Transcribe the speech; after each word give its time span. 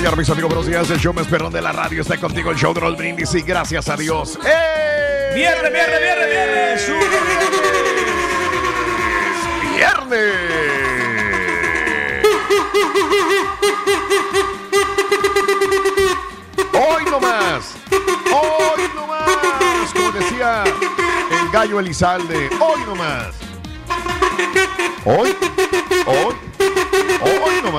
Mañana, 0.00 0.16
mis 0.16 0.30
amigos. 0.30 0.48
Buenos 0.48 0.66
días. 0.66 0.88
El 0.88 0.98
show 0.98 1.12
más 1.12 1.26
perrón 1.26 1.52
de 1.52 1.60
la 1.60 1.72
radio 1.72 2.00
está 2.00 2.16
contigo. 2.16 2.50
El 2.50 2.56
show 2.56 2.72
de 2.72 2.80
Raúl 2.80 2.96
Brindis. 2.96 3.34
Y 3.34 3.42
gracias 3.42 3.86
a 3.90 3.98
Dios. 3.98 4.38
¡Eh! 4.46 5.32
Viernes, 5.34 5.70
viernes, 5.70 6.00
viernes, 6.00 6.30
viernes. 6.30 6.88
¡Viernes! 9.76 10.34
Hoy 16.72 17.04
no 17.10 17.20
más. 17.20 17.74
Hoy 18.32 18.82
no 18.94 19.06
más. 19.06 19.92
Como 19.92 20.12
decía 20.12 20.64
el 20.64 21.50
gallo 21.52 21.78
Elizalde. 21.78 22.48
Hoy 22.58 22.80
no 22.86 22.94
más. 22.94 23.34
Hoy. 25.04 25.36
Hoy. 26.06 26.34
Hoy 27.20 27.62
no 27.62 27.72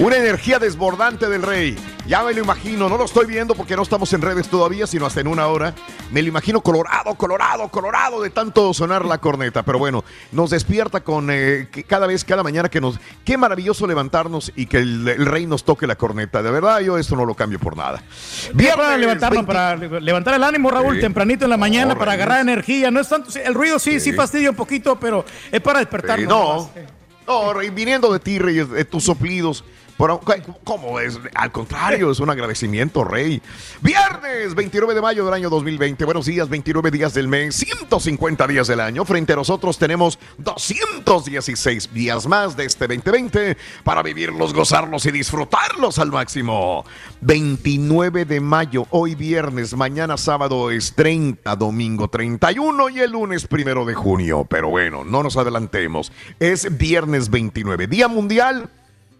Una 0.00 0.16
energía 0.16 0.58
desbordante 0.58 1.28
del 1.28 1.42
rey. 1.42 1.76
Ya 2.06 2.22
me 2.22 2.32
lo 2.32 2.40
imagino, 2.42 2.88
no 2.88 2.96
lo 2.96 3.04
estoy 3.04 3.26
viendo 3.26 3.54
porque 3.56 3.74
no 3.74 3.82
estamos 3.82 4.12
en 4.12 4.22
redes 4.22 4.48
todavía, 4.48 4.86
sino 4.86 5.06
hasta 5.06 5.20
en 5.20 5.26
una 5.26 5.48
hora. 5.48 5.74
Me 6.12 6.22
lo 6.22 6.28
imagino 6.28 6.60
colorado, 6.60 7.14
colorado, 7.16 7.68
colorado 7.68 8.22
de 8.22 8.30
tanto 8.30 8.72
sonar 8.72 9.04
la 9.04 9.18
corneta. 9.18 9.64
Pero 9.64 9.78
bueno, 9.80 10.04
nos 10.30 10.50
despierta 10.50 11.00
con 11.00 11.28
eh, 11.32 11.68
que 11.72 11.82
cada 11.82 12.06
vez, 12.06 12.24
cada 12.24 12.44
mañana 12.44 12.68
que 12.68 12.80
nos... 12.80 13.00
Qué 13.24 13.36
maravilloso 13.36 13.86
levantarnos 13.88 14.52
y 14.54 14.66
que 14.66 14.78
el, 14.78 15.08
el 15.08 15.26
rey 15.26 15.46
nos 15.46 15.64
toque 15.64 15.86
la 15.88 15.96
corneta. 15.96 16.42
De 16.42 16.50
verdad, 16.52 16.78
yo 16.80 16.96
esto 16.96 17.16
no 17.16 17.24
lo 17.26 17.34
cambio 17.34 17.58
por 17.58 17.76
nada. 17.76 18.02
Para 18.46 18.54
Viernes, 18.54 18.98
levantarnos, 19.00 19.46
20 19.46 19.52
para 19.52 20.00
levantar 20.00 20.34
el 20.34 20.44
ánimo, 20.44 20.70
Raúl, 20.70 21.00
tempranito 21.00 21.44
en 21.44 21.50
la 21.50 21.56
mañana, 21.56 21.98
para 21.98 22.12
agarrar 22.12 22.40
energía. 22.40 22.90
No 22.92 23.00
es 23.00 23.08
tanto, 23.08 23.30
el 23.36 23.54
ruido 23.54 23.78
sí, 23.80 23.98
sí, 23.98 24.10
Sí. 24.10 24.12
fastidia 24.12 24.50
un 24.50 24.56
poquito, 24.56 24.98
pero 25.00 25.24
es 25.50 25.60
para 25.60 25.80
despertarnos. 25.80 26.28
No. 26.28 26.95
No, 27.26 27.52
viniendo 27.72 28.12
de 28.12 28.20
ti, 28.20 28.38
Reyes, 28.38 28.70
de 28.70 28.84
tus 28.84 29.04
soplidos. 29.04 29.64
¿Cómo 29.96 31.00
es? 31.00 31.18
Al 31.34 31.50
contrario, 31.50 32.10
es 32.10 32.20
un 32.20 32.28
agradecimiento, 32.28 33.02
Rey. 33.02 33.40
Viernes 33.80 34.54
29 34.54 34.94
de 34.94 35.00
mayo 35.00 35.24
del 35.24 35.32
año 35.32 35.48
2020. 35.48 36.04
Buenos 36.04 36.26
días, 36.26 36.50
29 36.50 36.90
días 36.90 37.14
del 37.14 37.28
mes, 37.28 37.56
150 37.56 38.46
días 38.46 38.66
del 38.66 38.80
año. 38.80 39.06
Frente 39.06 39.32
a 39.32 39.36
nosotros 39.36 39.78
tenemos 39.78 40.18
216 40.36 41.94
días 41.94 42.26
más 42.26 42.58
de 42.58 42.66
este 42.66 42.86
2020 42.86 43.56
para 43.84 44.02
vivirlos, 44.02 44.52
gozarlos 44.52 45.06
y 45.06 45.12
disfrutarlos 45.12 45.98
al 45.98 46.12
máximo. 46.12 46.84
29 47.22 48.26
de 48.26 48.40
mayo, 48.40 48.86
hoy 48.90 49.14
viernes, 49.14 49.74
mañana 49.74 50.18
sábado 50.18 50.70
es 50.70 50.94
30, 50.94 51.56
domingo 51.56 52.08
31 52.08 52.90
y 52.90 53.00
el 53.00 53.12
lunes 53.12 53.46
primero 53.46 53.86
de 53.86 53.94
junio. 53.94 54.46
Pero 54.48 54.68
bueno, 54.68 55.04
no 55.04 55.22
nos 55.22 55.38
adelantemos. 55.38 56.12
Es 56.38 56.76
viernes 56.76 57.30
29, 57.30 57.86
Día 57.86 58.08
Mundial 58.08 58.68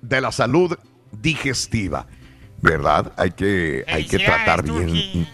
de 0.08 0.20
la 0.20 0.32
Salud 0.32 0.76
Digestiva. 1.12 2.06
¿Verdad? 2.60 3.12
Hay 3.16 3.32
que, 3.32 3.84
hay 3.86 4.06
que 4.06 4.18
tratar 4.18 4.62
bien. 4.62 5.28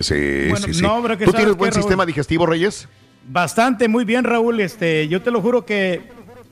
Sí, 0.00 0.46
Bueno, 0.50 0.66
sí, 0.66 0.74
sí. 0.74 0.82
no, 0.82 0.96
hombre, 0.96 1.16
que 1.16 1.24
¿Tú 1.24 1.32
tienes 1.32 1.56
buen 1.56 1.72
sistema 1.72 2.04
digestivo, 2.06 2.46
Reyes? 2.46 2.88
Bastante, 3.26 3.88
muy 3.88 4.04
bien, 4.04 4.24
Raúl. 4.24 4.60
Este, 4.60 5.08
yo 5.08 5.22
te 5.22 5.30
lo 5.30 5.40
juro 5.40 5.64
que, 5.64 6.02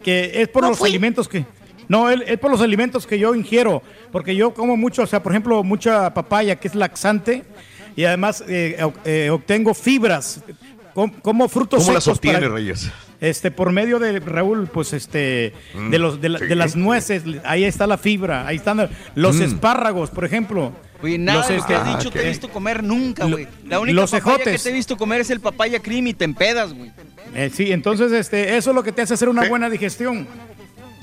que 0.03 0.43
es 0.43 0.49
por 0.49 0.67
los 0.67 0.81
alimentos 0.83 1.29
que. 1.29 1.45
No, 1.89 2.11
es, 2.11 2.21
es 2.27 2.39
por 2.39 2.51
los 2.51 2.61
alimentos 2.61 3.07
que 3.07 3.19
yo 3.19 3.35
ingiero, 3.35 3.83
porque 4.11 4.35
yo 4.35 4.53
como 4.53 4.77
mucho, 4.77 5.03
o 5.03 5.07
sea, 5.07 5.23
por 5.23 5.33
ejemplo, 5.33 5.63
mucha 5.63 6.13
papaya 6.13 6.57
que 6.57 6.67
es 6.67 6.75
laxante 6.75 7.45
y 7.95 8.05
además 8.05 8.43
eh, 8.49 8.77
eh, 9.05 9.31
obtengo 9.31 9.73
fibras, 9.73 10.43
com- 10.97 11.13
como 11.21 11.47
frutos 11.49 11.81
¿Cómo 11.85 11.93
las 11.93 12.05
secos 12.05 12.19
para- 12.21 12.41
Reyes? 12.49 12.91
Este, 13.21 13.51
por 13.51 13.71
medio 13.71 13.99
de 13.99 14.19
Raúl, 14.19 14.67
pues 14.67 14.95
este, 14.95 15.53
Mm, 15.75 15.91
de 15.91 15.99
los 15.99 16.21
de, 16.23 16.29
la- 16.31 16.39
sí. 16.39 16.47
de 16.47 16.55
las 16.57 16.75
nueces, 16.75 17.23
ahí 17.45 17.65
está 17.65 17.87
la 17.87 17.99
fibra, 17.99 18.47
ahí 18.47 18.57
están 18.57 18.89
los 19.15 19.37
Mm. 19.37 19.43
espárragos, 19.43 20.09
por 20.11 20.25
ejemplo. 20.25 20.73
Güey, 21.03 21.19
nada 21.19 21.41
Los, 21.41 21.49
de 21.49 21.57
lo 21.59 21.67
que 21.67 21.75
has 21.75 21.81
este, 21.87 21.99
dicho 21.99 22.11
te 22.11 22.25
he 22.25 22.29
visto 22.31 22.49
comer 22.49 22.83
nunca, 22.83 23.27
güey. 23.27 23.47
La 23.69 23.79
única 23.79 23.95
los 24.01 24.11
papaya 24.11 24.33
ejotes. 24.37 24.57
que 24.63 24.63
te 24.65 24.71
he 24.71 24.73
visto 24.73 24.97
comer 24.97 25.21
es 25.21 25.29
el 25.31 25.41
papaya 25.41 25.79
cream 25.81 26.07
y 26.07 26.15
te 26.15 26.25
empedas, 26.25 26.73
güey. 26.73 26.91
eh, 27.35 27.51
sí, 27.53 27.71
entonces 27.73 28.11
este, 28.13 28.57
eso 28.57 28.71
es 28.71 28.75
lo 28.75 28.83
que 28.83 28.93
te 28.93 29.03
hace 29.03 29.13
hacer 29.13 29.29
una 29.29 29.47
buena 29.47 29.69
digestión. 29.69 30.27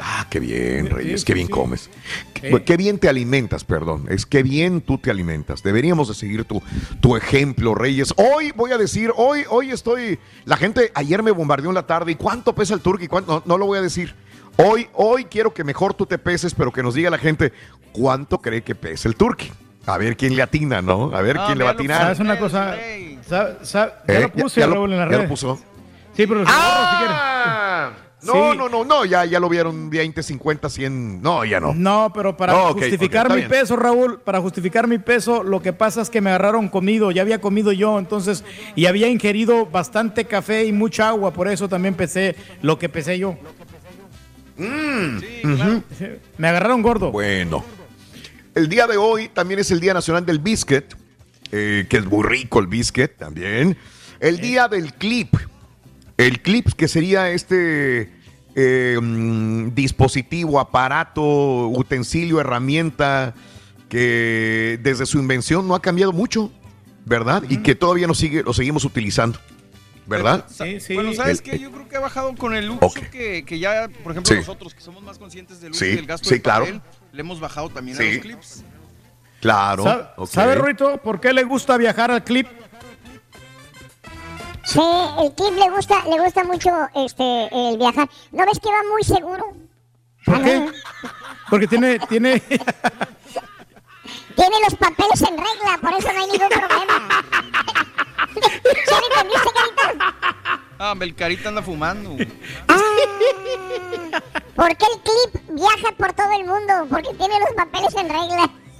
Ah, 0.06 0.28
qué 0.30 0.42
bien, 0.42 0.90
Reyes, 0.90 1.22
sí, 1.22 1.26
qué 1.26 1.34
bien 1.34 1.48
sí. 1.48 1.54
comes. 1.54 1.90
Qué, 2.66 2.76
bien 2.76 3.00
te 3.00 3.08
alimentas, 3.08 3.64
perdón. 3.64 4.06
Es 4.10 4.26
que 4.26 4.44
bien 4.44 4.82
tú 4.82 4.98
te 4.98 5.10
alimentas. 5.10 5.64
Deberíamos 5.64 6.10
de 6.10 6.14
seguir 6.14 6.44
tu, 6.44 6.62
tu 7.00 7.16
ejemplo, 7.16 7.74
Reyes. 7.74 8.14
Hoy 8.18 8.52
voy 8.54 8.72
a 8.74 8.78
decir, 8.78 9.14
hoy, 9.16 9.46
hoy 9.50 9.72
estoy. 9.72 10.20
La 10.44 10.58
gente 10.58 10.92
ayer 10.94 11.24
me 11.24 11.32
bombardeó 11.32 11.70
en 11.70 11.76
la 11.76 11.88
tarde. 11.88 12.12
¿Y 12.12 12.16
cuánto 12.16 12.54
pesa 12.54 12.74
el 12.74 12.82
turkey? 12.82 13.08
¿Cuánto? 13.08 13.32
No, 13.32 13.44
no 13.46 13.58
lo 13.58 13.66
voy 13.66 13.78
a 13.80 13.82
decir. 13.82 14.14
Hoy, 14.58 14.88
hoy 14.94 15.24
quiero 15.26 15.54
que 15.54 15.64
mejor 15.64 15.94
tú 15.94 16.06
te 16.06 16.18
peses, 16.18 16.54
pero 16.54 16.72
que 16.74 16.84
nos 16.84 16.96
diga 16.96 17.10
la 17.10 17.18
gente 17.18 17.54
cuánto 17.94 18.40
cree 18.40 18.62
que 18.62 18.76
pesa 18.76 19.08
el 19.08 19.16
turkey. 19.16 19.52
A 19.86 19.98
ver 19.98 20.18
quién 20.18 20.36
le 20.36 20.42
atina, 20.42 20.82
¿no? 20.82 21.16
A 21.16 21.22
ver 21.22 21.38
No, 21.38 21.46
quién 21.46 21.58
le 21.58 21.64
va 21.64 21.70
a 21.72 21.74
atinar. 21.74 22.02
¿Sabes 22.02 22.20
una 22.20 22.38
cosa? 22.38 22.76
Rey. 22.76 23.20
Sa- 23.26 23.64
sa- 23.64 24.04
ya 24.06 24.14
¿Eh? 24.16 24.22
lo 24.24 24.32
puse, 24.34 24.60
ya 24.60 24.68
lo- 24.68 24.74
Raúl, 24.76 24.92
en 24.92 25.00
las 25.00 25.10
ya 25.12 25.18
lo 25.20 25.28
puso. 25.30 25.58
Sí, 26.16 26.28
pero 26.28 26.46
si 26.46 26.52
¡Ah! 26.54 27.92
No, 28.26 28.52
Sí. 28.52 28.58
no, 28.58 28.70
no, 28.70 28.86
no, 28.86 29.06
ya, 29.06 29.26
ya 29.26 29.40
lo 29.40 29.50
vieron 29.50 29.90
20, 29.90 30.24
50, 30.24 30.70
100. 30.70 31.22
No, 31.22 31.44
ya 31.46 31.60
no. 31.60 31.74
No, 31.74 32.12
pero 32.14 32.36
para 32.38 32.54
No, 32.54 32.74
justificar 32.74 33.30
mi 33.30 33.38
bien. 33.38 33.50
peso, 33.50 33.76
Raúl, 33.76 34.20
para 34.22 34.40
justificar 34.40 34.88
mi 34.88 34.98
peso, 34.98 35.44
lo 35.44 35.62
que 35.62 35.74
pasa 35.74 36.02
es 36.02 36.10
que 36.10 36.22
me 36.22 36.30
agarraron 36.30 36.70
comido, 36.70 37.12
ya 37.12 37.22
había 37.22 37.42
comido 37.42 37.72
yo, 37.72 38.00
entonces, 38.00 38.44
y 38.76 38.86
había 38.86 39.08
ingerido 39.10 39.66
bastante 39.66 40.26
café 40.26 40.66
y 40.66 40.72
mucha 40.72 41.10
agua, 41.10 41.32
por 41.34 41.48
eso 41.48 41.68
también 41.68 41.96
pesé 41.96 42.36
lo 42.62 42.80
que 42.80 42.88
pesé 42.90 43.20
yo. 43.20 43.36
Mm, 44.58 45.20
Sí, 45.20 46.06
Me 46.38 46.48
agarraron 46.48 46.82
gordo. 46.82 47.12
Bueno. 47.12 47.64
El 48.56 48.70
día 48.70 48.86
de 48.86 48.98
hoy 48.98 49.30
también 49.30 49.60
es 49.60 49.72
el 49.72 49.80
Día 49.80 49.94
Nacional 49.96 50.26
del 50.26 50.38
Biscuit, 50.40 50.86
eh, 51.52 51.88
que 51.90 51.98
es 51.98 52.06
muy 52.06 52.24
rico 52.24 52.60
el 52.60 52.68
biscuit 52.68 53.12
también. 53.18 53.76
El 54.20 54.38
Día 54.40 54.68
del 54.68 54.94
Clip. 54.94 55.34
El 56.18 56.42
clip 56.42 56.74
que 56.74 56.88
sería 56.88 57.30
este 57.32 58.12
eh, 58.56 59.00
mm, 59.02 59.74
dispositivo, 59.74 60.60
aparato, 60.60 61.68
utensilio, 61.70 62.40
herramienta 62.40 63.34
que 63.90 64.80
desde 64.82 65.06
su 65.06 65.20
invención 65.20 65.68
no 65.68 65.76
ha 65.76 65.82
cambiado 65.82 66.12
mucho, 66.14 66.52
¿verdad? 67.06 67.44
Y 67.50 67.58
que 67.58 67.76
todavía 67.76 68.08
nos 68.08 68.18
sigue, 68.18 68.42
lo 68.44 68.54
seguimos 68.54 68.86
utilizando, 68.86 69.40
¿verdad? 70.08 70.46
Sí, 70.50 70.80
sí. 70.80 70.96
Bueno, 70.96 71.14
¿sabes 71.14 71.42
qué? 71.42 71.60
Yo 71.60 71.72
creo 71.72 71.88
que 71.88 71.98
ha 71.98 72.00
bajado 72.00 72.34
con 72.36 72.56
el 72.56 72.70
uso 72.72 72.92
que, 73.12 73.44
que 73.46 73.60
ya, 73.60 73.90
por 74.04 74.12
ejemplo, 74.14 74.34
Sí. 74.34 74.40
nosotros 74.40 74.74
que 74.74 74.82
somos 74.82 75.04
más 75.04 75.18
conscientes 75.20 75.62
del 75.62 75.72
uso 75.72 75.86
Sí, 75.86 75.92
y 75.92 75.96
del 75.96 76.06
gasto 76.08 76.28
sí, 76.30 76.36
de 76.36 76.42
claro. 76.42 76.66
papel, 76.66 76.82
le 77.12 77.22
hemos 77.22 77.40
bajado 77.40 77.70
también 77.70 77.98
Sí. 77.98 78.04
a 78.04 78.14
los 78.14 78.18
clips. 78.22 78.64
Claro. 79.42 79.84
¿Sabe, 79.84 80.04
ok. 80.18 80.30
¿Sabe, 80.30 80.56
Rorito, 80.56 80.98
por 80.98 81.20
qué 81.20 81.34
le 81.34 81.44
gusta 81.44 81.76
viajar 81.78 82.10
al 82.12 82.24
clip? 82.24 82.48
Sí, 84.66 84.82
el 85.22 85.34
Clip 85.34 85.58
le 85.58 85.70
gusta, 85.70 86.04
le 86.06 86.20
gusta 86.20 86.44
mucho 86.44 86.70
este 86.96 87.50
el 87.52 87.78
viajar. 87.78 88.10
¿No 88.32 88.46
ves 88.46 88.60
que 88.60 88.70
va 88.70 88.84
muy 88.92 89.04
seguro? 89.04 89.44
¿Por 90.26 90.42
qué? 90.42 90.72
Porque 91.50 91.68
tiene, 91.68 92.00
tiene, 92.00 92.42
Tiene 94.36 94.56
los 94.64 94.76
papeles 94.76 95.22
en 95.22 95.38
regla, 95.38 95.78
por 95.80 95.94
eso 95.94 96.12
no 96.12 96.20
hay 96.20 96.28
ningún 96.32 96.50
problema. 96.50 97.24
¿Sí 98.34 98.96
me 99.00 99.08
entendiste, 99.08 99.50
carita? 99.54 99.86
Ah, 100.80 100.96
el 101.00 101.16
carita 101.16 101.50
anda 101.50 101.62
fumando. 101.62 102.18
Ah, 102.68 102.80
¿Por 104.56 104.76
qué 104.76 104.86
el 104.92 105.02
Clip 105.02 105.50
viaja 105.50 105.92
por 105.98 106.14
todo 106.14 106.32
el 106.32 106.46
mundo? 106.46 106.88
Porque 106.90 107.14
tiene 107.14 107.40
los 107.40 107.52
papeles 107.56 107.94
en 107.96 108.10
regla. 108.10 108.50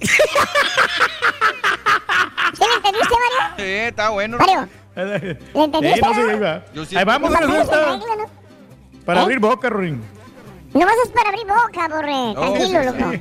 ¿Sí 2.54 2.64
me 2.68 2.74
entendiste, 2.74 3.14
Mario? 3.14 3.54
Sí, 3.56 3.62
está 3.62 4.08
bueno. 4.10 4.38
Mario, 4.38 4.68
¿Le 4.96 5.18
¿le 5.18 5.38
entendiste? 5.54 6.00
no, 6.00 6.14
sí, 6.14 6.38
va. 6.40 6.64
Yo 6.74 6.84
sí. 6.84 6.96
Ahí 6.96 7.04
vamos, 7.04 7.30
regla, 7.30 7.46
¿no? 7.46 8.26
Para 9.04 9.20
¿Eh? 9.20 9.22
abrir 9.24 9.38
boca, 9.38 9.68
Rorín. 9.70 10.00
No 10.72 10.80
vas 10.80 10.94
a 11.08 11.12
para 11.12 11.28
abrir 11.30 11.46
boca, 11.46 11.88
borre. 11.88 12.34
Tranquilo, 12.34 12.80
sí, 12.80 12.86
loco. 12.86 13.12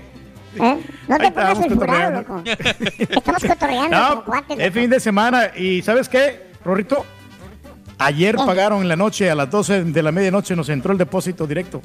¿Eh? 0.55 0.79
No 1.07 1.17
te 1.17 1.25
Ahí 1.25 1.31
pongas 1.31 1.57
sulfurado, 1.57 2.23
cotorreando. 2.25 2.51
loco. 2.51 3.09
Estamos 3.09 3.43
cotorreando 3.43 3.97
como 3.97 4.15
No, 4.15 4.25
cuates. 4.25 4.59
es 4.59 4.73
fin 4.73 4.89
de 4.89 4.99
semana. 4.99 5.51
¿Y 5.55 5.81
sabes 5.81 6.07
qué, 6.09 6.51
Rorrito? 6.63 7.05
Ayer 7.97 8.35
¿Qué? 8.35 8.43
pagaron 8.45 8.81
en 8.81 8.87
la 8.87 8.95
noche, 8.95 9.29
a 9.31 9.35
las 9.35 9.49
12 9.49 9.83
de 9.85 10.03
la 10.03 10.11
medianoche 10.11 10.55
nos 10.55 10.69
entró 10.69 10.91
el 10.91 10.97
depósito 10.97 11.45
directo. 11.47 11.81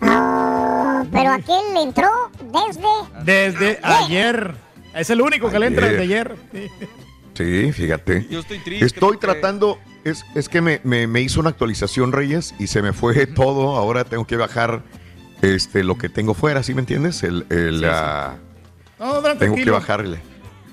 Ah, 0.00 1.04
pero 1.12 1.32
aquel 1.32 1.74
le 1.74 1.82
entró 1.82 2.08
desde... 2.42 2.88
Desde 3.24 3.80
ayer. 3.82 4.54
Es 4.94 5.10
el 5.10 5.20
único 5.20 5.50
que 5.50 5.58
le 5.58 5.66
entra 5.66 5.86
Ayer. 5.86 5.98
desde 5.98 6.14
ayer. 6.14 6.36
Sí. 7.34 7.72
Fíjate. 7.72 8.26
Yo 8.30 8.40
estoy 8.40 8.58
triste. 8.58 8.84
Estoy 8.86 9.00
porque- 9.16 9.26
tratando, 9.26 9.78
es, 10.04 10.24
es 10.34 10.48
que 10.48 10.60
me, 10.60 10.80
me- 10.84 11.06
me 11.06 11.20
hizo 11.20 11.40
una 11.40 11.50
actualización 11.50 12.12
Reyes 12.12 12.54
y 12.58 12.66
se 12.68 12.80
me 12.82 12.92
fue 12.92 13.26
todo. 13.26 13.76
Ahora 13.76 14.04
tengo 14.04 14.26
que 14.26 14.36
bajar 14.36 14.82
este 15.42 15.84
lo 15.84 15.96
que 15.98 16.08
tengo 16.08 16.32
fuera, 16.34 16.62
¿sí 16.62 16.72
me 16.74 16.80
entiendes? 16.80 17.22
El, 17.22 17.44
el, 17.50 17.80
No, 17.82 19.06
Adrián, 19.16 19.38
tengo 19.38 19.56
que 19.56 19.70
bajarle. 19.70 20.20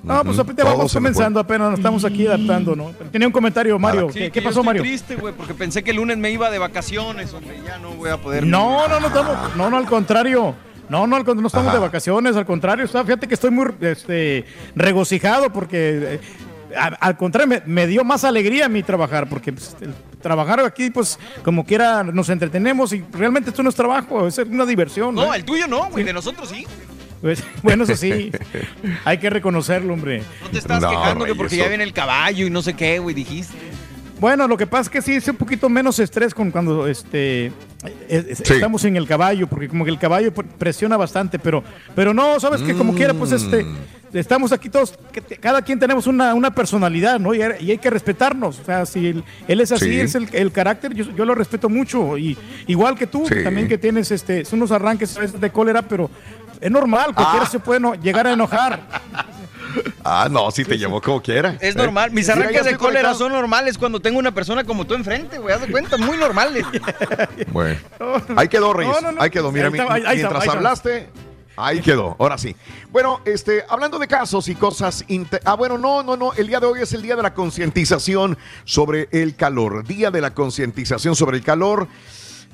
No, 0.04 0.24
pues 0.24 0.36
todo 0.36 0.46
vamos 0.66 0.92
comenzando 0.94 1.40
apenas, 1.40 1.70
nos 1.70 1.80
estamos 1.80 2.04
aquí 2.06 2.26
adaptando, 2.26 2.76
¿no? 2.76 2.92
Tenía 3.12 3.28
un 3.28 3.32
comentario, 3.32 3.78
Mario. 3.78 4.08
Sí, 4.12 4.18
¿Qué, 4.18 4.26
que 4.26 4.32
qué 4.32 4.40
yo 4.40 4.46
pasó, 4.46 4.62
estoy 4.62 4.66
Mario? 4.66 4.82
triste, 4.82 5.16
güey, 5.16 5.32
porque 5.36 5.54
pensé 5.54 5.84
que 5.84 5.92
el 5.92 5.98
lunes 5.98 6.18
me 6.18 6.32
iba 6.32 6.50
de 6.50 6.58
vacaciones, 6.58 7.32
hombre, 7.34 7.60
ya 7.64 7.78
no 7.78 7.92
voy 7.92 8.10
a 8.10 8.18
poder. 8.18 8.48
No, 8.48 8.88
no, 8.88 9.00
no 9.00 9.08
estamos, 9.08 9.56
no, 9.56 9.70
no, 9.70 9.78
al 9.78 9.86
contrario. 9.86 10.56
No, 10.90 11.06
no, 11.06 11.16
al 11.16 11.22
contrario, 11.24 11.42
no 11.42 11.48
estamos 11.48 11.68
Ajá. 11.68 11.76
de 11.78 11.82
vacaciones, 11.82 12.36
al 12.36 12.46
contrario, 12.48 12.84
está, 12.86 13.04
fíjate 13.06 13.28
que 13.28 13.36
estoy 13.36 13.52
muy 13.52 13.68
este, 13.82 14.44
regocijado 14.76 15.54
porque 15.54 16.16
eh, 16.16 16.20
al 16.76 17.18
contrario, 17.18 17.48
me, 17.48 17.62
me 17.66 17.88
dio 17.88 18.04
más 18.04 18.24
alegría 18.24 18.66
a 18.66 18.70
mí 18.70 18.84
trabajar, 18.84 19.28
porque 19.30 19.52
pues, 19.54 19.76
el 19.82 19.94
trabajar 20.22 20.60
aquí, 20.62 20.90
pues, 20.90 21.18
como 21.44 21.66
quiera, 21.66 22.04
nos 22.04 22.30
entretenemos 22.30 22.94
y 22.94 23.04
realmente 23.12 23.50
esto 23.50 23.64
no 23.64 23.70
es 23.70 23.76
trabajo, 23.76 24.28
es 24.28 24.38
una 24.38 24.66
diversión. 24.66 25.16
No, 25.16 25.34
el 25.34 25.44
tuyo 25.44 25.68
no, 25.68 25.90
güey, 25.90 26.04
de 26.04 26.14
nosotros 26.14 26.50
sí. 26.50 26.66
Pues, 27.22 27.44
bueno, 27.62 27.84
eso 27.84 27.96
sí, 27.96 28.32
hay 29.06 29.18
que 29.20 29.30
reconocerlo, 29.30 29.94
hombre. 29.94 30.24
No 30.42 30.50
te 30.50 30.58
estás 30.58 30.82
No, 30.82 30.90
quejando 30.90 31.20
que 31.26 31.32
Reyes, 31.32 31.38
porque 31.38 31.56
eso- 31.56 31.64
ya 31.64 31.70
viene 31.70 31.84
el 31.84 31.94
caballo 31.94 32.48
y 32.48 32.50
no 32.50 32.62
sé 32.62 32.74
qué, 32.74 32.98
güey, 33.00 33.14
dijiste. 33.16 33.56
Bueno, 34.22 34.48
lo 34.48 34.56
que 34.56 34.68
pasa 34.68 34.84
es 34.84 34.90
que 34.90 35.02
sí 35.02 35.16
es 35.16 35.28
un 35.28 35.36
poquito 35.36 35.68
menos 35.68 35.98
estrés 35.98 36.32
con 36.36 36.52
cuando 36.52 36.86
este 36.86 37.48
es- 38.08 38.26
es- 38.28 38.38
Sí. 38.38 38.54
estamos 38.54 38.86
en 38.86 38.96
el 38.96 39.08
caballo, 39.08 39.48
porque 39.48 39.68
como 39.68 39.84
que 39.84 39.90
el 39.90 39.98
caballo 39.98 40.32
pre- 40.32 40.46
presiona 40.60 40.96
bastante, 40.96 41.40
pero 41.40 41.64
pero 41.96 42.14
no, 42.14 42.40
sabes 42.40 42.62
que 42.62 42.76
como 42.76 42.94
quiera, 42.94 43.16
pues 43.16 43.32
este 43.32 43.64
Mm. 43.64 43.78
estamos 44.14 44.52
aquí 44.52 44.70
todos, 44.70 44.94
cada 45.40 45.64
quien 45.64 45.80
tenemos 45.80 46.06
una, 46.06 46.36
una 46.36 46.54
personalidad, 46.54 47.20
¿no? 47.20 47.34
Y, 47.34 47.42
hay 47.42 47.66
y 47.66 47.72
hay 47.72 47.80
que 47.80 47.90
respetarnos. 47.90 48.60
O 48.60 48.64
sea, 48.64 48.86
si 48.86 49.08
él, 49.08 49.24
él 49.48 49.60
es 49.60 49.72
así, 49.72 49.86
Sí. 49.86 50.00
es 50.00 50.14
el, 50.14 50.30
el 50.34 50.52
carácter, 50.52 50.94
yo, 50.94 51.06
yo 51.16 51.26
lo 51.26 51.34
respeto 51.34 51.68
mucho. 51.68 52.16
Y 52.16 52.38
igual 52.68 52.96
que 52.96 53.08
tú, 53.08 53.26
Sí. 53.28 53.44
también 53.44 53.68
que 53.68 53.80
tienes 53.80 54.12
este, 54.12 54.46
son 54.46 54.60
unos 54.60 54.72
arranques 54.72 55.18
de 55.42 55.50
cólera, 55.50 55.82
pero 55.82 56.12
es 56.60 56.70
normal, 56.70 57.16
cualquiera 57.16 57.48
Ah. 57.48 57.50
se 57.50 57.58
puede 57.58 57.80
no- 57.80 57.96
llegar 57.96 58.28
a 58.28 58.34
enojar. 58.34 58.82
Ah, 60.04 60.28
no, 60.30 60.50
sí 60.52 60.66
te 60.66 60.78
llevó 60.78 61.02
como 61.02 61.22
quiera. 61.22 61.58
Es 61.60 61.76
¿eh? 61.76 61.78
normal, 61.78 62.12
mis 62.12 62.28
arranques 62.30 62.66
de 62.66 62.78
cólera 62.78 63.14
son 63.14 63.32
normales 63.32 63.78
cuando 63.78 64.00
tengo 64.00 64.20
una 64.20 64.34
persona 64.34 64.64
como 64.64 64.86
tú 64.86 64.94
enfrente, 64.94 65.38
güey, 65.38 65.54
haz 65.54 65.62
de 65.62 65.72
cuenta, 65.72 65.98
muy 65.98 66.18
normales. 66.18 66.66
Bueno, 67.52 67.78
ahí 68.36 68.48
quedó, 68.48 68.74
Reyes. 68.74 68.94
No, 68.94 69.02
no, 69.02 69.12
no. 69.14 69.22
Ahí 69.22 69.30
quedó. 69.30 69.52
Mira, 69.52 69.70
mientras 69.70 70.48
hablaste, 70.48 71.10
ahí 71.56 71.82
quedó. 71.82 72.16
Ahora 72.20 72.38
sí. 72.38 72.56
Bueno, 72.92 73.22
este, 73.26 73.64
hablando 73.68 74.00
de 74.00 74.08
casos 74.08 74.48
y 74.48 74.56
cosas. 74.56 75.06
Ah, 75.46 75.56
bueno, 75.56 75.78
no, 75.78 76.04
no, 76.04 76.16
no. 76.16 76.34
El 76.34 76.48
día 76.48 76.60
de 76.60 76.68
hoy 76.68 76.82
es 76.82 76.94
el 76.94 77.02
día 77.02 77.16
de 77.16 77.24
la 77.24 77.34
concientización 77.34 78.38
sobre 78.64 79.10
el 79.12 79.36
calor. 79.36 79.86
Día 79.86 80.12
de 80.12 80.22
la 80.22 80.34
concientización 80.34 81.16
sobre 81.16 81.38
el 81.38 81.44
calor. 81.44 81.88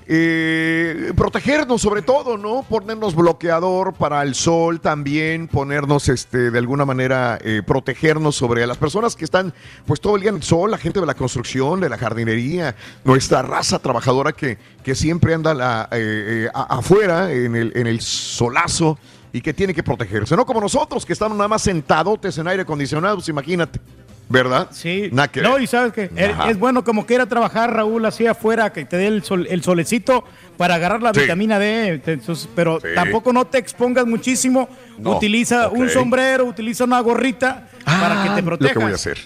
Eh, 0.10 1.12
protegernos 1.18 1.82
sobre 1.82 2.02
todo, 2.02 2.38
¿no? 2.38 2.64
Ponernos 2.64 3.14
bloqueador 3.14 3.94
para 3.94 4.24
el 4.24 4.36
sol 4.36 4.80
también, 4.80 5.50
ponernos 5.50 6.08
este, 6.08 6.50
de 6.50 6.58
alguna 6.58 6.86
manera, 6.86 7.38
eh, 7.44 7.62
protegernos 7.66 8.38
sobre 8.38 8.66
las 8.66 8.78
personas 8.78 9.18
que 9.18 9.26
están 9.26 9.54
pues 9.86 10.00
todo 10.00 10.16
el 10.16 10.22
día 10.22 10.30
en 10.30 10.38
el 10.38 10.44
sol, 10.44 10.72
la 10.72 10.78
gente 10.78 11.02
de 11.02 11.06
la 11.06 11.14
construcción, 11.14 11.82
de 11.82 11.90
la 11.90 11.98
jardinería, 11.98 12.74
nuestra 13.04 13.42
raza 13.42 13.80
trabajadora 13.80 14.32
que, 14.32 14.58
que 14.82 14.96
siempre 14.96 15.34
anda 15.34 15.90
eh, 15.92 16.48
afuera 16.54 17.30
en 17.30 17.58
el, 17.58 17.74
en 17.76 17.86
el 17.86 18.00
solazo 18.00 18.98
y 19.34 19.42
que 19.42 19.54
tiene 19.54 19.74
que 19.74 19.84
protegerse, 19.84 20.38
no 20.38 20.46
como 20.46 20.62
nosotros 20.62 21.06
que 21.06 21.12
estamos 21.12 21.38
nada 21.38 21.50
más 21.50 21.64
sentadotes 21.64 22.38
en 22.38 22.48
aire 22.48 22.64
acondicionado, 22.64 23.18
pues 23.18 23.28
imagínate, 23.28 23.82
¿verdad? 24.30 24.68
Sí. 24.72 25.10
Que 25.32 25.42
no, 25.42 25.54
ver. 25.54 25.62
y 25.64 25.68
sabes 25.68 25.94
que 25.94 26.10
es, 26.16 26.30
Ajá. 26.32 26.50
es 26.50 26.60
bueno 26.60 26.84
como 26.84 27.06
quiera 27.06 27.26
trabajar, 27.26 27.74
Raúl, 27.74 28.06
así 28.06 28.28
afuera, 28.28 28.72
que 28.74 28.86
te 28.86 28.98
dé 28.98 29.08
el, 29.08 29.24
sol, 29.24 29.48
el 29.50 29.64
solecito 29.64 30.24
para 30.58 30.76
agarrar 30.76 31.02
la 31.02 31.14
Sí. 31.14 31.22
vitamina 31.22 31.60
D. 31.60 32.02
entonces, 32.06 32.48
pero 32.56 32.80
Sí. 32.82 32.88
tampoco 32.96 33.32
no 33.34 33.46
te 33.46 33.58
expongas 33.58 34.06
muchísimo. 34.06 34.68
No, 34.98 35.18
Utiliza 35.18 35.70
un 35.70 35.90
sombrero, 35.90 36.46
utiliza 36.46 36.84
una 36.84 37.00
gorrita 37.00 37.68
para 37.86 38.24
que 38.24 38.30
te 38.30 38.40
Ah, 38.40 38.44
protejas. 38.44 38.76
Lo 38.76 38.80
que 38.82 38.86
voy 38.86 38.92
a 38.92 38.96
hacer. 38.96 39.18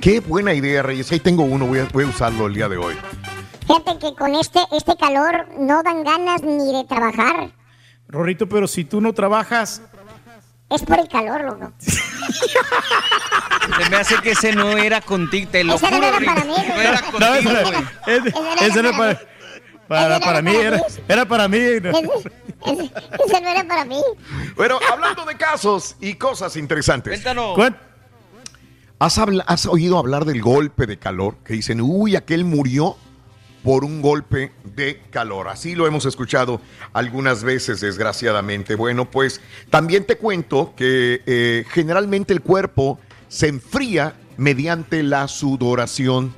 Qué 0.00 0.20
buena 0.20 0.52
idea, 0.54 0.82
Reyes. 0.82 1.10
Ahí 1.12 1.20
tengo 1.20 1.44
uno, 1.44 1.66
voy 1.66 1.78
a, 1.78 1.84
voy 1.92 2.04
a 2.04 2.08
usarlo 2.08 2.46
el 2.46 2.54
día 2.54 2.68
de 2.68 2.76
hoy. 2.76 2.94
Fíjate 3.66 3.98
que 3.98 4.14
con 4.16 4.34
este, 4.34 4.58
este 4.72 4.96
calor 4.96 5.46
no 5.58 5.82
dan 5.84 6.02
ganas 6.02 6.42
ni 6.42 6.72
de 6.72 6.84
trabajar. 6.88 7.50
Rorrito, 8.08 8.48
pero 8.48 8.66
si 8.66 8.84
tú 8.84 9.00
no 9.00 9.12
trabajas, 9.14 9.82
Es 10.74 10.82
por 10.82 10.98
el 10.98 11.08
calor, 11.08 11.42
loco. 11.44 11.72
Se 13.78 13.90
me 13.90 13.96
hace 13.96 14.16
que 14.22 14.30
ese 14.32 14.52
no 14.54 14.76
era 14.76 15.00
contigo, 15.00 15.48
te 15.50 15.64
lo 15.64 15.74
Ese 15.74 15.90
no 15.90 15.96
era 15.98 16.18
para 16.20 16.44
mí, 16.44 16.54
No 16.68 16.80
era 16.80 17.00
no, 17.00 17.10
contigo, 17.12 17.34
ese, 17.34 17.62
güey. 17.62 17.84
ese- 18.06 18.66
Ese 18.66 18.82
no 18.82 18.88
era 18.88 18.98
para 18.98 19.20
para, 19.88 20.20
para, 20.20 20.20
Ese 20.20 20.20
no 20.20 20.24
para 20.24 20.38
era 20.38 20.42
mí, 20.42 20.52
para 20.52 20.68
era, 20.68 20.76
mí. 20.76 20.82
era 21.08 21.24
para 21.26 21.48
mí. 21.48 21.58
Ese, 21.58 21.88
ese- 22.66 22.92
ese 23.26 23.40
no 23.40 23.48
era 23.50 23.64
para 23.64 23.84
mí. 23.84 24.00
Bueno, 24.56 24.78
hablando 24.90 25.24
de 25.24 25.36
casos 25.36 25.96
y 26.00 26.14
cosas 26.14 26.56
interesantes. 26.56 27.20
Cuéntanos. 27.20 27.58
¿Has, 28.98 29.18
has 29.46 29.66
oído 29.66 29.98
hablar 29.98 30.24
del 30.24 30.40
golpe 30.40 30.86
de 30.86 30.96
calor? 30.98 31.36
Que 31.44 31.54
dicen, 31.54 31.80
uy, 31.80 32.14
aquel 32.16 32.44
murió 32.44 32.96
por 33.62 33.84
un 33.84 34.02
golpe 34.02 34.52
de 34.64 35.00
calor. 35.10 35.48
Así 35.48 35.74
lo 35.74 35.86
hemos 35.86 36.04
escuchado 36.06 36.60
algunas 36.92 37.44
veces, 37.44 37.80
desgraciadamente. 37.80 38.74
Bueno, 38.74 39.10
pues 39.10 39.40
también 39.70 40.04
te 40.04 40.16
cuento 40.16 40.74
que 40.76 41.22
eh, 41.26 41.64
generalmente 41.70 42.32
el 42.32 42.40
cuerpo 42.40 42.98
se 43.28 43.48
enfría 43.48 44.14
mediante 44.36 45.02
la 45.02 45.28
sudoración 45.28 46.34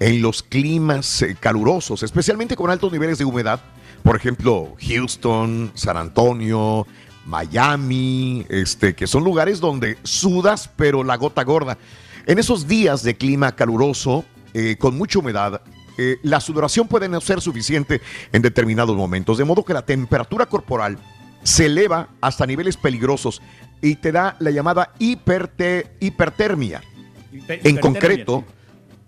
en 0.00 0.22
los 0.22 0.42
climas 0.42 1.22
eh, 1.22 1.36
calurosos, 1.38 2.02
especialmente 2.02 2.56
con 2.56 2.70
altos 2.70 2.92
niveles 2.92 3.18
de 3.18 3.24
humedad. 3.24 3.60
Por 4.02 4.16
ejemplo, 4.16 4.76
Houston, 4.80 5.72
San 5.74 5.96
Antonio, 5.96 6.86
Miami, 7.26 8.46
este, 8.48 8.94
que 8.94 9.06
son 9.06 9.24
lugares 9.24 9.60
donde 9.60 9.98
sudas, 10.02 10.70
pero 10.76 11.02
la 11.02 11.16
gota 11.16 11.42
gorda. 11.42 11.78
En 12.26 12.38
esos 12.38 12.68
días 12.68 13.02
de 13.02 13.16
clima 13.16 13.56
caluroso, 13.56 14.24
eh, 14.54 14.76
con 14.78 14.96
mucha 14.96 15.18
humedad, 15.18 15.60
eh, 15.98 16.18
la 16.22 16.40
sudoración 16.40 16.88
puede 16.88 17.08
no 17.08 17.20
ser 17.20 17.40
suficiente 17.40 18.00
en 18.32 18.40
determinados 18.40 18.96
momentos, 18.96 19.36
de 19.36 19.44
modo 19.44 19.64
que 19.64 19.74
la 19.74 19.82
temperatura 19.84 20.46
corporal 20.46 20.96
se 21.42 21.66
eleva 21.66 22.08
hasta 22.20 22.46
niveles 22.46 22.76
peligrosos 22.76 23.42
y 23.82 23.96
te 23.96 24.12
da 24.12 24.36
la 24.38 24.50
llamada 24.50 24.92
hiperte- 24.98 25.90
hipertermia. 26.00 26.82
En 27.64 27.76
concreto, 27.78 28.44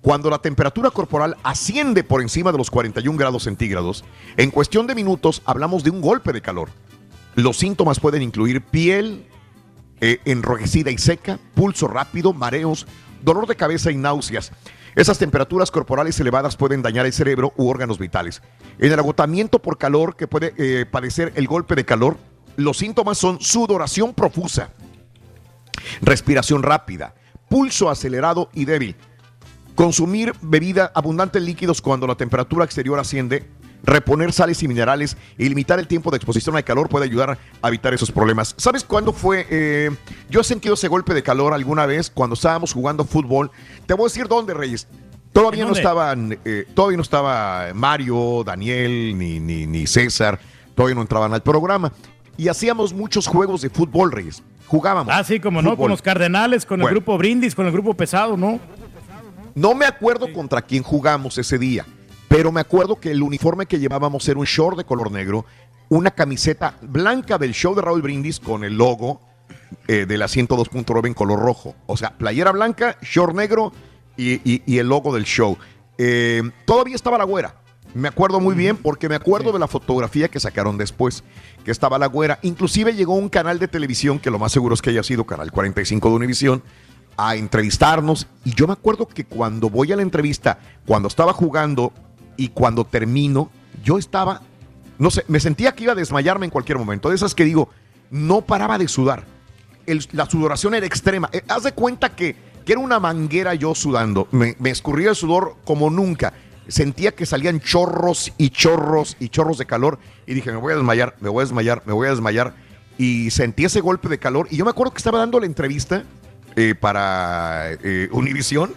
cuando 0.03 0.31
la 0.31 0.39
temperatura 0.39 0.91
corporal 0.91 1.37
asciende 1.43 2.05
por 2.05 2.23
encima 2.23 2.53
de 2.53 2.59
los 2.59 2.71
41 2.71 3.19
grados 3.19 3.43
centígrados, 3.45 4.05
en 4.37 4.51
cuestión 4.51 4.87
de 4.87 4.95
minutos 4.95 5.43
hablamos 5.45 5.85
de 5.85 5.91
un 5.91 6.01
golpe 6.01 6.33
de 6.33 6.41
calor. 6.41 6.71
Los 7.35 7.59
síntomas 7.59 8.01
pueden 8.01 8.23
incluir 8.23 8.63
piel 8.63 9.27
eh, 10.01 10.21
enrojecida 10.25 10.91
y 10.91 10.99
seca, 10.99 11.39
pulso 11.55 11.87
rápido, 11.87 12.33
mareos, 12.33 12.87
dolor 13.23 13.47
de 13.47 13.57
cabeza 13.57 13.91
y 13.91 13.97
náuseas. 13.97 14.53
Esas 14.97 15.19
temperaturas 15.19 15.71
corporales 15.71 16.19
elevadas 16.19 16.57
pueden 16.57 16.83
dañar 16.83 17.07
el 17.07 17.13
cerebro 17.13 17.53
u 17.57 17.69
órganos 17.69 17.99
vitales. 17.99 18.43
En 18.79 18.93
el 18.93 18.99
agotamiento 18.99 19.61
por 19.61 19.79
calor 19.79 20.17
que 20.17 20.27
puede 20.27 20.55
eh, 20.57 20.87
padecer 20.87 21.33
el 21.37 21.47
golpe 21.47 21.75
de 21.75 21.85
calor, 21.85 22.17
los 22.57 22.79
síntomas 22.79 23.19
son 23.19 23.41
sudoración 23.41 24.15
profusa, 24.15 24.71
respiración 26.03 26.63
rápida, 26.63 27.15
pulso 27.49 27.89
acelerado 27.89 28.51
y 28.53 28.65
débil, 28.65 28.97
consumir 29.75 30.35
bebida 30.43 30.91
abundante 30.95 31.39
en 31.39 31.47
líquidos 31.47 31.81
cuando 31.81 32.07
la 32.07 32.17
temperatura 32.17 32.65
exterior 32.65 32.99
asciende, 32.99 33.49
reponer 33.83 34.33
sales 34.33 34.63
y 34.63 34.69
minerales 34.69 35.17
y 35.39 35.49
limitar 35.49 35.79
el 35.79 35.87
tiempo 35.87 36.11
de 36.11 36.17
exposición 36.19 36.57
al 36.57 36.65
calor 36.65 36.89
puede 36.89 37.07
ayudar 37.07 37.39
a 37.63 37.69
evitar 37.69 37.95
esos 37.95 38.11
problemas. 38.13 38.55
¿Sabes 38.59 38.85
cuándo 38.85 39.13
fue? 39.13 39.47
eh, 39.51 39.91
yo 40.29 40.41
he 40.41 40.45
sentido 40.45 40.75
ese 40.75 40.89
golpe 40.89 41.15
de 41.15 41.23
calor 41.23 41.55
alguna 41.55 41.87
vez 41.87 42.11
cuando 42.11 42.35
estábamos 42.35 42.73
jugando 42.73 43.05
fútbol. 43.05 43.51
Te 43.87 43.95
voy 43.95 44.05
a 44.05 44.09
decir 44.09 44.29
dónde, 44.29 44.55
Reyes. 44.55 44.87
Todavía 45.33 45.63
¿En 45.63 45.69
no 45.69 45.75
estaban, 45.75 46.39
eh, 46.45 46.67
todavía 46.75 46.97
no 46.97 47.03
estaba 47.03 47.69
Mario, 47.75 48.43
Daniel, 48.45 49.17
ni, 49.17 49.39
ni, 49.39 49.65
ni 49.67 49.87
César, 49.87 50.41
todavía 50.75 50.97
no 50.97 51.03
entraban 51.03 51.33
al 51.33 51.43
programa. 51.43 51.93
Y 52.37 52.49
hacíamos 52.49 52.93
muchos 52.93 53.27
juegos 53.29 53.63
de 53.63 53.71
fútbol, 53.71 54.11
Reyes. 54.11 54.43
Jugábamos. 54.67 55.13
Ah, 55.15 55.23
sí, 55.25 55.39
como 55.41 55.63
no, 55.63 55.77
con 55.77 55.89
los 55.91 56.01
Cardenales, 56.03 56.65
con 56.67 56.81
el 56.81 56.83
Bueno. 56.83 56.97
grupo 56.97 57.19
Brindis, 57.19 57.55
con 57.55 57.67
el 57.67 57.73
grupo 57.73 57.95
Pesado, 57.95 58.37
¿no? 58.37 58.59
No 59.55 59.75
me 59.75 59.85
acuerdo 59.85 60.33
contra 60.33 60.63
quién 60.63 60.83
jugamos 60.83 61.37
ese 61.39 61.59
día, 61.59 61.85
pero 62.31 62.53
me 62.53 62.61
acuerdo 62.61 63.01
que 63.01 63.11
el 63.11 63.25
uniforme 63.25 63.67
que 63.67 63.81
llevábamos 63.81 64.29
era 64.29 64.39
un 64.39 64.45
short 64.47 64.77
de 64.79 64.85
color 64.85 65.11
negro, 65.11 65.45
una 65.89 66.13
camiseta 66.13 66.77
blanca 66.81 67.39
del 67.39 67.51
show 67.53 67.75
de 67.75 67.83
Raúl 67.83 68.03
Brindis 68.03 68.39
con 68.39 68.63
el 68.63 68.77
logo 68.79 69.21
eh, 69.89 70.07
de 70.07 70.17
la 70.17 70.27
102.9 70.27 71.09
en 71.09 71.15
color 71.15 71.41
rojo. 71.41 71.75
O 71.89 71.97
sea, 71.97 72.17
playera 72.17 72.53
blanca, 72.53 72.97
short 73.03 73.35
negro 73.35 73.73
y, 74.17 74.35
y- 74.49 74.63
y 74.65 74.79
el 74.79 74.87
logo 74.89 75.13
del 75.13 75.25
show. 75.25 75.59
Eh, 75.99 76.49
todavía 76.67 76.95
estaba 76.95 77.19
la 77.19 77.25
güera. 77.25 77.57
Me 77.95 78.07
acuerdo 78.07 78.39
muy 78.39 78.55
bien 78.55 78.77
porque 78.77 79.09
me 79.09 79.17
acuerdo 79.17 79.51
de 79.51 79.59
la 79.59 79.67
fotografía 79.67 80.29
que 80.29 80.39
sacaron 80.39 80.79
después, 80.79 81.25
que 81.65 81.73
estaba 81.73 81.99
la 81.99 82.07
güera. 82.07 82.39
Inclusive 82.43 82.95
llegó 82.95 83.15
un 83.15 83.29
canal 83.29 83.59
de 83.59 83.67
televisión, 83.67 84.21
que 84.21 84.31
lo 84.31 84.39
más 84.39 84.53
seguro 84.53 84.75
es 84.77 84.83
que 84.83 84.91
haya 84.91 85.03
sido 85.03 85.25
Canal 85.27 85.51
45 85.51 86.09
de 86.11 86.15
Univisión, 86.15 86.63
a 87.17 87.35
entrevistarnos. 87.35 88.29
Y 88.45 88.55
yo 88.55 88.69
me 88.69 88.75
acuerdo 88.75 89.09
que 89.09 89.25
cuando 89.25 89.69
voy 89.69 89.91
a 89.93 89.97
la 89.97 90.03
entrevista, 90.03 90.61
cuando 90.87 91.09
estaba 91.09 91.33
jugando 91.33 91.93
y 92.41 92.49
cuando 92.49 92.87
termino, 92.87 93.51
yo 93.85 93.99
estaba, 93.99 94.41
no 94.99 95.11
sé, 95.11 95.27
me 95.29 95.41
sentía 95.41 95.73
que 95.73 95.83
iba 95.83 95.93
a 95.93 95.95
desmayarme 95.95 96.47
en 96.47 96.51
cualquier 96.51 96.79
momento. 96.79 97.11
De 97.11 97.15
esas 97.15 97.35
que 97.35 97.45
digo, 97.45 97.69
no 98.11 98.41
paraba 98.41 98.79
de 98.79 98.89
sudar. 98.89 99.27
La 100.13 100.25
sudoración 100.25 100.73
era 100.73 100.87
extrema. 100.87 101.29
Eh, 101.33 101.43
haz 101.49 101.65
de 101.65 101.73
cuenta 101.73 102.17
que, 102.17 102.35
que 102.65 102.73
era 102.73 102.81
una 102.81 102.99
manguera 102.99 103.55
yo 103.55 103.75
sudando. 103.75 104.27
Me, 104.31 104.57
me 104.59 104.71
escurría 104.71 105.11
el 105.11 105.17
sudor 105.17 105.57
como 105.67 105.91
nunca. 105.91 106.33
Sentía 106.67 107.15
que 107.15 107.27
salían 107.27 107.61
chorros 107.61 108.33
y 108.39 108.49
chorros 108.49 109.19
y 109.21 109.29
chorros 109.29 109.59
de 109.59 109.67
calor. 109.67 109.99
Y 110.27 110.33
dije, 110.33 110.51
me 110.51 110.57
voy 110.57 110.73
a 110.73 110.77
desmayar, 110.77 111.17
me 111.21 111.29
voy 111.29 111.43
a 111.43 111.45
desmayar, 111.45 111.83
me 111.85 111.93
voy 111.93 112.07
a 112.07 112.11
desmayar. 112.11 112.55
Y 112.97 113.31
sentí 113.33 113.67
ese 113.67 113.83
golpe 113.83 114.09
de 114.09 114.19
calor. 114.19 114.49
Y 114.51 114.57
yo 114.57 114.65
me 114.65 114.71
acuerdo 114.71 114.93
que 114.95 114.99
estaba 114.99 115.19
dando 115.19 115.39
la 115.41 115.45
entrevista 115.45 116.05
eh, 116.57 116.75
para 116.75 117.73
eh, 117.83 118.09
Univisión. 118.13 118.73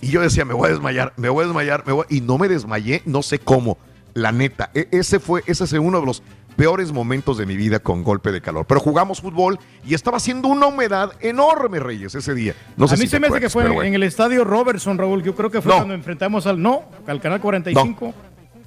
Y 0.00 0.08
yo 0.08 0.20
decía, 0.20 0.44
me 0.44 0.54
voy 0.54 0.68
a 0.68 0.72
desmayar, 0.72 1.12
me 1.16 1.28
voy 1.28 1.44
a 1.44 1.46
desmayar, 1.46 1.84
me 1.86 1.92
voy... 1.92 2.06
y 2.08 2.20
no 2.20 2.38
me 2.38 2.48
desmayé, 2.48 3.02
no 3.06 3.22
sé 3.22 3.38
cómo. 3.38 3.78
La 4.14 4.32
neta, 4.32 4.70
e- 4.74 4.88
ese 4.92 5.20
fue, 5.20 5.42
ese 5.46 5.66
fue 5.66 5.78
uno 5.78 6.00
de 6.00 6.06
los 6.06 6.22
peores 6.56 6.90
momentos 6.90 7.36
de 7.36 7.44
mi 7.44 7.54
vida 7.56 7.80
con 7.80 8.02
golpe 8.02 8.32
de 8.32 8.40
calor. 8.40 8.64
Pero 8.66 8.80
jugamos 8.80 9.20
fútbol 9.20 9.58
y 9.86 9.94
estaba 9.94 10.16
haciendo 10.16 10.48
una 10.48 10.66
humedad 10.66 11.12
enorme, 11.20 11.80
Reyes, 11.80 12.14
ese 12.14 12.34
día. 12.34 12.54
No 12.78 12.88
sé 12.88 12.94
a 12.94 12.96
mí 12.96 13.04
si 13.04 13.08
se 13.10 13.20
me 13.20 13.26
hace 13.26 13.40
que 13.40 13.50
fue 13.50 13.64
en, 13.64 13.74
bueno. 13.74 13.86
en 13.88 13.94
el 13.94 14.02
estadio 14.04 14.42
Robertson, 14.44 14.96
Raúl. 14.96 15.22
Yo 15.22 15.34
creo 15.34 15.50
que 15.50 15.60
fue 15.60 15.70
No. 15.72 15.78
cuando 15.78 15.94
enfrentamos 15.94 16.46
al. 16.46 16.60
No, 16.62 16.84
al 17.06 17.20
canal 17.20 17.40
45. 17.40 18.14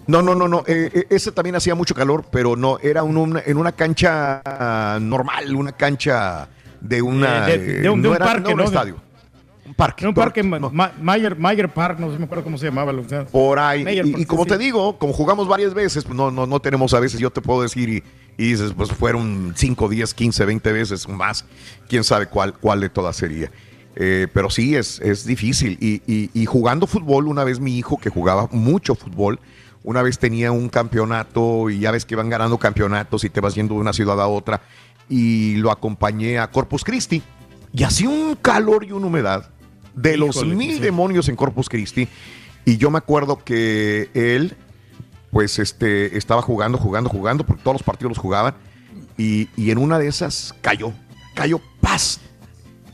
No, 0.05 0.21
no, 0.21 0.35
no, 0.35 0.47
no. 0.47 0.63
eh, 0.67 0.89
eh, 0.93 1.05
ese 1.09 1.31
también 1.31 1.55
hacía 1.55 1.73
mucho 1.75 1.93
calor, 1.95 2.25
pero 2.31 2.55
no, 2.55 2.77
era 2.79 3.01
un- 3.03 3.17
una- 3.17 3.41
en 3.45 3.57
una 3.57 3.71
cancha 3.71 4.41
normal, 4.99 5.55
una 5.55 5.71
cancha 5.71 6.47
de 6.81 7.01
una. 7.01 7.45
De- 7.47 7.57
de- 7.57 7.79
de 7.81 7.89
un- 7.89 8.01
de 8.01 8.07
no 8.07 8.09
un 8.11 8.15
era- 8.15 8.25
parque, 8.25 8.43
no 8.43 8.51
un 8.51 8.57
¿no? 8.57 8.63
estadio. 8.65 8.95
Un 9.69 9.75
parque. 9.75 10.07
Un 10.07 10.13
parque, 10.15 10.41
no. 10.41 10.71
Ma- 10.71 10.91
Mayer, 10.99 11.37
Mayer 11.37 11.69
Park, 11.71 11.99
no 11.99 12.11
sé 12.11 12.17
me 12.17 12.25
acuerdo 12.25 12.43
cómo 12.43 12.57
se 12.57 12.65
llamaba. 12.65 12.91
o 12.91 13.07
sea, 13.07 13.25
Por 13.25 13.59
ahí. 13.59 13.83
Mayer 13.83 14.05
Y, 14.07 14.25
como 14.25 14.43
sí. 14.43 14.49
te 14.49 14.57
digo, 14.57 14.97
como 14.97 15.13
jugamos 15.13 15.47
varias 15.47 15.75
veces, 15.75 16.03
pues 16.03 16.15
no, 16.17 16.31
no, 16.31 16.47
no 16.47 16.59
tenemos 16.59 16.93
a 16.95 16.99
veces, 16.99 17.19
yo 17.19 17.29
te 17.29 17.39
puedo 17.39 17.61
decir, 17.61 17.87
y, 17.87 18.03
y 18.37 18.51
dices, 18.51 18.73
pues 18.75 18.89
fueron 18.91 19.53
5, 19.55 19.87
10, 19.87 20.13
15, 20.15 20.45
20 20.45 20.71
veces 20.71 21.07
más. 21.07 21.45
Quién 21.87 22.03
sabe 22.03 22.25
cuál, 22.25 22.53
cuál 22.55 22.79
de 22.81 22.89
todas 22.89 23.15
sería. 23.15 23.51
Eh, 23.95 24.27
pero 24.33 24.49
sí, 24.49 24.75
es, 24.75 24.99
es 25.01 25.25
difícil. 25.25 25.77
Y, 25.79 26.01
y- 26.11 26.31
y 26.33 26.45
jugando 26.47 26.87
fútbol, 26.87 27.27
una 27.27 27.43
vez 27.43 27.59
mi 27.59 27.77
hijo, 27.77 27.97
que 27.99 28.09
jugaba 28.09 28.47
mucho 28.51 28.95
fútbol, 28.95 29.39
una 29.83 30.01
vez 30.01 30.17
tenía 30.17 30.51
un 30.51 30.67
campeonato 30.69 31.69
y 31.69 31.79
ya 31.79 31.91
ves 31.91 32.05
que 32.05 32.15
van 32.15 32.29
ganando 32.29 32.57
campeonatos 32.57 33.23
y 33.23 33.29
te 33.29 33.39
vas 33.39 33.53
yendo 33.53 33.75
de 33.75 33.81
una 33.81 33.93
ciudad 33.93 34.19
a 34.19 34.27
otra. 34.27 34.61
Y 35.07 35.55
lo 35.57 35.69
acompañé 35.71 36.39
a 36.39 36.49
Corpus 36.49 36.83
Christi. 36.83 37.21
Y 37.71 37.83
hacía 37.83 38.09
un 38.09 38.35
calor 38.35 38.83
y 38.83 38.91
una 38.93 39.05
humedad 39.07 39.49
de 40.01 40.17
los 40.17 40.45
mil 40.45 40.75
sí. 40.75 40.79
demonios 40.79 41.29
en 41.29 41.35
Corpus 41.35 41.69
Christi. 41.69 42.07
Y 42.65 42.77
yo 42.77 42.91
me 42.91 42.97
acuerdo 42.97 43.43
que 43.43 44.09
él, 44.13 44.55
pues, 45.31 45.59
este, 45.59 46.17
estaba 46.17 46.41
jugando, 46.41 46.77
jugando, 46.77 47.09
jugando, 47.09 47.45
porque 47.45 47.63
todos 47.63 47.75
los 47.75 47.83
partidos 47.83 48.11
los 48.11 48.17
jugaban. 48.17 48.53
Y, 49.17 49.49
y 49.57 49.71
en 49.71 49.77
una 49.77 49.99
de 49.99 50.07
esas 50.07 50.53
cayó, 50.61 50.93
cayó 51.35 51.59
paz. 51.81 52.19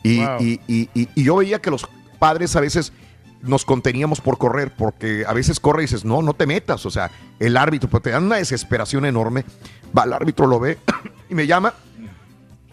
Y, 0.03 0.23
Wow. 0.23 0.37
y- 0.39 0.59
y- 0.67 1.23
yo 1.23 1.35
veía 1.37 1.59
que 1.59 1.71
los 1.71 1.87
padres 2.19 2.55
a 2.55 2.61
veces 2.61 2.93
nos 3.41 3.65
conteníamos 3.65 4.21
por 4.21 4.37
correr, 4.37 4.73
porque 4.75 5.23
a 5.27 5.33
veces 5.33 5.59
corre 5.59 5.83
y 5.83 5.85
dices, 5.85 6.03
no, 6.05 6.21
no 6.21 6.33
te 6.33 6.47
metas. 6.47 6.85
O 6.85 6.89
sea, 6.91 7.11
el 7.39 7.57
árbitro, 7.57 7.89
pues 7.89 8.01
te 8.03 8.09
dan 8.11 8.23
una 8.23 8.37
desesperación 8.37 9.05
enorme. 9.05 9.45
Va, 9.97 10.03
el 10.03 10.13
árbitro 10.13 10.47
lo 10.47 10.59
ve 10.59 10.77
y 11.29 11.35
me 11.35 11.45
llama. 11.47 11.73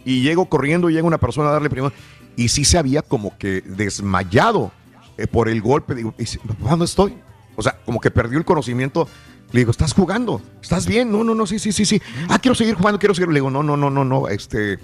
Y 0.04 0.22
llego 0.22 0.46
corriendo 0.46 0.88
y 0.90 0.94
llega 0.94 1.06
una 1.06 1.18
persona 1.18 1.48
a 1.50 1.52
darle 1.52 1.70
primero. 1.70 1.92
Y 2.36 2.48
sí 2.48 2.64
se 2.64 2.78
había 2.78 3.02
como 3.02 3.36
que 3.38 3.60
desmayado 3.62 4.72
eh, 5.18 5.26
por 5.26 5.48
el 5.48 5.60
golpe. 5.60 5.94
Digo, 5.94 6.14
¿y 6.18 6.26
si- 6.26 6.38
¿dónde 6.60 6.84
estoy? 6.86 7.14
O 7.56 7.62
sea, 7.62 7.78
como 7.84 8.00
que 8.00 8.10
perdió 8.10 8.38
el 8.38 8.44
conocimiento. 8.44 9.06
Le 9.52 9.60
digo, 9.60 9.70
¿estás 9.70 9.92
jugando? 9.92 10.40
¿Estás 10.62 10.86
bien? 10.86 11.12
No, 11.12 11.22
no, 11.24 11.34
no, 11.34 11.46
sí, 11.46 11.58
sí, 11.58 11.72
sí, 11.72 11.84
sí. 11.84 12.00
Ah, 12.28 12.38
quiero 12.38 12.54
seguir 12.54 12.74
jugando, 12.74 12.98
quiero 12.98 13.14
seguir. 13.14 13.28
Le 13.28 13.34
digo, 13.34 13.50
no, 13.50 13.62
no, 13.62 13.76
no, 13.76 13.90
no, 13.90 14.02
no. 14.04 14.28
Este, 14.28 14.78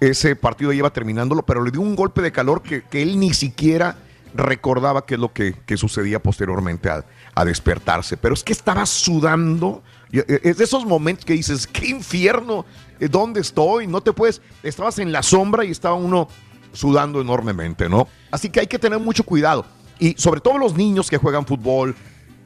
ese 0.00 0.34
partido 0.34 0.72
iba 0.72 0.88
terminándolo, 0.90 1.42
pero 1.44 1.62
le 1.62 1.70
dio 1.70 1.82
un 1.82 1.94
golpe 1.94 2.22
de 2.22 2.32
calor 2.32 2.62
que, 2.62 2.82
que 2.84 3.02
él 3.02 3.18
ni 3.20 3.34
siquiera 3.34 3.98
recordaba 4.34 5.04
qué 5.06 5.14
es 5.14 5.20
lo 5.20 5.32
que, 5.32 5.54
que 5.66 5.76
sucedía 5.76 6.20
posteriormente 6.22 6.88
a, 6.88 7.04
a 7.34 7.44
despertarse. 7.44 8.16
Pero 8.16 8.32
es 8.34 8.42
que 8.42 8.52
estaba 8.54 8.86
sudando. 8.86 9.82
Eh, 10.10 10.40
Es 10.42 10.56
de 10.56 10.64
esos 10.64 10.86
momentos 10.86 11.24
que 11.26 11.34
dices, 11.34 11.66
qué 11.66 11.88
infierno, 11.88 12.64
eh, 13.00 13.08
¿dónde 13.08 13.40
estoy? 13.42 13.86
No 13.86 14.00
te 14.00 14.12
puedes, 14.14 14.40
estabas 14.62 14.98
en 14.98 15.12
la 15.12 15.22
sombra 15.22 15.64
y 15.66 15.70
estaba 15.70 15.94
uno 15.96 16.28
sudando 16.74 17.20
enormemente, 17.22 17.88
¿no? 17.88 18.06
Así 18.30 18.50
que 18.50 18.60
hay 18.60 18.66
que 18.66 18.78
tener 18.78 18.98
mucho 19.00 19.24
cuidado. 19.24 19.64
Y 19.98 20.14
sobre 20.18 20.40
todo 20.40 20.58
los 20.58 20.76
niños 20.76 21.08
que 21.08 21.16
juegan 21.16 21.46
fútbol, 21.46 21.94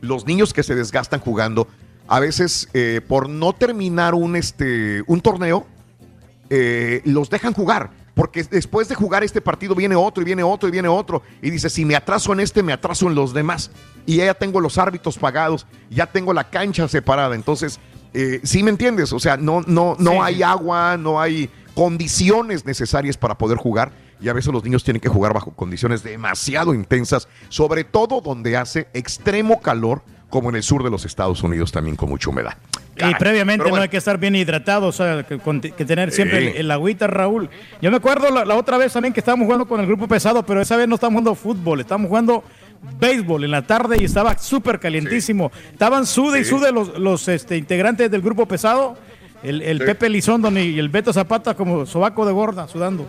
los 0.00 0.24
niños 0.26 0.52
que 0.52 0.62
se 0.62 0.74
desgastan 0.76 1.18
jugando, 1.20 1.66
a 2.06 2.20
veces 2.20 2.68
eh, 2.74 3.00
por 3.06 3.28
no 3.28 3.52
terminar 3.52 4.14
un, 4.14 4.36
este, 4.36 5.02
un 5.06 5.20
torneo, 5.20 5.66
eh, 6.50 7.02
los 7.04 7.28
dejan 7.30 7.52
jugar. 7.54 7.90
Porque 8.14 8.42
después 8.42 8.88
de 8.88 8.96
jugar 8.96 9.22
este 9.22 9.40
partido 9.40 9.76
viene 9.76 9.94
otro 9.94 10.22
y 10.22 10.24
viene 10.26 10.42
otro 10.42 10.68
y 10.68 10.72
viene 10.72 10.88
otro. 10.88 11.22
Y 11.40 11.50
dice, 11.50 11.70
si 11.70 11.84
me 11.84 11.94
atraso 11.94 12.32
en 12.32 12.40
este, 12.40 12.62
me 12.64 12.72
atraso 12.72 13.06
en 13.06 13.14
los 13.14 13.32
demás. 13.32 13.70
Y 14.06 14.16
ya 14.16 14.34
tengo 14.34 14.60
los 14.60 14.76
árbitros 14.76 15.16
pagados, 15.18 15.66
ya 15.88 16.06
tengo 16.06 16.32
la 16.32 16.50
cancha 16.50 16.88
separada. 16.88 17.36
Entonces, 17.36 17.78
eh, 18.14 18.40
sí 18.42 18.64
me 18.64 18.70
entiendes. 18.70 19.12
O 19.12 19.20
sea, 19.20 19.36
no, 19.36 19.60
no, 19.68 19.94
no 20.00 20.12
Sí. 20.12 20.18
hay 20.20 20.42
agua, 20.42 20.96
no 20.96 21.20
hay 21.20 21.48
condiciones 21.74 22.64
necesarias 22.66 23.16
para 23.16 23.38
poder 23.38 23.56
jugar. 23.56 23.92
Y 24.20 24.28
a 24.28 24.32
veces 24.32 24.52
los 24.52 24.64
niños 24.64 24.84
tienen 24.84 25.00
que 25.00 25.08
jugar 25.08 25.32
bajo 25.32 25.52
condiciones 25.52 26.02
demasiado 26.02 26.74
intensas, 26.74 27.28
sobre 27.48 27.84
todo 27.84 28.20
donde 28.20 28.56
hace 28.56 28.88
extremo 28.92 29.60
calor, 29.60 30.02
como 30.28 30.50
en 30.50 30.56
el 30.56 30.62
sur 30.62 30.82
de 30.84 30.90
los 30.90 31.04
Estados 31.04 31.42
Unidos 31.42 31.72
también 31.72 31.96
con 31.96 32.08
mucha 32.08 32.28
humedad. 32.30 32.56
Y 32.96 33.14
previamente 33.14 33.70
no 33.70 33.76
hay 33.76 33.88
que 33.88 33.96
estar 33.96 34.18
bien 34.18 34.34
hidratado, 34.34 34.88
o 34.88 34.92
sea, 34.92 35.22
que, 35.22 35.38
tener 35.84 36.10
siempre 36.10 36.40
Sí. 36.40 36.46
el, 36.48 36.56
el 36.56 36.70
agüita, 36.70 37.06
Raúl. 37.06 37.48
Yo 37.80 37.90
me 37.92 37.96
acuerdo 37.96 38.28
la, 38.30 38.44
la 38.44 38.56
otra 38.56 38.76
vez 38.76 38.92
también 38.92 39.14
que 39.14 39.20
estábamos 39.20 39.44
jugando 39.44 39.66
con 39.68 39.80
el 39.80 39.86
grupo 39.86 40.08
pesado, 40.08 40.44
pero 40.44 40.60
esa 40.60 40.76
vez 40.76 40.88
no 40.88 40.96
estábamos 40.96 41.20
jugando 41.20 41.34
fútbol, 41.36 41.80
estábamos 41.80 42.08
jugando 42.08 42.42
béisbol 42.98 43.44
en 43.44 43.50
la 43.52 43.62
tarde 43.66 43.98
y 44.00 44.04
estaba 44.04 44.36
súper 44.36 44.80
calientísimo. 44.80 45.52
Estaban 45.72 46.06
sude 46.06 46.40
y 46.40 46.44
sude 46.44 46.72
los, 46.72 46.98
los 46.98 47.28
este, 47.28 47.56
integrantes 47.56 48.10
del 48.10 48.20
grupo 48.20 48.46
pesado. 48.46 48.96
El. 49.42 49.78
Pepe 49.78 50.08
Lizondo 50.08 50.50
y 50.50 50.78
el 50.78 50.88
Beto 50.88 51.12
Zapata 51.12 51.54
como 51.54 51.86
sobaco 51.86 52.26
de 52.26 52.32
gorda, 52.32 52.66
sudando. 52.66 53.06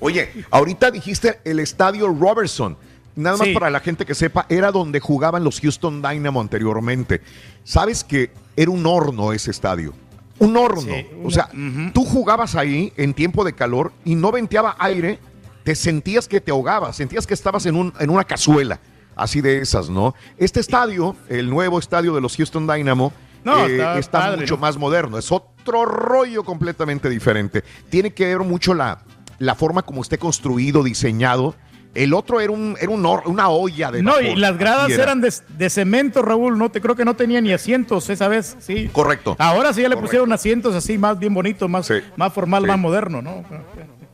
Oye, 0.00 0.30
ahorita 0.50 0.90
dijiste 0.90 1.40
el 1.44 1.58
estadio 1.60 2.08
Robertson. 2.08 2.76
Nada 3.14 3.36
más 3.36 3.48
Sí. 3.48 3.52
para 3.54 3.68
la 3.68 3.80
gente 3.80 4.06
que 4.06 4.14
sepa, 4.14 4.46
era 4.48 4.72
donde 4.72 4.98
jugaban 4.98 5.44
los 5.44 5.60
Houston 5.60 6.00
Dynamo 6.00 6.40
anteriormente. 6.40 7.20
¿Sabes 7.62 8.04
que 8.04 8.30
era 8.56 8.70
un 8.70 8.86
horno 8.86 9.32
ese 9.34 9.50
estadio? 9.50 9.92
Un 10.38 10.56
horno. 10.56 10.80
Sí, 10.80 11.06
o 11.22 11.30
sea, 11.30 11.48
tú 11.92 12.04
jugabas 12.06 12.54
ahí 12.56 12.92
en 12.96 13.12
tiempo 13.12 13.44
de 13.44 13.52
calor 13.52 13.92
y 14.04 14.14
no 14.14 14.32
venteaba 14.32 14.76
aire, 14.78 15.18
te 15.62 15.74
sentías 15.74 16.26
que 16.26 16.40
te 16.40 16.50
ahogabas, 16.50 16.96
sentías 16.96 17.26
que 17.26 17.34
estabas 17.34 17.66
en, 17.66 17.76
un, 17.76 17.92
en 18.00 18.08
una 18.10 18.24
cazuela, 18.24 18.80
así 19.14 19.40
de 19.42 19.58
esas, 19.60 19.90
¿no? 19.90 20.14
Este 20.38 20.58
estadio, 20.60 21.14
el 21.28 21.50
nuevo 21.50 21.78
estadio 21.78 22.14
de 22.14 22.20
los 22.22 22.34
Houston 22.36 22.66
Dynamo, 22.66 23.12
No, 23.44 23.66
eh, 23.66 23.74
está 23.76 23.98
está 23.98 24.18
padre, 24.20 24.38
mucho 24.40 24.54
¿no? 24.54 24.60
más 24.62 24.76
moderno, 24.78 25.18
es 25.18 25.30
otro 25.30 25.84
rollo 25.84 26.42
completamente 26.44 27.08
diferente. 27.10 27.62
Tiene 27.90 28.12
que 28.12 28.24
ver 28.26 28.40
mucho 28.40 28.72
la, 28.74 29.02
la 29.38 29.54
forma 29.54 29.82
como 29.82 30.02
esté 30.02 30.18
construido, 30.18 30.82
diseñado. 30.82 31.54
El 31.94 32.14
otro 32.14 32.40
era, 32.40 32.50
un, 32.52 32.74
era 32.80 32.90
un 32.90 33.04
una 33.26 33.48
olla 33.50 33.90
de 33.90 34.02
No, 34.02 34.12
vapor, 34.12 34.24
y 34.24 34.36
las 34.36 34.56
gradas 34.56 34.90
era. 34.90 35.02
eran 35.02 35.20
de, 35.20 35.30
de 35.58 35.68
cemento, 35.68 36.22
Raúl. 36.22 36.56
No 36.56 36.70
te 36.70 36.80
creo 36.80 36.96
que 36.96 37.04
no 37.04 37.14
tenía 37.16 37.40
ni 37.42 37.52
asientos 37.52 38.08
esa 38.08 38.28
vez, 38.28 38.56
sí. 38.60 38.88
Correcto. 38.92 39.36
Ahora 39.38 39.74
sí 39.74 39.82
ya 39.82 39.88
le 39.90 39.94
Correcto. 39.96 40.06
pusieron 40.08 40.32
asientos 40.32 40.74
así 40.74 40.96
más 40.96 41.18
bien 41.18 41.34
bonitos, 41.34 41.68
más, 41.68 41.86
Sí. 41.86 41.96
más 42.16 42.32
formal, 42.32 42.62
Sí. 42.62 42.68
más 42.68 42.78
moderno, 42.78 43.20
¿no? 43.20 43.44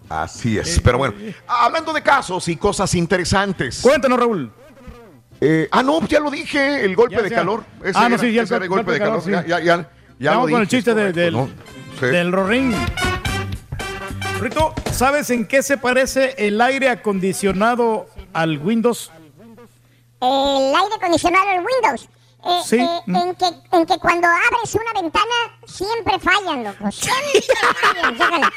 Así 0.08 0.58
es. 0.58 0.80
Pero 0.82 0.98
bueno, 0.98 1.14
hablando 1.46 1.92
de 1.92 2.02
casos 2.02 2.48
y 2.48 2.56
cosas 2.56 2.92
interesantes. 2.96 3.80
Cuéntanos, 3.80 4.18
Raúl. 4.18 4.50
Eh, 5.40 5.68
ah, 5.70 5.84
no, 5.84 6.04
ya 6.08 6.18
lo 6.18 6.32
dije, 6.32 6.84
el 6.84 6.96
golpe 6.96 7.14
Ya, 7.14 7.22
de 7.22 7.30
ya. 7.30 7.36
calor. 7.36 7.62
Ese 7.84 7.92
Ah, 7.96 8.08
no, 8.08 8.16
era, 8.16 8.18
sí, 8.18 8.32
ya 8.32 8.40
el 8.40 8.44
ese 8.46 8.56
era 8.56 8.64
el 8.64 8.70
golpe 8.70 8.90
de 8.90 8.98
calor. 8.98 9.22
sí. 9.22 9.30
Ya, 9.30 9.46
ya, 9.46 9.60
ya, 9.60 9.88
ya 10.18 10.30
Vamos 10.32 10.50
lo 10.50 10.54
con 10.54 10.62
el 10.62 10.68
chiste 10.68 10.94
de- 10.94 11.12
del, 11.12 11.32
¿no? 11.34 11.48
Sí. 12.00 12.06
del 12.06 12.32
Rorín. 12.32 12.74
Rito, 14.40 14.72
¿sabes 14.92 15.30
en 15.30 15.46
qué 15.46 15.62
se 15.62 15.76
parece 15.78 16.34
el 16.38 16.60
aire 16.60 16.88
acondicionado 16.90 18.06
al 18.32 18.58
Windows? 18.58 19.10
El 20.20 20.74
aire 20.74 20.94
acondicionado 20.96 21.48
del 21.48 21.58
Windows. 21.64 22.08
Eh, 22.44 22.60
Sí. 22.64 22.76
eh, 22.76 23.00
en, 23.08 23.34
que, 23.34 23.46
en 23.76 23.84
que 23.86 23.98
cuando 23.98 24.28
abres 24.28 24.74
una 24.74 25.00
ventana 25.00 25.34
siempre 25.66 26.18
fallan, 26.20 26.62
loco. 26.64 26.90
Siempre 26.92 28.16
fallan. 28.16 28.50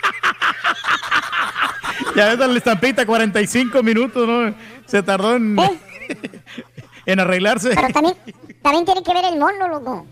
Ya 2.15 2.35
ves 2.35 2.37
la 2.47 2.57
estampita, 2.57 3.05
45 3.05 3.81
minutos, 3.81 4.27
¿no? 4.27 4.53
Se 4.85 5.01
tardó 5.01 5.35
en, 5.35 5.57
Eh, 5.57 5.79
en 7.07 7.19
arreglarse. 7.19 7.71
pero 7.73 7.87
también, 7.89 8.15
también 8.61 8.85
tiene 8.85 9.01
que 9.03 9.13
ver 9.13 9.25
el 9.25 9.39
mono, 9.39 9.67
loco. 9.67 10.05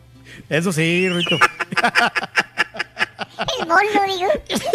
Eso 0.49 0.71
sí, 0.71 1.09
Rito. 1.09 1.37
El 3.61 3.67
mono, 3.67 3.81
digo. 4.07 4.29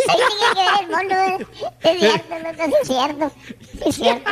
También 0.06 0.28
tiene 0.38 0.54
que 0.54 0.60
ver 0.60 0.80
el 0.80 0.88
mono. 0.90 1.48
Es 1.82 1.98
cierto, 2.00 2.34
loco, 2.38 2.64
sí 2.64 2.72
es 2.82 2.86
cierto. 2.88 3.32
Es 3.86 3.94
cierto. 3.96 4.30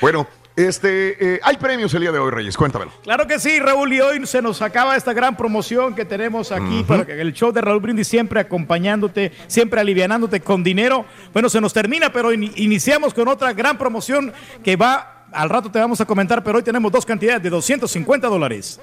Bueno, 0.00 0.26
este, 0.56 1.34
eh, 1.34 1.40
hay 1.42 1.56
premios 1.58 1.92
el 1.94 2.00
día 2.00 2.12
de 2.12 2.18
hoy, 2.18 2.30
Reyes, 2.30 2.56
cuéntamelo. 2.56 2.90
Claro 3.02 3.26
que 3.26 3.38
sí, 3.38 3.58
Raúl, 3.60 3.92
y 3.92 4.00
hoy 4.00 4.26
se 4.26 4.40
nos 4.40 4.62
acaba 4.62 4.96
esta 4.96 5.12
gran 5.12 5.36
promoción 5.36 5.94
que 5.94 6.04
tenemos 6.06 6.50
aquí 6.52 6.84
para 6.86 7.04
que 7.04 7.20
el 7.20 7.32
show 7.34 7.52
de 7.52 7.60
Raúl 7.60 7.80
Brindis 7.80 8.08
siempre 8.08 8.40
acompañándote, 8.40 9.32
siempre 9.46 9.80
alivianándote 9.80 10.40
con 10.40 10.64
dinero. 10.64 11.04
Bueno, 11.34 11.48
se 11.50 11.60
nos 11.60 11.72
termina, 11.74 12.10
pero 12.12 12.32
in- 12.32 12.52
iniciamos 12.56 13.12
con 13.12 13.28
otra 13.28 13.52
gran 13.52 13.76
promoción 13.76 14.32
que 14.64 14.76
va, 14.76 15.26
al 15.32 15.50
rato 15.50 15.70
te 15.70 15.78
vamos 15.78 16.00
a 16.00 16.06
comentar, 16.06 16.42
pero 16.42 16.56
hoy 16.58 16.64
tenemos 16.64 16.90
dos 16.90 17.04
cantidades 17.04 17.42
de 17.42 17.50
250 17.50 18.26
dólares. 18.28 18.80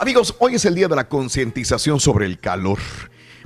Amigos, 0.00 0.34
hoy 0.38 0.54
es 0.54 0.64
el 0.64 0.74
día 0.74 0.88
de 0.88 0.96
la 0.96 1.10
concientización 1.10 2.00
sobre 2.00 2.24
el 2.24 2.40
calor. 2.40 2.78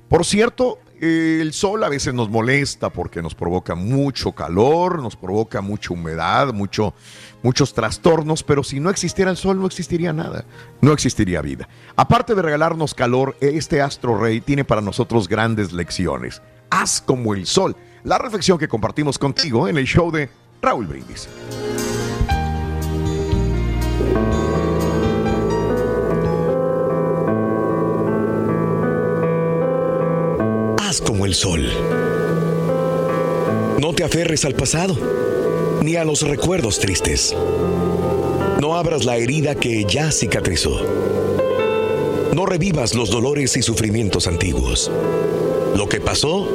Por 0.09 0.25
cierto, 0.25 0.79
el 1.01 1.53
sol 1.53 1.83
a 1.83 1.89
veces 1.89 2.15
nos 2.15 2.31
molesta 2.31 2.91
porque 2.91 3.21
nos 3.23 3.35
provoca 3.35 3.75
mucho 3.75 4.31
calor, 4.31 5.03
nos 5.03 5.17
provoca 5.17 5.61
mucha 5.63 5.93
humedad, 5.93 6.53
mucho, 6.53 6.95
muchos 7.43 7.75
trastornos, 7.75 8.45
pero 8.45 8.63
si 8.63 8.79
no 8.79 8.89
existiera 8.91 9.33
el 9.33 9.37
sol 9.37 9.59
no 9.59 9.67
existiría 9.67 10.13
nada, 10.13 10.45
no 10.81 10.93
existiría 10.93 11.43
vida. 11.43 11.69
Aparte 11.97 12.37
de 12.37 12.43
regalarnos 12.43 12.95
calor, 12.95 13.37
este 13.41 13.83
astro 13.83 14.17
rey 14.17 14.41
tiene 14.41 14.65
para 14.65 14.81
nosotros 14.81 15.27
grandes 15.27 15.73
lecciones. 15.73 16.41
Haz 16.71 17.01
como 17.01 17.35
el 17.35 17.47
sol, 17.47 17.77
la 18.05 18.19
reflexión 18.19 18.59
que 18.59 18.69
compartimos 18.69 19.19
contigo 19.19 19.67
en 19.67 19.77
el 19.77 19.87
show 19.87 20.13
de 20.13 20.31
Raúl 20.63 20.87
Brindis. 20.87 21.29
Como 31.01 31.27
el 31.27 31.35
sol. 31.35 31.69
No 33.81 33.95
te 33.95 34.05
aferres 34.05 34.45
al 34.45 34.55
pasado, 34.55 34.97
ni 35.83 35.97
a 35.97 36.05
los 36.05 36.23
recuerdos 36.23 36.79
tristes. 36.79 37.35
No 38.61 38.77
abras 38.77 39.05
la 39.05 39.17
herida 39.17 39.55
que 39.55 39.85
ya 39.85 40.13
cicatrizó. 40.13 40.81
No 42.35 42.47
revivas 42.47 42.95
los 42.95 43.11
dolores 43.11 43.57
y 43.57 43.63
sufrimientos 43.63 44.27
antiguos. 44.27 44.91
Lo 45.77 45.89
que 45.89 46.01
pasó, 46.01 46.47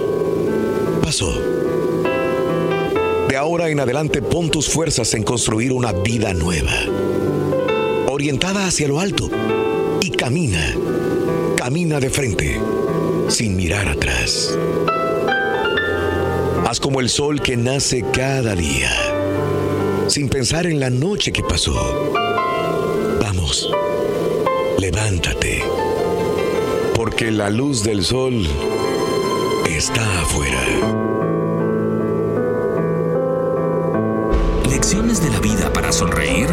pasó. 1.01 1.33
De 3.27 3.35
ahora 3.35 3.69
en 3.69 3.79
adelante 3.79 4.21
pon 4.21 4.49
tus 4.49 4.69
fuerzas 4.69 5.13
en 5.15 5.23
construir 5.23 5.73
una 5.73 5.91
vida 5.91 6.33
nueva, 6.33 6.73
orientada 8.07 8.67
hacia 8.67 8.87
lo 8.87 8.99
alto, 8.99 9.29
y 10.01 10.11
camina, 10.11 10.75
camina 11.57 11.99
de 11.99 12.09
frente 12.09 12.59
sin 13.29 13.55
mirar 13.55 13.87
atrás. 13.87 14.57
Haz 16.67 16.79
como 16.79 16.99
el 16.99 17.09
sol 17.09 17.41
que 17.41 17.55
nace 17.57 18.03
cada 18.11 18.55
día, 18.55 18.91
sin 20.07 20.29
pensar 20.29 20.65
en 20.65 20.79
la 20.79 20.89
noche 20.89 21.31
que 21.31 21.43
pasó. 21.43 22.11
Vamos, 23.21 23.71
levántate, 24.77 25.63
porque 26.95 27.31
la 27.31 27.49
luz 27.49 27.83
del 27.83 28.03
sol 28.03 28.47
está 29.67 30.21
afuera. 30.21 30.61
Lecciones 34.69 35.23
de 35.23 35.29
la 35.29 35.39
vida 35.39 35.71
para 35.71 35.91
sonreír 35.91 36.47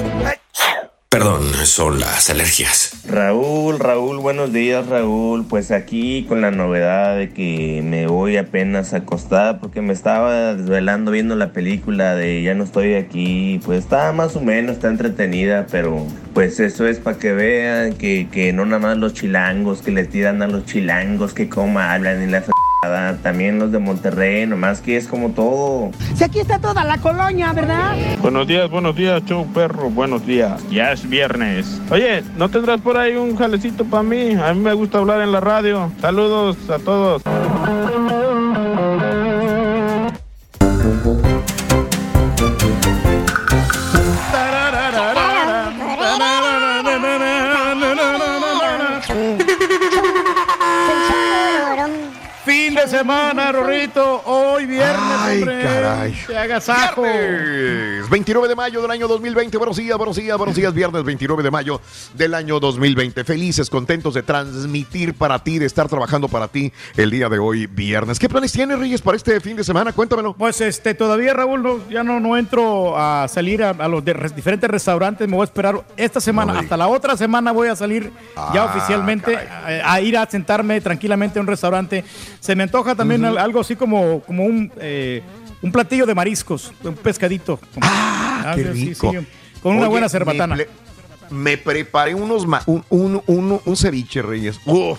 Perdón, 1.11 1.43
son 1.65 2.01
las 2.01 2.29
alergias. 2.29 3.03
Raúl, 3.09 3.79
Raúl, 3.79 4.19
buenos 4.19 4.53
días 4.53 4.87
Raúl. 4.87 5.47
Pues 5.49 5.71
aquí 5.71 6.27
con 6.29 6.43
la 6.43 6.51
novedad 6.51 7.17
de 7.17 7.31
que 7.31 7.81
me 7.83 8.07
voy 8.07 8.37
apenas 8.37 8.93
a 8.93 8.99
acostar 8.99 9.59
porque 9.59 9.81
me 9.81 9.95
estaba 9.95 10.55
desvelando 10.55 11.11
viendo 11.11 11.35
la 11.35 11.55
película 11.55 12.15
de 12.15 12.43
Ya 12.43 12.55
no 12.55 12.65
estoy 12.65 12.93
aquí. 12.93 13.59
Pues 13.65 13.79
está 13.79 14.13
más 14.13 14.37
o 14.37 14.43
menos, 14.43 14.77
está 14.77 14.89
entretenida, 14.89 15.67
pero 15.71 16.07
pues 16.35 16.61
eso 16.61 16.87
es 16.87 16.99
para 16.99 17.19
que 17.19 17.33
vean 17.33 17.95
que, 17.95 18.29
que 18.31 18.53
no 18.53 18.67
nada 18.67 18.79
más 18.79 18.99
los 18.99 19.15
chilangos, 19.15 19.81
que 19.81 19.93
le 19.93 20.05
tiran 20.05 20.43
a 20.43 20.47
los 20.47 20.67
chilangos, 20.67 21.33
que 21.33 21.49
coma 21.49 21.95
hablan 21.95 22.23
y 22.23 22.27
la 22.27 22.43
fregada. 22.43 22.68
También 23.23 23.59
los 23.59 23.73
de 23.73 23.81
Monterrey, 23.81 24.47
nomás 24.47 24.81
que 24.81 24.97
es 24.97 25.09
como 25.09 25.31
todo. 25.31 25.91
Si 26.15 26.23
aquí 26.23 26.39
está 26.39 26.61
toda 26.61 26.85
la 26.85 26.97
colonia, 26.99 27.53
¿verdad? 27.53 27.97
Buenos 28.23 28.47
días, 28.47 28.71
buenos 28.71 28.95
días, 28.95 29.21
show 29.25 29.45
perro, 29.53 29.91
buenos 29.91 30.25
días. 30.25 30.63
Ya 30.71 30.93
es 30.93 31.09
viernes. 31.09 31.81
Oye, 31.91 32.23
¿no 32.37 32.49
tendrás 32.49 32.81
por 32.81 32.97
ahí 32.97 33.17
un 33.17 33.37
jalecito 33.37 33.85
para 33.85 34.05
mí? 34.05 34.35
A 34.35 34.55
mí 34.55 34.61
me 34.61 34.75
gusta 34.75 34.99
hablar 34.99 35.21
en 35.23 35.33
la 35.33 35.41
radio. 35.41 35.91
Saludos 36.01 36.57
a 36.71 36.79
todos. 36.79 37.23
De 52.83 52.89
semana, 52.89 53.51
Rorrito. 53.53 54.23
Hoy 54.27 54.67
viernes, 54.67 54.97
Ay, 55.19 55.39
hombre. 55.43 55.63
caray. 55.63 56.15
Te 56.27 56.39
hagas 56.39 56.69
ajo. 56.69 57.03
Viernes 57.03 58.09
29 58.09 58.49
de 58.49 58.55
mayo 58.55 58.81
del 58.83 58.91
año 58.91 59.09
2020. 59.09 59.57
Buenos 59.59 59.77
días, 59.77 59.97
buenos 59.97 60.17
días, 60.17 60.37
buenos 60.39 60.55
días. 60.55 60.73
Viernes 60.73 61.03
29 61.05 61.43
de 61.43 61.51
mayo 61.51 61.81
del 62.15 62.35
año 62.35 62.61
2020. 62.61 63.25
Felices, 63.25 63.69
contentos 63.71 64.15
de 64.15 64.23
transmitir 64.23 65.15
para 65.15 65.43
ti, 65.43 65.59
de 65.59 65.67
estar 65.67 65.89
trabajando 65.89 66.29
para 66.29 66.49
ti 66.49 66.73
el 66.97 67.11
día 67.11 67.29
de 67.29 67.39
hoy, 67.39 67.67
viernes. 67.67 68.19
¿Qué 68.19 68.29
planes 68.29 68.53
tienes, 68.53 68.79
Reyes, 68.79 69.03
para 69.03 69.17
este 69.17 69.41
fin 69.41 69.57
de 69.57 69.65
semana? 69.65 69.93
Cuéntamelo. 69.93 70.35
Pues 70.35 70.61
este, 70.61 70.95
todavía 70.95 71.35
Raúl, 71.35 71.63
no- 71.63 71.89
ya 71.89 72.03
no, 72.05 72.21
no 72.21 72.37
entro 72.37 72.97
a 72.99 73.27
salir 73.29 73.63
a, 73.63 73.71
a 73.71 73.89
los 73.89 74.05
de- 74.05 74.13
res- 74.13 74.35
diferentes 74.37 74.71
restaurantes. 74.71 75.27
Me 75.29 75.35
voy 75.35 75.43
a 75.43 75.45
esperar 75.47 75.83
esta 75.97 76.21
semana. 76.21 76.53
No, 76.53 76.59
hasta 76.61 76.77
la 76.77 76.87
otra 76.89 77.17
semana 77.17 77.53
voy 77.53 77.69
a 77.69 77.77
salir 77.77 78.13
ya 78.55 78.63
Ah, 78.63 78.73
oficialmente 78.77 79.37
a, 79.37 79.93
a 79.95 80.01
ir 80.01 80.17
a 80.17 80.27
sentarme 80.31 80.81
tranquilamente 80.81 81.39
a 81.39 81.43
un 81.43 81.49
restaurante. 81.49 82.05
Se 82.41 82.55
me 82.55 82.68
antoja 82.69 82.95
también 82.95 83.25
al- 83.25 83.39
algo 83.39 83.61
así 83.61 83.75
como, 83.77 84.21
como 84.21 84.45
un, 84.45 84.71
eh, 84.81 85.23
un 85.63 85.73
platillo 85.73 86.07
de 86.07 86.15
mariscos, 86.15 86.73
un 86.85 86.95
pescadito. 86.95 87.59
Ah, 87.81 88.53
qué 88.55 88.63
sí, 88.73 88.85
rico. 88.91 89.11
sí, 89.11 89.19
con 89.63 89.77
una 89.77 89.89
buena 89.89 90.09
cerbatana. 90.09 90.57
Me, 91.31 91.59
preparé 91.59 92.15
unos 92.15 92.47
ma- 92.47 92.63
un, 92.67 92.85
un, 92.89 93.23
un- 93.27 93.61
un 93.65 93.77
ceviche, 93.77 94.23
Reyes. 94.23 94.59
Uf. 94.65 94.99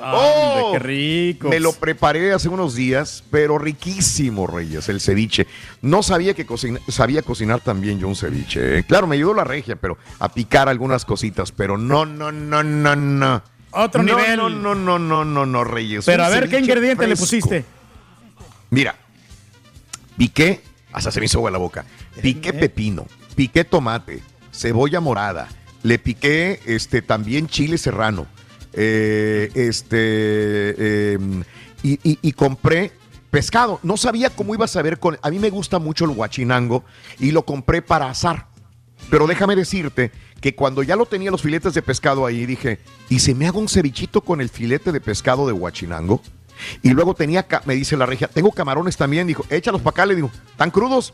Hombre, 0.00 0.62
¡Oh! 0.62 0.72
qué 0.72 0.78
rico. 0.78 1.48
Me 1.48 1.58
lo 1.58 1.72
preparé 1.72 2.32
hace 2.32 2.48
unos 2.48 2.76
días, 2.76 3.24
pero 3.32 3.58
riquísimo, 3.58 4.46
Reyes, 4.46 4.88
el 4.88 5.00
ceviche. 5.00 5.48
No 5.82 6.04
sabía 6.04 6.34
que 6.34 6.46
cocina- 6.46 6.78
sabía 6.88 7.22
cocinar 7.22 7.60
también 7.60 7.98
yo 7.98 8.06
un 8.06 8.14
ceviche. 8.14 8.78
¿eh? 8.78 8.84
Claro, 8.84 9.08
me 9.08 9.16
ayudó 9.16 9.34
la 9.34 9.42
regia, 9.44 9.74
pero 9.74 9.98
a 10.20 10.28
picar 10.28 10.68
algunas 10.68 11.04
cositas, 11.04 11.50
pero 11.50 11.76
no, 11.76 12.06
no, 12.06 12.30
no, 12.30 12.62
no, 12.62 12.94
no. 12.94 13.42
Otro 13.70 14.02
No, 14.02 14.16
nivel. 14.16 14.36
No, 14.36 14.48
no, 14.48 14.74
no, 14.74 14.98
no, 14.98 15.24
no, 15.24 15.46
no, 15.46 15.64
Reyes. 15.64 16.04
Pero 16.06 16.24
a 16.24 16.28
ver 16.28 16.48
qué 16.48 16.58
ingrediente 16.58 17.06
le 17.06 17.16
pusiste. 17.16 17.64
Mira, 18.70 18.96
piqué, 20.16 20.60
hasta 20.92 21.10
se 21.10 21.20
me 21.20 21.26
hizo 21.26 21.38
agua 21.38 21.50
la 21.50 21.58
boca. 21.58 21.84
Piqué 22.20 22.52
pepino, 22.52 23.06
piqué 23.34 23.64
tomate, 23.64 24.22
cebolla 24.52 25.00
morada, 25.00 25.48
le 25.82 25.98
piqué 25.98 26.60
este 26.66 27.02
también 27.02 27.46
chile 27.46 27.78
serrano, 27.78 28.26
eh, 28.72 29.50
este 29.54 29.98
eh, 30.78 31.18
y, 31.82 31.92
y- 32.02 32.18
y 32.22 32.32
compré 32.32 32.92
pescado. 33.30 33.78
No 33.82 33.96
sabía 33.96 34.30
cómo 34.30 34.54
iba 34.54 34.64
a 34.64 34.68
saber 34.68 34.98
con. 34.98 35.18
A 35.22 35.30
mí 35.30 35.38
me 35.38 35.50
gusta 35.50 35.78
mucho 35.78 36.04
el 36.04 36.10
guachinango 36.12 36.84
y 37.20 37.30
lo 37.30 37.44
compré 37.44 37.82
para 37.82 38.10
asar. 38.10 38.46
Pero 39.10 39.26
déjame 39.26 39.54
decirte 39.56 40.10
que 40.40 40.54
cuando 40.54 40.82
ya 40.82 40.96
lo 40.96 41.06
tenía 41.06 41.30
los 41.30 41.42
filetes 41.42 41.74
de 41.74 41.82
pescado 41.82 42.26
ahí, 42.26 42.46
dije, 42.46 42.78
¿y 43.08 43.18
si 43.18 43.34
me 43.34 43.46
hago 43.46 43.58
un 43.58 43.68
cevichito 43.68 44.20
con 44.20 44.40
el 44.40 44.48
filete 44.48 44.92
de 44.92 45.00
pescado 45.00 45.46
de 45.46 45.52
Huachinango? 45.52 46.22
Y 46.82 46.90
luego 46.90 47.14
tenía, 47.14 47.46
me 47.64 47.74
dice 47.74 47.96
la 47.96 48.06
regia, 48.06 48.28
tengo 48.28 48.50
camarones 48.52 48.96
también. 48.96 49.26
Dijo, 49.26 49.44
échalos 49.50 49.80
para 49.80 49.90
acá. 49.90 50.06
Le 50.06 50.16
digo, 50.16 50.30
¿tan 50.56 50.70
crudos? 50.70 51.12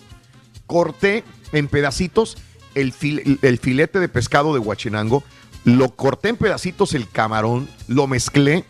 Corté 0.66 1.24
en 1.52 1.68
pedacitos 1.68 2.36
el 2.74 2.92
filete 2.92 4.00
de 4.00 4.08
pescado 4.08 4.52
de 4.52 4.58
Huachinango, 4.58 5.22
lo 5.64 5.94
corté 5.94 6.30
en 6.30 6.36
pedacitos 6.36 6.94
el 6.94 7.08
camarón, 7.08 7.68
lo 7.88 8.06
mezclé 8.06 8.64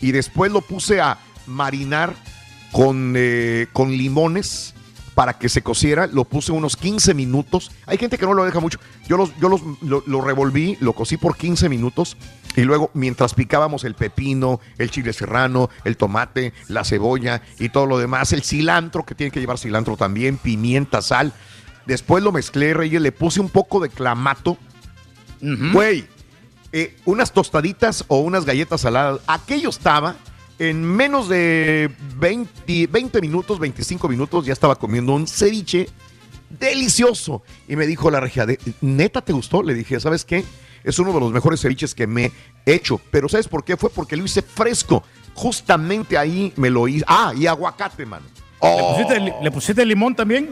y 0.00 0.12
después 0.12 0.52
lo 0.52 0.60
puse 0.60 1.00
a 1.00 1.18
marinar 1.46 2.14
con, 2.72 3.14
eh, 3.16 3.66
con 3.72 3.90
limones 3.90 4.74
para 5.18 5.36
que 5.36 5.48
se 5.48 5.62
cociera, 5.62 6.06
lo 6.06 6.24
puse 6.26 6.52
unos 6.52 6.76
15 6.76 7.12
minutos. 7.12 7.72
Hay 7.86 7.98
gente 7.98 8.18
que 8.18 8.24
no 8.24 8.34
lo 8.34 8.44
deja 8.44 8.60
mucho. 8.60 8.78
Yo, 9.08 9.16
los, 9.16 9.36
yo 9.40 9.48
los, 9.48 9.60
lo, 9.82 10.04
lo 10.06 10.20
revolví, 10.20 10.78
lo 10.78 10.92
cocí 10.92 11.16
por 11.16 11.36
15 11.36 11.68
minutos 11.68 12.16
y 12.54 12.60
luego 12.60 12.92
mientras 12.94 13.34
picábamos 13.34 13.82
el 13.82 13.96
pepino, 13.96 14.60
el 14.78 14.92
chile 14.92 15.12
serrano, 15.12 15.70
el 15.82 15.96
tomate, 15.96 16.52
la 16.68 16.84
cebolla 16.84 17.42
y 17.58 17.70
todo 17.70 17.86
lo 17.86 17.98
demás, 17.98 18.32
el 18.32 18.44
cilantro, 18.44 19.04
que 19.04 19.16
tiene 19.16 19.32
que 19.32 19.40
llevar 19.40 19.58
cilantro 19.58 19.96
también, 19.96 20.36
pimienta, 20.36 21.02
sal. 21.02 21.32
Después 21.84 22.22
lo 22.22 22.30
mezclé, 22.30 22.72
Reyes, 22.72 23.02
le 23.02 23.10
puse 23.10 23.40
un 23.40 23.48
poco 23.48 23.80
de 23.80 23.88
clamato. 23.88 24.56
Güey, 25.40 26.06
eh, 26.70 26.96
unas 27.06 27.32
tostaditas 27.32 28.04
o 28.06 28.18
unas 28.20 28.44
galletas 28.44 28.82
saladas. 28.82 29.20
Aquello 29.26 29.70
estaba 29.70 30.14
en 30.58 30.84
menos 30.84 31.28
de 31.28 31.90
20, 32.18 32.86
20 32.88 33.20
minutos, 33.20 33.58
25 33.58 34.08
minutos, 34.08 34.46
ya 34.46 34.52
estaba 34.52 34.76
comiendo 34.76 35.12
un 35.14 35.26
ceviche 35.26 35.88
delicioso. 36.50 37.42
Y 37.68 37.76
me 37.76 37.86
dijo 37.86 38.10
la 38.10 38.20
regia, 38.20 38.46
de- 38.46 38.58
¿neta 38.80 39.20
te 39.22 39.32
gustó? 39.32 39.62
Le 39.62 39.74
dije, 39.74 40.00
¿sabes 40.00 40.24
qué? 40.24 40.44
Es 40.84 40.98
uno 40.98 41.12
de 41.12 41.20
los 41.20 41.32
mejores 41.32 41.60
ceviches 41.60 41.94
que 41.94 42.06
me 42.06 42.32
he 42.66 42.74
hecho. 42.74 43.00
Pero 43.10 43.28
¿sabes 43.28 43.48
por 43.48 43.64
qué? 43.64 43.76
Fue 43.76 43.90
porque 43.90 44.16
lo 44.16 44.24
hice 44.24 44.42
fresco. 44.42 45.02
Justamente 45.34 46.16
ahí 46.16 46.52
me 46.56 46.70
lo 46.70 46.88
hice. 46.88 47.04
Ah, 47.06 47.32
y 47.36 47.46
aguacate, 47.46 48.06
mano. 48.06 48.24
¿Le, 48.62 48.82
pusiste, 48.94 49.34
le 49.42 49.50
pusiste 49.50 49.84
limón 49.84 50.14
también? 50.14 50.50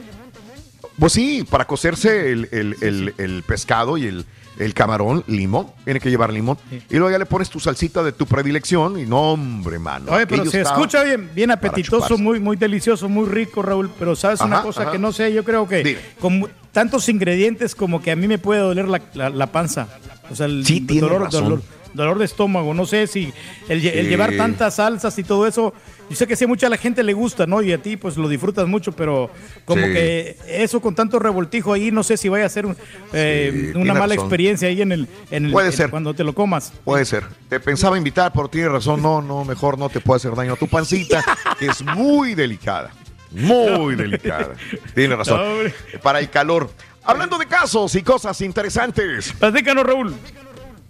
Pues 0.99 1.12
sí, 1.12 1.45
para 1.49 1.64
cocerse 1.66 2.31
el, 2.33 2.49
el- 2.53 2.77
el- 2.81 3.14
el 3.19 3.42
pescado 3.42 3.99
y 3.99 4.07
el, 4.07 4.25
el 4.59 4.75
camarón, 4.75 5.23
limón. 5.27 5.69
Tiene 5.85 6.01
que 6.01 6.11
llevar 6.11 6.33
limón. 6.33 6.59
Y 6.71 6.95
luego 6.97 7.11
ya 7.11 7.19
le 7.19 7.27
pones 7.27 7.51
tu 7.51 7.61
salsita 7.61 8.03
de 8.03 8.12
tu 8.12 8.27
predilección. 8.27 8.99
Y 8.99 9.05
no, 9.07 9.33
hombre, 9.33 9.79
mano. 9.79 10.12
Oye, 10.12 10.27
pero 10.27 10.45
se 10.47 10.61
escucha 10.62 11.03
bien, 11.03 11.31
bien 11.35 11.51
apetitoso, 11.51 12.16
muy, 12.19 12.40
muy 12.40 12.57
delicioso, 12.57 13.09
muy 13.09 13.27
rico, 13.29 13.62
Raúl. 13.62 13.90
Pero 13.99 14.16
sabes 14.16 14.40
una 14.40 14.62
cosa 14.62 14.83
ajá. 14.83 14.92
que 14.92 14.99
no 14.99 15.12
sé, 15.12 15.33
yo 15.33 15.45
creo 15.45 15.66
que 15.69 15.83
Dime. 15.83 16.01
con 16.21 16.49
tantos 16.73 17.09
ingredientes 17.09 17.75
como 17.75 18.01
que 18.03 18.11
a 18.11 18.16
mí 18.16 18.27
me 18.29 18.38
puede 18.38 18.61
doler 18.61 18.88
la, 18.88 19.01
la- 19.14 19.31
la 19.31 19.47
panza. 19.53 19.88
O 20.31 20.35
sea, 20.35 20.47
el 20.47 20.64
Sí, 20.66 20.81
tiene 20.81 21.03
dolor, 21.03 21.23
razón. 21.23 21.45
dolor, 21.45 21.62
dolor 21.96 22.18
de 22.18 22.24
estómago. 22.26 22.74
No 22.74 22.87
sé 22.87 23.06
si 23.06 23.32
el, 23.68 23.80
llevar 23.80 24.37
tantas 24.37 24.76
salsas 24.76 25.18
y 25.18 25.24
todo 25.24 25.46
eso. 25.46 25.72
Yo 26.09 26.14
sé 26.14 26.26
que 26.28 26.37
sí, 26.37 26.44
a 26.44 26.48
mucha 26.48 26.68
la 26.68 26.76
gente 26.76 27.02
le 27.02 27.12
gusta, 27.14 27.46
¿no? 27.46 27.62
Y 27.62 27.72
a 27.72 27.78
ti, 27.78 27.96
pues 27.96 28.16
lo 28.16 28.28
disfrutas 28.28 28.68
mucho, 28.68 28.92
pero 28.92 29.28
como 29.64 29.85
Sí. 29.85 29.92
que 29.92 30.37
eso 30.46 30.80
con 30.80 30.94
tanto 30.94 31.18
revoltijo 31.18 31.72
ahí, 31.72 31.90
no 31.90 32.04
sé 32.04 32.16
si 32.16 32.28
vaya 32.28 32.46
a 32.46 32.48
ser 32.48 32.64
un- 32.66 32.76
eh, 33.12 33.72
una 33.74 33.92
mala 33.94 34.14
razón. 34.14 34.20
experiencia 34.26 34.68
ahí 34.68 34.82
en 34.82 34.92
el, 34.92 35.09
en 35.32 35.46
el- 35.46 35.50
Puede 35.52 35.66
en- 35.68 35.72
ser. 35.72 35.90
cuando 35.90 36.14
te 36.14 36.22
lo 36.22 36.32
comas. 36.32 36.72
Puede 36.85 37.04
ser. 37.04 37.24
Te 37.48 37.59
pensaba 37.59 37.98
invitar, 37.98 38.32
pero 38.32 38.46
tienes 38.48 38.70
razón. 38.70 39.02
No, 39.02 39.20
no, 39.20 39.44
mejor 39.44 39.78
no 39.78 39.88
te 39.88 40.00
puede 40.00 40.18
hacer 40.18 40.35
daño 40.37 40.52
a 40.52 40.56
tu 40.56 40.68
pancita, 40.68 41.24
que 41.59 41.66
es 41.66 41.82
muy 41.82 42.37
delicada. 42.37 42.92
Muy 43.32 43.96
delicada. 43.96 44.50
Tienes 44.94 45.18
razón. 45.18 45.40
No. 45.64 46.00
Para 46.02 46.20
el 46.20 46.30
calor. 46.30 46.70
Hablando 47.02 47.37
de 47.38 47.46
casos 47.46 47.94
y 47.96 48.02
cosas 48.02 48.40
interesantes. 48.40 49.32
Platícanos, 49.38 49.85
Raúl. 49.85 50.14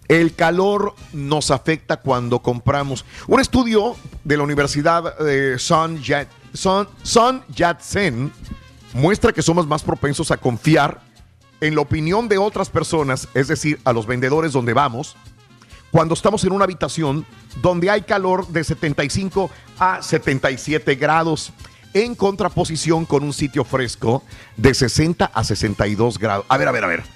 El 0.08 0.34
calor 0.34 0.94
nos 1.12 1.50
afecta 1.50 1.96
cuando 1.98 2.40
compramos. 2.40 3.04
Un 3.26 3.40
estudio 3.40 3.96
de 4.24 4.36
la 4.36 4.42
Universidad 4.44 5.18
de 5.18 5.58
Sun, 5.58 6.00
Yat- 6.02 6.28
Sun- 6.54 6.88
Sun 7.02 7.42
Yat-sen 7.54 8.32
muestra 8.94 9.32
que 9.32 9.42
somos 9.42 9.66
más 9.66 9.82
propensos 9.82 10.30
a 10.30 10.36
confiar 10.36 11.00
en 11.60 11.74
la 11.74 11.80
opinión 11.80 12.28
de 12.28 12.38
otras 12.38 12.68
personas, 12.70 13.28
es 13.34 13.48
decir, 13.48 13.80
a 13.84 13.92
los 13.92 14.06
vendedores 14.06 14.52
donde 14.52 14.74
vamos, 14.74 15.16
cuando 15.90 16.14
estamos 16.14 16.44
en 16.44 16.52
una 16.52 16.64
habitación 16.64 17.24
donde 17.62 17.90
hay 17.90 18.02
calor 18.02 18.46
de 18.48 18.62
75 18.64 19.50
a 19.78 20.02
77 20.02 20.94
grados, 20.96 21.52
en 21.94 22.14
contraposición 22.14 23.06
con 23.06 23.22
un 23.24 23.32
sitio 23.32 23.64
fresco 23.64 24.22
de 24.58 24.74
60 24.74 25.24
a 25.24 25.44
62 25.44 26.18
grados. 26.18 26.44
A 26.50 26.58
ver, 26.58 26.68
a 26.68 26.72
ver, 26.72 26.84
a 26.84 26.88
ver. 26.88 27.15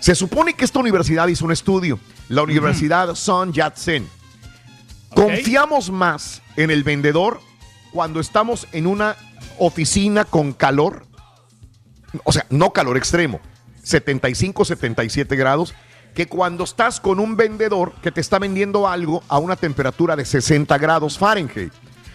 Se 0.00 0.14
supone 0.14 0.54
que 0.54 0.64
esta 0.64 0.78
universidad 0.78 1.28
hizo 1.28 1.44
un 1.44 1.52
estudio, 1.52 1.98
la 2.28 2.42
Universidad 2.42 3.14
Sun 3.14 3.52
Yat-sen. 3.52 4.08
Confiamos 5.14 5.90
más 5.90 6.42
en 6.56 6.70
el 6.70 6.84
vendedor 6.84 7.40
cuando 7.92 8.20
estamos 8.20 8.66
en 8.72 8.86
una 8.86 9.16
oficina 9.58 10.24
con 10.24 10.52
calor, 10.52 11.06
o 12.24 12.32
sea, 12.32 12.46
no 12.50 12.72
calor 12.72 12.96
extremo, 12.96 13.40
75, 13.82 14.64
77 14.64 15.36
grados, 15.36 15.74
que 16.14 16.26
cuando 16.26 16.64
estás 16.64 17.00
con 17.00 17.20
un 17.20 17.36
vendedor 17.36 17.92
que 18.02 18.12
te 18.12 18.20
está 18.20 18.38
vendiendo 18.38 18.88
algo 18.88 19.22
a 19.28 19.38
una 19.38 19.56
temperatura 19.56 20.16
de 20.16 20.24
60 20.24 20.76
grados 20.78 21.18
Fahrenheit. 21.18 21.72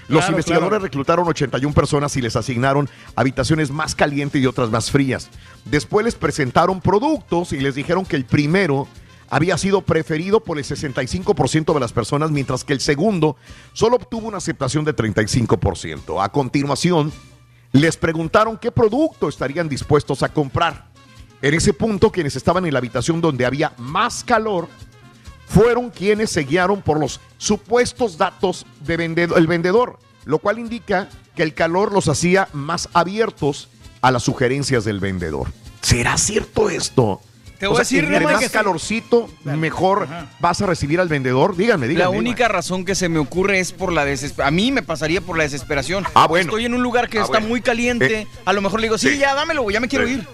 Los 0.10 0.20
Claro, 0.22 0.32
investigadores 0.34 0.70
claro. 0.70 0.84
reclutaron 0.84 1.28
81 1.28 1.74
personas 1.74 2.18
y 2.18 2.22
les 2.22 2.36
asignaron 2.36 2.90
habitaciones 3.16 3.70
más 3.72 3.94
calientes 3.96 4.42
y 4.42 4.46
otras 4.48 4.70
más 4.72 4.90
frías. 4.92 5.30
Después 5.66 6.04
les 6.04 6.16
presentaron 6.16 6.82
productos 6.82 7.54
y 7.54 7.60
les 7.60 7.76
dijeron 7.76 8.06
que 8.06 8.16
el 8.16 8.26
primero 8.26 8.88
había 9.30 9.56
sido 9.60 9.82
preferido 9.82 10.40
por 10.40 10.58
el 10.58 10.64
65% 10.66 11.74
de 11.76 11.80
las 11.80 11.94
personas, 11.94 12.32
mientras 12.32 12.64
que 12.64 12.74
el 12.74 12.80
segundo 12.80 13.38
solo 13.74 13.98
obtuvo 13.98 14.28
una 14.28 14.38
aceptación 14.38 14.84
de 14.84 14.96
35%. 14.96 16.24
A 16.24 16.30
continuación, 16.32 17.14
les 17.72 17.96
preguntaron 17.96 18.58
qué 18.58 18.72
producto 18.72 19.30
estarían 19.30 19.70
dispuestos 19.70 20.24
a 20.24 20.30
comprar. 20.30 20.90
En 21.44 21.54
ese 21.54 21.72
punto, 21.74 22.12
quienes 22.12 22.36
estaban 22.36 22.66
en 22.66 22.74
la 22.74 22.80
habitación 22.80 23.22
donde 23.22 23.46
había 23.46 23.74
más 23.78 24.24
calor 24.24 24.68
fueron 25.50 25.90
quienes 25.90 26.30
se 26.30 26.42
guiaron 26.44 26.82
por 26.82 27.00
los 27.00 27.20
supuestos 27.38 28.18
datos 28.18 28.66
del 28.86 29.48
vendedor, 29.48 30.00
lo 30.26 30.40
cual 30.40 30.60
indica 30.60 31.10
que 31.36 31.44
el 31.44 31.54
calor 31.54 31.92
los 31.92 32.08
hacía 32.08 32.48
más 32.54 32.88
abiertos 32.94 33.68
a 34.02 34.12
las 34.12 34.24
sugerencias 34.24 34.86
del 34.86 35.00
vendedor. 35.02 35.48
¿Será 35.82 36.18
cierto 36.18 36.70
esto? 36.70 37.20
Te 37.60 37.68
voy 37.68 37.76
a 37.76 37.80
decir, 37.80 38.06
entre 38.06 38.22
más 38.22 38.40
que 38.40 38.46
sí. 38.48 38.54
calorcito, 38.54 39.30
mejor 39.44 40.08
vas 40.40 40.62
a 40.62 40.66
recibir 40.66 41.02
al 41.02 41.10
vendedor. 41.10 41.58
Díganme, 41.58 41.90
díganme. 41.90 42.04
La 42.14 42.18
única 42.18 42.48
razón 42.48 42.86
que 42.86 42.96
se 42.96 43.10
me 43.10 43.20
ocurre 43.20 43.60
es 43.60 43.74
por 43.74 43.92
la 43.92 44.06
desesperación. 44.06 44.48
A 44.48 44.52
mí 44.52 44.72
me 44.72 44.82
pasaría 44.82 45.20
por 45.20 45.36
la 45.38 45.44
desesperación. 45.44 46.06
Ah, 46.14 46.26
bueno. 46.28 46.46
Estoy 46.52 46.64
en 46.66 46.74
un 46.74 46.82
lugar 46.84 47.10
que 47.10 47.18
Ah, 47.20 47.24
está 47.24 47.34
bueno. 47.40 47.48
muy 47.50 47.62
caliente. 47.62 48.22
Eh, 48.22 48.28
a 48.46 48.54
lo 48.54 48.62
mejor 48.62 48.80
le 48.80 48.86
digo, 48.86 48.98
sí, 48.98 49.10
sí. 49.10 49.18
ya 49.18 49.36
dámelo, 49.36 49.70
ya 49.70 49.82
me 49.82 49.90
quiero 49.90 50.08
Sí. 50.08 50.14
ir. 50.14 50.28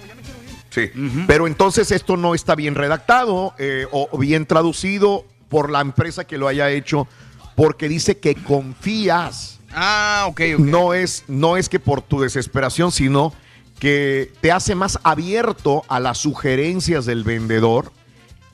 Sí, 0.76 0.92
pero 1.26 1.48
entonces 1.48 1.90
esto 1.92 2.18
no 2.18 2.36
está 2.36 2.54
bien 2.54 2.76
redactado 2.76 3.54
eh, 3.58 3.88
o 3.92 4.18
bien 4.18 4.46
traducido 4.46 5.26
por 5.50 5.72
la 5.72 5.80
empresa 5.82 6.26
que 6.26 6.38
lo 6.38 6.48
haya 6.48 6.70
hecho, 6.70 7.08
porque 7.56 7.88
dice 7.90 8.18
que 8.18 8.36
confías. 8.36 9.60
Ah, 9.74 10.26
ok, 10.28 10.42
ok. 10.56 10.60
No 10.60 10.94
es, 10.94 11.24
no 11.28 11.56
es 11.58 11.70
que 11.70 11.80
por 11.80 12.02
tu 12.02 12.20
desesperación, 12.22 12.92
sino 12.92 13.34
que 13.80 14.32
te 14.42 14.52
hace 14.52 14.74
más 14.76 15.00
abierto 15.04 15.84
a 15.88 16.00
las 16.00 16.18
sugerencias 16.18 17.06
del 17.06 17.24
vendedor 17.24 17.92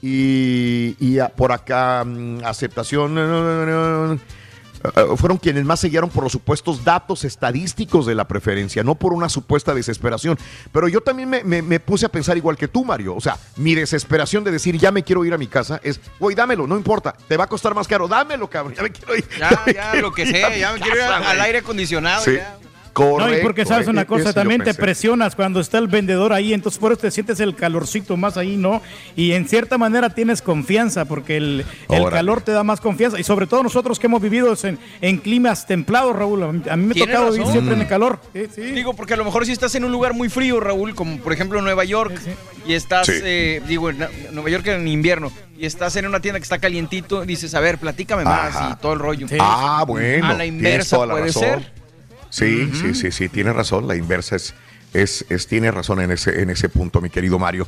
y, 0.02 0.96
y 1.00 1.20
a- 1.20 1.30
por 1.30 1.52
acá 1.52 2.04
mm, 2.06 2.40
aceptación. 2.44 4.20
Eh, 4.84 5.16
fueron 5.18 5.38
quienes 5.38 5.66
más 5.66 5.80
se 5.80 5.90
guiaron 5.90 6.10
por 6.10 6.24
los 6.24 6.32
supuestos 6.32 6.84
datos 6.84 7.24
estadísticos 7.24 8.06
de 8.06 8.16
la 8.16 8.28
preferencia, 8.28 8.84
no 8.84 8.96
por 8.96 9.14
una 9.14 9.30
supuesta 9.30 9.74
desesperación. 9.74 10.38
Pero 10.72 10.88
yo 10.88 11.02
también 11.02 11.30
me, 11.30 11.44
me- 11.44 11.62
me 11.62 11.80
puse 11.80 12.06
a 12.06 12.10
pensar 12.10 12.38
igual 12.38 12.58
que 12.58 12.68
tú, 12.68 12.84
Mario. 12.86 13.16
O 13.16 13.22
sea, 13.22 13.38
mi 13.58 13.76
desesperación 13.76 14.44
de 14.44 14.52
decir 14.52 14.78
ya 14.78 14.92
me 14.92 15.04
quiero 15.04 15.24
ir 15.26 15.34
a 15.34 15.38
mi 15.38 15.48
casa 15.48 15.80
es, 15.84 16.00
güey, 16.20 16.36
dámelo, 16.36 16.68
no 16.68 16.78
importa, 16.78 17.16
te 17.28 17.38
va 17.38 17.44
a 17.46 17.48
costar 17.48 17.74
más 17.76 17.88
caro, 17.88 18.08
dámelo, 18.08 18.50
cabrón, 18.50 18.74
ya 18.76 18.84
me 18.84 18.92
quiero 18.92 19.16
ir. 19.16 19.26
Ya, 19.40 19.64
ya, 19.74 19.96
lo 20.02 20.12
que 20.12 20.26
sea, 20.26 20.56
ya 20.58 20.74
me 20.74 20.80
quiero 20.80 20.96
ir 20.98 21.02
casa, 21.04 21.18
al, 21.18 21.24
al 21.24 21.36
güey". 21.38 21.46
aire 21.48 21.58
acondicionado. 21.60 22.24
Sí. 22.24 22.36
ya. 22.36 22.58
Correcto. 22.94 23.32
No, 23.32 23.38
y 23.38 23.42
porque 23.42 23.66
sabes 23.66 23.88
una 23.88 24.02
eh, 24.02 24.06
cosa, 24.06 24.24
eso 24.26 24.34
también 24.34 24.64
te 24.64 24.74
presionas 24.74 25.36
cuando 25.36 25.62
está 25.62 25.78
el 25.78 25.88
vendedor 25.88 26.34
ahí, 26.34 26.54
entonces 26.54 26.78
por 26.78 26.92
eso 26.92 27.02
te 27.02 27.12
sientes 27.12 27.40
el 27.40 27.56
calorcito 27.56 28.18
más 28.18 28.36
ahí, 28.36 28.58
¿no? 28.58 28.82
Y 29.16 29.32
en 29.32 29.48
cierta 29.48 29.78
manera 29.78 30.10
tienes 30.10 30.42
confianza, 30.42 31.06
porque 31.06 31.38
el, 31.38 31.66
el 31.90 32.10
calor 32.10 32.42
te 32.42 32.52
da 32.52 32.64
más 32.64 32.82
confianza. 32.82 33.18
Y 33.20 33.24
sobre 33.24 33.48
todo 33.48 33.64
nosotros 33.64 33.98
que 33.98 34.08
hemos 34.08 34.22
vivido 34.22 34.54
en, 34.64 34.78
en 35.02 35.18
climas 35.20 35.66
templados, 35.66 36.16
Raúl. 36.16 36.44
A 36.44 36.76
mí 36.76 36.86
me 36.86 37.02
ha 37.02 37.06
tocado 37.06 37.32
vivir 37.32 37.48
siempre 37.48 37.76
en 37.76 37.82
el 37.82 37.88
calor. 37.88 38.20
Sí, 38.34 38.48
sí. 38.54 38.62
Digo, 38.62 38.94
porque 38.94 39.14
a 39.14 39.18
lo 39.18 39.24
mejor 39.24 39.46
si 39.46 39.54
estás 39.54 39.74
en 39.76 39.86
un 39.86 39.92
lugar 39.92 40.14
muy 40.14 40.28
frío, 40.28 40.60
Raúl, 40.60 40.94
como 40.94 41.18
por 41.20 41.32
ejemplo 41.32 41.62
Nueva 41.62 41.86
York, 41.86 42.20
y 42.68 42.74
estás, 42.74 43.08
Sí. 43.08 43.14
eh, 43.24 43.62
digo, 43.68 43.90
en 43.90 44.00
Nueva 44.32 44.50
York 44.50 44.68
en 44.68 44.88
invierno, 44.88 45.32
y 45.58 45.66
estás 45.66 45.96
en 45.96 46.08
una 46.08 46.20
tienda 46.20 46.40
que 46.40 46.44
está 46.44 46.60
calientito, 46.60 47.24
dices, 47.26 47.56
a 47.56 47.60
ver, 47.62 47.78
platícame 47.78 48.26
más 48.26 48.56
Ajá. 48.56 48.76
y 48.78 48.82
todo 48.82 48.94
el 48.94 49.00
rollo. 49.00 49.28
Ah, 49.40 49.84
bueno. 49.88 50.28
A 50.28 50.34
la 50.34 50.46
inversa 50.46 50.98
toda 50.98 51.06
la 51.08 51.14
puede 51.14 51.28
razón. 51.28 51.42
ser. 51.44 51.81
Sí, 52.32 52.72
sí, 52.74 52.96
sí, 52.96 53.12
sí, 53.12 53.30
tiene 53.30 53.54
razón. 53.54 53.88
La 53.88 53.96
inversa 53.96 54.36
es, 54.38 54.54
es, 54.94 55.26
es- 55.30 55.48
tiene 55.48 55.70
razón 55.70 56.02
en 56.02 56.12
ese, 56.12 56.42
en 56.42 56.50
ese 56.50 56.68
punto, 56.70 57.00
mi 57.02 57.10
querido 57.10 57.38
Mario. 57.38 57.68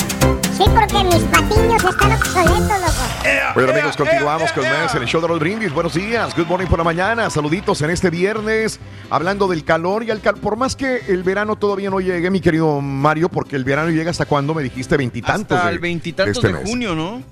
Sí, 0.57 0.65
porque 0.75 1.03
mis 1.05 1.23
patiños 1.23 1.83
están 1.83 2.11
obsoletos, 2.11 2.81
loco. 2.81 3.53
Bueno 3.55 3.71
amigos, 3.71 3.95
continuamos 3.97 4.51
con 4.51 4.63
más 4.63 4.93
en 4.95 5.01
el 5.01 5.07
show 5.07 5.21
de 5.21 5.27
los 5.29 5.39
brindis. 5.39 5.73
Buenos 5.73 5.93
días, 5.93 6.35
good 6.35 6.45
morning 6.47 6.67
por 6.67 6.79
la 6.79 6.83
mañana. 6.83 7.29
Saluditos 7.29 7.81
en 7.81 7.89
este 7.89 8.09
viernes, 8.09 8.79
hablando 9.09 9.47
del 9.47 9.63
calor 9.63 10.03
y 10.03 10.11
al 10.11 10.19
calor. 10.19 10.41
Por 10.41 10.57
más 10.57 10.75
que 10.75 11.03
el 11.07 11.23
verano 11.23 11.55
todavía 11.55 11.89
no 11.89 11.99
llegue, 12.01 12.29
mi 12.29 12.41
querido 12.41 12.81
Mario, 12.81 13.29
porque 13.29 13.55
el 13.55 13.63
verano 13.63 13.89
llega 13.91 14.11
hasta 14.11 14.25
cuando 14.25 14.53
me 14.53 14.61
dijiste 14.61 14.97
veintitantos. 14.97 15.57
Hasta 15.57 15.69
de- 15.69 15.73
el 15.75 15.79
veintitantos 15.79 16.35
este 16.43 16.47
de 16.53 16.65
junio, 16.65 16.95
¿no? 16.95 17.23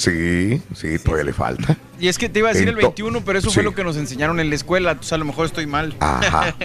Sí, 0.00 0.62
sí, 0.74 0.98
todavía 0.98 1.24
le 1.26 1.32
falta. 1.34 1.76
Y 2.00 2.08
es 2.08 2.16
que 2.16 2.30
te 2.30 2.38
iba 2.38 2.48
a 2.48 2.52
decir 2.54 2.68
el 2.68 2.76
Ento- 2.76 2.82
21, 2.82 3.20
pero 3.22 3.38
eso 3.38 3.50
fue 3.50 3.62
lo 3.62 3.74
que 3.74 3.84
nos 3.84 3.98
enseñaron 3.98 4.40
en 4.40 4.48
la 4.48 4.54
escuela. 4.54 4.92
Entonces 4.92 5.12
a 5.12 5.18
lo 5.18 5.26
mejor 5.26 5.44
estoy 5.46 5.66
mal. 5.66 5.94
Ajá. 6.00 6.54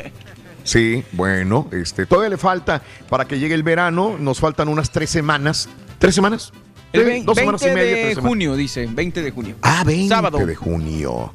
Sí, 0.64 1.04
bueno, 1.12 1.68
este, 1.72 2.08
todavía 2.08 2.30
le 2.32 2.38
falta 2.38 2.82
para 3.08 3.26
que 3.26 3.38
llegue 3.38 3.54
el 3.54 3.62
verano. 3.62 4.16
Nos 4.20 4.40
faltan 4.40 4.68
unas 4.68 4.90
tres 4.90 5.12
semanas. 5.12 5.70
¿Tres 6.00 6.16
semanas? 6.16 6.52
El 6.92 7.02
Sí, 7.02 7.08
vein- 7.08 7.24
dos 7.26 7.36
20 7.36 7.42
semanas 7.60 7.62
y 7.62 7.66
media. 7.68 7.82
de 7.84 8.02
tres 8.02 8.10
semanas. 8.16 8.30
junio, 8.30 8.56
dice. 8.56 8.88
20 8.90 9.22
de 9.22 9.30
junio. 9.32 9.56
Ah, 9.62 9.84
20 9.86 10.08
Sábado. 10.16 10.44
de 10.44 10.56
junio. 10.56 11.34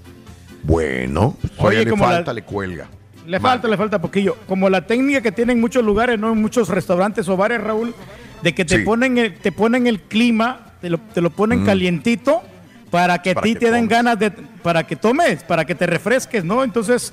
Bueno, 0.64 1.36
todavía 1.56 1.78
Oye, 1.80 1.84
le 1.84 1.90
como 1.90 2.06
la- 2.06 2.10
falta, 2.12 2.32
le 2.32 2.42
cuelga. 2.42 2.88
Le 3.26 3.38
falta, 3.38 3.68
le 3.68 3.76
falta 3.76 4.00
poquillo. 4.00 4.36
Como 4.48 4.68
la 4.68 4.84
técnica 4.84 5.20
que 5.20 5.30
tienen 5.30 5.60
muchos 5.60 5.84
lugares, 5.84 6.18
¿no? 6.18 6.32
En 6.32 6.40
muchos 6.40 6.68
restaurantes 6.68 7.28
o 7.28 7.36
bares, 7.36 7.60
Raúl, 7.62 7.94
de 8.42 8.52
que 8.54 8.64
te 8.64 8.78
Sí. 8.78 8.82
ponen 8.82 9.16
el, 9.18 9.34
te 9.36 9.52
ponen 9.52 9.86
el 9.86 10.00
clima, 10.00 10.69
te 10.80 10.90
lo, 10.90 10.98
te 10.98 11.20
lo 11.20 11.30
ponen 11.30 11.62
Mm. 11.62 11.66
calientito 11.66 12.42
para 12.90 13.22
que 13.22 13.30
a 13.30 13.34
ti 13.36 13.54
te 13.54 13.70
den 13.70 13.86
ganas 13.86 14.18
de, 14.18 14.30
para 14.30 14.84
que 14.86 14.96
tomes, 14.96 15.42
para 15.44 15.64
que 15.64 15.74
te 15.76 15.86
refresques, 15.86 16.44
¿no? 16.44 16.64
Entonces, 16.64 17.12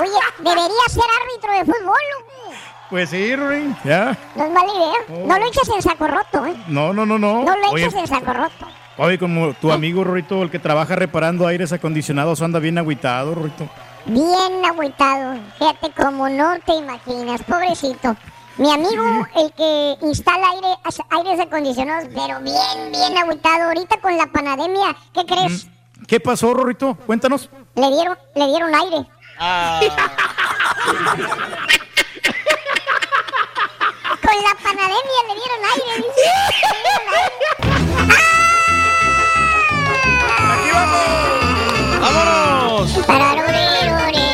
Oye, 0.00 0.10
debería 0.38 0.88
ser 0.88 1.04
árbitro 1.22 1.52
de 1.52 1.64
fútbol, 1.64 2.00
loco. 2.18 2.33
Pues 2.90 3.10
sí, 3.10 3.34
Ruin, 3.34 3.76
ya. 3.84 4.16
No 4.36 4.44
es 4.44 4.50
mala 4.52 4.72
idea. 4.72 5.26
No 5.26 5.38
lo 5.38 5.46
echas 5.46 5.68
en 5.74 5.82
saco 5.82 6.06
roto, 6.06 6.46
¿eh? 6.46 6.54
No, 6.68 6.92
no, 6.92 7.04
no, 7.06 7.18
no. 7.18 7.42
No 7.44 7.56
lo 7.56 7.70
Oye, 7.70 7.86
echas 7.86 7.98
en 7.98 8.06
saco 8.06 8.32
roto. 8.32 8.66
oye, 8.98 9.18
como 9.18 9.52
tu 9.54 9.72
amigo 9.72 10.04
Rito, 10.04 10.42
el 10.42 10.50
que 10.50 10.58
trabaja 10.58 10.94
reparando 10.94 11.46
aires 11.46 11.72
acondicionados, 11.72 12.42
anda 12.42 12.58
bien 12.60 12.78
agüitado, 12.78 13.34
Rito. 13.34 13.68
Bien 14.06 14.64
agüitado. 14.64 15.36
Fíjate 15.58 15.90
como 15.92 16.28
no 16.28 16.58
te 16.64 16.74
imaginas, 16.74 17.42
pobrecito. 17.42 18.14
Mi 18.58 18.72
amigo, 18.72 19.26
el 19.36 19.52
que 19.54 19.96
instala 20.02 20.46
aire, 20.50 20.68
aires 21.10 21.40
acondicionados, 21.40 22.08
pero 22.14 22.38
bien, 22.40 22.92
bien 22.92 23.18
agüitado. 23.18 23.64
Ahorita 23.64 23.96
con 24.00 24.16
la 24.16 24.26
pandemia, 24.26 24.94
¿qué 25.12 25.24
crees? 25.26 25.66
¿Qué 26.06 26.20
pasó, 26.20 26.54
Rorrito? 26.54 26.94
Cuéntanos. 27.06 27.48
Le 27.74 27.88
dieron, 27.90 28.16
le 28.36 28.46
dieron 28.46 28.72
aire. 28.74 29.06
Con 34.34 34.42
la 34.42 34.54
pandemia 34.60 35.20
le 35.28 35.34
dieron 35.36 35.62
aire. 35.62 35.94
dice. 35.98 36.26
Le 36.72 36.78
dieron 36.82 37.06
aire. 37.14 37.38
¡Vámonos! 42.00 42.90
Pararurerure, 43.06 44.26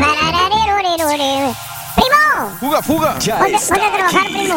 parararerurerure. 0.00 1.54
¡Primo! 1.96 2.24
¡Fuga, 2.60 2.80
fuga! 2.82 3.18
Ya 3.18 3.38
Ponte, 3.38 3.56
está 3.56 3.74
ponte 3.74 3.86
a 3.86 3.92
trabajar, 3.92 4.22
aquí. 4.22 4.32
primo. 4.32 4.56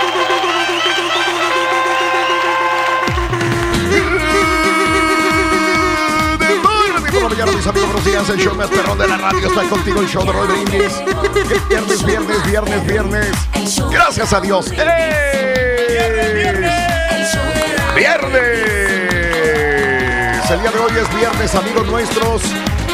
El 8.29 8.37
show 8.37 8.53
más 8.55 8.69
perrón 8.69 8.99
de 8.99 9.07
la 9.07 9.17
radio 9.17 9.47
está 9.47 9.67
contigo, 9.67 9.99
el 9.99 10.07
show 10.07 10.23
de 10.23 10.31
Roy 10.31 10.47
Brindis. 10.47 10.93
Viernes, 11.67 12.05
viernes, 12.05 12.45
viernes, 12.45 12.85
viernes. 12.85 13.31
Gracias 13.91 14.31
a 14.31 14.39
Dios. 14.39 14.71
¡Eh! 14.73 15.31
Viernes. 17.95 18.41
El 20.51 20.61
día 20.61 20.71
de 20.71 20.79
hoy 20.79 20.91
es 21.01 21.15
viernes, 21.17 21.55
amigos 21.55 21.87
nuestros. 21.87 22.43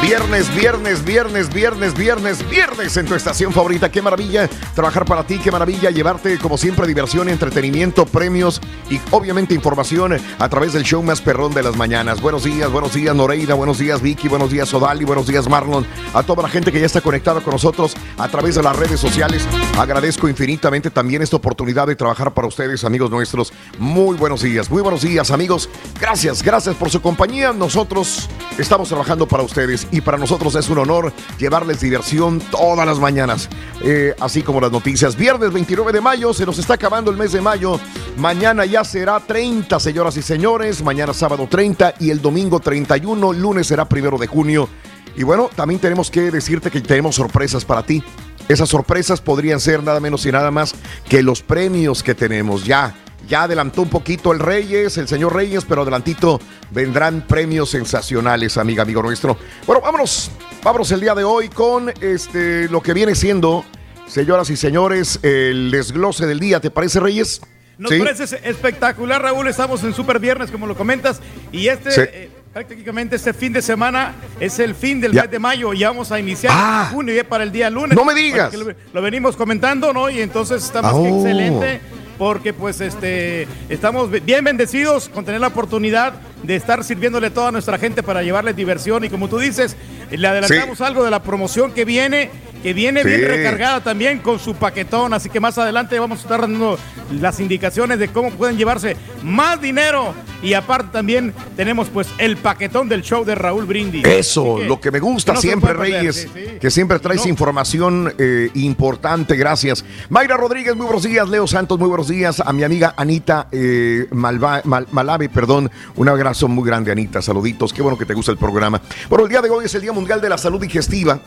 Viernes, 0.00 0.54
viernes, 0.54 1.04
viernes, 1.04 1.52
viernes, 1.52 1.94
viernes, 1.94 2.48
viernes 2.48 2.96
en 2.96 3.04
tu 3.04 3.16
estación 3.16 3.52
favorita. 3.52 3.90
Qué 3.90 4.00
maravilla 4.00 4.48
trabajar 4.74 5.04
para 5.04 5.26
ti, 5.26 5.38
qué 5.38 5.50
maravilla 5.50 5.90
llevarte 5.90 6.38
como 6.38 6.56
siempre 6.56 6.86
diversión, 6.86 7.28
entretenimiento, 7.28 8.06
premios 8.06 8.60
y 8.88 9.00
obviamente 9.10 9.54
información 9.54 10.16
a 10.38 10.48
través 10.48 10.72
del 10.72 10.84
show 10.84 11.02
más 11.02 11.20
perrón 11.20 11.52
de 11.52 11.64
las 11.64 11.76
mañanas. 11.76 12.20
Buenos 12.20 12.44
días, 12.44 12.70
buenos 12.70 12.94
días 12.94 13.14
Noreida, 13.14 13.54
buenos 13.54 13.78
días 13.78 14.00
Vicky, 14.00 14.28
buenos 14.28 14.50
días 14.50 14.72
Odali, 14.72 15.04
buenos 15.04 15.26
días 15.26 15.48
Marlon, 15.48 15.84
a 16.14 16.22
toda 16.22 16.44
la 16.44 16.48
gente 16.48 16.70
que 16.70 16.78
ya 16.78 16.86
está 16.86 17.00
conectada 17.00 17.40
con 17.40 17.52
nosotros 17.52 17.96
a 18.18 18.28
través 18.28 18.54
de 18.54 18.62
las 18.62 18.76
redes 18.76 19.00
sociales. 19.00 19.46
Agradezco 19.76 20.28
infinitamente 20.28 20.90
también 20.90 21.22
esta 21.22 21.36
oportunidad 21.36 21.88
de 21.88 21.96
trabajar 21.96 22.32
para 22.32 22.46
ustedes, 22.46 22.84
amigos 22.84 23.10
nuestros. 23.10 23.52
Muy 23.78 24.16
buenos 24.16 24.42
días, 24.42 24.70
muy 24.70 24.80
buenos 24.80 25.02
días 25.02 25.32
amigos. 25.32 25.68
Gracias, 26.00 26.42
gracias 26.42 26.76
por 26.76 26.88
su 26.88 27.02
compañía. 27.02 27.52
Nosotros 27.52 28.28
estamos 28.58 28.88
trabajando 28.88 29.26
para 29.26 29.42
ustedes 29.42 29.87
y 29.90 30.00
para 30.00 30.18
nosotros 30.18 30.54
es 30.54 30.68
un 30.68 30.78
honor 30.78 31.12
llevarles 31.38 31.80
diversión 31.80 32.40
todas 32.50 32.86
las 32.86 32.98
mañanas, 32.98 33.48
eh, 33.82 34.14
así 34.20 34.42
como 34.42 34.60
las 34.60 34.72
noticias. 34.72 35.16
Viernes 35.16 35.52
29 35.52 35.92
de 35.92 36.00
mayo, 36.00 36.34
se 36.34 36.46
nos 36.46 36.58
está 36.58 36.74
acabando 36.74 37.10
el 37.10 37.16
mes 37.16 37.32
de 37.32 37.40
mayo. 37.40 37.78
Mañana 38.16 38.64
ya 38.64 38.84
será 38.84 39.20
30, 39.20 39.78
señoras 39.80 40.16
y 40.16 40.22
señores. 40.22 40.82
Mañana 40.82 41.12
sábado 41.12 41.46
30 41.48 41.94
y 42.00 42.10
el 42.10 42.20
domingo 42.20 42.60
31. 42.60 43.32
Lunes 43.32 43.66
será 43.66 43.88
primero 43.88 44.18
de 44.18 44.26
junio. 44.26 44.68
Y 45.16 45.24
bueno, 45.24 45.50
también 45.54 45.80
tenemos 45.80 46.10
que 46.10 46.30
decirte 46.30 46.70
que 46.70 46.80
tenemos 46.80 47.16
sorpresas 47.16 47.64
para 47.64 47.82
ti. 47.82 48.02
Esas 48.48 48.68
sorpresas 48.68 49.20
podrían 49.20 49.60
ser 49.60 49.82
nada 49.82 50.00
menos 50.00 50.24
y 50.24 50.32
nada 50.32 50.50
más 50.50 50.74
que 51.08 51.22
los 51.22 51.42
premios 51.42 52.02
que 52.02 52.14
tenemos 52.14 52.64
ya. 52.64 52.94
Ya 53.26 53.42
adelantó 53.42 53.82
un 53.82 53.90
poquito 53.90 54.32
el 54.32 54.38
Reyes, 54.38 54.96
el 54.96 55.08
señor 55.08 55.34
Reyes, 55.34 55.64
pero 55.68 55.82
adelantito 55.82 56.40
vendrán 56.70 57.22
premios 57.26 57.70
sensacionales, 57.70 58.56
amiga, 58.56 58.82
amigo 58.84 59.02
nuestro. 59.02 59.36
Bueno, 59.66 59.82
vámonos, 59.82 60.30
vámonos 60.62 60.90
el 60.92 61.00
día 61.00 61.14
de 61.14 61.24
hoy 61.24 61.48
con 61.48 61.90
este 62.00 62.68
lo 62.68 62.80
que 62.80 62.94
viene 62.94 63.14
siendo, 63.14 63.64
señoras 64.06 64.48
y 64.50 64.56
señores, 64.56 65.18
el 65.22 65.70
desglose 65.70 66.26
del 66.26 66.40
día. 66.40 66.60
¿Te 66.60 66.70
parece, 66.70 67.00
Reyes? 67.00 67.40
Nos 67.76 67.92
¿Sí? 67.92 67.98
parece 67.98 68.40
espectacular, 68.44 69.20
Raúl. 69.22 69.46
Estamos 69.46 69.84
en 69.84 69.92
Super 69.94 70.18
Viernes, 70.18 70.50
como 70.50 70.66
lo 70.66 70.74
comentas. 70.76 71.20
Y 71.52 71.68
este, 71.68 71.90
Sí. 71.92 72.00
eh, 72.02 72.30
prácticamente 72.52 73.14
este 73.14 73.32
fin 73.32 73.52
de 73.52 73.62
semana 73.62 74.14
es 74.40 74.58
el 74.58 74.74
fin 74.74 75.00
del 75.00 75.12
Ya. 75.12 75.22
mes 75.22 75.30
de 75.30 75.38
mayo. 75.38 75.72
Y 75.74 75.84
vamos 75.84 76.10
a 76.10 76.18
iniciar 76.18 76.52
Ah. 76.56 76.88
junio 76.90 77.14
ya 77.14 77.22
para 77.22 77.44
el 77.44 77.52
día 77.52 77.70
lunes. 77.70 77.96
No 77.96 78.04
me 78.04 78.14
digas. 78.14 78.52
Lo 78.92 79.00
venimos 79.02 79.36
comentando, 79.36 79.92
¿no? 79.92 80.08
Y 80.10 80.20
entonces 80.22 80.64
estamos 80.64 80.90
Ah, 80.92 80.96
oh. 80.96 81.06
excelente. 81.18 81.80
Porque 82.18 82.52
pues 82.52 82.80
este 82.80 83.46
estamos 83.68 84.10
bien 84.10 84.44
bendecidos 84.44 85.08
con 85.08 85.24
tener 85.24 85.40
la 85.40 85.46
oportunidad 85.46 86.14
de 86.42 86.56
estar 86.56 86.84
sirviéndole 86.84 87.28
a 87.28 87.34
toda 87.34 87.50
nuestra 87.52 87.78
gente 87.78 88.02
para 88.02 88.22
llevarles 88.22 88.56
diversión 88.56 89.04
y 89.04 89.08
como 89.10 89.28
tú 89.28 89.38
dices, 89.38 89.76
le 90.10 90.26
adelantamos 90.26 90.80
algo 90.80 91.04
de 91.04 91.10
la 91.10 91.22
promoción 91.22 91.72
que 91.72 91.84
viene, 91.84 92.30
que 92.62 92.72
viene 92.72 93.04
bien 93.04 93.22
recargada 93.26 93.82
también 93.82 94.18
con 94.20 94.38
su 94.38 94.54
paquetón, 94.54 95.12
así 95.14 95.28
que 95.30 95.40
más 95.40 95.58
adelante 95.58 95.98
vamos 95.98 96.20
a 96.20 96.22
estar 96.22 96.40
dando 96.40 96.78
las 97.20 97.40
indicaciones 97.40 97.98
de 97.98 98.08
cómo 98.08 98.30
pueden 98.30 98.56
llevarse 98.56 98.96
más 99.22 99.60
dinero 99.60 100.14
y 100.42 100.54
aparte 100.54 100.88
también 100.92 101.34
tenemos 101.56 101.88
pues 101.88 102.06
el 102.18 102.36
paquetón 102.36 102.88
del 102.88 103.02
show 103.02 103.24
de 103.24 103.34
Raúl 103.34 103.64
Brindis. 103.66 104.04
Eso, 104.06 104.56
que, 104.56 104.64
lo 104.66 104.80
que 104.80 104.90
me 104.92 105.00
gusta 105.00 105.32
que 105.32 105.36
no 105.36 105.40
siempre, 105.42 105.74
perder, 105.74 105.92
Reyes, 105.94 106.28
sí, 106.32 106.40
que 106.60 106.70
siempre 106.70 106.98
traes 107.00 107.24
No. 107.24 107.28
información 107.30 108.14
eh, 108.18 108.48
importante, 108.54 109.34
gracias. 109.36 109.84
Mayra 110.08 110.36
Rodríguez, 110.36 110.76
muy 110.76 110.84
buenos 110.86 111.02
días. 111.02 111.28
Leo 111.28 111.46
Santos, 111.48 111.78
muy 111.78 111.88
buenos 111.88 112.06
días. 112.08 112.40
A 112.40 112.52
mi 112.52 112.62
amiga 112.62 112.94
Anita 112.96 113.48
eh, 113.50 114.06
Malva- 114.12 114.62
Mal- 114.64 114.86
Malave, 114.92 115.28
perdón, 115.28 115.70
un 115.96 116.08
abrazo 116.28 116.46
muy 116.46 116.66
grande, 116.66 116.92
Anita. 116.92 117.22
Saluditos, 117.22 117.72
qué 117.72 117.80
bueno 117.80 117.96
que 117.96 118.04
te 118.04 118.12
gusta 118.12 118.30
el 118.30 118.36
programa. 118.36 118.82
Bueno, 119.08 119.24
el 119.24 119.30
día 119.30 119.40
de 119.40 119.48
hoy 119.48 119.64
es 119.64 119.74
el 119.74 119.80
Día 119.80 119.92
Mundial 119.92 120.20
de 120.20 120.28
la 120.28 120.36
Salud 120.36 120.60
Digestiva. 120.60 121.22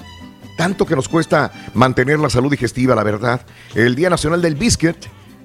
Tanto 0.55 0.85
que 0.85 0.95
nos 0.95 1.09
cuesta 1.09 1.51
mantener 1.73 2.19
la 2.19 2.29
salud 2.29 2.51
digestiva, 2.51 2.93
la 2.93 3.03
verdad. 3.03 3.41
El 3.73 3.95
Día 3.95 4.11
Nacional 4.11 4.43
del 4.43 4.53
Biscuit, 4.53 4.95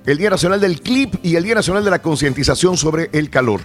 el 0.05 0.19
Día 0.19 0.29
Nacional 0.29 0.61
del 0.61 0.83
Clip 0.83 1.14
y 1.23 1.37
el 1.37 1.45
Día 1.45 1.55
Nacional 1.55 1.85
de 1.85 1.90
la 1.90 2.03
Concientización 2.03 2.77
sobre 2.77 3.09
el 3.14 3.31
Calor. 3.31 3.62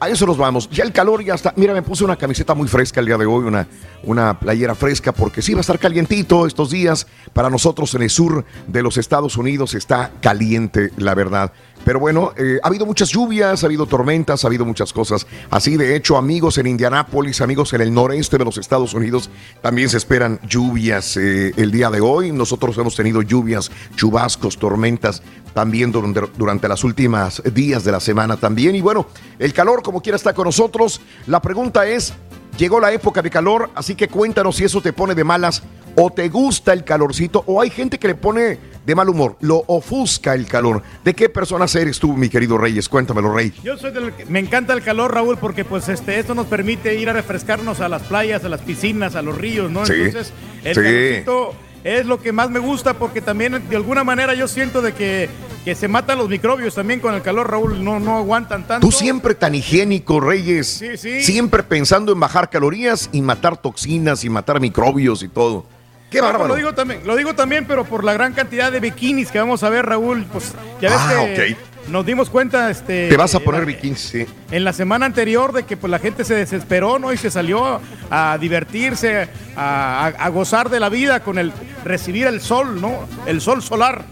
A 0.00 0.08
eso 0.08 0.26
nos 0.26 0.36
vamos. 0.36 0.70
Ya 0.70 0.84
el 0.84 0.92
calor 0.92 1.24
ya 1.24 1.34
está. 1.34 1.52
Mira, 1.56 1.74
me 1.74 1.82
puse 1.82 2.04
una 2.04 2.14
camiseta 2.14 2.54
muy 2.54 2.68
fresca 2.68 3.00
el 3.00 3.06
día 3.06 3.18
de 3.18 3.26
hoy, 3.26 3.44
una, 3.44 3.66
una 4.04 4.38
playera 4.38 4.76
fresca, 4.76 5.10
porque 5.10 5.42
sí 5.42 5.54
va 5.54 5.58
a 5.58 5.62
estar 5.62 5.78
calientito 5.80 6.46
estos 6.46 6.70
días. 6.70 7.08
Para 7.32 7.50
nosotros 7.50 7.92
en 7.94 8.02
el 8.02 8.10
sur 8.10 8.44
de 8.68 8.82
los 8.82 8.96
Estados 8.96 9.36
Unidos 9.36 9.74
está 9.74 10.12
caliente, 10.20 10.92
la 10.98 11.16
verdad. 11.16 11.52
Pero 11.84 11.98
bueno, 11.98 12.32
eh, 12.36 12.58
ha 12.62 12.68
habido 12.68 12.86
muchas 12.86 13.08
lluvias, 13.08 13.62
ha 13.62 13.66
habido 13.66 13.86
tormentas, 13.86 14.44
ha 14.44 14.48
habido 14.48 14.64
muchas 14.64 14.92
cosas. 14.92 15.26
Así, 15.50 15.76
de 15.76 15.96
hecho, 15.96 16.16
amigos 16.16 16.58
en 16.58 16.66
Indianápolis, 16.66 17.40
amigos 17.40 17.72
en 17.72 17.80
el 17.80 17.92
noreste 17.92 18.38
de 18.38 18.44
los 18.44 18.58
Estados 18.58 18.94
Unidos, 18.94 19.30
también 19.62 19.88
se 19.88 19.96
esperan 19.96 20.38
lluvias 20.46 21.16
eh, 21.16 21.52
el 21.56 21.72
día 21.72 21.90
de 21.90 22.00
hoy. 22.00 22.30
Nosotros 22.30 22.76
hemos 22.78 22.94
tenido 22.94 23.22
lluvias, 23.22 23.70
chubascos, 23.96 24.58
tormentas 24.58 25.22
también 25.58 25.90
durante, 25.90 26.20
durante 26.36 26.68
las 26.68 26.84
últimas 26.84 27.42
días 27.52 27.82
de 27.82 27.90
la 27.90 27.98
semana 27.98 28.36
también. 28.36 28.76
Y 28.76 28.80
bueno, 28.80 29.08
el 29.40 29.52
calor 29.52 29.82
como 29.82 30.00
quiera 30.00 30.14
está 30.14 30.32
con 30.32 30.44
nosotros. 30.44 31.00
La 31.26 31.42
pregunta 31.42 31.84
es, 31.84 32.14
llegó 32.56 32.78
la 32.78 32.92
época 32.92 33.22
de 33.22 33.28
calor, 33.28 33.68
así 33.74 33.96
que 33.96 34.06
cuéntanos 34.06 34.54
si 34.54 34.62
eso 34.62 34.80
te 34.80 34.92
pone 34.92 35.16
de 35.16 35.24
malas 35.24 35.64
o 35.96 36.10
te 36.12 36.28
gusta 36.28 36.72
el 36.72 36.84
calorcito 36.84 37.42
o 37.48 37.60
hay 37.60 37.70
gente 37.70 37.98
que 37.98 38.06
le 38.06 38.14
pone 38.14 38.56
de 38.86 38.94
mal 38.94 39.08
humor, 39.08 39.36
lo 39.40 39.64
ofusca 39.66 40.32
el 40.34 40.46
calor. 40.46 40.80
¿De 41.02 41.12
qué 41.12 41.28
personas 41.28 41.74
eres 41.74 41.98
tú, 41.98 42.16
mi 42.16 42.28
querido 42.28 42.56
Reyes? 42.56 42.88
Cuéntamelo, 42.88 43.34
Rey. 43.34 43.52
Yo 43.64 43.76
soy 43.76 43.90
del 43.90 44.12
que- 44.12 44.26
me 44.26 44.38
encanta 44.38 44.74
el 44.74 44.82
calor, 44.82 45.12
Raúl, 45.12 45.38
porque 45.38 45.64
pues 45.64 45.88
este 45.88 46.20
esto 46.20 46.36
nos 46.36 46.46
permite 46.46 46.94
ir 46.94 47.10
a 47.10 47.12
refrescarnos 47.14 47.80
a 47.80 47.88
las 47.88 48.02
playas, 48.02 48.44
a 48.44 48.48
las 48.48 48.60
piscinas, 48.60 49.16
a 49.16 49.22
los 49.22 49.36
ríos, 49.36 49.72
¿no? 49.72 49.84
Sí, 49.84 49.94
Entonces, 49.94 50.32
el 50.62 50.74
sí. 50.76 50.80
calorcito 50.80 51.54
es 51.84 52.06
lo 52.06 52.20
que 52.20 52.32
más 52.32 52.50
me 52.50 52.58
gusta 52.58 52.94
porque 52.94 53.20
también 53.20 53.68
de 53.68 53.76
alguna 53.76 54.04
manera 54.04 54.34
yo 54.34 54.48
siento 54.48 54.82
de 54.82 54.92
que, 54.92 55.28
que 55.64 55.74
se 55.74 55.88
matan 55.88 56.18
los 56.18 56.28
microbios 56.28 56.74
también 56.74 57.00
con 57.00 57.14
el 57.14 57.22
calor, 57.22 57.50
Raúl, 57.50 57.82
no, 57.84 58.00
no 58.00 58.16
aguantan 58.16 58.66
tanto. 58.66 58.86
Tú 58.86 58.92
siempre 58.92 59.34
tan 59.34 59.54
higiénico, 59.54 60.20
Reyes. 60.20 60.66
Sí, 60.66 60.96
sí. 60.96 61.22
Siempre 61.22 61.62
pensando 61.62 62.12
en 62.12 62.20
bajar 62.20 62.50
calorías 62.50 63.08
y 63.12 63.22
matar 63.22 63.56
toxinas 63.56 64.24
y 64.24 64.28
matar 64.30 64.60
microbios 64.60 65.22
y 65.22 65.28
todo. 65.28 65.66
Qué 66.10 66.18
No, 66.18 66.24
bárbaro. 66.24 66.48
Lo 66.48 66.54
digo, 66.56 66.72
también, 66.74 67.00
lo 67.04 67.16
digo 67.16 67.34
también, 67.34 67.66
pero 67.66 67.84
por 67.84 68.02
la 68.02 68.14
gran 68.14 68.32
cantidad 68.32 68.72
de 68.72 68.80
bikinis 68.80 69.30
que 69.30 69.38
vamos 69.38 69.62
a 69.62 69.68
ver, 69.68 69.84
Raúl, 69.84 70.24
pues 70.32 70.54
ya 70.80 70.88
ves 70.90 70.98
Ah, 71.00 71.24
que 71.34 71.56
nos 71.90 72.06
dimos 72.06 72.30
cuenta, 72.30 72.70
este... 72.70 73.08
Te 73.08 73.16
vas 73.16 73.34
a 73.34 73.38
eh, 73.38 73.40
poner 73.40 73.66
bikinis, 73.66 74.00
sí. 74.00 74.26
en 74.50 74.64
la 74.64 74.72
semana 74.72 75.06
anterior 75.06 75.52
de 75.52 75.64
que 75.64 75.76
pues 75.76 75.90
la 75.90 75.98
gente 75.98 76.24
se 76.24 76.34
desesperó, 76.34 76.98
¿no? 76.98 77.12
Y 77.12 77.16
se 77.16 77.30
salió 77.30 77.80
a 78.10 78.38
divertirse, 78.40 79.28
a, 79.56 80.06
a- 80.06 80.24
a 80.24 80.28
gozar 80.28 80.70
de 80.70 80.80
la 80.80 80.88
vida 80.88 81.20
con 81.20 81.38
el 81.38 81.52
recibir 81.84 82.26
el 82.26 82.40
sol, 82.40 82.80
¿no? 82.80 83.06
El 83.26 83.40
sol 83.40 83.62
solar. 83.62 84.04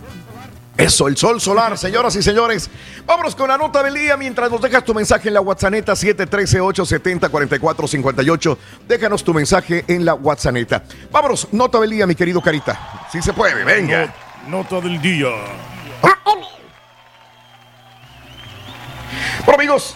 Eso, 0.77 1.09
el 1.09 1.16
sol 1.16 1.41
solar, 1.41 1.79
señoras 1.87 2.14
y 2.16 2.22
señores. 2.22 2.68
Vámonos 3.07 3.35
con 3.35 3.49
la 3.49 3.57
nota 3.57 3.83
del 3.83 3.95
día 3.95 4.16
mientras 4.18 4.51
nos 4.51 4.61
dejas 4.61 4.85
tu 4.85 4.93
mensaje 4.93 5.29
en 5.29 5.35
la 5.35 5.41
WhatsApp 5.41 5.72
713-870-4458. 5.72 8.57
Déjanos 8.87 9.24
tu 9.24 9.33
mensaje 9.33 9.85
en 9.89 10.05
la 10.05 10.12
WhatsApp. 10.14 10.83
Vámonos, 11.11 11.49
nota 11.53 11.81
del 11.81 11.91
día, 11.91 12.07
mi 12.07 12.14
querido 12.14 12.43
Carita. 12.43 12.79
Si 13.11 13.22
se 13.22 13.33
puede, 13.33 13.64
venga. 13.64 14.12
Nota 14.49 14.81
del 14.81 15.01
día. 15.01 15.29
Bueno, 19.47 19.61
amigos, 19.61 19.94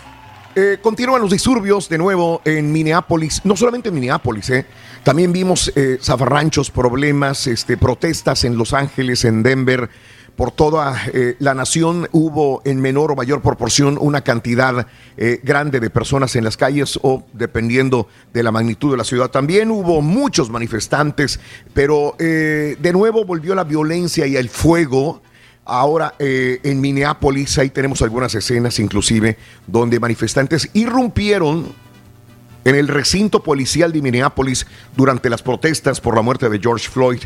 eh, 0.54 0.78
continúan 0.80 1.20
los 1.20 1.32
disturbios 1.32 1.88
de 1.88 1.98
nuevo 1.98 2.40
en 2.44 2.70
Minneapolis. 2.70 3.40
No 3.42 3.56
solamente 3.56 3.88
en 3.88 3.96
Minneapolis, 3.96 4.48
eh, 4.50 4.64
también 5.02 5.32
vimos 5.32 5.72
eh, 5.74 5.98
zafarranchos, 6.00 6.70
problemas, 6.70 7.48
este, 7.48 7.76
protestas 7.76 8.44
en 8.44 8.56
Los 8.56 8.72
Ángeles, 8.72 9.24
en 9.24 9.42
Denver. 9.42 9.90
Por 10.36 10.52
toda 10.52 10.96
eh, 11.12 11.34
la 11.40 11.54
nación 11.54 12.08
hubo 12.12 12.62
en 12.64 12.80
menor 12.80 13.10
o 13.10 13.16
mayor 13.16 13.42
proporción 13.42 13.98
una 14.00 14.20
cantidad 14.20 14.86
eh, 15.16 15.40
grande 15.42 15.80
de 15.80 15.90
personas 15.90 16.36
en 16.36 16.44
las 16.44 16.56
calles 16.56 17.00
o 17.02 17.24
dependiendo 17.32 18.06
de 18.32 18.44
la 18.44 18.52
magnitud 18.52 18.92
de 18.92 18.98
la 18.98 19.04
ciudad. 19.04 19.32
También 19.32 19.72
hubo 19.72 20.00
muchos 20.00 20.48
manifestantes, 20.48 21.40
pero 21.74 22.14
de 22.18 22.90
nuevo 22.92 23.24
volvió 23.24 23.56
la 23.56 23.64
violencia 23.64 24.28
y 24.28 24.36
el 24.36 24.48
fuego. 24.48 25.22
Ahora 25.64 26.14
eh, 26.18 26.60
en 26.62 26.80
Minneapolis, 26.80 27.58
ahí 27.58 27.70
tenemos 27.70 28.02
algunas 28.02 28.34
escenas 28.34 28.78
inclusive, 28.78 29.36
donde 29.66 30.00
manifestantes 30.00 30.68
irrumpieron 30.72 31.72
en 32.64 32.74
el 32.74 32.88
recinto 32.88 33.42
policial 33.42 33.92
de 33.92 34.02
Minneapolis 34.02 34.66
durante 34.96 35.30
las 35.30 35.42
protestas 35.42 36.00
por 36.00 36.14
la 36.14 36.22
muerte 36.22 36.48
de 36.48 36.58
George 36.58 36.88
Floyd. 36.88 37.20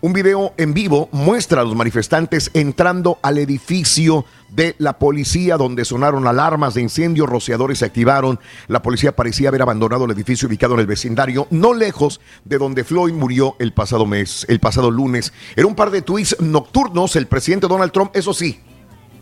Un 0.00 0.12
video 0.12 0.52
en 0.56 0.74
vivo 0.74 1.08
muestra 1.12 1.60
a 1.60 1.64
los 1.64 1.76
manifestantes 1.76 2.50
entrando 2.54 3.18
al 3.22 3.38
edificio 3.38 4.24
de 4.54 4.74
la 4.78 4.98
policía 4.98 5.56
donde 5.56 5.84
sonaron 5.84 6.26
alarmas 6.26 6.74
de 6.74 6.82
incendio, 6.82 7.26
rociadores 7.26 7.78
se 7.78 7.86
activaron. 7.86 8.38
La 8.68 8.82
policía 8.82 9.16
parecía 9.16 9.48
haber 9.48 9.62
abandonado 9.62 10.04
el 10.04 10.10
edificio 10.10 10.46
ubicado 10.46 10.74
en 10.74 10.80
el 10.80 10.86
vecindario, 10.86 11.46
no 11.50 11.72
lejos 11.72 12.20
de 12.44 12.58
donde 12.58 12.84
Floyd 12.84 13.14
murió 13.14 13.56
el 13.58 13.72
pasado 13.72 14.04
mes, 14.04 14.44
el 14.48 14.60
pasado 14.60 14.90
lunes. 14.90 15.32
En 15.56 15.64
un 15.64 15.74
par 15.74 15.90
de 15.90 16.02
tweets 16.02 16.36
nocturnos, 16.40 17.16
el 17.16 17.26
presidente 17.26 17.66
Donald 17.66 17.92
Trump, 17.92 18.14
eso 18.14 18.34
sí, 18.34 18.60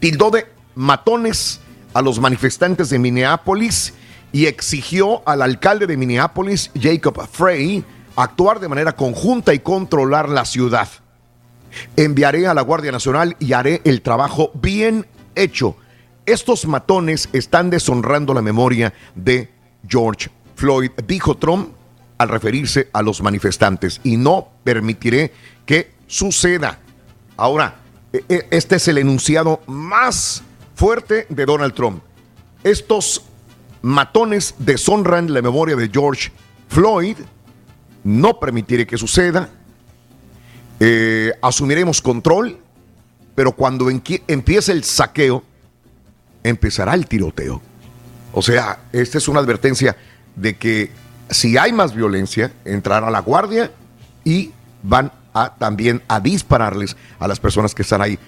tildó 0.01 0.31
de 0.31 0.47
matones 0.75 1.61
a 1.95 2.03
los 2.03 2.19
manifestantes 2.19 2.91
de 2.91 2.99
Minneapolis 2.99 3.95
y 4.33 4.47
exigió 4.47 5.29
al 5.29 5.43
alcalde 5.43 5.87
de 5.87 5.97
Minneapolis, 5.97 6.71
Jacob 6.81 7.29
Frey, 7.31 7.85
actuar 8.17 8.59
de 8.59 8.69
manera 8.69 8.93
conjunta 8.93 9.55
y 9.55 9.61
controlar 9.61 10.29
la 10.29 10.45
ciudad. 10.45 10.89
Enviaré 11.97 12.49
a 12.49 12.55
la 12.55 12.63
Guardia 12.63 12.91
Nacional 12.91 13.37
y 13.39 13.53
haré 13.53 13.81
el 13.85 14.03
trabajo 14.03 14.51
bien 14.55 15.07
hecho. 15.35 15.77
Estos 16.27 16.67
matones 16.67 17.29
están 17.33 17.71
deshonrando 17.71 18.35
la 18.35 18.43
memoria 18.43 18.93
de 19.15 19.51
George 19.89 20.31
Floyd, 20.55 20.91
dijo 21.07 21.37
Trump 21.37 21.71
al 22.19 22.29
referirse 22.29 22.89
a 22.93 23.03
los 23.03 23.23
manifestantes, 23.23 24.01
y 24.05 24.17
no 24.17 24.49
permitiré 24.63 25.33
que 25.65 25.93
suceda. 26.07 26.79
Ahora, 27.37 27.77
e- 28.13 28.25
e- 28.29 28.47
este 28.51 28.77
es 28.77 28.89
el 28.89 28.99
enunciado 28.99 29.61
más 29.67 30.43
fuerte 30.75 31.27
de 31.31 31.47
Donald 31.47 31.73
Trump. 31.75 32.03
Estos 32.63 33.23
matones 33.83 34.55
deshonran 34.59 35.33
la 35.33 35.41
memoria 35.41 35.77
de 35.77 35.89
George 35.89 36.31
Floyd. 36.69 37.17
No 38.05 38.39
permitiré 38.39 38.87
que 38.87 38.99
suceda. 38.99 39.49
Eh, 40.79 41.33
asumiremos 41.43 42.01
control, 42.03 42.59
pero 43.41 43.53
cuando 43.53 43.89
empiece 43.89 44.71
el 44.71 44.85
saqueo, 44.85 45.43
empezará 46.45 46.93
el 46.93 47.07
tiroteo. 47.07 47.63
O 48.35 48.43
sea, 48.43 48.81
esta 48.93 49.17
es 49.17 49.29
una 49.29 49.41
advertencia 49.41 49.97
de 50.37 50.59
que 50.59 50.91
si 51.31 51.57
hay 51.57 51.73
más 51.73 51.95
violencia, 51.95 52.53
entrará 52.67 53.11
la 53.11 53.21
guardia 53.21 53.73
y 54.25 54.51
van 54.83 55.11
también 55.59 56.03
a 56.07 56.21
dispararles 56.21 56.99
a 57.19 57.27
las 57.27 57.41
personas 57.41 57.75
que 57.75 57.81
están 57.81 58.03
ahí. 58.03 58.19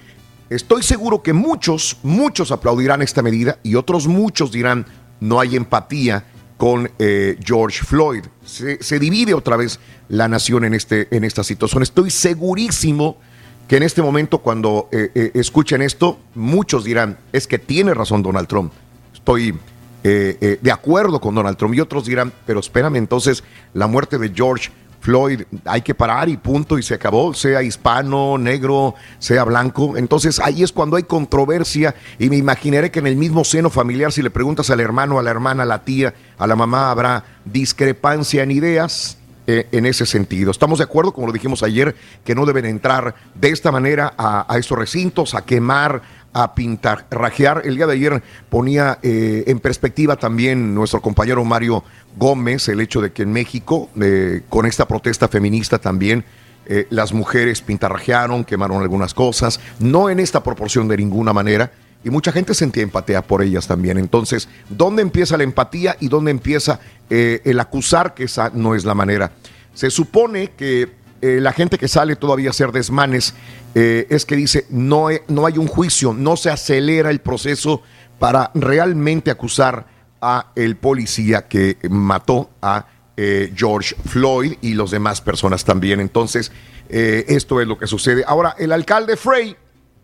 Estoy 0.49 0.81
seguro 0.81 1.21
que 1.21 1.33
muchos, 1.33 1.99
muchos 2.01 2.51
aplaudirán 2.51 3.03
esta 3.03 3.21
medida 3.21 3.59
y 3.61 3.75
otros 3.75 4.07
muchos 4.07 4.51
dirán 4.51 4.87
no 5.19 5.39
hay 5.39 5.55
empatía 5.55 6.25
con 6.57 6.89
eh, 6.97 7.37
George 7.45 7.85
Floyd. 7.85 8.23
Se, 8.43 8.81
se 8.81 8.97
divide 8.97 9.35
otra 9.35 9.57
vez 9.57 9.79
la 10.09 10.27
nación 10.27 10.65
en, 10.65 10.73
este, 10.73 11.15
en 11.15 11.23
esta 11.23 11.43
situación. 11.43 11.83
Estoy 11.83 12.09
segurísimo 12.09 13.19
que 13.67 13.77
en 13.77 13.83
este 13.83 14.01
momento 14.01 14.39
cuando 14.39 14.89
eh, 14.91 15.11
eh, 15.15 15.31
escuchen 15.35 15.81
esto, 15.81 16.19
muchos 16.35 16.83
dirán, 16.83 17.17
es 17.31 17.47
que 17.47 17.59
tiene 17.59 17.93
razón 17.93 18.21
Donald 18.21 18.47
Trump. 18.47 18.73
Estoy 19.13 19.57
eh, 20.05 20.37
eh, 20.41 20.59
de 20.61 20.71
acuerdo 20.71 21.21
con 21.21 21.33
Donald 21.33 21.55
Trump 21.55 21.73
y 21.75 21.79
otros 21.79 22.05
dirán, 22.05 22.33
pero 22.45 22.59
espérame, 22.59 22.97
entonces 22.97 23.41
la 23.73 23.87
muerte 23.87 24.17
de 24.17 24.33
George 24.35 24.69
Floyd 24.99 25.43
hay 25.63 25.81
que 25.81 25.95
parar 25.95 26.27
y 26.27 26.35
punto 26.35 26.77
y 26.77 26.83
se 26.83 26.93
acabó, 26.93 27.33
sea 27.33 27.63
hispano, 27.63 28.37
negro, 28.37 28.95
sea 29.19 29.45
blanco. 29.45 29.95
Entonces 29.95 30.41
ahí 30.41 30.61
es 30.61 30.73
cuando 30.73 30.97
hay 30.97 31.03
controversia 31.03 31.95
y 32.19 32.29
me 32.29 32.35
imaginaré 32.35 32.91
que 32.91 32.99
en 32.99 33.07
el 33.07 33.15
mismo 33.15 33.45
seno 33.45 33.69
familiar, 33.69 34.11
si 34.11 34.21
le 34.21 34.29
preguntas 34.29 34.69
al 34.69 34.81
hermano, 34.81 35.19
a 35.19 35.23
la 35.23 35.31
hermana, 35.31 35.63
a 35.63 35.65
la 35.65 35.85
tía, 35.85 36.13
a 36.37 36.47
la 36.47 36.57
mamá, 36.57 36.91
habrá 36.91 37.23
discrepancia 37.45 38.43
en 38.43 38.51
ideas 38.51 39.17
en 39.45 39.85
ese 39.85 40.05
sentido. 40.05 40.51
Estamos 40.51 40.79
de 40.79 40.85
acuerdo, 40.85 41.13
como 41.13 41.27
lo 41.27 41.33
dijimos 41.33 41.63
ayer, 41.63 41.95
que 42.23 42.35
no 42.35 42.45
deben 42.45 42.65
entrar 42.65 43.15
de 43.35 43.49
esta 43.49 43.71
manera 43.71 44.13
a, 44.17 44.57
estos 44.57 44.77
recintos, 44.77 45.35
a 45.35 45.43
quemar, 45.43 46.01
a 46.33 46.55
pintar, 46.55 47.05
rajear. 47.11 47.61
El 47.65 47.75
día 47.75 47.87
de 47.87 47.93
ayer 47.93 48.23
ponía 48.49 48.99
eh, 49.03 49.43
en 49.47 49.59
perspectiva 49.59 50.15
también 50.15 50.73
nuestro 50.73 51.01
compañero 51.01 51.43
Mario 51.45 51.83
Gómez 52.17 52.67
el 52.67 52.81
hecho 52.81 53.01
de 53.01 53.11
que 53.11 53.23
en 53.23 53.31
México, 53.31 53.89
eh, 54.01 54.41
con 54.49 54.65
esta 54.65 54.87
protesta 54.87 55.27
feminista 55.27 55.79
también, 55.79 56.25
eh, 56.65 56.87
las 56.89 57.13
mujeres 57.13 57.61
pintarrajearon, 57.61 58.45
quemaron 58.45 58.81
algunas 58.81 59.13
cosas, 59.13 59.59
no 59.79 60.09
en 60.09 60.19
esta 60.19 60.43
proporción 60.43 60.87
de 60.87 60.97
ninguna 60.97 61.33
manera, 61.33 61.71
y 62.03 62.09
mucha 62.09 62.31
gente 62.31 62.53
sentía 62.53 62.83
empatía 62.83 63.21
por 63.21 63.41
ellas 63.41 63.67
también. 63.67 63.97
Entonces, 63.97 64.49
¿dónde 64.69 65.01
empieza 65.01 65.37
la 65.37 65.43
empatía 65.43 65.95
y 65.99 66.09
dónde 66.09 66.31
empieza 66.31 66.79
eh, 67.09 67.41
el 67.45 67.59
acusar 67.59 68.13
que 68.13 68.25
esa 68.25 68.51
no 68.53 68.75
es 68.75 68.83
la 68.83 68.93
manera? 68.93 69.31
Se 69.73 69.89
supone 69.89 70.51
que 70.51 70.91
eh, 71.21 71.39
la 71.39 71.53
gente 71.53 71.77
que 71.77 71.87
sale 71.87 72.15
todavía 72.15 72.49
a 72.49 72.51
hacer 72.51 72.71
desmanes 72.71 73.33
eh, 73.73 74.05
es 74.09 74.25
que 74.25 74.35
dice 74.35 74.65
no, 74.69 75.07
no 75.29 75.45
hay 75.45 75.57
un 75.57 75.67
juicio, 75.67 76.13
no 76.13 76.35
se 76.35 76.49
acelera 76.49 77.09
el 77.09 77.21
proceso 77.21 77.81
para 78.19 78.51
realmente 78.53 79.31
acusar 79.31 79.87
a 80.21 80.51
el 80.55 80.75
policía 80.75 81.47
que 81.47 81.77
mató 81.89 82.49
a 82.61 82.87
George 83.55 83.95
Floyd 84.07 84.55
y 84.61 84.73
los 84.73 84.89
demás 84.89 85.21
personas 85.21 85.63
también. 85.65 85.99
Entonces, 85.99 86.51
esto 86.89 87.61
es 87.61 87.67
lo 87.67 87.77
que 87.77 87.85
sucede. 87.85 88.23
Ahora, 88.25 88.55
el 88.57 88.71
alcalde 88.71 89.17
Frey, 89.17 89.55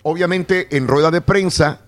obviamente 0.03 0.75
en 0.77 0.87
rueda 0.87 1.09
de 1.09 1.21
prensa, 1.21 1.79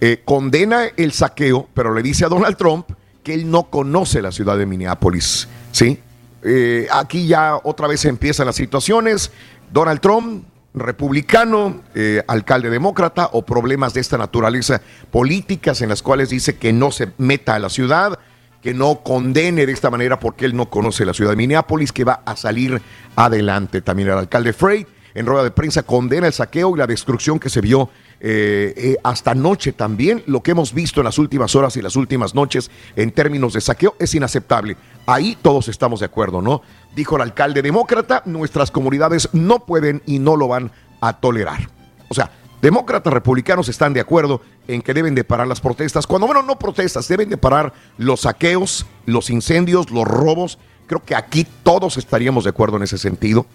eh, 0.00 0.22
condena 0.24 0.84
el 0.96 1.12
saqueo, 1.12 1.68
pero 1.74 1.92
le 1.92 2.02
dice 2.02 2.24
a 2.24 2.28
Donald 2.28 2.56
Trump 2.56 2.90
que 3.22 3.34
él 3.34 3.50
no 3.50 3.64
conoce 3.64 4.22
la 4.22 4.32
ciudad 4.32 4.56
de 4.56 4.64
Minneapolis. 4.64 5.48
¿sí? 5.72 5.98
Eh, 6.42 6.86
aquí 6.90 7.26
ya 7.26 7.58
otra 7.62 7.88
vez 7.88 8.04
empiezan 8.04 8.46
las 8.46 8.56
situaciones. 8.56 9.32
Donald 9.72 10.00
Trump, 10.00 10.44
republicano, 10.72 11.82
eh, 11.94 12.22
alcalde 12.28 12.70
demócrata, 12.70 13.30
o 13.32 13.42
problemas 13.42 13.92
de 13.94 14.00
esta 14.00 14.16
naturaleza 14.16 14.80
políticas 15.10 15.82
en 15.82 15.88
las 15.88 16.02
cuales 16.02 16.30
dice 16.30 16.56
que 16.56 16.72
no 16.72 16.90
se 16.92 17.12
meta 17.18 17.56
a 17.56 17.58
la 17.58 17.68
ciudad, 17.68 18.18
que 18.62 18.74
no 18.74 19.00
condene 19.02 19.66
de 19.66 19.72
esta 19.72 19.90
manera 19.90 20.18
porque 20.20 20.44
él 20.44 20.56
no 20.56 20.70
conoce 20.70 21.04
la 21.04 21.14
ciudad 21.14 21.30
de 21.30 21.36
Minneapolis, 21.36 21.92
que 21.92 22.04
va 22.04 22.22
a 22.24 22.36
salir 22.36 22.80
adelante 23.16 23.82
también 23.82 24.08
el 24.08 24.18
alcalde 24.18 24.52
Frey. 24.52 24.86
en 25.14 25.26
rueda 25.26 25.42
de 25.42 25.50
prensa 25.50 25.82
condena 25.82 26.28
el 26.28 26.32
saqueo 26.32 26.76
y 26.76 26.78
la 26.78 26.86
destrucción 26.86 27.40
que 27.40 27.48
se 27.50 27.60
vio 27.60 27.90
eh, 28.20 28.74
eh, 28.76 28.96
hasta 29.04 29.30
anoche 29.30 29.72
también. 29.72 30.22
Lo 30.26 30.42
que 30.42 30.50
hemos 30.50 30.74
visto 30.74 31.00
en 31.00 31.04
las 31.04 31.18
últimas 31.18 31.54
horas 31.54 31.76
y 31.76 31.82
las 31.82 31.96
últimas 31.96 32.34
noches 32.34 32.70
en 32.96 33.12
términos 33.12 33.52
de 33.52 33.60
saqueo 33.60 33.94
es 33.98 34.14
inaceptable. 34.14 34.76
Ahí 35.06 35.36
todos 35.40 35.68
estamos 35.68 36.00
de 36.00 36.06
acuerdo, 36.06 36.42
¿no? 36.42 36.62
Dijo 36.94 37.16
el 37.16 37.22
alcalde 37.22 37.62
demócrata, 37.62 38.22
nuestras 38.26 38.70
comunidades 38.70 39.28
no 39.32 39.60
pueden 39.64 40.02
y 40.06 40.18
no 40.18 40.36
lo 40.36 40.48
van 40.48 40.72
a 41.00 41.14
tolerar. 41.14 41.70
O 42.08 42.14
sea, 42.14 42.30
demócratas 42.60 43.12
republicanos 43.12 43.68
están 43.68 43.92
de 43.92 44.00
acuerdo 44.00 44.40
en 44.66 44.82
que 44.82 44.94
deben 44.94 45.14
de 45.14 45.24
parar 45.24 45.46
las 45.46 45.60
protestas. 45.60 46.06
Cuando 46.06 46.26
bueno, 46.26 46.42
no 46.42 46.58
protestas, 46.58 47.06
deben 47.08 47.28
de 47.28 47.36
parar 47.36 47.72
los 47.98 48.22
saqueos, 48.22 48.86
los 49.06 49.30
incendios, 49.30 49.90
los 49.90 50.06
robos. 50.06 50.58
Creo 50.86 51.04
que 51.04 51.14
aquí 51.14 51.46
todos 51.62 51.96
estaríamos 51.98 52.44
de 52.44 52.50
acuerdo 52.50 52.78
en 52.78 52.82
ese 52.82 52.98
sentido. 52.98 53.46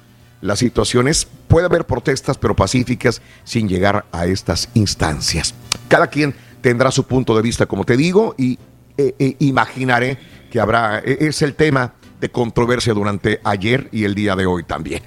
La 0.41 0.55
situación 0.55 1.07
es, 1.07 1.25
puede 1.47 1.65
haber 1.67 1.85
protestas, 1.85 2.37
pero 2.37 2.55
pacíficas, 2.55 3.21
sin 3.43 3.69
llegar 3.69 4.05
a 4.11 4.25
estas 4.25 4.69
instancias. 4.73 5.53
Cada 5.87 6.07
quien 6.07 6.35
tendrá 6.61 6.91
su 6.91 7.05
punto 7.05 7.35
de 7.35 7.41
vista, 7.41 7.65
como 7.65 7.85
te 7.85 7.95
digo, 7.95 8.35
y 8.37 8.59
eh, 8.97 9.15
eh, 9.19 9.35
imaginaré 9.39 10.17
que 10.51 10.59
habrá, 10.59 10.99
eh, 10.99 11.17
es 11.21 11.41
el 11.41 11.55
tema 11.55 11.93
de 12.19 12.29
controversia 12.29 12.93
durante 12.93 13.39
ayer 13.43 13.89
y 13.91 14.03
el 14.03 14.15
día 14.15 14.35
de 14.35 14.45
hoy 14.45 14.63
también. 14.63 15.01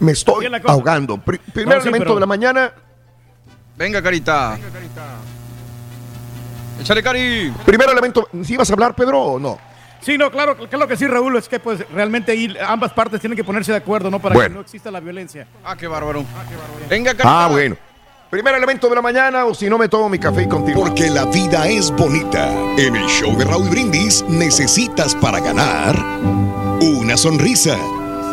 Me 0.00 0.12
estoy 0.12 0.46
ahogando. 0.66 1.18
Pri- 1.18 1.38
primer 1.52 1.76
No, 1.76 1.82
sí, 1.82 1.88
elemento 1.88 2.04
pero- 2.06 2.14
de 2.16 2.20
la 2.20 2.26
mañana. 2.26 2.72
Venga, 3.76 4.02
carita. 4.02 4.58
Échale, 6.80 7.02
cari. 7.02 7.52
Primer 7.64 7.88
elemento, 7.90 8.28
¿sí 8.44 8.56
vas 8.56 8.68
a 8.70 8.72
hablar, 8.72 8.94
Pedro, 8.94 9.20
o 9.20 9.38
no? 9.38 9.58
Sí, 10.02 10.18
no, 10.18 10.30
claro, 10.30 10.56
claro 10.56 10.88
que 10.88 10.96
sí, 10.96 11.06
Raúl, 11.06 11.36
es 11.36 11.48
que 11.48 11.60
pues 11.60 11.88
realmente 11.90 12.32
ahí 12.32 12.54
ambas 12.66 12.92
partes 12.92 13.20
tienen 13.20 13.36
que 13.36 13.44
ponerse 13.44 13.70
de 13.72 13.78
acuerdo, 13.78 14.10
¿no? 14.10 14.18
Para 14.20 14.34
Bueno. 14.34 14.48
que 14.50 14.54
no 14.56 14.60
exista 14.60 14.90
la 14.90 15.00
violencia. 15.00 15.46
Ah, 15.64 15.76
qué 15.76 15.86
bárbaro. 15.86 16.24
Venga, 16.90 17.12
carita. 17.12 17.44
Ah, 17.44 17.48
bueno. 17.48 17.76
Primer 18.30 18.54
elemento 18.54 18.88
de 18.88 18.94
la 18.94 19.02
mañana, 19.02 19.44
o 19.44 19.54
si 19.54 19.68
no 19.68 19.76
me 19.78 19.88
tomo 19.88 20.08
mi 20.08 20.18
café 20.18 20.42
y 20.42 20.48
continúo. 20.48 20.84
Porque 20.84 21.08
la 21.10 21.26
vida 21.26 21.68
es 21.68 21.90
bonita. 21.90 22.50
En 22.78 22.96
el 22.96 23.06
show 23.06 23.36
de 23.36 23.44
Raúl 23.44 23.68
Brindis 23.68 24.24
necesitas 24.26 25.14
para 25.14 25.38
ganar 25.38 25.94
una 26.80 27.16
sonrisa. 27.16 27.76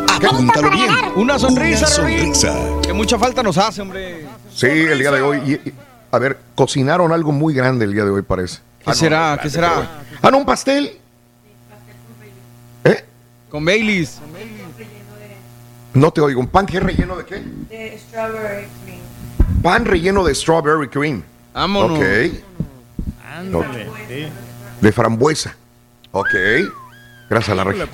Apúntalo 0.08 0.70
bien. 0.70 0.90
Una 1.16 1.38
sonrisa, 1.38 1.86
Una 1.86 1.86
sonrisa. 1.88 2.54
Que 2.82 2.92
mucha 2.92 3.18
falta 3.18 3.42
nos 3.42 3.58
hace, 3.58 3.80
hombre. 3.82 4.26
Sí, 4.52 4.66
el 4.66 4.98
día 4.98 5.10
de 5.12 5.20
hoy. 5.22 5.38
y- 5.46 5.68
y- 5.68 5.74
a 6.12 6.18
ver, 6.18 6.38
cocinaron 6.54 7.12
algo 7.12 7.30
muy 7.30 7.54
grande 7.54 7.84
el 7.84 7.92
día 7.92 8.04
de 8.04 8.10
hoy, 8.10 8.22
parece. 8.22 8.60
¿Qué 8.84 8.94
será? 8.94 9.38
¿Qué 9.40 9.48
será? 9.50 10.00
Ah, 10.22 10.30
no, 10.30 10.38
un 10.38 10.44
pastel. 10.46 10.98
Con 13.50 13.64
Baileys. 13.64 14.18
No 15.92 16.10
te 16.12 16.20
oigo. 16.20 16.40
¿Un 16.40 16.46
pan 16.46 16.66
que 16.66 16.76
es 16.76 16.82
relleno 16.82 17.16
de 17.16 17.24
qué? 17.24 17.42
De 17.68 17.98
strawberry 17.98 18.66
cream. 18.84 19.00
Pan 19.62 19.84
relleno 19.84 20.24
de 20.24 20.34
strawberry 20.34 20.88
cream. 20.88 21.22
Vámonos. 21.52 21.98
Ok. 21.98 22.04
Ándale. 23.36 23.88
De 24.80 24.92
frambuesa. 24.92 25.56
Ok. 26.12 26.28
Gracias 27.28 27.50
a 27.50 27.54
la 27.56 27.64
regia. 27.64 27.88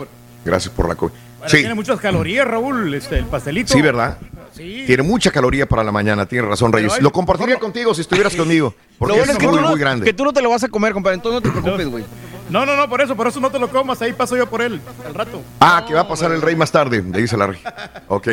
Gracias 0.45 0.73
por 0.75 0.89
la 0.89 0.95
co- 0.95 1.09
Bueno, 1.39 1.51
Sí, 1.51 1.59
Tiene 1.59 1.75
muchas 1.75 2.01
calorías, 2.01 2.47
Raúl, 2.47 2.93
este, 2.95 3.19
el 3.19 3.27
pastelito. 3.27 3.73
sí, 3.73 3.81
¿verdad? 3.83 4.19
Sí. 4.55 4.85
Tiene 4.87 5.03
mucha 5.03 5.31
caloría 5.31 5.67
para 5.69 5.85
la 5.85 5.93
mañana, 5.93 6.25
tienes 6.27 6.49
razón, 6.49 6.73
Reyes. 6.73 6.95
hay- 6.95 7.03
Lo 7.03 7.13
compartiría 7.13 7.59
contigo 7.59 7.95
si 7.95 8.01
estuvieras 8.03 8.35
conmigo. 8.37 8.75
Porque 8.99 9.13
Lo 9.13 9.19
bueno 9.19 9.33
es 9.33 9.37
es 9.37 9.39
que 9.41 9.47
muy, 9.49 9.57
tú 9.57 9.63
no- 9.63 9.69
muy 9.71 9.79
grande. 9.79 10.05
que 10.07 10.15
tú 10.15 10.25
no 10.25 10.33
te 10.33 10.41
lo 10.41 10.49
vas 10.51 10.65
a 10.65 10.69
comer, 10.69 10.93
compadre. 10.95 11.17
Entonces 11.17 11.43
no 11.43 11.53
te 11.53 11.61
preocupes, 11.61 11.87
güey. 11.89 12.05
No, 12.49 12.65
no, 12.65 12.77
no, 12.77 12.89
por 12.89 13.01
eso, 13.01 13.17
por 13.17 13.27
eso 13.27 13.41
no 13.41 13.51
te 13.51 13.59
lo 13.59 13.69
comas, 13.69 14.01
ahí 14.03 14.13
paso 14.13 14.37
yo 14.37 14.49
por 14.49 14.63
él, 14.63 14.81
al 15.05 15.15
rato. 15.15 15.43
Ah, 15.61 15.85
que 15.87 15.95
va 15.95 16.03
a 16.03 16.09
pasar 16.09 16.31
el 16.33 16.41
rey 16.41 16.55
más 16.55 16.71
tarde, 16.71 17.03
le 17.03 17.21
dice 17.21 17.37
la 17.37 17.49
regia. 17.49 17.75
Ok. 18.09 18.29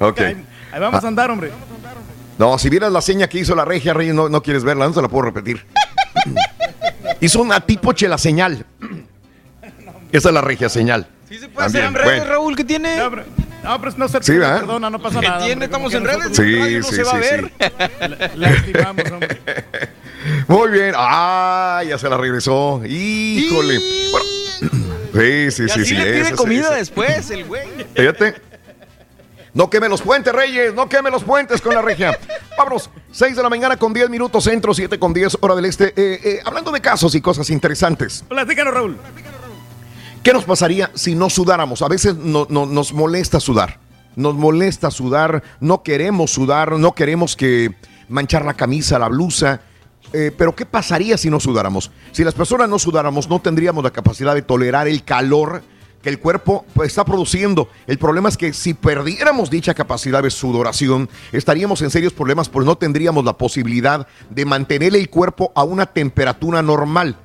Ok. 0.00 0.20
Ahí, 0.20 0.44
ahí 0.72 0.80
vamos 0.80 1.04
a 1.04 1.08
andar, 1.08 1.30
hombre. 1.30 1.52
No, 2.36 2.58
si 2.58 2.68
vieras 2.68 2.90
la 2.92 3.00
seña 3.00 3.28
que 3.28 3.38
hizo 3.38 3.54
la 3.54 3.64
regia, 3.64 3.94
Reyes, 3.94 4.14
no, 4.14 4.28
no 4.28 4.42
quieres 4.42 4.64
verla, 4.64 4.86
no 4.86 4.92
se 4.92 5.02
la 5.02 5.08
puedo 5.08 5.22
repetir. 5.22 5.64
hizo 7.20 7.40
una 7.40 7.60
tipo 7.60 7.92
chela 7.92 8.18
señal. 8.18 8.66
Esa 10.12 10.28
es 10.28 10.34
la 10.34 10.40
regia 10.40 10.68
señal. 10.68 11.06
Sí 11.28 11.38
se 11.38 11.48
puede 11.48 11.66
hacer 11.66 11.90
bueno. 11.90 12.24
Raúl, 12.24 12.56
¿qué 12.56 12.64
tiene? 12.64 12.96
No, 12.96 13.10
no, 13.64 13.80
pero 13.80 13.92
no 13.96 14.08
se 14.08 14.22
Sí, 14.22 14.32
perdona, 14.32 14.90
no 14.90 14.98
pasa 15.00 15.20
¿Qué 15.20 15.26
nada. 15.28 15.40
como 15.48 15.62
Estamos 15.64 15.94
en 15.94 16.02
nosotros- 16.04 16.36
Sí, 16.36 16.42
redes. 16.42 16.60
Radio 16.60 16.78
no 16.80 16.88
sí, 16.88 16.94
se 16.94 17.02
va 17.02 17.10
sí, 17.10 17.16
a 17.16 17.20
ver. 17.20 17.52
La- 18.18 18.30
la 18.36 18.50
estimamos, 18.54 19.04
hombre. 19.10 19.40
Muy 20.48 20.70
bien. 20.70 20.94
Ah, 20.96 21.82
ya 21.86 21.98
se 21.98 22.08
la 22.08 22.16
regresó. 22.16 22.80
Híjole. 22.86 23.78
Bueno, 24.10 24.26
sí, 25.14 25.50
sí, 25.50 25.62
Y 25.64 25.68
sí, 25.68 25.72
así 25.80 25.84
sí. 25.86 25.94
le 25.94 26.04
pide 26.04 26.20
ese, 26.20 26.34
comida 26.34 26.70
después, 26.74 27.30
el 27.30 27.44
güey. 27.46 27.66
Fíjate. 27.94 28.34
No 29.52 29.70
queme 29.70 29.88
los 29.88 30.02
puentes, 30.02 30.32
Reyes. 30.32 30.74
No 30.74 30.88
queme 30.88 31.10
los 31.10 31.22
puentes 31.22 31.60
con 31.60 31.74
la 31.74 31.80
regia. 31.82 32.18
Vámonos. 32.58 32.90
6 33.12 33.36
de 33.36 33.42
la 33.42 33.48
mañana 33.48 33.76
con 33.76 33.92
10 33.92 34.10
minutos 34.10 34.42
centro, 34.44 34.74
7 34.74 34.98
con 34.98 35.12
10 35.14 35.38
hora 35.40 35.54
del 35.54 35.66
este. 35.66 35.88
Eh, 35.96 36.20
eh, 36.24 36.40
hablando 36.44 36.72
de 36.72 36.80
casos 36.80 37.14
y 37.14 37.20
cosas 37.20 37.48
interesantes. 37.50 38.24
Platícanos, 38.28 38.74
Raúl. 38.74 38.98
¿Qué 40.24 40.32
nos 40.32 40.44
pasaría 40.44 40.90
si 40.94 41.14
no 41.14 41.28
sudáramos? 41.28 41.82
A 41.82 41.88
veces 41.88 42.16
no- 42.16 42.46
no- 42.48 42.64
nos 42.66 42.94
molesta 42.94 43.38
sudar. 43.40 43.78
Nos 44.16 44.34
molesta 44.34 44.90
sudar, 44.90 45.42
no 45.60 45.82
queremos 45.82 46.30
sudar, 46.30 46.72
no 46.72 46.92
queremos 46.94 47.36
que 47.36 47.74
manchar 48.08 48.42
la 48.44 48.54
camisa, 48.54 48.98
la 48.98 49.08
blusa. 49.08 49.60
Eh, 50.14 50.32
pero 50.36 50.54
¿qué 50.54 50.64
pasaría 50.64 51.18
si 51.18 51.28
no 51.28 51.40
sudáramos? 51.40 51.90
Si 52.12 52.24
las 52.24 52.32
personas 52.32 52.68
no 52.70 52.78
sudáramos, 52.78 53.28
no 53.28 53.40
tendríamos 53.40 53.84
la 53.84 53.90
capacidad 53.90 54.34
de 54.34 54.40
tolerar 54.42 54.88
el 54.88 55.04
calor 55.04 55.62
que 56.00 56.08
el 56.08 56.18
cuerpo 56.20 56.64
pues, 56.72 56.88
está 56.88 57.04
produciendo. 57.04 57.68
El 57.86 57.98
problema 57.98 58.30
es 58.30 58.38
que 58.38 58.54
si 58.54 58.72
perdiéramos 58.72 59.50
dicha 59.50 59.74
capacidad 59.74 60.22
de 60.22 60.30
sudoración, 60.30 61.10
estaríamos 61.32 61.82
en 61.82 61.90
serios 61.90 62.14
problemas, 62.14 62.48
pues 62.48 62.64
no 62.64 62.76
tendríamos 62.76 63.26
la 63.26 63.36
posibilidad 63.36 64.06
de 64.30 64.44
mantener 64.46 64.94
el 64.96 65.10
cuerpo 65.10 65.52
a 65.54 65.64
una 65.64 65.84
temperatura 65.84 66.62
normal 66.62 67.16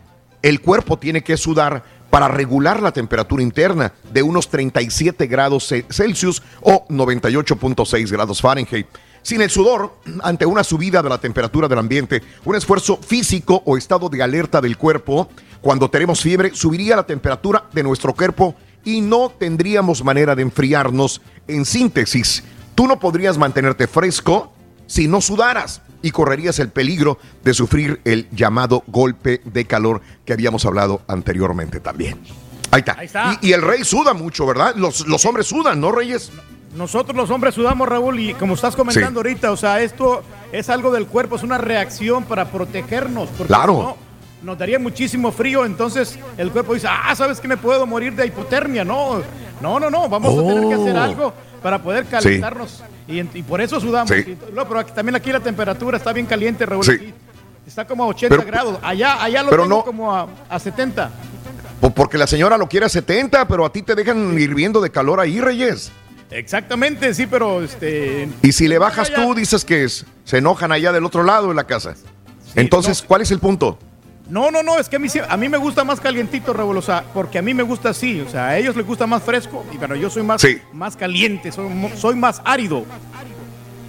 el 0.41 0.61
cuerpo 0.61 0.97
tiene 0.97 1.21
que 1.21 1.35
sudar 1.35 1.83
para 2.09 2.27
regular 2.27 2.81
la 2.81 2.91
temperatura 2.91 3.43
interna 3.43 3.93
de 4.11 4.23
unos 4.23 4.49
37 4.49 5.27
grados 5.27 5.67
Ce- 5.67 5.85
Celsius 5.89 6.41
o 6.61 6.85
98.6 6.89 8.11
grados 8.11 8.41
Fahrenheit. 8.41 8.87
Sin 9.21 9.41
el 9.41 9.49
sudor, 9.49 9.95
ante 10.23 10.45
una 10.45 10.63
subida 10.63 11.01
de 11.03 11.09
la 11.09 11.17
temperatura 11.19 11.67
del 11.67 11.79
ambiente, 11.79 12.23
un 12.45 12.55
esfuerzo 12.55 12.97
físico 12.97 13.61
o 13.65 13.77
estado 13.77 14.09
de 14.09 14.23
alerta 14.23 14.61
del 14.61 14.77
cuerpo, 14.77 15.29
cuando 15.61 15.89
tenemos 15.89 16.21
fiebre, 16.21 16.51
subiría 16.55 16.95
la 16.95 17.05
temperatura 17.05 17.65
de 17.73 17.83
nuestro 17.83 18.13
cuerpo 18.13 18.55
y 18.85 19.01
no 19.01 19.29
tendríamos 19.37 20.03
manera 20.03 20.35
de 20.35 20.41
enfriarnos. 20.41 21.21
En 21.47 21.65
síntesis, 21.65 22.43
tú 22.75 22.87
no 22.87 22.97
podrías 22.97 23.37
mantenerte 23.37 23.87
fresco 23.87 24.53
si 24.87 25.07
no 25.09 25.19
sudaras 25.19 25.81
y 26.01 26.11
correrías 26.11 26.59
el 26.59 26.69
peligro 26.69 27.17
de 27.43 27.53
sufrir 27.53 28.01
el 28.05 28.27
llamado 28.31 28.83
golpe 28.87 29.41
de 29.45 29.65
calor 29.65 30.01
que 30.25 30.33
habíamos 30.33 30.65
hablado 30.65 31.01
anteriormente 31.07 31.79
también. 31.79 32.19
Ahí 32.71 32.79
está. 32.79 32.95
Ahí 32.99 33.05
está. 33.07 33.37
Y, 33.41 33.47
y 33.49 33.53
el 33.53 33.61
rey 33.61 33.83
suda 33.83 34.13
mucho, 34.13 34.45
¿verdad? 34.45 34.75
Los, 34.75 35.07
los 35.07 35.25
hombres 35.25 35.47
sudan, 35.47 35.81
¿no, 35.81 35.91
Reyes? 35.91 36.31
Nosotros 36.75 37.17
los 37.17 37.29
hombres 37.31 37.55
sudamos, 37.55 37.89
Raúl, 37.89 38.19
y 38.19 38.33
como 38.35 38.53
estás 38.53 38.75
comentando 38.75 39.19
ahorita, 39.21 39.51
o 39.51 39.57
sea, 39.57 39.81
esto 39.81 40.21
es 40.51 40.69
algo 40.69 40.91
del 40.91 41.07
cuerpo, 41.07 41.35
es 41.35 41.43
una 41.43 41.57
reacción 41.57 42.23
para 42.25 42.45
protegernos. 42.51 43.27
Porque 43.29 43.47
Claro. 43.47 43.73
no, 43.73 43.97
nos 44.41 44.57
daría 44.57 44.79
muchísimo 44.79 45.31
frío, 45.31 45.65
entonces 45.65 46.17
el 46.37 46.51
cuerpo 46.51 46.73
dice, 46.73 46.87
ah, 46.89 47.13
¿sabes 47.15 47.39
que 47.39 47.47
me 47.47 47.57
puedo 47.57 47.85
morir 47.85 48.13
de 48.15 48.25
hipotermia? 48.27 48.83
No, 48.85 49.21
no, 49.61 49.79
no, 49.79 49.89
no, 49.89 50.07
vamos 50.09 50.37
a 50.37 50.47
tener 50.47 50.67
que 50.67 50.73
hacer 50.75 50.95
Oh. 50.95 51.01
algo 51.01 51.33
para 51.61 51.81
poder 51.81 52.05
calentarnos. 52.05 52.83
Y, 53.07 53.19
en- 53.19 53.29
y 53.33 53.41
por 53.43 53.59
eso 53.59 53.79
sudamos. 53.81 54.09
Sí. 54.11 54.37
Y- 54.37 54.53
no, 54.53 54.67
pero 54.67 54.85
también 54.85 55.15
aquí 55.15 55.31
la 55.31 55.39
temperatura 55.39 55.97
está 55.97 56.13
bien 56.13 56.25
caliente, 56.25 56.65
Raúl. 56.65 56.85
Sí. 56.85 57.13
Está 57.67 57.85
como 57.85 58.03
a 58.03 58.07
80 58.07 58.35
Pero- 58.37 58.47
grados. 58.47 58.77
Allá, 58.81 59.21
allá 59.21 59.43
lo 59.43 59.49
pero 59.49 59.63
tengo 59.63 59.77
no- 59.77 59.83
como 59.83 60.15
a, 60.15 60.27
a 60.49 60.59
70. 60.59 61.11
Po- 61.81 61.91
Porque 61.91 62.17
la 62.17 62.27
señora 62.27 62.57
lo 62.57 62.67
quiere 62.67 62.85
a 62.85 62.89
70, 62.89 63.47
pero 63.47 63.65
a 63.65 63.71
ti 63.71 63.81
te 63.83 63.95
dejan 63.95 64.37
hirviendo 64.39 64.79
de 64.81 64.89
calor 64.89 65.19
ahí, 65.19 65.39
Reyes. 65.39 65.91
Exactamente, 66.31 67.13
sí, 67.13 67.25
pero 67.27 67.61
este. 67.63 68.29
Y 68.43 68.51
si 68.51 68.67
le 68.67 68.77
bajas 68.77 69.09
Allá- 69.09 69.23
tú, 69.25 69.33
dices 69.33 69.65
que 69.65 69.83
es- 69.83 70.05
se 70.23 70.37
enojan 70.37 70.71
allá 70.71 70.91
del 70.91 71.03
otro 71.05 71.23
lado 71.23 71.49
de 71.49 71.55
la 71.55 71.65
casa. 71.65 71.95
Entonces, 72.55 73.01
¿cuál 73.01 73.21
es 73.21 73.31
el 73.31 73.39
punto? 73.39 73.77
No, 74.29 74.51
no, 74.51 74.61
no, 74.61 74.77
es 74.77 74.87
que 74.87 74.97
a 74.97 74.99
mí, 74.99 75.09
sí- 75.09 75.19
a 75.27 75.37
mí 75.37 75.49
me 75.49 75.57
gusta 75.57 75.83
más 75.83 75.99
calientito, 75.99 76.53
Raúl, 76.53 76.77
o 76.77 76.81
sea, 76.81 77.03
porque 77.13 77.39
a 77.39 77.41
mí 77.41 77.53
me 77.53 77.63
gusta 77.63 77.89
así, 77.89 78.21
o 78.21 78.29
sea, 78.29 78.49
a 78.49 78.57
ellos 78.59 78.75
les 78.75 78.85
gusta 78.85 79.07
más 79.07 79.23
fresco, 79.23 79.65
y 79.73 79.77
pero 79.77 79.95
yo 79.95 80.09
soy 80.09 80.21
más, 80.23 80.39
Sí. 80.41 80.59
más 80.71 80.95
caliente, 80.95 81.51
soy, 81.51 81.67
soy 81.95 82.15
más 82.15 82.41
árido. 82.45 82.85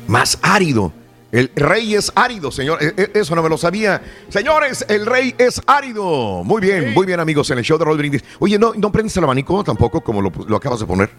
Más 0.06 0.38
árido. 0.42 0.92
El 1.30 1.50
rey 1.54 1.94
es 1.94 2.10
árido, 2.16 2.50
señor. 2.50 2.82
E- 2.82 2.92
e- 2.96 3.10
Eso 3.20 3.36
no 3.36 3.42
me 3.42 3.48
lo 3.48 3.56
sabía. 3.56 4.02
Señores, 4.30 4.84
el 4.88 5.06
rey 5.06 5.32
es 5.38 5.60
árido. 5.66 6.42
Muy 6.42 6.60
bien, 6.60 6.92
muy 6.92 7.06
bien, 7.06 7.20
amigos, 7.20 7.48
en 7.50 7.58
el 7.58 7.64
show 7.64 7.78
de 7.78 7.84
Roll 7.84 7.98
Brindis. 7.98 8.24
Oye, 8.40 8.58
¿no, 8.58 8.72
no 8.74 8.90
prendes 8.90 9.16
el 9.16 9.22
abanico 9.24 9.62
tampoco, 9.62 10.00
como 10.00 10.20
lo, 10.22 10.32
lo 10.48 10.56
acabas 10.56 10.80
de 10.80 10.86
poner? 10.86 11.10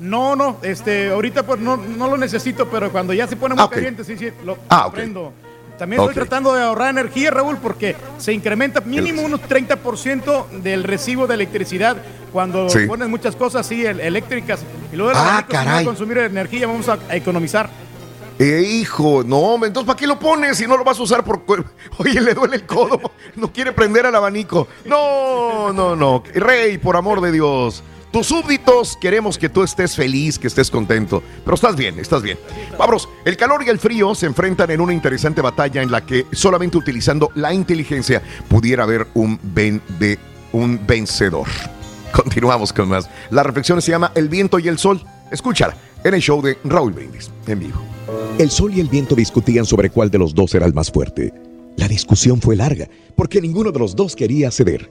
No, 0.00 0.36
no, 0.36 0.58
este, 0.62 1.08
ahorita 1.10 1.44
pues 1.44 1.58
no, 1.58 1.76
no 1.76 2.06
lo 2.08 2.16
necesito, 2.16 2.68
pero 2.68 2.92
cuando 2.92 3.12
ya 3.12 3.26
se 3.26 3.34
pone 3.34 3.56
muy 3.56 3.62
Ah, 3.62 3.66
ok. 3.66 3.72
caliente, 3.72 4.04
sí, 4.04 4.16
sí, 4.16 4.28
lo 4.44 4.56
Ah, 4.68 4.88
prendo. 4.92 5.32
También 5.78 6.00
estoy 6.02 6.14
tratando 6.14 6.52
de 6.54 6.62
ahorrar 6.62 6.90
energía, 6.90 7.30
Raúl, 7.30 7.56
porque 7.58 7.94
se 8.18 8.32
incrementa 8.32 8.80
mínimo 8.80 9.22
unos 9.22 9.40
30% 9.42 10.48
del 10.62 10.82
recibo 10.84 11.26
de 11.26 11.34
electricidad 11.34 11.96
cuando 12.32 12.68
Sí. 12.68 12.80
pones 12.86 13.08
muchas 13.08 13.36
cosas 13.36 13.64
así 13.66 13.86
el- 13.86 14.00
eléctricas. 14.00 14.60
Y 14.92 14.96
luego 14.96 15.12
Ah, 15.14 15.44
si 15.48 15.54
no 15.56 15.60
caray. 15.64 15.84
consumir 15.84 16.18
energía, 16.18 16.66
vamos 16.66 16.88
a, 16.88 16.98
a 17.08 17.16
economizar. 17.16 17.70
Eh, 18.40 18.62
hijo, 18.62 19.24
no, 19.24 19.54
entonces 19.64 19.84
¿para 19.84 19.96
qué 19.96 20.06
lo 20.06 20.16
pones 20.18 20.56
si 20.58 20.66
no 20.66 20.76
lo 20.76 20.84
vas 20.84 20.98
a 20.98 21.02
usar 21.02 21.24
por... 21.24 21.42
cu- 21.44 21.64
Oye, 21.98 22.20
le 22.20 22.34
duele 22.34 22.56
el 22.56 22.66
codo, 22.66 23.00
no 23.36 23.52
quiere 23.52 23.72
prender 23.72 24.06
al 24.06 24.14
abanico. 24.14 24.68
No, 24.84 25.72
no, 25.72 25.96
no. 25.96 26.22
Rey, 26.34 26.78
por 26.78 26.96
amor 26.96 27.20
de 27.20 27.32
Dios. 27.32 27.82
Tus 28.12 28.26
súbditos 28.26 28.96
queremos 29.00 29.36
que 29.36 29.48
tú 29.50 29.62
estés 29.62 29.94
feliz, 29.94 30.38
que 30.38 30.46
estés 30.46 30.70
contento. 30.70 31.22
Pero 31.44 31.54
estás 31.54 31.76
bien, 31.76 31.98
estás 31.98 32.22
bien. 32.22 32.38
Vámonos, 32.78 33.08
el 33.24 33.36
calor 33.36 33.62
y 33.66 33.68
el 33.68 33.78
frío 33.78 34.14
se 34.14 34.26
enfrentan 34.26 34.70
en 34.70 34.80
una 34.80 34.94
interesante 34.94 35.42
batalla 35.42 35.82
en 35.82 35.90
la 35.90 36.04
que 36.06 36.24
solamente 36.32 36.78
utilizando 36.78 37.30
la 37.34 37.52
inteligencia 37.52 38.22
pudiera 38.48 38.84
haber 38.84 39.06
un, 39.14 39.38
ven- 39.42 39.82
de- 39.98 40.18
un 40.52 40.80
vencedor. 40.86 41.46
Continuamos 42.12 42.72
con 42.72 42.88
más. 42.88 43.10
La 43.30 43.42
reflexión 43.42 43.82
se 43.82 43.90
llama 43.90 44.10
El 44.14 44.28
viento 44.30 44.58
y 44.58 44.68
el 44.68 44.78
sol. 44.78 45.02
Escúchala 45.30 45.76
en 46.02 46.14
el 46.14 46.20
show 46.22 46.40
de 46.40 46.56
Raúl 46.64 46.92
Brindis, 46.94 47.30
en 47.46 47.58
vivo. 47.60 47.82
El 48.38 48.50
sol 48.50 48.72
y 48.74 48.80
el 48.80 48.88
viento 48.88 49.14
discutían 49.14 49.66
sobre 49.66 49.90
cuál 49.90 50.10
de 50.10 50.16
los 50.18 50.34
dos 50.34 50.54
era 50.54 50.64
el 50.64 50.72
más 50.72 50.90
fuerte. 50.90 51.34
La 51.76 51.86
discusión 51.86 52.40
fue 52.40 52.56
larga, 52.56 52.88
porque 53.14 53.40
ninguno 53.42 53.70
de 53.70 53.78
los 53.78 53.94
dos 53.94 54.16
quería 54.16 54.50
ceder. 54.50 54.90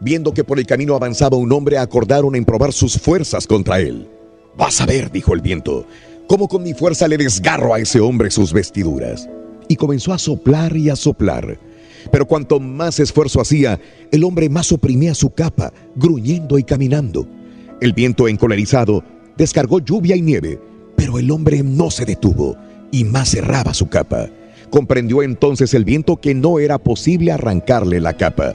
Viendo 0.00 0.32
que 0.32 0.44
por 0.44 0.58
el 0.58 0.66
camino 0.66 0.94
avanzaba 0.94 1.36
un 1.36 1.52
hombre, 1.52 1.78
acordaron 1.78 2.36
en 2.36 2.44
probar 2.44 2.72
sus 2.72 2.98
fuerzas 2.98 3.46
contra 3.46 3.80
él. 3.80 4.08
Vas 4.56 4.80
a 4.80 4.86
ver, 4.86 5.10
dijo 5.10 5.34
el 5.34 5.40
viento, 5.40 5.86
cómo 6.28 6.46
con 6.46 6.62
mi 6.62 6.72
fuerza 6.72 7.08
le 7.08 7.16
desgarro 7.16 7.74
a 7.74 7.80
ese 7.80 8.00
hombre 8.00 8.30
sus 8.30 8.52
vestiduras. 8.52 9.28
Y 9.66 9.76
comenzó 9.76 10.12
a 10.12 10.18
soplar 10.18 10.76
y 10.76 10.88
a 10.88 10.96
soplar. 10.96 11.58
Pero 12.12 12.26
cuanto 12.26 12.60
más 12.60 13.00
esfuerzo 13.00 13.40
hacía, 13.40 13.80
el 14.12 14.24
hombre 14.24 14.48
más 14.48 14.70
oprimía 14.72 15.14
su 15.14 15.30
capa, 15.30 15.72
gruñendo 15.96 16.58
y 16.58 16.62
caminando. 16.62 17.26
El 17.80 17.92
viento 17.92 18.28
encolerizado 18.28 19.02
descargó 19.36 19.80
lluvia 19.80 20.16
y 20.16 20.22
nieve, 20.22 20.60
pero 20.96 21.18
el 21.18 21.30
hombre 21.30 21.62
no 21.62 21.90
se 21.90 22.04
detuvo 22.04 22.56
y 22.90 23.04
más 23.04 23.30
cerraba 23.30 23.74
su 23.74 23.88
capa. 23.88 24.28
Comprendió 24.70 25.22
entonces 25.22 25.74
el 25.74 25.84
viento 25.84 26.16
que 26.16 26.34
no 26.34 26.58
era 26.58 26.78
posible 26.78 27.32
arrancarle 27.32 28.00
la 28.00 28.16
capa. 28.16 28.54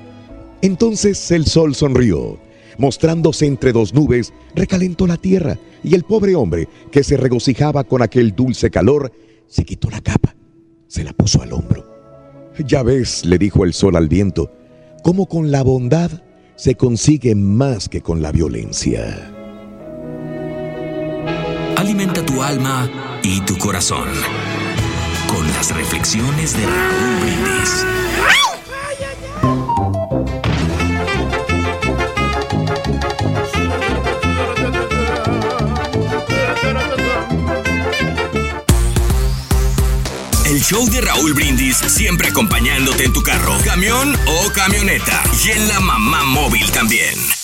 Entonces 0.63 1.29
el 1.31 1.45
sol 1.45 1.75
sonrió. 1.75 2.39
Mostrándose 2.77 3.45
entre 3.45 3.73
dos 3.73 3.93
nubes, 3.93 4.33
recalentó 4.55 5.05
la 5.05 5.17
tierra, 5.17 5.59
y 5.83 5.93
el 5.93 6.03
pobre 6.03 6.35
hombre, 6.35 6.69
que 6.89 7.03
se 7.03 7.17
regocijaba 7.17 7.83
con 7.83 8.01
aquel 8.01 8.33
dulce 8.33 8.71
calor, 8.71 9.11
se 9.45 9.65
quitó 9.65 9.89
la 9.89 9.99
capa, 9.99 10.35
se 10.87 11.03
la 11.03 11.11
puso 11.11 11.41
al 11.41 11.51
hombro. 11.51 11.85
Ya 12.65 12.81
ves, 12.81 13.25
le 13.25 13.37
dijo 13.37 13.65
el 13.65 13.73
sol 13.73 13.97
al 13.97 14.07
viento, 14.07 14.51
cómo 15.03 15.25
con 15.27 15.51
la 15.51 15.63
bondad 15.63 16.09
se 16.55 16.75
consigue 16.75 17.35
más 17.35 17.89
que 17.89 17.99
con 17.99 18.21
la 18.21 18.31
violencia. 18.31 19.33
Alimenta 21.75 22.25
tu 22.25 22.41
alma 22.41 22.89
y 23.21 23.41
tu 23.41 23.57
corazón 23.57 24.07
con 25.27 25.45
las 25.47 25.75
reflexiones 25.75 26.55
de 26.55 26.65
Raúl 26.65 27.19
Brindis. 27.19 27.85
El 40.53 40.61
show 40.61 40.87
de 40.87 41.01
Raúl 41.01 41.33
Brindis 41.33 41.77
siempre 41.77 42.27
acompañándote 42.27 43.05
en 43.05 43.11
tu 43.11 43.23
carro, 43.23 43.57
camión 43.65 44.15
o 44.27 44.51
camioneta 44.51 45.23
y 45.43 45.49
en 45.49 45.67
la 45.67 45.79
mamá 45.79 46.23
móvil 46.25 46.71
también. 46.71 47.42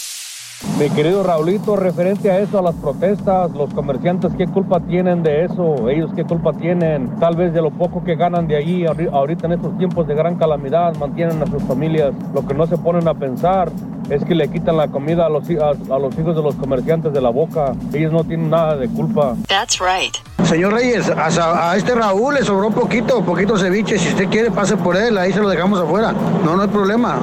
Mi 0.78 0.90
querido 0.90 1.24
Raulito, 1.24 1.76
referente 1.78 2.30
a 2.32 2.40
eso, 2.40 2.60
a 2.60 2.62
las 2.62 2.76
protestas, 2.76 3.52
los 3.52 3.74
comerciantes, 3.74 4.32
¿qué 4.38 4.46
culpa 4.46 4.80
tienen 4.82 5.24
de 5.24 5.46
eso? 5.46 5.88
¿Ellos 5.90 6.12
qué 6.16 6.26
culpa 6.26 6.52
tienen? 6.54 7.10
Tal 7.20 7.36
vez 7.38 7.54
de 7.54 7.62
lo 7.62 7.72
poco 7.72 8.04
que 8.04 8.16
ganan 8.16 8.48
de 8.48 8.58
allí, 8.58 8.84
ahori- 8.84 9.10
ahorita 9.12 9.48
en 9.48 9.54
estos 9.54 9.78
tiempos 9.78 10.06
de 10.08 10.16
gran 10.16 10.36
calamidad, 10.36 10.96
mantienen 10.98 11.42
a 11.42 11.46
sus 11.48 11.64
familias. 11.64 12.14
Lo 12.34 12.46
que 12.46 12.54
no 12.54 12.68
se 12.68 12.78
ponen 12.78 13.08
a 13.08 13.14
pensar 13.14 13.72
es 14.10 14.24
que 14.26 14.36
le 14.36 14.50
quitan 14.50 14.76
la 14.76 14.90
comida 14.90 15.28
a 15.28 15.30
los, 15.30 15.50
hi- 15.50 15.58
a, 15.60 15.70
a 15.96 16.00
los 16.00 16.18
hijos 16.20 16.36
de 16.36 16.42
los 16.42 16.56
comerciantes 16.56 17.14
de 17.14 17.22
la 17.22 17.30
boca. 17.30 17.74
Ellos 17.94 18.12
no 18.12 18.26
tienen 18.26 18.50
nada 18.50 18.76
de 18.76 18.90
culpa. 18.90 19.36
That's 19.48 19.80
right. 19.80 20.14
Señor 20.46 20.74
Reyes, 20.74 21.10
a, 21.10 21.76
este 21.78 21.96
Raúl 21.96 22.34
le 22.36 22.44
sobró 22.44 22.70
poquito, 22.72 23.22
poquito 23.24 23.58
ceviche. 23.58 23.98
Si 23.98 24.10
usted 24.10 24.28
quiere, 24.30 24.52
pase 24.52 24.76
por 24.76 24.98
él, 24.98 25.18
ahí 25.18 25.32
se 25.32 25.40
lo 25.40 25.48
dejamos 25.48 25.80
afuera. 25.80 26.14
No, 26.44 26.56
no 26.58 26.64
hay 26.64 26.68
problema. 26.70 27.22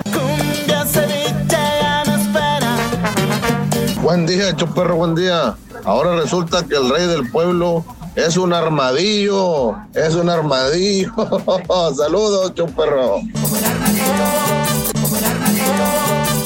Buen 4.06 4.24
día, 4.24 4.54
Choperro, 4.54 4.94
buen 4.94 5.16
día. 5.16 5.56
Ahora 5.84 6.14
resulta 6.14 6.64
que 6.64 6.76
el 6.76 6.88
rey 6.88 7.08
del 7.08 7.28
pueblo 7.28 7.84
es 8.14 8.36
un 8.36 8.52
armadillo, 8.52 9.74
es 9.94 10.14
un 10.14 10.30
armadillo. 10.30 11.12
Saludos, 11.96 12.54
Choperro. 12.54 13.16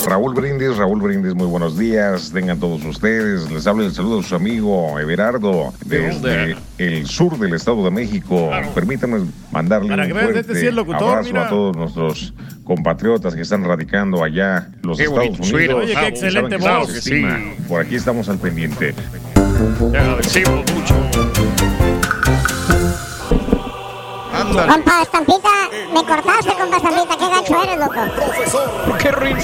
Raúl 0.06 0.34
Brindis, 0.34 0.76
Raúl 0.76 1.00
Brindis, 1.00 1.34
muy 1.34 1.46
buenos 1.46 1.78
días. 1.78 2.30
Tengan 2.32 2.58
todos 2.58 2.84
ustedes. 2.84 3.50
Les 3.50 3.66
habla 3.66 3.84
el 3.84 3.92
saludo 3.92 4.20
a 4.20 4.22
su 4.22 4.34
amigo 4.34 4.98
Everardo 4.98 5.72
desde 5.84 6.56
el 6.78 7.06
sur 7.06 7.38
del 7.38 7.54
Estado 7.54 7.84
de 7.84 7.90
México. 7.90 8.50
Permítanme 8.74 9.26
mandarle 9.52 9.88
Para 9.88 10.02
un 10.02 10.08
que 10.08 10.14
veas, 10.14 10.24
fuerte 10.24 10.40
este 10.40 10.60
sí 10.60 10.66
es 10.66 10.74
locutor, 10.74 11.02
abrazo 11.02 11.28
mira. 11.28 11.46
a 11.46 11.48
todos 11.48 11.76
nuestros 11.76 12.34
compatriotas 12.64 13.34
que 13.34 13.42
están 13.42 13.64
radicando 13.64 14.24
allá 14.24 14.68
en 14.82 14.88
los 14.88 14.98
Qué 14.98 15.04
Estados 15.04 15.38
bonito 15.38 15.56
Unidos. 15.56 15.84
Oye, 15.84 15.94
qué 15.94 16.06
excelente 16.06 16.56
voz. 16.56 17.10
Por 17.68 17.80
aquí 17.80 17.94
estamos 17.96 18.28
al 18.28 18.38
pendiente. 18.38 18.94
Compa 24.50 25.02
Estampita, 25.02 25.48
me 25.92 26.04
cortaste, 26.04 26.52
compa 26.58 26.76
Estampita. 26.76 27.16
Qué 27.18 27.28
gacho 27.28 27.62
eres, 27.62 27.78
loco. 27.78 28.00
Profesor. 28.16 28.98
Qué 28.98 29.12
rico. 29.12 29.40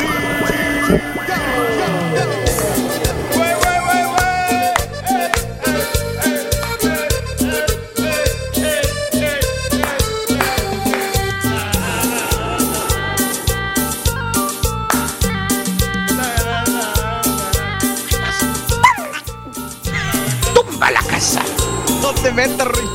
No 22.27 22.33
te 22.33 22.49
metas, 22.49 22.66
Rick. 22.66 22.91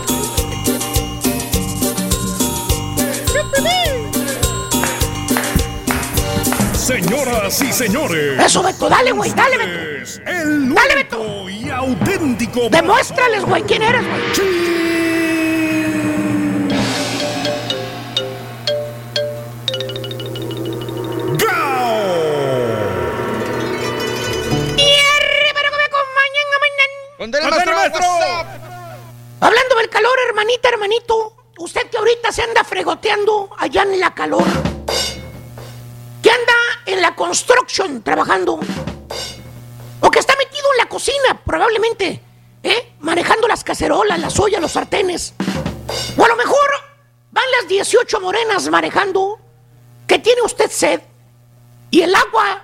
Señoras 6.73 7.61
y 7.61 7.71
señores. 7.71 8.37
Eso, 8.43 8.61
Beto, 8.61 8.89
dale, 8.89 9.13
güey, 9.13 9.31
dale, 9.31 9.57
Beto. 9.57 10.21
El 10.25 10.73
Dale, 10.75 10.95
Beto. 10.95 11.49
y 11.49 11.69
auténtico. 11.69 12.67
Demuéstrales, 12.69 13.45
güey, 13.45 13.63
quién 13.63 13.83
eres, 13.83 14.05
güey. 14.05 14.21
Condena, 27.17 27.49
Condena, 27.49 27.75
maestro. 27.75 28.01
maestro. 28.01 28.50
Calor, 29.91 30.17
hermanita, 30.25 30.69
hermanito, 30.69 31.35
usted 31.59 31.89
que 31.89 31.97
ahorita 31.97 32.31
se 32.31 32.43
anda 32.43 32.63
fregoteando 32.63 33.49
allá 33.57 33.83
en 33.83 33.99
la 33.99 34.15
calor, 34.15 34.47
que 36.23 36.31
anda 36.31 36.53
en 36.85 37.01
la 37.01 37.13
construction 37.13 38.01
trabajando, 38.01 38.57
o 39.99 40.09
que 40.09 40.19
está 40.19 40.33
metido 40.37 40.65
en 40.71 40.77
la 40.77 40.85
cocina, 40.87 41.41
probablemente, 41.43 42.21
¿eh? 42.63 42.93
manejando 43.01 43.49
las 43.49 43.65
cacerolas, 43.65 44.17
las 44.17 44.39
ollas, 44.39 44.61
los 44.61 44.71
sartenes, 44.71 45.33
o 46.17 46.23
a 46.23 46.27
lo 46.29 46.37
mejor 46.37 46.69
van 47.31 47.51
las 47.59 47.67
18 47.67 48.21
morenas 48.21 48.69
manejando, 48.69 49.39
que 50.07 50.19
tiene 50.19 50.41
usted 50.41 50.71
sed, 50.71 51.01
y 51.89 52.01
el 52.01 52.15
agua, 52.15 52.63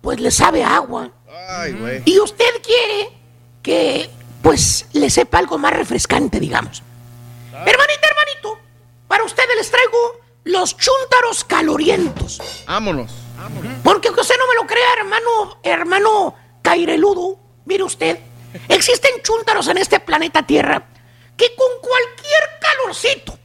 pues 0.00 0.18
le 0.18 0.30
sabe 0.30 0.64
a 0.64 0.76
agua, 0.76 1.10
Ay, 1.46 2.02
y 2.06 2.18
usted 2.20 2.62
quiere 2.62 3.12
que 3.62 4.10
pues 4.44 4.84
le 4.92 5.08
sepa 5.08 5.38
algo 5.38 5.56
más 5.56 5.72
refrescante, 5.72 6.38
digamos. 6.38 6.82
Hermanita, 7.50 8.08
hermanito, 8.10 8.58
para 9.08 9.24
ustedes 9.24 9.56
les 9.56 9.70
traigo 9.70 10.20
los 10.44 10.76
chúntaros 10.76 11.44
calorientos. 11.44 12.42
Vámonos. 12.66 13.10
Porque 13.82 14.12
que 14.12 14.20
usted 14.20 14.34
no 14.38 14.46
me 14.46 14.54
lo 14.54 14.66
crea, 14.66 14.92
hermano, 14.98 15.58
hermano 15.62 16.34
caireludo, 16.60 17.38
mire 17.64 17.84
usted, 17.84 18.18
existen 18.68 19.12
chúntaros 19.22 19.66
en 19.68 19.78
este 19.78 19.98
planeta 19.98 20.42
Tierra 20.42 20.88
que 21.38 21.46
con 21.56 21.68
cualquier 21.80 22.42
calorcito, 22.60 23.38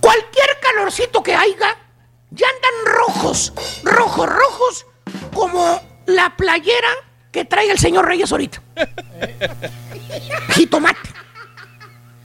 cualquier 0.00 0.60
calorcito 0.60 1.24
que 1.24 1.34
haya, 1.34 1.76
ya 2.30 2.46
andan 2.46 2.94
rojos, 2.94 3.52
rojos, 3.82 4.28
rojos, 4.28 4.86
como 5.34 5.82
la 6.06 6.36
playera 6.36 6.88
que 7.32 7.44
trae 7.44 7.68
el 7.68 7.78
señor 7.80 8.06
Reyes 8.06 8.30
ahorita. 8.30 8.62
Jitomate. 10.54 10.98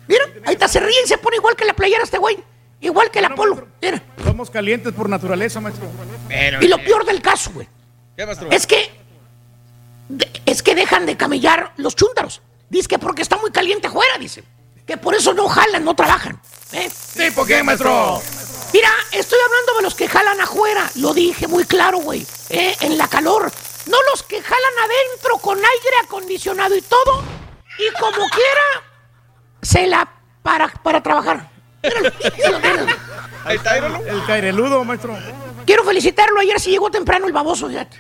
Mira, 0.08 0.26
ahí 0.46 0.54
está, 0.54 0.68
se 0.68 0.80
ríe 0.80 0.96
y 1.04 1.08
se 1.08 1.18
pone 1.18 1.38
igual 1.38 1.56
que 1.56 1.66
la 1.66 1.74
playera 1.74 2.04
este 2.04 2.18
güey. 2.18 2.38
Igual 2.82 3.10
que 3.12 3.22
la 3.22 3.34
polo. 3.34 3.68
Mira. 3.82 4.02
Somos 4.24 4.50
calientes 4.50 4.92
por 4.94 5.08
naturaleza, 5.10 5.62
maestro. 5.62 5.88
Y 6.62 6.68
lo 6.68 6.78
peor 6.84 7.06
del 7.06 7.22
caso, 7.22 7.52
güey, 7.54 7.68
¿Qué, 8.18 8.26
maestro? 8.26 8.50
es 8.52 8.68
que 8.68 8.92
de- 10.10 10.30
es 10.46 10.62
que 10.62 10.76
dejan 10.76 11.06
de 11.06 11.16
camellar 11.16 11.72
los 11.78 11.96
chúntaros. 11.96 12.42
Dice 12.70 12.88
que 12.88 13.00
porque 13.00 13.22
está 13.22 13.38
muy 13.38 13.52
caliente 13.52 13.88
afuera, 13.88 14.18
dice. 14.20 14.44
Que 14.86 14.98
por 14.98 15.16
eso 15.16 15.34
no 15.34 15.48
jalan, 15.48 15.86
no 15.86 15.96
trabajan. 15.96 16.42
¿eh? 16.74 16.90
¿Sí, 16.90 17.32
por 17.32 17.48
qué, 17.48 17.64
maestro? 17.64 18.22
Mira, 18.74 18.90
estoy 19.14 19.40
hablando 19.46 19.76
de 19.78 19.82
los 19.84 19.96
que 19.96 20.08
jalan 20.10 20.42
afuera. 20.42 20.90
Lo 20.96 21.14
dije 21.14 21.48
muy 21.48 21.64
claro, 21.64 22.00
güey. 22.00 22.26
¿eh? 22.50 22.76
En 22.82 22.98
la 22.98 23.08
calor. 23.08 23.50
No 23.86 23.98
los 24.12 24.24
que 24.24 24.42
jalan 24.42 24.74
adentro 24.84 25.38
con 25.38 25.58
aire 25.58 25.96
acondicionado 26.04 26.76
y 26.76 26.82
todo. 26.82 27.24
Y 27.78 27.92
como 28.00 28.28
quiera, 28.30 28.84
se 29.62 29.88
la 29.88 30.08
para, 30.42 30.68
para 30.68 31.02
trabajar. 31.02 31.50
Está, 33.50 33.74
míralo. 33.76 34.06
El 34.06 34.26
caireludo, 34.26 34.84
maestro. 34.84 35.18
Quiero 35.66 35.84
felicitarlo. 35.84 36.40
Ayer 36.40 36.60
sí 36.60 36.72
llegó 36.72 36.90
temprano 36.92 37.28
el 37.28 37.34
baboso, 37.34 37.68
fíjate. 37.68 37.98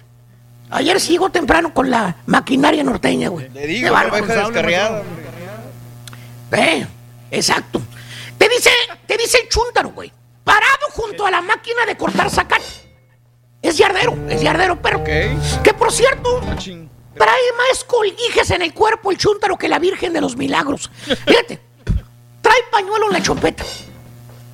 Ayer 0.70 1.00
sí 1.00 1.14
llegó 1.14 1.30
temprano 1.30 1.74
con 1.74 1.90
la 1.90 2.16
maquinaria 2.26 2.84
norteña, 2.84 3.30
güey. 3.30 3.50
Le 3.50 3.68
digo, 3.68 3.92
bárbaro. 3.92 4.24
oveja 4.24 4.46
descarriada. 4.46 5.04
Eh, 6.52 6.88
exacto. 7.32 7.82
Te 8.38 8.50
dice, 8.50 8.70
te 9.06 9.18
dice 9.18 9.40
el 9.42 9.50
chúntaro, 9.50 9.90
güey. 9.90 10.12
Parado 10.44 10.88
junto 10.92 11.26
a 11.26 11.32
la 11.32 11.42
máquina 11.42 11.86
de 11.86 11.96
cortar 11.98 12.30
zacate. 12.30 12.64
Es 13.62 13.78
yardero, 13.78 14.18
es 14.30 14.42
yardero, 14.42 14.82
pero. 14.82 15.04
Que 15.04 15.74
por 15.78 15.92
cierto, 15.92 16.42
trae 17.18 17.52
más 17.58 17.84
colguijes 17.84 18.52
en 18.52 18.62
el 18.62 18.74
cuerpo 18.74 19.12
el 19.12 19.18
chúntaro 19.18 19.58
que 19.58 19.68
la 19.68 19.80
Virgen 19.80 20.14
de 20.14 20.22
los 20.22 20.36
Milagros. 20.36 20.90
Fíjate, 21.26 21.62
trae 22.42 22.64
pañuelo 22.72 23.08
en 23.08 23.14
la 23.14 23.22
chompeta. 23.22 23.64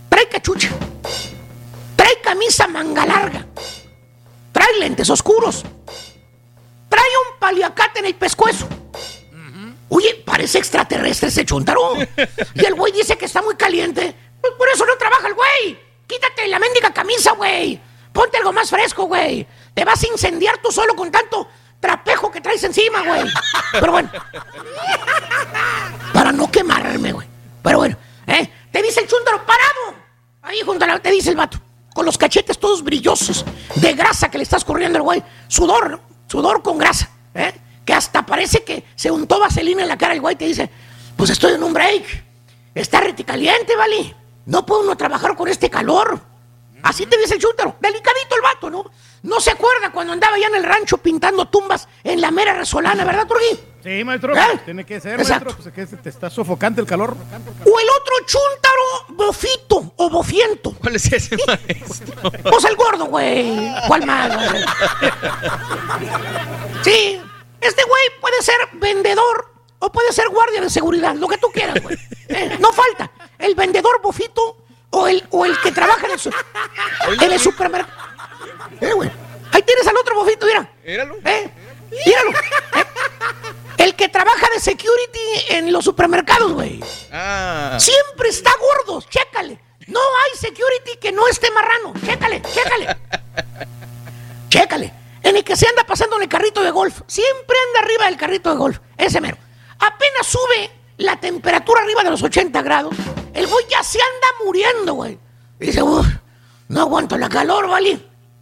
Trae 0.09 0.27
cachucha. 0.27 0.69
Trae 1.95 2.21
camisa 2.21 2.67
manga 2.67 3.05
larga. 3.05 3.45
Trae 4.51 4.79
lentes 4.79 5.09
oscuros. 5.09 5.63
Trae 6.89 7.09
un 7.31 7.39
paliacate 7.39 7.99
en 7.99 8.05
el 8.05 8.15
pescuezo. 8.15 8.67
Oye, 9.89 10.21
parece 10.25 10.59
extraterrestre 10.59 11.29
ese 11.29 11.45
chuntaro. 11.45 11.93
Y 12.53 12.65
el 12.65 12.75
güey 12.75 12.93
dice 12.93 13.17
que 13.17 13.25
está 13.25 13.41
muy 13.41 13.55
caliente. 13.55 14.15
Pues 14.39 14.53
por 14.53 14.69
eso 14.69 14.85
no 14.85 14.95
trabaja 14.97 15.27
el 15.27 15.33
güey. 15.33 15.79
Quítate 16.07 16.47
la 16.47 16.59
mendiga 16.59 16.91
camisa, 16.93 17.31
güey. 17.33 17.79
Ponte 18.13 18.37
algo 18.37 18.53
más 18.53 18.69
fresco, 18.69 19.05
güey. 19.05 19.47
Te 19.73 19.85
vas 19.85 20.03
a 20.03 20.07
incendiar 20.07 20.59
tú 20.61 20.71
solo 20.71 20.95
con 20.95 21.11
tanto 21.11 21.47
trapejo 21.79 22.31
que 22.31 22.41
traes 22.41 22.63
encima, 22.63 23.01
güey. 23.03 23.23
Pero 23.71 23.91
bueno. 23.91 24.09
Para 26.13 26.31
no 26.31 26.49
quemarme, 26.51 27.11
güey. 27.11 27.27
Pero 27.61 27.77
bueno, 27.79 27.97
¿eh? 28.27 28.49
Te 28.71 28.81
dice 28.81 29.01
el 29.01 29.07
chúntaro 29.07 29.45
parado. 29.45 29.95
Ahí 30.41 30.61
junto 30.65 30.85
a 30.85 30.87
la... 30.87 30.99
Te 30.99 31.11
dice 31.11 31.31
el 31.31 31.35
vato. 31.35 31.59
Con 31.93 32.05
los 32.05 32.17
cachetes 32.17 32.59
todos 32.59 32.83
brillosos. 32.83 33.45
De 33.75 33.93
grasa 33.93 34.29
que 34.29 34.37
le 34.37 34.43
estás 34.43 34.63
corriendo 34.63 34.97
al 34.97 35.03
güey. 35.03 35.23
Sudor. 35.47 35.99
Sudor 36.27 36.61
con 36.61 36.77
grasa. 36.77 37.09
¿eh? 37.33 37.53
Que 37.85 37.93
hasta 37.93 38.25
parece 38.25 38.63
que 38.63 38.85
se 38.95 39.11
untó 39.11 39.39
vaselina 39.39 39.81
en 39.81 39.87
la 39.87 39.97
cara 39.97 40.13
el 40.13 40.21
güey. 40.21 40.35
Te 40.35 40.45
dice, 40.45 40.69
pues 41.15 41.29
estoy 41.29 41.53
en 41.53 41.63
un 41.63 41.73
break. 41.73 42.23
Está 42.75 43.01
reticaliente, 43.01 43.75
¿vale? 43.75 44.15
No 44.45 44.65
puede 44.65 44.83
uno 44.83 44.95
trabajar 44.95 45.35
con 45.35 45.47
este 45.47 45.69
calor. 45.69 46.19
Así 46.83 47.05
te 47.05 47.17
dice 47.17 47.35
el 47.35 47.41
chúntaro. 47.41 47.75
Delicadito 47.79 48.35
el 48.35 48.41
vato, 48.41 48.69
¿no? 48.69 48.85
No 49.23 49.39
se 49.41 49.51
acuerda 49.51 49.91
cuando 49.91 50.13
andaba 50.13 50.37
ya 50.37 50.47
en 50.47 50.55
el 50.55 50.63
rancho 50.63 50.97
pintando 50.97 51.47
tumbas 51.47 51.87
en 52.03 52.21
la 52.21 52.31
mera 52.31 52.53
resolana, 52.53 53.03
¿verdad, 53.03 53.27
Turquí? 53.27 53.59
Sí, 53.83 54.03
maestro. 54.03 54.35
¿Eh? 54.35 54.59
tiene 54.65 54.85
que 54.85 54.99
ser, 54.99 55.19
Exacto. 55.19 55.45
maestro. 55.45 55.63
Pues 55.63 55.77
es 55.77 55.89
que 55.91 55.97
te 55.97 56.09
está 56.09 56.29
sofocante 56.29 56.79
el 56.81 56.87
calor. 56.87 57.11
O 57.11 57.79
el 57.79 57.87
otro 57.89 58.13
chúntaro 58.25 59.05
bofito 59.09 59.93
o 59.97 60.09
bofiento. 60.09 60.71
¿Cuál 60.79 60.95
es 60.95 61.11
ese 61.11 61.37
maestro? 61.47 62.31
Pues 62.49 62.63
el 62.65 62.75
gordo, 62.75 63.05
güey. 63.05 63.57
¿Cuál 63.87 64.05
más, 64.05 64.35
güey? 64.35 64.63
Sí, 66.83 67.21
este 67.61 67.83
güey 67.83 68.03
puede 68.21 68.41
ser 68.41 68.55
vendedor 68.73 69.53
o 69.79 69.91
puede 69.91 70.11
ser 70.11 70.27
guardia 70.29 70.61
de 70.61 70.69
seguridad, 70.69 71.15
lo 71.15 71.27
que 71.27 71.37
tú 71.37 71.47
quieras, 71.51 71.81
güey. 71.81 71.97
Eh, 72.27 72.57
no 72.59 72.71
falta. 72.73 73.11
El 73.37 73.55
vendedor 73.55 74.01
bofito 74.01 74.57
o 74.91 75.07
el, 75.07 75.23
o 75.31 75.45
el 75.45 75.57
que 75.61 75.71
trabaja 75.71 76.05
en 76.05 76.13
el, 76.13 76.19
su- 76.19 76.31
en 77.21 77.31
el 77.31 77.39
supermercado. 77.39 77.98
Eh, 78.81 78.93
güey. 78.93 79.09
Ahí 79.51 79.61
tienes 79.63 79.87
al 79.87 79.97
otro 79.97 80.15
bofito, 80.15 80.45
mira. 80.45 80.69
Míralo. 80.85 81.15
Eh, 81.25 81.49
míralo. 82.05 82.31
Eh, 82.31 82.85
El 83.77 83.95
que 83.95 84.09
trabaja 84.09 84.47
de 84.53 84.59
security 84.59 85.19
en 85.49 85.71
los 85.71 85.85
supermercados, 85.85 86.51
güey. 86.53 86.79
Ah. 87.11 87.77
Siempre 87.79 88.29
está 88.29 88.51
gordo, 88.59 89.01
chécale. 89.09 89.59
No 89.87 89.99
hay 89.99 90.37
security 90.37 90.97
que 90.99 91.11
no 91.11 91.27
esté 91.27 91.49
marrano. 91.51 91.93
Chécale, 92.05 92.41
chécale. 92.53 92.97
Chécale. 94.49 94.93
En 95.23 95.35
el 95.35 95.43
que 95.43 95.55
se 95.55 95.67
anda 95.67 95.83
pasando 95.83 96.15
en 96.17 96.23
el 96.23 96.29
carrito 96.29 96.61
de 96.63 96.71
golf. 96.71 97.01
Siempre 97.07 97.55
anda 97.67 97.79
arriba 97.85 98.05
del 98.05 98.17
carrito 98.17 98.49
de 98.51 98.57
golf. 98.57 98.79
Ese 98.97 99.19
mero. 99.21 99.37
Apenas 99.79 100.27
sube 100.27 100.71
la 100.97 101.19
temperatura 101.19 101.81
arriba 101.81 102.03
de 102.03 102.11
los 102.11 102.21
80 102.23 102.61
grados. 102.61 102.93
El 103.33 103.47
güey 103.47 103.65
ya 103.69 103.83
se 103.83 103.99
anda 104.01 104.27
muriendo, 104.45 104.93
güey. 104.93 105.17
Dice, 105.59 105.81
"Uf, 105.81 106.05
no 106.67 106.81
aguanto 106.81 107.17
la 107.17 107.29
calor, 107.29 107.67
¿vale? 107.67 107.99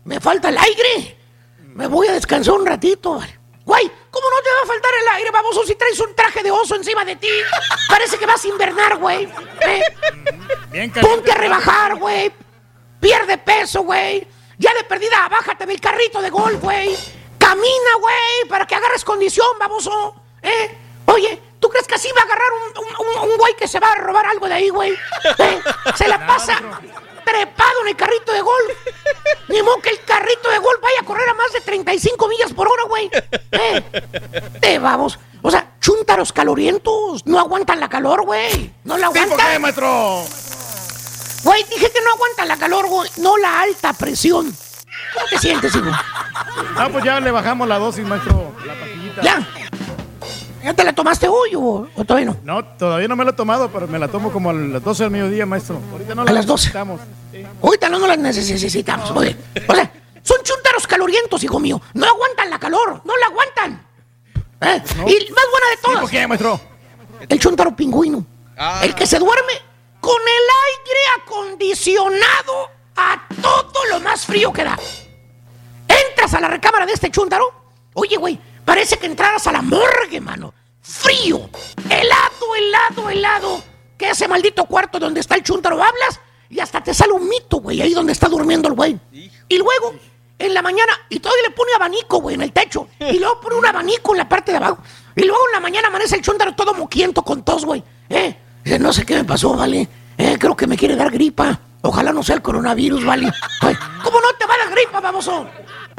Me 0.08 0.20
falta 0.22 0.50
el 0.50 0.58
aire. 0.58 1.18
Me 1.60 1.86
voy 1.88 2.08
a 2.08 2.14
descansar 2.14 2.54
un 2.56 2.66
ratito. 2.66 3.20
Güey, 3.66 3.92
¿cómo 4.10 4.30
no 4.30 4.42
te 4.42 4.50
va 4.50 4.62
a 4.64 4.66
faltar 4.66 4.92
el 5.02 5.08
aire, 5.16 5.30
baboso, 5.32 5.66
si 5.66 5.76
traes 5.76 6.00
un 6.00 6.16
traje 6.16 6.42
de 6.42 6.50
oso 6.50 6.76
encima 6.76 7.04
de 7.04 7.18
ti? 7.18 7.28
Parece 7.90 8.18
que 8.18 8.26
vas 8.26 8.44
a 8.44 8.48
invernar, 8.48 8.98
güey. 8.98 9.26
¿Eh? 9.62 9.82
Bien 10.72 10.90
Ponte 10.94 11.30
a 11.32 11.36
rebajar, 11.36 11.96
güey. 11.98 12.32
Pierde 13.02 13.38
peso, 13.38 13.84
güey. 13.84 14.26
Ya 14.58 14.74
de 14.74 14.86
perdida, 14.86 15.28
bájate 15.30 15.66
del 15.66 15.82
carrito 15.82 16.22
de 16.22 16.30
golf, 16.30 16.62
güey. 16.62 16.96
Camina, 17.38 17.94
güey, 18.00 18.50
para 18.50 18.66
que 18.66 18.76
agarres 18.76 19.04
condición, 19.04 19.60
baboso. 19.60 20.16
¿Eh? 20.42 20.78
Oye, 21.08 21.42
¿tú 21.60 21.68
crees 21.70 21.86
que 21.86 21.96
así 21.96 22.10
va 22.18 22.22
a 22.22 22.24
agarrar 22.24 22.50
un, 22.54 22.84
un- 22.86 23.08
un- 23.26 23.30
un 23.32 23.38
güey 23.38 23.56
que 23.58 23.68
se 23.68 23.80
va 23.82 23.92
a 23.92 23.96
robar 23.96 24.26
algo 24.28 24.48
de 24.48 24.54
ahí, 24.54 24.70
güey? 24.70 24.94
¿Eh? 25.38 25.62
Se 25.96 26.08
la 26.08 26.26
pasa 26.26 26.62
trepado 27.28 27.82
en 27.84 27.88
el 27.90 27.96
carrito 27.96 28.32
de 28.32 28.42
golf. 28.42 28.72
Ni 29.50 29.62
modo 29.62 29.82
que 29.82 29.90
el 29.90 30.00
carrito 30.02 30.50
de 30.50 30.60
golf 30.60 30.80
vaya 30.82 31.00
a 31.02 31.06
correr 31.06 31.28
a 31.30 31.34
más 31.34 31.52
de 31.52 31.62
35 31.62 32.28
millas 32.28 32.54
por 32.54 32.68
hora, 32.68 32.84
güey. 32.88 33.10
¿Eh? 33.52 33.84
Te 34.62 34.80
vamos. 34.80 35.20
O 35.42 35.52
sea, 35.52 35.74
chúntaros 35.82 36.32
calorientos. 36.32 37.26
No 37.26 37.40
aguantan 37.40 37.80
la 37.80 37.90
calor, 37.90 38.24
güey. 38.26 38.74
No 38.84 38.98
la 38.98 39.08
¿Sí, 39.08 39.14
por 39.14 39.24
aguantan. 39.24 39.52
qué, 39.52 39.60
maestro? 39.60 40.24
Güey, 41.44 41.64
dije 41.66 41.92
que 41.92 42.02
no 42.02 42.12
aguanta 42.14 42.46
la 42.46 42.58
calor, 42.58 42.88
güey, 42.88 43.10
no 43.18 43.38
la 43.38 43.62
alta 43.62 43.94
presión. 43.94 44.56
¿Cómo 45.14 45.26
te 45.30 45.38
sientes, 45.38 45.74
hijo? 45.76 45.92
Ah, 46.76 46.90
pues 46.92 47.04
ya 47.04 47.20
le 47.20 47.32
bajamos 47.32 47.68
la 47.68 47.78
dosis, 47.78 48.06
maestro. 48.06 48.52
La 48.66 48.74
pastillita. 48.74 49.22
¿Ya? 49.22 49.48
¿Ya 50.68 50.74
te 50.74 50.84
la 50.84 50.92
tomaste 50.92 51.30
hoy 51.30 51.56
o, 51.56 51.88
o 51.96 52.04
todavía 52.04 52.26
no? 52.26 52.36
No, 52.44 52.66
todavía 52.66 53.08
no 53.08 53.16
me 53.16 53.24
lo 53.24 53.30
he 53.30 53.34
tomado, 53.34 53.70
pero 53.72 53.88
me 53.88 53.98
la 53.98 54.10
tomo 54.10 54.34
como 54.34 54.50
a 54.50 54.54
las 54.54 54.84
12 54.84 55.04
del 55.04 55.12
mediodía, 55.14 55.46
maestro. 55.46 55.80
Ahorita 55.94 56.14
no 56.14 56.24
A 56.24 56.26
la 56.26 56.32
las 56.34 56.46
12. 56.46 56.60
necesitamos. 56.60 57.00
Ahorita 57.64 57.88
no, 57.88 58.00
no 58.00 58.08
las 58.08 58.18
necesitamos. 58.18 59.12
O 59.12 59.76
sea, 59.76 59.92
son 60.24 60.38
chúntaros 60.44 60.86
calorientos, 60.86 61.42
hijo 61.42 61.58
mío. 61.62 61.82
No 61.94 62.06
aguantan 62.06 62.50
la 62.50 62.60
calor, 62.60 63.02
no 63.06 63.16
la 63.16 63.28
aguantan. 63.28 63.88
¿Eh? 64.60 64.84
Y 65.08 65.32
más 65.32 65.46
buena 65.52 65.70
de 65.72 65.78
todas. 65.82 66.02
¿Por 66.02 66.10
qué, 66.10 66.28
maestro? 66.28 66.60
El 67.30 67.40
chúntaro 67.40 67.74
pingüino. 67.74 68.26
Ah. 68.58 68.82
El 68.84 68.94
que 68.94 69.08
se 69.08 69.20
duerme 69.20 69.54
con 70.02 70.18
el 70.22 70.28
aire 70.68 71.00
acondicionado 71.24 72.72
a 72.98 73.26
todo 73.42 73.86
lo 73.90 74.02
más 74.02 74.26
frío 74.26 74.52
que 74.52 74.66
da. 74.66 74.78
Entras 75.88 76.34
a 76.34 76.42
la 76.42 76.50
recámara 76.50 76.86
de 76.86 76.92
este 76.92 77.10
chúntaro. 77.10 77.54
Oye, 77.94 78.18
güey, 78.18 78.38
parece 78.68 78.98
que 78.98 79.06
entraras 79.06 79.48
a 79.48 79.54
la 79.54 79.62
morgue, 79.62 80.20
mano. 80.20 80.54
Frío, 80.82 81.50
helado, 81.90 82.56
helado, 82.58 83.10
helado. 83.10 83.64
Que 83.98 84.10
ese 84.10 84.28
maldito 84.28 84.66
cuarto 84.66 85.00
donde 85.00 85.22
está 85.22 85.36
el 85.36 85.44
chúntaro 85.44 85.82
hablas 85.82 86.20
y 86.50 86.60
hasta 86.60 86.84
te 86.84 86.94
sale 86.94 87.14
un 87.14 87.30
mito, 87.30 87.58
güey, 87.58 87.82
ahí 87.82 87.94
donde 87.94 88.12
está 88.12 88.28
durmiendo 88.28 88.68
el 88.68 88.74
güey. 88.74 89.00
Y 89.48 89.58
luego, 89.58 89.96
en 90.38 90.54
la 90.54 90.62
mañana, 90.62 90.92
y 91.10 91.20
todavía 91.20 91.44
le 91.48 91.56
pone 91.56 91.72
abanico, 91.76 92.20
güey, 92.20 92.36
en 92.36 92.42
el 92.42 92.52
techo. 92.52 92.90
Y 93.00 93.20
luego 93.20 93.40
pone 93.40 93.56
un 93.56 93.66
abanico 93.66 94.12
en 94.12 94.18
la 94.18 94.28
parte 94.28 94.52
de 94.52 94.58
abajo. 94.58 94.80
Y 95.16 95.22
luego 95.24 95.40
en 95.48 95.54
la 95.54 95.60
mañana 95.62 95.88
amanece 95.88 96.18
el 96.18 96.22
chúntaro 96.22 96.54
todo 96.54 96.74
moquiento 96.74 97.24
con 97.24 97.44
tos, 97.44 97.64
güey. 97.64 97.82
¿Eh? 98.10 98.36
No 98.82 98.92
sé 98.92 99.06
qué 99.06 99.16
me 99.16 99.24
pasó, 99.24 99.56
¿vale? 99.56 99.88
Eh, 100.18 100.36
creo 100.38 100.58
que 100.58 100.68
me 100.68 100.76
quiere 100.76 100.98
dar 100.98 101.10
gripa. 101.10 101.58
Ojalá 101.84 102.12
no 102.12 102.22
sea 102.22 102.36
el 102.36 102.42
coronavirus, 102.42 103.06
¿vale? 103.06 103.32
Ay, 103.62 103.78
¿Cómo 104.04 104.20
no 104.20 104.28
te 104.38 104.46
va 104.46 104.56
a 104.56 104.58
dar 104.58 104.72
gripa, 104.72 105.00
baboso? 105.00 105.48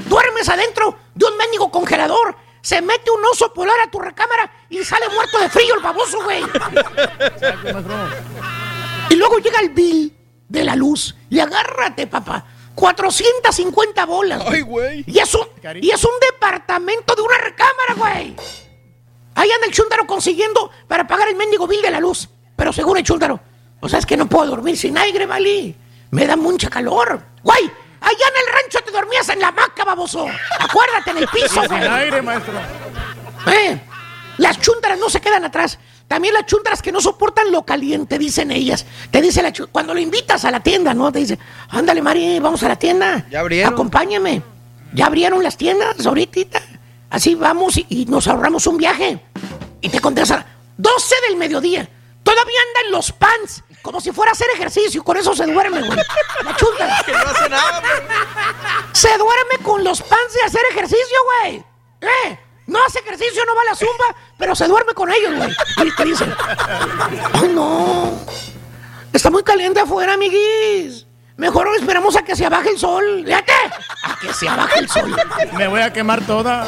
Duermes 0.04 0.48
adentro 0.50 0.98
de 1.14 1.24
un 1.24 1.36
mendigo 1.38 1.70
congelador. 1.70 2.36
Se 2.68 2.82
mete 2.82 3.10
un 3.10 3.24
oso 3.24 3.50
polar 3.54 3.80
a 3.80 3.90
tu 3.90 3.98
recámara 3.98 4.52
y 4.68 4.84
sale 4.84 5.08
muerto 5.08 5.38
de 5.38 5.48
frío 5.48 5.74
el 5.74 5.80
baboso, 5.80 6.22
güey. 6.22 6.42
Y 9.08 9.14
luego 9.16 9.38
llega 9.38 9.60
el 9.60 9.70
bill 9.70 10.14
de 10.50 10.64
la 10.64 10.76
luz 10.76 11.16
Y 11.30 11.40
agárrate, 11.40 12.06
papá. 12.06 12.44
450 12.74 14.04
bolas. 14.04 14.42
Ay, 14.46 14.60
güey. 14.60 15.02
Y 15.06 15.18
es 15.18 15.34
un, 15.34 15.46
y 15.80 15.90
es 15.90 16.04
un 16.04 16.10
departamento 16.30 17.14
de 17.14 17.22
una 17.22 17.38
recámara, 17.38 17.94
güey. 17.96 18.36
Ahí 19.34 19.50
anda 19.50 19.66
el 19.66 19.72
chúndaro 19.72 20.06
consiguiendo 20.06 20.70
para 20.86 21.06
pagar 21.06 21.28
el 21.28 21.36
mendigo 21.36 21.66
bill 21.66 21.80
de 21.80 21.90
la 21.90 22.00
luz. 22.00 22.28
Pero 22.54 22.70
seguro 22.74 22.98
el 22.98 23.06
chúndaro. 23.06 23.40
O 23.80 23.88
sea, 23.88 23.98
es 23.98 24.04
que 24.04 24.18
no 24.18 24.28
puedo 24.28 24.50
dormir 24.50 24.76
sin 24.76 24.98
aire, 24.98 25.24
¿vale? 25.24 25.74
Me 26.10 26.26
da 26.26 26.36
mucha 26.36 26.68
calor. 26.68 27.22
Güey, 27.42 27.70
allá 28.00 28.24
en 28.34 28.46
el 28.46 28.54
rancho 28.54 28.78
te 28.84 28.90
dormías 28.90 29.28
en 29.28 29.40
la 29.40 29.48
hamaca, 29.48 29.84
baboso. 29.84 30.26
Acuérdate, 30.58 31.10
en 31.10 31.18
el 31.18 31.28
piso, 31.28 31.62
güey. 31.68 31.86
aire, 31.86 32.22
maestro. 32.22 32.54
Eh, 33.46 33.80
las 34.38 34.60
chúntaras 34.60 34.98
no 34.98 35.08
se 35.08 35.20
quedan 35.20 35.44
atrás. 35.44 35.78
También 36.06 36.32
las 36.32 36.46
chúntaras 36.46 36.80
que 36.80 36.90
no 36.90 37.00
soportan 37.00 37.52
lo 37.52 37.64
caliente, 37.64 38.18
dicen 38.18 38.50
ellas. 38.50 38.86
Te 39.10 39.20
dice 39.20 39.42
la 39.42 39.52
cuando 39.70 39.92
lo 39.92 40.00
invitas 40.00 40.44
a 40.44 40.50
la 40.50 40.60
tienda, 40.60 40.94
¿no? 40.94 41.12
Te 41.12 41.18
dice, 41.18 41.38
ándale, 41.68 42.00
Mari, 42.00 42.40
vamos 42.40 42.62
a 42.62 42.68
la 42.68 42.76
tienda. 42.76 43.26
Ya 43.30 43.40
abrieron. 43.40 43.72
Acompáñame. 43.74 44.42
Ya 44.94 45.06
abrieron 45.06 45.42
las 45.42 45.56
tiendas 45.56 46.06
ahorita. 46.06 46.62
Así 47.10 47.34
vamos 47.34 47.76
y, 47.76 47.86
y 47.90 48.06
nos 48.06 48.26
ahorramos 48.26 48.66
un 48.66 48.78
viaje. 48.78 49.20
Y 49.80 49.88
te 49.90 50.00
contesta, 50.00 50.46
12 50.78 51.14
del 51.28 51.36
mediodía. 51.36 51.88
Todavía 52.22 52.58
anda 52.68 52.86
en 52.86 52.92
los 52.92 53.12
pants, 53.12 53.62
como 53.88 54.02
si 54.02 54.12
fuera 54.12 54.32
a 54.32 54.34
hacer 54.34 54.46
ejercicio. 54.54 55.02
Con 55.02 55.16
eso 55.16 55.34
se 55.34 55.46
duerme, 55.46 55.80
güey. 55.80 55.98
La 56.44 56.54
chúntara. 56.54 57.02
Que 57.06 57.12
no 57.12 57.20
hace 57.20 57.48
nada, 57.48 57.82
Se 58.92 59.08
duerme 59.16 59.64
con 59.64 59.82
los 59.82 60.02
pants 60.02 60.34
de 60.34 60.42
hacer 60.42 60.60
ejercicio, 60.72 61.16
güey. 61.24 61.64
¿Eh? 62.02 62.38
No 62.66 62.84
hace 62.84 62.98
ejercicio, 62.98 63.42
no 63.46 63.54
va 63.54 63.62
a 63.62 63.64
la 63.64 63.74
zumba, 63.74 64.14
pero 64.36 64.54
se 64.54 64.68
duerme 64.68 64.92
con 64.92 65.10
ellos, 65.10 65.34
güey. 65.36 65.56
Y 65.86 65.96
te 65.96 66.04
dicen, 66.04 66.36
ay, 67.32 67.48
no. 67.48 68.12
Está 69.10 69.30
muy 69.30 69.42
caliente 69.42 69.80
afuera, 69.80 70.12
amiguis. 70.12 71.06
Mejor 71.38 71.68
esperamos 71.74 72.14
a 72.14 72.20
que 72.20 72.36
se 72.36 72.44
abaje 72.44 72.68
el 72.68 72.78
sol. 72.78 73.22
Fíjate, 73.24 73.52
a 74.04 74.18
que 74.20 74.34
se 74.34 74.50
abaje 74.50 74.80
el 74.80 74.90
sol. 74.90 75.16
Me 75.56 75.66
voy 75.66 75.80
a 75.80 75.94
quemar 75.94 76.26
toda. 76.26 76.66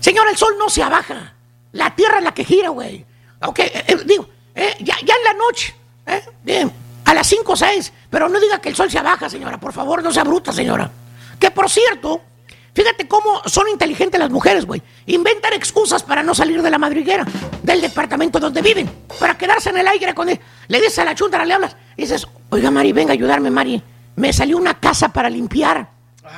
Señor, 0.00 0.28
el 0.28 0.36
sol 0.36 0.52
no 0.58 0.68
se 0.68 0.82
abaja. 0.82 1.32
La 1.72 1.96
tierra 1.96 2.18
es 2.18 2.24
la 2.24 2.34
que 2.34 2.44
gira, 2.44 2.68
güey. 2.68 3.06
Ok, 3.40 3.60
eh, 3.60 3.84
eh, 3.86 3.96
digo, 4.04 4.28
eh, 4.54 4.76
ya, 4.80 4.96
ya 5.02 5.14
en 5.14 5.24
la 5.24 5.32
noche, 5.32 5.74
eh, 6.06 6.22
bien, 6.42 6.72
a 7.04 7.14
las 7.14 7.26
5 7.26 7.52
o 7.52 7.56
6, 7.56 7.92
pero 8.10 8.28
no 8.28 8.40
diga 8.40 8.60
que 8.60 8.68
el 8.68 8.76
sol 8.76 8.90
se 8.90 8.98
abaja, 8.98 9.28
señora, 9.28 9.58
por 9.58 9.72
favor, 9.72 10.02
no 10.02 10.12
sea 10.12 10.24
bruta, 10.24 10.52
señora. 10.52 10.90
Que 11.38 11.50
por 11.50 11.68
cierto, 11.68 12.20
fíjate 12.72 13.06
cómo 13.06 13.42
son 13.46 13.68
inteligentes 13.68 14.18
las 14.18 14.30
mujeres, 14.30 14.64
güey. 14.66 14.82
Inventan 15.06 15.52
excusas 15.52 16.02
para 16.02 16.22
no 16.22 16.34
salir 16.34 16.62
de 16.62 16.70
la 16.70 16.78
madriguera, 16.78 17.24
del 17.62 17.80
departamento 17.80 18.40
donde 18.40 18.62
viven, 18.62 18.90
para 19.18 19.36
quedarse 19.36 19.70
en 19.70 19.78
el 19.78 19.88
aire 19.88 20.14
con 20.14 20.28
él. 20.28 20.40
Le 20.68 20.80
dices 20.80 20.98
a 21.00 21.04
la 21.04 21.14
chuntara, 21.14 21.44
le 21.44 21.54
hablas, 21.54 21.76
y 21.96 22.02
dices, 22.02 22.26
oiga, 22.50 22.70
Mari, 22.70 22.92
venga 22.92 23.12
a 23.12 23.14
ayudarme, 23.14 23.50
Mari. 23.50 23.82
Me 24.16 24.32
salió 24.32 24.56
una 24.56 24.74
casa 24.74 25.08
para 25.12 25.28
limpiar. 25.28 25.88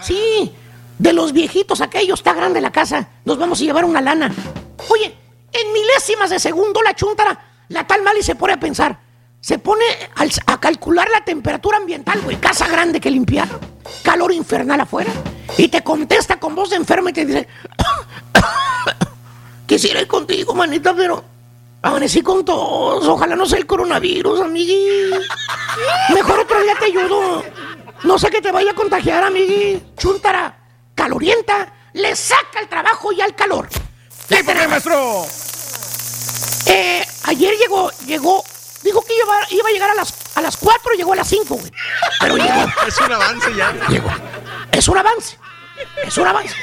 Sí, 0.02 0.52
de 0.98 1.12
los 1.12 1.32
viejitos 1.32 1.80
aquellos, 1.80 2.20
está 2.20 2.32
grande 2.32 2.60
la 2.60 2.72
casa. 2.72 3.08
Nos 3.24 3.38
vamos 3.38 3.60
a 3.60 3.64
llevar 3.64 3.84
una 3.84 4.00
lana. 4.00 4.32
Oye, 4.90 5.14
en 5.52 5.72
milésimas 5.72 6.30
de 6.30 6.38
segundo 6.38 6.82
la 6.82 6.94
chuntara, 6.94 7.38
la 7.68 7.86
tal 7.86 8.02
Mali 8.02 8.22
se 8.22 8.34
pone 8.34 8.54
a 8.54 8.60
pensar. 8.60 8.98
Se 9.40 9.58
pone 9.58 9.84
a 10.46 10.60
calcular 10.60 11.08
la 11.10 11.24
temperatura 11.24 11.78
ambiental, 11.78 12.20
güey. 12.22 12.36
Casa 12.36 12.68
grande 12.68 13.00
que 13.00 13.10
limpiar. 13.10 13.48
Calor 14.02 14.32
infernal 14.32 14.80
afuera. 14.80 15.12
Y 15.56 15.68
te 15.68 15.82
contesta 15.82 16.38
con 16.38 16.54
voz 16.54 16.70
de 16.70 16.76
enferma 16.76 17.10
y 17.10 17.12
te 17.12 17.24
dice... 17.26 17.48
Quisiera 19.66 20.00
ir 20.00 20.08
contigo, 20.08 20.54
manita, 20.54 20.94
pero... 20.94 21.24
Amanecí 21.82 22.22
con 22.22 22.44
tos. 22.44 23.06
Ojalá 23.06 23.36
no 23.36 23.46
sea 23.46 23.58
el 23.58 23.66
coronavirus, 23.66 24.40
amigui. 24.40 25.10
Mejor 26.12 26.40
otro 26.40 26.60
día 26.62 26.74
te 26.78 26.86
ayudo. 26.86 27.44
No 28.02 28.18
sé 28.18 28.30
que 28.30 28.42
te 28.42 28.50
vaya 28.50 28.72
a 28.72 28.74
contagiar, 28.74 29.22
amigui. 29.22 29.80
Chuntara, 29.96 30.56
calorienta, 30.94 31.72
le 31.92 32.16
saca 32.16 32.60
el 32.60 32.68
trabajo 32.68 33.12
y 33.12 33.20
al 33.20 33.34
calor. 33.34 33.68
¿por 34.28 34.54
qué, 34.54 34.68
maestro? 34.68 35.26
Eh, 36.66 37.04
ayer 37.24 37.54
llegó, 37.56 37.90
llegó, 38.06 38.44
dijo 38.82 39.02
que 39.02 39.14
iba, 39.16 39.34
iba 39.50 39.68
a 39.68 39.72
llegar 39.72 39.90
a 39.90 39.94
las, 39.94 40.14
a 40.36 40.40
las 40.42 40.56
4 40.56 40.94
y 40.94 40.96
llegó 40.98 41.12
a 41.12 41.16
las 41.16 41.28
5, 41.28 41.54
güey. 41.54 41.72
Pero 42.20 42.36
llegó. 42.36 42.66
Es 42.86 42.98
un 43.00 43.12
avance 43.12 43.54
ya. 43.56 43.72
Llegó. 43.88 44.10
Es 44.72 44.88
un 44.88 44.98
avance. 44.98 45.38
Es 46.04 46.16
un 46.18 46.26
avance. 46.26 46.54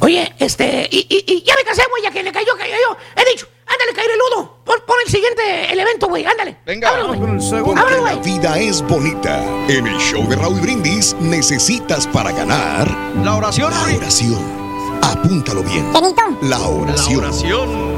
Oye, 0.00 0.34
este, 0.38 0.88
y, 0.90 0.98
y- 1.08 1.24
y 1.32 1.42
ya 1.42 1.54
me 1.56 1.62
casé, 1.64 1.82
güey, 1.90 2.02
ya 2.02 2.10
que 2.10 2.22
le 2.22 2.30
cayó, 2.30 2.52
cayó 2.56 2.74
yo. 2.74 2.96
He 3.16 3.28
dicho, 3.30 3.48
ándale, 3.66 3.92
caer 3.94 4.10
el 4.10 4.18
ludo. 4.18 4.58
Pon, 4.64 4.76
pon 4.86 4.96
el 5.04 5.10
siguiente 5.10 5.72
elemento, 5.72 6.06
güey, 6.08 6.24
ándale. 6.24 6.58
Venga. 6.66 6.90
Porque 7.06 7.80
Ábrelo, 7.80 8.04
la 8.04 8.14
vida 8.16 8.58
es 8.58 8.82
bonita. 8.82 9.42
En 9.68 9.86
el 9.86 9.96
show 9.98 10.28
de 10.28 10.36
Raúl 10.36 10.60
Brindis 10.60 11.14
necesitas 11.18 12.06
para 12.06 12.30
ganar 12.30 12.88
La 13.24 13.34
oración, 13.36 13.72
la 13.72 13.96
oración. 13.96 15.00
Apúntalo 15.02 15.62
bien. 15.62 15.90
Benito. 15.92 16.22
La 16.42 16.58
La 16.58 16.66
oración. 16.68 17.95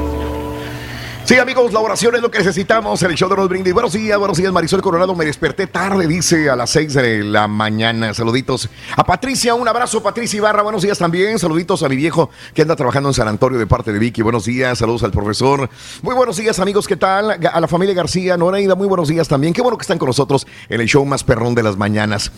Sí, 1.25 1.37
amigos, 1.37 1.71
la 1.71 1.79
oración 1.79 2.15
es 2.15 2.23
lo 2.23 2.31
que 2.31 2.39
necesitamos 2.39 3.03
el 3.03 3.13
show 3.13 3.29
de 3.29 3.35
Raúl 3.35 3.49
Brindis. 3.49 3.71
Buenos 3.71 3.93
días, 3.93 4.17
buenos 4.17 4.35
días, 4.35 4.51
Marisol 4.51 4.81
Coronado. 4.81 5.13
Me 5.13 5.25
desperté 5.25 5.67
tarde, 5.67 6.07
dice, 6.07 6.49
a 6.49 6.55
las 6.55 6.71
6 6.71 6.93
de 6.95 7.23
la 7.23 7.47
mañana. 7.47 8.11
Saluditos 8.15 8.67
a 8.97 9.03
Patricia, 9.03 9.53
un 9.53 9.67
abrazo, 9.67 10.01
Patricia 10.01 10.37
Ibarra. 10.37 10.63
Buenos 10.63 10.81
días 10.81 10.97
también. 10.97 11.37
Saluditos 11.37 11.83
a 11.83 11.89
mi 11.89 11.97
viejo 11.97 12.31
que 12.55 12.63
anda 12.63 12.75
trabajando 12.75 13.09
en 13.09 13.13
San 13.13 13.27
Antonio 13.27 13.59
de 13.59 13.67
parte 13.67 13.93
de 13.93 13.99
Vicky. 13.99 14.23
Buenos 14.23 14.45
días, 14.45 14.79
saludos 14.79 15.03
al 15.03 15.11
profesor. 15.11 15.69
Muy 16.01 16.15
buenos 16.15 16.35
días, 16.37 16.57
amigos, 16.57 16.87
¿qué 16.87 16.97
tal? 16.97 17.37
A 17.53 17.59
la 17.59 17.67
familia 17.67 17.93
García, 17.93 18.35
Noreida, 18.35 18.73
muy 18.73 18.87
buenos 18.87 19.07
días 19.07 19.27
también. 19.27 19.53
Qué 19.53 19.61
bueno 19.61 19.77
que 19.77 19.83
están 19.83 19.99
con 19.99 20.07
nosotros 20.07 20.47
en 20.67 20.81
el 20.81 20.87
show 20.87 21.05
más 21.05 21.23
perrón 21.23 21.53
de 21.53 21.61
las 21.61 21.77
mañanas. 21.77 22.31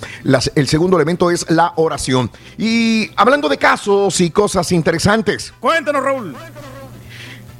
El 0.53 0.67
segundo 0.67 0.97
elemento 0.97 1.31
es 1.31 1.49
la 1.49 1.71
oración. 1.77 2.29
Y 2.57 3.09
hablando 3.15 3.47
de 3.47 3.57
casos 3.57 4.19
y 4.19 4.31
cosas 4.31 4.69
interesantes. 4.73 5.53
Cuéntanos, 5.61 6.03
Raúl. 6.03 6.35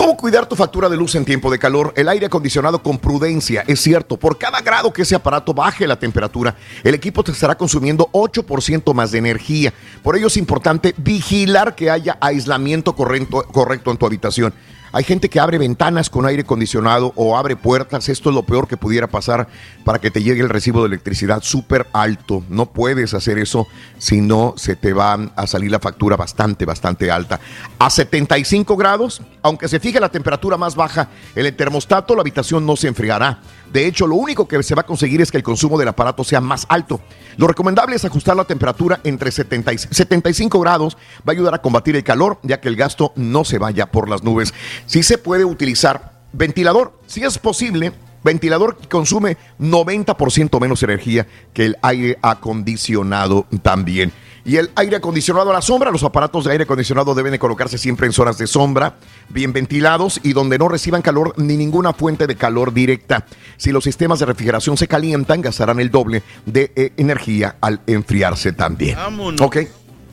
¿Cómo 0.01 0.17
cuidar 0.17 0.47
tu 0.47 0.55
factura 0.55 0.89
de 0.89 0.97
luz 0.97 1.13
en 1.13 1.25
tiempo 1.25 1.51
de 1.51 1.59
calor? 1.59 1.93
El 1.95 2.09
aire 2.09 2.25
acondicionado 2.25 2.81
con 2.81 2.97
prudencia, 2.97 3.63
es 3.67 3.81
cierto. 3.81 4.17
Por 4.17 4.39
cada 4.39 4.59
grado 4.59 4.91
que 4.91 5.03
ese 5.03 5.13
aparato 5.13 5.53
baje 5.53 5.85
la 5.85 5.99
temperatura, 5.99 6.55
el 6.83 6.95
equipo 6.95 7.23
te 7.23 7.31
estará 7.31 7.53
consumiendo 7.53 8.09
8% 8.11 8.95
más 8.95 9.11
de 9.11 9.19
energía. 9.19 9.71
Por 10.01 10.17
ello 10.17 10.25
es 10.25 10.37
importante 10.37 10.95
vigilar 10.97 11.75
que 11.75 11.91
haya 11.91 12.17
aislamiento 12.19 12.95
correcto, 12.95 13.43
correcto 13.43 13.91
en 13.91 13.97
tu 13.97 14.07
habitación. 14.07 14.55
Hay 14.93 15.05
gente 15.05 15.29
que 15.29 15.39
abre 15.39 15.57
ventanas 15.57 16.09
con 16.09 16.25
aire 16.25 16.41
acondicionado 16.41 17.13
o 17.15 17.37
abre 17.37 17.55
puertas. 17.55 18.09
Esto 18.09 18.29
es 18.29 18.35
lo 18.35 18.43
peor 18.43 18.67
que 18.67 18.75
pudiera 18.75 19.07
pasar 19.07 19.47
para 19.85 19.99
que 19.99 20.11
te 20.11 20.21
llegue 20.21 20.41
el 20.41 20.49
recibo 20.49 20.81
de 20.81 20.87
electricidad 20.87 21.41
súper 21.41 21.87
alto. 21.93 22.43
No 22.49 22.65
puedes 22.67 23.13
hacer 23.13 23.37
eso, 23.37 23.67
si 23.97 24.19
no 24.19 24.53
se 24.57 24.75
te 24.75 24.91
va 24.91 25.13
a 25.35 25.47
salir 25.47 25.71
la 25.71 25.79
factura 25.79 26.17
bastante, 26.17 26.65
bastante 26.65 27.09
alta. 27.09 27.39
A 27.79 27.89
75 27.89 28.75
grados, 28.75 29.21
aunque 29.41 29.69
se 29.69 29.79
fije 29.79 29.99
la 29.99 30.09
temperatura 30.09 30.57
más 30.57 30.75
baja 30.75 31.07
el 31.35 31.55
termostato, 31.55 32.13
la 32.13 32.21
habitación 32.21 32.65
no 32.65 32.75
se 32.75 32.89
enfriará. 32.89 33.39
De 33.71 33.87
hecho, 33.87 34.07
lo 34.07 34.15
único 34.15 34.47
que 34.47 34.61
se 34.63 34.75
va 34.75 34.81
a 34.81 34.85
conseguir 34.85 35.21
es 35.21 35.31
que 35.31 35.37
el 35.37 35.43
consumo 35.43 35.77
del 35.77 35.87
aparato 35.87 36.23
sea 36.23 36.41
más 36.41 36.65
alto. 36.69 36.99
Lo 37.37 37.47
recomendable 37.47 37.95
es 37.95 38.05
ajustar 38.05 38.35
la 38.35 38.45
temperatura 38.45 38.99
entre 39.03 39.31
70 39.31 39.73
y 39.73 39.77
75 39.77 40.59
grados. 40.59 40.97
Va 41.27 41.31
a 41.31 41.31
ayudar 41.31 41.53
a 41.53 41.61
combatir 41.61 41.95
el 41.95 42.03
calor, 42.03 42.39
ya 42.43 42.59
que 42.59 42.67
el 42.67 42.75
gasto 42.75 43.13
no 43.15 43.45
se 43.45 43.57
vaya 43.57 43.91
por 43.91 44.09
las 44.09 44.23
nubes. 44.23 44.53
Sí 44.85 45.03
se 45.03 45.17
puede 45.17 45.45
utilizar 45.45 46.21
ventilador, 46.33 46.99
si 47.07 47.23
es 47.23 47.37
posible. 47.37 47.93
Ventilador 48.23 48.77
consume 48.87 49.37
90% 49.59 50.59
menos 50.59 50.83
energía 50.83 51.25
que 51.53 51.65
el 51.65 51.77
aire 51.81 52.19
acondicionado 52.21 53.47
también. 53.63 54.11
Y 54.43 54.57
el 54.57 54.71
aire 54.75 54.95
acondicionado 54.97 55.51
a 55.51 55.53
la 55.53 55.61
sombra, 55.61 55.91
los 55.91 56.03
aparatos 56.03 56.45
de 56.45 56.51
aire 56.51 56.63
acondicionado 56.63 57.13
deben 57.13 57.31
de 57.31 57.39
colocarse 57.39 57.77
siempre 57.77 58.07
en 58.07 58.13
zonas 58.13 58.37
de 58.37 58.47
sombra, 58.47 58.95
bien 59.29 59.53
ventilados 59.53 60.19
y 60.23 60.33
donde 60.33 60.57
no 60.57 60.67
reciban 60.67 61.01
calor 61.01 61.33
ni 61.37 61.57
ninguna 61.57 61.93
fuente 61.93 62.25
de 62.27 62.35
calor 62.35 62.73
directa. 62.73 63.25
Si 63.57 63.71
los 63.71 63.83
sistemas 63.83 64.19
de 64.19 64.25
refrigeración 64.25 64.77
se 64.77 64.87
calientan, 64.87 65.41
gastarán 65.41 65.79
el 65.79 65.91
doble 65.91 66.23
de 66.45 66.71
eh, 66.75 66.93
energía 66.97 67.55
al 67.61 67.81
enfriarse 67.85 68.53
también. 68.53 68.95
Vámonos. 68.95 69.41
Ok, 69.41 69.57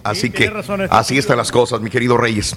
así 0.05 0.21
Sí, 0.21 0.31
que 0.31 0.51
razón, 0.51 0.83
este 0.83 0.95
así 0.95 1.19
están 1.19 1.39
las 1.39 1.51
cosas, 1.51 1.81
mi 1.81 1.89
querido 1.91 2.17
Reyes. 2.17 2.57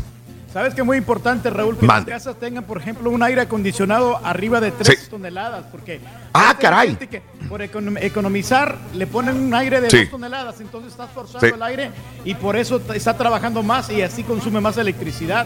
¿Sabes 0.53 0.73
qué 0.73 0.81
es 0.81 0.85
muy 0.85 0.97
importante, 0.97 1.49
Raúl? 1.49 1.77
Que 1.77 1.85
Mande. 1.85 2.11
las 2.11 2.23
casas 2.23 2.37
tengan, 2.39 2.65
por 2.65 2.77
ejemplo, 2.77 3.09
un 3.09 3.23
aire 3.23 3.39
acondicionado 3.41 4.19
arriba 4.25 4.59
de 4.59 4.71
3 4.71 4.99
Sí. 4.99 5.09
toneladas. 5.09 5.63
Porque 5.71 6.01
Ah, 6.33 6.55
caray. 6.59 6.95
que 6.97 7.21
por 7.47 7.61
econom- 7.61 7.97
economizar 8.01 8.77
le 8.93 9.07
ponen 9.07 9.37
un 9.37 9.53
aire 9.53 9.79
de 9.79 9.89
Sí. 9.89 9.97
2 10.01 10.11
toneladas. 10.11 10.59
Entonces 10.59 10.91
estás 10.91 11.09
forzando 11.11 11.47
Sí. 11.47 11.53
el 11.55 11.63
aire 11.63 11.91
y 12.25 12.35
por 12.35 12.57
eso 12.57 12.81
está 12.93 13.15
trabajando 13.15 13.63
más 13.63 13.89
y 13.91 14.01
así 14.01 14.23
consume 14.23 14.59
más 14.59 14.77
electricidad. 14.77 15.45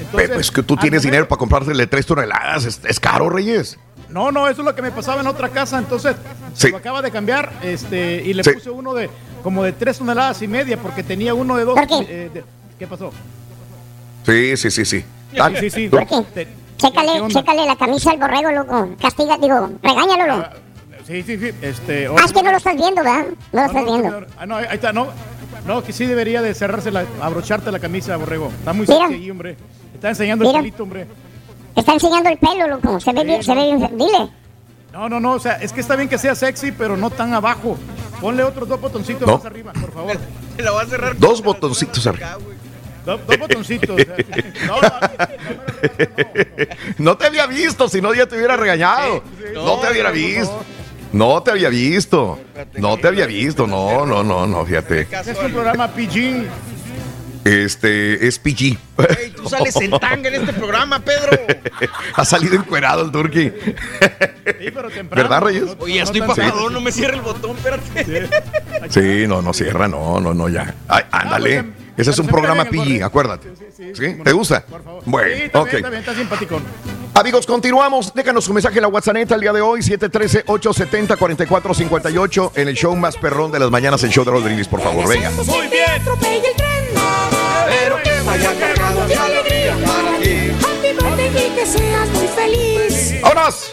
Entonces, 0.00 0.30
Pues 0.30 0.50
que 0.50 0.62
tú 0.62 0.76
tienes 0.76 1.02
dinero 1.02 1.28
para 1.28 1.38
comprarte 1.38 1.72
de 1.74 1.86
3 1.86 2.06
toneladas, 2.06 2.64
es, 2.64 2.80
es 2.84 2.98
caro, 3.00 3.28
Reyes. 3.28 3.78
No, 4.08 4.30
no, 4.32 4.48
eso 4.48 4.62
es 4.62 4.64
lo 4.66 4.74
que 4.74 4.82
me 4.82 4.90
pasaba 4.90 5.20
en 5.20 5.26
otra 5.26 5.50
casa. 5.50 5.78
Entonces, 5.78 6.16
Sí. 6.54 6.70
lo 6.70 6.78
acaba 6.78 7.02
de 7.02 7.10
cambiar 7.10 7.52
este, 7.62 8.22
y 8.24 8.32
le 8.32 8.42
Sí. 8.42 8.52
puse 8.52 8.70
uno 8.70 8.94
de 8.94 9.10
como 9.42 9.62
de 9.64 9.72
3 9.72 9.98
toneladas 9.98 10.40
y 10.42 10.48
media 10.48 10.78
porque 10.78 11.02
tenía 11.02 11.34
uno 11.34 11.56
de 11.56 11.64
2. 11.64 11.74
¿Por 11.74 12.06
qué? 12.06 12.30
eh, 12.34 12.44
¿Qué 12.78 12.86
pasó? 12.86 13.10
Sí, 14.26 14.56
sí, 14.56 14.70
sí, 14.70 14.84
sí. 14.84 15.04
Sí, 15.32 15.40
sí, 15.60 15.70
sí. 15.70 15.90
¿Qué 15.90 16.48
Chécale, 16.76 17.66
la 17.66 17.76
camisa 17.76 18.10
al 18.10 18.18
borrego, 18.18 18.50
loco. 18.50 18.90
Castiga, 19.00 19.38
digo, 19.38 19.70
regáñalo, 19.82 20.36
loco. 20.36 20.48
Sí, 21.06 21.22
sí, 21.22 21.38
sí. 21.38 21.50
Este, 21.62 22.08
Ah, 22.08 22.22
es 22.24 22.32
que 22.32 22.42
no 22.42 22.50
lo 22.50 22.56
estás 22.58 22.76
viendo, 22.76 23.02
¿verdad? 23.02 23.26
No 23.52 23.60
lo 23.60 23.66
estás 23.66 23.84
viendo. 23.84 24.26
Ah, 24.36 24.44
no, 24.46 24.56
ahí 24.56 24.66
está, 24.72 24.92
no. 24.92 25.08
No, 25.66 25.82
que 25.82 25.92
sí 25.92 26.04
debería 26.04 26.42
de 26.42 26.54
cerrarse 26.54 26.90
la, 26.90 27.04
abrocharte 27.22 27.70
la 27.72 27.78
camisa, 27.78 28.16
borrego. 28.16 28.48
Está 28.58 28.72
muy 28.72 28.86
sexy 28.86 29.14
ahí, 29.14 29.30
hombre. 29.30 29.56
Está 29.94 30.10
enseñando 30.10 30.44
Mira. 30.44 30.58
el 30.58 30.64
pelito, 30.64 30.82
hombre. 30.82 31.06
Está 31.74 31.94
enseñando 31.94 32.28
el 32.28 32.38
pelo, 32.38 32.68
loco. 32.68 33.00
Se 33.00 33.12
ve 33.12 33.24
bien, 33.24 33.42
se 33.42 33.54
ve 33.54 33.64
bien. 33.64 33.96
Dile. 33.96 34.28
No, 34.92 35.08
no, 35.08 35.20
no, 35.20 35.32
o 35.32 35.40
sea, 35.40 35.54
es 35.54 35.72
que 35.72 35.80
está 35.80 35.96
bien 35.96 36.08
que 36.08 36.18
sea 36.18 36.34
sexy, 36.34 36.72
pero 36.72 36.96
no 36.96 37.10
tan 37.10 37.32
abajo. 37.34 37.76
Ponle 38.20 38.42
otros 38.42 38.68
dos 38.68 38.80
botoncitos 38.80 39.26
No. 39.26 39.36
más 39.36 39.44
arriba, 39.46 39.72
por 39.72 39.92
favor. 39.92 40.16
La 40.58 40.70
va 40.72 40.82
a 40.82 40.86
cerrar. 40.86 41.16
Dos 41.18 41.42
botoncitos 41.42 42.06
arriba. 42.06 42.36
Do- 43.06 43.16
dos 43.18 43.38
botoncitos. 43.38 43.96
no, 44.66 44.76
No 46.98 47.16
te 47.16 47.26
había 47.26 47.46
visto, 47.46 47.88
si 47.88 48.00
no 48.02 48.12
ya 48.14 48.26
te 48.26 48.36
hubiera 48.36 48.56
regañado. 48.56 49.22
No 49.54 49.78
te 49.78 49.90
hubiera 49.92 50.10
visto. 50.10 50.62
No 51.12 51.42
te 51.42 51.52
había 51.52 51.68
visto. 51.68 52.38
No 52.74 52.96
te 52.98 53.08
había 53.08 53.26
visto. 53.26 53.66
No, 53.66 54.04
no, 54.04 54.22
no, 54.22 54.46
no, 54.46 54.66
fíjate. 54.66 55.06
es 55.10 55.38
un 55.38 55.52
programa 55.52 55.88
PG. 55.88 56.44
Este 57.44 58.26
es 58.26 58.40
PG. 58.40 58.76
Tú 59.36 59.48
sales 59.48 59.76
en 59.76 59.92
tanga 60.00 60.28
en 60.30 60.34
este 60.34 60.52
programa, 60.52 60.98
Pedro. 60.98 61.30
ha 62.14 62.24
salido 62.24 62.56
encuerado 62.56 63.04
el 63.04 63.12
turqui. 63.12 63.52
¿Verdad, 65.12 65.42
Reyes? 65.42 65.76
Oye, 65.78 66.00
estoy 66.00 66.22
Sí. 66.22 66.26
pagado, 66.26 66.70
no 66.70 66.80
me 66.80 66.90
cierra 66.90 67.14
el 67.14 67.20
botón, 67.20 67.56
espérate. 67.56 68.40
Sí, 68.90 69.28
no, 69.28 69.42
no 69.42 69.52
cierra, 69.52 69.86
no, 69.86 70.18
no, 70.20 70.34
no, 70.34 70.48
ya. 70.48 70.74
Ay, 70.88 71.04
ándale. 71.12 71.64
Ese 71.96 72.10
es 72.10 72.18
un 72.18 72.26
programa 72.26 72.64
PG, 72.66 73.02
acuérdate. 73.02 73.48
¿Sí? 73.94 74.16
¿Te 74.22 74.32
gusta? 74.32 74.62
Bueno, 75.06 75.34
Sí, 75.36 75.42
está 75.44 75.60
ok. 75.60 75.66
bien, 75.70 75.76
está 75.78 75.88
bien, 75.90 76.00
está 76.02 76.14
simpático. 76.14 76.60
Amigos, 77.14 77.46
continuamos. 77.46 78.12
Déjanos 78.14 78.44
su 78.44 78.52
mensaje 78.52 78.76
en 78.76 78.82
la 78.82 78.88
WhatsApp 78.88 79.16
el 79.16 79.40
día 79.40 79.52
de 79.52 79.60
hoy, 79.62 79.80
713-870-4458, 79.80 82.52
en 82.56 82.68
el 82.68 82.74
show 82.76 82.94
más 82.94 83.16
perrón 83.16 83.50
de 83.52 83.58
las 83.58 83.70
mañanas, 83.70 84.02
el 84.04 84.10
show 84.10 84.22
de 84.24 84.30
Rodríguez, 84.32 84.68
por 84.68 84.82
favor. 84.82 85.08
Venga. 85.08 85.30
Muy 85.30 85.66
bien. 85.68 85.88
Atropella 86.00 86.48
el 86.50 86.56
tren. 86.56 86.84
Pero 87.68 88.02
que 88.02 88.20
vaya 88.26 88.52
cargado 88.58 89.06
de 89.06 89.14
alegría 89.14 89.76
para 89.86 90.18
ti. 90.18 90.50
Happy 90.60 90.92
birthday 90.92 91.46
y 91.46 91.50
que 91.54 91.64
seas 91.66 92.08
muy 92.10 92.26
feliz. 92.28 93.14
¡Vámonos! 93.22 93.72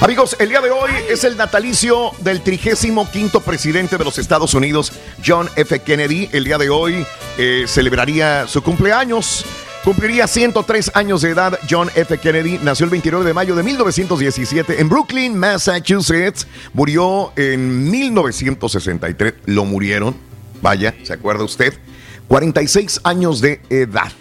Amigos, 0.00 0.36
el 0.38 0.48
día 0.48 0.60
de 0.60 0.70
hoy 0.70 0.92
es 1.10 1.24
el 1.24 1.36
natalicio 1.36 2.12
del 2.20 2.40
trigésimo 2.42 3.10
quinto 3.10 3.40
presidente 3.40 3.98
de 3.98 4.04
los 4.04 4.16
Estados 4.18 4.54
Unidos, 4.54 4.92
John 5.26 5.48
F. 5.56 5.80
Kennedy. 5.80 6.28
El 6.32 6.44
día 6.44 6.56
de 6.56 6.70
hoy 6.70 7.04
eh, 7.36 7.64
celebraría 7.66 8.46
su 8.46 8.62
cumpleaños. 8.62 9.44
Cumpliría 9.82 10.28
103 10.28 10.92
años 10.94 11.22
de 11.22 11.30
edad. 11.30 11.58
John 11.68 11.90
F. 11.96 12.16
Kennedy 12.18 12.60
nació 12.62 12.84
el 12.84 12.90
29 12.90 13.26
de 13.26 13.34
mayo 13.34 13.56
de 13.56 13.64
1917 13.64 14.80
en 14.80 14.88
Brooklyn, 14.88 15.36
Massachusetts. 15.36 16.46
Murió 16.74 17.32
en 17.34 17.90
1963. 17.90 19.34
Lo 19.46 19.64
murieron. 19.64 20.14
Vaya, 20.62 20.94
¿se 21.02 21.12
acuerda 21.12 21.42
usted? 21.42 21.74
46 22.28 23.00
años 23.02 23.40
de 23.40 23.60
edad. 23.68 24.12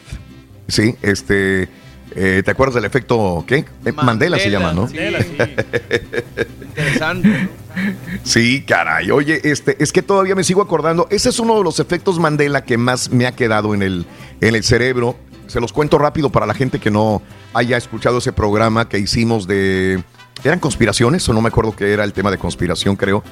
Sí, 0.68 0.96
este. 1.04 1.70
Eh, 2.16 2.42
¿Te 2.44 2.52
acuerdas 2.52 2.76
del 2.76 2.86
efecto 2.86 3.44
qué? 3.48 3.66
Eh, 3.86 3.92
Mandela, 3.92 4.40
se 4.40 4.50
llama, 4.50 4.74
¿no? 4.74 4.88
sí. 4.88 4.98
Interesante. 6.62 7.50
Sí, 8.24 8.64
caray. 8.64 9.12
Oye, 9.12 9.40
este, 9.44 9.82
es 9.82 9.92
que 9.92 10.02
todavía 10.02 10.34
me 10.34 10.44
sigo 10.44 10.64
acordando. 10.64 11.08
Ese 11.12 11.30
es 11.30 11.38
uno 11.40 11.56
de 11.58 11.64
los 11.64 11.80
efectos 11.80 12.18
Mandela 12.18 12.64
que 12.64 12.76
más 12.76 13.12
me 13.12 13.28
ha 13.28 13.34
quedado 13.34 13.76
en 13.76 13.84
el, 13.84 14.08
en 14.42 14.56
el 14.56 14.64
cerebro. 14.64 15.16
Se 15.46 15.60
los 15.60 15.74
cuento 15.74 16.00
rápido 16.00 16.32
para 16.32 16.48
la 16.48 16.56
gente 16.56 16.80
que 16.80 16.90
no 16.90 17.22
haya 17.54 17.78
escuchado 17.78 18.18
ese 18.18 18.34
programa 18.34 18.90
que 18.90 18.98
hicimos 18.98 19.48
de. 19.48 20.04
¿Eran 20.44 20.60
conspiraciones? 20.60 21.30
O 21.30 21.34
no 21.34 21.42
me 21.42 21.50
acuerdo 21.50 21.76
qué 21.76 21.94
era 21.94 22.04
el 22.04 22.14
tema 22.14 22.32
de 22.32 22.40
conspiración, 22.40 22.96
creo. 22.96 23.24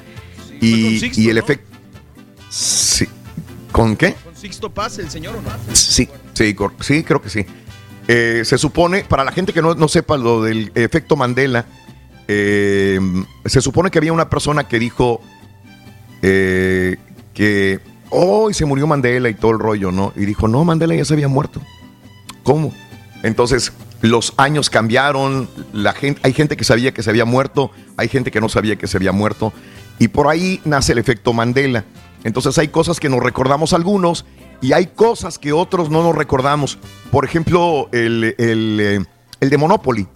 y, 0.60 1.00
Sixto, 1.00 1.20
y 1.20 1.28
el 1.28 1.36
¿no? 1.36 1.42
efecto. 1.42 1.76
Sí. 2.48 3.08
¿Con 3.72 3.96
qué? 3.96 4.14
Con 4.24 4.36
Sixto 4.36 4.70
Paz, 4.70 4.98
el 4.98 5.10
señor, 5.10 5.36
¿o 5.36 5.42
no? 5.42 5.50
Sí, 5.74 6.08
sí, 6.34 6.56
sí, 6.80 7.02
creo 7.04 7.20
que 7.20 7.30
sí. 7.30 7.44
Eh, 8.08 8.42
se 8.44 8.58
supone, 8.58 9.04
para 9.04 9.24
la 9.24 9.32
gente 9.32 9.52
que 9.52 9.62
no, 9.62 9.74
no 9.74 9.88
sepa 9.88 10.16
lo 10.16 10.42
del 10.42 10.70
efecto 10.74 11.16
Mandela, 11.16 11.66
eh, 12.28 13.00
se 13.44 13.60
supone 13.60 13.90
que 13.90 13.98
había 13.98 14.12
una 14.12 14.28
persona 14.28 14.68
que 14.68 14.78
dijo 14.78 15.20
eh, 16.22 16.96
que 17.34 17.80
hoy 18.10 18.54
se 18.54 18.64
murió 18.64 18.86
Mandela 18.86 19.28
y 19.28 19.34
todo 19.34 19.52
el 19.52 19.58
rollo, 19.58 19.92
¿no? 19.92 20.12
Y 20.16 20.24
dijo, 20.24 20.48
no, 20.48 20.64
Mandela 20.64 20.94
ya 20.94 21.04
se 21.04 21.14
había 21.14 21.28
muerto. 21.28 21.60
¿Cómo? 22.42 22.72
Entonces, 23.22 23.72
los 24.02 24.34
años 24.36 24.70
cambiaron, 24.70 25.48
la 25.72 25.92
gente, 25.92 26.20
hay 26.22 26.32
gente 26.32 26.56
que 26.56 26.64
sabía 26.64 26.92
que 26.92 27.02
se 27.02 27.10
había 27.10 27.24
muerto, 27.24 27.70
hay 27.96 28.08
gente 28.08 28.30
que 28.30 28.40
no 28.40 28.48
sabía 28.48 28.76
que 28.76 28.86
se 28.86 28.96
había 28.96 29.12
muerto, 29.12 29.52
y 29.98 30.08
por 30.08 30.28
ahí 30.28 30.60
nace 30.64 30.92
el 30.92 30.98
efecto 30.98 31.32
Mandela. 31.32 31.84
Entonces 32.24 32.56
hay 32.58 32.68
cosas 32.68 33.00
que 33.00 33.08
nos 33.08 33.22
recordamos 33.22 33.72
algunos 33.72 34.24
y 34.60 34.72
hay 34.72 34.86
cosas 34.86 35.38
que 35.38 35.52
otros 35.52 35.90
no 35.90 36.02
nos 36.02 36.14
recordamos. 36.14 36.78
Por 37.10 37.24
ejemplo, 37.24 37.88
el, 37.92 38.34
el, 38.38 38.78
eh, 38.80 39.04
el 39.40 39.50
de 39.50 39.58
Monopoly. 39.58 40.06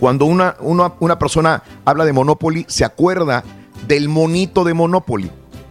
Cuando 0.00 0.24
una, 0.24 0.56
una, 0.60 0.92
una 1.00 1.18
persona 1.18 1.62
habla 1.84 2.04
de 2.04 2.12
Monopoly, 2.12 2.64
se 2.68 2.84
acuerda 2.84 3.44
del 3.86 4.08
monito 4.08 4.64
de 4.64 4.74
Monopoly. 4.74 5.30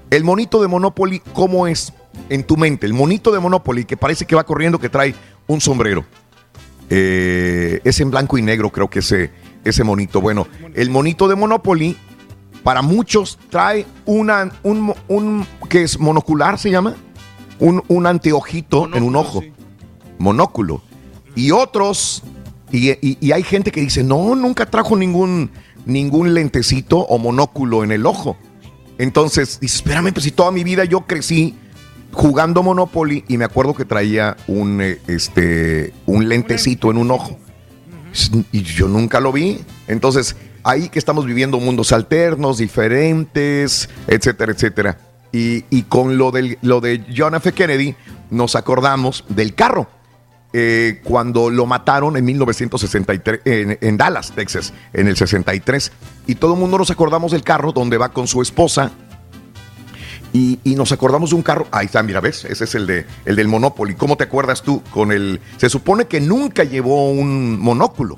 El 0.10 0.24
monito 0.24 0.62
de 0.62 0.68
Monopoly, 0.68 1.22
¿cómo 1.34 1.68
es 1.68 1.94
en 2.30 2.44
tu 2.44 2.58
mente? 2.58 2.86
El 2.86 2.94
monito 2.94 3.32
de 3.32 3.40
Monopoly 3.40 3.86
que 3.86 3.98
parece 3.98 4.26
que 4.26 4.36
va 4.36 4.44
corriendo, 4.44 4.80
que 4.80 4.90
trae 4.90 5.16
un 5.48 5.60
sombrero. 5.60 6.06
Eh, 6.90 7.80
es 7.84 8.00
en 8.00 8.12
blanco 8.12 8.38
y 8.38 8.42
negro, 8.42 8.70
creo 8.70 8.90
que 8.90 9.00
ese, 9.00 9.32
ese 9.64 9.84
monito. 9.84 10.20
Bueno, 10.22 10.48
el 10.74 10.90
monito 10.90 11.28
de 11.28 11.36
Monopoly, 11.36 11.98
para 12.64 12.82
muchos, 12.82 13.40
trae 13.50 13.86
una, 14.06 14.52
un, 14.64 14.94
un 15.08 15.46
que 15.70 15.84
es 15.84 16.00
monocular, 16.00 16.58
se 16.58 16.70
llama. 16.70 16.96
Un, 17.62 17.82
un 17.88 18.08
anteojito 18.08 18.90
en 18.94 19.04
un 19.04 19.16
ojo. 19.16 19.42
Monóculo. 20.18 20.82
Y 21.36 21.52
otros, 21.52 22.22
y, 22.72 22.90
y- 22.92 23.18
y 23.22 23.32
hay 23.32 23.44
gente 23.44 23.72
que 23.72 23.80
dice, 23.82 24.04
no, 24.04 24.36
nunca 24.36 24.66
trajo 24.66 24.96
ningún, 24.98 25.52
ningún 25.86 26.34
lentecito 26.34 26.98
o 27.00 27.18
monóculo 27.18 27.84
en 27.86 27.92
el 27.94 28.06
ojo. 28.06 28.36
Entonces, 28.98 29.60
dice, 29.62 29.78
espérame, 29.78 30.12
pues 30.12 30.26
si 30.26 30.32
toda 30.32 30.52
mi 30.52 30.64
vida 30.66 30.84
yo 30.86 31.02
crecí 31.08 31.56
jugando 32.12 32.62
Monopoly 32.62 33.24
y 33.30 33.38
me 33.38 33.46
acuerdo 33.46 33.74
que 33.74 33.86
traía 33.86 34.36
un, 34.48 34.82
eh, 34.82 35.00
este, 35.08 35.94
un 36.06 36.28
lentecito 36.28 36.92
en 36.92 36.98
un 36.98 37.10
ojo. 37.12 37.40
Y 38.52 38.62
yo 38.64 38.88
nunca 38.90 39.20
lo 39.22 39.32
vi. 39.32 39.60
Entonces, 39.88 40.36
ahí 40.64 40.90
que 40.90 41.00
estamos 41.00 41.26
viviendo 41.26 41.58
mundos 41.60 41.94
alternos, 41.94 42.58
diferentes, 42.58 43.90
etcétera, 44.08 44.52
etcétera. 44.52 44.98
Y, 45.32 45.66
y 45.70 45.84
con 45.84 46.18
lo, 46.18 46.32
del, 46.32 46.58
lo 46.62 46.82
de 46.82 47.06
John 47.16 47.36
F. 47.36 47.54
Kennedy, 47.54 47.96
nos 48.30 48.56
acordamos 48.56 49.24
del 49.30 49.56
carro. 49.56 49.88
Eh, 50.54 51.00
cuando 51.06 51.50
lo 51.50 51.66
mataron 51.66 52.18
en 52.18 52.26
1963, 52.26 53.42
en, 53.46 53.78
en 53.80 53.98
Dallas, 53.98 54.34
Texas, 54.34 54.74
en 54.92 55.08
el 55.08 55.16
63. 55.16 55.92
Y 56.28 56.36
todo 56.36 56.54
el 56.54 56.60
mundo 56.60 56.78
nos 56.78 56.92
acordamos 56.92 57.32
del 57.32 57.44
carro 57.44 57.72
donde 57.72 57.98
va 57.98 58.10
con 58.10 58.28
su 58.28 58.42
esposa. 58.42 58.92
Y, 60.34 60.60
y 60.64 60.76
nos 60.76 60.92
acordamos 60.92 61.30
de 61.30 61.38
un 61.38 61.42
carro. 61.42 61.68
Ahí 61.72 61.86
está, 61.86 62.04
mira, 62.04 62.20
¿ves? 62.20 62.46
Ese 62.46 62.66
es 62.66 62.76
el, 62.76 62.88
de, 62.88 63.06
el 63.26 63.36
del 63.36 63.48
Monopoly. 63.48 63.96
¿Cómo 63.96 64.18
te 64.18 64.26
acuerdas 64.26 64.62
tú 64.62 64.82
con 64.94 65.12
el. 65.12 65.40
Se 65.58 65.70
supone 65.70 66.06
que 66.06 66.20
nunca 66.20 66.64
llevó 66.64 67.12
un 67.12 67.60
monóculo. 67.60 68.18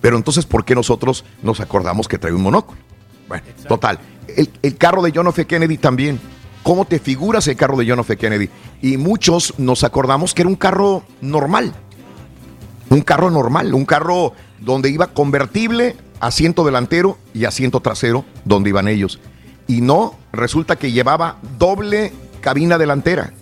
Pero 0.00 0.18
entonces, 0.18 0.44
¿por 0.44 0.66
qué 0.66 0.74
nosotros 0.74 1.24
nos 1.42 1.60
acordamos 1.60 2.08
que 2.08 2.18
trae 2.18 2.34
un 2.34 2.42
monóculo? 2.42 2.78
Bueno, 3.26 3.44
total. 3.66 3.98
El, 4.28 4.50
el 4.62 4.76
carro 4.76 5.02
de 5.02 5.12
John 5.14 5.26
F. 5.28 5.46
Kennedy 5.46 5.78
también. 5.78 6.20
¿Cómo 6.62 6.86
te 6.86 6.98
figuras 6.98 7.46
el 7.46 7.56
carro 7.56 7.76
de 7.76 7.88
John 7.88 8.00
F. 8.00 8.16
Kennedy? 8.16 8.48
Y 8.80 8.96
muchos 8.96 9.54
nos 9.58 9.84
acordamos 9.84 10.32
que 10.32 10.42
era 10.42 10.48
un 10.48 10.56
carro 10.56 11.04
normal. 11.20 11.74
Un 12.88 13.02
carro 13.02 13.30
normal, 13.30 13.74
un 13.74 13.84
carro 13.84 14.32
donde 14.60 14.90
iba 14.90 15.08
convertible, 15.08 15.96
asiento 16.20 16.64
delantero 16.64 17.18
y 17.34 17.44
asiento 17.44 17.80
trasero, 17.80 18.24
donde 18.44 18.70
iban 18.70 18.88
ellos. 18.88 19.20
Y 19.66 19.80
no, 19.80 20.16
resulta 20.32 20.76
que 20.76 20.92
llevaba 20.92 21.38
doble 21.58 22.12
cabina 22.40 22.78
delantera. 22.78 23.32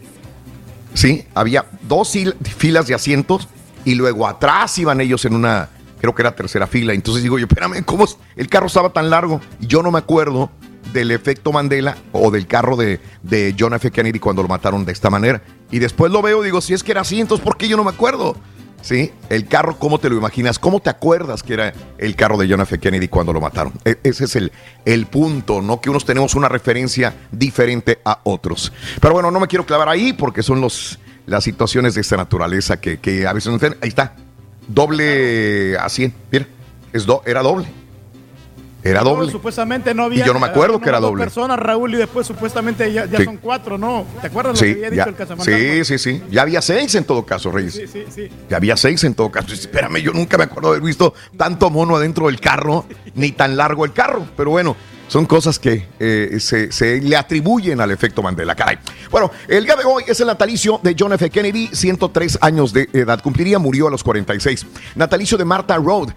Sí, 0.94 1.24
había 1.34 1.66
dos 1.88 2.12
filas 2.56 2.86
de 2.86 2.94
asientos 2.94 3.48
y 3.84 3.94
luego 3.94 4.26
atrás 4.26 4.78
iban 4.78 5.00
ellos 5.00 5.24
en 5.24 5.34
una, 5.34 5.68
creo 6.00 6.14
que 6.14 6.22
era 6.22 6.36
tercera 6.36 6.66
fila. 6.66 6.92
Entonces 6.92 7.22
digo 7.22 7.38
yo, 7.38 7.46
espérame, 7.46 7.82
¿cómo 7.84 8.06
el 8.36 8.48
carro 8.48 8.66
estaba 8.66 8.92
tan 8.92 9.10
largo? 9.10 9.40
Y 9.60 9.66
yo 9.66 9.82
no 9.82 9.90
me 9.90 9.98
acuerdo 9.98 10.50
del 10.92 11.10
efecto 11.10 11.52
Mandela 11.52 11.96
o 12.12 12.30
del 12.30 12.46
carro 12.46 12.76
de, 12.76 13.00
de 13.22 13.54
John 13.58 13.74
F. 13.74 13.90
Kennedy 13.90 14.18
cuando 14.18 14.42
lo 14.42 14.48
mataron 14.48 14.84
de 14.84 14.92
esta 14.92 15.10
manera. 15.10 15.42
Y 15.70 15.78
después 15.78 16.12
lo 16.12 16.22
veo, 16.22 16.42
digo, 16.42 16.60
si 16.60 16.74
es 16.74 16.82
que 16.82 16.92
era 16.92 17.00
así, 17.02 17.20
entonces 17.20 17.44
¿por 17.44 17.56
qué 17.56 17.68
yo 17.68 17.76
no 17.76 17.84
me 17.84 17.90
acuerdo? 17.90 18.36
Sí, 18.82 19.12
el 19.28 19.46
carro, 19.46 19.78
¿cómo 19.78 20.00
te 20.00 20.10
lo 20.10 20.16
imaginas? 20.16 20.58
¿Cómo 20.58 20.80
te 20.80 20.90
acuerdas 20.90 21.44
que 21.44 21.54
era 21.54 21.72
el 21.98 22.16
carro 22.16 22.36
de 22.36 22.48
John 22.50 22.60
F. 22.62 22.80
Kennedy 22.80 23.06
cuando 23.06 23.32
lo 23.32 23.40
mataron? 23.40 23.72
E- 23.84 23.98
ese 24.02 24.24
es 24.24 24.34
el, 24.34 24.50
el 24.84 25.06
punto, 25.06 25.62
¿no? 25.62 25.80
Que 25.80 25.88
unos 25.88 26.04
tenemos 26.04 26.34
una 26.34 26.48
referencia 26.48 27.14
diferente 27.30 28.00
a 28.04 28.18
otros. 28.24 28.72
Pero 29.00 29.14
bueno, 29.14 29.30
no 29.30 29.38
me 29.38 29.46
quiero 29.46 29.64
clavar 29.64 29.88
ahí 29.88 30.12
porque 30.12 30.42
son 30.42 30.60
los, 30.60 30.98
las 31.26 31.44
situaciones 31.44 31.94
de 31.94 32.00
esta 32.00 32.16
naturaleza 32.16 32.80
que, 32.80 32.98
que 32.98 33.24
a 33.24 33.32
veces 33.32 33.52
no 33.52 33.58
tienen. 33.60 33.78
Ahí 33.82 33.88
está, 33.88 34.16
doble 34.66 35.76
a 35.78 35.88
100, 35.88 36.12
mira, 36.32 36.46
es 36.92 37.06
do- 37.06 37.22
era 37.24 37.40
doble. 37.42 37.66
Era 38.84 39.02
doble. 39.02 39.30
supuestamente 39.30 39.94
no 39.94 40.04
había. 40.04 40.24
Y 40.24 40.26
yo 40.26 40.32
no 40.32 40.40
me 40.40 40.46
acuerdo 40.46 40.80
que 40.80 40.88
era 40.88 40.98
doble. 40.98 41.22
personas, 41.22 41.58
Raúl, 41.58 41.94
y 41.94 41.98
después 41.98 42.26
supuestamente 42.26 42.92
ya, 42.92 43.06
ya 43.06 43.18
Sí. 43.18 43.24
son 43.24 43.36
cuatro, 43.36 43.78
¿no? 43.78 44.04
¿Te 44.20 44.26
acuerdas 44.26 44.54
lo 44.54 44.66
Sí, 44.66 44.74
que 44.74 44.86
había 44.86 44.90
dicho 45.04 45.16
ya, 45.16 45.34
el 45.34 45.84
sí, 45.84 45.84
sí, 45.84 45.98
sí. 45.98 46.22
Ya 46.30 46.42
había 46.42 46.60
seis 46.62 46.94
en 46.96 47.04
todo 47.04 47.24
caso, 47.24 47.50
Reyes. 47.52 47.74
Sí, 47.74 47.86
sí, 47.86 48.04
sí. 48.10 48.28
Ya 48.50 48.56
había 48.56 48.76
seis 48.76 49.04
en 49.04 49.14
todo 49.14 49.30
caso. 49.30 49.52
Espérame, 49.52 49.98
yo 50.02 50.12
nunca 50.12 50.36
me 50.36 50.44
acuerdo 50.44 50.70
de 50.72 50.76
haber 50.78 50.86
visto 50.86 51.14
tanto 51.36 51.70
mono 51.70 51.96
adentro 51.96 52.26
del 52.26 52.40
carro, 52.40 52.84
ni 53.14 53.30
tan 53.32 53.56
largo 53.56 53.84
el 53.84 53.92
carro. 53.92 54.26
Pero 54.36 54.50
bueno, 54.50 54.74
son 55.06 55.26
cosas 55.26 55.58
que 55.58 55.86
eh, 56.00 56.38
se, 56.40 56.72
se 56.72 57.00
le 57.00 57.16
atribuyen 57.16 57.80
al 57.80 57.90
efecto 57.92 58.22
Mandela, 58.22 58.54
caray. 58.54 58.78
Bueno, 59.10 59.30
el 59.46 59.64
día 59.64 59.76
de 59.76 59.84
hoy 59.84 60.02
es 60.08 60.18
el 60.20 60.26
natalicio 60.26 60.80
de 60.82 60.96
John 60.98 61.12
F. 61.12 61.28
Kennedy, 61.30 61.68
103 61.72 62.38
años 62.40 62.72
de 62.72 62.88
edad. 62.92 63.20
Cumpliría, 63.22 63.58
murió 63.58 63.88
a 63.88 63.90
los 63.90 64.02
46. 64.02 64.66
Natalicio 64.96 65.36
de 65.38 65.44
Martha 65.44 65.76
Road. 65.76 66.08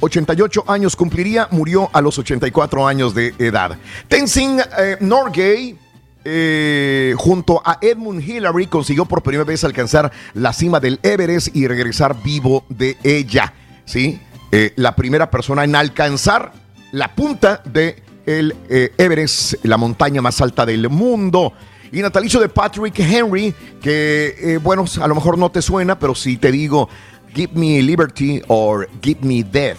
88 0.00 0.64
años 0.66 0.96
cumpliría, 0.96 1.48
murió 1.50 1.90
a 1.92 2.00
los 2.00 2.18
84 2.18 2.86
años 2.86 3.14
de 3.14 3.34
edad. 3.38 3.76
Tenzin 4.08 4.60
eh, 4.78 4.96
Norgay, 5.00 5.76
eh, 6.24 7.14
junto 7.16 7.62
a 7.64 7.78
Edmund 7.80 8.22
Hillary 8.22 8.66
consiguió 8.66 9.06
por 9.06 9.22
primera 9.22 9.44
vez 9.44 9.64
alcanzar 9.64 10.12
la 10.34 10.52
cima 10.52 10.80
del 10.80 11.00
Everest 11.02 11.54
y 11.54 11.66
regresar 11.66 12.22
vivo 12.22 12.64
de 12.68 12.96
ella. 13.02 13.52
¿sí? 13.84 14.20
Eh, 14.52 14.72
la 14.76 14.94
primera 14.94 15.30
persona 15.30 15.64
en 15.64 15.74
alcanzar 15.74 16.52
la 16.92 17.14
punta 17.14 17.62
de 17.64 18.02
el 18.26 18.54
Everest, 18.68 19.54
la 19.64 19.78
montaña 19.78 20.20
más 20.20 20.40
alta 20.42 20.66
del 20.66 20.90
mundo. 20.90 21.54
Y 21.90 22.02
natalicio 22.02 22.38
de 22.40 22.50
Patrick 22.50 22.98
Henry, 22.98 23.54
que 23.80 24.60
bueno, 24.62 24.84
a 25.00 25.06
lo 25.08 25.14
mejor 25.14 25.38
no 25.38 25.50
te 25.50 25.62
suena, 25.62 25.98
pero 25.98 26.14
si 26.14 26.36
te 26.36 26.52
digo 26.52 26.90
Give 27.38 27.54
me 27.54 27.80
liberty 27.82 28.42
or 28.48 28.88
give 29.00 29.24
me 29.24 29.44
death. 29.44 29.78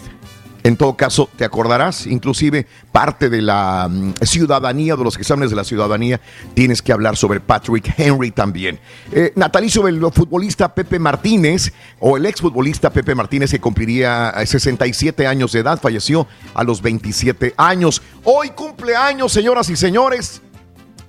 En 0.62 0.78
todo 0.78 0.96
caso, 0.96 1.28
te 1.36 1.44
acordarás, 1.44 2.06
inclusive 2.06 2.66
parte 2.90 3.28
de 3.28 3.42
la 3.42 3.86
mm, 3.86 4.14
ciudadanía, 4.22 4.96
de 4.96 5.04
los 5.04 5.18
exámenes 5.18 5.50
de 5.50 5.56
la 5.56 5.64
ciudadanía, 5.64 6.22
tienes 6.54 6.80
que 6.80 6.90
hablar 6.90 7.18
sobre 7.18 7.38
Patrick 7.38 7.92
Henry 7.98 8.30
también. 8.30 8.80
Eh, 9.12 9.34
natalicio 9.36 9.82
del 9.82 10.00
futbolista 10.10 10.74
Pepe 10.74 10.98
Martínez, 10.98 11.74
o 11.98 12.16
el 12.16 12.24
exfutbolista 12.24 12.88
Pepe 12.88 13.14
Martínez, 13.14 13.50
que 13.50 13.60
cumpliría 13.60 14.30
eh, 14.38 14.46
67 14.46 15.26
años 15.26 15.52
de 15.52 15.60
edad, 15.60 15.78
falleció 15.78 16.26
a 16.54 16.64
los 16.64 16.80
27 16.80 17.52
años. 17.58 18.00
Hoy 18.24 18.52
cumpleaños, 18.52 19.32
señoras 19.32 19.68
y 19.68 19.76
señores. 19.76 20.40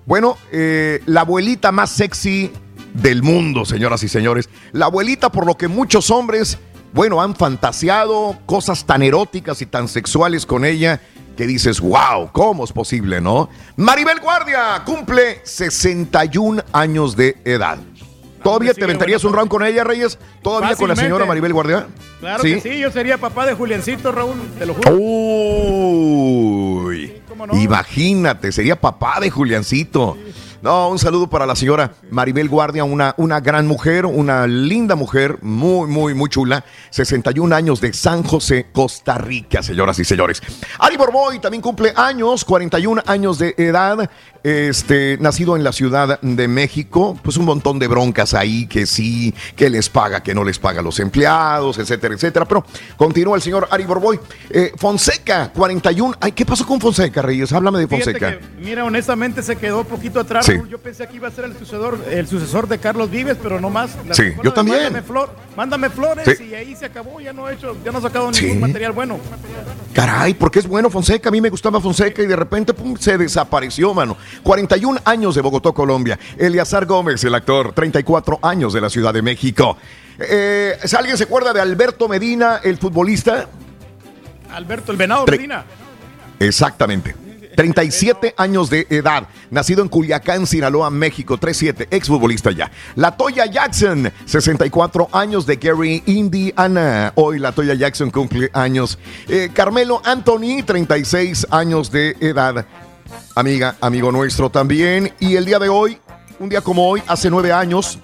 Bueno, 0.05 0.37
eh, 0.51 1.01
la 1.05 1.21
abuelita 1.21 1.71
más 1.71 1.91
sexy 1.91 2.51
del 2.93 3.23
mundo, 3.23 3.65
señoras 3.65 4.03
y 4.03 4.07
señores. 4.07 4.49
La 4.71 4.85
abuelita 4.85 5.31
por 5.31 5.45
lo 5.45 5.55
que 5.55 5.67
muchos 5.67 6.11
hombres, 6.11 6.57
bueno, 6.93 7.21
han 7.21 7.35
fantaseado 7.35 8.37
cosas 8.45 8.85
tan 8.85 9.01
eróticas 9.01 9.61
y 9.61 9.65
tan 9.65 9.87
sexuales 9.87 10.45
con 10.45 10.65
ella 10.65 11.01
que 11.37 11.47
dices, 11.47 11.79
wow, 11.79 12.29
¿cómo 12.31 12.65
es 12.65 12.71
posible, 12.71 13.21
no? 13.21 13.49
Maribel 13.77 14.19
Guardia 14.19 14.83
cumple 14.85 15.41
61 15.43 16.63
años 16.73 17.15
de 17.15 17.37
edad. 17.45 17.79
¿Todavía 18.43 18.73
te 18.73 18.83
aventarías 18.83 19.23
un 19.23 19.33
round 19.33 19.49
con 19.49 19.63
ella, 19.63 19.83
Reyes? 19.83 20.17
¿Todavía 20.41 20.75
con 20.75 20.89
la 20.89 20.95
señora 20.95 21.25
Maribel 21.25 21.53
Guardia? 21.53 21.87
Claro 22.19 22.43
que 22.43 22.59
sí, 22.59 22.79
yo 22.79 22.91
sería 22.91 23.17
papá 23.17 23.45
de 23.45 23.53
Juliancito, 23.53 24.11
Raúl, 24.11 24.35
te 24.57 24.65
lo 24.65 24.73
juro. 24.73 24.95
Uy, 26.85 27.21
imagínate, 27.53 28.51
sería 28.51 28.79
papá 28.79 29.19
de 29.19 29.29
Juliancito. 29.29 30.17
No, 30.61 30.89
un 30.89 30.99
saludo 30.99 31.27
para 31.27 31.47
la 31.47 31.55
señora 31.55 31.93
Maribel 32.11 32.47
Guardia, 32.47 32.83
una, 32.83 33.15
una 33.17 33.39
gran 33.39 33.65
mujer, 33.65 34.05
una 34.05 34.45
linda 34.45 34.95
mujer, 34.95 35.39
muy, 35.41 35.87
muy, 35.87 36.13
muy 36.13 36.29
chula. 36.29 36.63
61 36.91 37.55
años 37.55 37.81
de 37.81 37.93
San 37.93 38.21
José, 38.21 38.67
Costa 38.71 39.17
Rica, 39.17 39.63
señoras 39.63 39.97
y 39.97 40.05
señores. 40.05 40.39
Ari 40.77 40.97
Borboy 40.97 41.39
también 41.39 41.63
cumple 41.63 41.93
años, 41.95 42.45
41 42.45 43.01
años 43.07 43.39
de 43.39 43.55
edad, 43.57 44.07
este, 44.43 45.17
nacido 45.19 45.55
en 45.55 45.63
la 45.63 45.71
Ciudad 45.71 46.19
de 46.21 46.47
México. 46.47 47.17
Pues 47.23 47.37
un 47.37 47.45
montón 47.45 47.79
de 47.79 47.87
broncas 47.87 48.35
ahí, 48.35 48.67
que 48.67 48.85
sí, 48.85 49.33
que 49.55 49.67
les 49.67 49.89
paga, 49.89 50.21
que 50.21 50.35
no 50.35 50.43
les 50.43 50.59
paga 50.59 50.81
a 50.81 50.83
los 50.83 50.99
empleados, 50.99 51.79
etcétera, 51.79 52.13
etcétera. 52.13 52.45
Pero 52.45 52.63
continúa 52.97 53.35
el 53.35 53.41
señor 53.41 53.67
Ari 53.71 53.85
Borboy. 53.85 54.19
Eh, 54.51 54.73
Fonseca, 54.77 55.51
41. 55.51 56.17
Ay, 56.19 56.33
¿qué 56.33 56.45
pasó 56.45 56.67
con 56.67 56.79
Fonseca, 56.79 57.23
Reyes? 57.23 57.51
Háblame 57.51 57.79
de 57.79 57.87
Fonseca. 57.87 58.37
que, 58.37 58.45
mira, 58.59 58.85
honestamente 58.85 59.41
se 59.41 59.55
quedó 59.55 59.83
poquito 59.83 60.19
atrás. 60.19 60.50
Sí. 60.59 60.61
Yo 60.69 60.77
pensé 60.79 61.07
que 61.07 61.15
iba 61.15 61.27
a 61.27 61.31
ser 61.31 61.45
el 61.45 61.57
sucesor, 61.57 61.99
el 62.09 62.27
sucesor 62.27 62.67
de 62.67 62.77
Carlos 62.79 63.09
Vives, 63.09 63.37
pero 63.41 63.59
no 63.59 63.69
más. 63.69 63.91
La 64.07 64.13
Sí, 64.15 64.33
yo 64.43 64.51
también. 64.53 64.83
Mándame, 64.83 65.01
flor- 65.03 65.29
mándame 65.55 65.89
flores 65.89 66.37
Sí. 66.37 66.45
y 66.45 66.53
ahí 66.55 66.75
se 66.75 66.85
acabó. 66.85 67.19
Ya 67.19 67.33
no 67.33 67.49
he 67.49 67.53
hecho, 67.53 67.75
ya 67.83 67.91
no 67.91 67.97
ha 67.99 68.01
sacado 68.01 68.33
Sí. 68.33 68.45
ningún 68.45 68.61
material 68.61 68.91
bueno. 68.91 69.19
Caray, 69.93 70.33
porque 70.33 70.59
es 70.59 70.67
bueno 70.67 70.89
Fonseca. 70.89 71.29
A 71.29 71.31
mí 71.31 71.41
me 71.41 71.49
gustaba 71.49 71.79
Fonseca 71.81 72.21
y 72.21 72.25
de 72.27 72.35
repente 72.35 72.73
pum, 72.73 72.95
se 72.97 73.17
desapareció, 73.17 73.93
mano. 73.93 74.17
41 74.43 74.99
años 75.05 75.35
de 75.35 75.41
Bogotá, 75.41 75.71
Colombia. 75.71 76.17
Eleazar 76.37 76.85
Gómez, 76.85 77.23
el 77.23 77.35
actor, 77.35 77.73
34 77.73 78.39
años 78.41 78.73
de 78.73 78.81
la 78.81 78.89
Ciudad 78.89 79.13
de 79.13 79.21
México. 79.21 79.77
Eh, 80.19 80.77
¿si 80.83 80.95
¿Alguien 80.95 81.17
se 81.17 81.23
acuerda 81.23 81.51
de 81.53 81.61
Alberto 81.61 82.07
Medina, 82.07 82.59
el 82.63 82.77
futbolista? 82.77 83.47
Alberto, 84.53 84.91
el 84.91 84.97
venado 84.97 85.25
Tre- 85.25 85.31
Medina. 85.37 85.63
Exactamente. 86.39 87.15
37 87.61 88.33
años 88.37 88.71
de 88.71 88.87
edad, 88.89 89.27
nacido 89.51 89.83
en 89.83 89.87
Culiacán, 89.87 90.47
Sinaloa, 90.47 90.89
México, 90.89 91.37
37, 91.37 91.89
exfutbolista 91.91 92.49
ya. 92.49 92.71
La 92.95 93.15
Toya 93.15 93.45
Jackson, 93.45 94.11
64 94.25 95.09
años 95.11 95.45
de 95.45 95.57
Gary, 95.57 96.01
Indiana. 96.07 97.13
Hoy 97.13 97.37
la 97.37 97.51
Toya 97.51 97.75
Jackson 97.75 98.09
cumple 98.09 98.49
años. 98.53 98.97
Eh, 99.27 99.51
Carmelo 99.53 100.01
Anthony, 100.03 100.63
36 100.65 101.45
años 101.51 101.91
de 101.91 102.17
edad. 102.19 102.65
Amiga, 103.35 103.75
amigo 103.79 104.11
nuestro 104.11 104.49
también. 104.49 105.13
Y 105.19 105.35
el 105.35 105.45
día 105.45 105.59
de 105.59 105.69
hoy, 105.69 105.99
un 106.39 106.49
día 106.49 106.61
como 106.61 106.89
hoy, 106.89 107.03
hace 107.05 107.29
nueve 107.29 107.53
años, 107.53 107.99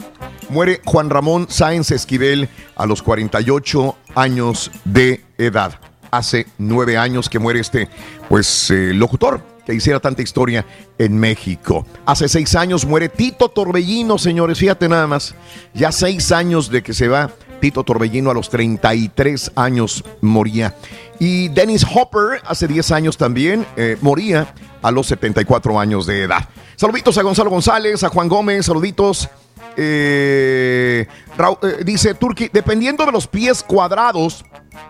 muere 0.50 0.82
Juan 0.86 1.10
Ramón 1.10 1.48
Sáenz 1.50 1.90
Esquivel 1.90 2.48
a 2.76 2.86
los 2.86 3.02
48 3.02 3.96
años 4.14 4.70
de 4.86 5.26
edad. 5.40 5.80
Hace 6.12 6.48
nueve 6.58 6.98
años 6.98 7.30
que 7.30 7.40
muere 7.40 7.60
este, 7.60 7.90
pues, 8.30 8.72
eh, 8.72 8.94
locutor 8.94 9.42
que 9.66 9.74
hiciera 9.74 10.00
tanta 10.00 10.22
historia 10.22 10.66
en 10.98 11.20
México. 11.20 11.86
Hace 12.06 12.30
seis 12.30 12.56
años 12.56 12.86
muere 12.86 13.10
Tito 13.10 13.50
Torbellino, 13.50 14.18
señores, 14.18 14.60
fíjate 14.60 14.88
nada 14.88 15.08
más. 15.08 15.36
Ya 15.74 15.92
seis 15.92 16.32
años 16.32 16.70
de 16.72 16.82
que 16.82 16.94
se 16.94 17.10
va 17.10 17.32
Tito 17.60 17.84
Torbellino 17.84 18.32
a 18.32 18.34
los 18.34 18.50
33 18.50 19.52
años 19.56 20.06
moría. 20.22 20.74
Y 21.20 21.50
Dennis 21.50 21.86
Hopper 21.94 22.42
hace 22.46 22.68
10 22.68 22.92
años 22.92 23.18
también 23.18 23.66
eh, 23.76 23.98
moría 24.02 24.54
a 24.82 24.92
los 24.92 25.08
74 25.08 25.80
años 25.80 26.06
de 26.06 26.24
edad. 26.24 26.48
Saluditos 26.78 27.18
a 27.18 27.24
Gonzalo 27.24 27.50
González, 27.50 28.04
a 28.04 28.10
Juan 28.10 28.30
Gómez, 28.30 28.68
saluditos. 28.68 29.30
Eh, 29.76 31.08
eh, 31.08 31.84
dice 31.86 32.14
Turki, 32.16 32.50
dependiendo 32.52 33.06
de 33.06 33.12
los 33.12 33.28
pies 33.28 33.64
cuadrados, 33.64 34.44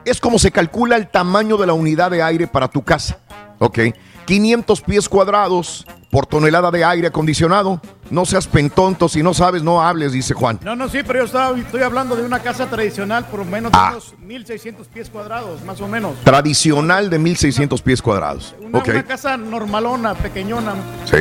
es 0.05 0.19
como 0.19 0.39
se 0.39 0.51
calcula 0.51 0.95
el 0.95 1.07
tamaño 1.09 1.57
de 1.57 1.67
la 1.67 1.73
unidad 1.73 2.11
de 2.11 2.21
aire 2.23 2.47
para 2.47 2.67
tu 2.67 2.81
casa. 2.83 3.19
Ok. 3.59 3.79
500 4.25 4.81
pies 4.81 5.07
cuadrados 5.07 5.85
por 6.11 6.25
tonelada 6.25 6.69
de 6.69 6.83
aire 6.83 7.07
acondicionado. 7.07 7.81
No 8.09 8.25
seas 8.25 8.45
pentonto, 8.47 9.07
si 9.07 9.23
no 9.23 9.33
sabes, 9.33 9.63
no 9.63 9.81
hables, 9.81 10.11
dice 10.11 10.33
Juan. 10.33 10.59
No, 10.63 10.75
no, 10.75 10.89
sí, 10.89 10.99
pero 11.05 11.19
yo 11.19 11.25
estaba, 11.25 11.57
estoy 11.57 11.81
hablando 11.81 12.15
de 12.15 12.23
una 12.23 12.39
casa 12.39 12.67
tradicional 12.69 13.25
por 13.25 13.45
menos 13.45 13.71
de 13.71 13.77
Ah. 13.77 13.89
unos 13.91 14.15
1600 14.19 14.87
pies 14.87 15.09
cuadrados, 15.09 15.63
más 15.63 15.79
o 15.79 15.87
menos. 15.87 16.13
Tradicional 16.25 17.09
de 17.09 17.19
1600 17.19 17.81
pies 17.81 18.01
cuadrados. 18.01 18.53
Una, 18.61 18.79
Ok. 18.79 18.87
una 18.89 19.03
casa 19.05 19.37
normalona, 19.37 20.13
pequeñona. 20.15 20.73
Sí. 21.05 21.17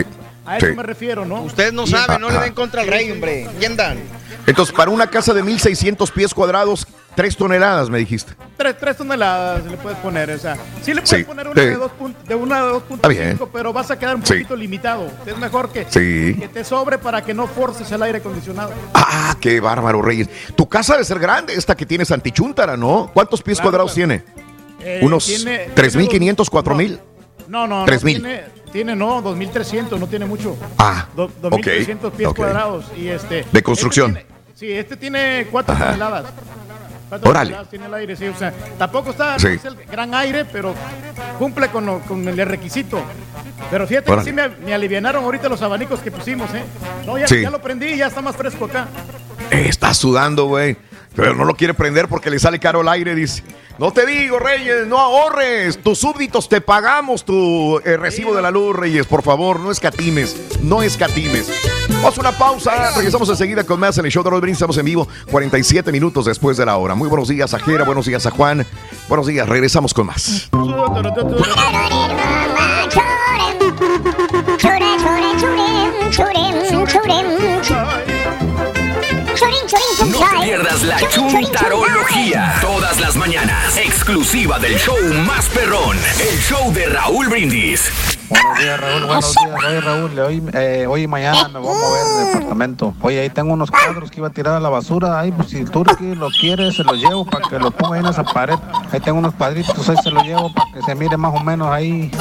A 0.47 0.59
eso 0.59 0.66
sí. 0.68 0.72
me 0.74 0.82
refiero, 0.82 1.24
¿no? 1.24 1.42
Ustedes 1.42 1.72
no 1.72 1.86
saben, 1.86 2.20
no 2.20 2.30
le 2.30 2.38
den 2.38 2.55
contra 2.55 2.82
el 2.82 2.88
rey, 2.88 3.11
hombre. 3.11 3.49
¿Quién 3.59 3.76
dan? 3.76 3.99
Entonces, 4.47 4.74
para 4.74 4.90
una 4.90 5.09
casa 5.09 5.34
de 5.34 5.42
1600 5.42 6.11
pies 6.12 6.32
cuadrados, 6.32 6.86
3 7.16 7.36
toneladas, 7.36 7.90
me 7.90 7.99
dijiste. 7.99 8.32
Tres, 8.57 8.76
tres 8.78 8.97
toneladas 8.97 9.64
le 9.66 9.76
puedes 9.76 9.99
poner, 9.99 10.31
o 10.31 10.39
sea, 10.39 10.56
sí 10.82 10.94
le 10.94 11.02
puedes 11.02 11.09
Sí, 11.18 11.24
poner 11.24 11.48
una 11.48 11.60
sí. 11.60 11.68
de, 11.68 11.74
dos 11.74 11.90
pun- 11.98 12.14
de 12.28 12.35
una 12.35 12.64
de 12.64 12.77
Está 12.77 13.09
bien. 13.09 13.39
2.5, 13.39 13.48
pero 13.52 13.73
vas 13.73 13.90
a 13.90 13.98
quedar 13.98 14.14
un 14.16 14.24
Sí. 14.24 14.35
poquito 14.35 14.55
limitado. 14.55 15.10
Es 15.27 15.36
mejor 15.36 15.70
que, 15.73 15.85
Sí. 15.89 16.36
que 16.39 16.48
te 16.52 16.62
sobre 16.64 16.98
para 16.98 17.23
que 17.23 17.35
no 17.35 17.48
forces 17.48 17.90
el 17.90 18.02
aire 18.02 18.18
acondicionado. 18.18 18.70
Ah, 18.94 19.36
qué 19.40 19.59
bárbaro, 19.60 20.01
Reyes. 20.01 20.28
Tu 20.55 20.68
casa 20.68 20.93
debe 20.93 21.05
ser 21.05 21.18
grande, 21.18 21.55
esta 21.55 21.74
que 21.74 21.85
tienes 21.86 22.10
Antichuntara, 22.12 22.77
¿no? 22.77 23.10
¿Cuántos 23.12 23.43
pies 23.43 23.59
Claro, 23.59 23.70
cuadrados 23.70 23.94
claro. 23.94 24.09
tiene? 24.09 24.24
Eh, 24.81 25.01
Unos 25.02 25.27
tiene- 25.27 25.70
3.500, 25.74 26.48
4.000. 26.51 27.01
No, 27.48 27.66
no, 27.66 27.81
no. 27.81 27.85
3,000. 27.86 28.23
Tiene, 28.77 28.94
no, 28.94 29.23
2.300, 29.23 29.98
no 29.98 30.07
tiene 30.07 30.27
mucho. 30.27 30.55
Ah, 30.77 31.07
Do- 31.16 31.31
2.300 31.40 32.11
pies 32.12 32.28
ok. 32.28 32.36
cuadrados. 32.36 32.85
Y 32.94 33.09
este, 33.09 33.47
De 33.51 33.62
construcción. 33.62 34.19
este 34.19 34.27
tiene- 34.27 34.55
sí, 34.55 34.70
este 34.73 34.97
tiene 34.98 35.47
4 35.51 35.74
Ajá. 35.74 35.85
toneladas. 35.86 36.24
Cuatro 37.09 37.31
Órale. 37.31 37.47
toneladas 37.53 37.70
Tiene 37.70 37.86
el 37.86 37.94
aire, 37.94 38.16
sí. 38.16 38.27
O 38.27 38.36
sea, 38.36 38.53
tampoco 38.78 39.12
está 39.12 39.39
Sí. 39.39 39.47
es 39.47 39.65
el 39.65 39.77
gran 39.90 40.12
aire, 40.15 40.44
pero 40.44 40.74
cumple 41.39 41.69
con, 41.70 41.86
lo- 41.86 42.01
con 42.01 42.28
el 42.28 42.36
requisito. 42.47 43.01
Pero 43.70 43.86
fíjate 43.86 44.12
Órale. 44.12 44.24
que 44.27 44.31
sí 44.31 44.36
me, 44.36 44.48
me 44.66 44.74
alivianaron 44.74 45.24
ahorita 45.24 45.48
los 45.48 45.62
abanicos 45.62 46.01
que 46.01 46.11
pusimos, 46.11 46.53
¿eh? 46.53 46.62
No, 47.07 47.16
ya, 47.16 47.27
Sí. 47.27 47.40
ya 47.40 47.48
lo 47.48 47.62
prendí 47.62 47.97
ya 47.97 48.09
está 48.09 48.20
más 48.20 48.36
fresco 48.36 48.66
acá. 48.66 48.89
Eh, 49.51 49.65
estás 49.70 49.97
sudando, 49.97 50.44
güey. 50.48 50.77
Pero 51.16 51.34
no 51.34 51.44
lo 51.47 51.55
quiere 51.55 51.72
prender 51.72 52.09
porque 52.09 52.30
le 52.30 52.38
sale 52.38 52.60
caro 52.60 52.82
el 52.82 52.88
aire, 52.88 53.14
dice. 53.14 53.43
No 53.78 53.90
te 53.90 54.06
digo, 54.06 54.38
Reyes, 54.38 54.86
no 54.86 54.98
ahorres. 54.98 55.82
Tus 55.82 55.98
súbditos 55.98 56.48
te 56.48 56.60
pagamos 56.60 57.24
tu 57.24 57.78
eh, 57.84 57.97
recibo 57.97 58.34
de 58.34 58.43
la 58.43 58.51
luz, 58.51 58.76
Reyes. 58.76 59.06
Por 59.06 59.22
favor, 59.22 59.59
no 59.59 59.70
escatimes. 59.70 60.36
No 60.62 60.82
escatimes. 60.82 61.51
Vamos 61.88 62.18
a 62.18 62.20
una 62.20 62.32
pausa. 62.32 62.93
Regresamos 62.94 63.28
enseguida 63.30 63.64
con 63.64 63.80
más 63.80 63.97
en 63.98 64.05
el 64.05 64.12
show 64.12 64.22
de 64.22 64.30
Brindis. 64.30 64.56
Estamos 64.56 64.76
en 64.76 64.84
vivo 64.84 65.09
47 65.30 65.90
minutos 65.90 66.26
después 66.26 66.56
de 66.56 66.66
la 66.66 66.76
hora. 66.76 66.94
Muy 66.94 67.09
buenos 67.09 67.28
días 67.28 67.55
a 67.55 67.59
Jera, 67.59 67.84
buenos 67.84 68.06
días 68.06 68.26
a 68.26 68.30
Juan. 68.30 68.66
Buenos 69.09 69.26
días, 69.26 69.48
regresamos 69.48 69.94
con 69.94 70.06
más. 70.06 70.51
No 79.66 80.18
te 80.20 80.44
pierdas 80.44 80.84
la 80.84 80.97
chuntarología. 81.09 82.55
Todas 82.60 83.01
las 83.01 83.16
mañanas. 83.16 83.76
Exclusiva 83.76 84.60
del 84.60 84.78
show 84.78 84.94
más 85.26 85.47
perrón. 85.47 85.97
El 86.20 86.38
show 86.38 86.72
de 86.72 86.86
Raúl 86.86 87.26
Brindis. 87.28 87.90
Buenos 88.28 88.59
días, 88.60 88.80
Raúl. 88.80 89.06
Buenos 89.06 89.34
días. 89.34 89.64
Oye, 89.66 89.80
Raúl, 89.80 90.18
hoy, 90.20 90.43
eh, 90.52 90.86
hoy 90.88 91.02
y 91.02 91.06
mañana 91.09 91.48
me 91.48 91.59
voy 91.59 91.74
a 91.74 91.80
mover 91.80 92.05
de 92.05 92.26
departamento. 92.26 92.94
Oye, 93.01 93.20
ahí 93.20 93.30
tengo 93.30 93.55
unos 93.55 93.72
cuadros 93.72 94.09
que 94.09 94.20
iba 94.20 94.28
a 94.28 94.30
tirar 94.30 94.55
a 94.55 94.60
la 94.60 94.68
basura. 94.68 95.18
Ahí, 95.18 95.32
pues 95.32 95.48
si 95.48 95.64
tú 95.64 95.84
lo 95.84 96.28
quieres, 96.30 96.76
se 96.76 96.84
los 96.84 96.97
llevo 96.97 97.24
para 97.26 97.48
que 97.48 97.59
lo 97.59 97.72
ponga 97.72 97.97
ahí 97.97 98.05
en 98.05 98.06
esa 98.06 98.22
pared. 98.22 98.55
Ahí 98.93 99.01
tengo 99.01 99.18
unos 99.18 99.34
cuadritos, 99.34 99.88
ahí 99.88 99.97
se 100.01 100.10
los 100.12 100.22
llevo 100.22 100.52
para 100.55 100.70
que 100.74 100.82
se 100.82 100.94
mire 100.94 101.16
más 101.16 101.34
o 101.34 101.43
menos 101.43 101.68
ahí. 101.70 102.12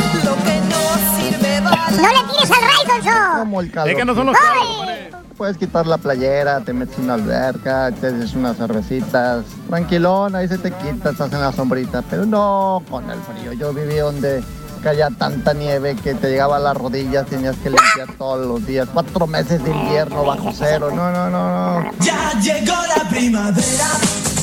¡No 1.92 2.08
le 2.08 2.24
tires 2.32 2.52
al 2.52 2.62
Ray, 2.62 3.04
Sonso! 3.04 3.40
Como 3.40 3.62
el 3.62 3.72
calor. 3.72 3.90
Es 3.90 3.96
que 3.96 4.06
no 4.06 4.16
son 4.16 4.26
los 4.26 4.36
¡Ay! 4.36 4.96
Puedes 5.38 5.58
quitar 5.58 5.86
la 5.86 5.98
playera, 5.98 6.62
te 6.62 6.72
metes 6.72 6.98
en 6.98 7.06
una 7.06 7.16
alberca, 7.16 7.35
te 7.62 8.08
haces 8.08 8.34
unas 8.34 8.58
cervecitas. 8.58 9.46
Tranquilón, 9.68 10.36
ahí 10.36 10.48
se 10.48 10.58
te 10.58 10.72
quita, 10.72 11.12
estás 11.12 11.32
en 11.34 11.42
la 11.42 11.52
sombrita. 11.52 12.04
Pero 12.10 12.26
no 12.26 12.82
con 12.90 13.10
el 13.10 13.20
frío. 13.20 13.54
Yo 13.54 13.74
viví 13.74 13.96
donde 13.96 14.44
caía 14.84 15.10
tanta 15.10 15.54
nieve 15.54 15.96
que 15.96 16.14
te 16.14 16.30
llegaba 16.30 16.58
a 16.58 16.60
las 16.60 16.78
rodillas, 16.78 17.26
tenías 17.26 17.56
que 17.58 17.70
limpiar 17.70 18.16
todos 18.18 18.46
los 18.46 18.66
días. 18.66 18.88
Cuatro 18.94 19.28
meses 19.28 19.64
de 19.64 19.72
invierno 19.72 20.24
bajo 20.24 20.52
cero. 20.54 20.90
No, 20.94 21.12
no, 21.12 21.30
no, 21.30 21.82
no. 21.82 21.92
Ya 22.00 22.40
llegó 22.40 22.76
la 22.96 23.10
primavera. 23.10 24.35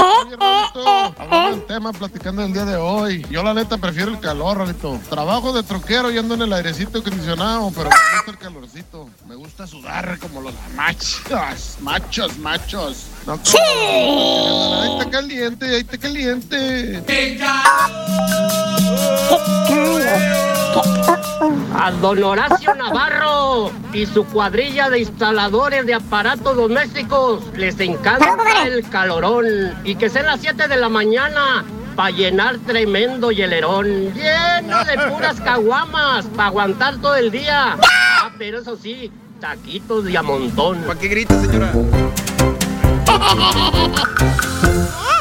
Oye, 0.00 0.36
Raulito, 0.36 1.14
hablando 1.18 1.50
del 1.56 1.66
tema, 1.66 1.92
platicando 1.92 2.42
el 2.42 2.52
día 2.52 2.64
de 2.64 2.76
hoy. 2.76 3.26
Yo 3.30 3.42
la 3.42 3.52
neta 3.54 3.76
prefiero 3.78 4.10
el 4.12 4.20
calor, 4.20 4.56
Raulito. 4.58 4.98
Trabajo 5.10 5.52
de 5.52 5.62
troquero 5.62 6.10
y 6.10 6.18
ando 6.18 6.34
en 6.34 6.42
el 6.42 6.52
airecito 6.52 6.98
acondicionado, 7.00 7.70
pero 7.74 7.90
me 7.90 8.16
gusta 8.16 8.30
el 8.30 8.38
calorcito. 8.38 9.08
Me 9.28 9.34
gusta 9.34 9.66
sudar 9.66 10.18
como 10.18 10.40
los 10.40 10.54
machos, 10.74 11.76
machos, 11.80 12.38
machos. 12.38 13.06
No 13.26 13.38
como- 13.38 14.80
Ahí 14.82 14.92
está 14.98 15.10
caliente, 15.10 15.66
ahí 15.66 15.80
está 15.80 15.98
caliente. 15.98 17.02
A 21.74 21.90
don 21.92 22.22
Horacio 22.22 22.74
Navarro 22.74 23.70
y 23.92 24.04
su 24.06 24.24
cuadrilla 24.26 24.90
de 24.90 25.00
instaladores 25.00 25.86
de 25.86 25.94
aparatos 25.94 26.54
domésticos 26.56 27.42
les 27.56 27.78
encanta 27.80 28.36
el 28.66 28.86
calorón 28.90 29.46
y 29.90 29.96
que 29.96 30.08
sean 30.08 30.26
las 30.26 30.40
7 30.40 30.68
de 30.68 30.76
la 30.76 30.88
mañana 30.88 31.64
para 31.96 32.12
llenar 32.12 32.58
tremendo 32.58 33.32
hielerón 33.32 34.14
lleno 34.14 34.84
de 34.84 34.96
puras 35.10 35.40
caguamas 35.44 36.26
para 36.26 36.46
aguantar 36.46 36.98
todo 36.98 37.16
el 37.16 37.32
día. 37.32 37.76
Ah, 38.22 38.30
pero 38.38 38.60
eso 38.60 38.76
sí, 38.76 39.10
taquitos 39.40 40.04
de 40.04 40.16
a 40.16 40.22
montón. 40.22 40.82
¿Para 40.82 41.00
qué 41.00 41.08
gritas, 41.08 41.42
señora? 41.42 41.72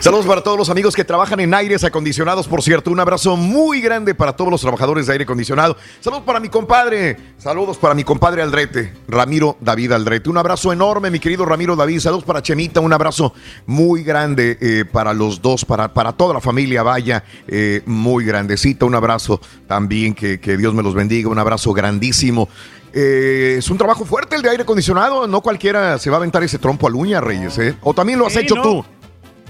Saludos 0.00 0.26
para 0.26 0.42
todos 0.42 0.58
los 0.58 0.68
amigos 0.68 0.94
que 0.94 1.04
trabajan 1.04 1.40
en 1.40 1.54
aires 1.54 1.82
acondicionados, 1.82 2.46
por 2.46 2.62
cierto. 2.62 2.90
Un 2.90 3.00
abrazo 3.00 3.36
muy 3.36 3.80
grande 3.80 4.14
para 4.14 4.34
todos 4.36 4.50
los 4.50 4.60
trabajadores 4.60 5.06
de 5.06 5.12
aire 5.12 5.24
acondicionado. 5.24 5.76
Saludos 6.00 6.24
para 6.24 6.40
mi 6.40 6.48
compadre. 6.50 7.16
Saludos 7.38 7.78
para 7.78 7.94
mi 7.94 8.04
compadre 8.04 8.42
Aldrete, 8.42 8.92
Ramiro 9.08 9.56
David 9.60 9.92
Aldrete. 9.92 10.28
Un 10.28 10.36
abrazo 10.36 10.72
enorme, 10.72 11.10
mi 11.10 11.20
querido 11.20 11.46
Ramiro 11.46 11.74
David. 11.74 12.00
Saludos 12.00 12.24
para 12.24 12.42
Chemita. 12.42 12.80
Un 12.80 12.92
abrazo 12.92 13.32
muy 13.66 14.02
grande 14.02 14.58
eh, 14.60 14.84
para 14.90 15.14
los 15.14 15.40
dos, 15.40 15.64
para, 15.64 15.92
para 15.94 16.12
toda 16.12 16.34
la 16.34 16.40
familia. 16.40 16.82
Vaya, 16.82 17.24
eh, 17.48 17.82
muy 17.86 18.24
grandecita. 18.26 18.84
Un 18.84 18.94
abrazo 18.96 19.40
también, 19.66 20.14
que, 20.14 20.38
que 20.38 20.58
Dios 20.58 20.74
me 20.74 20.82
los 20.82 20.94
bendiga. 20.94 21.30
Un 21.30 21.38
abrazo 21.38 21.72
grandísimo. 21.72 22.48
Eh, 22.92 23.56
es 23.58 23.70
un 23.70 23.78
trabajo 23.78 24.04
fuerte 24.04 24.36
el 24.36 24.42
de 24.42 24.50
aire 24.50 24.62
acondicionado. 24.64 25.26
No 25.26 25.40
cualquiera 25.40 25.98
se 25.98 26.10
va 26.10 26.16
a 26.16 26.18
aventar 26.18 26.42
ese 26.42 26.58
trompo 26.58 26.86
al 26.86 26.94
uña, 26.94 27.22
Reyes. 27.22 27.56
¿eh? 27.58 27.74
O 27.82 27.94
también 27.94 28.18
lo 28.18 28.26
has 28.26 28.34
Sí, 28.34 28.40
hecho 28.40 28.56
no. 28.56 28.62
tú. 28.62 28.84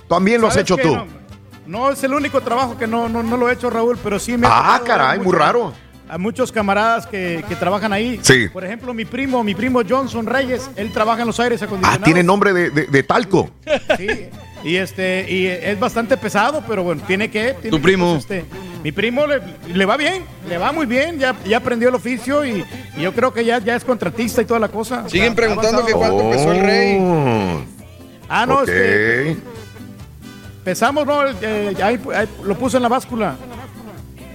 También 0.09 0.41
lo 0.41 0.49
has 0.49 0.55
¿Sabes 0.55 0.67
hecho 0.71 0.77
qué? 0.77 0.83
tú. 0.83 0.95
No, 0.95 1.07
no, 1.67 1.91
es 1.93 2.03
el 2.05 2.13
único 2.15 2.41
trabajo 2.43 2.77
que 2.77 2.87
no, 2.87 3.09
no, 3.09 3.23
no 3.23 3.37
lo 3.37 3.49
he 3.49 3.55
hecho, 3.55 3.71
Raúl, 3.71 3.99
pero 4.03 4.19
sí 4.19 4.37
me 4.37 4.47
Ah, 4.51 4.81
caray, 4.85 5.19
muy 5.19 5.33
raro. 5.35 5.73
A 6.07 6.19
muchos 6.19 6.53
camaradas 6.53 7.07
que, 7.07 7.43
que 7.49 7.57
trabajan 7.57 7.91
ahí. 7.93 8.21
Sí. 8.23 8.49
Por 8.53 8.63
ejemplo, 8.65 8.93
mi 8.93 9.07
primo, 9.07 9.43
mi 9.43 9.55
primo 9.55 9.81
Johnson 9.89 10.27
Reyes, 10.27 10.69
él 10.77 10.93
trabaja 10.93 11.23
en 11.23 11.27
los 11.29 11.41
aires 11.41 11.63
Ah, 11.63 11.65
acondicionados. 11.65 12.05
tiene 12.05 12.23
nombre 12.23 12.53
de, 12.53 12.69
de- 12.71 12.87
de 12.87 13.03
talco. 13.03 13.49
Sí, 13.97 14.29
y 14.63 14.77
este, 14.77 15.25
y 15.29 15.47
es 15.47 15.81
bastante 15.81 16.19
pesado, 16.19 16.63
pero 16.69 16.83
bueno, 16.85 17.03
tiene 17.07 17.31
que. 17.31 17.55
tiene 17.55 17.71
Tu 17.71 17.77
que, 17.79 17.83
primo. 17.83 18.13
pues, 18.13 18.23
este, 18.25 18.45
mi 18.83 18.93
primo 18.93 19.27
le, 19.27 19.41
le 19.73 19.87
va 19.87 19.97
bien, 19.97 20.25
le 20.47 20.59
va 20.59 20.73
muy 20.73 20.85
bien, 20.85 21.19
ya, 21.19 21.35
ya 21.47 21.57
aprendió 21.57 21.89
el 21.89 21.95
oficio 21.95 22.45
y, 22.45 22.63
y 22.99 23.01
yo 23.01 23.15
creo 23.15 23.33
que 23.33 23.43
ya, 23.43 23.59
ya 23.61 23.75
es 23.75 23.83
contratista 23.85 24.43
y 24.43 24.45
toda 24.45 24.61
la 24.61 24.69
cosa. 24.69 25.09
Siguen 25.09 25.35
preguntando 25.35 25.87
que 25.87 25.93
cuánto 25.95 26.29
pesó 26.31 26.53
el 26.53 26.61
rey. 26.61 26.99
Oh, 27.01 27.63
Ah, 28.29 28.45
no, 28.47 28.57
ok. 28.61 28.69
este, 28.69 29.37
pesamos, 30.65 31.07
no, 31.07 31.27
eh, 31.29 31.77
ahí, 31.83 32.01
ahí 32.15 32.29
lo 32.45 32.57
puse 32.59 32.77
en 32.79 32.83
la 32.83 32.89
báscula. 32.89 33.37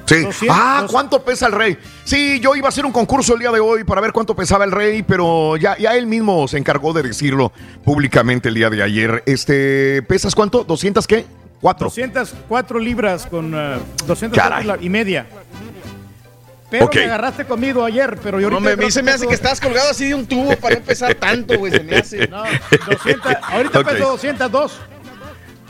Sí. 0.05 0.23
200. 0.23 0.47
Ah, 0.59 0.87
¿cuánto 0.89 1.23
pesa 1.23 1.45
el 1.47 1.51
rey? 1.53 1.77
Sí, 2.03 2.39
yo 2.39 2.55
iba 2.55 2.67
a 2.67 2.69
hacer 2.69 2.83
un 2.85 2.91
concurso 2.91 3.33
el 3.35 3.39
día 3.41 3.51
de 3.51 3.59
hoy 3.59 3.83
para 3.83 4.01
ver 4.01 4.11
cuánto 4.11 4.35
pesaba 4.35 4.65
el 4.65 4.71
rey, 4.71 5.03
pero 5.03 5.55
ya, 5.57 5.77
ya 5.77 5.93
él 5.95 6.07
mismo 6.07 6.47
se 6.47 6.57
encargó 6.57 6.93
de 6.93 7.03
decirlo 7.03 7.51
públicamente 7.83 8.49
el 8.49 8.55
día 8.55 8.71
de 8.71 8.81
ayer. 8.81 9.21
Este, 9.27 10.01
¿pesas 10.03 10.33
cuánto? 10.33 10.65
¿200 10.65 11.05
qué? 11.05 11.25
Cuatro. 11.61 11.87
204 11.89 12.79
libras 12.79 13.27
con 13.27 13.53
uh, 13.53 13.77
204 14.07 14.31
Caray. 14.41 14.65
la- 14.65 14.77
y 14.81 14.89
media. 14.89 15.27
Pero 16.71 16.85
Ok. 16.85 16.95
me 16.95 17.03
agarraste 17.05 17.45
conmigo 17.45 17.83
ayer, 17.83 18.17
pero 18.23 18.39
yo 18.39 18.47
No, 18.49 18.55
ahorita 18.57 18.69
me, 18.71 18.75
creo 18.77 18.87
me, 18.87 18.91
se 18.91 19.03
me 19.03 19.11
hace 19.11 19.27
que 19.27 19.33
estás 19.33 19.59
colgado 19.59 19.89
así 19.89 20.05
de 20.07 20.15
un 20.15 20.25
tubo 20.27 20.55
para 20.57 20.75
no 20.75 20.81
pesar 20.81 21.13
tanto, 21.15 21.57
güey. 21.57 21.71
Se 21.71 21.83
me 21.83 21.97
hace. 21.97 22.27
No, 22.29 22.43
200, 22.87 23.33
ahorita 23.43 23.79
Ok. 23.79 23.87
peso 23.89 24.09
202. 24.09 24.79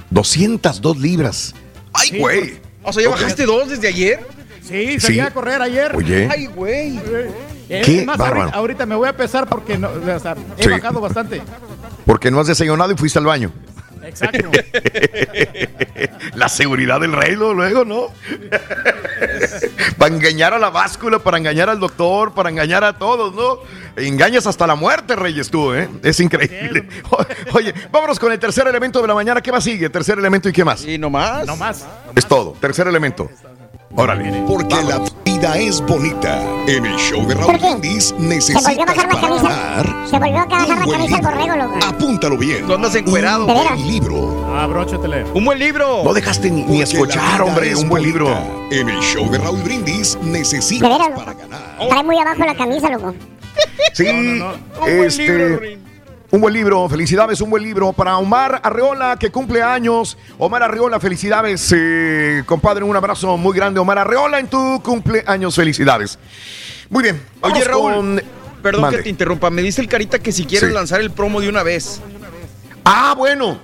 202 0.10 0.98
libras. 0.98 1.54
¡Ay, 1.94 2.10
Sí, 2.10 2.20
güey! 2.20 2.60
O 2.84 2.94
sea, 2.94 3.04
¿ya 3.04 3.10
bajaste 3.10 3.46
dos 3.46 3.70
desde 3.70 3.88
ayer? 3.88 4.20
Sí, 4.62 5.00
salí 5.00 5.16
Sí. 5.16 5.20
a 5.20 5.32
correr 5.32 5.62
ayer. 5.62 5.96
Oye. 5.96 6.28
Ay, 6.32 6.46
güey. 6.48 7.00
Eh, 7.70 7.82
Qué 7.86 8.04
más, 8.06 8.18
bárbaro. 8.18 8.42
ahorita, 8.42 8.58
ahorita 8.58 8.86
me 8.86 8.96
voy 8.96 9.08
a 9.10 9.16
pesar 9.16 9.48
porque 9.48 9.78
no, 9.78 9.90
o 9.90 10.20
sea, 10.20 10.36
he 10.58 10.64
Sí. 10.64 10.70
bajado 10.70 11.00
bastante. 11.02 11.42
Porque 12.06 12.32
no 12.32 12.40
has 12.40 12.48
desayunado 12.48 12.92
y 12.92 12.96
fuiste 12.96 13.20
al 13.20 13.26
baño. 13.26 13.52
Exacto. 14.10 14.50
La 16.36 16.50
seguridad 16.50 17.00
del 17.00 17.14
rey 17.14 17.36
luego, 17.36 17.54
luego, 17.54 17.86
¿no? 17.86 18.08
para 19.98 20.16
engañar 20.16 20.54
a 20.54 20.60
la 20.60 20.70
báscula, 20.70 21.20
para 21.20 21.38
engañar 21.38 21.70
al 21.70 21.80
doctor, 21.80 22.34
para 22.34 22.50
engañar 22.50 22.84
a 22.84 22.98
todos, 22.98 23.34
¿no? 23.34 23.60
Engañas 23.96 24.48
hasta 24.48 24.66
la 24.66 24.76
muerte, 24.76 25.16
Reyes, 25.16 25.50
tú, 25.50 25.74
¿eh? 25.74 25.90
Es 26.04 26.20
increíble. 26.20 26.88
Oye, 27.54 27.74
vámonos 27.92 28.20
con 28.20 28.32
el 28.32 28.40
tercer 28.40 28.68
elemento 28.68 29.02
de 29.02 29.08
la 29.08 29.14
mañana. 29.14 29.42
¿Qué 29.42 29.52
más 29.52 29.64
sigue? 29.64 29.90
Tercer 29.90 30.18
elemento 30.18 30.50
y 30.50 30.54
qué 30.54 30.64
más. 30.64 30.86
Y 30.86 30.98
no 30.98 31.10
más. 31.10 31.46
No 31.46 31.56
más. 31.56 31.86
Es 32.16 32.26
todo. 32.26 32.56
Tercer 32.60 32.88
elemento. 32.88 33.30
Órale. 33.96 34.44
Porque 34.48 34.76
la 34.84 35.02
vida 35.40 35.58
es 35.58 35.82
bonita. 35.82 36.42
En 36.68 36.86
el 36.86 36.96
show 36.98 37.26
de 37.26 37.34
Raúl 37.34 37.58
Brindis 37.58 38.08
Se 38.08 38.14
volvió 38.14 38.28
a 38.28 38.28
necesitas 38.28 38.86
bajar 38.86 39.14
la 39.14 39.22
camisa. 39.22 39.50
ganar 39.50 40.08
Se 40.10 40.20
volvió 40.20 40.38
a 40.38 40.46
bajar 40.46 40.62
un 40.62 40.80
la 40.80 40.86
buen 40.86 40.98
camisa 40.98 41.16
al 41.16 41.22
libro. 41.22 41.38
borrego, 41.38 41.56
loco. 41.56 41.88
Apúntalo 41.88 42.38
bien. 42.38 42.68
Tú 42.68 42.74
andas 42.74 42.96
encuerado. 42.96 43.46
¿De 43.46 43.54
Un 43.54 43.64
buen 43.68 43.88
libro. 43.88 44.46
Ah, 44.54 44.68
bróchatele. 44.68 45.24
Un 45.34 45.46
buen 45.46 45.60
libro. 45.60 46.04
No 46.04 46.14
dejaste 46.14 46.52
ni, 46.52 46.64
ni 46.64 46.82
escuchar, 46.82 47.42
hombre, 47.42 47.72
es 47.72 47.78
un 47.78 47.90
buen 47.90 48.04
libro. 48.04 48.28
En 48.72 48.90
el 48.90 49.00
show 49.00 49.30
de 49.32 49.38
Raúl 49.38 49.62
Brindis 49.64 50.18
¿De 50.22 50.28
necesitas 50.28 50.90
veras, 50.90 51.10
para 51.16 51.34
ganar. 51.34 51.78
Trae 51.90 52.04
muy 52.04 52.18
abajo 52.18 52.46
la 52.46 52.56
camisa, 52.56 52.90
loco. 52.90 53.16
Sí, 53.94 54.04
no. 54.04 54.54
Un 54.54 54.80
buen 54.80 55.04
este, 55.06 55.24
libro, 55.24 55.58
Rin. 55.60 55.89
Un 56.32 56.42
buen 56.42 56.54
libro, 56.54 56.88
felicidades, 56.88 57.42
un 57.42 57.50
buen 57.50 57.64
libro 57.64 57.92
para 57.94 58.18
Omar 58.18 58.62
Arreola 58.64 59.18
que 59.20 59.32
cumple 59.32 59.64
años. 59.64 60.18
Omar 60.38 60.62
Arreola, 60.64 61.00
felicidades, 61.00 61.74
eh, 61.76 62.44
compadre, 62.46 62.84
un 62.84 62.96
abrazo 62.96 63.36
muy 63.38 63.56
grande, 63.56 63.80
Omar 63.80 63.98
Arreola, 63.98 64.40
en 64.40 64.48
tu 64.48 64.82
cumpleaños, 64.84 65.56
felicidades. 65.56 66.20
Muy 66.90 67.04
bien, 67.04 67.22
Oye, 67.42 67.64
Raúl, 67.64 67.94
con- 67.94 68.22
Perdón 68.62 68.82
Mande. 68.82 68.98
que 68.98 69.04
te 69.04 69.10
interrumpa. 69.10 69.50
Me 69.50 69.62
dice 69.62 69.80
el 69.82 69.88
carita 69.88 70.20
que 70.20 70.32
si 70.34 70.46
quieres 70.46 70.70
Sí. 70.70 70.76
lanzar 70.76 71.00
el 71.00 71.12
promo 71.12 71.40
de 71.40 71.48
una 71.50 71.64
vez. 71.64 72.02
Ah, 72.84 73.14
bueno, 73.18 73.58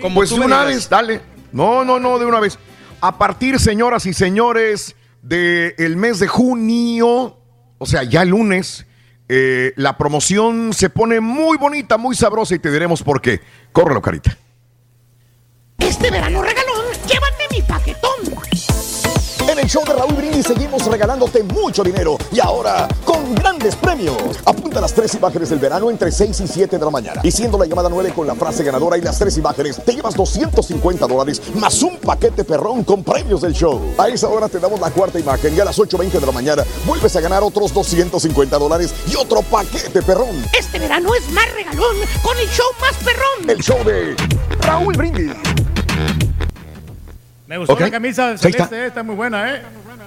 Como 0.00 0.14
pues 0.16 0.30
de 0.30 0.36
una 0.36 0.64
vez, 0.64 0.88
dale. 0.88 1.20
No, 1.50 1.84
no, 1.84 1.98
no, 1.98 2.18
de 2.20 2.24
una 2.26 2.38
vez. 2.38 2.56
A 3.00 3.18
partir, 3.18 3.58
señoras 3.58 4.06
y 4.06 4.14
señores, 4.14 4.94
del 5.22 5.96
mes 5.96 6.20
de 6.20 6.28
junio, 6.28 7.36
o 7.78 7.86
sea, 7.86 8.04
ya 8.04 8.22
el 8.22 8.28
lunes, 8.28 8.86
eh, 9.28 9.72
la 9.76 9.96
promoción 9.96 10.72
se 10.72 10.90
pone 10.90 11.20
muy 11.20 11.56
bonita, 11.56 11.96
muy 11.98 12.14
sabrosa 12.14 12.54
y 12.54 12.58
te 12.58 12.70
diremos 12.70 13.02
por 13.02 13.20
qué. 13.20 13.40
Córrelo, 13.72 14.02
carita. 14.02 14.36
Este 15.78 16.10
verano 16.10 16.42
regalón, 16.42 16.86
llévate 17.06 17.44
mi 17.50 17.62
paquetón. 17.62 18.51
En 19.52 19.58
el 19.58 19.68
show 19.68 19.84
de 19.84 19.92
Raúl 19.92 20.14
Brindis 20.14 20.46
seguimos 20.46 20.86
regalándote 20.86 21.42
mucho 21.42 21.82
dinero 21.82 22.16
y 22.32 22.40
ahora 22.40 22.88
con 23.04 23.34
grandes 23.34 23.76
premios. 23.76 24.16
Apunta 24.46 24.80
las 24.80 24.94
tres 24.94 25.12
imágenes 25.14 25.50
del 25.50 25.58
verano 25.58 25.90
entre 25.90 26.10
6 26.10 26.40
y 26.40 26.48
7 26.48 26.78
de 26.78 26.82
la 26.82 26.90
mañana. 26.90 27.20
Y 27.22 27.30
siendo 27.30 27.58
la 27.58 27.66
llamada 27.66 27.90
9 27.90 28.14
con 28.16 28.26
la 28.26 28.34
frase 28.34 28.64
ganadora 28.64 28.96
y 28.96 29.02
las 29.02 29.18
tres 29.18 29.36
imágenes, 29.36 29.76
te 29.84 29.92
llevas 29.92 30.14
250 30.14 31.06
dólares 31.06 31.42
más 31.56 31.82
un 31.82 31.98
paquete 31.98 32.44
perrón 32.44 32.82
con 32.82 33.04
premios 33.04 33.42
del 33.42 33.52
show. 33.52 33.78
A 33.98 34.08
esa 34.08 34.26
hora 34.28 34.48
te 34.48 34.58
damos 34.58 34.80
la 34.80 34.90
cuarta 34.90 35.20
imagen 35.20 35.54
y 35.54 35.60
a 35.60 35.66
las 35.66 35.78
8.20 35.78 36.12
de 36.12 36.26
la 36.26 36.32
mañana 36.32 36.64
vuelves 36.86 37.14
a 37.16 37.20
ganar 37.20 37.42
otros 37.42 37.74
250 37.74 38.56
dólares 38.56 38.94
y 39.06 39.16
otro 39.16 39.42
paquete 39.42 40.00
perrón. 40.00 40.42
Este 40.58 40.78
verano 40.78 41.14
es 41.14 41.30
más 41.30 41.52
regalón 41.52 41.96
con 42.22 42.38
el 42.38 42.48
show 42.48 42.68
más 42.80 42.94
perrón. 43.04 43.50
El 43.50 43.62
show 43.62 43.84
de 43.84 44.16
Raúl 44.62 44.96
Brindis. 44.96 45.61
Me 47.52 47.58
gustó 47.58 47.74
Ok. 47.74 47.80
la 47.80 47.90
camisa 47.90 48.28
Ahí 48.28 48.34
está. 48.36 48.48
celeste, 48.50 48.76
eh, 48.76 48.86
está 48.86 49.02
muy 49.02 49.14
buena, 49.14 49.54
¿eh? 49.54 49.62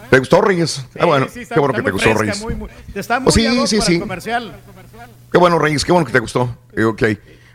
¿Te 0.10 0.18
gustó, 0.18 0.42
Reyes? 0.42 0.84
ah, 1.00 1.06
bueno, 1.06 1.28
Sí, 1.32 1.42
está- 1.42 1.54
qué 1.54 1.60
bueno 1.62 1.74
está 1.74 1.82
que 1.84 1.86
te 1.86 1.92
gustó, 1.92 2.10
fresca, 2.10 2.22
Reyes. 2.24 2.42
muy, 2.42 2.56
muy- 2.56 2.70
está 2.96 3.20
muy 3.20 3.30
Oh, 3.30 3.32
sí, 3.32 3.42
sí, 3.68 3.76
para 3.78 3.86
sí. 3.86 3.94
el 3.94 4.00
comercial. 4.00 4.56
Qué 5.32 5.38
bueno, 5.38 5.60
Reyes, 5.60 5.86
qué 5.86 5.92
bueno 5.92 6.08
que 6.08 6.12
te 6.12 6.18
gustó. 6.20 6.58
Eh, 6.76 6.84
ok. 6.86 7.04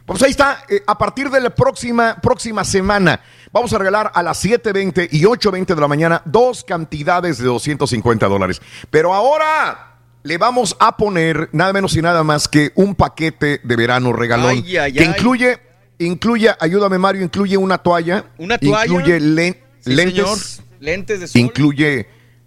Pues 0.07 0.23
ahí 0.23 0.31
está, 0.31 0.63
eh, 0.69 0.81
a 0.87 0.97
partir 0.97 1.29
de 1.29 1.41
la 1.41 1.51
próxima, 1.51 2.15
próxima 2.23 2.63
semana 2.63 3.21
vamos 3.53 3.73
a 3.73 3.79
regalar 3.79 4.13
a 4.15 4.23
las 4.23 4.39
7.20 4.39 5.09
y 5.11 5.25
8.20 5.25 5.75
de 5.75 5.81
la 5.81 5.89
mañana 5.89 6.23
dos 6.25 6.63
cantidades 6.63 7.39
de 7.39 7.47
250 7.47 8.29
dólares. 8.29 8.63
Pero 8.93 9.13
ahora 9.13 9.97
le 10.23 10.39
vamos 10.39 10.77
a 10.79 10.97
poner 10.97 11.49
nada 11.51 11.73
menos 11.73 11.97
y 11.97 12.01
nada 12.03 12.23
más 12.23 12.47
que 12.47 12.71
un 12.77 12.95
paquete 12.95 13.61
de 13.65 13.75
verano 13.77 14.13
regalón 14.13 14.51
Ay, 14.65 14.77
ay, 14.77 14.93
que 14.93 15.01
ay. 15.01 15.07
incluye, 15.09 15.59
incluye, 15.99 16.49
ayúdame 16.61 16.97
Mario, 16.99 17.23
incluye 17.25 17.57
una 17.57 17.79
toalla, 17.79 18.27
Una 18.39 18.57
toalla. 18.57 18.85
incluye 18.87 19.19
len- 19.19 19.57
Sí, 19.81 19.93
lentes, 19.95 20.15
señor. 20.17 20.39
Lentes 20.81 21.21
de 21.21 21.29
sol. 21.29 21.41
incluye 21.41 22.07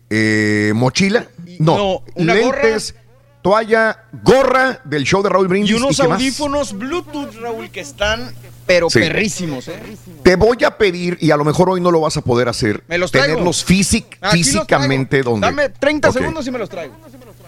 eh, 0.10 0.72
mochila, 0.76 1.28
no, 1.60 1.78
no, 1.78 2.04
una 2.16 2.34
lentes, 2.36 2.96
toalla, 3.42 4.06
gorra 4.24 4.80
del 4.84 5.04
show 5.06 5.22
de 5.24 5.30
Raúl 5.30 5.48
Brindis 5.48 5.72
Y 5.72 5.74
unos 5.76 6.00
audífonos 6.00 6.74
Bluetooth, 6.78 7.34
Raúl, 7.42 7.70
que 7.72 7.80
están, 7.82 8.32
pero 8.66 8.90
Sí. 8.90 9.00
perrísimos, 9.00 9.68
¿eh? 9.68 9.80
Te 10.24 10.36
voy 10.36 10.58
a 10.66 10.78
pedir, 10.78 11.18
y 11.20 11.32
a 11.32 11.38
lo 11.38 11.44
mejor 11.44 11.70
hoy 11.70 11.82
no 11.82 11.92
lo 11.92 12.00
vas 12.02 12.16
a 12.18 12.22
poder 12.22 12.48
hacer, 12.48 12.84
Me 12.88 12.98
los 12.98 13.12
traigo. 13.12 13.28
tenerlos 13.34 13.66
físic- 13.66 14.18
Aquí 14.22 14.38
los 14.40 14.48
físicamente 14.48 15.10
traigo. 15.22 15.32
donde. 15.32 15.48
Dame 15.48 15.70
30 15.70 16.10
Ok. 16.10 16.18
segundos 16.18 16.48
y 16.48 16.52
me 16.52 16.60
los 16.60 16.70
traigo. 16.70 16.96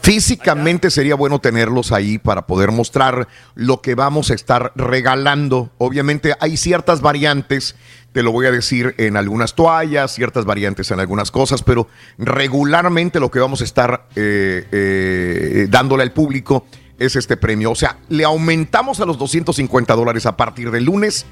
Físicamente 0.06 0.92
sería 0.92 1.16
bueno 1.16 1.40
tenerlos 1.40 1.92
ahí 1.92 2.20
para 2.20 2.46
poder 2.46 2.72
mostrar 2.72 3.28
lo 3.56 3.82
que 3.82 3.96
vamos 3.96 4.30
a 4.30 4.36
estar 4.36 4.72
regalando. 4.76 5.72
Obviamente 5.80 6.36
hay 6.40 6.58
ciertas 6.58 7.02
variantes, 7.02 7.76
te 8.12 8.22
lo 8.22 8.32
voy 8.32 8.46
a 8.46 8.52
decir, 8.52 8.94
en 9.00 9.18
algunas 9.18 9.56
toallas, 9.56 10.14
ciertas 10.14 10.46
variantes 10.46 10.92
en 10.92 11.00
algunas 11.00 11.32
cosas, 11.32 11.64
pero 11.64 11.88
regularmente 12.20 13.20
lo 13.20 13.32
que 13.32 13.40
vamos 13.40 13.62
a 13.62 13.64
estar 13.64 14.06
eh, 14.16 14.68
eh, 14.72 15.68
dándole 15.72 16.04
al 16.04 16.12
público 16.12 16.68
es 17.00 17.16
este 17.16 17.36
premio. 17.36 17.72
O 17.72 17.76
sea, 17.76 17.98
le 18.08 18.26
aumentamos 18.26 19.00
a 19.00 19.06
los 19.06 19.18
250 19.18 19.96
dólares 19.96 20.28
a 20.28 20.38
partir 20.38 20.70
del 20.70 20.84
lunes 20.84 21.26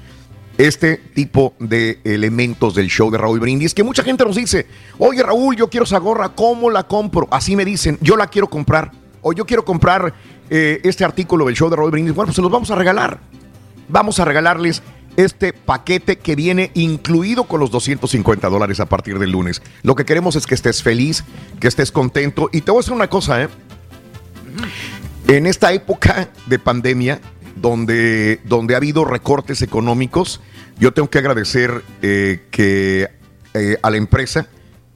este 0.58 0.96
tipo 1.14 1.54
de 1.58 2.00
elementos 2.04 2.74
del 2.74 2.88
show 2.88 3.10
de 3.10 3.18
Raúl 3.18 3.40
Brindis, 3.40 3.74
que 3.74 3.82
mucha 3.82 4.04
gente 4.04 4.24
nos 4.24 4.36
dice, 4.36 4.66
oye 4.98 5.22
Raúl, 5.22 5.56
yo 5.56 5.68
quiero 5.68 5.84
esa 5.84 5.98
gorra, 5.98 6.30
¿cómo 6.30 6.70
la 6.70 6.84
compro? 6.84 7.26
Así 7.30 7.56
me 7.56 7.64
dicen, 7.64 7.98
yo 8.00 8.16
la 8.16 8.28
quiero 8.28 8.48
comprar, 8.48 8.92
o 9.22 9.32
yo 9.32 9.46
quiero 9.46 9.64
comprar 9.64 10.14
eh, 10.50 10.80
este 10.84 11.04
artículo 11.04 11.46
del 11.46 11.56
show 11.56 11.70
de 11.70 11.76
Raúl 11.76 11.90
Brindis, 11.90 12.14
bueno, 12.14 12.28
pues 12.28 12.36
se 12.36 12.42
los 12.42 12.50
vamos 12.50 12.70
a 12.70 12.74
regalar. 12.74 13.20
Vamos 13.88 14.18
a 14.18 14.24
regalarles 14.24 14.82
este 15.16 15.52
paquete 15.52 16.16
que 16.18 16.34
viene 16.34 16.70
incluido 16.74 17.44
con 17.44 17.60
los 17.60 17.70
250 17.70 18.48
dólares 18.48 18.80
a 18.80 18.86
partir 18.86 19.18
del 19.18 19.30
lunes. 19.30 19.62
Lo 19.82 19.94
que 19.94 20.04
queremos 20.04 20.36
es 20.36 20.46
que 20.46 20.54
estés 20.54 20.82
feliz, 20.82 21.24
que 21.60 21.68
estés 21.68 21.92
contento. 21.92 22.48
Y 22.52 22.62
te 22.62 22.70
voy 22.70 22.78
a 22.78 22.80
decir 22.80 22.94
una 22.94 23.08
cosa, 23.08 23.42
¿eh? 23.42 23.48
En 25.28 25.46
esta 25.46 25.72
época 25.72 26.28
de 26.46 26.58
pandemia, 26.58 27.20
donde, 27.56 28.40
donde 28.44 28.74
ha 28.74 28.76
habido 28.78 29.04
recortes 29.04 29.62
económicos, 29.62 30.40
yo 30.78 30.92
tengo 30.92 31.08
que 31.10 31.18
agradecer 31.18 31.82
eh, 32.02 32.42
que 32.50 33.08
eh, 33.54 33.76
a 33.82 33.90
la 33.90 33.96
empresa 33.96 34.48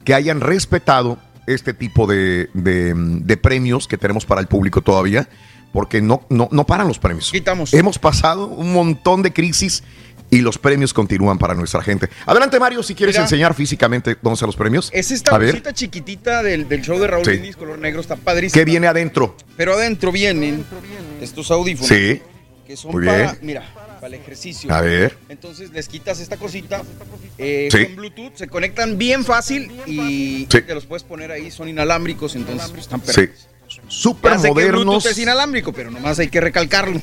que 0.03 0.13
hayan 0.13 0.41
respetado 0.41 1.17
este 1.47 1.73
tipo 1.73 2.05
de, 2.07 2.49
de- 2.53 2.93
de 2.95 3.37
premios 3.37 3.87
que 3.87 3.97
tenemos 3.97 4.25
para 4.25 4.41
el 4.41 4.47
público 4.47 4.81
todavía, 4.81 5.27
porque 5.73 6.01
no, 6.01 6.25
no, 6.29 6.47
no 6.51 6.65
paran 6.65 6.87
los 6.87 6.99
premios. 6.99 7.31
Hemos 7.71 7.99
pasado 7.99 8.47
un 8.47 8.73
montón 8.73 9.21
de 9.23 9.31
crisis 9.33 9.83
y 10.31 10.41
los 10.41 10.59
premios 10.59 10.93
continúan 10.93 11.39
para 11.39 11.55
nuestra 11.55 11.81
gente. 11.81 12.07
Adelante, 12.27 12.59
Mario, 12.59 12.83
si 12.83 12.93
quieres 12.93 13.15
Mira. 13.15 13.23
enseñar 13.23 13.55
físicamente 13.55 14.15
dónde 14.21 14.35
están 14.35 14.47
los 14.47 14.55
premios. 14.55 14.91
Es 14.93 15.09
esta 15.09 15.33
a 15.35 15.37
ver, 15.39 15.49
bolsita 15.53 15.73
chiquitita 15.73 16.43
del, 16.43 16.67
del 16.69 16.81
show 16.83 16.99
de 16.99 17.07
Raúl 17.07 17.25
Sí. 17.25 17.31
Brindis, 17.31 17.55
color 17.55 17.79
negro, 17.79 17.99
está 18.01 18.15
padrísimo. 18.15 18.53
¿qué 18.59 18.65
viene 18.65 18.85
adentro? 18.87 19.35
Pero 19.57 19.73
adentro 19.73 20.11
vienen 20.11 20.63
estos 21.21 21.49
audífonos. 21.49 21.87
Sí. 21.89 22.21
Que 22.69 22.77
son 22.77 22.91
Muy 22.91 23.03
para, 23.03 23.35
mira, 23.41 23.63
para 23.95 24.05
el 24.05 24.13
ejercicio. 24.13 24.71
A 24.71 24.79
ver. 24.81 25.17
Entonces 25.27 25.71
les 25.71 25.87
quitas 25.87 26.19
esta 26.19 26.37
cosita 26.37 26.83
eh, 27.39 27.67
Sí. 27.71 27.83
con 27.85 27.95
Bluetooth, 27.95 28.35
se 28.35 28.47
conectan 28.47 28.95
bien 28.95 29.25
fácil 29.25 29.71
y 29.87 30.45
Sí. 30.47 30.61
te 30.61 30.75
los 30.75 30.85
puedes 30.85 31.01
poner 31.01 31.31
ahí, 31.31 31.49
son 31.49 31.67
inalámbricos, 31.67 32.35
entonces 32.35 32.69
pues, 32.69 32.81
están 32.81 32.99
Sí. 32.99 33.07
perfectos. 33.07 33.47
Súper 33.87 34.33
Ya 34.33 34.37
sé 34.37 34.43
que 34.49 34.53
modernos. 34.53 34.83
Bluetooth 34.85 35.05
es 35.11 35.17
inalámbrico, 35.17 35.73
pero 35.73 35.89
nomás 35.89 36.19
hay 36.19 36.27
que 36.27 36.39
recalcarlo. 36.41 37.01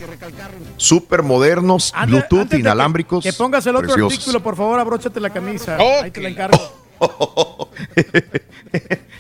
Súper 0.77 1.25
modernos, 1.25 1.93
Bluetooth, 2.07 2.39
antes 2.43 2.51
de 2.51 2.57
que- 2.59 2.61
inalámbricos. 2.61 3.25
Que 3.25 3.33
pongas 3.33 3.67
el 3.67 3.75
otro 3.75 3.89
preciosos. 3.89 4.13
artículo, 4.19 4.43
por 4.45 4.55
favor, 4.55 4.79
abróchate 4.79 5.19
la 5.19 5.31
camisa. 5.31 5.79
Oh, 5.81 6.03
Ahí 6.05 6.13
te 6.13 6.21
la 6.21 6.29
encargo. 6.29 6.61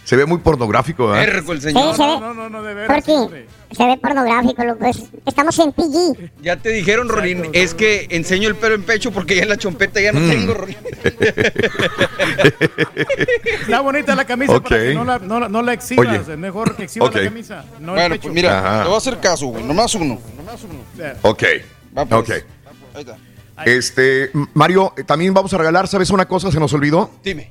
Se 0.04 0.14
ve 0.14 0.24
muy 0.26 0.38
pornográfico, 0.38 1.08
¿verdad? 1.08 1.24
Ergo 1.38 1.52
el 1.52 1.60
Sí, 1.60 1.68
señor. 1.68 1.96
se 1.96 2.02
ve. 2.02 2.20
No, 2.20 2.32
no, 2.32 2.48
no, 2.48 2.62
de 2.62 2.72
veras. 2.74 3.02
Porque 3.04 3.46
se 3.70 3.84
ve 3.86 3.96
pornográfico, 3.96 4.64
loco. 4.64 4.84
es- 4.86 5.04
Estamos 5.26 5.58
en 5.58 5.72
PG. 5.72 6.30
Ya 6.42 6.56
te 6.56 6.70
dijeron, 6.70 7.08
Rolín, 7.08 7.42
es 7.52 7.74
que 7.74 8.06
enseño 8.10 8.48
el 8.48 8.56
pelo 8.56 8.74
en 8.74 8.82
pecho 8.84 9.10
porque 9.10 9.36
ya 9.36 9.42
en 9.42 9.48
la 9.48 9.56
chompeta 9.56 10.00
ya 10.00 10.12
no 10.12 10.20
Mm. 10.20 10.28
tengo, 10.30 10.54
Rolín. 10.54 10.76
Está 13.62 13.80
bonita 13.80 14.14
la 14.14 14.24
camisa 14.24 14.56
Ok. 14.56 14.62
para 14.68 14.82
que 14.82 14.94
no 14.94 15.04
la, 15.04 15.18
no 15.18 15.40
la- 15.40 15.48
no 15.48 15.62
la 15.62 15.72
exhibas. 15.72 16.06
Oye. 16.06 16.32
Es 16.32 16.38
mejor 16.38 16.76
que 16.76 16.84
exhibas 16.84 17.14
la 17.14 17.24
camisa. 17.24 17.64
No 17.80 17.92
el 17.92 17.98
bueno, 18.00 18.14
pecho. 18.14 18.22
pues 18.22 18.34
mira, 18.34 18.58
Ajá. 18.58 18.82
te 18.82 18.86
voy 18.88 18.94
a 18.94 18.98
hacer 18.98 19.18
caso, 19.20 19.46
güey, 19.48 19.64
nomás 19.64 19.94
uno. 19.94 20.18
Ok. 21.22 21.42
Va, 21.96 22.04
pues. 22.04 22.20
Ok. 22.20 22.30
Ahí 22.94 23.00
está. 23.00 23.16
Este, 23.64 24.30
Mario, 24.54 24.92
también 25.06 25.32
vamos 25.32 25.52
a 25.54 25.58
regalar, 25.58 25.88
¿sabes 25.88 26.10
una 26.10 26.26
cosa? 26.28 26.50
Se 26.52 26.60
nos 26.60 26.72
olvidó. 26.74 27.10
Dime. 27.24 27.50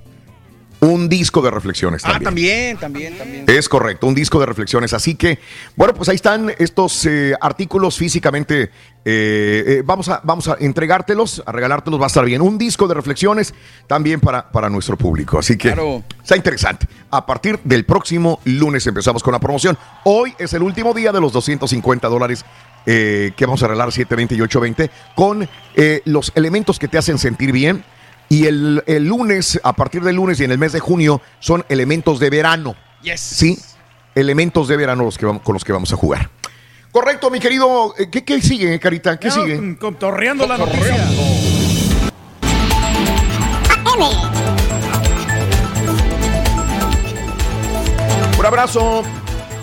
Un 0.86 1.10
disco 1.10 1.42
de 1.42 1.50
reflexiones 1.52 2.04
Ah, 2.06 2.20
también. 2.20 2.78
también, 2.78 2.78
también, 2.78 3.18
también. 3.18 3.46
Es 3.48 3.68
correcto, 3.68 4.06
un 4.08 4.14
disco 4.14 4.40
de 4.40 4.46
reflexiones. 4.46 4.94
Así 4.94 5.16
que, 5.16 5.40
bueno, 5.76 5.94
pues 5.94 6.10
ahí 6.10 6.16
están 6.16 6.52
estos 6.60 7.06
eh, 7.06 7.34
artículos 7.42 7.98
físicamente. 7.98 8.70
eh, 9.08 9.64
eh, 9.68 9.82
vamos, 9.86 10.10
a, 10.10 10.20
vamos 10.24 10.48
a 10.48 10.58
entregártelos, 10.60 11.42
a 11.46 11.52
regalártelos, 11.52 12.00
va 12.00 12.06
a 12.06 12.08
estar 12.08 12.26
bien. 12.26 12.42
Un 12.42 12.58
disco 12.58 12.88
de 12.88 12.94
reflexiones 12.94 13.54
también 13.88 14.20
para, 14.20 14.52
para 14.52 14.70
nuestro 14.70 14.98
público. 14.98 15.40
Así 15.40 15.58
que 15.58 15.70
Claro. 15.74 16.04
está 16.22 16.36
interesante. 16.36 16.88
A 17.12 17.26
partir 17.26 17.60
del 17.64 17.86
próximo 17.86 18.40
lunes 18.46 18.86
empezamos 18.88 19.24
con 19.24 19.32
la 19.34 19.40
promoción. 19.40 19.78
Hoy 20.04 20.34
es 20.38 20.54
el 20.54 20.62
último 20.64 20.94
día 20.94 21.12
de 21.12 21.22
los 21.22 21.32
250 21.34 22.08
dólares 22.08 22.46
eh, 22.88 23.32
que 23.36 23.46
vamos 23.46 23.64
a 23.64 23.68
regalar 23.68 23.92
720 23.92 24.36
y 24.36 24.42
820 24.42 24.92
con 25.16 25.48
eh, 25.76 26.02
los 26.06 26.32
elementos 26.36 26.78
que 26.78 26.88
te 26.88 26.98
hacen 27.00 27.18
sentir 27.18 27.52
bien. 27.52 27.84
Y 28.30 28.46
el, 28.48 28.84
el 28.88 29.06
lunes, 29.06 29.60
a 29.64 29.74
partir 29.74 30.02
del 30.04 30.16
lunes 30.16 30.40
y 30.40 30.44
en 30.44 30.52
el 30.52 30.58
mes 30.58 30.72
de 30.74 30.80
junio, 30.80 31.22
son 31.40 31.64
elementos 31.70 32.20
de 32.20 32.30
verano. 32.30 32.76
Yes. 33.02 33.20
Sí, 33.22 33.58
elementos 34.16 34.68
de 34.68 34.78
verano 34.78 35.04
los 35.04 35.18
que 35.18 35.26
vamos, 35.26 35.42
con 35.44 35.54
los 35.54 35.64
que 35.64 35.72
vamos 35.72 35.94
a 35.94 35.96
jugar. 35.96 36.30
Correcto, 36.92 37.30
mi 37.30 37.40
querido. 37.40 37.94
eh, 37.98 38.10
¿Qué, 38.10 38.24
qué 38.24 38.42
sigue, 38.42 38.80
Carita? 38.80 39.20
¿Qué 39.20 39.30
sigue? 39.30 39.78
Contorreando 39.78 40.48
la 40.48 40.58
noticia. 40.58 41.08
Un 48.38 48.46
abrazo. 48.46 49.04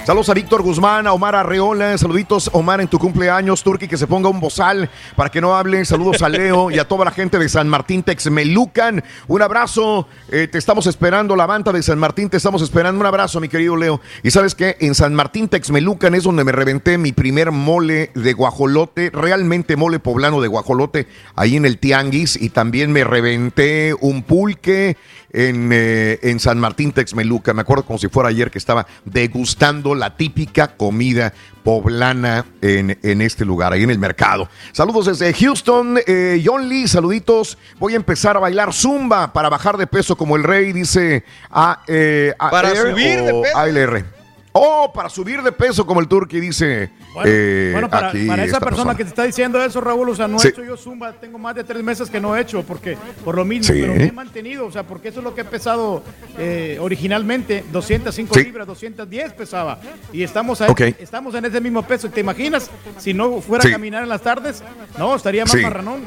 Saludos 0.04 0.30
a 0.30 0.34
Víctor 0.34 0.62
Guzmán, 0.62 1.06
a 1.06 1.12
Omar 1.12 1.36
Arreola, 1.36 1.96
saluditos 1.96 2.50
Omar 2.54 2.80
en 2.80 2.88
tu 2.88 2.98
cumpleaños, 2.98 3.62
Turki 3.62 3.86
que 3.86 3.96
se 3.96 4.08
ponga 4.08 4.28
un 4.28 4.40
bozal 4.40 4.90
para 5.14 5.30
que 5.30 5.40
no 5.40 5.54
hable, 5.54 5.84
saludos 5.84 6.22
a 6.22 6.28
Leo 6.28 6.72
y 6.72 6.80
a 6.80 6.88
toda 6.88 7.04
la 7.04 7.12
gente 7.12 7.38
de 7.38 7.48
San 7.48 7.68
Martín 7.68 8.02
Texmelucan, 8.02 9.04
un 9.28 9.42
abrazo, 9.42 10.08
eh, 10.28 10.48
te 10.50 10.58
estamos 10.58 10.88
esperando, 10.88 11.36
la 11.36 11.46
banda 11.46 11.70
de 11.70 11.84
San 11.84 12.00
Martín 12.00 12.28
te 12.28 12.38
estamos 12.38 12.62
esperando, 12.62 12.98
un 12.98 13.06
abrazo 13.06 13.38
mi 13.38 13.48
querido 13.48 13.76
Leo, 13.76 14.00
y 14.24 14.32
sabes 14.32 14.56
que 14.56 14.76
en 14.80 14.96
San 14.96 15.14
Martín 15.14 15.46
Texmelucan 15.46 16.16
es 16.16 16.24
donde 16.24 16.42
me 16.42 16.50
reventé 16.50 16.98
mi 16.98 17.12
primer 17.12 17.52
mole 17.52 18.10
de 18.16 18.32
guajolote, 18.32 19.10
realmente 19.10 19.76
mole 19.76 20.00
poblano 20.00 20.40
de 20.40 20.48
guajolote, 20.48 21.06
ahí 21.36 21.54
en 21.54 21.64
el 21.64 21.78
Tianguis, 21.78 22.42
y 22.42 22.48
también 22.48 22.90
me 22.90 23.04
reventé 23.04 23.94
un 24.00 24.24
pulque 24.24 24.96
en, 25.32 25.70
eh, 25.72 26.18
en 26.22 26.40
San 26.40 26.58
Martín 26.58 26.92
Texmelucan, 26.92 27.56
me 27.56 27.62
acuerdo 27.62 27.84
como 27.84 27.98
si 27.98 28.08
fuera 28.08 28.28
ayer 28.28 28.50
que 28.50 28.58
estaba 28.58 28.86
degustando 29.04 29.94
la 29.94 30.16
típica 30.16 30.76
comida 30.76 31.32
poblana 31.62 32.44
en, 32.60 32.98
en 33.02 33.22
este 33.22 33.44
lugar, 33.44 33.72
ahí 33.72 33.82
en 33.82 33.90
el 33.90 33.98
mercado. 33.98 34.48
Saludos 34.72 35.06
desde 35.06 35.32
Houston, 35.32 35.98
eh, 36.06 36.42
John 36.44 36.68
Lee, 36.68 36.88
saluditos. 36.88 37.56
Voy 37.78 37.94
a 37.94 37.96
empezar 37.96 38.36
a 38.36 38.40
bailar 38.40 38.72
zumba 38.72 39.32
para 39.32 39.48
bajar 39.48 39.76
de 39.76 39.86
peso 39.86 40.16
como 40.16 40.36
el 40.36 40.42
rey, 40.42 40.72
dice 40.72 41.24
A, 41.50 41.82
eh, 41.86 42.34
Para 42.38 42.68
AR 42.68 42.76
subir 42.76 43.22
de 43.22 43.42
peso. 43.42 43.58
ALR. 43.58 44.21
Oh, 44.54 44.92
para 44.92 45.08
subir 45.08 45.40
de 45.42 45.50
peso 45.50 45.86
como 45.86 46.00
el 46.00 46.08
turqui, 46.08 46.38
dice. 46.38 46.90
Bueno, 47.14 47.30
eh, 47.32 47.70
bueno, 47.72 47.88
para, 47.88 48.08
aquí 48.08 48.26
para 48.26 48.44
esa 48.44 48.60
persona, 48.60 48.94
que 48.94 49.02
te 49.04 49.08
está 49.08 49.24
diciendo 49.24 49.62
eso, 49.64 49.80
Raúl, 49.80 50.10
o 50.10 50.14
sea, 50.14 50.28
no 50.28 50.38
Sí. 50.38 50.48
he 50.48 50.50
hecho 50.50 50.62
yo 50.62 50.76
zumba, 50.76 51.12
tengo 51.14 51.38
más 51.38 51.54
de 51.54 51.64
tres 51.64 51.82
meses 51.82 52.10
que 52.10 52.20
no 52.20 52.36
he 52.36 52.40
hecho, 52.42 52.62
porque 52.62 52.96
por 53.24 53.34
lo 53.34 53.44
mismo, 53.46 53.72
Sí. 53.72 53.80
pero 53.80 53.94
me 53.94 54.04
he 54.04 54.12
mantenido, 54.12 54.66
o 54.66 54.70
sea, 54.72 54.82
porque 54.82 55.08
eso 55.08 55.20
es 55.20 55.24
lo 55.24 55.34
que 55.34 55.40
he 55.40 55.44
pesado 55.44 56.02
eh, 56.38 56.76
originalmente, 56.80 57.64
205 57.72 58.34
Sí. 58.34 58.44
libras, 58.44 58.66
210 58.66 59.32
pesaba, 59.32 59.78
y 60.12 60.22
estamos, 60.22 60.60
a- 60.60 60.66
estamos 60.98 61.34
en 61.34 61.46
ese 61.46 61.60
mismo 61.60 61.82
peso. 61.82 62.10
¿Te 62.10 62.20
imaginas 62.20 62.70
si 62.98 63.14
no 63.14 63.40
fuera 63.40 63.66
a 63.68 63.72
caminar 63.72 64.02
en 64.02 64.08
las 64.10 64.20
tardes? 64.22 64.62
No, 64.98 65.14
estaría 65.16 65.44
más 65.46 65.54
marranón. 65.56 66.02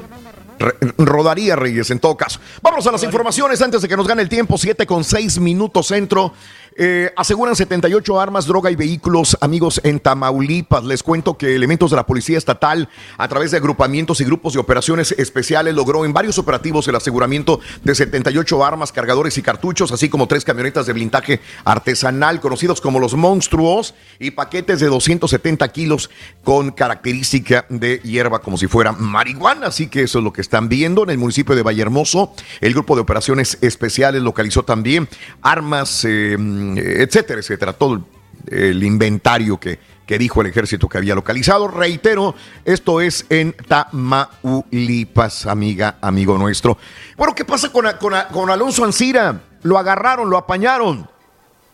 Re- 0.58 0.76
rodaría 0.98 1.56
Reyes 1.58 1.90
en 1.92 2.00
todo 2.00 2.16
caso. 2.16 2.40
Vámonos 2.62 2.88
a 2.88 2.92
las 2.94 3.04
informaciones 3.04 3.62
antes 3.62 3.82
de 3.82 3.88
que 3.90 3.98
nos 3.98 4.08
gane 4.08 4.22
el 4.22 4.30
tiempo. 4.30 4.58
7 4.58 4.86
con 4.86 5.04
6 5.04 5.38
minutos 5.40 5.88
centro. 5.88 6.34
Eh, 6.78 7.14
aseguran 7.16 7.56
78 7.56 8.20
armas, 8.20 8.48
droga 8.48 8.70
y 8.70 8.76
vehículos, 8.76 9.38
amigos, 9.40 9.80
en 9.86 10.02
Tamaulipas. 10.02 10.84
Les 10.84 11.04
cuento 11.04 11.38
que 11.38 11.56
elementos 11.56 11.90
de 11.90 11.96
la 11.96 12.06
Policía 12.06 12.38
Estatal, 12.38 12.90
a 13.18 13.30
través 13.30 13.52
de 13.52 13.58
agrupamientos 13.58 14.20
y 14.20 14.26
grupos 14.26 14.54
de 14.54 14.60
operaciones 14.60 15.14
especiales, 15.14 15.74
logró 15.74 16.04
en 16.04 16.12
varios 16.12 16.38
operativos 16.38 16.86
el 16.90 16.96
aseguramiento 16.98 17.62
de 17.82 17.96
78 17.96 18.66
armas, 18.66 18.92
cargadores 18.92 19.38
y 19.38 19.42
cartuchos, 19.42 19.94
así 19.94 20.10
como 20.10 20.28
tres 20.28 20.44
camionetas 20.44 20.86
de 20.86 20.92
blindaje 20.92 21.40
artesanal, 21.64 22.42
conocidos 22.42 22.82
como 22.82 23.00
los 23.00 23.16
monstruos, 23.16 23.96
y 24.20 24.32
paquetes 24.32 24.82
de 24.82 24.88
270 24.88 25.66
kilos 25.70 26.10
con 26.44 26.72
característica 26.72 27.66
de 27.70 28.00
hierba, 28.00 28.40
como 28.40 28.58
si 28.58 28.68
fuera 28.68 28.92
marihuana. 28.92 29.68
Así 29.68 29.88
que 29.88 30.02
eso 30.02 30.18
es 30.18 30.26
lo 30.26 30.34
que 30.34 30.42
están 30.42 30.68
viendo 30.68 31.04
en 31.04 31.12
el 31.12 31.18
municipio 31.20 31.56
de 31.56 31.64
Vallehermoso. 31.64 32.34
El 32.60 32.74
grupo 32.74 32.96
de 32.96 33.02
operaciones 33.02 33.60
especiales 33.62 34.22
localizó 34.22 34.64
también 34.64 35.08
armas, 35.42 36.04
eh, 36.04 36.36
etcétera, 36.78 37.40
etcétera. 37.40 37.74
Todo 37.74 38.06
el, 38.48 38.84
inventario 38.84 39.60
que, 39.60 39.80
que 40.06 40.18
dijo 40.18 40.42
el 40.42 40.48
ejército 40.48 40.88
que 40.90 40.98
había 40.98 41.16
localizado. 41.16 41.68
Reitero, 41.68 42.36
esto 42.64 43.02
es 43.02 43.26
en 43.30 43.54
Tamaulipas, 43.68 45.46
amiga, 45.46 45.98
amigo 46.02 46.38
nuestro. 46.38 46.78
Bueno, 47.18 47.34
¿qué 47.36 47.46
pasa 47.46 47.72
con, 47.72 47.86
con, 48.00 48.14
con 48.32 48.50
Alonso 48.50 48.84
Ancira? 48.84 49.42
Lo 49.64 49.78
agarraron, 49.78 50.30
lo 50.30 50.38
apañaron, 50.38 51.08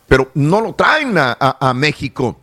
pero 0.07 0.31
no 0.35 0.61
lo 0.61 0.73
traen 0.73 1.17
a- 1.17 1.37
a 1.59 1.73
México. 1.73 2.40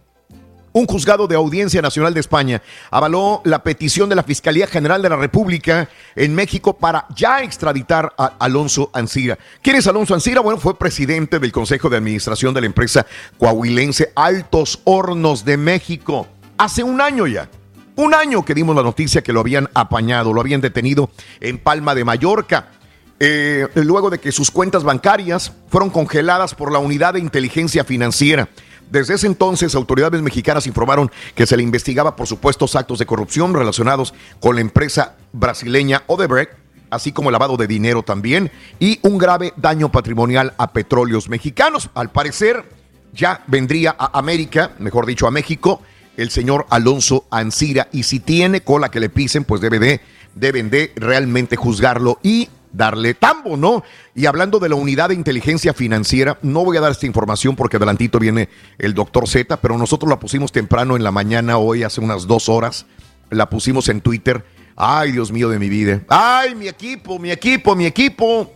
Un 0.72 0.86
juzgado 0.86 1.26
de 1.26 1.34
Audiencia 1.34 1.80
Nacional 1.80 2.12
de 2.12 2.20
España 2.20 2.62
avaló 2.90 3.40
la 3.44 3.62
petición 3.62 4.08
de 4.08 4.14
la 4.14 4.22
Fiscalía 4.22 4.66
General 4.66 5.00
de 5.00 5.08
la 5.08 5.16
República 5.16 5.88
en 6.14 6.34
México 6.34 6.76
para 6.76 7.06
ya 7.14 7.42
extraditar 7.42 8.12
a 8.18 8.34
Alonso 8.38 8.90
Ancira. 8.92 9.38
¿Quién 9.62 9.76
es 9.76 9.86
Alonso 9.86 10.14
Ancira? 10.14 10.40
Bueno, 10.40 10.60
fue 10.60 10.78
presidente 10.78 11.38
del 11.38 11.52
Consejo 11.52 11.88
de 11.88 11.96
Administración 11.96 12.52
de 12.52 12.60
la 12.60 12.66
empresa 12.66 13.06
coahuilense 13.38 14.12
Altos 14.14 14.80
Hornos 14.84 15.44
de 15.44 15.56
México. 15.56 16.28
Hace 16.58 16.82
un 16.82 17.00
año 17.00 17.26
ya. 17.26 17.48
Un 17.96 18.14
año 18.14 18.44
que 18.44 18.54
dimos 18.54 18.76
la 18.76 18.82
noticia 18.82 19.22
que 19.22 19.32
lo 19.32 19.40
habían 19.40 19.68
apañado, 19.74 20.32
lo 20.32 20.40
habían 20.40 20.60
detenido 20.60 21.10
en 21.40 21.58
Palma 21.58 21.94
de 21.94 22.04
Mallorca. 22.04 22.68
Eh, 23.20 23.66
luego 23.74 24.10
de 24.10 24.18
que 24.18 24.30
sus 24.30 24.52
cuentas 24.52 24.84
bancarias 24.84 25.52
fueron 25.68 25.90
congeladas 25.90 26.54
por 26.54 26.70
la 26.70 26.78
Unidad 26.78 27.14
de 27.14 27.20
Inteligencia 27.20 27.82
Financiera. 27.82 28.48
Desde 28.90 29.14
ese 29.14 29.26
entonces, 29.26 29.74
autoridades 29.74 30.22
mexicanas 30.22 30.66
informaron 30.66 31.10
que 31.34 31.46
se 31.46 31.56
le 31.56 31.62
investigaba 31.62 32.16
por 32.16 32.26
supuestos 32.26 32.74
actos 32.74 32.98
de 32.98 33.06
corrupción 33.06 33.52
relacionados 33.52 34.14
con 34.40 34.54
la 34.54 34.62
empresa 34.62 35.16
brasileña 35.32 36.02
Odebrecht, 36.06 36.52
así 36.90 37.12
como 37.12 37.30
lavado 37.30 37.56
de 37.56 37.66
dinero 37.66 38.02
también, 38.02 38.50
y 38.80 38.98
un 39.02 39.18
grave 39.18 39.52
daño 39.56 39.90
patrimonial 39.90 40.54
a 40.56 40.72
petróleos 40.72 41.28
mexicanos. 41.28 41.90
Al 41.94 42.10
parecer, 42.10 42.64
ya 43.12 43.44
vendría 43.46 43.94
a 43.98 44.18
América, 44.18 44.72
mejor 44.78 45.04
dicho, 45.04 45.26
a 45.26 45.30
México, 45.30 45.82
el 46.16 46.30
señor 46.30 46.66
Alonso 46.70 47.26
Ancira. 47.30 47.88
Y 47.92 48.04
si 48.04 48.20
tiene 48.20 48.62
cola 48.62 48.90
que 48.90 49.00
le 49.00 49.10
pisen, 49.10 49.44
pues 49.44 49.60
debe 49.60 49.78
de, 49.78 50.00
deben 50.34 50.70
de 50.70 50.92
realmente 50.96 51.56
juzgarlo 51.56 52.18
y 52.22 52.48
darle 52.72 53.14
tambo, 53.14 53.56
¿no? 53.56 53.82
Y 54.14 54.26
hablando 54.26 54.58
de 54.58 54.68
la 54.68 54.74
unidad 54.74 55.08
de 55.08 55.14
inteligencia 55.14 55.74
financiera, 55.74 56.38
no 56.42 56.64
voy 56.64 56.76
a 56.76 56.80
dar 56.80 56.92
esta 56.92 57.06
información 57.06 57.56
porque 57.56 57.76
adelantito 57.76 58.18
viene 58.18 58.48
el 58.78 58.94
doctor 58.94 59.28
Z, 59.28 59.56
pero 59.58 59.78
nosotros 59.78 60.08
la 60.08 60.18
pusimos 60.18 60.52
temprano 60.52 60.96
en 60.96 61.04
la 61.04 61.10
mañana 61.10 61.58
hoy, 61.58 61.82
hace 61.82 62.00
unas 62.00 62.26
dos 62.26 62.48
horas, 62.48 62.86
la 63.30 63.48
pusimos 63.50 63.88
en 63.88 64.00
Twitter. 64.00 64.44
Ay, 64.76 65.12
Dios 65.12 65.32
mío 65.32 65.48
de 65.48 65.58
mi 65.58 65.68
vida. 65.68 66.02
Ay, 66.08 66.54
mi 66.54 66.68
equipo, 66.68 67.18
mi 67.18 67.30
equipo, 67.30 67.74
mi 67.74 67.86
equipo, 67.86 68.52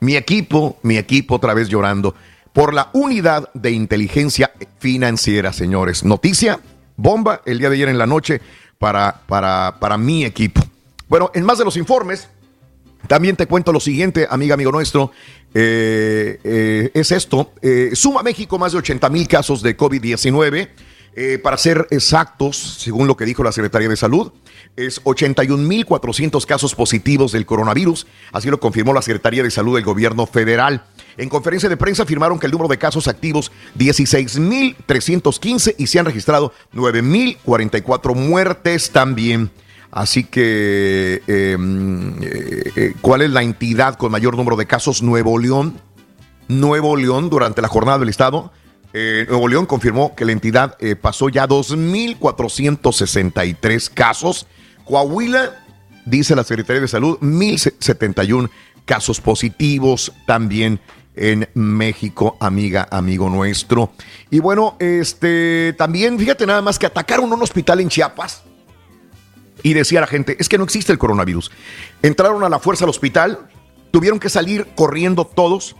mi 0.00 0.16
equipo, 0.16 0.78
mi 0.82 0.96
equipo 0.96 1.36
otra 1.36 1.54
vez 1.54 1.68
llorando 1.68 2.14
por 2.52 2.74
la 2.74 2.90
unidad 2.92 3.50
de 3.54 3.70
inteligencia 3.70 4.50
financiera, 4.78 5.52
señores. 5.52 6.04
Noticia, 6.04 6.60
bomba, 6.96 7.42
el 7.44 7.58
día 7.58 7.68
de 7.68 7.76
ayer 7.76 7.88
en 7.88 7.98
la 7.98 8.06
noche 8.06 8.40
para, 8.78 9.20
para, 9.26 9.76
para 9.78 9.96
mi 9.96 10.24
equipo. 10.24 10.60
Bueno, 11.08 11.30
en 11.34 11.44
más 11.44 11.58
de 11.58 11.64
los 11.64 11.76
informes, 11.76 12.28
también 13.06 13.36
te 13.36 13.46
cuento 13.46 13.72
lo 13.72 13.80
siguiente, 13.80 14.26
amiga, 14.30 14.54
amigo 14.54 14.72
nuestro. 14.72 15.12
eh, 15.54 16.38
eh, 16.44 16.90
es 16.94 17.10
esto. 17.12 17.52
eh, 17.62 17.90
suma 17.94 18.22
México 18.22 18.58
más 18.58 18.72
de 18.72 18.78
80 18.78 19.08
mil 19.08 19.26
casos 19.26 19.62
de 19.62 19.76
COVID-19. 19.76 20.68
Eh, 21.16 21.40
para 21.42 21.56
ser 21.56 21.88
exactos, 21.90 22.56
según 22.78 23.08
lo 23.08 23.16
que 23.16 23.24
dijo 23.24 23.42
la 23.42 23.50
Secretaría 23.50 23.88
de 23.88 23.96
Salud, 23.96 24.30
es 24.76 25.02
81.400 25.02 26.46
casos 26.46 26.76
positivos 26.76 27.32
del 27.32 27.46
coronavirus. 27.46 28.06
Así 28.30 28.48
lo 28.48 28.60
confirmó 28.60 28.94
la 28.94 29.02
Secretaría 29.02 29.42
de 29.42 29.50
Salud 29.50 29.74
del 29.74 29.82
Gobierno 29.84 30.26
Federal. 30.26 30.84
En 31.16 31.28
conferencia 31.28 31.68
de 31.68 31.76
prensa 31.76 32.04
afirmaron 32.04 32.38
que 32.38 32.46
el 32.46 32.52
número 32.52 32.68
de 32.68 32.78
casos 32.78 33.08
activos 33.08 33.50
16.315 33.76 35.74
y 35.76 35.88
se 35.88 35.98
han 35.98 36.06
registrado 36.06 36.52
9.044 36.74 38.14
muertes 38.14 38.90
también. 38.92 39.50
Así 39.92 40.24
que, 40.24 41.22
eh, 41.26 41.56
eh, 41.56 42.72
eh, 42.76 42.94
¿cuál 43.00 43.22
es 43.22 43.30
la 43.30 43.42
entidad 43.42 43.94
con 43.96 44.12
mayor 44.12 44.36
número 44.36 44.56
de 44.56 44.66
casos? 44.66 45.02
Nuevo 45.02 45.36
León. 45.38 45.80
Nuevo 46.46 46.96
León, 46.96 47.28
durante 47.30 47.62
la 47.62 47.68
jornada 47.68 47.98
del 47.98 48.08
Estado, 48.08 48.52
eh, 48.92 49.24
Nuevo 49.28 49.48
León 49.48 49.66
confirmó 49.66 50.16
que 50.16 50.24
la 50.24 50.32
entidad 50.32 50.76
pasó 51.00 51.28
ya 51.28 51.46
2.463 51.46 53.90
casos. 53.90 54.48
Coahuila, 54.84 55.64
dice 56.06 56.34
la 56.34 56.42
Secretaría 56.44 56.80
de 56.82 56.88
Salud, 56.88 57.18
1.071 57.20 58.50
casos 58.84 59.20
positivos 59.20 60.12
también 60.26 60.80
en 61.14 61.48
México, 61.54 62.36
amiga, 62.40 62.88
amigo 62.90 63.30
nuestro. 63.30 63.92
Y 64.30 64.40
bueno, 64.40 64.76
este 64.80 65.72
también, 65.78 66.18
fíjate 66.18 66.44
nada 66.46 66.62
más 66.62 66.76
que 66.78 66.86
atacaron 66.86 67.32
un 67.32 67.42
hospital 67.42 67.80
en 67.80 67.88
Chiapas 67.88 68.42
y 69.62 69.74
decía 69.74 70.00
la 70.00 70.06
gente, 70.06 70.36
es 70.38 70.48
que 70.48 70.58
no 70.58 70.64
existe 70.64 70.92
el 70.92 70.98
coronavirus. 70.98 71.50
Entraron 72.02 72.44
a 72.44 72.48
la 72.48 72.58
fuerza 72.58 72.84
al 72.84 72.90
hospital, 72.90 73.48
tuvieron 73.90 74.18
que 74.18 74.28
salir 74.28 74.66
corriendo 74.74 75.26
todos, 75.26 75.76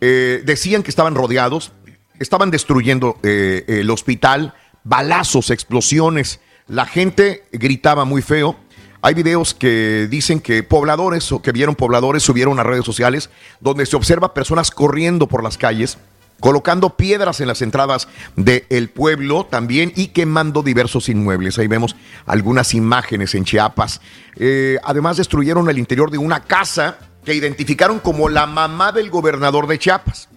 eh, 0.00 0.42
decían 0.44 0.82
que 0.82 0.90
estaban 0.90 1.14
rodeados, 1.14 1.72
estaban 2.18 2.50
destruyendo 2.50 3.18
eh, 3.22 3.64
el 3.66 3.90
hospital, 3.90 4.54
balazos, 4.84 5.50
explosiones, 5.50 6.40
la 6.68 6.86
gente 6.86 7.44
gritaba 7.52 8.04
muy 8.04 8.22
feo. 8.22 8.56
Hay 9.00 9.14
videos 9.14 9.52
que 9.52 10.06
dicen 10.08 10.40
que 10.40 10.62
pobladores 10.62 11.32
o 11.32 11.42
que 11.42 11.50
vieron 11.50 11.74
pobladores 11.74 12.22
subieron 12.22 12.60
a 12.60 12.62
redes 12.62 12.84
sociales 12.84 13.30
donde 13.60 13.84
se 13.84 13.96
observa 13.96 14.32
personas 14.32 14.70
corriendo 14.70 15.26
por 15.26 15.42
las 15.42 15.58
calles, 15.58 15.98
colocando 16.42 16.96
piedras 16.96 17.40
en 17.40 17.46
las 17.46 17.62
entradas 17.62 18.08
del 18.34 18.90
pueblo 18.90 19.46
también 19.46 19.92
y 19.94 20.08
quemando 20.08 20.64
diversos 20.64 21.08
inmuebles. 21.08 21.56
Ahí 21.56 21.68
vemos 21.68 21.94
algunas 22.26 22.74
imágenes 22.74 23.36
en 23.36 23.44
Chiapas. 23.44 24.00
Eh, 24.34 24.76
además 24.82 25.18
destruyeron 25.18 25.70
el 25.70 25.78
interior 25.78 26.10
de 26.10 26.18
una 26.18 26.40
casa 26.40 26.98
que 27.24 27.32
identificaron 27.32 28.00
como 28.00 28.28
la 28.28 28.46
mamá 28.46 28.90
del 28.90 29.08
gobernador 29.08 29.68
de 29.68 29.78
Chiapas, 29.78 30.28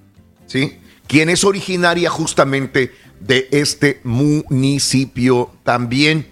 ¿sí? 0.45 0.77
Quien 1.07 1.27
es 1.29 1.43
originaria 1.43 2.11
justamente 2.11 2.93
de 3.19 3.47
este 3.49 3.99
municipio 4.03 5.53
también. 5.63 6.27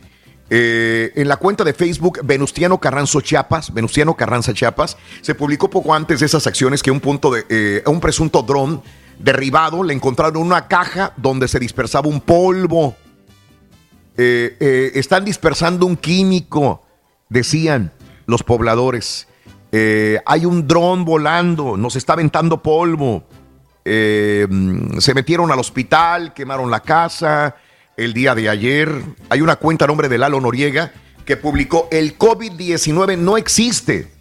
Eh, 0.51 1.13
en 1.15 1.27
la 1.27 1.37
cuenta 1.37 1.63
de 1.63 1.73
Facebook 1.73 2.19
Venustiano 2.23 2.79
Carranzo 2.79 3.21
Chiapas, 3.21 3.73
Venustiano 3.73 4.15
Carranza 4.15 4.53
Chiapas, 4.53 4.97
se 5.21 5.33
publicó 5.33 5.67
poco 5.67 5.95
antes 5.95 6.19
de 6.19 6.27
esas 6.27 6.45
acciones 6.45 6.83
que 6.83 6.91
un 6.91 6.99
punto 6.99 7.31
de 7.31 7.43
eh, 7.49 7.83
un 7.87 7.99
presunto 7.99 8.43
dron 8.43 8.83
derribado 9.19 9.83
le 9.83 9.93
encontraron 9.93 10.41
una 10.41 10.67
caja 10.67 11.13
donde 11.17 11.47
se 11.47 11.59
dispersaba 11.59 12.07
un 12.07 12.21
polvo. 12.21 12.95
Eh, 14.17 14.57
eh, 14.59 14.91
están 14.95 15.25
dispersando 15.25 15.85
un 15.85 15.97
químico, 15.97 16.83
decían 17.29 17.91
los 18.25 18.43
pobladores. 18.43 19.27
Eh, 19.71 20.19
hay 20.25 20.45
un 20.45 20.67
dron 20.67 21.03
volando, 21.03 21.77
nos 21.77 21.95
está 21.95 22.13
aventando 22.13 22.61
polvo. 22.61 23.25
se 23.85 25.13
metieron 25.13 25.51
al 25.51 25.59
hospital, 25.59 26.33
quemaron 26.33 26.71
la 26.71 26.79
casa 26.79 27.55
el 27.97 28.13
día 28.13 28.33
de 28.35 28.49
ayer. 28.49 28.89
Hay 29.29 29.41
una 29.41 29.57
cuenta 29.57 29.85
a 29.85 29.87
nombre 29.87 30.09
de 30.09 30.17
Lalo 30.17 30.39
Noriega 30.39 30.91
que 31.25 31.37
publicó 31.37 31.87
el 31.91 32.17
COVID-19 32.17 33.17
no 33.17 33.37
existe. 33.37 34.11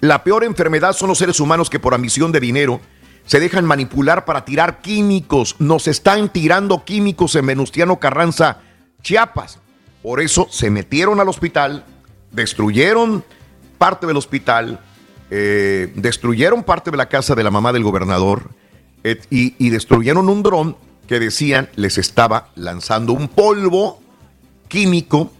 La 0.00 0.24
peor 0.24 0.44
enfermedad 0.44 0.94
son 0.94 1.08
los 1.08 1.18
seres 1.18 1.38
humanos 1.38 1.70
que 1.70 1.78
por 1.78 1.94
ambición 1.94 2.32
de 2.32 2.40
dinero 2.40 2.80
se 3.26 3.40
dejan 3.40 3.64
manipular 3.64 4.24
para 4.24 4.44
tirar 4.44 4.80
químicos. 4.80 5.56
Nos 5.58 5.88
están 5.88 6.28
tirando 6.28 6.84
químicos 6.84 7.34
en 7.36 7.46
Venustiano 7.46 7.98
Carranza, 7.98 8.58
Chiapas. 9.02 9.58
Por 10.02 10.20
eso 10.20 10.48
se 10.50 10.70
metieron 10.70 11.20
al 11.20 11.28
hospital, 11.28 11.84
destruyeron 12.32 13.24
parte 13.78 14.06
del 14.06 14.16
hospital, 14.16 14.80
eh, 15.30 15.92
destruyeron 15.94 16.64
parte 16.64 16.90
de 16.90 16.96
la 16.96 17.08
casa 17.08 17.34
de 17.34 17.44
la 17.44 17.50
mamá 17.50 17.72
del 17.72 17.84
gobernador 17.84 18.50
eh, 19.04 19.20
y, 19.30 19.70
destruyeron 19.70 20.28
un 20.28 20.42
dron 20.42 20.76
que 21.06 21.18
decían 21.18 21.68
les 21.76 21.98
estaba 21.98 22.48
lanzando 22.54 23.12
un 23.12 23.28
polvo 23.28 24.00
químico, 24.68 25.32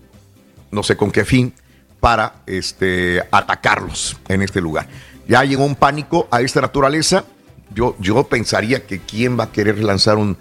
no 0.70 0.82
sé 0.82 0.96
con 0.96 1.10
qué 1.10 1.24
fin, 1.24 1.54
para 2.00 2.42
este, 2.46 3.22
atacarlos 3.30 4.16
en 4.28 4.42
este 4.42 4.60
lugar. 4.60 4.88
Ya 5.28 5.44
llegó 5.44 5.64
un 5.64 5.76
pánico 5.76 6.26
a 6.30 6.40
esta 6.40 6.60
naturaleza. 6.60 7.24
Yo, 7.74 7.96
yo 7.98 8.24
pensaría 8.24 8.86
que 8.86 9.00
quién 9.00 9.38
va 9.38 9.44
a 9.44 9.52
querer 9.52 9.82
lanzar 9.82 10.16
un, 10.16 10.36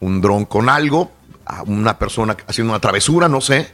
un 0.00 0.20
dron 0.20 0.44
con 0.44 0.68
algo, 0.68 1.12
a 1.46 1.62
una 1.62 1.98
persona 1.98 2.36
haciendo 2.46 2.72
una 2.72 2.80
travesura, 2.80 3.28
no 3.28 3.40
sé, 3.40 3.68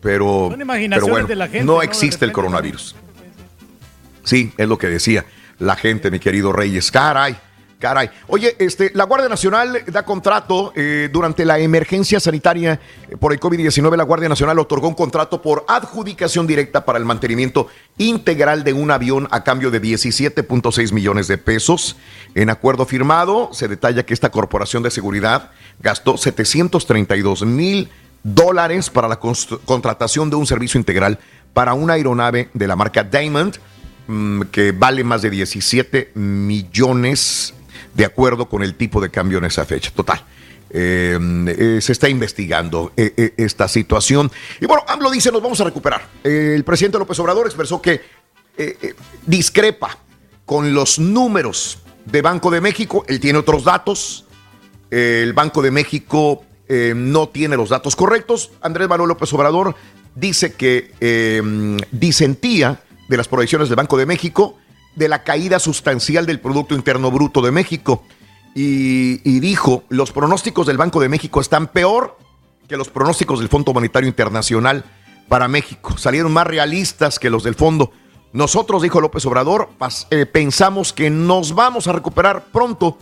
pero, 0.00 0.48
Son 0.50 0.58
pero 0.58 1.06
bueno, 1.06 1.28
de 1.28 1.36
la 1.36 1.46
gente, 1.46 1.64
no 1.64 1.74
¿no? 1.74 1.82
Existe 1.82 2.24
el 2.24 2.32
coronavirus. 2.32 2.96
Sí, 4.24 4.52
es 4.56 4.68
lo 4.68 4.78
que 4.78 4.88
decía 4.88 5.24
la 5.58 5.76
gente, 5.76 6.10
mi 6.10 6.18
querido 6.18 6.52
Reyes. 6.52 6.90
Caray, 6.90 7.36
caray. 7.82 8.10
Oye, 8.28 8.54
este, 8.60 8.92
la 8.94 9.04
Guardia 9.04 9.28
Nacional 9.28 9.82
da 9.88 10.04
contrato 10.04 10.72
eh, 10.76 11.10
durante 11.12 11.44
la 11.44 11.58
emergencia 11.58 12.20
sanitaria 12.20 12.80
eh, 13.10 13.16
por 13.16 13.32
el 13.32 13.40
COVID-19. 13.40 13.96
La 13.96 14.04
Guardia 14.04 14.28
Nacional 14.28 14.60
otorgó 14.60 14.86
un 14.86 14.94
contrato 14.94 15.42
por 15.42 15.64
adjudicación 15.66 16.46
directa 16.46 16.84
para 16.84 17.00
el 17.00 17.04
mantenimiento 17.04 17.66
integral 17.98 18.62
de 18.62 18.72
un 18.72 18.92
avión 18.92 19.26
a 19.32 19.42
cambio 19.42 19.72
de 19.72 19.82
17.6 19.82 20.92
millones 20.92 21.26
de 21.26 21.38
pesos. 21.38 21.96
En 22.36 22.50
acuerdo 22.50 22.86
firmado, 22.86 23.50
se 23.52 23.66
detalla 23.66 24.06
que 24.06 24.14
esta 24.14 24.30
corporación 24.30 24.84
de 24.84 24.92
seguridad 24.92 25.50
gastó 25.80 26.16
732 26.16 27.44
mil 27.44 27.90
dólares 28.22 28.90
para 28.90 29.08
la 29.08 29.18
contratación 29.18 30.30
de 30.30 30.36
un 30.36 30.46
servicio 30.46 30.78
integral 30.78 31.18
para 31.52 31.74
una 31.74 31.94
aeronave 31.94 32.48
de 32.54 32.68
la 32.68 32.76
marca 32.76 33.02
Diamond 33.02 33.56
mm, 34.06 34.42
que 34.52 34.70
vale 34.70 35.02
más 35.02 35.20
de 35.22 35.30
17 35.30 36.12
millones 36.14 37.54
de 37.94 38.04
acuerdo 38.04 38.48
con 38.48 38.62
el 38.62 38.74
tipo 38.74 39.00
de 39.00 39.10
cambio 39.10 39.38
en 39.38 39.44
esa 39.44 39.64
fecha. 39.64 39.90
Total. 39.94 40.24
eh, 40.74 41.18
eh, 41.58 41.80
se 41.80 41.92
está 41.92 42.08
investigando 42.08 42.92
eh, 42.96 43.12
eh, 43.16 43.34
esta 43.36 43.68
situación. 43.68 44.30
Y 44.60 44.66
bueno, 44.66 44.84
AMLO 44.88 45.10
dice, 45.10 45.30
nos 45.30 45.42
vamos 45.42 45.60
a 45.60 45.64
recuperar. 45.64 46.08
El 46.24 46.64
presidente 46.64 46.98
López 46.98 47.18
Obrador 47.18 47.46
expresó 47.46 47.80
que 47.80 48.00
discrepa 49.26 49.98
con 50.44 50.74
los 50.74 50.98
números 50.98 51.78
de 52.04 52.22
Banco 52.22 52.50
de 52.50 52.60
México. 52.60 53.04
Él 53.08 53.20
tiene 53.20 53.38
otros 53.38 53.64
datos. 53.64 54.24
El 54.90 55.32
Banco 55.32 55.62
de 55.62 55.70
México 55.70 56.44
no 56.68 57.28
tiene 57.28 57.56
los 57.56 57.70
datos 57.70 57.96
correctos. 57.96 58.50
Andrés 58.60 58.88
Manuel 58.88 59.08
López 59.08 59.32
Obrador 59.32 59.74
dice 60.14 60.52
que 60.52 60.92
disentía 61.90 62.82
de 63.08 63.16
las 63.16 63.28
proyecciones 63.28 63.68
del 63.68 63.76
Banco 63.76 63.96
de 63.96 64.06
México 64.06 64.58
de 64.94 65.08
la 65.08 65.22
caída 65.22 65.58
sustancial 65.58 66.26
del 66.26 66.40
Producto 66.40 66.74
Interno 66.74 67.10
Bruto 67.10 67.40
de 67.40 67.50
México. 67.50 68.04
Y, 68.54 69.40
dijo, 69.40 69.84
los 69.88 70.12
pronósticos 70.12 70.66
del 70.66 70.76
Banco 70.76 71.00
de 71.00 71.08
México 71.08 71.40
están 71.40 71.68
peor 71.68 72.18
que 72.68 72.76
los 72.76 72.88
pronósticos 72.88 73.38
del 73.38 73.48
Fondo 73.48 73.72
Monetario 73.72 74.08
Internacional 74.08 74.84
para 75.28 75.48
México. 75.48 75.96
Salieron 75.96 76.32
más 76.32 76.46
realistas 76.46 77.18
que 77.18 77.30
los 77.30 77.44
del 77.44 77.54
fondo. 77.54 77.92
Nosotros, 78.32 78.82
dijo 78.82 79.00
López 79.00 79.24
Obrador, 79.26 79.70
eh, 80.10 80.26
pensamos 80.26 80.92
que 80.92 81.10
nos 81.10 81.54
vamos 81.54 81.86
a 81.86 81.92
recuperar 81.92 82.44
pronto. 82.52 82.98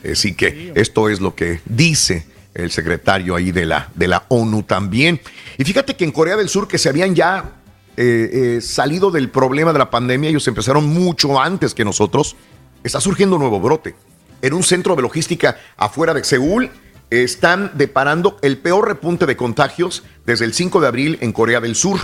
Así 0.09 0.35
que 0.35 0.71
esto 0.75 1.09
es 1.09 1.19
lo 1.19 1.35
que 1.35 1.59
dice 1.65 2.25
el 2.53 2.71
secretario 2.71 3.35
ahí 3.35 3.51
de 3.51 3.65
la, 3.65 3.89
de 3.95 4.07
la 4.07 4.25
ONU 4.29 4.63
también. 4.63 5.21
Y 5.57 5.63
fíjate 5.63 5.95
que 5.95 6.03
en 6.03 6.11
Corea 6.11 6.35
del 6.35 6.49
Sur, 6.49 6.67
que 6.67 6.77
se 6.77 6.89
habían 6.89 7.13
ya 7.13 7.51
eh, 7.95 8.57
eh, 8.57 8.61
salido 8.61 9.11
del 9.11 9.29
problema 9.29 9.73
de 9.73 9.79
la 9.79 9.89
pandemia, 9.89 10.29
ellos 10.29 10.47
empezaron 10.47 10.87
mucho 10.87 11.39
antes 11.39 11.73
que 11.73 11.85
nosotros, 11.85 12.35
está 12.83 12.99
surgiendo 12.99 13.35
un 13.35 13.41
nuevo 13.41 13.59
brote. 13.59 13.95
En 14.41 14.53
un 14.53 14.63
centro 14.63 14.95
de 14.95 15.01
logística 15.01 15.57
afuera 15.77 16.13
de 16.13 16.23
Seúl 16.23 16.69
están 17.09 17.71
deparando 17.75 18.37
el 18.41 18.57
peor 18.57 18.87
repunte 18.87 19.25
de 19.25 19.37
contagios 19.37 20.03
desde 20.25 20.45
el 20.45 20.53
5 20.53 20.81
de 20.81 20.87
abril 20.87 21.17
en 21.21 21.31
Corea 21.31 21.59
del 21.59 21.75
Sur, 21.75 21.99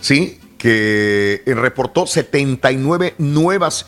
¿sí? 0.00 0.40
Que 0.58 1.42
eh, 1.46 1.54
reportó 1.54 2.06
79 2.06 3.14
nuevas 3.18 3.86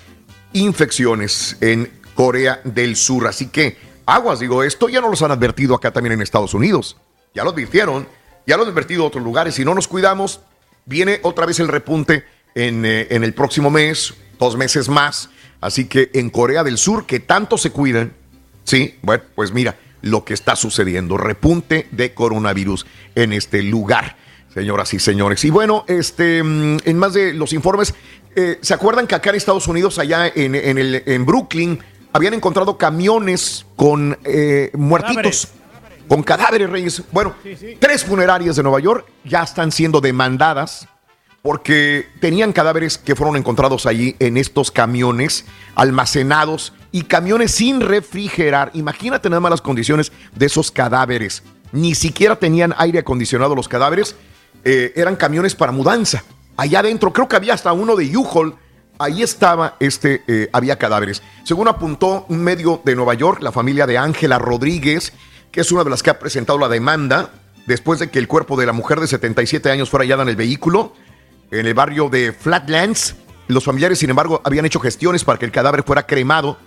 infecciones 0.53 1.57
en 1.61 1.91
Corea 2.15 2.61
del 2.65 2.97
Sur. 2.97 3.27
Así 3.27 3.49
que, 3.49 3.77
aguas, 4.07 4.41
digo, 4.41 4.63
esto 4.63 4.89
ya 4.89 5.01
no 5.01 5.09
los 5.09 5.23
han 5.23 5.33
advertido 5.33 5.75
acá 5.75 5.93
también 5.93 6.13
en 6.13 6.23
Estados 6.23 6.55
Unidos. 6.55 6.97
Ya 7.35 7.45
lo 7.45 7.51
advirtieron, 7.51 8.07
ya 8.47 8.57
lo 8.57 8.63
han 8.63 8.71
advertido 8.71 9.05
otros 9.05 9.25
lugares. 9.25 9.57
Si 9.57 9.65
no 9.65 9.75
nos 9.75 9.89
cuidamos, 9.89 10.41
viene 10.87 11.19
otra 11.23 11.47
vez 11.47 11.59
el 11.61 11.69
repunte 11.69 12.25
en, 12.55 12.85
eh, 12.87 13.09
en 13.11 13.25
el 13.25 13.35
próximo 13.35 13.71
mes, 13.71 14.15
dos 14.39 14.57
meses 14.57 14.89
más. 14.89 15.29
Así 15.61 15.87
que 15.87 16.11
en 16.15 16.31
Corea 16.31 16.65
del 16.65 16.79
Sur, 16.79 17.07
que 17.07 17.21
tanto 17.21 17.59
se 17.59 17.71
cuidan, 17.71 18.13
sí, 18.65 18.97
bueno, 19.03 19.25
pues 19.35 19.53
mira 19.53 19.77
lo 20.03 20.25
que 20.25 20.35
está 20.35 20.57
sucediendo, 20.57 21.17
repunte 21.17 21.87
de 21.91 22.15
coronavirus 22.15 22.87
en 23.15 23.33
este 23.33 23.63
lugar, 23.63 24.17
señoras 24.55 24.95
y 24.95 24.99
señores. 24.99 25.45
Y 25.45 25.51
bueno, 25.51 25.85
este, 25.87 26.43
mm, 26.43 26.79
en 26.85 26.99
más 26.99 27.13
de 27.13 27.35
los 27.35 27.53
informes, 27.53 27.95
eh, 28.35 28.59
¿se 28.63 28.73
acuerdan 28.73 29.07
que 29.07 29.15
acá 29.15 29.31
en 29.31 29.37
Estados 29.37 29.69
Unidos, 29.69 29.99
allá 29.99 30.27
en, 30.35 30.55
en 30.55 30.79
el, 30.79 31.03
en 31.05 31.27
Brooklyn, 31.27 31.79
habían 32.13 32.35
encontrado 32.35 32.79
camiones 32.79 33.67
con 33.77 34.19
eh, 34.25 34.71
muertitos? 34.75 35.49
con 36.11 36.25
cadáveres, 36.25 36.69
Reyes. 36.69 37.05
Bueno, 37.13 37.37
tres 37.79 38.05
funerarias 38.05 38.57
de 38.57 38.65
Nueva 38.65 38.81
York 38.81 39.07
ya 39.23 39.45
están 39.45 39.71
siendo 39.71 40.01
demandadas 40.01 40.89
porque 41.43 42.07
tenían 42.21 42.53
cadáveres 42.53 42.99
que 42.99 43.17
fueron 43.17 43.37
encontrados 43.37 43.87
allí 43.87 44.15
en 44.19 44.37
estos 44.37 44.71
camiones 44.71 45.47
almacenados 45.75 46.75
y 46.93 47.03
camiones 47.03 47.53
sin 47.53 47.81
refrigerar. 47.81 48.71
Imagínate 48.75 49.31
nada 49.31 49.41
más 49.41 49.51
las 49.51 49.63
condiciones 49.63 50.13
de 50.35 50.47
esos 50.47 50.71
cadáveres. 50.71 51.43
Ni 51.73 51.95
siquiera 51.95 52.37
tenían 52.37 52.75
aire 52.77 52.99
acondicionado 52.99 53.55
los 53.55 53.69
cadáveres. 53.69 54.17
Eh, 54.65 54.93
eran 54.97 55.17
camiones 55.17 55.55
para 55.55 55.73
mudanza. 55.73 56.25
Allá 56.57 56.81
adentro, 56.81 57.13
creo 57.13 57.29
que 57.29 57.37
había 57.37 57.55
hasta 57.55 57.73
uno 57.73 57.97
de 57.97 58.15
U-Haul. 58.17 58.55
Ahí 58.99 59.23
estaba, 59.23 59.77
este, 59.81 60.23
eh, 60.27 60.51
había 60.53 60.77
cadáveres. 60.77 61.23
Según 61.45 61.69
apuntó 61.69 62.27
un 62.29 62.43
medio 62.43 62.83
de 62.85 62.95
Nueva 62.95 63.15
York, 63.15 63.41
la 63.41 63.51
familia 63.51 63.87
de 63.87 63.97
Ángela 63.97 64.39
Rodríguez, 64.39 65.15
que 65.51 65.63
es 65.63 65.73
una 65.73 65.85
de 65.85 65.91
las 65.91 66.03
que 66.03 66.11
ha 66.11 66.19
presentado 66.19 66.59
la 66.59 66.69
demanda, 66.69 67.31
después 67.67 67.99
de 67.99 68.11
que 68.11 68.19
el 68.19 68.29
cuerpo 68.29 68.59
de 68.59 68.67
la 68.67 68.75
mujer 68.75 69.01
de 69.01 69.07
77 69.07 69.71
años 69.71 69.89
fuera 69.89 70.05
hallada 70.05 70.25
en 70.25 70.29
el 70.29 70.37
vehículo, 70.37 70.93
en 71.51 71.67
el 71.67 71.75
barrio 71.75 72.09
de 72.09 72.33
Flatlands. 72.33 73.17
Los 73.49 73.65
familiares, 73.65 73.99
sin 73.99 74.11
embargo, 74.11 74.41
habían 74.45 74.65
hecho 74.65 74.81
gestiones 74.81 75.25
para 75.25 75.39
que 75.39 75.45
el 75.45 75.53
cadáver 75.53 75.83
fuera 75.83 76.07
cremado 76.07 76.59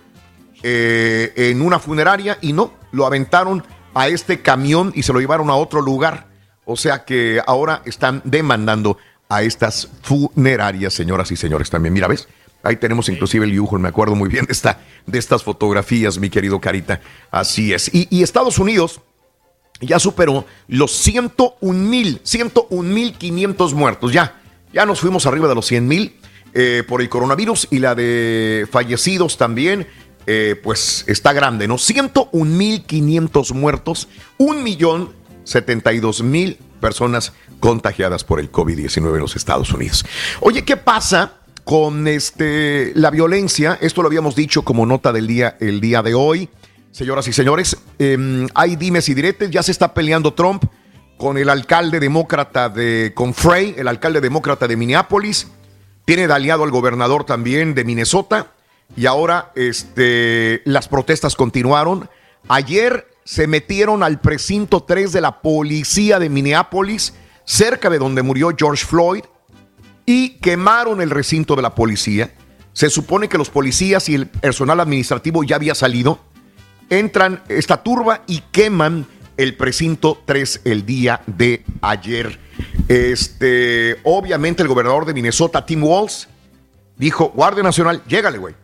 eh, 0.62 1.32
en 1.36 1.62
una 1.62 1.78
funeraria 1.78 2.38
y 2.40 2.52
no, 2.52 2.72
lo 2.92 3.06
aventaron 3.06 3.64
a 3.94 4.08
este 4.08 4.40
camión 4.40 4.92
y 4.94 5.02
se 5.02 5.12
lo 5.12 5.20
llevaron 5.20 5.50
a 5.50 5.54
otro 5.54 5.80
lugar. 5.80 6.26
O 6.64 6.76
sea 6.76 7.04
que 7.04 7.40
ahora 7.46 7.82
están 7.84 8.22
demandando 8.24 8.98
a 9.28 9.42
estas 9.42 9.88
funerarias, 10.02 10.94
señoras 10.94 11.30
y 11.30 11.36
señores, 11.36 11.70
también. 11.70 11.92
Mira, 11.92 12.08
¿ves? 12.08 12.28
Ahí 12.62 12.76
tenemos 12.76 13.08
inclusive 13.10 13.44
el 13.44 13.50
dibujo, 13.50 13.78
me 13.78 13.88
acuerdo 13.88 14.14
muy 14.14 14.28
bien 14.28 14.46
de, 14.46 14.52
esta, 14.52 14.80
de 15.06 15.18
estas 15.18 15.42
fotografías, 15.42 16.18
mi 16.18 16.30
querido 16.30 16.60
Carita. 16.60 17.00
Así 17.30 17.74
es. 17.74 17.94
Y, 17.94 18.08
y 18.10 18.22
Estados 18.22 18.58
Unidos 18.58 19.00
ya 19.80 19.98
superó 19.98 20.46
los 20.68 20.92
101 20.92 21.78
mil, 21.78 22.20
101 22.22 22.82
mil 22.82 23.12
500 23.12 23.74
muertos. 23.74 24.12
Ya, 24.12 24.40
ya 24.74 24.84
nos 24.84 25.00
fuimos 25.00 25.24
arriba 25.26 25.48
de 25.48 25.54
los 25.54 25.66
100 25.66 25.86
mil 25.88 26.16
eh, 26.52 26.82
por 26.86 27.00
el 27.00 27.08
coronavirus 27.08 27.68
y 27.70 27.78
la 27.78 27.94
de 27.94 28.66
fallecidos 28.70 29.36
también. 29.38 29.86
eh, 30.26 30.58
pues 30.62 31.04
está 31.06 31.32
grande, 31.32 31.68
¿no? 31.68 31.76
101 31.76 32.44
mil 32.44 32.82
500 32.84 33.52
muertos, 33.52 34.08
1 34.38 34.60
millón 34.60 35.12
72 35.44 36.22
mil 36.22 36.56
personas 36.80 37.32
contagiadas 37.60 38.24
por 38.24 38.40
el 38.40 38.50
COVID-19 38.50 39.14
en 39.14 39.20
los 39.20 39.36
Estados 39.36 39.70
Unidos. 39.72 40.04
Oye, 40.40 40.64
¿qué 40.64 40.76
pasa 40.76 41.34
con 41.64 42.08
este, 42.08 42.92
la 42.94 43.10
violencia? 43.10 43.78
Esto 43.80 44.02
lo 44.02 44.08
habíamos 44.08 44.34
dicho 44.34 44.62
como 44.62 44.86
nota 44.86 45.12
del 45.12 45.26
día, 45.26 45.56
el 45.60 45.80
día 45.80 46.02
de 46.02 46.14
hoy. 46.14 46.48
Señoras 46.90 47.26
y 47.28 47.32
señores, 47.32 47.76
eh, 47.98 48.46
hay 48.54 48.76
dimes 48.76 49.08
y 49.08 49.14
diretes, 49.14 49.50
ya 49.50 49.62
se 49.62 49.72
está 49.72 49.92
peleando 49.92 50.32
Trump 50.32 50.64
con 51.16 51.38
el 51.38 51.48
alcalde 51.48 52.00
demócrata 52.00 52.68
de, 52.68 53.12
con 53.14 53.34
Frey, 53.34 53.74
el 53.76 53.88
alcalde 53.88 54.20
demócrata 54.20 54.66
de 54.66 54.76
Minneapolis, 54.76 55.48
tiene 56.04 56.26
de 56.26 56.32
aliado 56.32 56.64
al 56.64 56.70
gobernador 56.70 57.24
también 57.24 57.74
de 57.74 57.84
Minnesota, 57.84 58.52
y 58.96 59.06
ahora 59.06 59.52
este, 59.54 60.62
las 60.64 60.88
protestas 60.88 61.36
continuaron. 61.36 62.08
Ayer 62.48 63.08
se 63.24 63.46
metieron 63.46 64.02
al 64.02 64.20
precinto 64.20 64.82
3 64.82 65.12
de 65.12 65.20
la 65.20 65.40
policía 65.40 66.18
de 66.18 66.28
Minneapolis, 66.28 67.14
cerca 67.44 67.88
de 67.88 67.98
donde 67.98 68.22
murió 68.22 68.50
George 68.56 68.84
Floyd, 68.84 69.24
y 70.06 70.30
quemaron 70.40 71.00
el 71.00 71.10
recinto 71.10 71.56
de 71.56 71.62
la 71.62 71.74
policía. 71.74 72.34
Se 72.74 72.90
supone 72.90 73.28
que 73.28 73.38
los 73.38 73.50
policías 73.50 74.08
y 74.08 74.14
el 74.14 74.26
personal 74.26 74.80
administrativo 74.80 75.44
ya 75.44 75.56
había 75.56 75.74
salido. 75.74 76.18
Entran 76.90 77.42
esta 77.48 77.82
turba 77.82 78.22
y 78.26 78.40
queman 78.52 79.06
el 79.36 79.56
precinto 79.56 80.22
3 80.24 80.62
el 80.64 80.86
día 80.86 81.22
de 81.26 81.64
ayer. 81.80 82.38
Este, 82.88 83.96
obviamente 84.04 84.62
el 84.62 84.68
gobernador 84.68 85.06
de 85.06 85.14
Minnesota, 85.14 85.64
Tim 85.64 85.82
Walz, 85.82 86.28
dijo, 86.96 87.32
Guardia 87.34 87.62
Nacional, 87.62 88.02
llégale, 88.06 88.38
güey. 88.38 88.54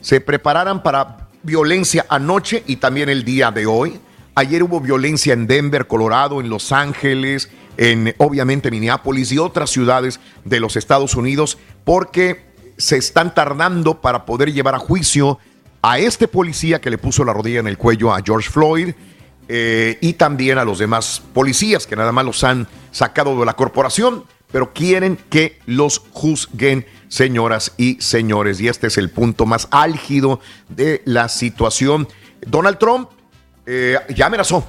Se 0.00 0.20
prepararan 0.20 0.82
para 0.82 1.28
violencia 1.42 2.06
anoche 2.08 2.62
y 2.66 2.76
también 2.76 3.08
el 3.08 3.24
día 3.24 3.50
de 3.50 3.66
hoy. 3.66 4.00
Ayer 4.34 4.62
hubo 4.62 4.80
violencia 4.80 5.32
en 5.32 5.46
Denver, 5.46 5.86
Colorado, 5.86 6.40
en 6.40 6.50
Los 6.50 6.72
Ángeles, 6.72 7.48
en 7.76 8.14
obviamente 8.18 8.70
Minneapolis 8.70 9.32
y 9.32 9.38
otras 9.38 9.70
ciudades 9.70 10.20
de 10.44 10.60
los 10.60 10.76
Estados 10.76 11.14
Unidos, 11.14 11.58
porque 11.84 12.44
se 12.76 12.96
están 12.98 13.34
tardando 13.34 14.00
para 14.00 14.26
poder 14.26 14.52
llevar 14.52 14.74
a 14.74 14.78
juicio 14.78 15.38
a 15.82 15.98
este 15.98 16.28
policía 16.28 16.80
que 16.80 16.90
le 16.90 16.98
puso 16.98 17.24
la 17.24 17.32
rodilla 17.32 17.60
en 17.60 17.66
el 17.66 17.78
cuello 17.78 18.12
a 18.12 18.20
George 18.22 18.50
Floyd 18.50 18.94
eh, 19.48 19.98
y 20.00 20.14
también 20.14 20.58
a 20.58 20.64
los 20.64 20.78
demás 20.78 21.22
policías 21.32 21.86
que 21.86 21.96
nada 21.96 22.12
más 22.12 22.24
los 22.24 22.42
han 22.44 22.66
sacado 22.90 23.38
de 23.38 23.46
la 23.46 23.54
corporación, 23.54 24.24
pero 24.50 24.72
quieren 24.72 25.18
que 25.30 25.58
los 25.66 26.02
juzguen, 26.12 26.86
señoras 27.08 27.72
y 27.76 28.00
señores. 28.00 28.60
Y 28.60 28.68
este 28.68 28.88
es 28.88 28.98
el 28.98 29.10
punto 29.10 29.46
más 29.46 29.68
álgido 29.70 30.40
de 30.68 31.02
la 31.04 31.28
situación. 31.28 32.08
Donald 32.46 32.78
Trump 32.78 33.08
eh, 33.66 33.98
ya 34.14 34.26
amenazó, 34.26 34.68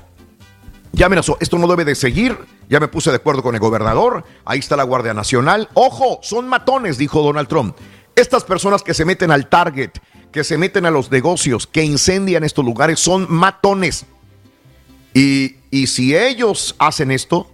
ya 0.92 1.06
amenazó, 1.06 1.38
esto 1.40 1.58
no 1.58 1.68
debe 1.68 1.86
de 1.86 1.96
seguir. 1.96 2.38
Ya 2.70 2.82
me 2.82 2.90
puse 2.90 3.12
de 3.12 3.16
acuerdo 3.16 3.42
con 3.42 3.56
el 3.56 3.62
gobernador. 3.62 4.26
Ahí 4.44 4.60
está 4.60 4.76
la 4.76 4.84
Guardia 4.84 5.14
Nacional. 5.14 5.70
Ojo, 5.74 6.20
son 6.22 6.50
matones, 6.50 6.98
dijo 6.98 7.22
Donald 7.22 7.48
Trump. 7.48 7.78
Estas 8.14 8.44
personas 8.44 8.84
que 8.84 8.94
se 8.94 9.06
meten 9.06 9.32
al 9.32 9.48
Target, 9.48 9.92
que 10.32 10.44
se 10.44 10.58
meten 10.58 10.86
a 10.86 10.92
los 10.92 11.10
negocios, 11.10 11.66
que 11.66 11.84
incendian 11.84 12.44
estos 12.44 12.66
lugares, 12.66 13.00
son 13.00 13.26
matones. 13.30 14.06
Y, 15.18 15.88
si 15.88 16.16
ellos 16.16 16.76
hacen 16.78 17.10
esto, 17.10 17.52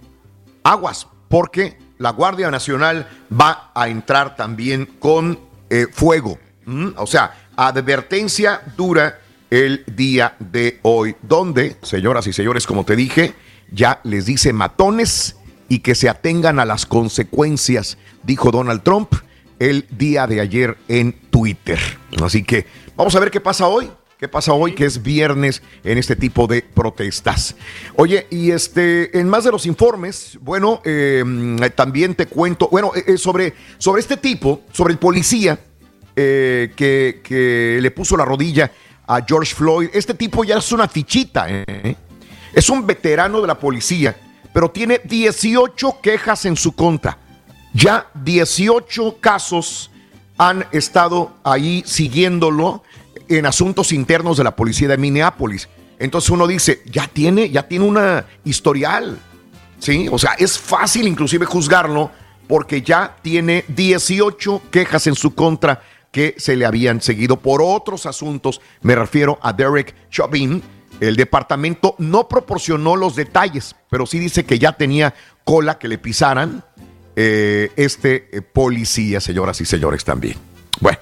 aguas, 0.62 1.06
porque 1.28 1.78
la 1.96 2.10
Guardia 2.10 2.50
Nacional 2.50 3.08
va 3.32 3.70
a 3.74 3.88
entrar 3.88 4.36
también 4.36 4.84
con 4.98 5.40
eh, 5.70 5.86
fuego. 5.90 6.38
¿Mm? 6.66 6.88
O 6.96 7.06
sea, 7.06 7.48
advertencia 7.56 8.60
dura 8.76 9.18
el 9.48 9.82
día 9.86 10.36
de 10.38 10.78
hoy, 10.82 11.16
donde, 11.22 11.78
señoras 11.80 12.26
y 12.26 12.34
señores, 12.34 12.66
como 12.66 12.84
te 12.84 12.96
dije, 12.96 13.34
ya 13.72 13.98
les 14.04 14.26
dice 14.26 14.52
matones 14.52 15.36
y 15.70 15.78
que 15.78 15.94
se 15.94 16.10
atengan 16.10 16.60
a 16.60 16.66
las 16.66 16.84
consecuencias, 16.84 17.96
dijo 18.24 18.50
Donald 18.50 18.82
Trump 18.82 19.14
el 19.58 19.86
día 19.90 20.26
de 20.26 20.42
ayer 20.42 20.76
en 20.88 21.14
Twitter. 21.30 21.78
Así 22.22 22.42
que 22.42 22.66
vamos 22.94 23.16
a 23.16 23.20
ver 23.20 23.30
qué 23.30 23.40
pasa 23.40 23.68
hoy. 23.68 23.90
¿Qué 24.18 24.28
pasa 24.28 24.52
hoy 24.52 24.74
que 24.74 24.84
es 24.84 25.02
viernes 25.02 25.60
en 25.82 25.98
este 25.98 26.14
tipo 26.14 26.46
de 26.46 26.62
protestas? 26.62 27.56
Oye, 27.96 28.28
y 28.30 28.52
este, 28.52 29.18
en 29.18 29.28
más 29.28 29.42
de 29.42 29.50
los 29.50 29.66
informes, 29.66 30.38
bueno, 30.40 30.80
eh, 30.84 31.24
también 31.74 32.14
te 32.14 32.26
cuento, 32.26 32.68
bueno, 32.68 32.92
eh, 32.94 33.18
sobre, 33.18 33.54
sobre 33.76 34.00
este 34.00 34.16
tipo, 34.16 34.62
sobre 34.72 34.92
el 34.92 35.00
policía 35.00 35.58
eh, 36.14 36.72
que, 36.76 37.22
que 37.24 37.78
le 37.82 37.90
puso 37.90 38.16
la 38.16 38.24
rodilla 38.24 38.70
a 39.04 39.20
George 39.26 39.52
Floyd. 39.52 39.90
Este 39.92 40.14
tipo 40.14 40.44
ya 40.44 40.58
es 40.58 40.70
una 40.70 40.86
fichita, 40.86 41.46
¿eh? 41.48 41.96
Es 42.52 42.70
un 42.70 42.86
veterano 42.86 43.40
de 43.40 43.48
la 43.48 43.58
policía, 43.58 44.16
pero 44.52 44.70
tiene 44.70 45.00
18 45.02 45.98
quejas 46.00 46.44
en 46.44 46.56
su 46.56 46.72
contra. 46.72 47.18
Ya 47.72 48.06
18 48.14 49.16
casos 49.20 49.90
han 50.38 50.64
estado 50.70 51.32
ahí 51.42 51.82
siguiéndolo 51.84 52.84
en 53.28 53.46
asuntos 53.46 53.92
internos 53.92 54.36
de 54.36 54.44
la 54.44 54.56
policía 54.56 54.88
de 54.88 54.98
Minneapolis. 54.98 55.68
Entonces 55.98 56.30
uno 56.30 56.46
dice, 56.46 56.82
ya 56.86 57.08
tiene, 57.08 57.50
ya 57.50 57.66
tiene 57.68 57.84
una 57.84 58.26
historial. 58.44 59.18
¿Sí? 59.78 60.08
O 60.10 60.18
sea, 60.18 60.32
es 60.38 60.58
fácil 60.58 61.06
inclusive 61.06 61.44
juzgarlo 61.44 62.10
porque 62.46 62.82
ya 62.82 63.16
tiene 63.22 63.64
18 63.68 64.62
quejas 64.70 65.06
en 65.06 65.14
su 65.14 65.34
contra 65.34 65.82
que 66.10 66.34
se 66.38 66.56
le 66.56 66.64
habían 66.64 67.00
seguido 67.00 67.40
por 67.40 67.60
otros 67.60 68.06
asuntos. 68.06 68.60
Me 68.82 68.94
refiero 68.94 69.38
a 69.42 69.52
Derek 69.52 69.94
Chauvin. 70.10 70.62
El 71.00 71.16
departamento 71.16 71.96
no 71.98 72.28
proporcionó 72.28 72.94
los 72.94 73.16
detalles, 73.16 73.74
pero 73.90 74.06
sí 74.06 74.20
dice 74.20 74.44
que 74.44 74.60
ya 74.60 74.72
tenía 74.72 75.12
cola 75.42 75.76
que 75.78 75.88
le 75.88 75.98
pisaran 75.98 76.62
eh, 77.16 77.72
este 77.74 78.28
eh, 78.30 78.42
policía, 78.42 79.20
señoras 79.20 79.60
y 79.60 79.64
señores, 79.64 80.04
también. 80.04 80.36
Bueno, 80.80 80.98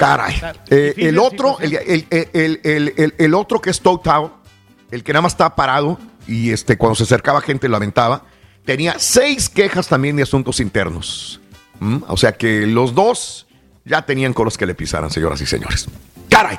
caray. 0.00 0.40
Eh, 0.70 0.94
el 0.96 1.18
otro, 1.18 1.58
el, 1.60 1.74
el- 1.74 2.06
el- 2.10 2.60
el- 2.64 2.94
el- 2.96 3.14
el 3.18 3.34
otro 3.34 3.60
que 3.60 3.70
es 3.70 3.80
Total, 3.80 4.32
el 4.90 5.04
que 5.04 5.12
nada 5.12 5.22
más 5.22 5.32
estaba 5.34 5.54
parado 5.54 5.98
y 6.26 6.50
este, 6.50 6.76
cuando 6.78 6.94
se 6.96 7.04
acercaba 7.04 7.40
gente 7.40 7.68
lo 7.68 7.76
aventaba, 7.76 8.24
tenía 8.64 8.96
seis 8.98 9.48
quejas 9.48 9.88
también 9.88 10.16
de 10.16 10.22
asuntos 10.22 10.60
internos. 10.60 11.40
¿Mm? 11.80 11.98
O 12.08 12.16
sea 12.16 12.32
que 12.32 12.66
los 12.66 12.94
dos 12.94 13.46
ya 13.84 14.02
tenían 14.02 14.32
colos 14.32 14.56
que 14.58 14.66
le 14.66 14.74
pisaran, 14.74 15.10
señoras 15.10 15.40
y 15.40 15.46
señores. 15.46 15.86
Caray. 16.28 16.58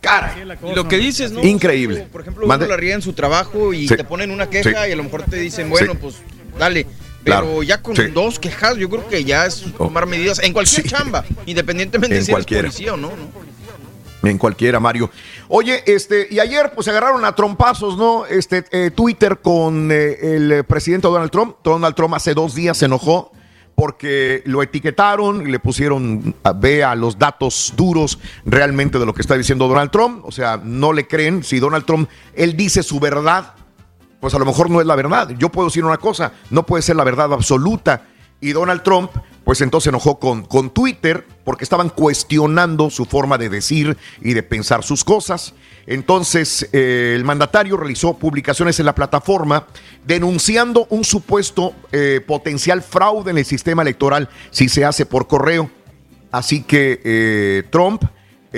Caray. 0.00 0.42
Y 0.42 0.74
lo 0.74 0.86
que 0.86 0.98
dices, 0.98 1.32
¿no? 1.32 1.42
Increíble. 1.42 2.06
Por 2.12 2.20
ejemplo, 2.20 2.46
Mande. 2.46 2.66
uno 2.66 2.74
la 2.74 2.80
ría 2.80 2.94
en 2.94 3.02
su 3.02 3.12
trabajo 3.12 3.72
y 3.74 3.88
Sí. 3.88 3.96
te 3.96 4.04
ponen 4.04 4.30
una 4.30 4.48
queja 4.48 4.84
Sí. 4.84 4.88
y 4.90 4.92
a 4.92 4.96
lo 4.96 5.02
mejor 5.04 5.22
te 5.24 5.36
dicen, 5.36 5.68
bueno, 5.68 5.92
Sí. 5.92 5.98
pues 6.00 6.16
dale. 6.58 6.86
Pero 7.26 7.40
Claro. 7.40 7.62
ya 7.64 7.82
con 7.82 7.96
Sí. 7.96 8.02
dos 8.14 8.38
quejas, 8.38 8.76
yo 8.76 8.88
creo 8.88 9.06
que 9.08 9.24
ya 9.24 9.46
es 9.46 9.64
tomar 9.76 10.06
medidas 10.06 10.38
en 10.44 10.52
cualquier 10.52 10.86
chamba, 10.86 11.24
independientemente 11.44 12.14
En 12.14 12.20
de 12.20 12.24
si 12.24 12.30
eres 12.30 12.36
cualquiera. 12.44 12.62
policía 12.68 12.94
o 12.94 12.96
no, 12.96 13.08
¿no? 13.10 14.28
En 14.30 14.38
cualquiera, 14.38 14.78
Mario. 14.80 15.10
Oye, 15.48 15.82
este, 15.86 16.28
y 16.30 16.38
ayer 16.38 16.70
pues 16.74 16.84
se 16.84 16.90
agarraron 16.92 17.24
a 17.24 17.34
trompazos, 17.34 17.96
¿no? 17.98 18.26
Este, 18.26 18.64
eh, 18.70 18.90
Twitter 18.92 19.38
con 19.42 19.90
eh, 19.92 20.16
el 20.36 20.64
presidente 20.64 21.08
Donald 21.08 21.30
Trump. 21.32 21.56
Donald 21.64 21.94
Trump 21.96 22.14
hace 22.14 22.32
dos 22.32 22.54
días 22.54 22.76
se 22.78 22.84
enojó 22.86 23.32
porque 23.74 24.42
lo 24.46 24.62
etiquetaron 24.62 25.46
y 25.46 25.50
le 25.50 25.58
pusieron, 25.58 26.34
ve 26.56 26.82
a 26.82 26.94
los 26.94 27.18
datos 27.18 27.74
duros 27.76 28.18
realmente 28.44 28.98
de 28.98 29.04
lo 29.06 29.12
que 29.14 29.20
está 29.20 29.36
diciendo 29.36 29.68
Donald 29.68 29.90
Trump. 29.90 30.24
O 30.24 30.32
sea, 30.32 30.60
no 30.62 30.92
le 30.92 31.06
creen. 31.06 31.42
Si 31.44 31.58
Donald 31.58 31.84
Trump, 31.84 32.08
él 32.34 32.56
dice 32.56 32.82
su 32.82 32.98
verdad, 33.00 33.52
pues 34.26 34.34
a 34.34 34.40
lo 34.40 34.44
mejor 34.44 34.68
no 34.70 34.80
es 34.80 34.86
la 34.88 34.96
verdad. 34.96 35.28
Yo 35.38 35.50
puedo 35.50 35.68
decir 35.68 35.84
una 35.84 35.98
cosa, 35.98 36.32
no 36.50 36.66
puede 36.66 36.82
ser 36.82 36.96
la 36.96 37.04
verdad 37.04 37.32
absoluta. 37.32 38.08
Y 38.40 38.50
Donald 38.50 38.82
Trump, 38.82 39.12
pues 39.44 39.60
entonces 39.60 39.84
se 39.84 39.90
enojó 39.90 40.18
con, 40.18 40.42
con 40.42 40.70
Twitter 40.70 41.24
porque 41.44 41.62
estaban 41.62 41.90
cuestionando 41.90 42.90
su 42.90 43.04
forma 43.04 43.38
de 43.38 43.48
decir 43.48 43.96
y 44.20 44.34
de 44.34 44.42
pensar 44.42 44.82
sus 44.82 45.04
cosas. 45.04 45.54
Entonces, 45.86 46.68
eh, 46.72 47.12
el 47.14 47.22
mandatario 47.22 47.76
realizó 47.76 48.14
publicaciones 48.14 48.80
en 48.80 48.86
la 48.86 48.96
plataforma 48.96 49.68
denunciando 50.04 50.88
un 50.90 51.04
supuesto 51.04 51.72
eh, 51.92 52.20
potencial 52.26 52.82
fraude 52.82 53.30
en 53.30 53.38
el 53.38 53.44
sistema 53.44 53.82
electoral 53.82 54.28
si 54.50 54.68
se 54.68 54.84
hace 54.84 55.06
por 55.06 55.28
correo. 55.28 55.70
Así 56.32 56.64
que 56.64 57.00
eh, 57.04 57.62
Trump 57.70 58.02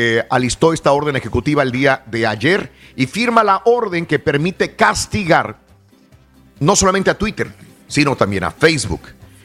eh, 0.00 0.24
alistó 0.30 0.72
esta 0.72 0.92
orden 0.92 1.16
ejecutiva 1.16 1.64
el 1.64 1.72
día 1.72 2.04
de 2.06 2.24
ayer 2.24 2.70
y 2.94 3.06
firma 3.06 3.42
la 3.42 3.62
orden 3.64 4.06
que 4.06 4.20
permite 4.20 4.76
castigar 4.76 5.58
no 6.60 6.76
solamente 6.76 7.10
a 7.10 7.18
Twitter, 7.18 7.52
sino 7.88 8.14
también 8.14 8.44
a 8.44 8.52
Facebook. 8.52 9.00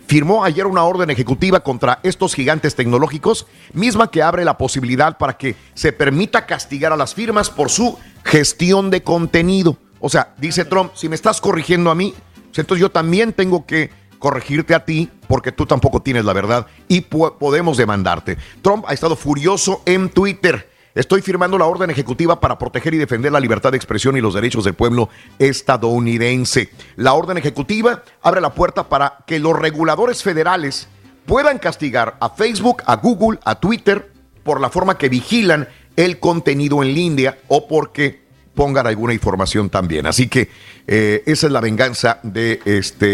Firmó 0.05 0.43
ayer 0.43 0.67
una 0.67 0.83
orden 0.83 1.09
ejecutiva 1.09 1.61
contra 1.61 1.99
estos 2.03 2.35
gigantes 2.35 2.75
tecnológicos, 2.75 3.47
misma 3.73 4.11
que 4.11 4.21
abre 4.21 4.45
la 4.45 4.55
posibilidad 4.55 5.17
para 5.17 5.37
que 5.39 5.55
se 5.73 5.91
permita 5.91 6.45
castigar 6.45 6.93
a 6.93 6.97
las 6.97 7.15
firmas 7.15 7.49
por 7.49 7.71
su 7.71 7.97
gestión 8.23 8.91
de 8.91 9.01
contenido. 9.01 9.79
O 9.99 10.07
sea, 10.07 10.35
dice 10.37 10.65
Trump, 10.65 10.91
si 10.93 11.09
me 11.09 11.15
estás 11.15 11.41
corrigiendo 11.41 11.89
a 11.89 11.95
mí, 11.95 12.13
pues 12.45 12.59
entonces 12.59 12.79
yo 12.79 12.91
también 12.91 13.33
tengo 13.33 13.65
que 13.65 13.89
corregirte 14.23 14.73
a 14.73 14.85
ti 14.85 15.09
porque 15.27 15.51
tú 15.51 15.65
tampoco 15.65 16.01
tienes 16.01 16.23
la 16.23 16.31
verdad 16.31 16.65
y 16.87 17.01
po- 17.01 17.37
podemos 17.37 17.75
demandarte. 17.75 18.37
Trump 18.61 18.85
ha 18.87 18.93
estado 18.93 19.17
furioso 19.17 19.81
en 19.85 20.07
Twitter. 20.07 20.69
Estoy 20.95 21.21
firmando 21.21 21.57
la 21.57 21.65
orden 21.65 21.89
ejecutiva 21.89 22.39
para 22.39 22.57
proteger 22.57 22.93
y 22.93 22.97
defender 22.99 23.33
la 23.33 23.41
libertad 23.41 23.71
de 23.71 23.77
expresión 23.77 24.15
y 24.15 24.21
los 24.21 24.33
derechos 24.33 24.63
del 24.63 24.75
pueblo 24.75 25.09
estadounidense. 25.39 26.69
La 26.95 27.13
orden 27.13 27.37
ejecutiva 27.37 28.03
abre 28.21 28.39
la 28.39 28.53
puerta 28.53 28.87
para 28.87 29.17
que 29.27 29.39
los 29.39 29.59
reguladores 29.59 30.23
federales 30.23 30.87
puedan 31.25 31.59
castigar 31.59 32.15
a 32.21 32.29
Facebook, 32.29 32.81
a 32.85 32.95
Google, 32.95 33.39
a 33.43 33.59
Twitter 33.59 34.09
por 34.43 34.61
la 34.61 34.69
forma 34.69 34.97
que 34.97 35.09
vigilan 35.09 35.67
el 35.97 36.19
contenido 36.19 36.81
en 36.81 36.93
línea 36.93 37.37
o 37.49 37.67
porque 37.67 38.22
pongan 38.55 38.85
alguna 38.87 39.13
información 39.13 39.69
también. 39.69 40.05
Así 40.05 40.27
que 40.27 40.49
eh, 40.87 41.23
esa 41.25 41.47
es 41.47 41.53
la 41.53 41.61
venganza 41.61 42.19
de 42.23 42.61
este 42.65 43.07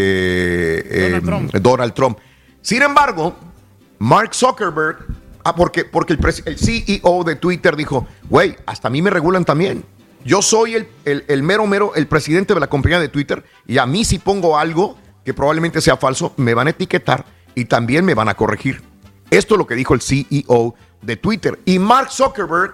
eh, 1.17 1.21
Donald, 1.61 1.93
Trump. 1.93 2.17
Sin 2.61 2.81
embargo, 2.81 3.35
Mark 3.99 4.33
Zuckerberg, 4.33 4.97
ah, 5.43 5.55
porque, 5.55 5.85
porque 5.85 6.17
el 6.45 6.57
CEO 6.57 7.23
de 7.23 7.35
Twitter 7.35 7.75
dijo, 7.75 8.07
güey, 8.29 8.55
hasta 8.65 8.87
a 8.87 8.91
mí 8.91 9.01
me 9.01 9.09
regulan 9.09 9.45
también. 9.45 9.83
Yo 10.25 10.41
soy 10.41 10.75
el, 10.75 10.87
el- 11.05 11.23
el 11.29 11.43
mero, 11.43 11.65
mero, 11.65 11.93
el 11.95 12.07
presidente 12.07 12.53
de 12.53 12.59
la 12.59 12.67
compañía 12.67 12.99
de 12.99 13.07
Twitter 13.07 13.43
y 13.65 13.77
a 13.77 13.85
mí 13.85 14.03
si 14.03 14.19
pongo 14.19 14.57
algo 14.57 14.97
que 15.23 15.33
probablemente 15.33 15.79
sea 15.79 15.95
falso, 15.95 16.33
me 16.37 16.53
van 16.53 16.67
a 16.67 16.71
etiquetar 16.71 17.25
y 17.55 17.65
también 17.65 18.03
me 18.03 18.13
van 18.13 18.27
a 18.27 18.33
corregir. 18.35 18.81
Esto 19.31 19.53
es 19.55 19.57
lo 19.59 19.67
que 19.67 19.75
dijo 19.75 19.93
el 19.93 20.01
CEO 20.01 20.75
de 21.01 21.15
Twitter. 21.15 21.59
Y 21.65 21.79
Mark 21.79 22.11
Zuckerberg 22.11 22.73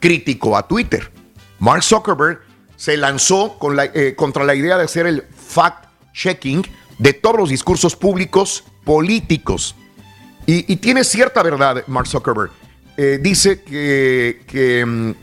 criticó 0.00 0.56
a 0.56 0.66
Twitter. 0.66 1.10
Mark 1.58 1.82
Zuckerberg 1.82 2.40
se 2.76 2.96
lanzó 2.96 3.58
eh, 3.94 4.14
contra 4.16 4.44
la 4.44 4.54
idea 4.54 4.76
de 4.76 4.84
hacer 4.84 5.06
el 5.06 5.24
fact-checking 5.28 6.66
de 6.98 7.12
todos 7.12 7.36
los 7.36 7.48
discursos 7.48 7.96
públicos 7.96 8.64
políticos. 8.84 9.74
Y, 10.46 10.76
tiene 10.76 11.04
cierta 11.04 11.42
verdad, 11.42 11.84
Mark 11.86 12.06
Zuckerberg. 12.06 12.50
Eh, 12.96 13.18
dice 13.20 13.62
que, 13.62 14.42
que, 14.46 14.84
mm, 14.84 15.14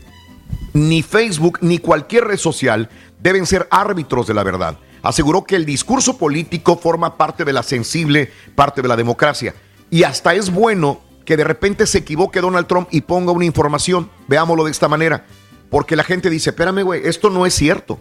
ni 0.72 1.02
Facebook 1.02 1.58
ni 1.60 1.78
cualquier 1.78 2.24
red 2.24 2.38
social 2.38 2.88
deben 3.20 3.46
ser 3.46 3.68
árbitros 3.70 4.26
de 4.26 4.34
la 4.34 4.42
verdad. 4.42 4.78
Aseguró 5.02 5.44
que 5.44 5.56
el 5.56 5.64
discurso 5.64 6.18
político 6.18 6.76
forma 6.76 7.16
parte 7.16 7.44
de 7.44 7.52
la 7.52 7.62
sensible 7.62 8.32
parte 8.54 8.82
de 8.82 8.88
la 8.88 8.96
democracia. 8.96 9.54
Y 9.90 10.04
hasta 10.04 10.34
es 10.34 10.50
bueno 10.50 11.00
que 11.24 11.36
de 11.36 11.44
repente 11.44 11.86
se 11.86 11.98
equivoque 11.98 12.40
Donald 12.40 12.66
Trump 12.66 12.88
y 12.90 13.02
ponga 13.02 13.32
una 13.32 13.44
información. 13.44 14.10
Veámoslo 14.26 14.64
de 14.64 14.70
esta 14.70 14.88
manera. 14.88 15.24
Porque 15.72 15.96
la 15.96 16.04
gente 16.04 16.28
dice, 16.28 16.50
espérame, 16.50 16.82
güey, 16.82 17.00
esto 17.06 17.30
no 17.30 17.46
es 17.46 17.54
cierto. 17.54 17.98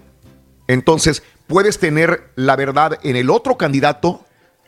Entonces, 0.67 1.23
puedes 1.47 1.79
tener 1.79 2.29
la 2.35 2.57
verdad 2.57 2.99
en 3.01 3.15
el 3.15 3.29
otro 3.29 3.55
candidato, 3.57 4.25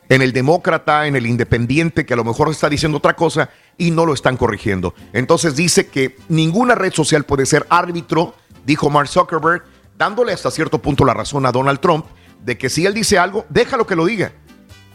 en 0.08 0.22
el 0.22 0.32
demócrata, 0.32 1.06
en 1.06 1.14
el 1.14 1.26
independiente, 1.26 2.06
que 2.06 2.14
a 2.14 2.16
lo 2.16 2.24
mejor 2.24 2.48
está 2.48 2.70
diciendo 2.70 2.96
otra 2.96 3.14
cosa 3.14 3.50
y 3.76 3.90
no 3.90 4.06
lo 4.06 4.14
están 4.14 4.38
corrigiendo. 4.38 4.94
Entonces 5.12 5.54
dice 5.54 5.88
que 5.88 6.16
ninguna 6.30 6.74
red 6.74 6.94
social 6.94 7.24
puede 7.24 7.44
ser 7.44 7.66
árbitro, 7.68 8.34
dijo 8.64 8.88
Mark 8.88 9.08
Zuckerberg, 9.08 9.64
dándole 9.98 10.32
hasta 10.32 10.50
cierto 10.50 10.78
punto 10.78 11.04
la 11.04 11.12
razón 11.12 11.44
a 11.44 11.52
Donald 11.52 11.80
Trump, 11.80 12.06
de 12.42 12.56
que 12.56 12.70
si 12.70 12.86
él 12.86 12.94
dice 12.94 13.18
algo, 13.18 13.44
déjalo 13.50 13.86
que 13.86 13.96
lo 13.96 14.06
diga. 14.06 14.32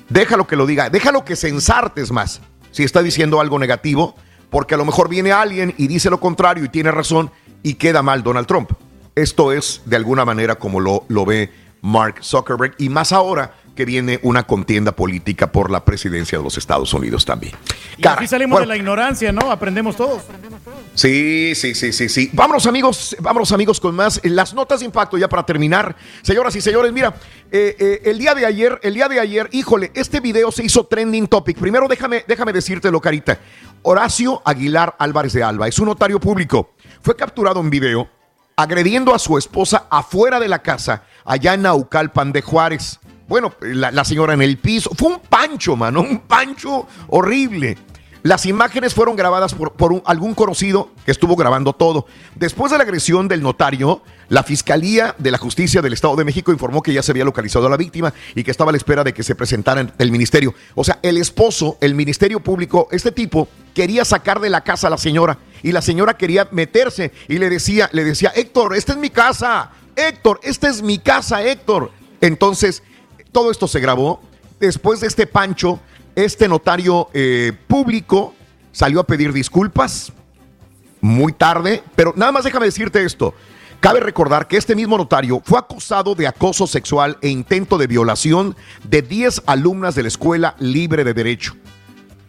Déjalo 0.09 0.47
que 0.47 0.55
lo 0.55 0.65
diga, 0.65 0.89
déjalo 0.89 1.23
que 1.23 1.35
se 1.35 1.49
ensartes 1.49 2.11
más. 2.11 2.41
Si 2.71 2.83
está 2.83 3.03
diciendo 3.03 3.39
algo 3.39 3.59
negativo, 3.59 4.15
porque 4.49 4.73
a 4.73 4.77
lo 4.77 4.85
mejor 4.85 5.09
viene 5.09 5.31
alguien 5.31 5.75
y 5.77 5.85
dice 5.85 6.09
lo 6.09 6.19
contrario 6.19 6.65
y 6.65 6.69
tiene 6.69 6.89
razón 6.89 7.29
y 7.63 7.75
queda 7.75 8.01
mal 8.01 8.23
Donald 8.23 8.47
Trump. 8.47 8.71
Esto 9.15 9.51
es 9.51 9.81
de 9.85 9.95
alguna 9.95 10.25
manera 10.25 10.55
como 10.55 10.79
lo, 10.79 11.05
lo 11.07 11.25
ve 11.25 11.51
Mark 11.81 12.23
Zuckerberg 12.23 12.75
y 12.77 12.89
más 12.89 13.11
ahora 13.11 13.53
que 13.79 13.85
viene 13.85 14.19
una 14.23 14.43
contienda 14.43 14.91
política 14.91 15.53
por 15.53 15.71
la 15.71 15.85
presidencia 15.85 16.37
de 16.37 16.43
los 16.43 16.57
Estados 16.57 16.93
Unidos 16.93 17.23
también. 17.23 17.53
Y 17.97 18.05
así 18.05 18.27
salimos 18.27 18.59
de 18.59 18.65
la 18.65 18.75
ignorancia, 18.75 19.31
¿no? 19.31 19.49
Aprendemos 19.49 19.95
todos. 19.95 20.21
Sí, 20.95 21.53
sí, 21.55 21.73
sí, 21.73 21.93
sí, 21.93 22.09
sí. 22.09 22.29
Vámonos 22.33 22.65
amigos, 22.65 23.15
vámonos 23.21 23.53
amigos 23.53 23.79
con 23.79 23.95
más. 23.95 24.19
Las 24.25 24.53
notas 24.53 24.81
de 24.81 24.85
impacto 24.85 25.17
ya 25.17 25.29
para 25.29 25.45
terminar. 25.45 25.95
Señoras 26.23 26.53
y 26.57 26.61
señores, 26.61 26.91
mira, 26.91 27.15
eh, 27.53 27.77
eh, 27.79 28.01
el 28.03 28.17
día 28.17 28.35
de 28.35 28.45
ayer, 28.45 28.77
el 28.83 28.95
día 28.95 29.07
de 29.07 29.17
ayer, 29.17 29.47
híjole, 29.53 29.91
este 29.93 30.19
video 30.19 30.51
se 30.51 30.65
hizo 30.65 30.85
trending 30.85 31.27
topic. 31.27 31.57
Primero 31.57 31.87
déjame, 31.87 32.25
déjame 32.27 32.51
decírtelo, 32.51 32.99
Carita. 32.99 33.39
Horacio 33.83 34.41
Aguilar 34.43 34.97
Álvarez 34.99 35.31
de 35.31 35.41
Alba 35.41 35.69
es 35.69 35.79
un 35.79 35.85
notario 35.85 36.19
público. 36.19 36.71
Fue 37.01 37.15
capturado 37.15 37.59
en 37.59 37.69
video 37.69 38.09
agrediendo 38.55 39.15
a 39.15 39.19
su 39.19 39.37
esposa 39.37 39.85
afuera 39.89 40.37
de 40.37 40.49
la 40.49 40.59
casa, 40.59 41.03
allá 41.23 41.53
en 41.53 41.61
Naucalpan 41.61 42.33
de 42.33 42.41
Juárez. 42.41 42.99
Bueno, 43.25 43.53
la, 43.61 43.89
la 43.89 44.03
señora 44.03 44.33
en 44.33 44.41
el 44.41 44.57
piso. 44.57 44.89
Fue 44.97 45.07
un 45.07 45.19
pancho, 45.19 45.77
mano, 45.77 46.01
un 46.01 46.19
pancho 46.19 46.85
horrible. 47.07 47.77
Las 48.21 48.45
imágenes 48.45 48.93
fueron 48.93 49.15
grabadas 49.15 49.53
por, 49.53 49.93
un- 49.93 50.01
algún 50.05 50.33
conocido 50.35 50.89
que 51.05 51.11
estuvo 51.11 51.35
grabando 51.37 51.71
todo. 51.73 52.05
Después 52.35 52.71
de 52.71 52.77
la 52.77 52.83
agresión 52.83 53.27
del 53.29 53.41
notario, 53.41 54.01
la 54.27 54.43
Fiscalía 54.43 55.15
de 55.17 55.31
la 55.31 55.37
Justicia 55.37 55.81
del 55.81 55.93
Estado 55.93 56.17
de 56.17 56.25
México 56.25 56.51
informó 56.51 56.81
que 56.81 56.91
ya 56.91 57.01
se 57.01 57.11
había 57.11 57.23
localizado 57.23 57.67
a 57.67 57.69
la 57.69 57.77
víctima 57.77 58.13
y 58.35 58.43
que 58.43 58.51
estaba 58.51 58.71
a 58.71 58.73
la 58.73 58.77
espera 58.77 59.03
de 59.05 59.13
que 59.13 59.23
se 59.23 59.35
presentara 59.35 59.81
en 59.81 59.91
el 59.97 60.11
ministerio. 60.11 60.53
O 60.75 60.83
sea, 60.83 60.99
el 61.01 61.17
esposo, 61.17 61.77
el 61.79 61.95
Ministerio 61.95 62.41
Público, 62.41 62.89
este 62.91 63.11
tipo 63.13 63.47
quería 63.73 64.03
sacar 64.03 64.41
de 64.41 64.49
la 64.49 64.61
casa 64.65 64.87
a 64.87 64.89
la 64.89 64.97
señora 64.97 65.37
y 65.63 65.71
la 65.71 65.81
señora 65.81 66.17
quería 66.17 66.47
meterse 66.51 67.13
y 67.29 67.37
le 67.37 67.49
decía, 67.49 67.89
le 67.93 68.03
decía, 68.03 68.33
Héctor, 68.35 68.75
esta 68.75 68.91
es 68.91 68.97
mi 68.99 69.09
casa, 69.11 69.71
Héctor, 69.95 70.41
esta 70.43 70.67
es 70.67 70.81
mi 70.81 70.99
casa, 70.99 71.41
Héctor. 71.41 71.91
Entonces, 72.19 72.83
todo 73.31 73.49
esto 73.49 73.67
se 73.67 73.79
grabó. 73.79 74.21
Después 74.59 74.99
de 74.99 75.07
este 75.07 75.25
pancho, 75.25 75.79
este 76.15 76.47
notario 76.47 77.09
eh, 77.13 77.53
público 77.67 78.33
salió 78.71 78.99
a 78.99 79.03
pedir 79.05 79.33
disculpas 79.33 80.11
muy 81.01 81.33
tarde, 81.33 81.83
pero 81.95 82.13
nada 82.15 82.31
más 82.31 82.43
déjame 82.43 82.65
decirte 82.65 83.03
esto. 83.03 83.33
Cabe 83.79 84.01
recordar 84.01 84.47
que 84.47 84.57
este 84.57 84.75
mismo 84.75 84.97
notario 84.97 85.41
fue 85.45 85.57
acusado 85.57 86.13
de 86.13 86.27
acoso 86.27 86.67
sexual 86.67 87.17
e 87.21 87.29
intento 87.29 87.77
de 87.77 87.87
violación 87.87 88.57
de 88.83 89.01
10 89.01 89.43
alumnas 89.45 89.95
de 89.95 90.01
la 90.01 90.09
Escuela 90.09 90.55
Libre 90.59 91.05
de 91.05 91.13
Derecho. 91.13 91.55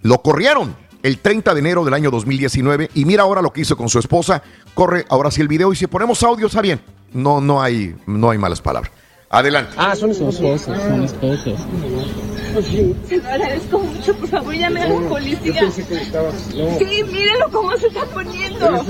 Lo 0.03 0.23
corrieron 0.23 0.77
el 1.03 1.19
30 1.19 1.53
de 1.55 1.61
enero 1.61 1.85
del 1.85 1.95
año 1.95 2.13
2019 2.13 2.91
y 2.95 3.05
mira 3.05 3.25
ahora 3.25 3.43
lo 3.43 3.53
que 3.53 3.63
hizo 3.63 3.77
con 3.77 3.89
su 3.89 3.99
esposa. 3.99 4.43
Corre 4.75 5.07
ahora 5.09 5.33
sí 5.33 5.41
el 5.41 5.49
video 5.49 5.73
y 5.73 5.77
si 5.77 5.89
ponemos 5.89 6.23
audio 6.23 6.47
está 6.47 6.61
bien. 6.61 6.81
No, 7.13 7.41
no 7.41 7.61
hay, 7.61 7.97
no 8.07 8.31
hay 8.31 8.39
malas 8.39 8.61
palabras. 8.61 8.93
Adelante. 9.33 9.75
Ah, 9.77 9.95
son 9.95 10.11
esposos, 10.11 10.61
son 10.61 11.05
esposos. 11.05 11.55
Se 13.09 13.17
lo 13.19 13.29
agradezco 13.29 13.79
mucho, 13.79 14.13
por 14.17 14.29
favor, 14.29 14.53
llame 14.55 14.83
a 14.83 14.89
la 14.89 15.09
policía. 15.09 15.71
Sí, 15.71 17.05
mírelo 17.05 17.49
cómo 17.53 17.77
se 17.77 17.87
está 17.87 18.05
poniendo. 18.07 18.85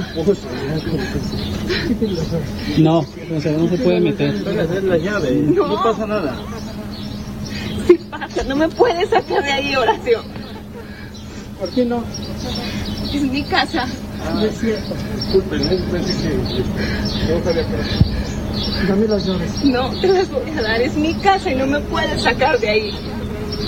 No, 2.79 2.99
o 3.01 3.41
sea, 3.43 3.53
no 3.53 3.69
se 3.69 3.79
puede 3.79 4.01
meter. 4.01 4.35
la 4.83 4.97
llave, 4.97 5.31
No. 5.33 5.83
pasa 5.83 6.07
nada. 6.07 6.35
Sí 7.87 8.01
pasa, 8.11 8.43
no 8.45 8.57
me 8.57 8.69
puedes 8.71 9.11
sacar 9.11 9.43
de 9.45 9.53
ahí, 9.53 9.77
Horacio. 9.77 10.23
¿Por 11.59 11.69
qué 11.69 11.85
no? 11.85 12.03
Es 13.13 13.21
mi 13.23 13.43
casa. 13.43 13.87
No 14.35 14.41
es 14.45 14.59
cierto. 14.59 14.95
Dame 18.89 19.07
las 19.07 19.27
llaves. 19.27 19.65
No 19.65 19.91
te 20.01 20.09
las 20.09 20.31
voy 20.31 20.51
a 20.51 20.63
dar. 20.63 20.81
Es 20.81 20.97
mi 20.97 21.15
casa 21.15 21.51
y 21.51 21.55
no 21.57 21.67
me 21.67 21.81
puedes 21.81 22.23
sacar 22.23 22.59
de 22.59 22.69
ahí. 22.69 22.91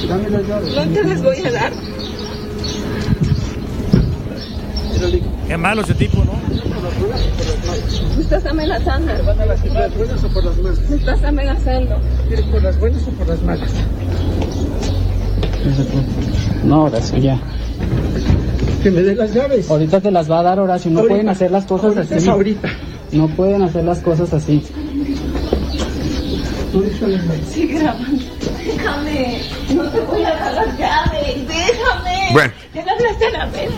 Dame 0.09 0.31
las 0.31 0.47
llaves. 0.47 0.74
No 0.74 0.83
te 0.93 1.05
las 1.05 1.23
voy 1.23 1.37
a 1.47 1.51
dar. 1.51 1.73
Qué 5.49 5.57
malo 5.57 5.83
ese 5.83 5.95
tipo, 5.95 6.24
¿no? 6.24 6.33
Me 8.16 8.23
estás 8.23 8.47
amenazando. 8.47 9.12
¿Por 9.24 9.37
las 9.47 9.97
buenas 9.97 10.24
o 10.24 10.29
por 10.29 10.45
las 10.45 10.57
malas? 10.59 10.91
Me 10.91 10.97
estás 10.97 11.24
amenazando. 11.24 11.97
¿Quieres 12.29 12.47
por 12.47 12.62
las 12.62 12.79
buenas 12.79 13.03
o 13.03 13.11
por 13.11 13.29
las 13.29 13.43
malas? 13.43 13.70
No, 16.65 16.85
Horacio, 16.85 17.19
ya. 17.19 17.39
Que 18.82 18.90
me 18.90 19.02
dé 19.02 19.14
las 19.14 19.32
llaves. 19.32 19.70
Ahorita 19.70 20.00
te 20.00 20.10
las 20.10 20.30
va 20.30 20.40
a 20.40 20.42
dar 20.42 20.59
Horacio. 20.59 20.90
No 20.90 21.00
Ahorita. 21.00 21.12
pueden 21.14 21.28
hacer 21.28 21.50
las 21.50 21.64
cosas 21.66 21.84
Ahorita 21.96 22.02
así. 22.02 22.14
es 22.14 22.28
ahorita. 22.28 22.68
No 23.12 23.28
pueden 23.28 23.62
hacer 23.62 23.84
las 23.84 23.98
cosas 24.00 24.32
así. 24.32 24.62
Sigue 27.50 27.78
grabando. 27.78 28.22
Déjame. 28.64 29.40
No 29.74 29.82
te 29.84 30.00
voy 30.00 30.22
a 30.24 30.30
dar 30.34 30.54
las 30.54 30.78
llaves. 30.78 31.48
Déjame. 31.48 32.32
Bueno. 32.32 32.52
Ya 32.74 32.84
le 32.84 32.90
hablaste 32.90 33.26
a 33.26 33.30
la 33.30 33.46
vez. 33.46 33.70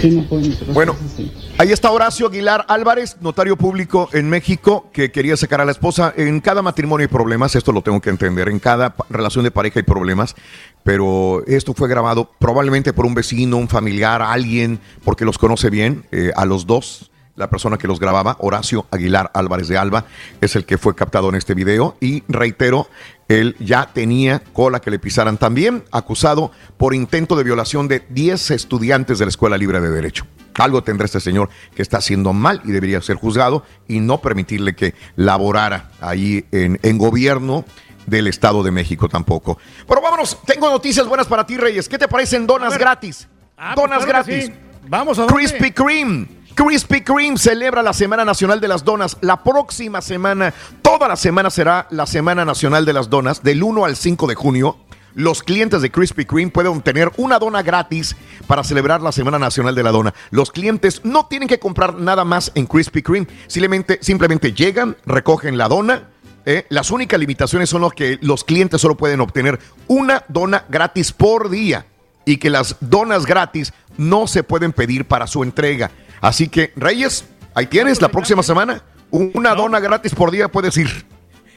Sí, 0.00 0.10
no 0.10 0.22
pueden 0.24 0.52
hacer 0.52 0.66
las 0.68 0.74
Bueno, 0.74 0.92
cosas 0.92 1.12
así. 1.14 1.32
Ahí 1.60 1.72
está 1.72 1.90
Horacio 1.90 2.28
Aguilar 2.28 2.64
Álvarez, 2.68 3.18
notario 3.20 3.54
público 3.54 4.08
en 4.14 4.30
México, 4.30 4.88
que 4.94 5.12
quería 5.12 5.36
sacar 5.36 5.60
a 5.60 5.66
la 5.66 5.72
esposa. 5.72 6.14
En 6.16 6.40
cada 6.40 6.62
matrimonio 6.62 7.04
hay 7.04 7.12
problemas, 7.12 7.54
esto 7.54 7.70
lo 7.70 7.82
tengo 7.82 8.00
que 8.00 8.08
entender. 8.08 8.48
En 8.48 8.58
cada 8.58 8.94
relación 9.10 9.44
de 9.44 9.50
pareja 9.50 9.78
hay 9.78 9.82
problemas, 9.82 10.36
pero 10.84 11.44
esto 11.46 11.74
fue 11.74 11.86
grabado 11.86 12.30
probablemente 12.38 12.94
por 12.94 13.04
un 13.04 13.12
vecino, 13.12 13.58
un 13.58 13.68
familiar, 13.68 14.22
alguien, 14.22 14.80
porque 15.04 15.26
los 15.26 15.36
conoce 15.36 15.68
bien, 15.68 16.06
eh, 16.12 16.32
a 16.34 16.46
los 16.46 16.66
dos. 16.66 17.10
La 17.40 17.48
persona 17.48 17.78
que 17.78 17.88
los 17.88 17.98
grababa, 17.98 18.36
Horacio 18.40 18.84
Aguilar 18.90 19.30
Álvarez 19.32 19.66
de 19.66 19.78
Alba, 19.78 20.04
es 20.42 20.56
el 20.56 20.66
que 20.66 20.76
fue 20.76 20.94
captado 20.94 21.30
en 21.30 21.36
este 21.36 21.54
video. 21.54 21.96
Y 21.98 22.22
reitero, 22.28 22.86
él 23.28 23.56
ya 23.58 23.88
tenía 23.94 24.40
cola 24.52 24.80
que 24.80 24.90
le 24.90 24.98
pisaran 24.98 25.38
también, 25.38 25.82
acusado 25.90 26.52
por 26.76 26.94
intento 26.94 27.36
de 27.36 27.44
violación 27.44 27.88
de 27.88 28.04
10 28.10 28.50
estudiantes 28.50 29.18
de 29.18 29.24
la 29.24 29.30
Escuela 29.30 29.56
Libre 29.56 29.80
de 29.80 29.88
Derecho. 29.88 30.26
Algo 30.58 30.84
tendrá 30.84 31.06
este 31.06 31.18
señor 31.18 31.48
que 31.74 31.80
está 31.80 31.96
haciendo 31.96 32.34
mal 32.34 32.60
y 32.62 32.72
debería 32.72 33.00
ser 33.00 33.16
juzgado 33.16 33.64
y 33.88 34.00
no 34.00 34.20
permitirle 34.20 34.74
que 34.74 34.94
laborara 35.16 35.92
ahí 36.02 36.44
en, 36.52 36.78
en 36.82 36.98
gobierno 36.98 37.64
del 38.04 38.26
Estado 38.26 38.62
de 38.62 38.70
México 38.70 39.08
tampoco. 39.08 39.56
Pero 39.88 40.02
vámonos, 40.02 40.36
tengo 40.44 40.68
noticias 40.68 41.06
buenas 41.06 41.26
para 41.26 41.46
ti, 41.46 41.56
Reyes. 41.56 41.88
¿Qué 41.88 41.96
te 41.96 42.06
parecen 42.06 42.46
donas 42.46 42.76
gratis? 42.76 43.26
Ah, 43.56 43.72
pues 43.74 43.88
donas 43.88 44.04
claro 44.04 44.24
gratis. 44.26 44.44
sí. 44.44 44.52
Vamos 44.88 45.18
a? 45.18 45.26
Krispy 45.26 45.70
Kreme. 45.70 46.39
Krispy 46.54 47.02
Kreme 47.02 47.38
celebra 47.38 47.82
la 47.82 47.92
Semana 47.92 48.24
Nacional 48.24 48.60
de 48.60 48.68
las 48.68 48.84
Donas. 48.84 49.16
La 49.20 49.42
próxima 49.42 50.00
semana, 50.00 50.52
toda 50.82 51.08
la 51.08 51.16
semana 51.16 51.50
será 51.50 51.86
la 51.90 52.06
Semana 52.06 52.44
Nacional 52.44 52.84
de 52.84 52.92
las 52.92 53.08
Donas, 53.08 53.42
del 53.42 53.62
1 53.62 53.84
al 53.84 53.96
5 53.96 54.26
de 54.26 54.34
junio. 54.34 54.76
Los 55.14 55.42
clientes 55.42 55.82
de 55.82 55.90
Krispy 55.90 56.24
Kreme 56.24 56.50
pueden 56.50 56.72
obtener 56.72 57.10
una 57.16 57.38
dona 57.38 57.62
gratis 57.62 58.16
para 58.46 58.62
celebrar 58.62 59.00
la 59.00 59.12
Semana 59.12 59.38
Nacional 59.38 59.74
de 59.74 59.82
la 59.82 59.90
Dona. 59.90 60.14
Los 60.30 60.50
clientes 60.50 61.00
no 61.04 61.26
tienen 61.26 61.48
que 61.48 61.58
comprar 61.58 61.94
nada 61.94 62.24
más 62.24 62.52
en 62.54 62.66
Krispy 62.66 63.02
Kreme. 63.02 63.26
Simplemente, 63.46 63.98
simplemente 64.02 64.52
llegan, 64.52 64.96
recogen 65.06 65.58
la 65.58 65.68
dona. 65.68 66.08
¿eh? 66.46 66.66
Las 66.68 66.90
únicas 66.90 67.18
limitaciones 67.18 67.70
son 67.70 67.80
los 67.80 67.92
que 67.92 68.18
los 68.22 68.44
clientes 68.44 68.80
solo 68.80 68.96
pueden 68.96 69.20
obtener 69.20 69.58
una 69.88 70.24
dona 70.28 70.64
gratis 70.68 71.12
por 71.12 71.50
día 71.50 71.86
y 72.24 72.36
que 72.36 72.50
las 72.50 72.76
donas 72.80 73.26
gratis 73.26 73.72
no 73.96 74.26
se 74.26 74.42
pueden 74.42 74.72
pedir 74.72 75.06
para 75.06 75.26
su 75.26 75.42
entrega. 75.42 75.90
Así 76.20 76.48
que, 76.48 76.72
Reyes, 76.76 77.24
ahí 77.54 77.66
tienes 77.66 78.00
la 78.00 78.08
próxima 78.08 78.42
semana. 78.42 78.82
Una 79.10 79.54
dona 79.54 79.80
gratis 79.80 80.14
por 80.14 80.30
día 80.30 80.48
puedes 80.48 80.76
ir. 80.76 81.04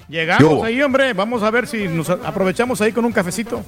Llegamos 0.10 0.64
ahí, 0.64 0.82
hombre. 0.82 1.14
Vamos 1.14 1.44
a 1.44 1.52
ver 1.52 1.68
si 1.68 1.88
nos 1.88 2.10
aprovechamos 2.10 2.82
ahí 2.82 2.92
con 2.92 3.06
un 3.06 3.12
cafecito. 3.12 3.64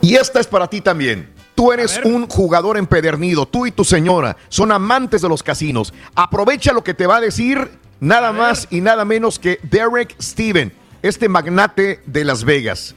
Y 0.00 0.14
esta 0.14 0.40
es 0.40 0.46
para 0.46 0.68
ti 0.68 0.80
también. 0.80 1.28
Tú 1.54 1.72
eres 1.72 2.00
un 2.04 2.28
jugador 2.28 2.76
empedernido, 2.76 3.46
tú 3.46 3.64
y 3.66 3.70
tu 3.70 3.84
señora 3.84 4.36
son 4.48 4.72
amantes 4.72 5.22
de 5.22 5.28
los 5.28 5.42
casinos. 5.42 5.94
Aprovecha 6.14 6.72
lo 6.72 6.82
que 6.82 6.94
te 6.94 7.06
va 7.06 7.16
a 7.16 7.20
decir 7.20 7.70
nada 8.00 8.32
más 8.32 8.66
y 8.70 8.80
nada 8.80 9.04
menos 9.04 9.38
que 9.38 9.60
Derek 9.62 10.16
Steven, 10.20 10.72
este 11.02 11.28
magnate 11.28 12.02
de 12.06 12.24
Las 12.24 12.44
Vegas. 12.44 12.94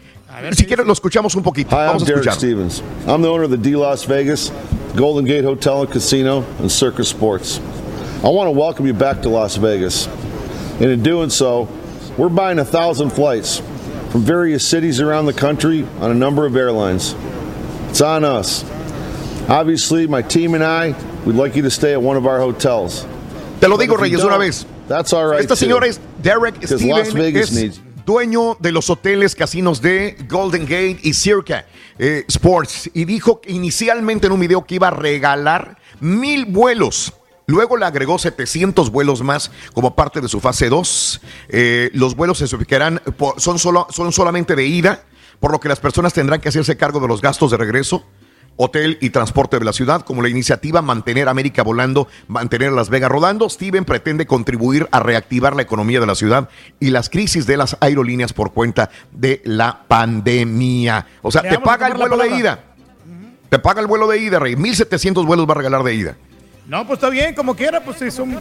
Si 0.51 0.65
quieres 0.65 0.85
lo 0.85 0.93
escuchamos 0.93 1.35
un 1.35 1.43
poquito. 1.43 1.75
Hi, 1.75 1.87
I'm 1.87 2.01
a 2.01 2.05
Derek. 2.05 2.31
Stevens. 2.31 2.83
I'm 3.07 3.21
the 3.21 3.27
owner 3.27 3.45
of 3.45 3.51
the 3.51 3.57
D 3.57 3.77
Las 3.77 4.05
Vegas, 4.05 4.51
Golden 4.95 5.25
Gate 5.25 5.43
Hotel 5.43 5.81
and 5.81 5.91
Casino, 5.91 6.43
and 6.59 6.71
Circus 6.71 7.09
Sports. 7.09 7.59
I 8.23 8.29
want 8.29 8.47
to 8.47 8.51
welcome 8.51 8.85
you 8.85 8.93
back 8.93 9.21
to 9.23 9.29
Las 9.29 9.55
Vegas. 9.57 10.07
And 10.79 10.85
in 10.85 11.03
doing 11.03 11.29
so, 11.29 11.67
we're 12.17 12.29
buying 12.29 12.59
a 12.59 12.65
thousand 12.65 13.11
flights 13.11 13.61
from 14.09 14.21
various 14.21 14.67
cities 14.67 14.99
around 14.99 15.25
the 15.25 15.33
country 15.33 15.87
on 15.99 16.09
a 16.09 16.15
number 16.15 16.45
of 16.45 16.55
airlines. 16.55 17.15
It's 17.89 18.01
on 18.01 18.23
us. 18.23 18.63
Obviously, 19.49 20.07
my 20.07 20.21
team 20.21 20.55
and 20.55 20.63
I, 20.63 20.95
we'd 21.25 21.35
like 21.35 21.55
you 21.55 21.61
to 21.63 21.71
stay 21.71 21.93
at 21.93 22.01
one 22.01 22.17
of 22.17 22.25
our 22.25 22.39
hotels. 22.39 23.03
Te 23.61 23.67
lo 23.67 23.77
digo, 23.77 23.97
But 23.97 24.05
if 24.05 24.11
you 24.11 24.17
Reyes, 24.17 24.23
una 24.23 24.37
vez. 24.37 24.65
That's 24.87 25.13
all 25.13 25.25
right. 25.27 25.41
Esta 25.41 25.55
señora 25.55 25.87
es 25.87 25.99
Derek 26.21 26.65
Steven, 26.65 26.87
Las 26.89 27.11
Vegas 27.11 27.51
needs 27.53 27.79
dueño 28.11 28.55
de 28.61 28.71
los 28.71 28.89
hoteles 28.89 29.35
casinos 29.35 29.81
de 29.81 30.15
Golden 30.29 30.63
Gate 30.63 30.99
y 31.03 31.13
Circa 31.13 31.65
eh, 31.99 32.23
Sports 32.29 32.89
y 32.93 33.03
dijo 33.03 33.41
inicialmente 33.47 34.27
en 34.27 34.33
un 34.33 34.39
video 34.39 34.63
que 34.65 34.75
iba 34.75 34.87
a 34.87 34.91
regalar 34.91 35.77
mil 35.99 36.45
vuelos. 36.45 37.11
Luego 37.47 37.75
le 37.75 37.85
agregó 37.85 38.17
700 38.17 38.91
vuelos 38.91 39.21
más 39.23 39.51
como 39.73 39.93
parte 39.93 40.21
de 40.21 40.29
su 40.29 40.39
fase 40.39 40.69
2. 40.69 41.21
Eh, 41.49 41.89
los 41.93 42.15
vuelos 42.15 42.37
se 42.37 42.47
por- 43.17 43.41
son, 43.41 43.59
solo, 43.59 43.87
son 43.89 44.13
solamente 44.13 44.55
de 44.55 44.65
ida, 44.65 45.03
por 45.41 45.51
lo 45.51 45.59
que 45.59 45.67
las 45.67 45.81
personas 45.81 46.13
tendrán 46.13 46.39
que 46.39 46.47
hacerse 46.47 46.77
cargo 46.77 47.01
de 47.01 47.09
los 47.09 47.21
gastos 47.21 47.51
de 47.51 47.57
regreso 47.57 48.05
hotel 48.57 48.97
y 49.01 49.11
transporte 49.11 49.57
de 49.57 49.65
la 49.65 49.73
ciudad, 49.73 50.01
como 50.01 50.21
la 50.21 50.29
iniciativa 50.29 50.81
Mantener 50.81 51.29
América 51.29 51.63
volando, 51.63 52.07
mantener 52.27 52.73
Las 52.73 52.89
Vegas 52.89 53.09
rodando. 53.09 53.49
Steven 53.49 53.85
pretende 53.85 54.25
contribuir 54.25 54.87
a 54.91 54.99
reactivar 54.99 55.55
la 55.55 55.61
economía 55.61 55.99
de 55.99 56.07
la 56.07 56.15
ciudad 56.15 56.49
y 56.79 56.89
las 56.89 57.09
crisis 57.09 57.47
de 57.47 57.57
las 57.57 57.77
aerolíneas 57.79 58.33
por 58.33 58.51
cuenta 58.51 58.89
de 59.11 59.41
la 59.45 59.83
pandemia. 59.87 61.05
O 61.21 61.31
sea, 61.31 61.43
te 61.43 61.59
paga 61.59 61.87
el 61.87 61.93
vuelo 61.93 62.17
de 62.17 62.35
ida. 62.35 62.63
Te 63.49 63.59
paga 63.59 63.79
el 63.79 63.87
vuelo 63.87 64.07
de 64.07 64.17
ida, 64.17 64.39
Rey. 64.39 64.55
1.700 64.55 65.25
vuelos 65.25 65.47
va 65.47 65.53
a 65.53 65.55
regalar 65.55 65.83
de 65.83 65.95
ida. 65.95 66.17
No, 66.67 66.85
pues 66.85 66.97
está 66.97 67.09
bien, 67.09 67.33
como 67.33 67.55
quiera, 67.55 67.81
pues 67.81 67.97
si 67.97 68.11
son, 68.11 68.37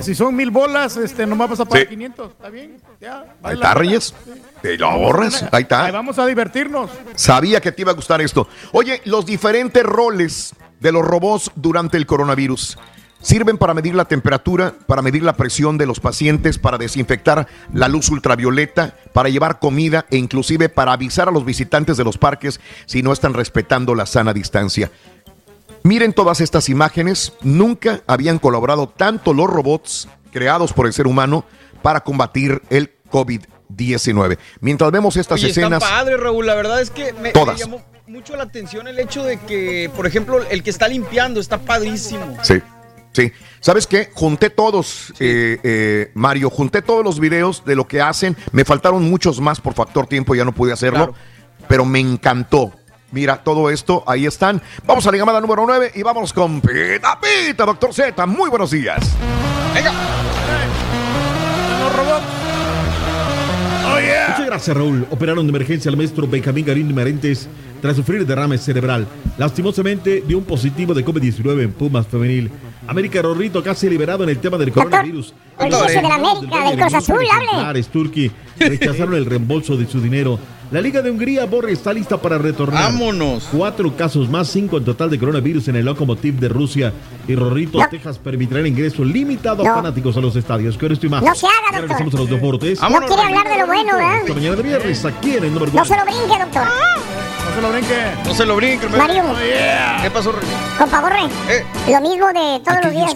si 0.00 0.14
son 0.14 0.34
mil 0.34 0.50
bolas, 0.50 0.96
este, 0.96 1.24
nomás 1.26 1.50
vas 1.50 1.60
a 1.60 1.64
pagar 1.64 1.84
Sí. 1.84 1.90
500, 1.90 2.32
está 2.32 2.50
bien, 2.50 2.76
ya. 3.00 3.36
Ahí 3.42 3.54
está. 3.54 3.74
Reyes. 3.74 4.14
Te 4.60 4.76
lo 4.76 4.88
ahorras. 4.88 5.44
Ahí 5.52 5.62
está. 5.62 5.84
Ahí 5.84 5.92
vamos 5.92 6.18
a 6.18 6.26
divertirnos. 6.26 6.90
Sabía 7.14 7.60
que 7.60 7.70
te 7.70 7.82
iba 7.82 7.92
a 7.92 7.94
gustar 7.94 8.20
esto. 8.20 8.48
Oye, 8.72 9.00
los 9.04 9.24
diferentes 9.26 9.84
roles 9.84 10.54
de 10.80 10.90
los 10.90 11.04
robots 11.04 11.52
durante 11.54 11.96
el 11.96 12.06
coronavirus 12.06 12.76
sirven 13.20 13.58
para 13.58 13.74
medir 13.74 13.94
la 13.94 14.04
temperatura, 14.04 14.74
para 14.86 15.02
medir 15.02 15.22
la 15.22 15.32
presión 15.34 15.76
de 15.76 15.86
los 15.86 15.98
pacientes, 16.00 16.58
para 16.58 16.78
desinfectar 16.78 17.48
la 17.72 17.88
luz 17.88 18.08
ultravioleta, 18.10 18.96
para 19.12 19.28
llevar 19.28 19.58
comida 19.58 20.06
e 20.10 20.16
inclusive 20.16 20.68
para 20.68 20.92
avisar 20.92 21.28
a 21.28 21.32
los 21.32 21.44
visitantes 21.44 21.96
de 21.96 22.04
los 22.04 22.16
parques 22.16 22.60
si 22.86 23.02
no 23.02 23.12
están 23.12 23.34
respetando 23.34 23.94
la 23.96 24.06
sana 24.06 24.32
distancia. 24.32 24.90
Miren 25.82 26.12
todas 26.12 26.40
estas 26.40 26.68
imágenes, 26.68 27.32
nunca 27.42 28.02
habían 28.06 28.38
colaborado 28.38 28.88
tanto 28.88 29.32
los 29.32 29.48
robots 29.48 30.08
creados 30.32 30.72
por 30.72 30.86
el 30.86 30.92
ser 30.92 31.06
humano 31.06 31.44
para 31.82 32.00
combatir 32.00 32.62
el 32.70 32.92
COVID-19. 33.10 34.38
Mientras 34.60 34.90
vemos 34.90 35.16
estas 35.16 35.40
Oye, 35.40 35.50
escenas... 35.50 35.82
Está 35.82 35.96
padre, 35.96 36.16
Raúl. 36.16 36.46
La 36.46 36.54
verdad 36.54 36.80
es 36.80 36.90
que 36.90 37.12
me, 37.12 37.32
llamó 37.56 37.82
mucho 38.06 38.36
la 38.36 38.44
atención 38.44 38.88
el 38.88 38.98
hecho 38.98 39.22
de 39.22 39.38
que, 39.38 39.90
por 39.94 40.06
ejemplo, 40.06 40.42
el 40.50 40.62
que 40.62 40.70
está 40.70 40.88
limpiando 40.88 41.40
está 41.40 41.58
padrísimo. 41.58 42.36
Sí, 42.42 42.60
sí. 43.12 43.32
¿Sabes 43.60 43.86
qué? 43.86 44.10
Junté 44.14 44.50
todos, 44.50 45.12
eh, 45.20 45.58
eh, 45.62 46.10
Mario, 46.14 46.50
junté 46.50 46.82
todos 46.82 47.04
los 47.04 47.20
videos 47.20 47.64
de 47.64 47.76
lo 47.76 47.86
que 47.86 48.00
hacen. 48.00 48.36
Me 48.52 48.64
faltaron 48.64 49.02
muchos 49.08 49.40
más 49.40 49.60
por 49.60 49.74
factor 49.74 50.06
tiempo, 50.06 50.34
ya 50.34 50.44
no 50.44 50.52
pude 50.52 50.72
hacerlo, 50.72 51.14
pero 51.68 51.84
me 51.84 52.00
encantó. 52.00 52.72
Mira, 53.10 53.38
todo 53.42 53.70
esto, 53.70 54.04
ahí 54.06 54.26
están. 54.26 54.60
Vamos 54.84 55.06
a 55.06 55.10
la 55.10 55.16
llamada 55.16 55.40
número 55.40 55.64
9 55.66 55.92
y 55.94 56.02
vamos 56.02 56.32
con 56.32 56.60
Pita 56.60 57.18
Pita, 57.20 57.64
doctor 57.64 57.94
Z. 57.94 58.26
Muy 58.26 58.50
buenos 58.50 58.70
días. 58.70 58.98
Venga. 59.74 59.92
Los 61.80 61.96
robots. 61.96 62.38
Muchas 64.28 64.46
gracias, 64.46 64.76
Raúl. 64.76 65.06
Operaron 65.10 65.46
de 65.46 65.50
emergencia 65.50 65.90
al 65.90 65.96
maestro 65.96 66.26
Benjamín 66.26 66.64
Garín 66.64 66.94
Marentes 66.94 67.48
tras 67.80 67.96
sufrir 67.96 68.26
derrame 68.26 68.58
cerebral. 68.58 69.06
Lastimosamente 69.36 70.22
dio 70.26 70.38
un 70.38 70.44
positivo 70.44 70.94
de 70.94 71.04
COVID-19 71.04 71.62
en 71.62 71.72
Pumas 71.72 72.06
Femenil. 72.06 72.50
América 72.86 73.22
Rorrito 73.22 73.62
casi 73.62 73.88
liberado 73.88 74.24
en 74.24 74.30
el 74.30 74.38
tema 74.38 74.56
del 74.56 74.72
coronavirus. 74.72 75.34
El 75.58 75.72
socio 75.72 76.02
de 76.02 76.08
la 76.08 76.14
América, 76.14 76.70
del 76.70 76.78
Cruz 76.78 76.94
Azul, 76.94 77.24
hable. 77.56 77.82
Turquía 77.84 78.30
rechazaron 78.58 79.14
el 79.14 79.26
reembolso 79.26 79.76
de 79.76 79.86
su 79.86 80.00
dinero. 80.00 80.38
La 80.70 80.82
Liga 80.82 81.00
de 81.00 81.10
Hungría, 81.10 81.46
Borre, 81.46 81.72
está 81.72 81.94
lista 81.94 82.18
para 82.18 82.36
retornar. 82.36 82.82
¡Vámonos! 82.92 83.48
Cuatro 83.50 83.96
casos 83.96 84.28
más, 84.28 84.48
cinco 84.48 84.76
en 84.76 84.84
total 84.84 85.08
de 85.08 85.18
coronavirus 85.18 85.68
en 85.68 85.76
el 85.76 85.86
Lokomotiv 85.86 86.34
de 86.38 86.48
Rusia. 86.48 86.92
Y 87.26 87.34
Rorrito, 87.34 87.78
Texas 87.90 88.18
permitirá 88.18 88.60
el 88.60 88.66
ingreso 88.66 89.02
limitado 89.02 89.62
a 89.66 89.74
fanáticos 89.76 90.14
a 90.18 90.20
los 90.20 90.36
estadios. 90.36 90.76
¿Qué 90.76 90.84
eres 90.86 90.98
tú 91.00 91.08
más? 91.08 91.22
No 91.22 91.34
se 91.34 91.46
haga, 91.46 91.56
doctor. 91.78 91.80
Regresamos 91.82 92.14
a 92.14 92.18
los 92.18 92.28
deportes. 92.30 92.80
No 92.82 92.88
quiere 93.06 93.22
hablar 93.22 93.48
de 93.48 93.58
lo 93.60 93.66
bueno, 93.66 93.92
¿verdad? 93.96 94.16
Esta 94.20 94.34
mañana 94.34 94.56
de 94.56 94.62
viernes, 94.62 95.04
aquí 95.06 95.36
en 95.36 95.44
el 95.44 95.54
número 95.54 95.72
No 95.72 95.84
se 95.86 95.96
lo 95.96 96.04
brinque, 96.04 96.38
doctor. 96.38 96.62
No 96.66 97.54
se 97.54 97.62
lo 97.62 97.72
brinque. 97.72 97.94
No 98.26 98.34
se 98.34 98.46
lo 98.46 98.56
brinque. 98.56 98.88
Mario. 98.88 99.22
¿Qué 100.02 100.10
pasó, 100.10 100.32
Rey? 100.32 100.42
Compa 100.76 101.00
Borre, 101.00 101.24
Eh. 101.48 101.64
lo 101.90 102.00
mismo 102.02 102.26
de 102.28 102.60
todos 102.62 102.78
los 102.84 102.92
días. 102.92 103.14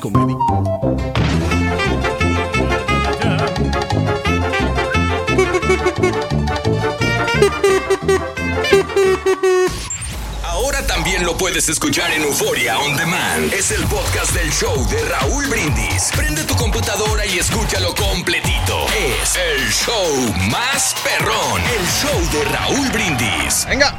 Ahora 10.45 10.87
también 10.87 11.25
lo 11.25 11.37
puedes 11.37 11.69
escuchar 11.69 12.11
en 12.13 12.23
Euforia 12.23 12.79
On 12.79 12.97
Demand. 12.97 13.53
Es 13.53 13.71
el 13.73 13.83
podcast 13.87 14.33
del 14.33 14.51
show 14.53 14.75
de 14.89 15.03
Raúl 15.09 15.47
Brindis. 15.49 16.13
Prende 16.15 16.45
tu 16.45 16.55
computadora 16.55 17.27
y 17.27 17.39
escúchalo 17.39 17.95
completito. 17.95 18.87
Es 19.21 19.37
el 19.37 19.69
show 19.71 20.35
más 20.51 20.95
perrón. 21.03 21.61
El 21.63 21.87
show 21.87 22.21
de 22.33 22.45
Raúl 22.57 22.89
Brindis. 22.91 23.67
Venga. 23.69 23.95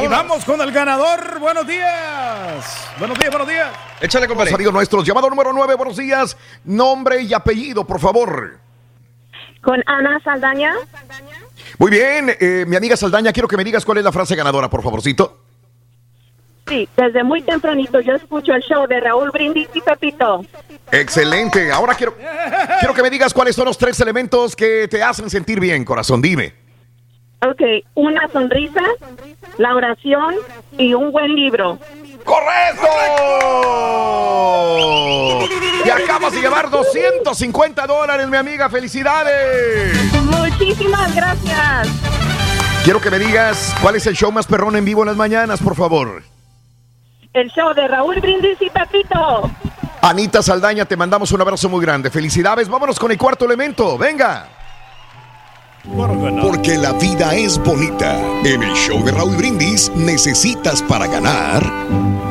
Y 0.00 0.06
vamos 0.06 0.44
con 0.44 0.60
el 0.60 0.72
ganador. 0.72 1.38
Buenos 1.38 1.66
días. 1.66 2.88
Buenos 2.98 3.18
días, 3.18 3.30
buenos 3.30 3.48
días. 3.48 3.68
Échale, 4.00 4.26
Los 4.26 4.52
amigos 4.52 4.72
nuestros, 4.72 5.04
llamado 5.04 5.28
número 5.28 5.52
9, 5.52 5.74
buenos 5.74 5.96
días. 5.96 6.36
Nombre 6.64 7.20
y 7.20 7.34
apellido, 7.34 7.86
por 7.86 8.00
favor. 8.00 8.58
Con 9.60 9.82
Ana 9.86 10.18
Saldaña. 10.24 10.74
Muy 11.78 11.90
bien, 11.90 12.34
eh, 12.40 12.64
mi 12.66 12.76
amiga 12.76 12.96
Saldaña, 12.96 13.32
quiero 13.32 13.48
que 13.48 13.56
me 13.56 13.64
digas 13.64 13.84
cuál 13.84 13.98
es 13.98 14.04
la 14.04 14.12
frase 14.12 14.36
ganadora, 14.36 14.68
por 14.68 14.82
favorcito. 14.82 15.38
Sí, 16.68 16.88
desde 16.96 17.24
muy 17.24 17.42
tempranito 17.42 18.00
yo 18.00 18.14
escucho 18.14 18.54
el 18.54 18.62
show 18.62 18.86
de 18.86 19.00
Raúl 19.00 19.30
Brindis 19.30 19.68
y 19.74 19.80
Pepito. 19.80 20.44
Excelente. 20.90 21.72
Ahora 21.72 21.94
quiero, 21.94 22.14
quiero 22.78 22.94
que 22.94 23.02
me 23.02 23.10
digas 23.10 23.34
cuáles 23.34 23.56
son 23.56 23.66
los 23.66 23.76
tres 23.76 23.98
elementos 24.00 24.54
que 24.54 24.86
te 24.88 25.02
hacen 25.02 25.28
sentir 25.28 25.58
bien, 25.58 25.84
corazón. 25.84 26.22
Dime. 26.22 26.54
Ok, 27.44 27.60
una 27.94 28.28
sonrisa, 28.28 28.82
la 29.58 29.74
oración 29.74 30.36
y 30.78 30.94
un 30.94 31.10
buen 31.10 31.34
libro. 31.34 31.78
¡Correcto! 32.24 32.86
Acabas 35.92 36.32
de 36.32 36.40
llevar 36.40 36.70
250 36.70 37.86
dólares, 37.86 38.28
mi 38.28 38.36
amiga. 38.36 38.68
¡Felicidades! 38.70 40.12
Muchísimas 40.24 41.14
gracias. 41.14 41.88
Quiero 42.84 43.00
que 43.00 43.10
me 43.10 43.18
digas 43.18 43.74
cuál 43.80 43.96
es 43.96 44.06
el 44.06 44.16
show 44.16 44.32
más 44.32 44.46
perrón 44.46 44.74
en 44.76 44.84
vivo 44.84 45.02
en 45.02 45.08
las 45.08 45.16
mañanas, 45.16 45.60
por 45.60 45.76
favor. 45.76 46.22
El 47.32 47.48
show 47.50 47.72
de 47.74 47.86
Raúl 47.88 48.20
Brindis 48.20 48.60
y 48.60 48.70
Pepito. 48.70 49.50
Anita 50.02 50.42
Saldaña, 50.42 50.84
te 50.84 50.96
mandamos 50.96 51.30
un 51.32 51.40
abrazo 51.40 51.68
muy 51.68 51.80
grande. 51.80 52.10
Felicidades. 52.10 52.68
Vámonos 52.68 52.98
con 52.98 53.12
el 53.12 53.18
cuarto 53.18 53.44
elemento. 53.44 53.96
Venga. 53.96 54.48
Porque 56.42 56.76
la 56.76 56.92
vida 56.92 57.34
es 57.34 57.58
bonita. 57.58 58.18
En 58.44 58.62
el 58.62 58.74
show 58.74 59.02
de 59.04 59.12
Raúl 59.12 59.36
Brindis 59.36 59.90
necesitas 59.94 60.82
para 60.82 61.06
ganar 61.06 61.62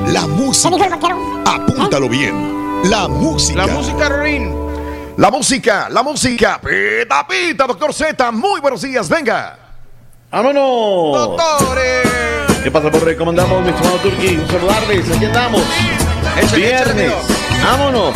la 0.08 0.28
música. 0.28 1.00
Apúntalo 1.46 2.10
bien. 2.10 2.61
La 2.86 3.08
música. 3.08 3.66
La 3.66 3.68
música, 3.68 4.10
Rorín. 4.10 4.54
La 5.18 5.30
música, 5.30 5.88
la 5.90 6.04
música. 6.04 6.60
Pita, 6.62 7.28
pita, 7.28 7.68
doctor 7.68 7.94
Z. 7.94 8.32
Muy 8.32 8.60
buenos 8.60 8.82
días. 8.82 9.08
Venga. 9.08 9.58
¡Vámonos! 10.32 11.38
¿Qué 12.64 12.72
pasa, 12.72 12.90
Borre? 12.90 13.18
¿Cómo 13.18 13.32
andamos, 13.32 13.62
mi 13.64 13.70
estimado 13.70 13.98
Turki? 13.98 14.38
Un 14.38 14.48
saludarles, 14.48 15.12
aquí 15.16 15.26
andamos. 15.26 15.62
Échale, 16.42 16.58
Viernes. 16.66 17.12
échale, 17.12 17.64
¡Vámonos! 17.64 18.16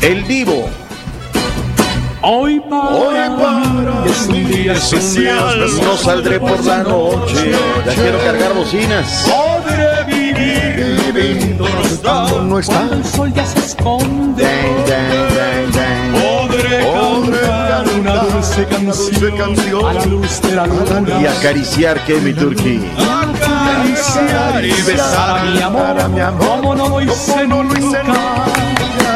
El 0.00 0.26
Divo. 0.26 0.68
Hoy 2.24 2.60
para, 2.60 4.04
es 4.06 4.28
un 4.28 4.46
día 4.46 4.74
especial. 4.74 5.66
No 5.82 5.96
saldré 5.96 6.38
por 6.38 6.64
la 6.64 6.84
noche. 6.84 7.50
Ya 7.84 7.94
quiero 7.94 8.18
cargar 8.18 8.54
bocinas. 8.54 9.28
Podré 9.28 10.04
vivir 10.04 11.12
viviendo 11.12 11.66
no 11.68 11.82
está. 11.82 12.26
Cuando 12.30 12.58
el 12.96 13.04
sol 13.04 13.32
ya 13.34 13.44
se 13.44 13.58
esconde. 13.58 14.46
Podré 16.12 16.86
cantar 16.92 17.88
una 17.98 18.14
dulce 18.22 18.66
canción 19.36 19.84
a 19.84 19.92
la 19.92 20.06
luz 20.06 20.40
de 20.42 20.54
la 20.54 20.66
luna. 20.66 21.20
Y 21.20 21.26
acariciar 21.26 22.04
que 22.04 22.20
mi 22.20 22.32
Turki. 22.32 22.88
Acariciar 22.98 24.64
y 24.64 24.70
besar 24.82 25.40
a 25.40 26.08
mi 26.08 26.20
amor. 26.20 26.38
Como 26.38 26.74
no 26.76 26.88
lo 26.88 27.00
hice 27.00 27.48
nunca. 27.48 28.04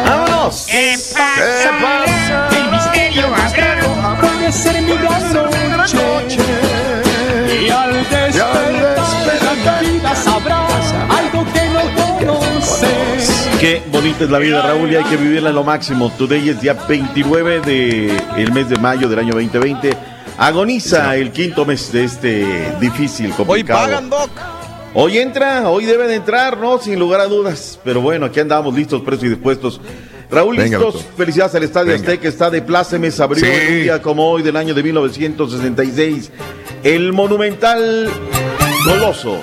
¡Vámonos! 0.08 0.66
¿Qué 0.68 0.96
pasa? 1.12 2.48
El 2.50 2.55
misterio 3.22 3.34
habrá. 3.34 4.20
Puede 4.20 4.52
ser 4.52 4.82
mi 4.82 4.92
gran 4.92 5.22
noche. 5.32 6.38
Y 7.64 7.68
al 7.70 7.92
despertar 7.92 9.56
la 9.64 9.80
vida 9.80 10.14
sabrás 10.14 10.94
algo 11.08 11.44
que 11.52 11.62
no 11.70 12.26
conoces. 12.26 13.48
Qué 13.60 13.82
bonita 13.90 14.24
es 14.24 14.30
la 14.30 14.38
vida, 14.38 14.62
Raúl, 14.62 14.92
y 14.92 14.96
hay 14.96 15.04
que 15.04 15.16
vivirla 15.16 15.50
a 15.50 15.52
lo 15.52 15.64
máximo. 15.64 16.10
Today 16.10 16.50
es 16.50 16.60
día 16.60 16.74
29 16.74 17.60
del 17.60 18.52
mes 18.52 18.68
de 18.68 18.76
mayo 18.76 19.08
del 19.08 19.18
año 19.18 19.32
2020. 19.32 19.96
Agoniza 20.38 21.16
el 21.16 21.32
quinto 21.32 21.64
mes 21.64 21.90
de 21.92 22.04
este 22.04 22.46
difícil, 22.78 23.30
Hoy 23.30 23.36
complicado. 23.36 23.80
pagan, 23.86 24.10
Doc. 24.10 24.30
Hoy 24.92 25.18
entra, 25.18 25.68
hoy 25.68 25.84
debe 25.86 26.06
de 26.08 26.16
entrar, 26.16 26.58
¿no? 26.58 26.78
Sin 26.78 26.98
lugar 26.98 27.20
a 27.20 27.26
dudas. 27.26 27.78
Pero 27.84 28.00
bueno, 28.02 28.26
aquí 28.26 28.40
andamos 28.40 28.74
listos, 28.74 29.00
presos 29.02 29.24
y 29.24 29.28
dispuestos. 29.30 29.80
Raúl, 30.30 30.56
Venga, 30.56 30.78
listos. 30.78 30.94
doctor. 30.94 31.16
Felicidades 31.16 31.54
al 31.54 31.62
Estadio 31.62 31.92
Venga. 31.92 32.02
Azteca. 32.04 32.28
Está 32.28 32.50
de 32.50 32.62
plácemes. 32.62 33.20
Abrió 33.20 33.44
Sí. 33.44 33.50
un 33.50 33.82
día 33.82 34.02
como 34.02 34.28
hoy 34.30 34.42
del 34.42 34.56
año 34.56 34.74
de 34.74 34.82
1966. 34.82 36.30
El 36.82 37.12
monumental 37.12 38.10
Goloso. 38.84 39.40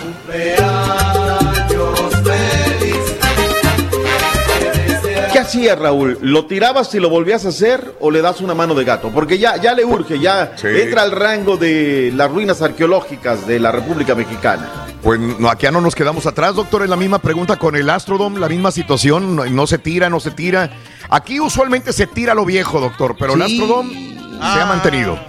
¿Qué 5.32 5.40
hacías, 5.40 5.78
Raúl? 5.80 6.20
¿Lo 6.22 6.46
tirabas 6.46 6.94
y 6.94 7.00
lo 7.00 7.10
volvías 7.10 7.46
a 7.46 7.50
hacer 7.50 7.96
o 8.00 8.12
le 8.12 8.22
das 8.22 8.40
una 8.42 8.54
mano 8.54 8.76
de 8.76 8.84
gato? 8.84 9.10
Porque 9.12 9.40
ya, 9.40 9.58
ya 9.58 9.74
le 9.74 9.84
urge, 9.84 10.20
ya 10.20 10.54
Sí. 10.56 10.68
entra 10.68 11.02
al 11.02 11.12
rango 11.12 11.58
de 11.58 12.12
las 12.16 12.30
ruinas 12.30 12.62
arqueológicas 12.62 13.48
de 13.48 13.60
la 13.60 13.72
República 13.72 14.14
Mexicana. 14.14 14.83
Pues 15.04 15.20
no, 15.20 15.50
aquí 15.50 15.64
ya 15.64 15.72
no 15.72 15.82
nos 15.82 15.96
quedamos 15.96 16.26
atrás, 16.26 16.56
doctor. 16.56 16.84
Es 16.84 16.90
la 16.90 16.96
misma 16.96 17.20
pregunta 17.20 17.58
con 17.58 17.76
el 17.76 17.90
Astrodome, 17.90 18.40
la 18.40 18.48
misma 18.48 18.72
situación. 18.72 19.36
No, 19.36 19.46
no 19.46 19.68
se 19.68 19.78
tira, 19.78 20.10
no 20.10 20.20
se 20.22 20.32
tira. 20.32 20.70
Aquí 21.10 21.40
usualmente 21.42 21.92
se 21.92 22.08
tira 22.08 22.34
lo 22.34 22.46
viejo, 22.46 22.80
doctor, 22.80 23.16
pero 23.20 23.34
el. 23.34 23.42
Astrodome 23.42 23.94
se 23.94 24.62
ha 24.62 24.66
mantenido. 24.66 25.20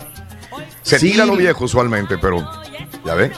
Se 0.83 0.99
Sí. 0.99 1.11
tira 1.13 1.27
lo 1.27 1.35
viejo 1.37 1.65
usualmente, 1.65 2.19
pero 2.19 2.49
ya 3.05 3.15
ve. 3.15 3.33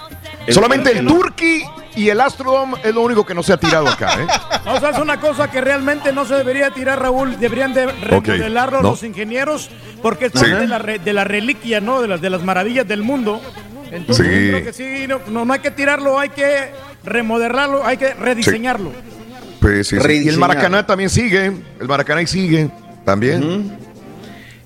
El- 0.46 0.54
Solamente 0.54 0.90
el 0.92 0.98
el- 0.98 1.06
Turkey 1.06 1.62
y 1.96 2.08
el 2.10 2.20
Astrodome 2.20 2.76
es 2.84 2.94
lo 2.94 3.00
único 3.00 3.24
que 3.24 3.34
no 3.34 3.42
se 3.42 3.52
ha 3.54 3.56
tirado 3.56 3.88
acá, 3.88 4.20
¿eh? 4.20 4.26
O 4.66 4.78
sea, 4.78 4.90
es 4.90 4.98
una 4.98 5.18
cosa 5.18 5.50
que 5.50 5.60
realmente 5.62 6.12
no 6.12 6.24
se 6.26 6.34
debería 6.34 6.70
tirar, 6.70 7.00
Raúl. 7.00 7.38
Deberían 7.38 7.72
de 7.72 7.86
remodelarlo 7.86 8.82
no. 8.82 8.90
los 8.90 9.02
ingenieros 9.04 9.70
porque 10.02 10.26
es 10.26 10.32
Sí. 10.32 10.40
parte 10.40 10.56
de, 10.56 10.66
la 10.68 10.78
re- 10.78 10.98
de 10.98 11.12
la 11.14 11.24
reliquia, 11.24 11.80
¿no? 11.80 12.02
De 12.02 12.08
las, 12.08 12.20
de 12.20 12.28
las 12.30 12.42
maravillas 12.42 12.86
del 12.86 13.02
mundo. 13.02 13.40
Entonces, 13.90 14.26
Sí. 14.26 14.32
creo 14.50 14.64
que 14.64 14.72
sí, 14.72 15.06
no, 15.08 15.20
no, 15.28 15.44
no 15.44 15.52
hay 15.52 15.60
que 15.60 15.70
tirarlo, 15.70 16.18
hay 16.18 16.30
que 16.30 16.70
remodelarlo, 17.04 17.84
hay 17.86 17.96
que 17.96 18.14
rediseñarlo. 18.14 18.92
Pues, 19.60 19.88
sí, 19.88 19.96
sí. 20.00 20.22
Y 20.24 20.28
el. 20.28 20.38
Maracaná 20.38 20.86
también 20.86 21.10
sigue. 21.10 21.46
El 21.80 21.88
Maracaná 21.88 22.20
ahí 22.20 22.26
sigue 22.26 22.70
también. 23.04 23.76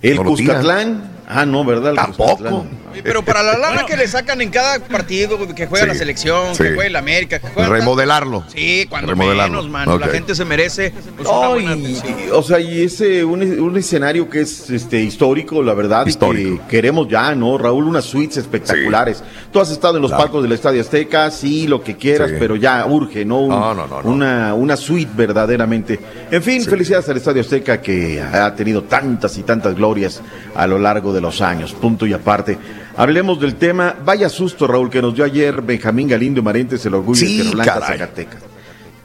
El 0.02 0.16
No. 0.16 0.24
Cuscatlán. 0.24 1.10
Ah, 1.28 1.46
no, 1.46 1.64
¿verdad? 1.64 1.90
El 1.90 1.96
Tampoco. 1.96 2.36
Cuscatlán. 2.36 2.68
Pero 3.02 3.22
para 3.24 3.42
la 3.42 3.56
lana 3.58 3.86
que 3.86 3.96
le 3.96 4.06
sacan 4.08 4.40
en 4.40 4.50
cada 4.50 4.78
partido, 4.80 5.38
que 5.54 5.66
juega 5.66 5.84
Sí, 5.86 5.88
la 5.92 5.94
selección, 5.94 6.54
sí. 6.54 6.62
que 6.62 6.68
juega 6.74 6.86
el 6.86 6.96
América, 6.96 7.38
que 7.38 7.48
juega. 7.48 7.68
Remodelarlo. 7.68 8.44
Sí, 8.54 8.86
cuando 8.88 9.08
Remodelarlo. 9.12 9.58
menos, 9.58 9.70
mano. 9.70 9.98
La 9.98 10.08
gente 10.08 10.34
se 10.34 10.44
merece 10.44 10.92
pues, 11.16 11.28
una 11.28 11.40
No, 11.46 11.50
buena 11.50 11.76
y- 11.76 11.80
atención. 11.94 12.16
y- 12.26 12.30
o 12.30 12.42
sea, 12.42 12.60
y 12.60 12.82
ese 12.82 13.24
un, 13.24 13.42
un 13.42 13.76
escenario 13.76 14.28
que 14.28 14.40
es 14.42 14.70
este 14.70 15.00
histórico, 15.02 15.62
la 15.62 15.74
verdad, 15.74 16.06
Histórico. 16.06 16.54
y 16.54 16.58
que 16.58 16.66
queremos 16.68 17.08
ya, 17.08 17.34
¿no? 17.34 17.58
Raúl, 17.58 17.84
unas 17.84 18.04
suites 18.04 18.38
espectaculares. 18.38 19.22
Tú 19.52 19.60
has 19.60 19.70
estado 19.70 19.96
en 19.96 20.02
los 20.02 20.10
Claro. 20.10 20.24
palcos 20.24 20.42
del 20.42 20.52
Estadio 20.52 20.80
Azteca, 20.80 21.30
sí, 21.30 21.66
lo 21.66 21.82
que 21.82 21.96
quieras, 21.96 22.30
Sí. 22.30 22.36
pero 22.38 22.56
ya 22.56 22.84
urge, 22.86 23.24
¿no? 23.24 23.40
Un- 23.40 23.48
No, 23.50 23.74
no, 23.74 23.86
no, 23.86 24.02
no. 24.02 24.08
Una, 24.10 24.54
una 24.54 24.76
suite 24.76 25.10
verdaderamente. 25.14 25.98
En 26.30 26.42
fin, 26.42 26.64
felicidades 26.64 27.08
al 27.08 27.16
Estadio 27.16 27.40
Azteca 27.42 27.80
que 27.80 28.20
ha 28.20 28.54
tenido 28.54 28.82
tantas 28.84 29.36
y 29.38 29.42
tantas 29.42 29.74
glorias 29.74 30.20
a 30.54 30.66
lo 30.66 30.78
largo 30.78 31.12
de 31.12 31.20
los 31.20 31.40
años, 31.40 31.72
punto 31.72 32.06
y 32.06 32.12
aparte. 32.12 32.58
Hablemos 32.96 33.40
del 33.40 33.54
tema, 33.54 33.96
vaya 34.04 34.28
susto, 34.28 34.66
Raúl, 34.66 34.90
que 34.90 35.00
nos 35.00 35.14
dio 35.14 35.24
ayer 35.24 35.62
Benjamín 35.62 36.08
Galindo 36.08 36.42
Marentes, 36.42 36.84
el 36.86 36.94
orgullo 36.94 37.18
Sí, 37.18 37.36
de 37.38 37.42
Tierra 37.42 37.50
Blanca, 37.52 37.74
caray. 37.80 37.98
Zacatecas. 37.98 38.42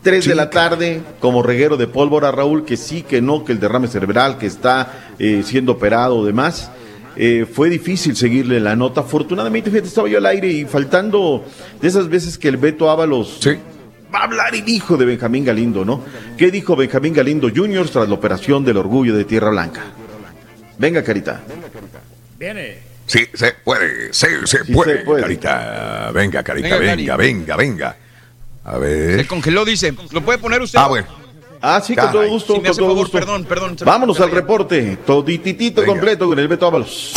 3 0.01 0.25
de 0.25 0.35
la 0.35 0.49
tarde, 0.51 1.01
como 1.19 1.41
reguero 1.41 1.77
de 1.77 1.87
pólvora, 1.87 2.31
Raúl, 2.31 2.63
que 2.63 2.77
sí, 2.77 3.01
que 3.01 3.21
no, 3.21 3.43
que 3.43 3.53
el 3.53 3.59
derrame 3.59 3.87
cerebral, 3.87 4.37
que 4.37 4.45
está 4.45 5.09
eh, 5.17 5.41
siendo 5.43 5.73
operado 5.73 6.17
o 6.17 6.25
demás. 6.25 6.69
Eh, 7.15 7.47
fue 7.51 7.69
difícil 7.69 8.15
seguirle 8.15 8.59
la 8.59 8.75
nota. 8.75 9.01
Afortunadamente, 9.01 9.71
fíjate, 9.71 9.87
estaba 9.87 10.07
yo 10.07 10.19
al 10.19 10.25
aire 10.27 10.47
y 10.47 10.65
faltando 10.65 11.43
de 11.81 11.87
esas 11.87 12.07
veces 12.07 12.37
que 12.37 12.49
el 12.49 12.57
Beto 12.57 12.89
Ábalos 12.91 13.39
va 14.13 14.19
a 14.19 14.23
hablar 14.25 14.53
y 14.53 14.61
dijo 14.61 14.95
de 14.95 15.05
Benjamín 15.05 15.43
Galindo, 15.43 15.83
¿no? 15.83 16.01
¿Qué 16.37 16.51
dijo 16.51 16.75
Benjamín 16.75 17.13
Galindo 17.13 17.49
Jr. 17.53 17.89
tras 17.89 18.07
la 18.07 18.13
operación 18.13 18.63
del 18.63 18.77
orgullo 18.77 19.15
de 19.15 19.23
Tierra 19.23 19.49
Blanca? 19.49 19.81
Venga, 20.77 21.03
Carita. 21.03 21.41
Viene. 22.37 22.94
Sí, 23.07 23.27
se 23.33 23.51
puede, 23.63 24.11
sí, 24.13 24.27
se, 24.45 24.65
Sí 24.65 24.73
puede, 24.73 24.97
se 24.99 25.03
puede. 25.05 25.21
Carita. 25.21 26.11
Venga, 26.13 26.43
Carita, 26.43 26.77
Venga, 26.77 26.79
venga, 26.95 27.15
Cari. 27.15 27.27
venga, 27.33 27.55
venga. 27.55 27.97
A 28.63 28.77
ver. 28.77 29.19
Se 29.21 29.27
congeló, 29.27 29.63
dice. 29.63 29.93
¿Lo 30.11 30.21
puede 30.21 30.39
poner 30.39 30.61
usted? 30.61 30.79
Ah, 30.79 30.87
bueno. 30.87 31.07
Ah, 31.61 31.81
sí, 31.85 31.95
con 31.95 32.11
todo 32.11 32.27
gusto, 32.27 32.53
Sí, 32.53 32.59
me 32.59 32.63
con 32.63 32.71
hace 32.71 32.79
todo 32.79 32.89
favor, 32.89 33.03
gusto. 33.05 33.17
perdón, 33.17 33.45
perdón. 33.45 33.75
Vámonos 33.85 34.19
al 34.19 34.31
reporte, 34.31 34.97
todititito 35.05 35.81
Venga. 35.81 35.93
completo 35.93 36.27
con 36.27 36.37
el 36.39 36.47
Beto 36.47 36.67
Ábalos. 36.67 37.13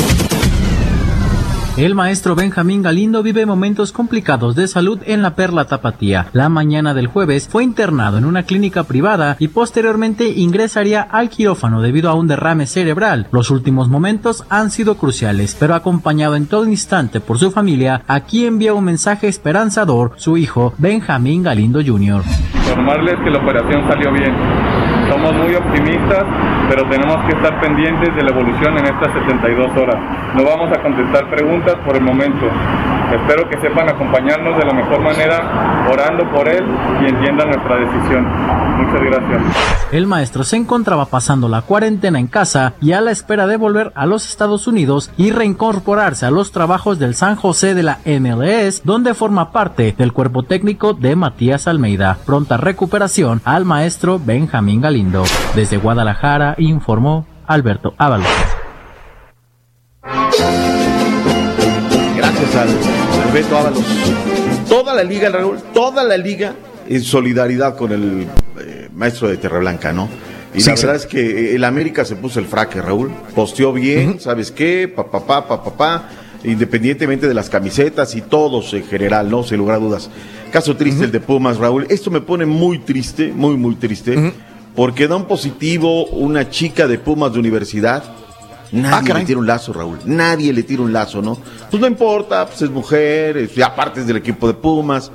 El 1.79 1.95
maestro 1.95 2.35
Benjamín 2.35 2.83
Galindo 2.83 3.23
vive 3.23 3.47
momentos 3.47 3.93
complicados 3.93 4.57
de 4.57 4.67
salud 4.67 4.99
en 5.07 5.23
la 5.23 5.37
Perla 5.37 5.67
Tapatía. 5.67 6.27
La 6.33 6.49
mañana 6.49 6.93
del 6.93 7.07
jueves 7.07 7.49
fue 7.49 7.63
internado 7.63 8.19
en 8.19 8.25
una 8.25 8.43
clínica 8.43 8.83
privada 8.83 9.37
y 9.39 9.47
posteriormente 9.47 10.27
ingresaría 10.29 11.03
al 11.03 11.29
quirófano 11.29 11.81
debido 11.81 12.11
a 12.11 12.15
un 12.15 12.27
derrame 12.27 12.67
cerebral. 12.67 13.29
Los 13.31 13.53
últimos 13.53 13.89
momentos 13.89 14.45
han 14.51 14.73
sido 14.73 14.97
cruciales, 14.97 15.57
pero 15.57 15.77
acompañado 15.77 16.35
en 16.35 16.49
todo 16.49 16.67
instante 16.67 17.21
por 17.21 17.39
su 17.39 17.53
familia, 17.53 18.03
aquí 18.09 18.45
envía 18.45 18.75
un 18.75 18.83
mensaje 18.83 19.29
esperanzador 19.29 20.15
su 20.17 20.37
hijo 20.37 20.75
Benjamín 20.79 21.45
Galindo 21.45 21.79
Jr. 21.79 22.25
Informarles 22.57 23.15
que 23.23 23.31
la 23.31 23.39
operación 23.39 23.89
salió 23.89 24.13
bien. 24.13 24.98
Somos 25.09 25.32
muy 25.35 25.55
optimistas, 25.55 26.24
pero 26.68 26.89
tenemos 26.89 27.16
que 27.26 27.36
estar 27.36 27.60
pendientes 27.60 28.14
de 28.14 28.22
la 28.22 28.30
evolución 28.30 28.76
en 28.78 28.85
estas 28.85 29.12
72 29.12 29.76
horas. 29.76 29.97
No 30.35 30.44
vamos 30.44 30.70
a 30.76 30.82
contestar 30.82 31.30
preguntas 31.30 31.76
por 31.85 31.97
el 31.97 32.02
momento. 32.02 32.47
Espero 33.12 33.48
que 33.48 33.56
sepan 33.59 33.89
acompañarnos 33.89 34.59
de 34.59 34.66
la 34.66 34.74
mejor 34.74 35.01
manera, 35.01 35.86
orando 35.90 36.30
por 36.30 36.47
él 36.47 36.62
y 37.02 37.06
entiendan 37.06 37.48
nuestra 37.48 37.76
decisión. 37.76 38.26
Muchas 38.76 39.01
gracias. 39.01 39.43
El 39.93 40.06
maestro 40.06 40.44
se 40.44 40.56
encontraba 40.56 41.06
pasando 41.06 41.48
la 41.48 41.62
cuarentena 41.62 42.18
en 42.18 42.26
casa 42.26 42.74
y 42.80 42.93
a 42.93 43.01
la 43.01 43.10
espera 43.10 43.47
de 43.47 43.56
volver 43.56 43.93
a 43.94 44.05
los 44.05 44.28
Estados 44.28 44.66
Unidos 44.66 45.10
y 45.16 45.30
reincorporarse 45.30 46.26
a 46.26 46.30
los 46.30 46.52
trabajos 46.52 46.98
del 46.98 47.14
San 47.14 47.36
José 47.36 47.74
de 47.74 47.82
la 47.82 47.98
MLS, 48.05 48.82
donde 48.85 49.14
forma 49.14 49.52
parte 49.52 49.94
del 49.97 50.12
cuerpo 50.12 50.43
técnico 50.43 50.93
de 50.93 51.16
Matías 51.16 51.66
Almeida. 51.66 52.18
Pronta 52.26 52.59
recuperación 52.59 53.40
al 53.44 53.64
maestro 53.64 54.20
Benjamín 54.22 54.82
Galindo. 54.99 55.23
Desde 55.55 55.77
Guadalajara 55.77 56.57
informó 56.59 57.25
Alberto 57.47 57.95
Ábalos. 57.99 58.27
Gracias 62.16 62.57
al, 62.57 62.69
al 62.69 63.33
Beto 63.33 63.57
Ábalos. 63.57 63.85
Toda 64.69 64.95
la 64.95 65.05
liga, 65.05 65.31
Raúl, 65.31 65.59
toda 65.73 66.03
la 66.03 66.16
liga 66.16 66.55
en 66.89 67.03
solidaridad 67.03 67.77
con 67.77 67.93
el 67.93 68.27
eh, 68.61 68.89
maestro 68.93 69.29
de 69.29 69.37
Terreblanca, 69.37 69.93
¿no? 69.93 70.09
Y 70.53 70.61
Sí, 70.62 70.70
la 70.70 70.77
sí. 70.77 70.87
verdad 70.87 71.03
es 71.03 71.07
que 71.07 71.20
eh, 71.53 71.55
el 71.55 71.62
América 71.62 72.05
se 72.05 72.16
puso 72.16 72.41
el 72.41 72.47
fraque, 72.47 72.83
Raúl. 72.83 73.12
Posteó 73.37 73.73
bien, 73.73 74.19
¿sabes 74.19 74.51
qué? 74.51 74.89
Pa, 74.95 75.09
pa, 75.09 75.25
pa, 75.25 75.62
pa, 75.62 76.09
independientemente 76.43 77.29
de 77.29 77.35
las 77.35 77.49
camisetas 77.49 78.16
y 78.16 78.23
todos 78.23 78.75
en 78.75 78.85
general, 78.85 79.31
¿no? 79.31 79.45
Sin 79.45 79.59
lugar 79.59 79.77
a 79.77 79.79
dudas. 79.79 80.11
Caso 80.51 80.77
triste 80.77 81.05
el 81.05 81.12
de 81.12 81.20
Pumas, 81.20 81.59
Raúl. 81.59 81.87
Esto 81.91 82.11
me 82.11 82.20
pone 82.23 82.47
muy 82.47 82.79
triste, 82.79 83.31
muy, 83.35 83.57
muy 83.59 83.75
triste, 83.75 84.33
porque 84.79 85.09
da 85.09 85.17
un 85.17 85.25
positivo 85.25 86.07
una 86.07 86.51
chica 86.51 86.87
de 86.87 86.99
Pumas 87.01 87.33
de 87.33 87.41
universidad. 87.41 88.05
Nadie 88.71 89.09
le 89.21 89.25
tira 89.27 89.39
un 89.41 89.47
lazo, 89.49 89.73
Raúl. 89.73 89.99
Nadie 90.05 90.53
le 90.53 90.63
tira 90.63 90.83
un 90.83 90.93
lazo, 90.93 91.21
¿no? 91.21 91.37
Pues 91.69 91.81
no 91.81 91.89
importa, 91.89 92.47
pues 92.47 92.63
es 92.63 92.71
mujer, 92.71 93.37
es- 93.39 93.57
ya 93.57 93.75
parte 93.75 93.99
es 94.03 94.07
del 94.07 94.19
equipo 94.19 94.47
de 94.47 94.55
Pumas. 94.55 95.11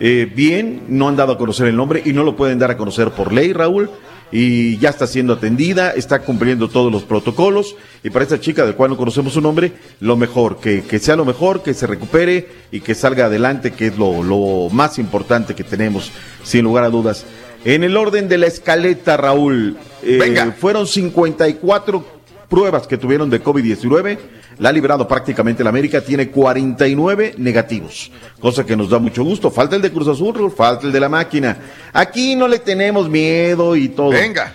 Eh, 0.00 0.28
bien, 0.34 0.82
no 0.88 1.06
han 1.06 1.14
dado 1.14 1.34
a 1.34 1.38
conocer 1.38 1.68
el 1.68 1.76
nombre 1.76 2.02
y 2.04 2.12
no 2.12 2.24
lo 2.24 2.34
pueden 2.34 2.58
dar 2.58 2.72
a 2.72 2.76
conocer 2.76 3.12
por 3.12 3.32
ley, 3.32 3.52
Raúl. 3.52 3.88
Y 4.32 4.78
ya 4.78 4.88
está 4.90 5.06
siendo 5.06 5.34
atendida, 5.34 5.90
está 5.92 6.18
cumpliendo 6.22 6.68
todos 6.68 6.90
los 6.90 7.04
protocolos. 7.04 7.76
Y 8.02 8.10
para 8.10 8.24
esta 8.24 8.40
chica, 8.40 8.64
del 8.64 8.74
cual 8.74 8.90
no 8.90 8.96
conocemos 8.96 9.34
su 9.34 9.40
nombre, 9.40 9.74
lo 10.00 10.16
mejor, 10.16 10.56
que, 10.58 10.82
que 10.82 10.98
sea 10.98 11.14
lo 11.14 11.24
mejor, 11.24 11.62
que 11.62 11.72
se 11.72 11.86
recupere 11.86 12.48
y 12.72 12.80
que 12.80 12.96
salga 12.96 13.26
adelante, 13.26 13.70
que 13.70 13.86
es 13.88 13.96
lo, 13.96 14.24
lo 14.24 14.70
más 14.70 14.98
importante 14.98 15.54
que 15.54 15.62
tenemos, 15.62 16.10
sin 16.42 16.64
lugar 16.64 16.82
a 16.82 16.90
dudas. 16.90 17.24
En 17.64 17.82
el 17.82 17.96
orden 17.96 18.28
de 18.28 18.38
la 18.38 18.46
escaleta, 18.46 19.16
Raúl, 19.16 19.76
eh, 20.02 20.52
fueron 20.58 20.86
54 20.86 22.04
pruebas 22.48 22.86
que 22.86 22.98
tuvieron 22.98 23.30
de 23.30 23.42
COVID-19, 23.42 24.18
la 24.58 24.68
ha 24.68 24.72
liberado 24.72 25.08
prácticamente 25.08 25.64
la 25.64 25.70
América, 25.70 26.02
tiene 26.02 26.30
49 26.30 27.34
negativos, 27.38 28.12
cosa 28.38 28.64
que 28.64 28.76
nos 28.76 28.90
da 28.90 28.98
mucho 28.98 29.24
gusto. 29.24 29.50
Falta 29.50 29.76
el 29.76 29.82
de 29.82 29.90
Cruz 29.90 30.08
Azul, 30.08 30.52
falta 30.54 30.86
el 30.86 30.92
de 30.92 31.00
la 31.00 31.08
máquina. 31.08 31.56
Aquí 31.92 32.36
no 32.36 32.48
le 32.48 32.58
tenemos 32.58 33.08
miedo 33.08 33.74
y 33.76 33.88
todo. 33.88 34.10
Venga. 34.10 34.54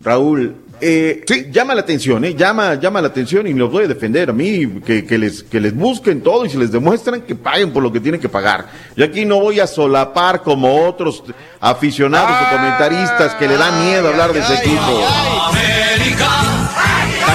Raúl, 0.00 0.54
eh, 0.82 1.24
llama 1.50 1.74
la 1.74 1.82
atención, 1.82 2.24
¿eh? 2.24 2.34
Llama, 2.34 2.74
llama 2.74 3.00
la 3.00 3.08
atención 3.08 3.46
y 3.46 3.54
los 3.54 3.70
voy 3.70 3.84
a 3.84 3.88
defender 3.88 4.30
a 4.30 4.32
mí, 4.32 4.80
que, 4.84 5.06
que 5.06 5.16
les, 5.16 5.44
que 5.44 5.60
les 5.60 5.74
busquen 5.74 6.20
todo 6.20 6.44
y 6.44 6.50
si 6.50 6.58
les 6.58 6.72
demuestran 6.72 7.22
que 7.22 7.36
paguen 7.36 7.72
por 7.72 7.82
lo 7.82 7.92
que 7.92 8.00
tienen 8.00 8.20
que 8.20 8.28
pagar. 8.28 8.66
Yo 8.96 9.04
aquí 9.04 9.24
no 9.24 9.38
voy 9.40 9.60
a 9.60 9.68
solapar 9.68 10.42
como 10.42 10.84
otros 10.84 11.22
aficionados 11.60 12.32
o 12.32 12.56
comentaristas 12.56 13.34
que 13.36 13.46
le 13.46 13.56
da 13.56 13.70
miedo 13.84 14.08
hablar 14.08 14.32
de 14.32 14.40
ese 14.40 14.54
equipo. 14.54 15.06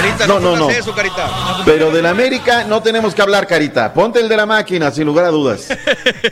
Carita, 0.00 0.26
No, 0.26 0.38
no, 0.38 0.56
no, 0.56 0.70
eso, 0.70 0.94
Carita. 0.94 1.62
Pero 1.64 1.90
del 1.90 2.06
América 2.06 2.64
no 2.64 2.80
tenemos 2.82 3.14
que 3.14 3.22
hablar, 3.22 3.46
Carita. 3.46 3.92
Ponte 3.92 4.20
el 4.20 4.28
de 4.28 4.36
la 4.36 4.46
máquina, 4.46 4.90
sin 4.90 5.06
lugar 5.06 5.24
a 5.24 5.30
dudas. 5.30 5.68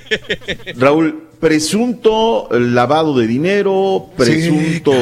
Raúl, 0.77 1.25
presunto 1.41 2.49
lavado 2.51 3.17
de 3.19 3.27
dinero, 3.27 4.07
presunto 4.17 4.93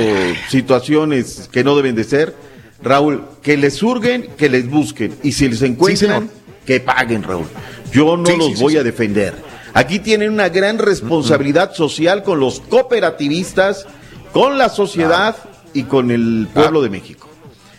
situaciones 0.49 1.49
que 1.53 1.63
no 1.63 1.77
deben 1.77 1.95
de 1.95 2.05
ser. 2.05 2.35
Raúl, 2.83 3.25
que 3.43 3.57
les 3.57 3.75
surguen, 3.75 4.29
que 4.37 4.49
les 4.49 4.69
busquen. 4.69 5.15
Y 5.23 5.33
si 5.33 5.49
les 5.49 5.63
encuentran, 5.63 6.31
que 6.67 6.81
paguen, 6.81 7.23
Raúl. 7.23 7.47
Yo 7.93 8.17
no 8.17 8.27
Sí, 8.27 8.37
los 8.37 8.61
voy 8.61 8.73
sí. 8.73 8.79
a 8.79 8.83
defender. 8.83 9.35
Aquí 9.75 9.99
tienen 9.99 10.31
una 10.33 10.49
gran 10.49 10.79
responsabilidad 10.79 11.75
social 11.75 12.23
con 12.23 12.41
los 12.41 12.61
cooperativistas, 12.61 13.87
con 14.33 14.57
la 14.57 14.69
sociedad 14.69 15.37
y 15.73 15.83
con 15.85 16.11
el 16.11 16.49
pueblo 16.53 16.81
de 16.83 16.91
México. 16.91 17.24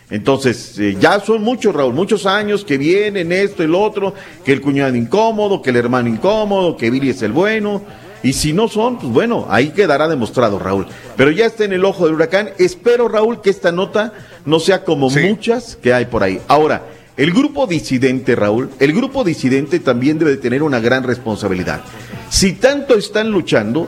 Entonces, 0.09 0.77
eh, 0.77 0.97
ya 0.99 1.19
son 1.19 1.41
muchos, 1.41 1.73
Raúl, 1.73 1.93
muchos 1.93 2.25
años 2.25 2.63
que 2.63 2.77
vienen 2.77 3.31
esto, 3.31 3.63
el 3.63 3.73
otro, 3.73 4.13
que 4.43 4.53
el 4.53 4.61
cuñado 4.61 4.95
incómodo, 4.95 5.61
que 5.61 5.71
el 5.71 5.77
hermano 5.77 6.09
incómodo, 6.09 6.77
que 6.77 6.91
Billy 6.91 7.09
es 7.09 7.21
el 7.21 7.31
bueno. 7.31 7.81
Y 8.21 8.33
si 8.33 8.53
no 8.53 8.67
son, 8.67 8.97
pues 8.97 9.11
bueno, 9.11 9.45
ahí 9.49 9.69
quedará 9.69 10.07
demostrado, 10.07 10.57
Raúl. 10.57 10.87
Pero 11.15 11.31
ya 11.31 11.45
está 11.45 11.63
en 11.63 11.73
el 11.73 11.85
ojo 11.85 12.05
del 12.05 12.15
huracán. 12.15 12.49
Espero, 12.57 13.07
Raúl, 13.07 13.41
que 13.41 13.49
esta 13.49 13.71
nota 13.71 14.13
no 14.45 14.59
sea 14.59 14.83
como 14.83 15.09
muchas 15.09 15.75
que 15.75 15.93
hay 15.93 16.05
por 16.05 16.23
ahí. 16.23 16.39
Ahora, 16.47 16.83
el 17.17 17.31
grupo 17.31 17.65
disidente, 17.65 18.35
Raúl, 18.35 18.69
el 18.79 18.93
grupo 18.93 19.23
disidente 19.23 19.79
también 19.79 20.19
debe 20.19 20.31
de 20.31 20.37
tener 20.37 20.63
una 20.63 20.79
gran 20.79 21.03
responsabilidad. 21.03 21.81
Si 22.29 22.53
tanto 22.53 22.95
están 22.95 23.31
luchando, 23.31 23.87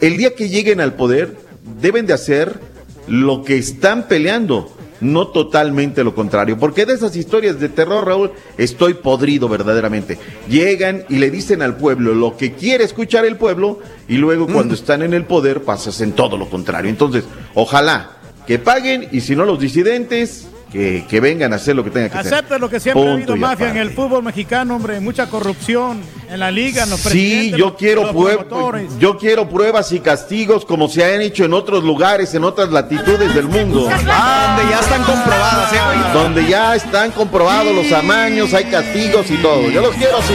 el 0.00 0.16
día 0.16 0.34
que 0.34 0.48
lleguen 0.48 0.80
al 0.80 0.94
poder, 0.94 1.36
deben 1.80 2.06
de 2.06 2.12
hacer 2.12 2.60
lo 3.08 3.42
que 3.42 3.58
están 3.58 4.08
peleando, 4.08 4.72
no 5.00 5.28
totalmente 5.28 6.04
lo 6.04 6.14
contrario. 6.14 6.58
Porque 6.58 6.86
de 6.86 6.94
esas 6.94 7.16
historias 7.16 7.58
de 7.58 7.68
terror, 7.68 8.06
Raúl, 8.06 8.32
estoy 8.56 8.94
podrido 8.94 9.48
verdaderamente. 9.48 10.18
Llegan 10.48 11.04
y 11.08 11.18
le 11.18 11.30
dicen 11.30 11.62
al 11.62 11.76
pueblo 11.76 12.14
lo 12.14 12.36
que 12.36 12.52
quiere 12.52 12.84
escuchar 12.84 13.24
el 13.24 13.36
pueblo 13.36 13.80
y 14.08 14.16
luego 14.16 14.46
cuando 14.46 14.74
están 14.74 15.02
en 15.02 15.14
el 15.14 15.24
poder 15.24 15.62
pasas 15.62 16.00
en 16.00 16.12
todo 16.12 16.36
lo 16.36 16.48
contrario. 16.48 16.90
Entonces, 16.90 17.24
ojalá 17.54 18.18
que 18.46 18.58
paguen 18.58 19.08
y 19.12 19.20
si 19.20 19.36
no 19.36 19.44
los 19.44 19.60
disidentes, 19.60 20.48
que, 20.70 21.04
que 21.08 21.20
vengan 21.20 21.52
a 21.52 21.56
hacer 21.56 21.74
lo 21.74 21.82
que 21.84 21.90
tengan 21.90 22.10
que 22.10 22.18
hacer. 22.18 22.32
Acepta 22.34 22.58
lo 22.58 22.68
que 22.70 22.78
siempre 22.80 23.02
ha 23.02 23.06
Punto 23.06 23.32
habido 23.32 23.36
y 23.36 23.38
mafia 23.40 23.70
en 23.70 23.76
el 23.76 23.90
fútbol 23.90 24.22
mexicano, 24.22 24.76
hombre, 24.76 25.00
mucha 25.00 25.26
corrupción 25.28 26.00
en 26.30 26.38
la 26.40 26.50
liga, 26.50 26.84
en 26.84 26.90
los 26.90 27.00
Sí, 27.00 27.50
yo 27.50 27.56
los- 27.66 27.74
quiero 27.74 28.12
los 28.12 28.98
yo 28.98 29.18
quiero 29.18 29.48
pruebas 29.48 29.90
y 29.92 30.00
castigos 30.00 30.64
como 30.64 30.88
se 30.88 31.04
han 31.04 31.20
hecho 31.20 31.44
en 31.44 31.54
otros 31.54 31.82
lugares, 31.82 32.32
en 32.34 32.44
otras 32.44 32.70
latitudes 32.70 33.34
del 33.34 33.48
mundo. 33.48 33.88
Ah, 34.08 34.56
donde 34.56 34.72
ya 34.72 34.80
están 34.80 35.02
comprobadas, 35.02 35.72
eh. 35.72 35.78
Donde 36.14 36.46
ya 36.46 36.74
están 36.76 37.10
comprobados 37.10 37.74
los 37.74 37.90
amaños, 37.92 38.54
hay 38.54 38.64
castigos 38.64 39.30
y 39.30 39.36
todo. 39.38 39.70
Yo 39.70 39.80
los 39.80 39.94
quiero 39.96 40.18
así. 40.18 40.34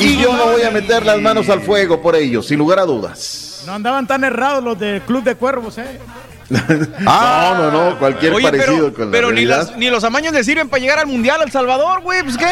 Y 0.00 0.16
yo 0.16 0.34
no 0.36 0.46
voy 0.52 0.62
a 0.62 0.70
meter 0.70 1.04
las 1.04 1.20
manos 1.20 1.48
al 1.50 1.60
fuego 1.60 2.00
por 2.00 2.16
ellos, 2.16 2.46
sin 2.46 2.58
lugar 2.58 2.78
a 2.78 2.84
dudas. 2.84 3.62
No 3.66 3.74
andaban 3.74 4.06
tan 4.06 4.24
errados 4.24 4.64
los 4.64 4.78
del 4.78 5.02
Club 5.02 5.22
de 5.22 5.34
Cuervos, 5.34 5.76
¿eh? 5.78 5.98
no, 7.00 7.54
no, 7.54 7.70
no, 7.70 7.98
cualquier 7.98 8.32
Oye, 8.34 8.44
parecido 8.44 8.76
pero, 8.76 8.94
con 8.94 9.04
la 9.06 9.10
pero 9.12 9.30
ni, 9.32 9.44
las- 9.44 9.76
ni 9.76 9.88
los 9.88 10.02
amaños 10.04 10.32
le 10.32 10.42
sirven 10.42 10.68
para 10.68 10.80
llegar 10.80 10.98
al 10.98 11.06
Mundial, 11.06 11.40
al 11.40 11.50
Salvador, 11.50 12.00
güey, 12.02 12.22
pues 12.24 12.36
qué. 12.36 12.46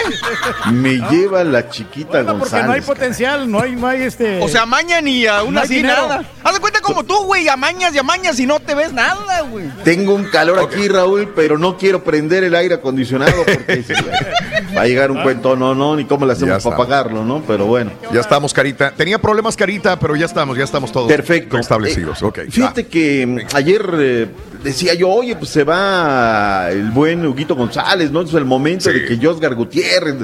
Me 0.73 0.95
lleva 1.11 1.43
la 1.45 1.69
chiquita 1.69 2.25
Porque 2.25 2.63
no 2.63 2.73
hay 2.73 2.81
potencial, 2.81 3.51
no 3.51 3.61
hay, 3.61 3.75
no 3.75 3.87
hay 3.89 4.03
este. 4.03 4.41
O 4.41 4.49
sea, 4.49 4.63
amañan 4.63 5.07
y 5.09 5.27
aún 5.27 5.55
No 5.55 5.61
hay 5.61 5.65
así 5.67 5.75
dinero. 5.77 6.09
nada. 6.09 6.25
Haz 6.45 6.55
de 6.55 6.61
cuenta 6.61 6.81
como 6.81 7.03
tú, 7.05 7.25
güey, 7.25 7.49
amañas 7.49 7.95
y 7.95 7.99
amañas 7.99 8.39
y 8.39 8.47
no 8.47 8.61
te 8.61 8.75
ves 8.75 8.93
nada, 8.93 9.41
güey. 9.43 9.69
Tengo 9.85 10.15
un 10.15 10.25
calor 10.27 10.59
aquí, 10.61 10.89
Raúl, 10.89 11.33
pero 11.35 11.59
no 11.59 11.77
quiero 11.77 12.05
prender 12.05 12.45
el 12.45 12.55
aire 12.55 12.77
acondicionado 12.77 13.33
porque 13.45 13.83
se- 13.83 13.95
va 14.79 14.85
a 14.85 14.87
llegar 14.87 15.11
un 15.11 15.23
cuento, 15.23 15.57
no, 15.57 15.75
no, 15.75 15.97
ni 15.97 16.05
cómo 16.05 16.27
le 16.27 16.33
hacemos 16.33 16.63
para 16.63 16.77
pagarlo, 16.77 17.25
¿no? 17.25 17.43
Pero 17.47 17.67
bueno. 17.67 17.91
Ya 18.13 18.21
estamos, 18.21 18.53
Carita. 18.53 18.93
Tenía 18.93 19.19
problemas, 19.19 19.57
Carita, 19.57 19.99
pero 19.99 20.17
ya 20.17 20.27
estamos, 20.27 20.57
ya 20.57 20.65
estamos 20.65 20.93
todos 20.93 21.09
Perfecto. 21.09 21.59
establecidos. 21.59 22.23
Ok. 22.23 22.41
Fíjate 22.51 22.87
que 22.87 23.27
mm, 23.27 23.39
ayer 23.55 23.91
eh, 23.99 24.27
decía 24.63 24.95
yo, 24.95 25.09
oye, 25.09 25.37
pues 25.37 25.51
se 25.51 25.65
va 25.65 26.71
el 26.71 26.91
buen 26.91 27.27
Huguito 27.27 27.55
González, 27.55 28.11
¿no? 28.11 28.23
Es 28.23 28.33
el 28.35 28.45
momento 28.45 28.91
de 28.91 29.05
que 29.05 29.19
Josgar 29.21 29.55
Gutiérrez. 29.55 30.17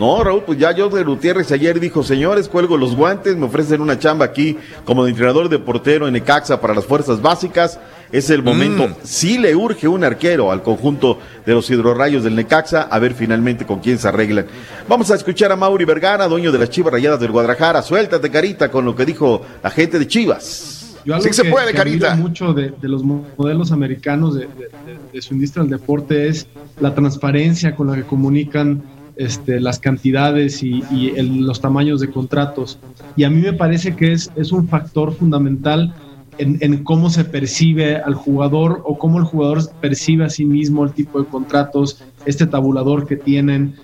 No, 0.00 0.24
Raúl, 0.24 0.42
pues 0.46 0.58
ya 0.58 0.74
Josgar 0.74 1.04
Gutiérrez 1.04 1.52
ayer 1.52 1.78
dijo, 1.78 2.02
señores, 2.02 2.48
cuelgo 2.48 2.78
los 2.78 2.96
guantes, 2.96 3.36
me 3.36 3.44
ofrecen 3.44 3.82
una 3.82 3.98
chamba 3.98 4.24
aquí 4.24 4.56
como 4.86 5.04
de 5.04 5.10
entrenador 5.10 5.50
de 5.50 5.58
portero 5.58 6.08
en 6.08 6.16
Ecaxa 6.16 6.58
para 6.58 6.74
las 6.74 6.86
fuerzas 6.86 7.20
básicas. 7.20 7.78
Es 8.10 8.30
el 8.30 8.42
momento, 8.42 8.88
Mm. 8.88 8.92
sí 9.04 9.36
le 9.36 9.54
urge 9.54 9.86
un 9.86 10.02
arquero 10.02 10.50
al 10.50 10.62
conjunto 10.62 11.18
de 11.44 11.52
los 11.52 11.68
hidrorrayos 11.70 12.24
del 12.24 12.34
Necaxa, 12.34 12.82
a 12.90 12.98
ver 12.98 13.12
finalmente 13.12 13.66
con 13.66 13.80
quién 13.80 13.98
se 13.98 14.08
arreglan. 14.08 14.46
Vamos 14.88 15.10
a 15.10 15.16
escuchar 15.16 15.52
a 15.52 15.56
Mauri 15.56 15.84
Vergara, 15.84 16.26
dueño 16.26 16.50
de 16.50 16.58
las 16.58 16.70
Chivas 16.70 16.92
Rayadas 16.94 17.20
del 17.20 17.30
Guadalajara. 17.30 17.82
Suéltate, 17.82 18.30
carita, 18.30 18.70
con 18.70 18.86
lo 18.86 18.96
que 18.96 19.04
dijo 19.04 19.42
la 19.62 19.68
gente 19.70 19.98
de 19.98 20.08
Chivas. 20.08 20.96
Yo 21.04 21.14
algo 21.14 21.24
que, 21.24 21.30
que 21.72 21.80
admiro 22.08 22.16
mucho 22.16 22.52
de, 22.54 22.72
de 22.80 22.88
los 22.88 23.02
modelos 23.04 23.70
americanos 23.70 24.34
de, 24.34 24.46
de- 24.46 24.64
de- 24.64 24.98
de 25.12 25.22
su 25.22 25.34
industria 25.34 25.62
del 25.62 25.72
deporte 25.78 26.26
es 26.28 26.46
la 26.80 26.94
transparencia 26.94 27.76
con 27.76 27.86
la 27.88 27.96
que 27.96 28.02
comunican 28.04 28.82
este, 29.20 29.60
las 29.60 29.78
cantidades 29.78 30.62
y, 30.62 30.82
los 31.20 31.60
tamaños 31.60 32.00
de 32.00 32.10
contratos. 32.10 32.78
Y 33.16 33.24
a 33.24 33.30
mí 33.30 33.42
me 33.42 33.52
parece 33.52 33.94
que 33.94 34.12
es, 34.12 34.30
es 34.34 34.50
un 34.50 34.66
factor 34.66 35.14
fundamental 35.14 35.94
en, 36.38 36.56
en 36.62 36.82
cómo 36.84 37.10
se 37.10 37.24
percibe 37.24 37.96
al 37.96 38.14
jugador 38.14 38.82
o 38.86 38.96
cómo 38.96 39.18
el 39.18 39.24
jugador 39.24 39.70
percibe 39.78 40.24
a 40.24 40.30
sí 40.30 40.46
mismo 40.46 40.84
el 40.84 40.92
tipo 40.92 41.20
de 41.20 41.28
contratos, 41.28 42.02
este 42.24 42.46
tabulador 42.46 43.06
que 43.06 43.16
tienen. 43.16 43.74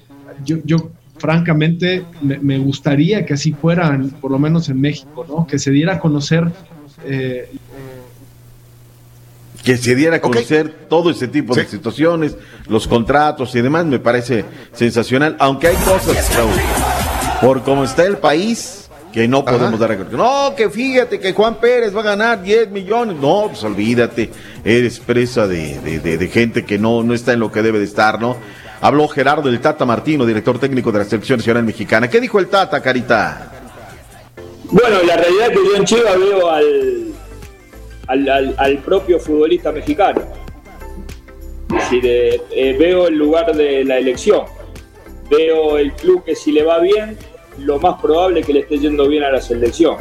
Yo, 0.43 0.57
yo 0.65 0.91
francamente 1.19 2.05
me, 2.23 2.39
me 2.39 2.59
gustaría 2.59 3.27
que 3.27 3.35
así 3.35 3.53
fueran, 3.53 4.13
por 4.23 4.31
lo 4.31 4.39
menos 4.39 4.71
en 4.71 4.81
México, 4.81 5.27
¿no? 5.29 5.47
que 5.47 5.59
se 5.59 5.71
diera 5.71 5.95
a 5.95 5.99
conocer 6.01 6.51
eh, 7.05 7.51
que 9.67 9.77
se 9.77 9.95
diera 9.97 10.17
a 10.17 10.21
conocer 10.21 10.87
todo 10.89 11.11
ese 11.11 11.27
tipo 11.29 11.53
de 11.55 11.67
situaciones, 11.67 12.37
los 12.69 12.87
contratos 12.87 13.53
y 13.57 13.61
demás, 13.61 13.85
me 13.85 13.99
parece 13.99 14.45
sensacional, 14.73 15.37
aunque 15.41 15.67
hay 15.67 15.77
cosas, 15.77 16.35
Raúl, 16.37 16.51
por 17.41 17.63
cómo 17.65 17.83
está 17.85 18.05
el 18.05 18.17
país, 18.19 18.89
que 19.13 19.27
no 19.27 19.45
podemos 19.45 19.81
dar 19.81 19.91
a 19.93 19.97
conocer. 19.97 20.17
No, 20.19 20.55
que 20.57 20.71
fíjate 20.71 21.19
que 21.19 21.33
Juan 21.33 21.57
Pérez 21.57 21.95
va 21.97 22.01
a 22.01 22.05
ganar 22.05 22.43
10 22.43 22.71
millones. 22.71 23.17
No, 23.21 23.47
pues 23.49 23.65
olvídate, 23.65 24.31
eres 24.65 25.01
presa 25.01 25.47
de, 25.49 25.81
de- 25.81 25.99
de- 26.01 26.17
de 26.19 26.29
gente 26.29 26.65
que 26.65 26.79
no, 26.79 27.03
no 27.03 27.13
está 27.13 27.33
en 27.33 27.41
lo 27.41 27.51
que 27.51 27.63
debe 27.63 27.79
de 27.79 27.87
estar, 27.87 28.21
¿no? 28.21 28.37
Habló 28.81 29.09
Gerardo 29.09 29.51
del 29.51 29.59
Tata 29.61 29.85
Martino, 29.85 30.25
director 30.27 30.59
técnico 30.61 30.93
de 30.93 30.99
la 31.01 31.05
selección 31.07 31.39
nacional 31.39 31.65
mexicana. 31.65 32.09
¿Qué 32.09 32.21
dijo 32.21 32.39
el 32.39 32.47
Tata, 32.49 32.81
Carita? 32.83 33.51
Bueno, 34.71 34.99
la 35.07 35.17
realidad 35.17 35.51
es 35.51 35.59
que 35.59 35.65
yo 35.67 35.77
en 35.77 35.85
Chivas 35.85 36.19
veo 36.21 36.51
al, 36.51 37.06
al, 38.07 38.28
al- 38.28 38.55
al 38.59 38.78
propio 38.78 39.19
futbolista 39.19 39.73
mexicano. 39.73 40.23
Es 41.69 41.91
decir, 41.91 42.03
eh, 42.07 42.77
veo 42.78 43.09
el 43.09 43.16
lugar 43.16 43.55
de 43.55 43.85
la 43.85 43.99
elección. 43.99 44.43
Veo 45.31 45.78
el 45.78 45.93
club 45.93 46.24
que 46.24 46.37
si 46.37 46.53
le 46.53 46.62
va 46.62 46.78
bien, 46.78 47.16
lo 47.59 47.78
más 47.81 48.01
probable 48.01 48.41
es 48.41 48.47
que 48.47 48.53
le 48.53 48.61
esté 48.61 48.78
yendo 48.78 49.09
bien 49.09 49.24
a 49.24 49.31
la 49.31 49.41
selección. 49.41 49.97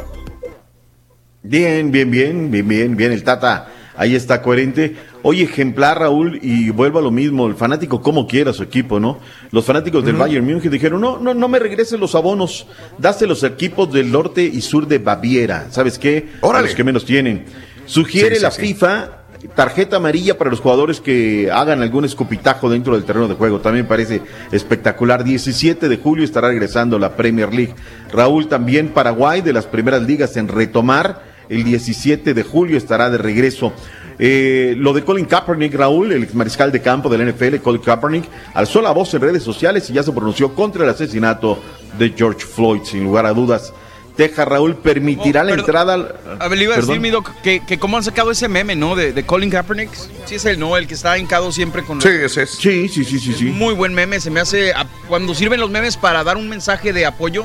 Bien, 1.42 1.90
bien, 1.90 2.10
bien, 2.10 2.50
bien, 2.50 2.68
bien, 2.68 2.96
bien. 2.96 3.12
El 3.12 3.24
Tata 3.24 3.68
ahí 3.96 4.14
está 4.14 4.42
coherente. 4.42 4.94
Oye, 5.22 5.42
ejemplar, 5.44 5.98
Raúl, 5.98 6.38
y 6.42 6.70
vuelvo 6.70 7.00
a 7.00 7.02
lo 7.02 7.10
mismo. 7.10 7.46
El 7.48 7.54
fanático, 7.56 8.00
como 8.00 8.26
quiera 8.28 8.52
su 8.52 8.62
equipo, 8.62 9.00
¿no? 9.00 9.18
Los 9.50 9.64
fanáticos 9.64 10.04
del 10.04 10.14
Bayern 10.14 10.46
Múnich 10.46 10.70
dijeron: 10.70 11.00
no, 11.00 11.18
no, 11.18 11.34
no 11.34 11.48
me 11.48 11.58
regresen 11.58 11.98
los 11.98 12.14
abonos. 12.14 12.68
Dáselos 12.98 13.42
a 13.42 13.48
equipos 13.48 13.92
del 13.92 14.12
norte 14.12 14.44
y 14.44 14.60
sur 14.60 14.86
de 14.86 14.98
Baviera. 14.98 15.66
¿Sabes 15.70 15.98
qué? 15.98 16.28
A 16.42 16.62
los 16.62 16.74
que 16.74 16.84
menos 16.84 17.04
tienen. 17.04 17.44
Sugiere 17.86 18.30
Sí, 18.30 18.36
sí, 18.36 18.42
la 18.42 18.50
sí. 18.50 18.60
FIFA 18.62 19.10
tarjeta 19.54 19.96
amarilla 19.96 20.38
para 20.38 20.50
los 20.50 20.60
jugadores 20.60 21.00
que 21.00 21.50
hagan 21.52 21.82
algún 21.82 22.04
escupitajo 22.04 22.70
dentro 22.70 22.94
del 22.94 23.04
terreno 23.04 23.28
de 23.28 23.34
juego. 23.34 23.60
También 23.60 23.86
parece 23.86 24.22
espectacular. 24.52 25.24
17 25.24 25.88
de 25.88 25.96
julio 25.96 26.24
estará 26.24 26.48
regresando 26.48 26.98
la 26.98 27.16
Premier 27.16 27.52
League. 27.52 27.74
Raúl 28.12 28.48
también 28.48 28.88
Paraguay 28.88 29.40
de 29.42 29.52
las 29.52 29.66
primeras 29.66 30.02
ligas 30.02 30.36
en 30.36 30.48
retomar. 30.48 31.36
El 31.48 31.64
17 31.64 32.34
de 32.34 32.42
julio 32.42 32.76
estará 32.76 33.08
de 33.08 33.18
regreso. 33.18 33.72
Eh, 34.18 34.74
lo 34.76 34.92
de 34.92 35.04
Colin 35.04 35.26
Kaepernick, 35.26 35.74
Raúl, 35.74 36.10
el 36.10 36.22
ex 36.24 36.34
mariscal 36.34 36.72
de 36.72 36.80
campo 36.80 37.08
del 37.08 37.30
NFL, 37.30 37.56
Colin 37.56 37.82
Kaepernick, 37.82 38.24
alzó 38.54 38.80
la 38.80 38.90
voz 38.90 39.12
en 39.14 39.20
redes 39.20 39.42
sociales 39.42 39.88
y 39.90 39.92
ya 39.92 40.02
se 40.02 40.10
pronunció 40.10 40.54
contra 40.54 40.84
el 40.84 40.90
asesinato 40.90 41.60
de 41.98 42.14
George 42.16 42.44
Floyd, 42.46 42.80
sin 42.84 43.04
lugar 43.04 43.26
a 43.26 43.32
dudas. 43.32 43.72
Texas, 44.16 44.48
Raúl, 44.48 44.76
permitirá 44.76 45.44
la 45.44 45.52
entrada. 45.52 45.94
al- 45.94 46.14
A 46.38 46.48
ver, 46.48 46.58
le 46.58 46.64
iba 46.64 46.74
a 46.74 46.78
decir, 46.80 46.98
mi 47.00 47.10
doc, 47.10 47.30
que, 47.42 47.60
que 47.66 47.78
cómo 47.78 47.96
han 47.98 48.02
sacado 48.02 48.30
ese 48.30 48.48
meme, 48.48 48.74
¿no? 48.74 48.96
De, 48.96 49.12
de 49.12 49.26
Colin 49.26 49.50
Kaepernick. 49.50 49.90
Sí, 50.24 50.36
es 50.36 50.44
el, 50.46 50.58
¿no? 50.58 50.76
El 50.76 50.86
que 50.86 50.94
está 50.94 51.18
hincado 51.18 51.52
siempre 51.52 51.82
con... 51.82 52.00
Sí, 52.00 52.08
ese 52.08 52.44
es. 52.44 52.50
Sí, 52.50 52.88
sí, 52.88 53.04
sí, 53.04 53.18
sí, 53.20 53.34
sí. 53.34 53.44
Muy 53.44 53.74
buen 53.74 53.92
meme. 53.94 54.18
Se 54.20 54.30
me 54.30 54.40
hace... 54.40 54.72
a- 54.72 54.86
Cuando 55.08 55.34
sirven 55.34 55.60
los 55.60 55.70
memes 55.70 55.96
para 55.98 56.24
dar 56.24 56.36
un 56.38 56.48
mensaje 56.48 56.92
de 56.94 57.04
apoyo, 57.04 57.44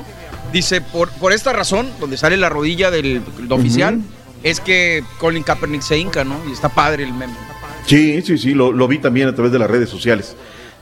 dice, 0.53 0.79
por, 0.81 1.09
por 1.09 1.33
esta 1.33 1.51
razón, 1.51 1.89
donde 1.99 2.15
sale 2.17 2.37
la 2.37 2.47
rodilla 2.49 2.89
del, 2.89 3.21
del 3.37 3.51
oficial, 3.51 3.99
es 4.43 4.59
que 4.61 5.03
Colin 5.19 5.43
Kaepernick 5.43 5.81
se 5.81 5.97
hinca, 5.97 6.23
¿no? 6.23 6.39
Y 6.49 6.53
está 6.53 6.69
padre 6.69 7.03
el 7.03 7.13
meme. 7.13 7.33
Sí, 7.85 8.21
sí, 8.21 8.37
sí, 8.37 8.53
lo, 8.53 8.71
lo 8.71 8.87
vi 8.87 8.99
también 8.99 9.27
a 9.27 9.35
través 9.35 9.51
de 9.51 9.59
las 9.59 9.69
redes 9.69 9.89
sociales. 9.89 10.35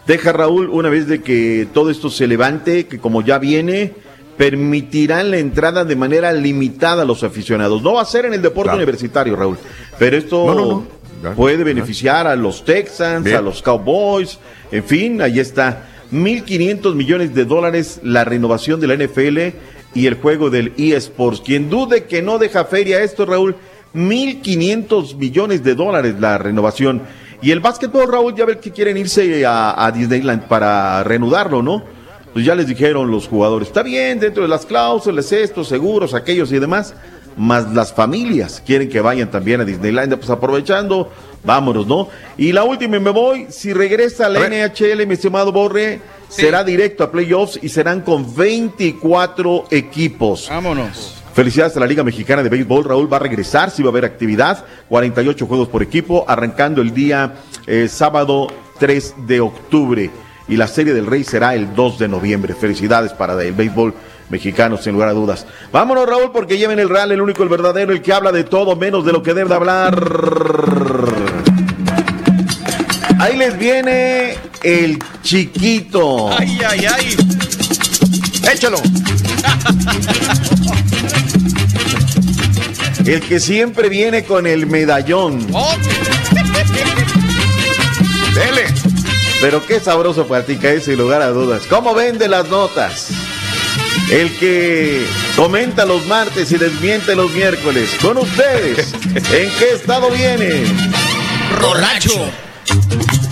Deja 0.06 0.32
Raúl, 0.34 0.70
una 0.70 0.90
vez 0.90 1.08
de 1.08 1.22
que 1.22 1.68
todo 1.74 1.90
esto 1.90 2.10
se 2.10 2.28
levante, 2.28 2.88
que 2.88 3.00
como 3.00 3.22
ya 3.24 3.38
viene, 3.40 3.94
permitirán 4.40 5.32
la 5.32 5.38
entrada 5.38 5.84
de 5.84 5.98
manera 5.98 6.32
limitada 6.32 7.02
a 7.02 7.06
los 7.06 7.24
aficionados. 7.24 7.82
No 7.84 7.96
va 7.96 8.04
a 8.04 8.06
ser 8.06 8.24
en 8.24 8.34
el 8.34 8.42
deporte 8.42 8.74
universitario, 8.74 9.36
Raúl, 9.36 9.58
pero 10.00 10.16
esto 10.16 10.46
No, 10.46 10.54
no, 10.56 10.66
no. 10.66 10.88
Ya. 11.22 11.32
puede 11.34 11.62
beneficiar 11.66 12.26
a 12.26 12.38
los 12.38 12.64
Texans, 12.64 13.26
Bien. 13.26 13.36
a 13.36 13.42
los 13.42 13.62
Cowboys, 13.62 14.40
en 14.72 14.86
fin, 14.86 15.22
ahí 15.22 15.42
está. 15.42 15.90
1.500 16.14 16.96
millones 16.96 17.36
de 17.36 17.44
dólares 17.44 18.00
la 18.02 18.24
renovación 18.24 18.80
de 18.80 18.88
la 18.88 18.96
NFL 18.96 19.58
y 19.94 20.08
el 20.08 20.14
juego 20.14 20.50
del 20.50 20.72
eSports. 20.78 21.42
Quien 21.42 21.70
dude 21.70 22.06
que 22.06 22.22
no 22.22 22.38
deja 22.38 22.64
feria 22.64 23.04
esto, 23.04 23.26
Raúl, 23.26 23.58
1.500 23.94 25.18
millones 25.18 25.66
de 25.66 25.76
dólares 25.76 26.16
la 26.18 26.38
renovación. 26.38 27.02
Y 27.42 27.52
el 27.52 27.60
básquetbol, 27.60 28.10
Raúl, 28.10 28.36
ya 28.36 28.46
ver 28.46 28.62
que 28.62 28.72
quieren 28.72 28.96
irse 28.96 29.46
a, 29.46 29.86
a 29.86 29.92
Disneyland 29.92 30.44
para 30.48 31.04
reanudarlo, 31.04 31.62
¿no? 31.62 31.99
Pues 32.34 32.46
ya 32.46 32.56
les 32.56 32.68
dijeron 32.68 33.10
los 33.10 33.28
jugadores, 33.28 33.68
está 33.68 33.84
bien, 33.84 34.20
dentro 34.20 34.44
de 34.44 34.50
las 34.50 34.66
cláusulas, 34.66 35.32
estos, 35.32 35.68
seguros, 35.68 36.14
aquellos 36.14 36.52
y 36.52 36.60
demás, 36.60 36.94
más 37.38 37.72
las 37.74 37.94
familias 37.94 38.62
quieren 38.66 38.90
que 38.90 39.02
vayan 39.02 39.32
también 39.32 39.62
a 39.62 39.66
Disneyland, 39.66 40.16
pues 40.16 40.30
aprovechando, 40.30 41.10
vámonos, 41.44 41.88
¿no? 41.88 42.10
Y 42.38 42.52
la 42.52 42.64
última, 42.64 42.98
y 42.98 43.00
me 43.00 43.10
voy, 43.10 43.48
si 43.50 43.74
regresa 43.74 44.28
a 44.28 44.30
la 44.30 44.48
NHL, 44.48 45.08
mi 45.08 45.14
estimado 45.14 45.52
Borre, 45.52 46.02
será 46.28 46.64
directo 46.64 47.04
a 47.04 47.12
playoffs 47.12 47.60
y 47.62 47.70
serán 47.70 48.02
con 48.02 48.36
24 48.36 49.66
equipos. 49.72 50.48
Vámonos. 50.50 51.16
Felicidades 51.34 51.78
a 51.78 51.80
la 51.80 51.88
Liga 51.88 52.04
Mexicana 52.04 52.44
de 52.44 52.50
Béisbol. 52.50 52.84
Raúl 52.84 53.12
va 53.12 53.18
a 53.18 53.22
regresar, 53.22 53.72
si 53.72 53.82
va 53.82 53.90
a 53.90 53.92
haber 53.92 54.04
actividad. 54.04 54.66
48 54.90 55.46
juegos 55.46 55.70
por 55.70 55.82
equipo, 55.82 56.26
arrancando 56.28 56.82
el 56.82 56.94
día 56.94 57.36
eh, 57.66 57.88
sábado 57.88 58.48
3 58.80 59.16
de 59.26 59.40
octubre. 59.40 60.10
Y 60.50 60.58
la 60.58 60.68
Serie 60.68 60.94
del 60.94 61.06
Rey 61.06 61.24
será 61.24 61.54
el 61.54 61.76
2 61.76 62.00
de 62.00 62.08
noviembre. 62.08 62.56
Felicidades 62.56 63.14
para 63.14 63.42
el 63.42 63.54
béisbol 63.54 63.94
mexicano, 64.30 64.78
sin 64.78 64.94
lugar 64.94 65.10
a 65.10 65.14
dudas. 65.14 65.46
Vámonos, 65.72 66.08
Raúl, 66.08 66.32
porque 66.32 66.58
lleven 66.58 66.80
el 66.80 66.90
Real, 66.90 67.12
el 67.12 67.22
único, 67.22 67.44
el 67.44 67.50
verdadero, 67.50 67.94
el 67.94 68.02
que 68.02 68.14
habla 68.14 68.32
de 68.32 68.44
todo 68.44 68.76
menos 68.76 69.06
de 69.06 69.12
lo 69.12 69.22
que 69.22 69.34
debe 69.34 69.50
de 69.50 69.56
hablar. 69.56 70.04
Ahí 73.20 73.38
les 73.38 73.58
viene 73.60 74.36
el 74.64 74.98
chiquito. 75.22 76.32
Ay, 76.36 76.60
ay, 76.68 76.86
ay. 76.86 77.16
Échalo. 78.52 78.78
El 83.06 83.22
que 83.22 83.40
siempre 83.40 83.90
viene 83.90 84.24
con 84.24 84.48
el 84.48 84.66
medallón. 84.68 85.46
Dele. 88.34 88.99
Pero 89.42 89.66
qué 89.66 89.80
sabroso 89.80 90.28
platica 90.28 90.70
ese, 90.70 90.92
sin 90.92 90.98
lugar 90.98 91.22
a 91.22 91.30
dudas. 91.30 91.64
¿Cómo 91.70 91.94
vende 91.94 92.28
las 92.28 92.50
notas? 92.50 93.10
El 94.12 94.38
que 94.38 95.06
comenta 95.36 95.86
los 95.86 96.06
martes 96.08 96.52
y 96.52 96.58
desmiente 96.58 97.16
los 97.16 97.32
miércoles. 97.32 97.96
Con 98.02 98.18
ustedes. 98.18 98.94
¿En 99.16 99.50
qué 99.58 99.72
estado 99.76 100.10
viene? 100.10 100.64
Borracho. 101.62 102.30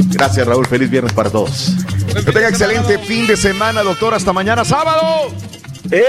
Gracias, 0.09 0.47
Raúl. 0.47 0.65
Feliz 0.65 0.89
viernes 0.89 1.11
para 1.13 1.29
todos. 1.29 1.73
Que 2.13 2.31
tenga 2.31 2.47
excelente 2.49 2.97
fin 2.99 3.27
de 3.27 3.35
semana, 3.35 3.83
doctor. 3.83 4.13
Hasta 4.13 4.31
mañana, 4.31 4.63
sábado. 4.63 5.31
¡En 5.91 6.01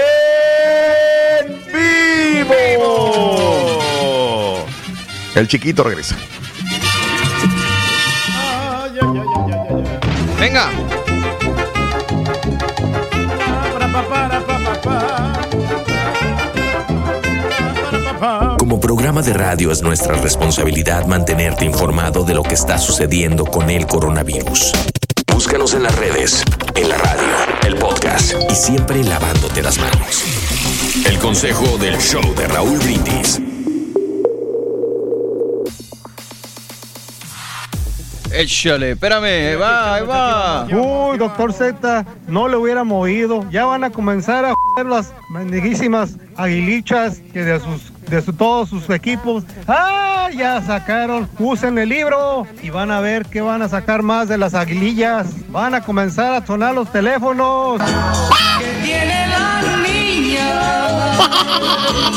vivo! 1.73 3.49
El 5.35 5.47
chiquito 5.47 5.83
regresa. 5.83 6.15
Venga. 10.39 10.69
Como 18.57 18.79
programa 18.79 19.21
de 19.21 19.33
radio 19.33 19.71
es 19.71 19.81
nuestra 19.81 20.15
responsabilidad 20.15 21.05
mantenerte 21.07 21.65
informado 21.65 22.23
de 22.23 22.33
lo 22.33 22.43
que 22.43 22.53
está 22.53 22.77
sucediendo 22.77 23.45
con 23.45 23.69
el 23.69 23.85
coronavirus. 23.85 24.71
Búscanos 25.33 25.73
en 25.73 25.83
las 25.83 25.95
redes, 25.95 26.43
en 26.75 26.89
la 26.89 26.97
radio, 26.97 27.27
el 27.65 27.75
podcast 27.75 28.35
y 28.49 28.55
siempre 28.55 29.03
lavándote 29.03 29.61
las 29.61 29.77
manos. 29.77 30.23
El 31.05 31.17
consejo 31.19 31.77
del 31.77 31.97
show 31.97 32.35
de 32.35 32.47
Raúl 32.47 32.77
Brindis. 32.79 33.41
Échale, 38.33 38.91
espérame, 38.91 39.23
ahí 39.49 39.55
va, 39.55 39.95
ahí 39.95 40.05
va. 40.05 40.65
Uy, 40.71 41.17
doctor 41.17 41.51
Z, 41.53 42.05
no 42.27 42.47
le 42.47 42.57
hubiera 42.57 42.83
movido. 42.83 43.45
Ya 43.49 43.65
van 43.65 43.83
a 43.83 43.89
comenzar 43.89 44.45
a 44.45 44.53
joder 44.53 44.85
las 44.87 45.13
bendijísimas 45.33 46.15
aguilichas 46.37 47.21
que 47.33 47.43
de 47.43 47.59
sus 47.59 47.91
de 48.09 48.21
su- 48.21 48.33
todos 48.33 48.69
sus 48.69 48.89
equipos. 48.89 49.43
¡Ah! 49.67 50.29
Ya 50.35 50.61
sacaron. 50.61 51.27
Usen 51.39 51.77
el 51.77 51.89
libro 51.89 52.45
y 52.61 52.69
van 52.69 52.91
a 52.91 52.99
ver 53.01 53.25
que 53.25 53.41
van 53.41 53.61
a 53.61 53.69
sacar 53.69 54.03
más 54.03 54.27
de 54.27 54.37
las 54.37 54.53
aguilillas. 54.53 55.27
Van 55.51 55.73
a 55.75 55.81
comenzar 55.81 56.33
a 56.33 56.45
sonar 56.45 56.73
los 56.75 56.91
teléfonos. 56.91 57.79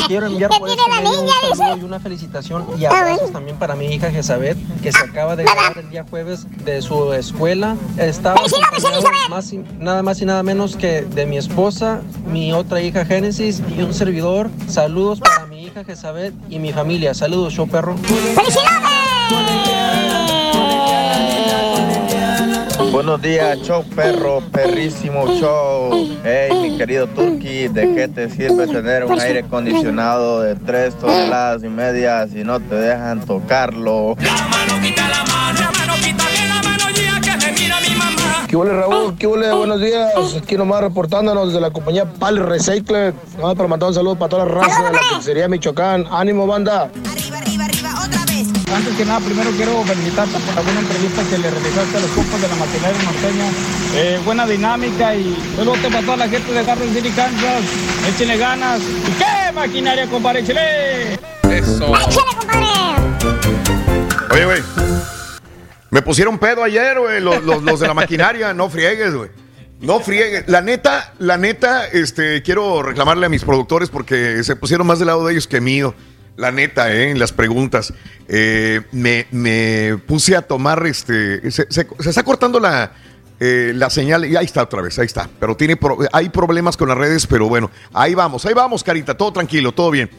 Quiero 0.07 0.27
enviar 0.27 0.51
¿Qué 0.51 0.59
por 0.59 0.69
este 0.69 0.83
la 0.91 0.97
medio 1.01 1.11
niña, 1.23 1.33
un 1.51 1.57
saludo 1.57 1.77
y 1.79 1.85
una 1.85 2.01
felicitación 2.01 2.67
y 2.79 2.85
abrazos 2.85 3.33
también 3.33 3.57
para 3.57 3.75
mi 3.77 3.87
hija 3.87 4.11
Jezabet, 4.11 4.59
que 4.83 4.93
se 4.93 4.99
acaba 4.99 5.37
de 5.37 5.45
graduar 5.45 5.79
el 5.79 5.89
día 5.91 6.05
jueves 6.09 6.47
de 6.65 6.83
su 6.83 7.13
escuela. 7.15 7.77
Estaba 7.97 8.41
más 9.31 9.53
y- 9.53 9.65
nada 9.79 10.03
más 10.03 10.21
y 10.21 10.27
nada 10.27 10.43
menos 10.43 10.77
que 10.77 11.03
de 11.03 11.25
mi 11.25 11.39
esposa, 11.39 12.03
mi 12.27 12.53
otra 12.53 12.83
hija 12.83 13.05
Génesis 13.07 13.63
y 13.75 13.81
un 13.83 13.95
servidor. 13.95 14.51
Saludos 14.69 15.21
para 15.21 15.47
mi 15.47 15.63
hija 15.65 15.83
Jezabet 15.85 16.35
y 16.51 16.59
mi 16.59 16.73
familia. 16.73 17.15
Saludos, 17.15 17.55
show 17.55 17.67
perro. 17.67 17.97
Buenos 23.05 23.20
días, 23.20 23.59
show 23.62 23.85
perro, 23.97 24.41
perrísimo 24.53 25.27
show. 25.35 25.91
Hey, 26.23 26.53
mi 26.62 26.79
querido 26.79 27.09
Turki, 27.09 27.66
¿de 27.66 27.97
qué 27.97 28.07
te 28.07 28.31
sirve 28.31 28.69
tener 28.69 29.05
un 29.05 29.19
aire 29.19 29.41
acondicionado 29.41 30.41
de 30.43 30.55
3 30.55 30.95
toneladas 31.01 31.65
y 31.65 31.69
media 31.69 32.24
si 32.29 32.45
no 32.45 32.61
te 32.61 32.77
dejan 32.77 33.27
tocarlo? 33.27 34.16
¿Qué 38.47 38.57
huele 38.57 38.73
Raúl? 38.73 39.16
¿Qué 39.19 39.27
huele? 39.27 39.53
Buenos 39.53 39.81
días. 39.81 40.12
Aquí 40.41 40.57
nomás 40.57 40.83
reportándonos 40.83 41.49
desde 41.49 41.61
la 41.61 41.73
compañía 41.73 42.05
Pal 42.05 42.37
Recycle. 42.37 43.15
Nomás 43.37 43.57
para 43.57 43.69
mandar 43.69 43.89
un 43.89 43.95
saludo 43.97 44.15
para 44.15 44.29
toda 44.29 44.45
la 44.45 44.53
raza 44.53 44.85
de 44.85 44.93
la 44.93 45.01
pizzería 45.16 45.49
Michoacán. 45.49 46.07
¡Ánimo, 46.09 46.47
banda! 46.47 46.89
Antes 48.74 48.97
que 48.97 49.05
nada, 49.05 49.20
primero 49.20 49.51
quiero 49.53 49.82
felicitarte 49.85 50.32
por 50.39 50.55
la 50.55 50.61
buena 50.62 50.81
entrevista 50.81 51.23
que 51.28 51.39
le 51.39 51.51
realizaste 51.51 51.97
a 51.97 52.01
los 52.01 52.15
grupos 52.15 52.40
de 52.40 52.49
la 52.49 52.55
maquinaria 52.57 53.03
norteña. 53.03 53.51
Eh, 53.94 54.20
buena 54.24 54.47
dinámica 54.47 55.15
y 55.15 55.36
saludos 55.57 55.78
para 55.78 56.01
toda 56.01 56.16
la 56.16 56.28
gente 56.28 56.53
de 56.53 56.65
Garden 56.65 56.94
City, 56.94 57.11
Kansas. 57.11 57.62
Échenle 58.15 58.36
ganas. 58.39 58.81
¿Y 58.81 59.12
qué 59.19 59.53
maquinaria, 59.53 60.07
compadre? 60.09 60.40
¡Échale! 60.40 61.15
Eso. 61.51 61.93
Oye, 64.31 64.44
güey. 64.47 64.62
Me 65.90 66.01
pusieron 66.01 66.39
pedo 66.39 66.65
ayer, 66.65 66.99
güey, 66.99 67.20
los, 67.20 67.43
los- 67.44 67.62
los 67.62 67.78
de 67.81 67.86
la 67.86 67.94
maquinaria. 67.94 68.55
No 68.55 68.70
friegues, 68.70 69.15
güey. 69.15 69.31
No 69.81 70.01
friegues. 70.01 70.44
La 70.49 70.62
neta, 70.62 71.12
la 71.19 71.36
neta, 71.36 71.86
este, 71.89 72.43
quiero 72.43 72.82
reclamarle 72.82 73.27
a 73.27 73.28
mis 73.28 73.44
productores 73.44 73.90
porque 73.90 74.43
se 74.44 74.57
pusieron 74.57 74.86
más 74.86 74.99
del 74.99 75.09
lado 75.09 75.27
de 75.27 75.32
ellos 75.32 75.47
que 75.47 75.61
mío. 75.61 75.94
La 76.37 76.51
neta, 76.51 76.93
¿eh? 76.93 77.11
En 77.11 77.19
las 77.19 77.33
preguntas. 77.33 77.93
Eh, 78.29 78.81
me, 78.93 79.27
me 79.31 79.99
puse 80.07 80.35
a 80.37 80.43
tomar, 80.43 80.87
este, 80.87 81.51
se, 81.51 81.67
se- 81.71 81.87
se 81.99 82.09
está 82.11 82.23
cortando 82.23 82.59
la, 82.59 82.93
eh, 83.39 83.73
la 83.75 83.91
señal. 83.91 84.25
Y 84.25 84.35
ahí 84.37 84.45
está 84.47 84.63
otra 84.63 84.81
vez, 84.83 84.99
ahí 84.99 85.07
está. 85.07 85.29
Pero 85.39 85.57
tiene, 85.57 85.77
pro- 85.77 85.99
hay 86.13 86.31
problemas 86.31 86.77
con 86.77 86.89
las 86.89 86.97
redes, 86.97 87.27
pero 87.27 87.49
bueno, 87.49 87.71
ahí 87.93 88.15
vamos, 88.15 88.47
ahí 88.47 88.55
vamos, 88.55 88.83
Carita. 88.83 89.15
Todo 89.17 89.33
tranquilo, 89.33 89.73
todo 89.73 89.91
bien. 89.91 90.11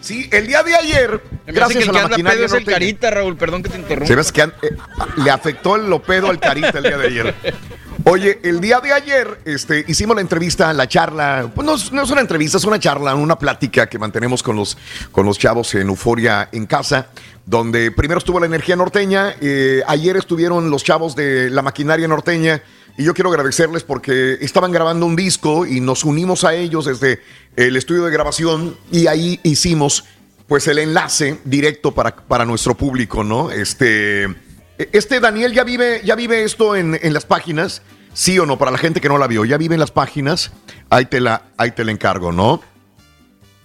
Sí, 0.00 0.28
el 0.32 0.46
día 0.46 0.62
de 0.62 0.74
ayer, 0.76 1.10
Me 1.10 1.18
hace 1.18 1.44
que 1.46 1.52
gracias 1.52 1.82
el 1.84 1.88
a 1.90 1.92
que 1.92 1.98
la 2.02 2.08
maquinaria 2.08 2.46
es 2.46 2.52
el 2.52 2.58
norteña- 2.60 2.72
carita, 2.74 3.10
Raúl, 3.10 3.36
perdón 3.36 3.62
que 3.64 3.68
te 3.68 3.76
interrumpa. 3.78 4.06
se 4.06 4.14
ves 4.14 4.30
que 4.32 4.42
an- 4.42 4.54
eh, 4.62 4.76
le 5.16 5.30
afectó 5.30 5.74
el 5.76 5.90
lopedo 5.90 6.30
al 6.30 6.38
carita 6.38 6.78
el 6.78 6.84
día 6.84 6.96
de 6.98 7.06
ayer. 7.08 7.34
Oye, 8.04 8.38
el 8.44 8.60
día 8.60 8.80
de 8.80 8.92
ayer 8.92 9.40
este, 9.44 9.84
hicimos 9.88 10.14
la 10.14 10.22
entrevista, 10.22 10.72
la 10.72 10.86
charla, 10.86 11.50
pues 11.54 11.66
no, 11.66 11.74
no 11.92 12.02
es 12.02 12.10
una 12.10 12.20
entrevista, 12.20 12.56
es 12.56 12.64
una 12.64 12.78
charla, 12.78 13.14
una 13.14 13.38
plática 13.38 13.88
que 13.88 13.98
mantenemos 13.98 14.42
con 14.42 14.56
los, 14.56 14.78
con 15.10 15.26
los 15.26 15.38
chavos 15.38 15.74
en 15.74 15.88
Euforia 15.88 16.48
en 16.52 16.66
casa, 16.66 17.08
donde 17.44 17.90
primero 17.90 18.18
estuvo 18.18 18.38
la 18.38 18.46
energía 18.46 18.76
norteña, 18.76 19.34
eh, 19.40 19.82
ayer 19.86 20.16
estuvieron 20.16 20.70
los 20.70 20.84
chavos 20.84 21.16
de 21.16 21.50
la 21.50 21.62
maquinaria 21.62 22.06
norteña, 22.06 22.62
y 22.96 23.04
yo 23.04 23.14
quiero 23.14 23.30
agradecerles 23.30 23.82
porque 23.82 24.38
estaban 24.40 24.72
grabando 24.72 25.04
un 25.04 25.14
disco 25.14 25.66
y 25.66 25.80
nos 25.80 26.04
unimos 26.04 26.44
a 26.44 26.54
ellos 26.54 26.86
desde 26.86 27.20
el 27.56 27.76
estudio 27.76 28.04
de 28.04 28.10
grabación 28.10 28.76
y 28.90 29.06
ahí 29.06 29.38
hicimos 29.42 30.04
pues 30.48 30.66
el 30.66 30.78
enlace 30.78 31.38
directo 31.44 31.92
para, 31.92 32.16
para 32.16 32.44
nuestro 32.44 32.74
público, 32.76 33.22
¿no? 33.22 33.50
Este, 33.50 34.26
este 34.78 35.20
Daniel 35.20 35.52
ya 35.52 35.64
vive, 35.64 36.00
ya 36.04 36.14
vive 36.14 36.44
esto 36.44 36.76
en, 36.76 36.98
en 37.00 37.12
las 37.12 37.24
páginas, 37.24 37.82
sí 38.12 38.38
o 38.38 38.46
no, 38.46 38.58
para 38.58 38.70
la 38.70 38.78
gente 38.78 39.00
que 39.00 39.08
no 39.08 39.18
la 39.18 39.26
vio, 39.26 39.44
ya 39.44 39.56
vive 39.56 39.74
en 39.74 39.80
las 39.80 39.90
páginas, 39.90 40.52
ahí 40.90 41.06
te 41.06 41.20
la, 41.20 41.42
ahí 41.56 41.72
te 41.72 41.84
la 41.84 41.92
encargo, 41.92 42.32
¿no? 42.32 42.62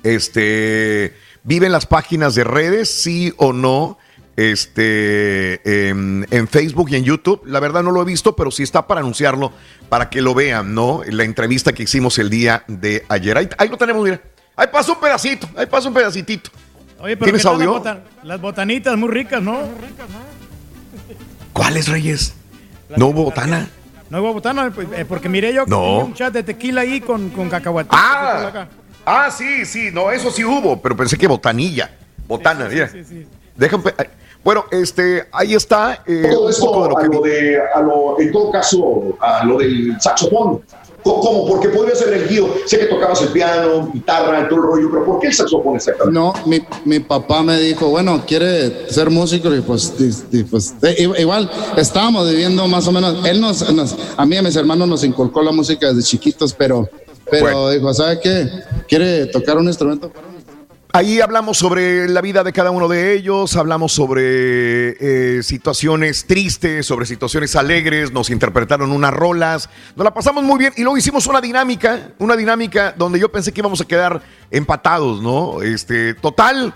Este, 0.03 1.15
vive 1.43 1.67
en 1.67 1.71
las 1.71 1.85
páginas 1.85 2.35
de 2.35 2.43
redes, 2.43 2.89
sí 2.89 3.33
o 3.37 3.53
no, 3.53 3.97
este, 4.35 5.87
en, 5.89 6.25
en 6.31 6.47
Facebook 6.47 6.89
y 6.89 6.95
en 6.95 7.03
YouTube. 7.03 7.41
La 7.45 7.59
verdad 7.59 7.83
no 7.83 7.91
lo 7.91 8.01
he 8.01 8.05
visto, 8.05 8.35
pero 8.35 8.51
sí 8.51 8.63
está 8.63 8.87
para 8.87 9.01
anunciarlo, 9.01 9.53
para 9.89 10.09
que 10.09 10.21
lo 10.21 10.33
vean, 10.33 10.73
¿no? 10.73 11.01
La 11.07 11.23
entrevista 11.23 11.73
que 11.73 11.83
hicimos 11.83 12.17
el 12.17 12.29
día 12.29 12.63
de 12.67 13.05
ayer. 13.09 13.37
Ahí, 13.37 13.49
ahí 13.57 13.69
lo 13.69 13.77
tenemos, 13.77 14.03
mira. 14.03 14.21
Ahí 14.55 14.67
pasa 14.71 14.91
un 14.91 14.99
pedacito, 14.99 15.49
ahí 15.55 15.65
pasa 15.67 15.87
un 15.87 15.93
pedacitito. 15.93 16.49
Oye, 16.99 17.17
pero 17.17 17.25
¿Tienes 17.25 17.41
¿qué 17.41 17.49
tal 17.49 17.55
audio? 17.55 17.81
Las, 17.83 17.97
las 18.23 18.41
botanitas 18.41 18.97
muy 18.97 19.09
ricas, 19.09 19.41
¿no? 19.41 19.59
¿Cuáles 21.53 21.87
reyes? 21.87 22.33
No 22.95 23.07
hubo 23.07 23.23
botana. 23.25 23.69
No 24.09 24.21
hubo 24.21 24.33
botana, 24.33 24.71
pues, 24.73 24.87
eh, 24.95 25.05
porque 25.07 25.29
miré 25.29 25.53
yo 25.53 25.65
que 25.65 25.71
No. 25.71 25.81
tenía 25.81 26.03
un 26.03 26.13
chat 26.13 26.33
de 26.33 26.43
tequila 26.43 26.81
ahí 26.81 27.01
con, 27.01 27.29
con 27.29 27.49
cacahuate. 27.49 27.89
Ah, 27.91 28.67
ah, 29.05 29.31
sí, 29.31 29.65
sí, 29.65 29.89
no, 29.91 30.11
eso 30.11 30.29
sí 30.31 30.43
hubo, 30.43 30.79
pero 30.81 30.95
pensé 30.95 31.17
que 31.17 31.27
botanilla. 31.27 31.89
Botana, 32.27 32.67
mira. 32.69 32.89
Déjame. 33.55 33.93
ay, 33.97 34.07
Bueno, 34.43 34.65
este, 34.71 35.27
ahí 35.31 35.53
está. 35.53 36.03
eh, 36.05 36.27
Todo 36.31 36.45
un 36.45 36.49
esto 36.51 36.65
poco 36.65 36.83
de 36.83 36.89
lo 36.89 36.97
a 36.97 37.01
que 37.01 37.07
lo 37.07 37.21
vi. 37.21 37.29
de, 37.29 37.59
a 37.73 37.79
lo- 37.81 38.19
en 38.19 38.31
todo 38.31 38.51
caso, 38.51 39.17
a 39.19 39.43
lo 39.45 39.57
del 39.57 39.95
saxofón. 39.99 40.61
¿Cómo? 41.03 41.45
Porque 41.47 41.69
podría 41.69 41.95
ser 41.95 42.13
el 42.13 42.27
guío. 42.29 42.47
Sé 42.65 42.79
que 42.79 42.85
tocabas 42.85 43.21
el 43.21 43.29
piano, 43.29 43.89
guitarra, 43.93 44.47
todo 44.47 44.59
el 44.59 44.65
rollo, 44.65 44.89
pero 44.91 45.05
¿por 45.05 45.19
qué 45.19 45.27
el 45.27 45.33
saxofón 45.33 45.75
exactamente? 45.75 46.17
No, 46.19 46.33
mi, 46.45 46.59
mi 46.85 46.99
papá 46.99 47.43
me 47.43 47.59
dijo, 47.59 47.89
bueno, 47.89 48.23
quiere 48.25 48.89
ser 48.89 49.09
músico 49.09 49.53
y 49.53 49.61
pues, 49.61 49.93
y- 49.99 50.37
y 50.39 50.43
pues 50.43 50.75
i- 50.97 51.21
igual 51.21 51.49
estábamos 51.77 52.29
viviendo 52.29 52.67
más 52.67 52.87
o 52.87 52.91
menos, 52.91 53.25
él 53.25 53.41
nos, 53.41 53.71
nos- 53.73 53.95
a 54.15 54.25
mí 54.25 54.35
y 54.35 54.39
a 54.39 54.41
mis 54.41 54.55
hermanos 54.55 54.87
nos 54.87 55.03
inculcó 55.03 55.41
la 55.41 55.51
música 55.51 55.87
desde 55.89 56.03
chiquitos, 56.03 56.53
pero, 56.53 56.87
pero 57.29 57.69
dijo, 57.69 57.93
¿sabe 57.93 58.19
qué? 58.21 58.47
¿Quiere 58.87 59.25
tocar 59.27 59.57
un 59.57 59.67
instrumento? 59.67 60.11
Ahí 60.95 61.21
hablamos 61.21 61.57
sobre 61.57 62.07
la 62.07 62.21
vida 62.21 62.43
de 62.43 62.53
cada 62.53 62.69
uno 62.69 62.87
de 62.87 63.13
ellos, 63.15 63.55
hablamos 63.55 63.93
sobre 63.93 64.89
eh, 65.37 65.41
situaciones 65.41 66.25
tristes, 66.25 66.85
sobre 66.85 67.07
situaciones 67.07 67.55
alegres, 67.55 68.11
nos 68.11 68.29
interpretaron 68.29 68.91
unas 68.91 69.11
rolas, 69.11 69.71
nos 69.95 70.03
la 70.05 70.13
pasamos 70.13 70.43
muy 70.43 70.59
bien 70.59 70.71
y 70.77 70.83
luego 70.83 70.95
hicimos 70.95 71.25
una 71.25 71.41
dinámica, 71.41 72.11
una 72.19 72.35
dinámica 72.35 72.93
donde 72.95 73.19
yo 73.19 73.31
pensé 73.31 73.51
que 73.51 73.61
íbamos 73.61 73.81
a 73.81 73.85
quedar 73.85 74.21
empatados, 74.51 75.19
¿no? 75.19 75.63
Este, 75.63 76.13
total, 76.13 76.75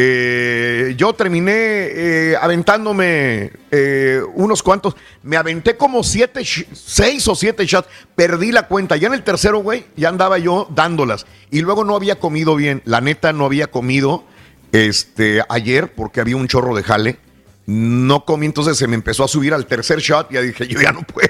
eh, 0.00 0.94
yo 0.96 1.12
terminé 1.12 1.52
eh, 1.56 2.36
aventándome 2.40 3.50
eh, 3.72 4.22
unos 4.34 4.62
cuantos, 4.62 4.94
me 5.24 5.36
aventé 5.36 5.76
como 5.76 6.04
siete, 6.04 6.44
seis 6.44 7.26
o 7.26 7.34
siete 7.34 7.66
shots, 7.66 7.88
perdí 8.14 8.52
la 8.52 8.68
cuenta, 8.68 8.94
ya 8.96 9.08
en 9.08 9.14
el 9.14 9.24
tercero, 9.24 9.58
güey, 9.58 9.86
ya 9.96 10.10
andaba 10.10 10.38
yo 10.38 10.68
dándolas. 10.72 11.26
Y 11.50 11.62
luego 11.62 11.82
no 11.82 11.96
había 11.96 12.20
comido 12.20 12.54
bien, 12.54 12.80
la 12.84 13.00
neta 13.00 13.32
no 13.32 13.44
había 13.44 13.72
comido 13.72 14.22
este, 14.70 15.42
ayer 15.48 15.92
porque 15.92 16.20
había 16.20 16.36
un 16.36 16.46
chorro 16.46 16.76
de 16.76 16.84
jale, 16.84 17.18
no 17.66 18.24
comí, 18.24 18.46
entonces 18.46 18.78
se 18.78 18.86
me 18.86 18.94
empezó 18.94 19.24
a 19.24 19.28
subir 19.28 19.52
al 19.52 19.66
tercer 19.66 19.98
shot, 19.98 20.30
ya 20.30 20.40
dije, 20.42 20.68
yo 20.68 20.80
ya 20.80 20.92
no 20.92 21.02
puedo. 21.02 21.28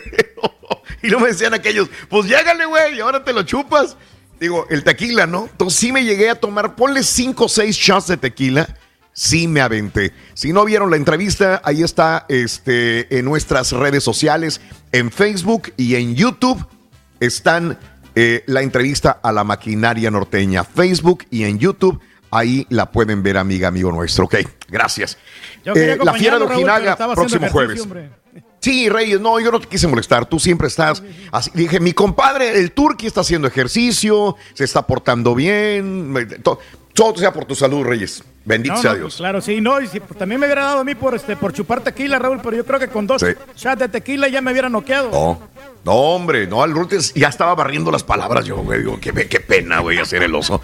y 1.03 1.09
luego 1.09 1.23
me 1.23 1.33
decían 1.33 1.55
aquellos, 1.55 1.89
pues 2.11 2.27
llégale, 2.27 2.67
güey, 2.67 2.97
y 2.99 3.01
ahora 3.01 3.25
te 3.25 3.33
lo 3.33 3.45
chupas. 3.45 3.97
Digo, 4.41 4.67
el 4.71 4.85
tequila, 4.85 5.27
¿no? 5.27 5.49
Entonces 5.51 5.79
sí 5.79 5.93
me 5.93 6.05
llegué 6.05 6.31
a 6.31 6.37
tomar, 6.37 6.77
ponle 6.77 7.03
cinco 7.03 7.47
o 7.47 7.49
seis 7.49 7.77
shots 7.77 8.09
de 8.09 8.17
tequila. 8.17 8.69
sí 9.13 9.49
me 9.49 9.61
aventé. 9.61 10.13
Si 10.35 10.53
no 10.53 10.65
vieron 10.65 10.91
la 10.91 10.97
entrevista, 10.97 11.61
ahí 11.65 11.83
está 11.83 12.25
este, 12.29 13.19
en 13.19 13.25
nuestras 13.25 13.73
redes 13.73 14.05
sociales, 14.05 14.61
en 14.93 15.11
Facebook 15.11 15.73
y 15.77 15.97
en 15.97 16.15
YouTube 16.15 16.65
están 17.19 17.79
eh, 18.15 18.45
la 18.47 18.63
entrevista 18.63 19.19
a 19.23 19.33
la 19.33 19.43
maquinaria 19.45 20.11
norteña. 20.11 20.63
Facebook 20.63 21.25
y 21.31 21.45
en 21.45 21.59
YouTube, 21.59 22.01
ahí 22.31 22.67
la 22.69 22.91
pueden 22.93 23.23
ver, 23.23 23.37
amiga, 23.39 23.69
amigo 23.69 23.91
nuestro. 23.91 24.27
Ok, 24.27 24.37
gracias. 24.69 25.19
Eh, 25.65 25.99
la 26.03 26.15
fiera 26.15 26.39
de 26.39 26.45
Ojinaga, 26.45 26.97
próximo 26.97 27.49
jueves. 27.49 27.81
hombre. 27.81 28.11
Sí, 28.69 28.87
Reyes, 28.91 29.19
no, 29.19 29.41
yo 29.41 29.51
no 29.51 29.61
te 29.61 29.67
quise 29.67 29.87
molestar, 29.89 30.27
tú 30.29 30.39
siempre 30.39 30.69
estás 30.69 31.03
así. 31.33 31.51
Dije, 31.55 31.81
mi 31.81 31.95
compadre, 31.95 32.59
el 32.59 32.73
Turqui 32.73 33.07
está 33.07 33.23
haciendo 33.23 33.49
ejercicio, 33.49 34.37
se 34.53 34.65
está 34.65 34.87
portando 34.87 35.35
bien, 35.35 36.13
me- 36.13 36.27
to- 36.27 36.59
todo 36.99 37.17
sea 37.17 37.33
por 37.33 37.45
tu 37.45 37.55
salud, 37.55 37.85
Reyes. 37.85 38.25
Bendito 38.45 38.75
No, 38.77 38.81
sea 38.83 38.93
no, 38.93 38.99
Dios. 38.99 39.17
Claro, 39.17 39.41
sí, 39.41 39.61
no, 39.61 39.81
y 39.81 39.87
si- 39.87 40.01
pues, 40.01 40.19
también 40.19 40.41
me 40.41 40.47
hubiera 40.47 40.65
dado 40.65 40.79
a 40.81 40.85
mí 40.85 40.95
por 40.95 41.15
este 41.15 41.37
por 41.37 41.53
chupar 41.53 41.81
tequila, 41.83 42.19
Raúl, 42.19 42.41
pero 42.43 42.57
yo 42.57 42.65
creo 42.65 42.81
que 42.81 42.89
con 42.89 43.07
dos 43.07 43.21
Sí. 43.21 43.29
shots 43.57 43.79
de 43.79 43.89
tequila 43.89 44.27
ya 44.29 44.41
me 44.41 44.51
hubiera 44.53 44.69
noqueado. 44.71 45.11
No, 45.11 45.39
no, 45.85 45.93
hombre, 45.93 46.47
no, 46.47 46.63
al 46.63 46.73
Rutes 46.73 47.13
ya 47.15 47.29
estaba 47.29 47.55
barriendo 47.55 47.91
las 47.91 48.03
palabras 48.03 48.47
yo, 48.47 48.57
güey, 48.57 48.79
digo, 48.81 48.99
qué, 49.01 49.13
qué 49.29 49.41
pena, 49.41 49.81
güey, 49.81 49.99
hacer 49.99 50.23
el 50.23 50.35
oso. 50.35 50.61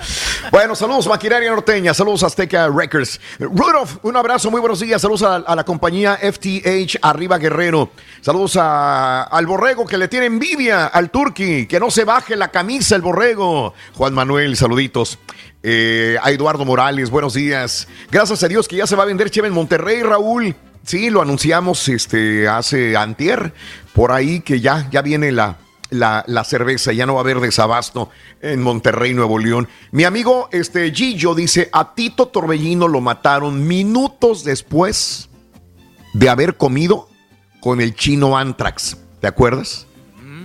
Bueno, 0.51 0.75
saludos, 0.75 1.07
Maquinaria 1.07 1.51
Norteña, 1.51 1.93
saludos, 1.95 2.23
Azteca 2.23 2.69
Records. 2.69 3.21
Rudolph, 3.39 3.99
un 4.03 4.17
abrazo, 4.17 4.51
muy 4.51 4.61
buenos 4.61 4.81
días, 4.81 5.03
saludos 5.03 5.23
a, 5.23 5.37
a 5.37 5.55
la 5.55 5.65
compañía 5.65 6.19
FTH 6.23 6.99
Arriba 7.03 7.37
Guerrero, 7.39 7.91
saludos 8.23 8.57
a- 8.57 9.25
al 9.25 9.47
Borrego 9.47 9.85
que 9.87 9.99
le 9.99 10.09
tiene 10.09 10.27
envidia 10.27 10.87
al 10.87 11.11
Turqui, 11.11 11.67
que 11.67 11.79
no 11.79 11.91
se 11.91 12.05
baje 12.05 12.35
la 12.35 12.49
camisa 12.49 12.97
el 12.97 13.03
Borrego. 13.03 13.75
Juan 13.95 14.15
Manuel, 14.15 14.57
saluditos. 14.57 15.19
Eh, 15.67 16.19
a 16.23 16.31
Eduardo 16.31 16.67
Morales, 16.67 17.09
buenos 17.09 17.33
días. 17.33 17.89
Gracias 18.11 18.43
a 18.43 18.49
Dios 18.49 18.69
que 18.69 18.77
ya 18.77 18.87
se 18.87 18.97
va 18.97 19.05
a 19.05 19.07
vender 19.07 19.31
Cheve 19.31 19.49
en 19.49 19.55
Monterrey, 19.55 20.03
Raúl. 20.03 20.55
Sí, 20.83 21.09
lo 21.09 21.23
anunciamos 21.23 21.89
este, 21.89 22.47
hace 22.47 22.95
antier, 22.99 23.55
por 23.95 24.13
ahí 24.13 24.41
que 24.41 24.61
ya, 24.61 24.87
ya 24.91 25.01
viene 25.01 25.33
la, 25.33 25.57
la, 25.89 26.23
la 26.27 26.45
cerveza, 26.45 26.93
ya 26.93 27.07
no 27.07 27.15
va 27.15 27.21
a 27.21 27.23
haber 27.23 27.41
desabasto 27.41 28.11
en 28.43 28.61
Monterrey, 28.61 29.15
Nuevo 29.15 29.39
León. 29.39 29.67
Mi 29.91 30.05
amigo 30.05 30.51
este, 30.53 30.93
Gillo 30.93 31.35
dice, 31.35 31.71
a 31.73 31.95
Tito 31.95 32.27
Torbellino 32.29 32.87
lo 32.87 33.01
mataron 33.01 33.67
minutos 33.67 34.45
después 34.45 35.31
de 36.13 36.29
haber 36.29 36.59
comido 36.59 37.09
con 37.61 37.81
el 37.81 37.95
chino 37.95 38.37
Antrax. 38.37 38.99
¿Te 39.23 39.29
acuerdas? 39.29 39.87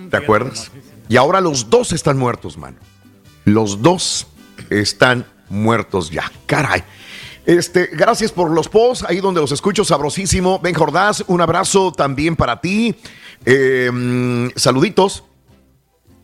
¿Te 0.10 0.16
acuerdas? 0.16 0.72
Y 1.10 1.18
ahora 1.18 1.42
los 1.42 1.70
dos 1.70 1.92
están 1.92 2.18
muertos, 2.18 2.58
mano. 2.58 2.78
Los 3.44 3.82
dos 3.82 4.28
están 4.70 5.26
muertos 5.50 6.10
ya. 6.10 6.32
Caray. 6.46 6.84
Este, 7.46 7.88
gracias 7.94 8.32
por 8.32 8.52
los 8.52 8.70
posts, 8.70 9.06
ahí 9.08 9.20
donde 9.22 9.42
los 9.42 9.52
escucho, 9.52 9.84
sabrosísimo. 9.84 10.60
Ben 10.60 10.76
Jordás, 10.76 11.24
un 11.28 11.42
abrazo 11.42 11.92
también 11.92 12.36
para 12.36 12.62
ti. 12.62 12.96
Mm, 13.92 14.50
saluditos. 14.56 15.24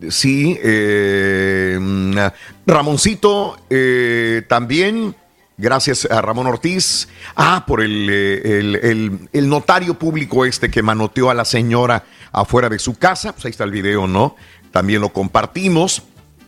Sí, 0.09 0.59
mm, 0.61 2.17
Ramoncito 2.67 3.57
eh, 3.69 4.43
también. 4.47 5.15
Gracias 5.57 6.05
a 6.11 6.21
Ramón 6.21 6.47
Ortiz. 6.47 7.07
Ah, 7.35 7.63
por 7.65 7.81
el, 7.81 8.09
eh, 8.11 8.59
el- 8.59 8.75
el- 8.75 9.29
el 9.31 9.49
notario 9.49 9.93
público 9.97 10.45
este 10.45 10.69
que 10.69 10.81
manoteó 10.83 11.29
a 11.29 11.33
la 11.33 11.45
señora 11.45 12.03
afuera 12.33 12.67
de 12.67 12.77
su 12.77 12.95
casa. 12.97 13.31
Pues 13.31 13.45
ahí 13.45 13.51
está 13.51 13.63
el 13.63 13.71
video, 13.71 14.05
¿no? 14.05 14.35
También 14.71 14.99
lo 14.99 15.13
compartimos. 15.13 16.03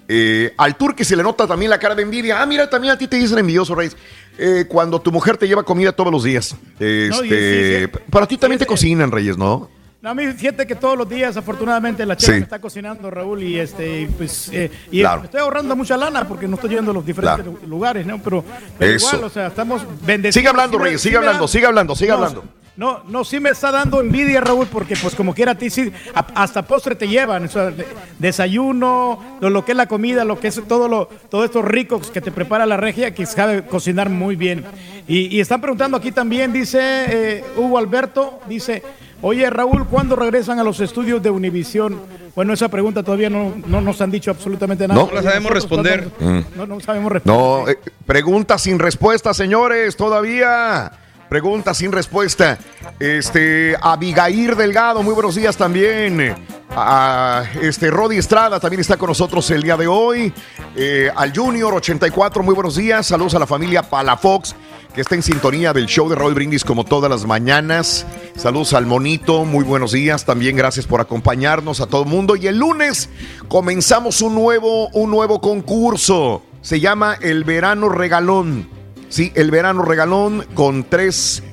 Eh, 0.07 0.53
al 0.57 0.75
tour 0.77 0.95
que 0.95 1.03
se 1.03 1.15
le 1.15 1.23
nota 1.23 1.45
también 1.47 1.69
la 1.69 1.79
cara 1.79 1.93
de 1.95 2.01
envidia. 2.03 2.41
Ah, 2.41 2.45
mira, 2.45 2.69
también 2.69 2.93
a 2.93 2.97
ti 2.97 3.07
te 3.07 3.17
dicen 3.17 3.37
envidioso, 3.39 3.75
Reyes. 3.75 3.97
Eh, 4.37 4.65
cuando 4.67 5.01
tu 5.01 5.11
mujer 5.11 5.35
te 5.37 5.47
lleva 5.47 5.63
comida 5.63 5.91
todos 5.91 6.11
los 6.11 6.23
días. 6.23 6.55
Este, 6.79 7.09
No, 7.09 7.17
sí, 7.21 7.29
sí. 7.29 7.99
Para 8.09 8.25
ti 8.27 8.37
también 8.37 8.59
te 8.59 8.65
cocinan, 8.65 9.11
Reyes, 9.11 9.37
¿no? 9.37 9.69
No, 9.99 10.11
a 10.11 10.13
mí 10.13 10.27
fíjate 10.27 10.67
que 10.67 10.75
todos 10.75 10.95
los 10.95 11.09
días, 11.09 11.35
afortunadamente, 11.37 12.05
la 12.05 12.17
Sí. 12.17 12.31
me 12.31 12.37
está 12.37 12.61
cocinando, 12.61 13.09
Raúl, 13.09 13.41
y 13.41 13.59
este, 13.59 14.07
pues, 14.15 14.47
eh, 14.53 14.71
y 14.91 14.99
Claro. 15.01 15.23
estoy 15.23 15.41
ahorrando 15.41 15.75
mucha 15.75 15.97
lana 15.97 16.27
porque 16.27 16.47
no 16.47 16.53
estoy 16.55 16.69
yendo 16.69 16.91
a 16.91 16.93
los 16.93 17.05
diferentes 17.05 17.43
Claro. 17.43 17.59
lugares, 17.67 18.05
¿no? 18.05 18.21
Pero, 18.21 18.45
pero 18.77 18.93
igual, 18.95 19.23
o 19.23 19.29
sea, 19.29 19.47
estamos 19.47 19.81
bendecidos. 20.05 20.35
Sigue 20.35 20.47
hablando, 20.49 20.77
Reyes, 20.77 21.01
sigue 21.01 21.17
hablando, 21.17 21.47
sigue 21.47 21.65
hablando, 21.65 21.95
sigue 21.95 22.11
hablando. 22.11 22.43
No, 22.43 22.66
no, 22.77 23.23
sí 23.25 23.39
me 23.39 23.49
está 23.49 23.71
dando 23.71 23.99
envidia, 23.99 24.39
Raúl, 24.39 24.67
porque 24.67 24.95
pues 25.01 25.15
como 25.15 25.33
quiera 25.33 25.53
a 25.53 25.55
ti 25.57 25.69
sí, 25.69 25.91
hasta 26.35 26.61
postre 26.61 26.95
te 26.95 27.07
llevan, 27.07 27.45
o 27.45 27.47
sea, 27.47 27.71
de- 27.71 27.85
desayuno, 28.19 29.37
lo, 29.41 29.65
que 29.65 29.71
es 29.71 29.77
la 29.77 29.87
comida, 29.87 30.23
lo 30.23 30.39
que 30.39 30.47
es 30.49 30.61
todo 30.67 30.87
lo, 30.87 31.07
todo 31.29 31.43
esto 31.43 31.61
rico 31.61 31.99
que 32.13 32.21
te 32.21 32.31
prepara 32.31 32.65
la 32.65 32.77
regia, 32.77 33.13
que 33.13 33.25
sabe 33.25 33.65
cocinar 33.65 34.09
muy 34.09 34.35
bien. 34.35 34.63
Y, 35.07 35.35
y 35.35 35.39
están 35.39 35.59
preguntando 35.61 35.97
aquí 35.97 36.11
también, 36.11 36.53
dice 36.53 36.79
eh, 36.81 37.43
Hugo 37.57 37.77
Alberto, 37.77 38.39
dice, 38.47 38.83
oye 39.21 39.49
Raúl, 39.49 39.87
¿cuándo 39.87 40.15
regresan 40.15 40.59
a 40.59 40.63
los 40.63 40.79
estudios 40.79 41.23
de 41.23 41.29
Univisión? 41.31 41.99
Bueno, 42.35 42.53
esa 42.53 42.67
pregunta 42.69 43.01
todavía 43.01 43.31
no, 43.31 43.53
no 43.65 43.81
nos 43.81 43.99
han 44.01 44.11
dicho 44.11 44.29
absolutamente 44.29 44.87
nada. 44.87 44.99
No. 45.01 45.07
No 45.07 45.13
la 45.15 45.23
sabemos 45.23 45.51
responder. 45.51 46.11
No, 46.55 46.67
no 46.67 46.79
sabemos 46.79 47.11
responder. 47.11 47.41
No, 47.41 47.67
eh, 47.67 47.79
pregunta 48.05 48.59
sin 48.59 48.77
respuesta, 48.77 49.33
señores, 49.33 49.95
todavía. 49.95 50.91
Pregunta 51.29 51.73
sin 51.73 51.91
respuesta. 51.91 52.57
Este, 52.99 53.75
Abigail 53.81 54.55
Delgado, 54.55 55.03
muy 55.03 55.13
buenos 55.13 55.35
días 55.35 55.57
también. 55.57 56.35
A, 56.69 57.43
este, 57.61 57.91
Rodi 57.91 58.17
Estrada 58.17 58.61
también 58.61 58.79
está 58.79 58.95
con 58.95 59.09
nosotros 59.09 59.49
el 59.51 59.61
día 59.61 59.75
de 59.75 59.87
hoy. 59.87 60.31
Eh, 60.75 61.11
al 61.13 61.35
Junior 61.35 61.73
84, 61.73 62.43
muy 62.43 62.55
buenos 62.55 62.77
días. 62.77 63.07
Saludos 63.07 63.35
a 63.35 63.39
la 63.39 63.47
familia 63.47 63.83
Palafox, 63.83 64.55
que 64.95 65.01
está 65.01 65.15
en 65.15 65.23
sintonía 65.23 65.73
del 65.73 65.87
show 65.87 66.07
de 66.07 66.15
Roy 66.15 66.33
Brindis 66.33 66.63
como 66.63 66.85
todas 66.85 67.11
las 67.11 67.25
mañanas. 67.25 68.05
Saludos 68.37 68.73
al 68.73 68.85
Monito, 68.85 69.43
muy 69.43 69.65
buenos 69.65 69.91
días. 69.91 70.23
También 70.23 70.55
gracias 70.55 70.85
por 70.85 71.01
acompañarnos 71.01 71.81
a 71.81 71.87
todo 71.87 72.03
el 72.03 72.09
mundo. 72.09 72.37
Y 72.37 72.47
el 72.47 72.57
lunes 72.57 73.09
comenzamos 73.49 74.21
un 74.21 74.33
nuevo, 74.33 74.87
un 74.89 75.11
nuevo 75.11 75.41
concurso. 75.41 76.41
Se 76.61 76.79
llama 76.79 77.17
El 77.19 77.43
Verano 77.43 77.89
Regalón. 77.89 78.76
Sí, 79.09 79.31
el 79.35 79.51
Verano 79.51 79.81
Regalón 79.83 80.45
con 80.53 80.83
tres. 80.83 81.43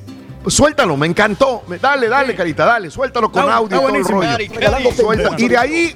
Suéltalo, 0.47 0.97
me 0.97 1.07
encantó. 1.07 1.63
Me- 1.69 1.79
Dale, 1.79 2.09
dale, 2.09 2.35
carita, 2.35 2.65
dale. 2.67 2.91
Suéltalo 2.91 3.31
con 3.33 3.43
Está- 3.45 3.55
audio 3.57 3.77
está 3.77 3.87
todo 3.89 3.97
el 3.97 4.05
rollo. 4.05 4.93
Suelta. 4.95 5.35
Y 5.39 5.49
de 5.49 5.57
ahí 5.57 5.95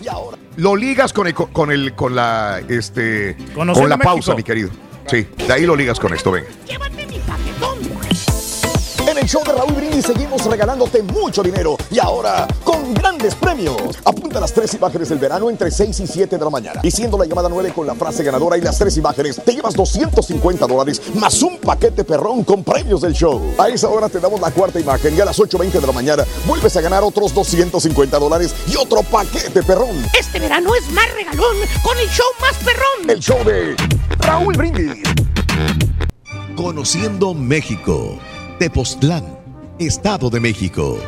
lo 0.56 0.74
ligas 0.76 1.12
con 1.12 1.26
el, 1.26 1.34
con 1.34 1.70
el, 1.70 1.94
con 1.94 2.14
la, 2.14 2.60
este, 2.68 3.36
con 3.54 3.66
la 3.88 3.98
pausa, 3.98 4.32
México. 4.32 4.36
mi 4.36 4.42
querido. 4.42 4.70
Sí, 5.06 5.26
de 5.46 5.52
ahí 5.52 5.64
lo 5.66 5.74
ligas 5.76 5.98
con 6.00 6.12
esto, 6.14 6.30
venga. 6.30 6.48
En 9.18 9.24
el 9.24 9.28
show 9.28 9.42
de 9.44 9.52
Raúl 9.52 9.72
Brindis 9.72 10.06
seguimos 10.06 10.44
regalándote 10.44 11.02
mucho 11.02 11.42
dinero 11.42 11.76
y 11.90 11.98
ahora 11.98 12.46
con 12.62 12.94
grandes 12.94 13.34
premios. 13.34 13.98
Apunta 14.04 14.38
las 14.38 14.52
tres 14.52 14.72
imágenes 14.74 15.08
del 15.08 15.18
verano 15.18 15.50
entre 15.50 15.72
6 15.72 15.98
y 15.98 16.06
7 16.06 16.38
de 16.38 16.44
la 16.44 16.50
mañana. 16.50 16.80
Y 16.84 16.92
siendo 16.92 17.18
la 17.18 17.24
llamada 17.24 17.48
9 17.48 17.72
con 17.74 17.84
la 17.84 17.96
frase 17.96 18.22
ganadora 18.22 18.56
y 18.56 18.60
las 18.60 18.78
tres 18.78 18.96
imágenes, 18.96 19.42
te 19.44 19.52
llevas 19.52 19.74
250 19.74 20.68
dólares 20.68 21.02
más 21.16 21.42
un 21.42 21.58
paquete 21.58 22.04
perrón 22.04 22.44
con 22.44 22.62
premios 22.62 23.00
del 23.00 23.12
show. 23.12 23.42
A 23.58 23.68
esa 23.68 23.88
hora 23.88 24.08
te 24.08 24.20
damos 24.20 24.40
la 24.40 24.52
cuarta 24.52 24.78
imagen 24.78 25.16
y 25.16 25.20
a 25.20 25.24
las 25.24 25.40
8.20 25.40 25.80
de 25.80 25.86
la 25.88 25.92
mañana 25.92 26.24
vuelves 26.46 26.76
a 26.76 26.80
ganar 26.80 27.02
otros 27.02 27.34
250 27.34 28.20
dólares 28.20 28.54
y 28.68 28.76
otro 28.76 29.02
paquete 29.02 29.64
perrón. 29.64 30.00
Este 30.16 30.38
verano 30.38 30.76
es 30.76 30.88
más 30.92 31.12
regalón 31.14 31.56
con 31.82 31.98
el 31.98 32.08
show 32.08 32.26
más 32.40 32.54
perrón. 32.64 33.10
El 33.10 33.18
show 33.18 33.42
de 33.42 33.74
Raúl 34.20 34.56
Brindis. 34.56 35.02
Conociendo 36.54 37.34
México. 37.34 38.16
Tepoztlán, 38.58 39.24
Estado 39.78 40.30
de 40.30 40.40
México. 40.40 40.98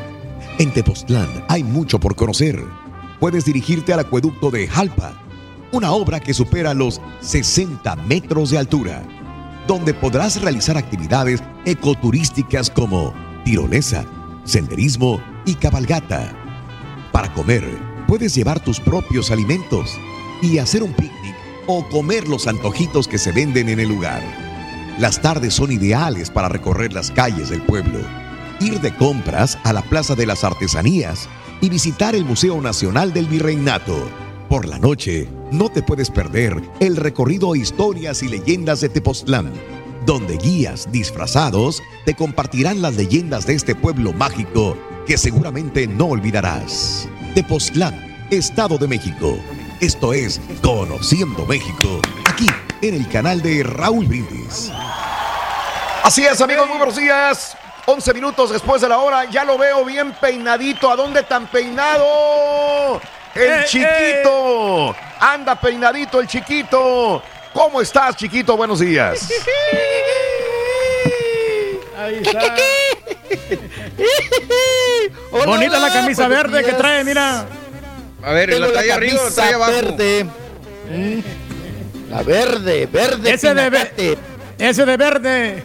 En 0.60 0.72
Tepoztlán 0.72 1.44
hay 1.48 1.64
mucho 1.64 1.98
por 1.98 2.14
conocer. 2.14 2.64
Puedes 3.18 3.44
dirigirte 3.44 3.92
al 3.92 3.98
acueducto 3.98 4.52
de 4.52 4.68
Jalpa, 4.68 5.20
una 5.72 5.90
obra 5.90 6.20
que 6.20 6.32
supera 6.32 6.74
los 6.74 7.00
60 7.22 7.96
metros 7.96 8.50
de 8.50 8.58
altura, 8.58 9.02
donde 9.66 9.92
podrás 9.92 10.40
realizar 10.40 10.78
actividades 10.78 11.42
ecoturísticas 11.64 12.70
como 12.70 13.12
tirolesa, 13.44 14.04
senderismo 14.44 15.20
y 15.44 15.54
cabalgata. 15.54 16.32
Para 17.10 17.34
comer, 17.34 17.64
puedes 18.06 18.32
llevar 18.32 18.60
tus 18.60 18.78
propios 18.78 19.32
alimentos 19.32 19.98
y 20.40 20.58
hacer 20.58 20.84
un 20.84 20.92
picnic 20.92 21.34
o 21.66 21.84
comer 21.88 22.28
los 22.28 22.46
antojitos 22.46 23.08
que 23.08 23.18
se 23.18 23.32
venden 23.32 23.68
en 23.68 23.80
el 23.80 23.88
lugar. 23.88 24.49
Las 25.00 25.22
tardes 25.22 25.54
son 25.54 25.72
ideales 25.72 26.28
para 26.28 26.50
recorrer 26.50 26.92
las 26.92 27.10
calles 27.10 27.48
del 27.48 27.62
pueblo, 27.62 28.00
ir 28.60 28.82
de 28.82 28.94
compras 28.94 29.56
a 29.64 29.72
la 29.72 29.80
Plaza 29.80 30.14
de 30.14 30.26
las 30.26 30.44
Artesanías 30.44 31.26
y 31.62 31.70
visitar 31.70 32.14
el 32.14 32.26
Museo 32.26 32.60
Nacional 32.60 33.14
del 33.14 33.24
Virreinato. 33.24 33.96
Por 34.50 34.68
la 34.68 34.78
noche, 34.78 35.26
no 35.52 35.70
te 35.70 35.82
puedes 35.82 36.10
perder 36.10 36.60
el 36.80 36.98
recorrido 36.98 37.56
Historias 37.56 38.22
y 38.22 38.28
Leyendas 38.28 38.82
de 38.82 38.90
Tepoztlán, 38.90 39.50
donde 40.04 40.36
guías 40.36 40.92
disfrazados 40.92 41.82
te 42.04 42.12
compartirán 42.12 42.82
las 42.82 42.96
leyendas 42.96 43.46
de 43.46 43.54
este 43.54 43.74
pueblo 43.74 44.12
mágico 44.12 44.76
que 45.06 45.16
seguramente 45.16 45.86
no 45.86 46.08
olvidarás. 46.08 47.08
Tepoztlán, 47.34 48.26
Estado 48.30 48.76
de 48.76 48.88
México. 48.88 49.38
Esto 49.80 50.12
es 50.12 50.42
Conociendo 50.60 51.46
México, 51.46 52.02
aquí 52.26 52.48
en 52.82 52.94
el 52.94 53.08
canal 53.08 53.42
de 53.42 53.62
Raúl 53.62 54.06
Brindis. 54.06 54.70
Así 56.02 56.24
es, 56.24 56.40
amigos, 56.40 56.66
muy 56.68 56.78
buenos 56.78 56.96
días. 56.96 57.56
11 57.86 58.14
minutos 58.14 58.50
después 58.50 58.80
de 58.82 58.88
la 58.88 58.98
hora, 58.98 59.24
ya 59.30 59.44
lo 59.44 59.58
veo 59.58 59.84
bien 59.84 60.12
peinadito. 60.20 60.90
¿A 60.90 60.96
dónde 60.96 61.22
tan 61.24 61.46
peinado? 61.48 63.00
El 63.34 63.42
¡Eh, 63.42 63.64
chiquito. 63.66 64.94
Anda 65.20 65.60
peinadito 65.60 66.20
el 66.20 66.26
chiquito. 66.26 67.22
¿Cómo 67.52 67.80
estás, 67.80 68.16
chiquito? 68.16 68.56
Buenos 68.56 68.80
días. 68.80 69.28
Ahí 71.98 72.22
está. 72.22 72.56
Bonita 75.44 75.78
la 75.78 75.92
camisa 75.92 76.28
verde 76.28 76.64
que 76.64 76.72
trae, 76.72 77.04
mira. 77.04 77.46
A 78.22 78.32
ver, 78.32 78.50
Tengo 78.50 78.66
¿la 78.66 78.72
trae 78.72 78.86
la 78.86 78.94
arriba 78.94 79.22
la 79.24 79.30
trae 79.30 79.54
abajo? 79.54 79.72
verde. 79.72 80.24
Mm. 80.90 81.20
La 82.10 82.22
verde, 82.22 82.86
verde. 82.92 83.32
Ese 83.32 83.54
de, 83.54 83.70
pinacate. 83.70 84.10
ve- 84.58 84.68
ese 84.68 84.84
de 84.84 84.96
verde. 84.96 85.62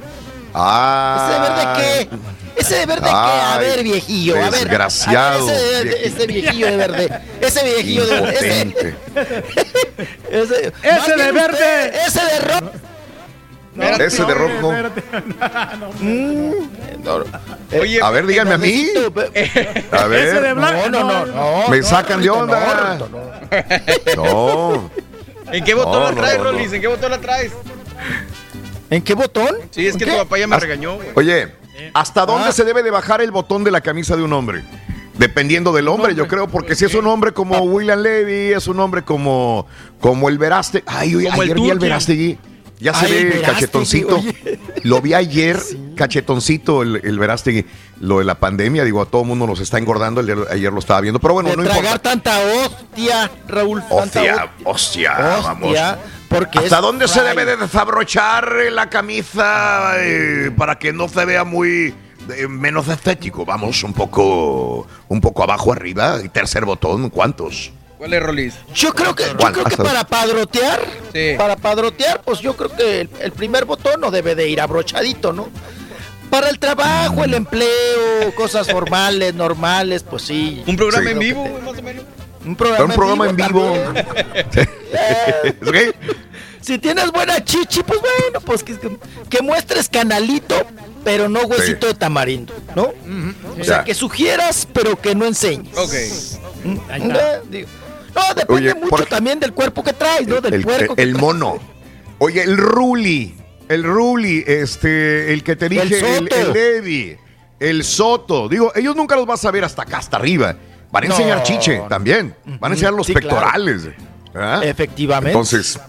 Ah. 0.54 1.18
¿Ese 1.20 1.34
de 1.34 1.40
verde 1.50 2.08
qué? 2.10 2.62
¿Ese 2.62 2.76
de 2.76 2.86
verde 2.86 3.02
qué? 3.04 3.10
A 3.12 3.58
ver, 3.60 3.84
viejillo. 3.84 4.36
A 4.38 4.50
ver. 4.50 4.52
desgraciado, 4.52 5.50
a 5.50 5.52
ver, 5.52 5.88
ese, 6.04 6.28
viejillo 6.28 6.68
de 6.68 6.78
verde. 6.78 7.10
Ese 7.42 7.64
viejillo 7.66 8.06
de 8.06 8.22
verde. 8.22 8.96
Ese, 10.32 10.56
de 11.18 11.32
verde. 11.32 11.52
usted, 11.52 11.96
Ese 12.08 12.22
de 12.26 12.40
rojo. 12.40 12.72
Ese 14.00 14.24
de 14.24 14.34
rojo. 14.34 14.74
Mm, 16.00 16.52
Oye, 17.82 18.00
A 18.02 18.10
ver, 18.12 18.26
díganme 18.26 18.54
a 18.54 18.58
mí. 18.58 18.88
A 19.92 20.06
ver. 20.06 20.28
Ese 20.28 20.40
de 20.42 20.54
blanco. 20.54 20.90
No, 20.90 21.04
no, 21.04 21.26
no. 21.26 21.62
no 21.64 21.68
Me 21.70 21.80
no, 21.80 21.86
sacan 21.86 22.22
de 22.22 22.30
onda. 22.30 22.60
no, 22.60 22.74
Rorrito, 22.74 23.10
no. 24.16 24.24
No. 24.24 24.92
¿En 25.52 25.64
qué 25.64 25.74
botón 25.74 25.94
No, 25.94 26.12
la 26.12 26.16
traes, 26.16 26.38
no, 26.38 26.44
no. 26.46 26.52
Rolis? 26.52 26.74
¿En 26.74 26.82
qué 26.82 26.88
botón 26.88 27.12
la 27.12 27.20
traes? 27.22 27.52
¿En 28.90 29.02
qué 29.02 29.14
botón? 29.14 29.56
Sí, 29.72 29.88
es 29.88 29.98
que 29.98 30.04
¿En 30.04 30.12
tu 30.12 30.16
papá 30.18 30.38
ya 30.38 30.48
me 30.48 30.60
regañó. 30.60 30.96
güey. 30.96 31.08
Oye, 31.16 31.54
¿hasta 31.94 32.26
dónde 32.26 32.50
Ah. 32.50 32.52
se 32.52 32.64
debe 32.64 32.84
de 32.84 32.92
bajar 32.92 33.22
el 33.22 33.32
botón 33.32 33.64
de 33.64 33.72
la 33.72 33.82
camisa 33.82 34.16
de 34.16 34.24
un 34.24 34.34
hombre? 34.34 34.64
Dependiendo 35.18 35.72
del 35.72 35.88
hombre, 35.88 36.14
yo 36.14 36.28
creo, 36.28 36.48
porque 36.48 36.76
si 36.76 36.84
es 36.86 36.94
un 36.94 37.08
hombre 37.08 37.32
como 37.32 37.58
William 37.60 38.00
Levy, 38.00 38.54
es 38.54 38.68
un 38.68 38.80
hombre 38.82 39.02
como, 39.04 39.66
como 40.02 40.28
el 40.28 40.38
Veraste. 40.38 40.84
Ay, 40.86 41.16
oye, 41.16 41.30
Como 41.30 41.44
el 41.44 41.52
ayer 41.52 41.60
vi 41.62 41.70
al. 41.72 41.80
Verástegui. 41.80 42.38
Ya 42.80 42.94
se 42.94 43.06
Ay, 43.06 43.12
ve 43.14 43.24
Verástegui, 43.30 43.46
cachetoncito. 43.54 44.16
oye. 44.18 44.60
Lo 44.84 45.02
vi 45.02 45.14
ayer, 45.14 45.58
cachetoncito, 45.96 46.82
el, 46.82 47.02
el 47.04 47.18
Verástegui. 47.20 47.66
Lo 48.02 48.20
de 48.20 48.26
la 48.26 48.36
pandemia, 48.36 48.84
digo, 48.84 49.02
a 49.02 49.06
todo 49.06 49.22
el 49.22 49.28
mundo 49.30 49.48
nos 49.48 49.60
está 49.62 49.78
engordando. 49.78 50.20
el 50.22 50.46
ayer 50.52 50.72
lo 50.74 50.80
estaba 50.80 51.00
viendo, 51.02 51.20
pero 51.20 51.36
bueno, 51.36 51.50
de 51.52 51.56
no 51.58 51.64
tragar 51.64 51.84
importa. 51.84 52.10
tanta 52.10 52.38
hostia, 52.66 53.32
Raúl. 53.48 53.82
tanta 53.82 53.96
Hostia, 54.20 54.50
hostia, 54.66 55.14
vamos. 55.44 55.70
Hostia, 55.70 55.98
porque 56.28 56.60
¿Hasta 56.60 56.82
dónde 56.82 57.08
se 57.08 57.22
debe 57.24 57.46
de 57.46 57.56
desabrochar 57.56 58.52
la 58.72 58.90
camisa 58.90 59.94
eh, 60.00 60.52
para 60.58 60.78
que 60.78 60.92
no 60.92 61.08
se 61.08 61.24
vea 61.24 61.46
muy 61.46 61.94
eh, 62.36 62.48
menos 62.50 62.90
estético? 62.90 63.46
Vamos, 63.46 63.82
un 63.84 63.94
poco, 63.94 64.86
un 65.08 65.22
poco 65.22 65.44
abajo, 65.44 65.72
arriba. 65.72 66.20
Y 66.24 66.28
tercer 66.30 66.66
botón, 66.66 67.10
¿cuántos? 67.10 67.72
¿Cuál 67.98 68.14
es, 68.14 68.22
Rolis? 68.24 68.54
Yo 68.74 68.94
creo 68.94 69.16
que, 69.16 69.24
yo 69.24 69.52
creo 69.52 69.64
que 69.66 69.78
para 69.78 70.04
padrotear, 70.06 70.82
Sí. 71.14 71.34
para 71.38 71.56
padrotear, 71.56 72.22
pues 72.24 72.40
yo 72.40 72.56
creo 72.56 72.70
que 72.76 73.02
el, 73.02 73.10
el 73.22 73.32
primer 73.32 73.66
botón 73.66 74.02
no 74.02 74.12
debe 74.12 74.36
de 74.36 74.50
ir 74.50 74.60
abrochadito, 74.60 75.32
¿no? 75.32 75.50
Para 76.30 76.50
el 76.50 76.60
trabajo, 76.60 77.24
el 77.24 77.34
empleo, 77.34 78.34
cosas 78.36 78.70
formales, 78.70 79.34
normales, 79.36 80.04
pues 80.04 80.24
sí. 80.24 80.64
¿Un 80.68 80.76
programa 80.76 81.06
Sí. 81.06 81.12
en 81.14 81.20
vivo, 81.20 81.60
más 81.64 81.78
o 81.78 81.82
menos? 81.82 82.04
Un 82.46 82.56
programa, 82.56 82.86
Un 82.86 82.92
programa 82.92 83.30
en 83.30 83.36
vivo. 83.38 83.74
¿Ok? 85.68 85.76
Si 86.62 86.80
tienes 86.80 87.12
buena 87.12 87.44
chichi, 87.44 87.84
pues 87.84 88.00
bueno, 88.02 88.42
pues 88.42 88.64
que, 88.64 89.42
muestres 89.42 89.88
canalito, 89.88 90.56
pero 91.04 91.30
no 91.30 91.42
huesito 91.44 91.86
de 91.88 91.94
tamarindo, 91.94 92.54
¿no? 92.76 92.92
O 93.60 93.64
sea, 93.64 93.78
Ya. 93.78 93.84
que 93.84 93.94
sugieras, 93.94 94.68
pero 94.74 95.00
que 95.00 95.14
no 95.14 95.26
enseñes. 95.26 95.78
Ok. 95.78 95.94
Ahí 96.90 97.02
está. 97.04 97.36
Eh, 97.36 97.42
digo, 97.50 97.68
No, 98.16 98.22
depende 98.34 98.54
Oye, 98.54 98.74
mucho 98.76 98.90
por- 98.90 99.06
también 99.06 99.40
del 99.40 99.54
cuerpo 99.54 99.84
que 99.84 99.94
traes, 99.94 100.28
¿no? 100.28 100.40
Del 100.42 100.54
El, 100.54 100.64
puerco. 100.64 100.94
el 100.98 101.10
traes. 101.12 101.22
mono. 101.22 101.60
Oye, 102.20 102.42
el 102.44 102.58
Ruli. 102.58 103.36
El 103.68 103.84
Ruli, 103.84 104.44
este, 104.46 105.34
el 105.34 105.44
que 105.44 105.56
te 105.56 105.68
dije, 105.68 106.00
el, 106.00 106.30
Soto. 106.30 106.36
el 106.36 106.54
Levi, 106.54 107.18
el 107.60 107.84
Soto. 107.84 108.48
Digo, 108.48 108.72
ellos 108.76 108.96
nunca 108.96 109.16
los 109.16 109.26
vas 109.26 109.44
a 109.44 109.50
ver 109.52 109.64
hasta 109.64 109.82
acá, 109.82 109.98
hasta 109.98 110.18
arriba. 110.18 110.56
Van 110.92 111.04
a 111.04 111.08
No. 111.08 111.16
enseñar 111.16 111.42
chiche 111.44 111.82
también. 111.90 112.36
Van 112.60 112.72
a 112.72 112.76
enseñar 112.76 112.94
los 112.94 113.08
Sí, 113.08 113.14
claro. 113.14 113.28
pectorales. 113.30 113.88
Efectivamente. 114.64 115.32
Entonces, 115.32 115.80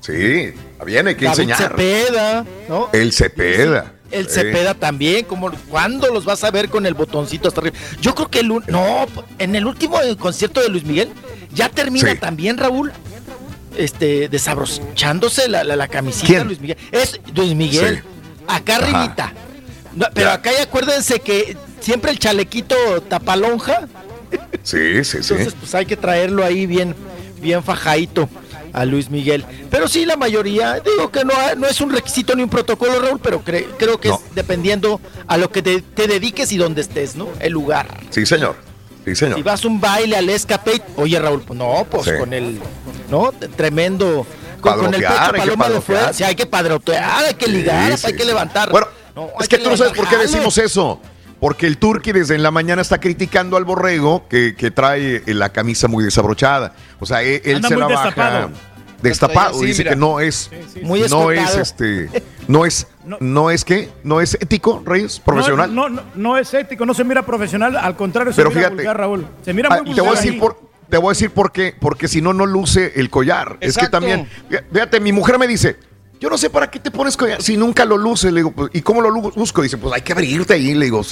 sí, 0.00 0.12
hay 0.12 0.54
que 0.86 1.02
David 1.02 1.24
enseñar. 1.24 1.58
Cepeda, 1.58 2.44
¿no? 2.68 2.90
El 2.92 3.12
Cepeda. 3.12 3.92
El 4.10 4.26
Sí. 4.28 4.34
Cepeda 4.34 4.74
también, 4.74 5.24
como 5.24 5.50
¿cuándo 5.68 6.08
los 6.12 6.24
vas 6.24 6.44
a 6.44 6.50
ver 6.50 6.68
con 6.68 6.86
el 6.86 6.94
botoncito 6.94 7.48
hasta 7.48 7.60
arriba? 7.60 7.76
Yo 8.00 8.14
creo 8.14 8.30
que 8.30 8.40
el 8.40 8.48
no, 8.48 9.06
en 9.38 9.56
el 9.56 9.66
último 9.66 10.00
eh, 10.00 10.16
concierto 10.16 10.60
de 10.60 10.68
Luis 10.68 10.84
Miguel 10.84 11.08
ya 11.52 11.68
termina 11.68 12.12
Sí. 12.12 12.18
también 12.18 12.56
Raúl 12.58 12.92
este 13.76 14.28
desabrochándose 14.28 15.48
la, 15.48 15.64
la, 15.64 15.76
la 15.76 15.88
camisita 15.88 16.26
¿Quién? 16.26 16.46
Luis 16.46 16.60
Miguel. 16.60 16.76
Es 16.92 17.20
Luis 17.34 17.54
Miguel. 17.54 17.96
Sí. 17.96 18.02
Acá 18.46 18.76
arribita. 18.76 19.32
No, 19.94 20.06
pero 20.14 20.28
Ya. 20.28 20.34
acá 20.34 20.50
ya 20.56 20.62
acuérdense 20.64 21.20
que 21.20 21.56
siempre 21.80 22.10
el 22.12 22.18
chalequito 22.18 22.74
tapalonja, 23.08 23.88
Sí, 24.62 25.04
sí, 25.04 25.22
sí. 25.22 25.32
entonces 25.34 25.54
pues 25.58 25.74
hay 25.74 25.86
que 25.86 25.96
traerlo 25.96 26.44
ahí 26.44 26.66
bien 26.66 26.94
bien 27.40 27.62
fajadito 27.62 28.28
a 28.76 28.84
Luis 28.84 29.08
Miguel. 29.10 29.44
Pero 29.70 29.88
sí, 29.88 30.04
la 30.04 30.16
mayoría, 30.16 30.80
digo 30.80 31.10
que 31.10 31.24
no, 31.24 31.32
no 31.56 31.66
es 31.66 31.80
un 31.80 31.90
requisito 31.90 32.36
ni 32.36 32.42
un 32.42 32.50
protocolo, 32.50 33.00
Raúl, 33.00 33.18
pero 33.20 33.42
cre- 33.42 33.66
creo 33.78 33.98
que 33.98 34.10
No. 34.10 34.16
es 34.16 34.34
dependiendo 34.34 35.00
a 35.26 35.38
lo 35.38 35.50
que 35.50 35.62
te, 35.62 35.80
te 35.80 36.06
dediques 36.06 36.52
y 36.52 36.58
donde 36.58 36.82
estés, 36.82 37.16
¿no? 37.16 37.28
El 37.40 37.52
lugar. 37.54 37.88
Sí, 38.10 38.26
señor. 38.26 38.54
Sí, 39.04 39.14
señor. 39.16 39.36
Si 39.36 39.42
vas 39.42 39.64
a 39.64 39.68
un 39.68 39.80
baile 39.80 40.16
al 40.16 40.28
escape, 40.28 40.82
oye 40.96 41.18
Raúl, 41.18 41.40
pues 41.42 41.58
no, 41.58 41.86
pues 41.90 42.04
Sí. 42.04 42.10
con 42.18 42.32
el, 42.34 42.60
¿no? 43.10 43.32
Tremendo. 43.56 44.26
Con, 44.60 44.74
con 44.78 44.94
el 44.94 45.00
pecho 45.00 45.12
hay 45.12 45.30
que 45.32 45.38
paloma 45.38 45.68
de 45.70 45.80
fuera. 45.80 46.12
Sí, 46.12 46.24
hay 46.24 46.34
que 46.34 46.44
padrotear, 46.46 47.24
hay 47.24 47.34
que 47.34 47.46
ligar, 47.46 47.96
Sí, 47.96 48.08
hay 48.08 48.14
que 48.16 48.24
levantar. 48.24 48.70
Bueno, 48.70 48.88
No, 49.14 49.26
es 49.28 49.32
hay 49.42 49.46
que 49.48 49.58
tú 49.58 49.70
no 49.70 49.76
sabes 49.76 49.92
por 49.94 50.06
qué 50.08 50.16
decimos 50.18 50.58
eso. 50.58 51.00
Porque 51.40 51.66
el 51.66 51.76
Turqui 51.78 52.12
desde 52.12 52.34
en 52.34 52.42
la 52.42 52.50
mañana 52.50 52.80
está 52.82 52.98
criticando 52.98 53.56
al 53.56 53.64
borrego 53.64 54.26
que, 54.28 54.54
que 54.56 54.70
trae 54.70 55.22
eh, 55.26 55.34
la 55.34 55.50
camisa 55.50 55.86
muy 55.88 56.02
desabrochada. 56.02 56.74
O 56.98 57.06
sea, 57.06 57.22
él, 57.22 57.42
él 57.44 57.62
se 57.62 57.76
la 57.76 57.86
baja 57.86 58.04
destapado. 58.06 58.50
destapado. 59.02 59.58
Sí, 59.60 59.66
Dice 59.66 59.82
mira. 59.82 59.90
que 59.90 59.96
no 59.96 60.20
es, 60.20 60.50
Muy 60.82 61.00
no 61.10 61.30
es 61.30 61.54
este, 61.56 62.08
no 62.48 62.64
es, 62.64 62.86
No. 63.04 63.18
no 63.20 63.50
es 63.50 63.64
que, 63.64 63.90
no 64.02 64.20
es 64.22 64.34
ético, 64.40 64.82
Reyes, 64.84 65.20
profesional. 65.20 65.74
No, 65.74 65.88
no, 65.90 65.96
no, 65.96 66.02
no 66.14 66.38
es 66.38 66.52
ético, 66.54 66.86
no 66.86 66.94
se 66.94 67.04
mira 67.04 67.22
profesional, 67.24 67.76
al 67.76 67.96
contrario, 67.96 68.32
se 68.32 68.36
Pero 68.36 68.48
mira 68.50 68.60
fíjate, 68.62 68.76
vulgar, 68.76 68.96
Raúl. 68.98 69.26
Se 69.44 69.52
mira 69.52 69.68
Ah, 69.70 69.82
muy 69.84 69.94
te 69.94 70.00
voy 70.00 70.10
a 70.10 70.14
decir 70.14 70.32
ahí. 70.32 70.40
por, 70.40 70.58
te 70.88 70.96
voy 70.96 71.08
a 71.08 71.10
decir 71.10 71.30
por 71.30 71.52
qué, 71.52 71.74
porque 71.78 72.08
si 72.08 72.22
no 72.22 72.32
no 72.32 72.46
luce 72.46 72.92
el 72.96 73.10
collar. 73.10 73.58
Es 73.60 73.76
que 73.76 73.88
también, 73.88 74.26
fí- 74.48 74.62
fíjate, 74.72 75.00
mi 75.00 75.12
mujer 75.12 75.38
me 75.38 75.46
dice, 75.46 75.76
yo 76.20 76.30
no 76.30 76.38
sé 76.38 76.48
para 76.50 76.70
qué 76.70 76.80
te 76.80 76.90
pones 76.90 77.16
collar 77.16 77.42
si 77.42 77.56
nunca 77.56 77.84
lo 77.84 77.96
luces. 77.96 78.32
Le 78.32 78.40
digo, 78.40 78.52
pues, 78.52 78.70
¿y 78.72 78.80
cómo 78.82 79.00
lo 79.00 79.12
busco? 79.12 79.62
Dice, 79.62 79.76
pues 79.78 79.94
hay 79.94 80.02
que 80.02 80.12
abrirte 80.12 80.54
ahí. 80.54 80.74
Le 80.74 80.86
digo, 80.86 81.02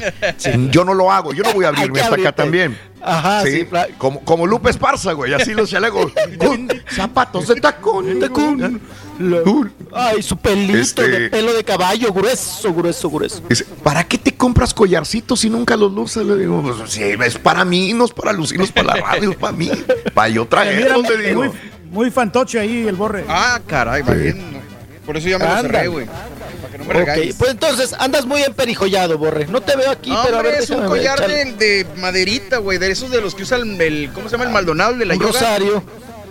yo 0.71 0.85
no 0.85 0.95
lo 0.95 1.11
hago, 1.13 1.33
yo 1.33 1.43
no 1.43 1.53
voy 1.53 1.65
a 1.65 1.69
abrirme 1.69 2.01
hasta 2.01 2.17
acá 2.17 2.33
también. 2.33 2.79
Ajá, 3.07 3.43
sí, 3.43 3.51
sí, 3.51 3.65
Fra- 3.67 3.89
como, 3.99 4.21
como 4.25 4.47
Lupe 4.47 4.71
Esparza, 4.71 5.13
güey, 5.13 5.35
así 5.35 5.53
los 5.53 5.69
chalecos. 5.71 6.11
con 6.39 6.69
zapatos 6.91 7.47
de 7.49 7.57
tacón. 7.61 8.19
Tacón. 8.19 8.81
Lo- 9.19 9.69
Ay, 9.93 10.23
su 10.23 10.37
pelito 10.39 10.79
Este- 10.79 11.07
de 11.09 11.31
pelo 11.31 11.53
de 11.53 11.63
caballo, 11.63 12.13
grueso, 12.13 12.73
grueso, 12.73 13.11
grueso. 13.11 13.43
Dice, 13.49 13.65
¿para 13.83 14.05
qué 14.05 14.17
te 14.19 14.35
compras 14.35 14.73
collarcitos 14.75 15.41
si 15.41 15.51
nunca 15.51 15.77
los 15.77 15.93
luces? 15.93 16.25
Le 16.27 16.35
digo, 16.37 16.63
pues 16.63 16.91
sí, 16.91 17.03
es 17.03 17.39
para 17.39 17.65
mí, 17.67 17.93
no 17.93 18.07
es 18.07 18.11
para 18.13 18.33
lucirlos 18.33 18.73
para 18.73 18.97
la 18.97 19.03
radio, 19.03 19.31
es 19.33 19.37
para 19.37 19.53
mí. 19.53 19.71
Para 20.15 20.29
yo 20.31 20.47
traerlos, 20.47 21.07
le 21.11 21.29
digo. 21.29 21.43
muy, 21.45 21.51
muy 21.91 22.11
fantoche 22.11 22.59
ahí 22.59 22.89
el 22.89 22.97
borre. 22.97 23.25
Ah, 23.29 23.61
caray, 23.67 24.03
va 24.03 24.15
bien. 24.15 24.64
Por 25.07 25.17
eso 25.17 25.29
ya 25.29 25.39
me 25.39 25.47
lo 25.47 25.61
cerré, 25.61 25.89
güey. 25.89 26.07
Para 26.07 26.73
que 26.73 26.79
no 26.79 26.85
me 26.85 26.91
Ok, 26.91 26.97
regañes. 26.97 27.35
pues 27.39 27.51
entonces 27.51 27.95
andas 27.99 28.25
muy 28.27 28.43
emperijollado, 28.43 29.19
Borre. 29.19 29.47
No 29.47 29.61
te 29.61 29.77
veo 29.77 29.91
aquí, 29.91 30.11
No, 30.11 30.23
pero 30.25 30.39
a 30.39 30.43
ver, 30.43 30.55
es 30.55 30.71
un 30.71 30.85
collar 30.87 31.27
de, 31.27 31.45
de 31.53 31.87
maderita, 31.97 32.59
güey, 32.59 32.79
de 32.79 32.91
esos 32.91 33.11
de 33.11 33.21
los 33.21 33.35
que 33.35 33.43
usan 33.43 33.81
el, 33.81 34.11
¿cómo 34.15 34.29
se 34.29 34.33
llama? 34.33 34.45
El 34.45 34.51
Maldonado 34.53 34.95
de 34.95 35.05
la 35.05 35.15
Un 35.15 35.21
yoga. 35.21 35.33
rosario. 35.33 35.85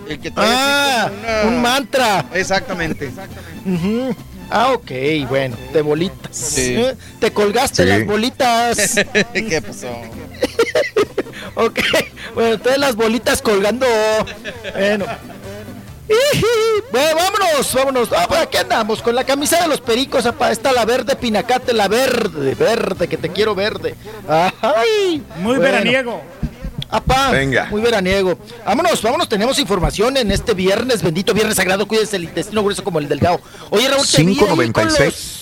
El 0.10 0.20
que 0.20 0.32
trae 0.32 0.50
Ah, 0.52 1.10
una- 1.22 1.50
un 1.50 1.62
mantra. 1.62 2.26
Exactamente. 2.34 3.10
Ujú. 3.66 4.14
Ah, 4.50 4.74
ok, 4.74 4.92
bueno, 5.30 5.56
de 5.72 5.82
bolitas. 5.82 6.36
Sí. 6.36 6.76
¿Eh? 6.76 6.96
Te 7.20 7.32
colgaste 7.32 7.84
Sí. 7.84 7.90
las 7.90 8.06
bolitas. 8.06 8.96
¿Qué 9.34 9.62
pasó? 9.66 9.88
ok, 11.56 11.80
bueno, 12.36 12.54
entonces 12.56 12.80
las 12.80 12.96
bolitas 12.96 13.42
colgando. 13.42 13.86
Bueno. 14.76 15.06
Bueno, 16.92 17.16
vámonos, 17.16 17.74
vámonos. 17.74 18.10
Ah, 18.16 18.26
pues 18.28 18.42
aquí 18.42 18.58
andamos 18.58 19.02
con 19.02 19.16
la 19.16 19.24
camisa 19.24 19.62
de 19.62 19.68
los 19.68 19.82
pericos, 19.82 20.26
apa. 20.26 20.52
Está 20.52 20.72
la 20.72 20.86
verde 20.86 21.16
pinacate, 21.16 21.74
la 21.74 21.88
verde, 21.88 22.54
verde, 22.56 23.08
que 23.08 23.18
te 23.18 23.30
quiero 23.30 23.56
verde. 23.56 23.96
Ay, 24.28 25.24
Muy 25.38 25.58
bueno. 25.58 25.62
veraniego. 25.62 26.22
Apá, 26.90 27.32
Venga. 27.32 27.66
muy 27.72 27.82
veraniego. 27.82 28.38
Vámonos, 28.66 29.02
vámonos, 29.02 29.28
tenemos 29.28 29.58
información 29.58 30.16
en 30.18 30.30
este 30.32 30.54
viernes, 30.54 31.02
bendito 31.02 31.34
viernes 31.34 31.56
sagrado, 31.56 31.88
cuídense 31.88 32.18
el 32.18 32.26
intestino 32.26 32.62
grueso 32.64 32.84
como 32.84 33.00
el 33.00 33.08
delgado. 33.10 33.42
Oye, 33.72 33.88
Raúl, 33.90 34.06
te 34.08 34.22
vi 34.24 34.34
ahí 34.34 34.38
con 34.38 34.50
5.96. 34.50 35.06
los- 35.06 35.40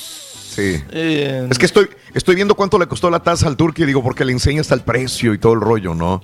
Sí. 0.51 0.83
Eh, 0.91 1.47
Es 1.49 1.57
que 1.57 1.65
estoy, 1.65 1.89
estoy 2.13 2.35
viendo 2.35 2.55
cuánto 2.55 2.77
le 2.79 2.85
costó 2.87 3.09
la 3.09 3.19
taza 3.21 3.47
al 3.47 3.55
turqui, 3.57 3.85
digo, 3.85 4.01
porque 4.03 4.23
le 4.25 4.31
enseña 4.33 4.61
hasta 4.61 4.75
el 4.75 4.81
precio 4.81 5.33
y 5.33 5.37
todo 5.37 5.53
el 5.53 5.61
rollo, 5.61 5.93
¿no? 5.95 6.21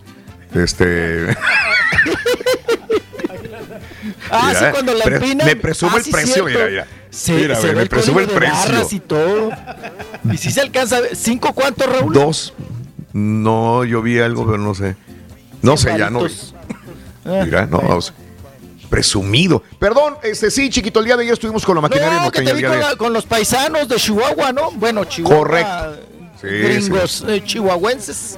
Este. 0.53 1.28
Ah, 4.31 4.45
Mira, 4.47 4.59
sí, 4.59 4.65
cuando 4.71 4.93
la 4.93 5.03
empinan. 5.05 5.47
Me 5.47 5.55
presume 5.55 5.91
Ah, 5.93 5.97
el 5.97 6.03
sí, 6.03 6.11
precio, 6.11 6.33
cierto. 6.33 6.49
mira, 6.51 6.65
mira. 6.69 6.87
Se, 7.09 7.33
Mira, 7.33 7.55
se 7.55 7.67
ve, 7.67 7.73
me 7.75 7.81
el 7.83 7.89
presume 7.89 8.21
el 8.23 8.27
precio. 8.29 8.87
y 8.91 8.99
todo. 8.99 9.49
Y 10.31 10.37
si 10.37 10.51
se 10.51 10.61
alcanza. 10.61 10.97
¿Cinco 11.13 11.53
cuánto, 11.53 11.85
Raúl? 11.87 12.13
Dos. 12.13 12.53
No, 13.13 13.83
yo 13.85 14.01
vi 14.01 14.19
algo, 14.19 14.45
pero 14.45 14.57
no 14.57 14.75
sé. 14.75 14.95
No 15.61 15.77
sé, 15.77 15.97
ya 15.97 16.09
no. 16.09 16.25
Ah, 17.25 17.41
Mira, 17.45 17.65
no. 17.65 17.77
o 17.79 18.01
sea, 18.01 18.13
presumido. 18.89 19.63
Perdón, 19.79 20.15
este 20.23 20.49
sí, 20.51 20.69
chiquito, 20.69 20.99
el 20.99 21.05
día 21.05 21.17
de 21.17 21.23
ayer 21.23 21.33
estuvimos 21.33 21.65
con 21.65 21.75
la 21.75 21.81
maquinaria 21.81 22.21
No, 22.21 22.31
que 22.31 22.41
te 22.41 22.53
vi 22.53 22.63
con, 22.63 22.79
la- 22.79 22.95
con 22.95 23.13
los 23.13 23.25
paisanos 23.25 23.87
de 23.87 23.95
Chihuahua, 23.97 24.51
¿no? 24.53 24.71
Bueno, 24.71 25.03
Chihuahua. 25.05 25.37
Correcto. 25.37 26.06
Sí, 26.41 26.47
gringos 26.47 27.23
eh, 27.27 27.41
chihuahuenses. 27.43 28.38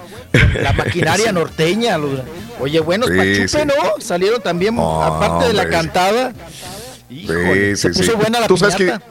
La 0.61 0.73
maquinaria 0.73 1.31
norteña. 1.33 1.97
los- 1.97 2.21
oye, 2.59 2.79
buenos 2.79 3.09
pachupe. 3.09 3.65
¿no? 3.65 3.73
Salieron 3.99 4.41
también, 4.41 4.77
aparte 4.79 5.47
de 5.47 5.53
la 5.53 5.63
hombre. 5.63 5.77
cantada. 5.77 6.33
Sí, 7.09 7.15
Híjole, 7.23 7.75
se 7.75 7.89
puso 7.89 8.15
buena 8.17 8.39
la 8.39 8.47
Tú 8.47 8.55
sabes 8.57 8.75
que 8.75 8.85
piñata. 8.85 9.05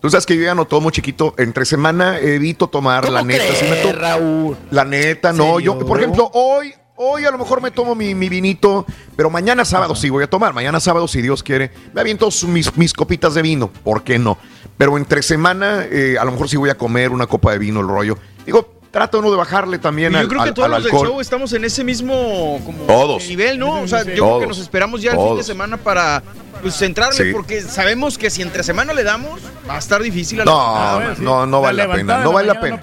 Tú 0.00 0.10
sabes 0.10 0.26
que 0.26 0.36
yo 0.36 0.42
ya 0.44 0.54
no 0.54 0.66
tomo 0.66 0.90
chiquito. 0.90 1.34
Entre 1.38 1.64
semana 1.64 2.18
evito 2.20 2.68
tomar, 2.68 3.08
la 3.08 3.22
neta. 3.22 3.44
me 3.68 3.92
Raúl? 3.92 4.56
La 4.70 4.84
neta, 4.84 5.32
no. 5.32 5.58
Yo, 5.58 5.78
por 5.80 5.98
ejemplo, 5.98 6.30
hoy, 6.34 6.74
hoy 6.96 7.24
a 7.24 7.30
lo 7.30 7.38
mejor 7.38 7.60
me 7.62 7.70
tomo 7.70 7.94
mi, 7.94 8.14
mi 8.14 8.28
vinito, 8.28 8.86
pero 9.16 9.30
mañana 9.30 9.64
sábado 9.64 9.94
sí 9.94 10.08
voy 10.10 10.24
a 10.24 10.30
tomar. 10.30 10.52
Mañana 10.52 10.80
sábado, 10.80 11.06
si 11.08 11.22
Dios 11.22 11.42
quiere, 11.42 11.70
me 11.92 12.00
aviento 12.00 12.28
mis, 12.48 12.76
mis 12.76 12.92
copitas 12.92 13.34
de 13.34 13.42
vino. 13.42 13.68
¿Por 13.68 14.02
qué 14.02 14.18
no? 14.18 14.38
Pero 14.78 14.96
entre 14.96 15.22
semana, 15.22 15.84
eh, 15.90 16.16
a 16.20 16.24
lo 16.24 16.32
mejor 16.32 16.48
sí 16.48 16.56
voy 16.56 16.70
a 16.70 16.76
comer 16.76 17.10
una 17.10 17.26
copa 17.26 17.52
de 17.52 17.58
vino, 17.58 17.80
el 17.80 17.88
rollo. 17.88 18.18
Digo, 18.44 18.72
trata 18.90 19.18
uno 19.18 19.30
de 19.30 19.36
bajarle 19.36 19.78
también 19.78 20.12
Y 20.12 20.16
al, 20.16 20.22
yo 20.22 20.28
creo 20.28 20.42
que 20.42 20.48
al- 20.48 20.54
todos 20.54 20.68
los 20.70 20.78
del 20.84 20.92
alcohol. 20.92 21.08
show 21.08 21.20
estamos 21.20 21.52
en 21.52 21.64
ese 21.64 21.84
mismo 21.84 22.60
como 22.64 22.84
Todos. 22.84 23.26
nivel, 23.28 23.58
¿no? 23.58 23.80
O 23.82 23.88
sea, 23.88 24.02
yo 24.04 24.12
creo 24.14 24.40
que 24.40 24.46
nos 24.46 24.58
esperamos 24.58 25.02
ya 25.02 25.12
el 25.12 25.18
fin 25.18 25.36
de 25.36 25.42
semana 25.44 25.76
para 25.76 26.22
pues, 26.62 26.74
centrarle, 26.76 27.24
Sí. 27.26 27.32
porque 27.32 27.60
sabemos 27.62 28.16
que 28.16 28.30
si 28.30 28.40
entre 28.42 28.62
semana 28.62 28.92
le 28.94 29.02
damos, 29.02 29.40
va 29.68 29.76
a 29.76 29.78
estar 29.78 30.02
difícil. 30.02 30.40
a 30.40 30.44
la- 30.44 30.50
No, 30.50 30.60
Ah, 30.60 31.14
no, 31.18 31.46
no 31.46 31.60
vale 31.60 31.86
la 31.86 31.92
pena. 31.94 32.18
No 32.18 32.32
vale 32.32 32.48
la 32.48 32.60
pena. 32.60 32.76
No 32.76 32.82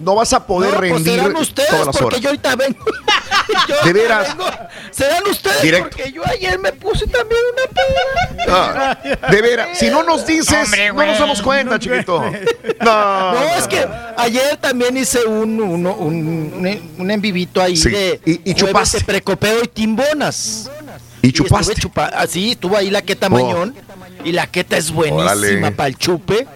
vas 0.00 0.32
a 0.32 0.46
poder 0.46 0.72
No, 0.72 0.78
pues 0.78 0.90
rendir 0.92 1.14
serán 1.20 1.36
ustedes, 1.36 1.68
todas 1.70 1.86
las 1.86 1.96
porque 1.96 2.06
horas. 2.16 2.20
yo 2.20 2.28
ahorita 2.30 2.56
vengo. 2.56 2.84
Yo 3.68 3.74
De 3.84 3.92
veras. 3.92 4.28
vengo. 4.36 4.44
Serán 4.92 5.22
ustedes, 5.28 5.62
Directo. 5.62 5.88
porque 5.96 6.12
yo 6.12 6.22
ayer 6.26 6.58
me 6.58 6.72
puse 6.72 7.06
también 7.08 7.40
una 7.52 8.44
peda. 8.46 9.00
Ah, 9.22 9.28
de 9.30 9.42
veras, 9.42 9.78
si 9.78 9.88
no 9.88 10.02
nos 10.04 10.24
dices, 10.26 10.56
Hombre, 10.64 10.92
no 10.92 11.06
nos 11.06 11.18
damos 11.18 11.42
cuenta, 11.42 11.78
chiquito. 11.78 12.22
No, 12.80 13.32
No, 13.34 13.42
es 13.56 13.66
que 13.66 13.86
ayer 14.18 14.56
también 14.58 14.96
hice 14.96 15.24
un, 15.24 15.60
un, 15.60 15.86
un, 15.86 16.92
un 16.98 17.10
en 17.10 17.20
vivito 17.20 17.60
ahí 17.60 17.76
Sí, 17.76 17.90
de 17.90 18.20
y- 18.44 18.54
chupaste. 18.54 18.98
de 18.98 19.04
precopeo 19.04 19.64
y 19.64 19.68
timbonas. 19.68 20.70
Y 21.22 21.32
chupaste. 21.32 21.72
estuve 21.72 21.90
chupa- 21.92 22.10
así, 22.14 22.52
estuvo 22.52 22.76
ahí 22.76 22.90
la 22.90 23.02
queta 23.02 23.26
Oh. 23.26 23.30
mañón. 23.30 23.74
Y 24.24 24.32
la 24.32 24.46
queta 24.46 24.76
es 24.76 24.90
buenísima 24.92 25.70
para 25.72 25.88
el 25.88 25.96
chupe. 25.96 26.46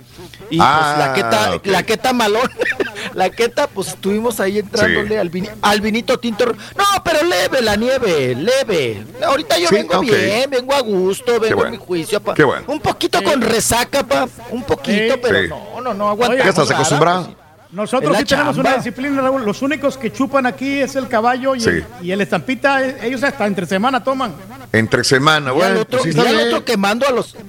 Y 0.50 0.58
Ah, 0.60 0.94
pues 0.96 1.06
la 1.06 1.14
queta, 1.14 1.54
ok. 1.56 1.66
la 1.66 1.82
queta 1.82 2.12
malón, 2.12 2.50
la 3.14 3.30
queta, 3.30 3.66
pues 3.66 3.88
estuvimos 3.88 4.40
ahí 4.40 4.58
entrándole 4.58 5.08
Sí. 5.08 5.14
al, 5.16 5.30
vini- 5.30 5.50
al 5.62 5.80
vinito 5.80 6.18
tinto. 6.18 6.46
No, 6.46 6.84
pero 7.04 7.22
leve 7.24 7.62
la 7.62 7.76
nieve, 7.76 8.34
leve. 8.34 9.04
Ahorita 9.24 9.58
yo 9.58 9.68
Sí, 9.68 9.74
vengo 9.76 10.00
bien, 10.00 10.50
vengo 10.50 10.74
a 10.74 10.80
gusto, 10.80 11.40
vengo 11.40 11.56
bueno. 11.56 11.68
a 11.68 11.72
mi 11.72 11.78
juicio. 11.78 12.20
pa. 12.20 12.34
Qué 12.34 12.44
bueno. 12.44 12.64
Un 12.68 12.80
poquito 12.80 13.22
con 13.22 13.40
resaca, 13.40 14.04
pa. 14.06 14.28
Un 14.50 14.62
poquito, 14.64 15.14
Sí. 15.14 15.20
pero 15.22 15.42
Sí. 15.42 15.48
no, 15.48 15.80
no, 15.80 15.94
no, 15.94 16.08
aguanta. 16.10 16.36
Ya 16.36 16.50
estás 16.50 16.70
acostumbrado. 16.70 17.42
Nosotros 17.72 18.12
Es 18.12 18.12
la 18.12 18.18
sí 18.20 18.24
tenemos 18.26 18.56
una 18.56 18.76
disciplina, 18.76 19.20
Raúl. 19.20 19.44
Los 19.44 19.60
únicos 19.60 19.98
que 19.98 20.12
chupan 20.12 20.46
aquí 20.46 20.78
es 20.78 20.94
el 20.94 21.08
caballo 21.08 21.56
y, 21.56 21.60
Sí. 21.60 21.70
el, 21.70 21.84
y 22.02 22.12
el 22.12 22.20
estampita. 22.20 22.80
eh, 22.84 22.98
Ellos 23.02 23.20
hasta 23.24 23.46
entre 23.46 23.66
semana 23.66 24.04
toman. 24.04 24.32
Entre 24.70 25.02
semana, 25.02 25.46
Y 25.46 25.50
al 25.50 25.54
bueno, 25.56 25.80
otro, 25.80 25.98
pues 26.00 26.14
sí 26.14 26.20
y 26.20 26.22
bien. 26.22 26.46
otro 26.46 26.64
quemando 26.64 27.08
a 27.08 27.10
los. 27.10 27.34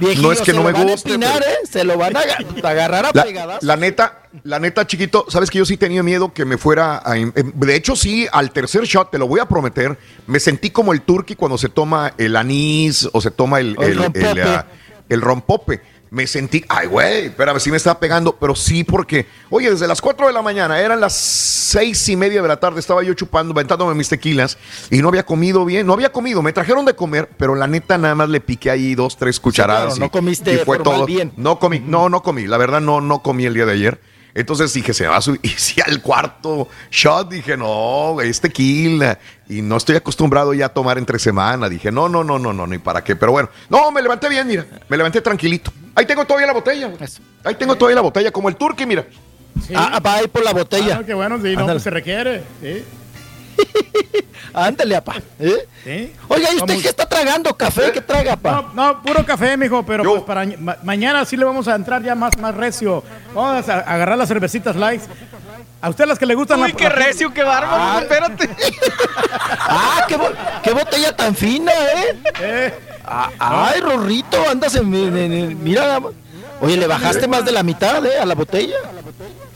No 0.00 0.32
es 0.32 0.40
que 0.40 0.52
se 0.52 0.56
no 0.56 0.62
me 0.62 0.72
guste, 0.72 1.14
empinar, 1.14 1.38
pero- 1.40 1.50
¿eh? 1.50 1.56
Se 1.70 1.84
lo 1.84 1.96
van 1.96 2.16
a 2.16 2.20
aga- 2.22 2.38
a 2.62 2.68
agarrar 2.70 3.06
a 3.06 3.10
La, 3.14 3.22
pegadas. 3.24 3.62
la 3.62 3.76
neta, 3.76 4.22
la 4.44 4.58
neta, 4.58 4.86
chiquito, 4.86 5.26
sabes 5.28 5.50
que 5.50 5.58
yo 5.58 5.64
sí 5.64 5.76
tenía 5.76 6.02
miedo 6.02 6.32
que 6.32 6.44
me 6.44 6.58
fuera 6.58 7.02
a. 7.04 7.16
em- 7.16 7.32
De 7.34 7.74
hecho, 7.74 7.96
sí, 7.96 8.26
al 8.32 8.50
tercer 8.52 8.84
shot, 8.84 9.10
te 9.10 9.18
lo 9.18 9.26
voy 9.26 9.40
a 9.40 9.46
prometer, 9.46 9.98
me 10.26 10.40
sentí 10.40 10.70
como 10.70 10.92
el 10.92 11.02
turqui 11.02 11.34
cuando 11.34 11.58
se 11.58 11.68
toma 11.68 12.12
el 12.18 12.36
anís 12.36 13.08
o 13.12 13.20
se 13.20 13.30
toma 13.30 13.60
el, 13.60 13.74
O 13.78 13.82
el 13.82 13.92
el, 13.92 13.98
rompope. 13.98 14.30
el, 14.30 14.42
ah, 14.42 14.66
el 15.08 15.20
rompope. 15.20 15.80
Me 16.16 16.26
sentí, 16.26 16.64
ay, 16.70 16.86
güey, 16.86 17.26
espérame, 17.26 17.60
sí 17.60 17.70
me 17.70 17.76
estaba 17.76 18.00
pegando, 18.00 18.34
pero 18.36 18.54
sí 18.56 18.84
porque, 18.84 19.26
oye, 19.50 19.70
desde 19.70 19.86
las 19.86 20.00
4 20.00 20.26
de 20.28 20.32
la 20.32 20.40
mañana, 20.40 20.80
eran 20.80 20.98
las 20.98 21.12
seis 21.14 22.08
y 22.08 22.16
media 22.16 22.40
de 22.40 22.48
la 22.48 22.56
tarde, 22.58 22.80
estaba 22.80 23.02
yo 23.02 23.12
chupando, 23.12 23.52
aventándome 23.52 23.92
mis 23.94 24.08
tequilas 24.08 24.56
y 24.90 25.02
no 25.02 25.08
había 25.08 25.26
comido 25.26 25.66
bien, 25.66 25.86
no 25.86 25.92
había 25.92 26.10
comido, 26.10 26.40
me 26.40 26.54
trajeron 26.54 26.86
de 26.86 26.94
comer, 26.94 27.28
pero 27.36 27.54
la 27.54 27.66
neta 27.66 27.98
nada 27.98 28.14
más 28.14 28.30
le 28.30 28.40
piqué 28.40 28.70
ahí 28.70 28.94
dos, 28.94 29.18
tres 29.18 29.38
cucharadas. 29.38 29.84
claro, 29.96 30.00
no 30.00 30.06
y- 30.06 30.08
comiste 30.08 30.54
y 30.54 30.56
fue 30.64 30.78
todo. 30.78 31.04
bien. 31.04 31.32
No 31.36 31.58
comí, 31.58 31.80
no, 31.80 32.08
no 32.08 32.22
comí. 32.22 32.46
La 32.46 32.56
verdad, 32.56 32.80
no, 32.80 33.02
no 33.02 33.18
comí 33.22 33.44
el 33.44 33.52
día 33.52 33.66
de 33.66 33.72
ayer. 33.72 34.00
Entonces 34.36 34.70
dije, 34.74 34.92
se 34.92 35.04
me 35.04 35.08
va 35.08 35.16
a 35.16 35.22
subir. 35.22 35.40
Y 35.46 35.48
si 35.48 35.80
al 35.80 36.02
cuarto 36.02 36.68
shot 36.90 37.30
dije, 37.30 37.56
no, 37.56 38.20
es 38.20 38.40
tequila. 38.40 39.18
Y 39.48 39.62
no 39.62 39.78
estoy 39.78 39.96
acostumbrado 39.96 40.52
ya 40.52 40.66
a 40.66 40.68
tomar 40.68 40.98
entre 40.98 41.18
semana. 41.18 41.68
Dije, 41.68 41.90
no, 41.90 42.08
no, 42.08 42.22
no, 42.22 42.38
no, 42.38 42.52
no, 42.52 42.66
ni 42.66 42.78
para 42.78 43.02
qué. 43.02 43.16
Pero 43.16 43.32
bueno, 43.32 43.48
no, 43.70 43.90
me 43.90 44.02
levanté 44.02 44.28
bien, 44.28 44.46
mira. 44.46 44.66
Me 44.88 44.96
levanté 44.96 45.22
tranquilito. 45.22 45.72
Ahí 45.94 46.04
tengo 46.04 46.26
todavía 46.26 46.46
la 46.46 46.52
botella. 46.52 46.92
Ahí 47.44 47.54
tengo 47.54 47.76
todavía 47.76 47.96
la 47.96 48.02
botella, 48.02 48.30
como 48.30 48.50
el 48.50 48.56
turqui, 48.56 48.84
mira. 48.84 49.06
Ah, 49.74 50.00
va 50.04 50.16
ahí 50.16 50.28
por 50.28 50.44
la 50.44 50.52
botella. 50.52 50.98
Ah, 51.00 51.04
qué 51.04 51.14
bueno, 51.14 51.40
sí, 51.42 51.56
no, 51.56 51.66
pues 51.66 51.82
se 51.82 51.90
requiere. 51.90 52.42
Sí. 52.60 52.84
Ándale, 54.54 54.96
apá. 54.96 55.16
¿eh? 55.38 55.66
Sí. 55.84 56.12
Oiga, 56.28 56.48
¿y 56.52 56.54
usted 56.56 56.66
Vamos. 56.68 56.82
qué 56.82 56.88
está 56.88 57.06
tragando? 57.06 57.54
¿Café? 57.56 57.92
¿Qué 57.92 58.00
traga, 58.00 58.32
apá? 58.34 58.70
No, 58.74 58.92
no, 58.92 59.02
puro 59.02 59.24
café, 59.26 59.56
mijo, 59.56 59.84
pero 59.84 60.02
pues 60.02 60.22
para 60.22 60.46
ma- 60.58 60.78
mañana 60.82 61.24
sí 61.26 61.36
le 61.36 61.44
vamos 61.44 61.68
a 61.68 61.74
entrar 61.74 62.02
ya 62.02 62.14
más, 62.14 62.36
más 62.38 62.54
recio. 62.54 63.02
Vamos 63.34 63.68
a 63.68 63.78
agarrar 63.80 64.16
las 64.16 64.28
cervecitas 64.28 64.74
light. 64.76 65.02
A 65.82 65.90
usted 65.90 66.06
las 66.06 66.18
que 66.18 66.24
le 66.26 66.34
gustan 66.34 66.60
Uy, 66.62 66.70
la- 66.70 66.76
qué 66.76 66.88
recio, 66.88 67.32
qué 67.34 67.42
bárbaro, 67.42 68.00
espérate. 68.00 68.48
Ah, 69.68 70.04
qué, 70.08 70.16
bo- 70.16 70.32
qué 70.62 70.72
botella 70.72 71.14
tan 71.14 71.34
fina, 71.34 71.72
¿eh? 72.40 72.74
Ah, 73.04 73.30
ay, 73.38 73.80
Rorrito, 73.80 74.48
andas 74.48 74.74
en, 74.76 74.94
en- 74.94 75.16
en- 75.32 75.62
Mira, 75.62 76.00
oye, 76.60 76.76
le 76.76 76.86
bajaste 76.86 77.26
más 77.28 77.44
de 77.44 77.52
la 77.52 77.62
mitad, 77.62 78.04
¿eh? 78.06 78.18
A 78.18 78.24
la 78.24 78.34
botella. 78.34 78.76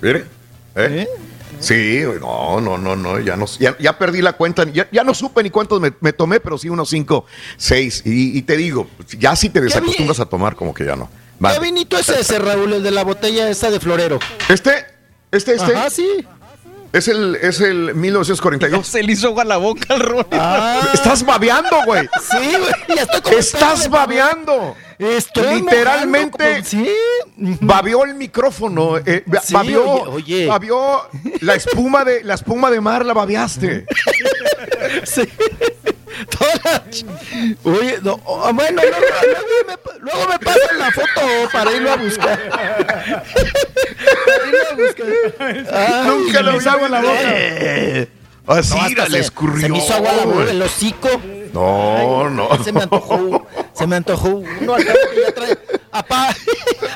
Mire. 0.01 0.27
¿Eh? 0.77 1.09
Sí, 1.61 2.03
no, 2.21 2.61
no, 2.61 2.79
no, 2.79 2.97
no, 2.97 3.21
ya, 3.21 3.37
no, 3.37 3.47
ya, 3.59 3.77
ya 3.79 3.99
perdí 3.99 4.23
la 4.23 4.33
cuenta, 4.33 4.65
ya, 4.65 4.89
ya 4.91 5.05
no 5.05 5.15
supe 5.15 5.43
ni 5.43 5.51
cuántos 5.51 5.81
me, 5.81 5.93
me 6.01 6.13
tomé, 6.13 6.41
pero 6.41 6.59
sí 6.59 6.69
unos 6.69 6.89
cinco, 6.89 7.27
seis. 7.57 8.03
Y, 8.05 8.37
y 8.37 8.43
te 8.43 8.57
digo, 8.57 8.89
ya 9.19 9.37
si 9.37 9.51
te 9.51 9.61
desacostumbras 9.61 10.21
a 10.21 10.27
tomar, 10.27 10.57
como 10.57 10.75
que 10.75 10.85
ya 10.87 10.97
no. 10.97 11.11
Vale. 11.39 11.59
¿Qué 11.59 11.65
vinito 11.65 11.99
es 11.99 12.09
ese, 12.09 12.39
Raúl, 12.39 12.73
el 12.73 12.83
de 12.83 12.91
la 12.91 13.05
botella 13.05 13.49
esa 13.49 13.71
de 13.71 13.81
florero? 13.81 14.19
Este, 14.49 14.87
este, 15.31 15.55
este. 15.55 15.75
Ajá, 15.75 15.91
sí. 15.91 16.27
Es 16.93 17.09
el, 17.09 17.37
es 17.37 17.61
el 17.61 17.95
1942. 17.95 18.87
Se 18.87 19.03
le 19.03 19.13
hizo 19.13 19.29
agua 19.29 19.43
a 19.43 19.47
la 19.47 19.57
boca 19.57 19.95
al 19.95 20.01
Ronnie. 20.01 20.41
Estás 20.93 21.25
babeando, 21.25 21.77
güey. 21.87 22.09
Sí, 22.21 22.57
güey, 22.59 22.99
ya 22.99 23.39
Estás 23.39 23.89
babeando. 23.89 24.77
Estoy 25.01 25.61
Literalmente 25.63 26.45
mojando 26.45 26.69
sí. 26.69 26.89
babeó 27.61 28.05
el 28.05 28.15
micrófono, 28.15 28.99
eh, 28.99 29.25
Sí, 29.43 29.55
babeó, 29.55 29.85
oye, 30.03 30.11
oye. 30.13 30.47
babeó 30.47 31.09
la 31.41 31.55
espuma 31.55 32.05
de 32.05 32.23
la 32.23 32.35
espuma 32.35 32.71
de 32.71 32.81
mar 32.81 33.05
la 33.07 33.15
babeaste. 33.15 33.87
Sí. 35.05 35.23
Toda 36.39 36.55
la 36.65 36.83
Oye, 37.65 37.99
no, 38.03 38.21
oh, 38.25 38.53
bueno, 38.53 38.83
no, 38.83 38.91
no, 38.91 38.99
luego, 39.23 39.47
me, 39.67 40.01
luego 40.01 40.29
me 40.29 40.39
pasan 40.39 40.79
la 40.79 40.91
foto 40.91 41.21
para 41.53 41.73
irlo 41.73 41.93
a 41.93 41.97
buscar. 41.97 42.39
para 42.51 44.49
irlo 44.49 44.61
a 44.71 44.75
buscar. 44.75 46.05
Nunca 46.07 46.43
lo 46.43 46.51
agua 46.71 46.87
en 46.87 46.93
la 46.93 47.01
boca. 47.01 48.59
Así 48.61 48.79
hasta 48.79 49.05
le 49.05 49.11
se- 49.11 49.19
escurrió. 49.21 49.61
Se 49.63 49.69
me 49.69 49.79
hizo 49.79 49.95
agua 49.95 50.13
la 50.13 50.25
boca, 50.27 50.51
el 50.51 50.63
hocico. 50.63 51.09
No, 51.53 52.29
no. 52.31 52.49
Se 52.65 52.73
me 52.73 52.83
antojó, 52.83 53.47
se 53.73 53.87
me 53.87 53.97
antojó 53.97 54.29
uno. 54.29 54.75
Al 54.75 54.85
cabo 54.85 54.99
que 55.15 55.21
ya 55.23 55.35
trae, 55.35 55.59
apá, 55.93 56.29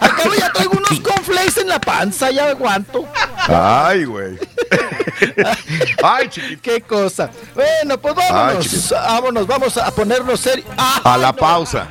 al 0.00 0.16
cabo 0.16 0.34
ya 0.38 0.52
traigo 0.52 0.72
unos 0.76 1.00
cornflakes 1.00 1.60
en 1.60 1.68
la 1.68 1.80
panza, 1.80 2.30
ya 2.30 2.48
aguanto. 2.50 3.06
Ay, 3.48 4.04
güey. 4.04 4.38
Ay, 6.02 6.28
chiquito. 6.28 6.62
Qué 6.62 6.80
cosa. 6.82 7.30
Bueno, 7.54 7.98
pues 7.98 8.14
vámonos, 8.14 8.64
chiquito. 8.68 8.94
vámonos, 8.94 9.46
vamos 9.46 9.76
a 9.76 9.90
ponernos 9.90 10.40
serio. 10.40 10.64
Ah, 10.76 11.00
A 11.04 11.18
la 11.18 11.32
pausa. 11.32 11.86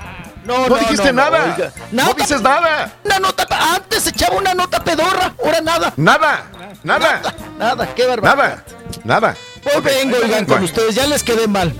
no, 0.45 0.67
No 0.67 0.75
dijiste 0.77 1.11
nada. 1.13 1.53
oiga. 1.55 1.71
No 1.91 2.13
dices 2.13 2.41
nada. 2.41 2.93
Una 3.03 3.19
nota, 3.19 3.47
antes 3.75 4.07
echaba 4.07 4.37
una 4.37 4.53
nota 4.53 4.83
pedorra, 4.83 5.33
ahora 5.43 5.61
nada. 5.61 5.93
Nada. 5.95 6.43
Nada. 6.83 7.21
Nada, 7.57 7.93
qué 7.95 8.05
barbaridad. 8.05 8.35
Nada. 8.45 8.63
Nada. 9.03 9.35
Pues 9.63 9.81
vengo, 9.83 10.17
oigan, 10.21 10.45
con 10.45 10.63
ustedes, 10.63 10.95
ya 10.95 11.07
les 11.07 11.23
quedé 11.23 11.47
mal. 11.47 11.73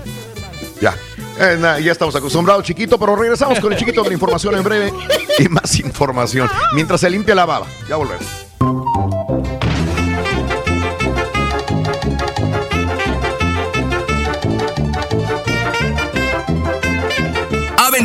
Ya. 0.80 0.94
Eh, 1.38 1.58
ya 1.82 1.92
estamos 1.92 2.14
acostumbrados, 2.14 2.64
chiquito, 2.64 2.98
pero 2.98 3.16
regresamos 3.16 3.58
con 3.60 3.72
el 3.72 3.78
chiquito 3.78 4.02
de 4.02 4.08
la 4.08 4.14
información 4.14 4.54
en 4.56 4.62
breve 4.62 4.92
y 5.38 5.48
más 5.48 5.78
información. 5.80 6.48
Mientras 6.74 7.00
se 7.00 7.10
limpia 7.10 7.34
la 7.34 7.46
baba. 7.46 7.66
Ya 7.88 7.96
volvemos. 7.96 8.26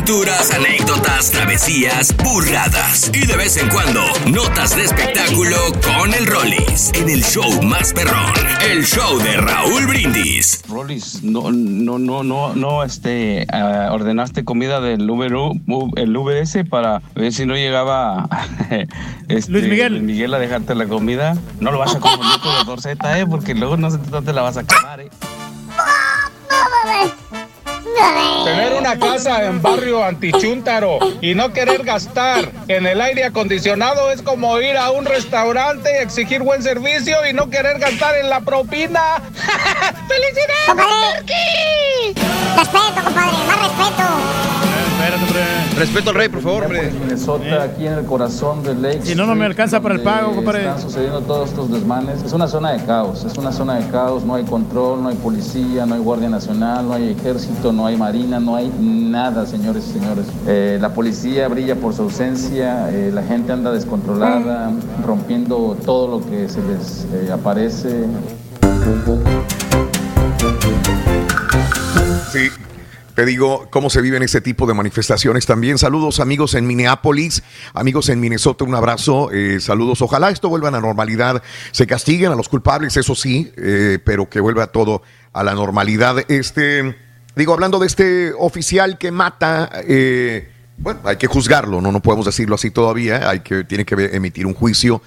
Aventuras, 0.09 0.51
anécdotas, 0.55 1.29
travesías, 1.29 2.17
burradas 2.17 3.11
y 3.13 3.27
de 3.27 3.38
vez 3.38 3.57
en 3.57 3.69
cuando 3.69 4.01
notas 4.25 4.75
de 4.75 4.85
espectáculo 4.85 5.55
con 5.83 6.11
el 6.15 6.25
Rollis 6.25 6.91
en 6.95 7.09
el 7.09 7.23
show 7.23 7.61
más 7.61 7.93
perrón, 7.93 8.33
el 8.67 8.83
show 8.83 9.19
de 9.19 9.38
Raúl 9.38 9.85
Brindis. 9.85 10.63
Rollis, 10.67 11.21
no, 11.21 11.51
no, 11.51 11.99
no, 11.99 12.23
no, 12.23 12.55
no, 12.55 12.83
este, 12.83 13.45
ah, 13.53 13.89
ordenaste 13.91 14.43
comida 14.43 14.81
del 14.81 15.07
Uber, 15.07 15.31
el 15.95 16.17
UBS 16.17 16.67
para 16.67 17.03
ver 17.13 17.31
si 17.31 17.45
no 17.45 17.53
llegaba 17.53 18.27
este, 19.27 19.51
Luis 19.51 19.69
Miguel. 19.69 20.01
Miguel 20.01 20.33
a 20.33 20.39
dejarte 20.39 20.73
la 20.73 20.88
comida. 20.88 21.38
No 21.59 21.69
lo 21.69 21.77
vas 21.77 21.93
a 21.93 21.99
confundir 21.99 22.39
con 22.41 22.55
Doctor 22.55 22.81
Z, 22.81 23.19
eh, 23.19 23.27
porque 23.27 23.53
luego 23.53 23.77
no 23.77 23.91
sé 23.91 23.99
dónde 24.09 24.33
la 24.33 24.41
vas 24.41 24.57
a 24.57 24.61
acabar, 24.61 25.01
eh. 25.01 25.09
Tener 28.45 28.74
una 28.74 28.98
casa 28.98 29.45
en 29.45 29.61
barrio 29.61 30.03
antichúntaro 30.03 30.99
y 31.22 31.35
no 31.35 31.53
querer 31.53 31.83
gastar 31.83 32.49
en 32.67 32.85
el 32.85 33.01
aire 33.01 33.25
acondicionado 33.25 34.11
es 34.11 34.22
como 34.22 34.59
ir 34.59 34.77
a 34.77 34.91
un 34.91 35.06
restaurante 35.06 35.90
y 35.99 36.03
exigir 36.03 36.41
buen 36.41 36.64
servicio 36.64 37.17
y 37.30 37.33
no 37.33 37.49
querer 37.49 37.80
gastar 37.80 38.17
en 38.17 38.30
la 38.30 38.41
propina. 38.41 39.22
¡Felicidades, 40.08 40.88
Turki! 41.16 42.14
Respeto, 42.58 43.03
compadre, 43.03 43.38
más 43.48 43.59
respeto. 43.59 44.58
Respeto 45.77 46.09
al 46.09 46.15
rey, 46.15 46.29
por 46.29 46.41
favor, 46.41 46.63
hombre. 46.63 46.91
Minnesota, 46.91 47.63
aquí 47.63 47.87
en 47.87 47.93
el 47.93 48.05
corazón 48.05 48.63
del 48.63 48.81
Lake. 48.81 49.01
Si 49.03 49.15
no, 49.15 49.25
no 49.25 49.33
me 49.33 49.45
alcanza 49.45 49.79
para 49.79 49.95
el 49.95 50.01
pago, 50.01 50.35
compadre. 50.35 50.61
Están 50.61 50.81
sucediendo 50.81 51.21
todos 51.21 51.49
estos 51.49 51.71
desmanes. 51.71 52.21
Es 52.21 52.33
una 52.33 52.47
zona 52.47 52.71
de 52.71 52.83
caos, 52.83 53.23
es 53.23 53.37
una 53.37 53.51
zona 53.51 53.75
de 53.75 53.87
caos. 53.89 54.23
No 54.25 54.35
hay 54.35 54.43
control, 54.43 55.01
no 55.01 55.09
hay 55.09 55.15
policía, 55.15 55.85
no 55.85 55.95
hay 55.95 56.01
guardia 56.01 56.29
nacional, 56.29 56.85
no 56.87 56.93
hay 56.93 57.11
ejército, 57.11 57.71
no 57.71 57.85
hay 57.85 57.95
marina, 57.95 58.39
no 58.39 58.55
hay 58.55 58.69
nada, 58.79 59.45
señores 59.45 59.87
y 59.89 59.99
señores. 59.99 60.25
Eh, 60.47 60.77
la 60.81 60.93
policía 60.93 61.47
brilla 61.47 61.75
por 61.75 61.93
su 61.93 62.03
ausencia, 62.03 62.89
eh, 62.91 63.11
la 63.13 63.23
gente 63.23 63.53
anda 63.53 63.71
descontrolada, 63.71 64.71
rompiendo 65.05 65.77
todo 65.85 66.19
lo 66.19 66.29
que 66.29 66.49
se 66.49 66.61
les 66.63 67.05
eh, 67.13 67.31
aparece. 67.31 68.05
Sí. 72.31 72.49
Te 73.19 73.25
digo 73.25 73.67
cómo 73.69 73.89
se 73.89 73.99
viven 73.99 74.23
ese 74.23 74.39
tipo 74.39 74.65
de 74.65 74.73
manifestaciones 74.73 75.45
también. 75.45 75.77
Saludos 75.77 76.22
amigos 76.22 76.53
en 76.53 76.65
Minneapolis, 76.65 77.43
amigos 77.73 78.07
en 78.07 78.22
Minnesota, 78.22 78.64
un 78.64 78.73
abrazo, 78.75 79.30
eh, 79.33 79.59
saludos. 79.59 80.01
Ojalá 80.01 80.30
esto 80.30 80.48
vuelva 80.48 80.69
a 80.69 80.72
la 80.72 80.80
normalidad, 80.80 81.43
se 81.72 81.85
castiguen 81.85 82.31
a 82.31 82.35
los 82.35 82.48
culpables, 82.48 82.95
eso 82.95 83.15
sí, 83.15 83.51
eh, 83.57 83.99
pero 84.06 84.30
que 84.30 84.39
vuelva 84.39 84.67
todo 84.67 85.01
a 85.33 85.43
la 85.43 85.53
normalidad. 85.53 86.23
Este, 86.30 86.95
digo, 87.35 87.51
hablando 87.51 87.77
de 87.80 87.88
este 87.88 88.31
oficial 88.38 88.98
que 88.98 89.11
mata, 89.11 89.69
eh, 89.85 90.49
bueno, 90.77 91.01
hay 91.03 91.17
que 91.17 91.27
juzgarlo, 91.27 91.81
no, 91.81 91.91
no 91.91 92.01
podemos 92.01 92.25
decirlo 92.25 92.56
así 92.56 92.72
todavía, 92.72 93.30
hay 93.30 93.41
que, 93.41 93.65
tiene 93.65 93.83
que 93.83 93.95
emitir 94.14 94.45
un 94.45 94.53
juicio, 94.53 95.01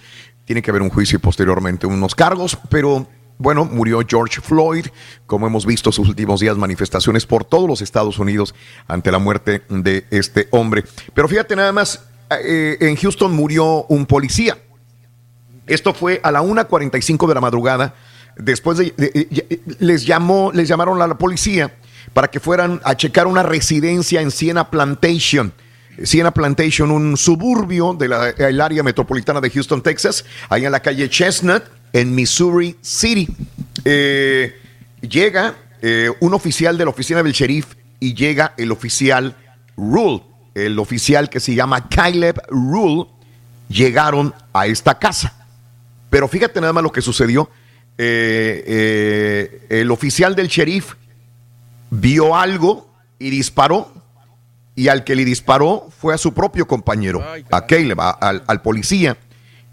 tiene 0.44 0.60
que 0.60 0.70
haber 0.70 0.82
un 0.82 0.91
juicio 0.91 1.16
y 1.16 1.18
posteriormente 1.18 1.86
unos 1.86 2.15
cargos, 2.15 2.58
pero 2.68 3.08
bueno, 3.42 3.64
murió 3.64 4.00
George 4.08 4.40
Floyd, 4.40 4.86
como 5.26 5.46
hemos 5.46 5.66
visto 5.66 5.92
sus 5.92 6.08
últimos 6.08 6.40
días, 6.40 6.56
manifestaciones 6.56 7.26
por 7.26 7.44
todos 7.44 7.68
los 7.68 7.82
Estados 7.82 8.18
Unidos 8.18 8.54
ante 8.88 9.10
la 9.12 9.18
muerte 9.18 9.62
de 9.68 10.06
este 10.10 10.48
hombre. 10.52 10.84
Pero 11.14 11.28
fíjate 11.28 11.56
nada 11.56 11.72
más, 11.72 12.04
eh, 12.44 12.76
en 12.80 12.96
Houston 12.96 13.32
murió 13.34 13.84
un 13.88 14.06
policía. 14.06 14.56
Esto 15.66 15.94
fue 15.94 16.20
a 16.22 16.30
la 16.30 16.42
1.45 16.42 17.28
de 17.28 17.34
la 17.34 17.40
madrugada. 17.40 17.94
Después 18.36 18.78
de, 18.78 18.94
de- 18.96 19.10
de- 19.30 19.60
les 19.78 20.06
llamó, 20.06 20.50
les 20.54 20.66
llamaron 20.68 21.00
a 21.02 21.06
la 21.06 21.18
policía 21.18 21.74
para 22.14 22.28
que 22.28 22.40
fueran 22.40 22.80
a 22.84 22.96
checar 22.96 23.26
una 23.26 23.42
residencia 23.42 24.20
en 24.20 24.30
Siena 24.30 24.70
Plantation. 24.70 25.52
Siena 26.02 26.30
Plantation, 26.32 26.90
un 26.90 27.16
suburbio 27.18 27.92
del 27.94 28.60
área 28.60 28.82
metropolitana 28.82 29.40
de 29.40 29.50
Houston, 29.50 29.82
Texas, 29.82 30.24
ahí 30.48 30.64
en 30.64 30.72
la 30.72 30.80
calle 30.80 31.08
Chestnut, 31.10 31.62
en 31.92 32.14
Missouri 32.14 32.76
City. 32.80 33.28
Eh, 33.84 34.54
llega 35.00 35.54
eh, 35.80 36.10
un 36.20 36.34
oficial 36.34 36.78
de 36.78 36.84
la 36.84 36.90
oficina 36.90 37.22
del 37.22 37.32
sheriff 37.32 37.74
y 38.00 38.14
llega 38.14 38.54
el 38.56 38.72
oficial 38.72 39.36
Rule, 39.76 40.22
el 40.54 40.78
oficial 40.78 41.28
que 41.30 41.40
se 41.40 41.54
llama 41.54 41.88
Caleb 41.88 42.40
Rule, 42.48 43.08
llegaron 43.68 44.34
a 44.52 44.66
esta 44.66 44.98
casa. 44.98 45.34
Pero 46.10 46.28
fíjate 46.28 46.60
nada 46.60 46.72
más 46.72 46.82
lo 46.82 46.92
que 46.92 47.00
sucedió. 47.00 47.48
Eh, 47.98 49.66
el 49.70 49.90
oficial 49.90 50.34
del 50.34 50.48
sheriff 50.48 50.94
vio 51.90 52.36
algo 52.36 52.88
y 53.18 53.30
disparó. 53.30 53.92
Y 54.74 54.88
al 54.88 55.04
que 55.04 55.14
le 55.14 55.24
disparó 55.26 55.88
fue 56.00 56.14
a 56.14 56.18
su 56.18 56.32
propio 56.32 56.66
compañero, 56.66 57.22
a 57.50 57.66
Caleb, 57.66 58.00
a- 58.00 58.10
al, 58.10 58.42
al 58.46 58.62
policía. 58.62 59.16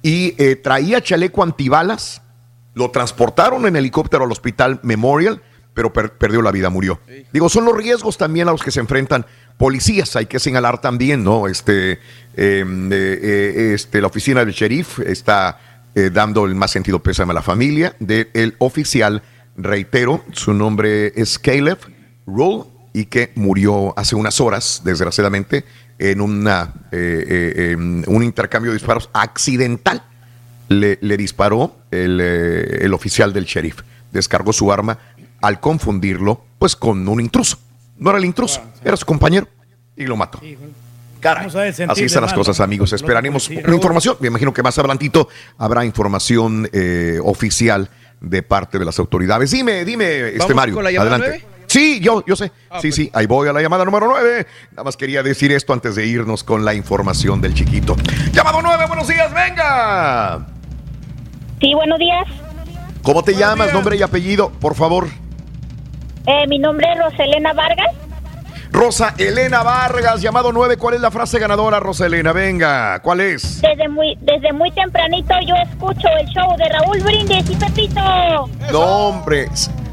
Y 0.01 0.35
eh, 0.37 0.55
traía 0.55 1.01
chaleco 1.01 1.43
antibalas. 1.43 2.21
Lo 2.73 2.91
transportaron 2.91 3.65
en 3.65 3.75
helicóptero 3.75 4.23
al 4.23 4.31
hospital 4.31 4.79
Memorial, 4.83 5.41
pero 5.73 5.91
per- 5.91 6.13
perdió 6.13 6.41
la 6.41 6.51
vida, 6.51 6.69
murió. 6.69 6.99
Digo, 7.33 7.49
son 7.49 7.65
los 7.65 7.75
riesgos 7.75 8.17
también 8.17 8.47
a 8.47 8.51
los 8.51 8.63
que 8.63 8.71
se 8.71 8.79
enfrentan 8.79 9.25
policías. 9.57 10.15
Hay 10.15 10.27
que 10.27 10.39
señalar 10.39 10.79
también, 10.79 11.23
¿no? 11.23 11.47
Este, 11.47 11.93
eh, 11.93 11.99
eh, 12.35 12.63
eh, 12.91 13.71
este, 13.73 13.99
la 14.01 14.07
oficina 14.07 14.45
del 14.45 14.53
sheriff 14.53 14.99
está 14.99 15.59
dando 16.13 16.45
el 16.45 16.55
más 16.55 16.71
sentido 16.71 16.99
pésame 17.03 17.31
a 17.31 17.33
la 17.33 17.41
familia 17.41 17.93
del 17.99 18.55
oficial. 18.59 19.21
Reitero, 19.57 20.23
su 20.31 20.53
nombre 20.53 21.11
es 21.19 21.37
Caleb 21.39 21.77
Rule 22.25 22.63
y 22.93 23.05
que 23.05 23.33
murió 23.35 23.97
hace 23.97 24.15
unas 24.15 24.39
horas, 24.39 24.81
desgraciadamente, 24.85 25.65
en 25.99 26.21
una, 26.21 26.73
eh, 26.91 27.75
eh, 27.75 27.75
un 27.75 28.23
intercambio 28.23 28.71
de 28.71 28.77
disparos 28.77 29.09
accidental. 29.13 30.03
Le, 30.69 30.99
le 31.01 31.17
disparó 31.17 31.75
el, 31.91 32.19
eh, 32.21 32.79
el 32.81 32.93
oficial 32.93 33.33
del 33.33 33.45
sheriff. 33.45 33.81
Descargó 34.11 34.53
su 34.53 34.71
arma 34.71 34.97
al 35.41 35.59
confundirlo, 35.59 36.43
pues, 36.57 36.75
con 36.75 37.07
un 37.07 37.19
intruso. 37.19 37.57
No 37.97 38.11
era 38.11 38.19
el 38.19 38.25
intruso, 38.25 38.61
era 38.83 38.95
su 38.95 39.05
compañero 39.05 39.47
y 39.95 40.05
lo 40.05 40.15
mató. 40.15 40.39
Caray, 41.19 41.49
a 41.49 41.53
ver, 41.53 41.73
sentir 41.73 41.91
Así 41.91 42.03
están 42.05 42.21
las 42.21 42.31
mal, 42.31 42.39
cosas, 42.39 42.59
amigos. 42.61 42.93
Esperaremos 42.93 43.49
una 43.49 43.75
información. 43.75 44.15
Me 44.21 44.27
imagino 44.27 44.53
que 44.53 44.63
más 44.63 44.77
adelantito 44.79 45.27
habrá 45.57 45.83
información 45.83 46.69
eh, 46.71 47.19
oficial 47.21 47.89
de 48.21 48.41
parte 48.41 48.79
de 48.79 48.85
las 48.85 48.99
autoridades. 48.99 49.51
Dime, 49.51 49.83
dime, 49.83 50.27
este 50.27 50.39
¿Vamos 50.39 50.55
Mario. 50.55 50.75
con 50.75 50.83
la 50.83 50.91
llamada 50.91 51.15
adelante. 51.15 51.45
Sí, 51.69 51.99
yo, 51.99 52.23
yo 52.25 52.35
sé. 52.35 52.51
Ah, 52.69 52.79
sí, 52.81 52.91
sí, 52.91 53.11
ahí 53.13 53.27
voy 53.27 53.47
a 53.47 53.53
la 53.53 53.61
llamada 53.61 53.85
número 53.85 54.07
9. 54.07 54.47
Nada 54.71 54.83
más 54.83 54.97
quería 54.97 55.21
decir 55.21 55.51
esto 55.51 55.71
antes 55.71 55.95
de 55.95 56.05
irnos 56.05 56.43
con 56.43 56.65
la 56.65 56.73
información 56.73 57.41
del 57.41 57.53
chiquito. 57.53 57.95
Llamado 58.31 58.59
9, 58.63 58.85
buenos 58.87 59.07
días, 59.07 59.31
venga. 59.31 60.47
Sí, 61.61 61.73
buenos 61.75 61.99
días. 61.99 62.25
¿Cómo 63.03 63.23
te 63.23 63.35
llamas? 63.35 63.71
Nombre 63.71 63.95
y 63.97 64.01
apellido, 64.01 64.49
por 64.49 64.73
favor. 64.73 65.07
Eh, 66.25 66.47
mi 66.47 66.57
nombre 66.57 66.87
es 66.91 66.99
Roselena 66.99 67.53
Vargas. 67.53 67.95
Rosa 68.71 69.13
Elena 69.17 69.61
Vargas, 69.61 70.21
llamado 70.21 70.51
9. 70.51 70.77
¿Cuál 70.77 70.95
es 70.95 71.01
la 71.01 71.11
frase 71.11 71.37
ganadora, 71.37 71.79
Rosa 71.79 72.07
Elena? 72.07 72.33
Venga, 72.33 72.99
¿cuál 73.01 73.19
es? 73.19 73.61
Desde 73.61 73.87
muy, 73.89 74.17
desde 74.21 74.53
muy 74.53 74.71
tempranito 74.71 75.33
yo 75.45 75.55
escucho 75.55 76.07
el 76.19 76.27
show 76.29 76.55
de 76.57 76.69
Raúl 76.69 76.99
Brindis 77.01 77.49
y 77.49 77.55
Pepito. 77.55 78.49
No, 78.71 78.79
hombre. 78.81 79.49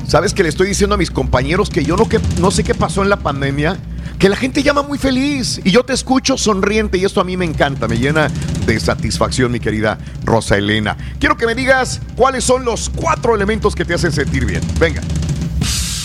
¿Sabes 0.06 0.32
que 0.34 0.44
le 0.44 0.48
estoy 0.48 0.68
diciendo 0.68 0.94
a 0.94 0.98
mis 0.98 1.10
compañeros 1.10 1.68
que 1.68 1.84
yo 1.84 1.96
no, 1.96 2.08
que, 2.08 2.20
no 2.38 2.52
sé 2.52 2.62
qué 2.62 2.74
pasó 2.74 3.02
en 3.02 3.10
la 3.10 3.16
pandemia? 3.16 3.76
Que 4.20 4.28
la 4.28 4.36
gente 4.36 4.62
llama 4.62 4.82
muy 4.82 4.98
feliz 4.98 5.60
y 5.64 5.72
yo 5.72 5.84
te 5.84 5.92
escucho 5.92 6.38
sonriente 6.38 6.96
y 6.96 7.04
esto 7.04 7.20
a 7.20 7.24
mí 7.24 7.36
me 7.36 7.44
encanta, 7.44 7.88
me 7.88 7.98
llena 7.98 8.28
de 8.66 8.78
satisfacción, 8.78 9.50
mi 9.50 9.58
querida 9.58 9.98
Rosa 10.24 10.56
Elena. 10.56 10.96
Quiero 11.18 11.36
que 11.36 11.44
me 11.44 11.56
digas 11.56 12.00
cuáles 12.14 12.44
son 12.44 12.64
los 12.64 12.88
cuatro 12.88 13.34
elementos 13.34 13.74
que 13.74 13.84
te 13.84 13.94
hacen 13.94 14.12
sentir 14.12 14.44
bien. 14.46 14.62
Venga. 14.78 15.02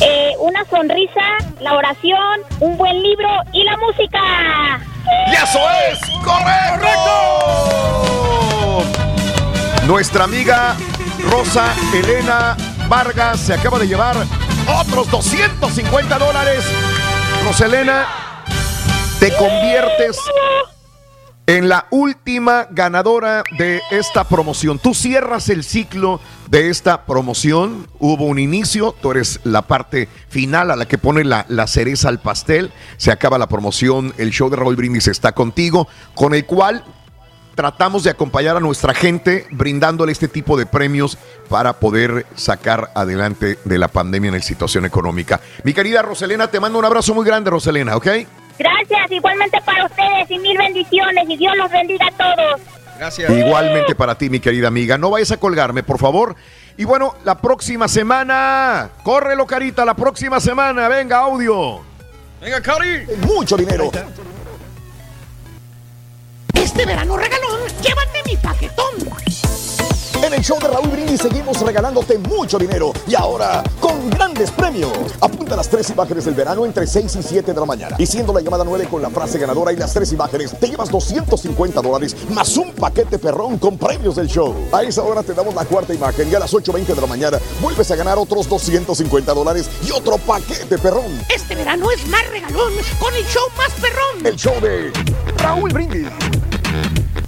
Eh, 0.02 0.32
una 0.40 0.66
sonrisa, 0.66 1.22
la 1.62 1.76
oración, 1.76 2.42
un 2.60 2.76
buen 2.78 3.04
libro 3.04 3.30
y 3.54 3.64
la 3.64 3.78
música. 3.78 4.20
¡Y 5.28 5.34
eso 5.36 5.60
es 5.92 6.00
correcto! 6.24 6.88
Nuestra 9.86 10.24
amiga 10.24 10.76
Rosa 11.30 11.76
Elena 11.94 12.58
Vargas 12.92 13.40
se 13.40 13.54
acaba 13.54 13.80
de 13.80 13.88
llevar 13.88 14.18
otros 14.68 15.10
250 15.10 16.20
dólares. 16.20 16.66
Rosa 17.42 17.66
Elena, 17.66 18.06
te 19.18 19.34
conviertes 19.38 20.18
en 21.48 21.70
la 21.70 21.88
última 21.90 22.68
ganadora 22.70 23.44
de 23.58 23.80
esta 23.92 24.26
promoción. 24.26 24.78
Tú 24.78 24.94
cierras 24.94 25.48
el 25.48 25.64
ciclo 25.64 26.20
de 26.50 26.70
esta 26.70 27.06
promoción. 27.06 27.88
Hubo 27.98 28.26
un 28.26 28.40
inicio, 28.40 28.94
tú 29.02 29.12
eres 29.12 29.40
la 29.46 29.62
parte 29.62 30.10
final 30.28 30.70
a 30.70 30.76
la 30.76 30.86
que 30.86 30.98
pone 30.98 31.24
la, 31.24 31.46
la 31.48 31.68
cereza 31.68 32.10
al 32.10 32.20
pastel. 32.20 32.74
Se 32.98 33.10
acaba 33.10 33.38
la 33.38 33.48
promoción, 33.48 34.14
el 34.18 34.32
show 34.32 34.50
de 34.50 34.58
Raúl 34.58 34.76
Brindis 34.76 35.08
está 35.08 35.32
contigo, 35.32 35.88
con 36.14 36.34
el 36.34 36.46
cual 36.46 36.84
tratamos 37.56 38.04
de 38.04 38.10
acompañar 38.10 38.58
a 38.58 38.60
nuestra 38.60 38.94
gente 38.94 39.46
brindándole 39.52 40.12
este 40.12 40.28
tipo 40.28 40.58
de 40.58 40.66
premios 40.66 41.18
para 41.50 41.74
poder 41.74 42.26
sacar 42.36 42.92
adelante 42.96 43.60
de 43.66 43.78
la 43.78 43.88
pandemia 43.88 44.30
en 44.30 44.36
la 44.36 44.42
situación 44.42 44.86
económica. 44.86 45.42
Mi 45.64 45.74
querida 45.74 46.02
Roselena, 46.02 46.50
te 46.50 46.60
mando 46.60 46.80
un 46.80 46.86
abrazo 46.86 47.14
muy 47.14 47.26
grande, 47.26 47.50
Roselena, 47.50 47.96
¿ok? 47.96 48.08
Gracias, 48.58 49.12
igualmente 49.12 49.60
para 49.66 49.86
ustedes 49.86 50.30
y 50.30 50.40
mil 50.40 50.58
bendiciones 50.58 51.26
y 51.28 51.38
Dios 51.38 51.56
los 51.58 51.72
bendiga 51.72 52.08
a 52.08 52.12
todos. 52.12 52.62
Gracias. 52.98 53.32
Igualmente 53.32 53.96
para 53.96 54.16
ti, 54.16 54.30
mi 54.30 54.40
querida 54.40 54.68
amiga. 54.68 54.98
No 54.98 55.10
vayas 55.10 55.32
a 55.32 55.38
colgarme, 55.38 55.82
por 55.82 55.98
favor. 55.98 56.36
Y 56.78 56.86
bueno, 56.86 57.16
la 57.26 57.42
próxima 57.42 57.88
semana, 57.88 58.92
córrelo, 59.04 59.48
Carita, 59.48 59.84
la 59.86 59.96
próxima 59.96 60.40
semana, 60.40 60.88
venga, 60.88 61.18
audio. 61.18 61.82
Venga, 62.40 62.62
Cari. 62.62 63.06
Mucho 63.26 63.58
dinero. 63.58 63.92
Este 66.72 66.86
verano 66.86 67.18
regalón, 67.18 67.60
llévate 67.82 68.24
mi 68.26 68.38
paquetón. 68.38 68.94
En 70.24 70.34
el 70.34 70.42
show 70.42 70.58
de 70.58 70.70
Raúl 70.70 70.88
Brindis 70.88 71.20
seguimos 71.20 71.60
regalándote 71.60 72.18
mucho 72.18 72.58
dinero 72.58 72.94
y 73.06 73.14
ahora 73.14 73.62
con 73.82 74.10
grandes 74.10 74.52
premios. 74.52 74.90
Apunta 75.20 75.58
las 75.58 75.68
tres 75.68 75.90
imágenes 75.90 76.24
del 76.24 76.34
verano 76.34 76.66
entre 76.66 76.88
6 76.88 77.18
y 77.18 77.24
7 77.24 77.54
de 77.54 77.60
la 77.60 77.66
mañana. 77.66 77.98
Y 78.00 78.06
siendo 78.06 78.32
la 78.32 78.40
llamada 78.40 78.64
9 78.64 78.88
con 78.90 79.02
la 79.02 79.10
frase 79.10 79.38
ganadora 79.38 79.74
y 79.74 79.76
las 79.76 79.94
tres 79.94 80.14
imágenes, 80.14 80.58
te 80.58 80.70
llevas 80.70 80.90
250 80.90 81.82
dólares 81.82 82.16
más 82.30 82.56
un 82.56 82.72
paquete 82.72 83.20
perrón 83.20 83.58
con 83.58 83.78
premios 83.78 84.16
del 84.16 84.28
show. 84.28 84.56
A 84.72 84.82
esa 84.84 85.04
hora 85.04 85.24
te 85.24 85.34
damos 85.34 85.54
la 85.54 85.66
cuarta 85.66 85.94
imagen 85.94 86.32
y 86.32 86.36
a 86.36 86.40
las 86.40 86.54
8.20 86.54 86.86
de 86.96 87.02
la 87.02 87.08
mañana 87.08 87.38
vuelves 87.62 87.92
a 87.92 87.98
ganar 87.98 88.18
otros 88.18 88.48
250 88.48 89.34
dólares 89.34 89.70
y 89.86 89.92
otro 89.92 90.18
paquete 90.20 90.78
perrón. 90.78 91.20
Este 91.28 91.54
verano 91.54 91.92
es 91.92 92.08
más 92.08 92.26
regalón 92.30 92.72
con 92.98 93.14
el 93.14 93.26
show 93.26 93.44
más 93.58 93.72
perrón. 93.82 94.26
El 94.26 94.38
show 94.38 94.58
de 94.62 94.94
Raúl 95.38 95.74
Brindis. 95.74 96.08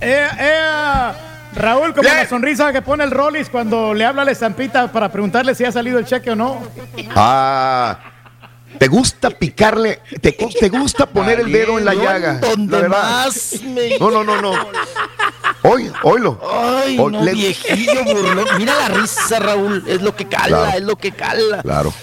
Eh, 0.04 0.28
eh, 0.40 1.12
Raúl, 1.56 1.94
como 1.94 2.08
la 2.10 2.28
sonrisa 2.28 2.72
que 2.74 2.82
pone 2.82 3.04
el 3.04 3.12
Rollis 3.12 3.50
cuando 3.50 3.94
le 3.94 4.06
habla 4.06 4.24
a 4.24 4.26
la 4.26 4.32
estampita 4.32 4.92
para 4.92 5.10
preguntarle 5.12 5.54
si 5.56 5.64
ha 5.66 5.72
salido 5.72 6.00
el 6.00 6.06
cheque 6.06 6.32
o 6.32 6.36
no. 6.36 6.60
Ah, 7.16 8.00
¿te 8.80 8.88
gusta 8.88 9.30
picarle? 9.30 10.00
¿Te, 10.20 10.32
te 10.32 10.70
gusta 10.70 11.06
poner 11.06 11.40
el 11.42 11.52
dedo 11.52 11.78
en 11.78 11.86
la 11.86 11.94
llaga? 11.94 12.40
La 12.42 12.80
verdad. 12.80 12.90
más 12.90 13.62
me... 13.62 13.98
No, 14.00 14.10
no, 14.10 14.24
no, 14.24 14.42
no. 14.42 14.54
Hoy, 15.66 15.92
oílo. 16.02 16.42
Ay, 16.52 16.98
Hoy 17.00 17.12
no, 17.14 17.22
le- 17.24 17.32
viejillo 17.34 18.04
burlón. 18.04 18.46
Mira 18.58 18.74
la 18.80 18.88
risa, 18.90 19.40
Raúl. 19.40 19.84
Es 19.88 20.02
lo 20.02 20.16
que 20.16 20.26
cala, 20.28 20.48
Claro. 20.48 20.72
es 20.78 20.82
lo 20.84 20.96
que 20.98 21.12
cala. 21.12 21.62
Claro. 21.62 21.94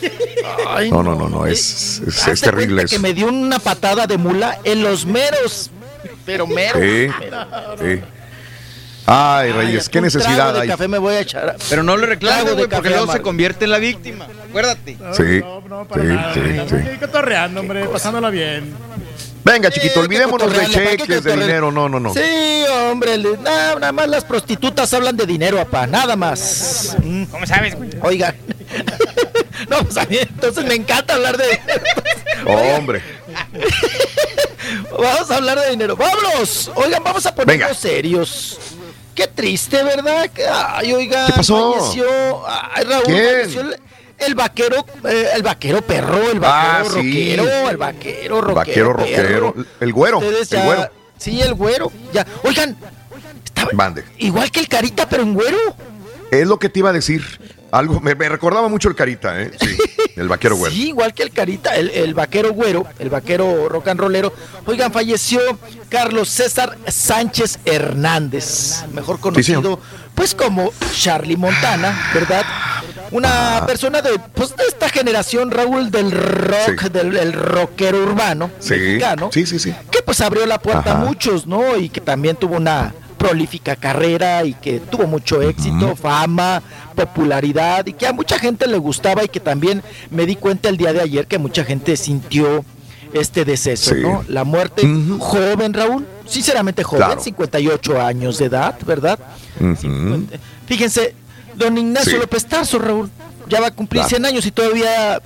Ay, 0.68 0.90
No, 0.90 1.02
no, 1.02 1.14
no, 1.16 1.28
no, 1.28 1.44
es, 1.44 2.00
es, 2.06 2.18
Hazte 2.20 2.30
es 2.32 2.40
terrible 2.40 2.82
eso. 2.84 2.94
que 2.94 3.00
me 3.00 3.12
dio 3.12 3.26
una 3.26 3.58
patada 3.58 4.06
de 4.06 4.16
mula 4.16 4.58
en 4.64 4.82
los 4.82 5.04
meros. 5.04 5.70
Pero 6.24 6.46
meros. 6.46 6.80
Sí, 6.80 7.08
sí. 7.78 8.00
Ay, 9.06 9.50
Reyes, 9.50 9.88
qué 9.88 10.00
necesidad 10.00 10.36
trago 10.36 10.52
de 10.52 10.60
hay. 10.60 10.68
café 10.68 10.86
me 10.86 10.98
voy 10.98 11.14
a 11.14 11.20
echar. 11.20 11.56
Pero 11.68 11.82
no 11.82 11.96
le 11.96 12.06
de 12.06 12.16
güey, 12.16 12.68
porque 12.68 12.90
luego 12.90 13.10
se 13.12 13.20
convierte 13.20 13.64
en 13.64 13.72
la 13.72 13.78
víctima. 13.78 14.28
Acuérdate. 14.48 14.92
Sí, 15.12 15.40
Para 15.88 16.02
sí, 16.02 16.08
nada, 16.08 16.34
sí, 16.34 16.76
sí. 16.92 16.98
cotorreando, 17.00 17.60
hombre, 17.60 17.86
pasándola 17.86 18.30
bien. 18.30 18.72
Venga, 19.42 19.70
chiquito, 19.70 20.00
olvidémonos 20.00 20.52
de 20.52 20.58
cotorrearle, 20.58 20.74
¿para 20.84 20.96
qué 20.96 21.02
cheques, 21.02 21.24
de 21.24 21.36
dinero. 21.36 21.72
No, 21.72 21.88
no, 21.88 21.98
no. 21.98 22.12
Sí, 22.12 22.64
hombre, 22.90 23.18
nada, 23.42 23.74
nada 23.76 23.92
más 23.92 24.08
las 24.08 24.24
prostitutas 24.24 24.92
hablan 24.92 25.16
de 25.16 25.26
dinero, 25.26 25.56
papá, 25.56 25.86
nada 25.86 26.14
más. 26.14 26.96
¿Cómo 27.30 27.46
sabes, 27.46 27.74
güey? 27.74 27.90
Oiga. 28.02 28.34
no, 29.68 29.78
pues 29.82 29.96
a 29.96 30.04
mí 30.04 30.18
entonces 30.20 30.64
me 30.64 30.74
encanta 30.74 31.14
hablar 31.14 31.36
de 31.36 31.58
Hombre. 32.76 33.02
Vamos 34.92 35.30
a 35.30 35.36
hablar 35.36 35.58
de 35.60 35.70
dinero. 35.70 35.96
¡Vámonos! 35.96 36.70
Oigan, 36.74 37.02
vamos 37.02 37.24
a 37.26 37.34
ponernos 37.34 37.68
Venga. 37.68 37.74
serios. 37.74 38.58
Qué 39.14 39.26
triste, 39.26 39.82
¿verdad? 39.82 40.30
Ay, 40.74 40.92
oiga, 40.92 41.26
¿Qué 41.26 41.32
pasó? 41.34 41.74
falleció. 41.74 42.06
Ay, 42.46 42.84
Raúl, 42.84 43.04
¿Quién? 43.04 43.24
falleció 43.40 43.60
el, 43.62 43.76
el 44.18 44.34
vaquero, 44.34 44.86
eh, 45.08 45.28
el 45.34 45.42
vaquero 45.42 45.82
perro, 45.82 46.30
el 46.30 46.40
vaquero 46.40 46.44
Ah, 46.44 46.84
sí. 47.00 47.30
el 47.32 47.76
vaquero 47.76 48.40
rockero. 48.40 48.54
Vaquero 48.54 48.92
rockero. 48.92 49.52
perro. 49.54 49.66
El 49.80 49.92
güero. 49.92 50.20
El 50.20 50.62
güero. 50.62 50.90
Sí, 51.18 51.40
el 51.42 51.54
güero. 51.54 51.92
Ya. 52.12 52.26
Oigan, 52.44 52.76
igual 54.18 54.50
que 54.50 54.60
el 54.60 54.68
carita, 54.68 55.08
pero 55.08 55.22
en 55.22 55.34
güero. 55.34 55.58
Es 56.30 56.46
lo 56.46 56.58
que 56.58 56.68
te 56.68 56.78
iba 56.78 56.90
a 56.90 56.92
decir. 56.92 57.22
Algo, 57.72 58.00
me, 58.00 58.14
me 58.14 58.28
recordaba 58.28 58.68
mucho 58.68 58.88
el 58.88 58.94
carita, 58.94 59.40
¿eh? 59.40 59.50
Sí, 59.60 59.76
el 60.16 60.28
vaquero 60.28 60.56
güero. 60.56 60.74
Sí, 60.74 60.88
igual 60.88 61.14
que 61.14 61.22
el 61.22 61.30
Carita, 61.30 61.76
el, 61.76 61.90
el 61.90 62.14
vaquero 62.14 62.52
güero, 62.52 62.84
el 62.98 63.10
vaquero 63.10 63.68
rock 63.68 63.88
and 63.88 64.00
rollero. 64.00 64.32
Oigan, 64.66 64.92
falleció 64.92 65.40
Carlos 65.88 66.28
César 66.28 66.76
Sánchez 66.88 67.58
Hernández, 67.64 68.84
mejor 68.92 69.20
conocido 69.20 69.78
pues 70.14 70.34
como 70.34 70.70
Charlie 70.92 71.36
Montana, 71.36 72.10
¿verdad? 72.12 72.44
Una 73.10 73.58
Ah. 73.58 73.66
persona 73.66 74.02
de, 74.02 74.18
pues, 74.34 74.54
de 74.54 74.64
esta 74.66 74.88
generación, 74.90 75.50
Raúl, 75.50 75.90
del 75.90 76.10
rock, 76.10 76.82
Sí. 76.82 76.88
del 76.90 77.16
el 77.16 77.32
rockero 77.32 78.02
urbano 78.02 78.50
Sí, 78.58 78.74
mexicano, 78.74 79.30
sí, 79.32 79.46
sí, 79.46 79.58
sí. 79.58 79.74
que 79.90 80.02
pues 80.02 80.20
abrió 80.20 80.44
la 80.46 80.58
puerta 80.60 80.92
Ajá. 80.92 81.02
a 81.02 81.04
muchos, 81.04 81.46
¿no? 81.46 81.76
Y 81.76 81.88
que 81.88 82.00
también 82.02 82.36
tuvo 82.36 82.56
una 82.56 82.92
prolífica 83.16 83.76
carrera 83.76 84.44
y 84.44 84.54
que 84.54 84.80
tuvo 84.80 85.06
mucho 85.06 85.40
éxito, 85.42 85.94
fama, 85.96 86.62
popularidad 87.06 87.86
y 87.86 87.92
que 87.92 88.06
a 88.06 88.12
mucha 88.12 88.38
gente 88.38 88.66
le 88.66 88.78
gustaba 88.78 89.24
y 89.24 89.28
que 89.28 89.40
también 89.40 89.82
me 90.10 90.26
di 90.26 90.36
cuenta 90.36 90.68
el 90.68 90.76
día 90.76 90.92
de 90.92 91.00
ayer 91.00 91.26
que 91.26 91.38
mucha 91.38 91.64
gente 91.64 91.96
sintió 91.96 92.64
este 93.12 93.44
deceso, 93.44 93.94
Sí. 93.94 94.00
¿no? 94.02 94.24
La 94.28 94.44
muerte 94.44 94.82
joven, 95.18 95.74
Raúl, 95.74 96.06
sinceramente 96.26 96.84
joven, 96.84 97.06
Claro. 97.06 97.20
58 97.20 98.00
años 98.00 98.38
de 98.38 98.44
edad, 98.46 98.76
¿verdad? 98.86 99.18
Ujú. 99.58 100.26
Fíjense, 100.66 101.14
don 101.56 101.76
Ignacio 101.76 102.12
Sí. 102.12 102.18
López 102.18 102.46
Tarso, 102.46 102.78
Raúl, 102.78 103.10
ya 103.48 103.60
va 103.60 103.66
a 103.68 103.70
cumplir 103.72 104.00
Claro. 104.02 104.08
100 104.10 104.24
años 104.26 104.46
y 104.46 104.52
todavía 104.52 105.20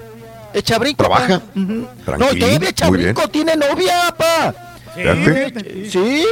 echa 0.54 0.78
brinco. 0.78 0.98
¿Trabaja? 1.04 1.42
No, 1.54 1.86
todavía 2.06 2.68
echa 2.70 2.88
brinco, 2.88 3.28
tiene 3.28 3.54
novia, 3.56 4.14
pa. 4.16 4.54
Fíjate. 4.94 5.90
Sí, 5.90 6.24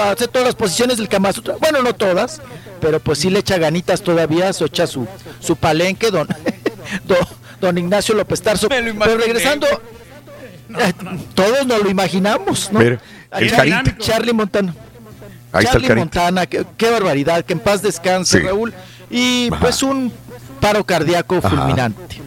hace 0.00 0.28
todas 0.28 0.46
las 0.46 0.54
posiciones 0.54 0.98
del 0.98 1.08
Kama 1.08 1.32
Sutra. 1.32 1.56
Bueno, 1.60 1.82
no 1.82 1.94
todas, 1.94 2.40
pero 2.80 3.00
pues 3.00 3.18
sí 3.18 3.30
le 3.30 3.38
echa 3.40 3.58
ganitas 3.58 4.02
todavía, 4.02 4.52
se 4.52 4.64
echa 4.64 4.86
su, 4.86 5.06
su 5.40 5.56
palenque, 5.56 6.10
don, 6.10 6.28
don, 7.04 7.18
don 7.60 7.78
Ignacio 7.78 8.14
López 8.14 8.42
Tarso. 8.42 8.68
Pero 8.68 9.16
regresando, 9.16 9.66
eh, 9.66 10.92
todos 11.34 11.66
nos 11.66 11.82
lo 11.82 11.90
imaginamos, 11.90 12.70
¿no? 12.72 12.80
A 12.80 12.82
el 13.40 13.50
Charlie- 13.50 13.70
Carita. 13.72 13.96
Charlie 13.98 14.32
Montana. 14.32 14.74
Ahí 15.52 15.64
está 15.64 15.76
el 15.78 15.82
Charlie. 15.84 15.98
Montana, 16.00 16.46
qué, 16.46 16.64
qué 16.76 16.90
barbaridad, 16.90 17.44
que 17.44 17.52
en 17.54 17.60
paz 17.60 17.82
descanse, 17.82 18.38
Sí. 18.40 18.44
Raúl. 18.46 18.72
Y 19.10 19.48
Ajá. 19.52 19.60
pues 19.60 19.82
un 19.82 20.12
paro 20.60 20.84
cardíaco 20.84 21.36
Ajá. 21.36 21.48
fulminante. 21.50 22.20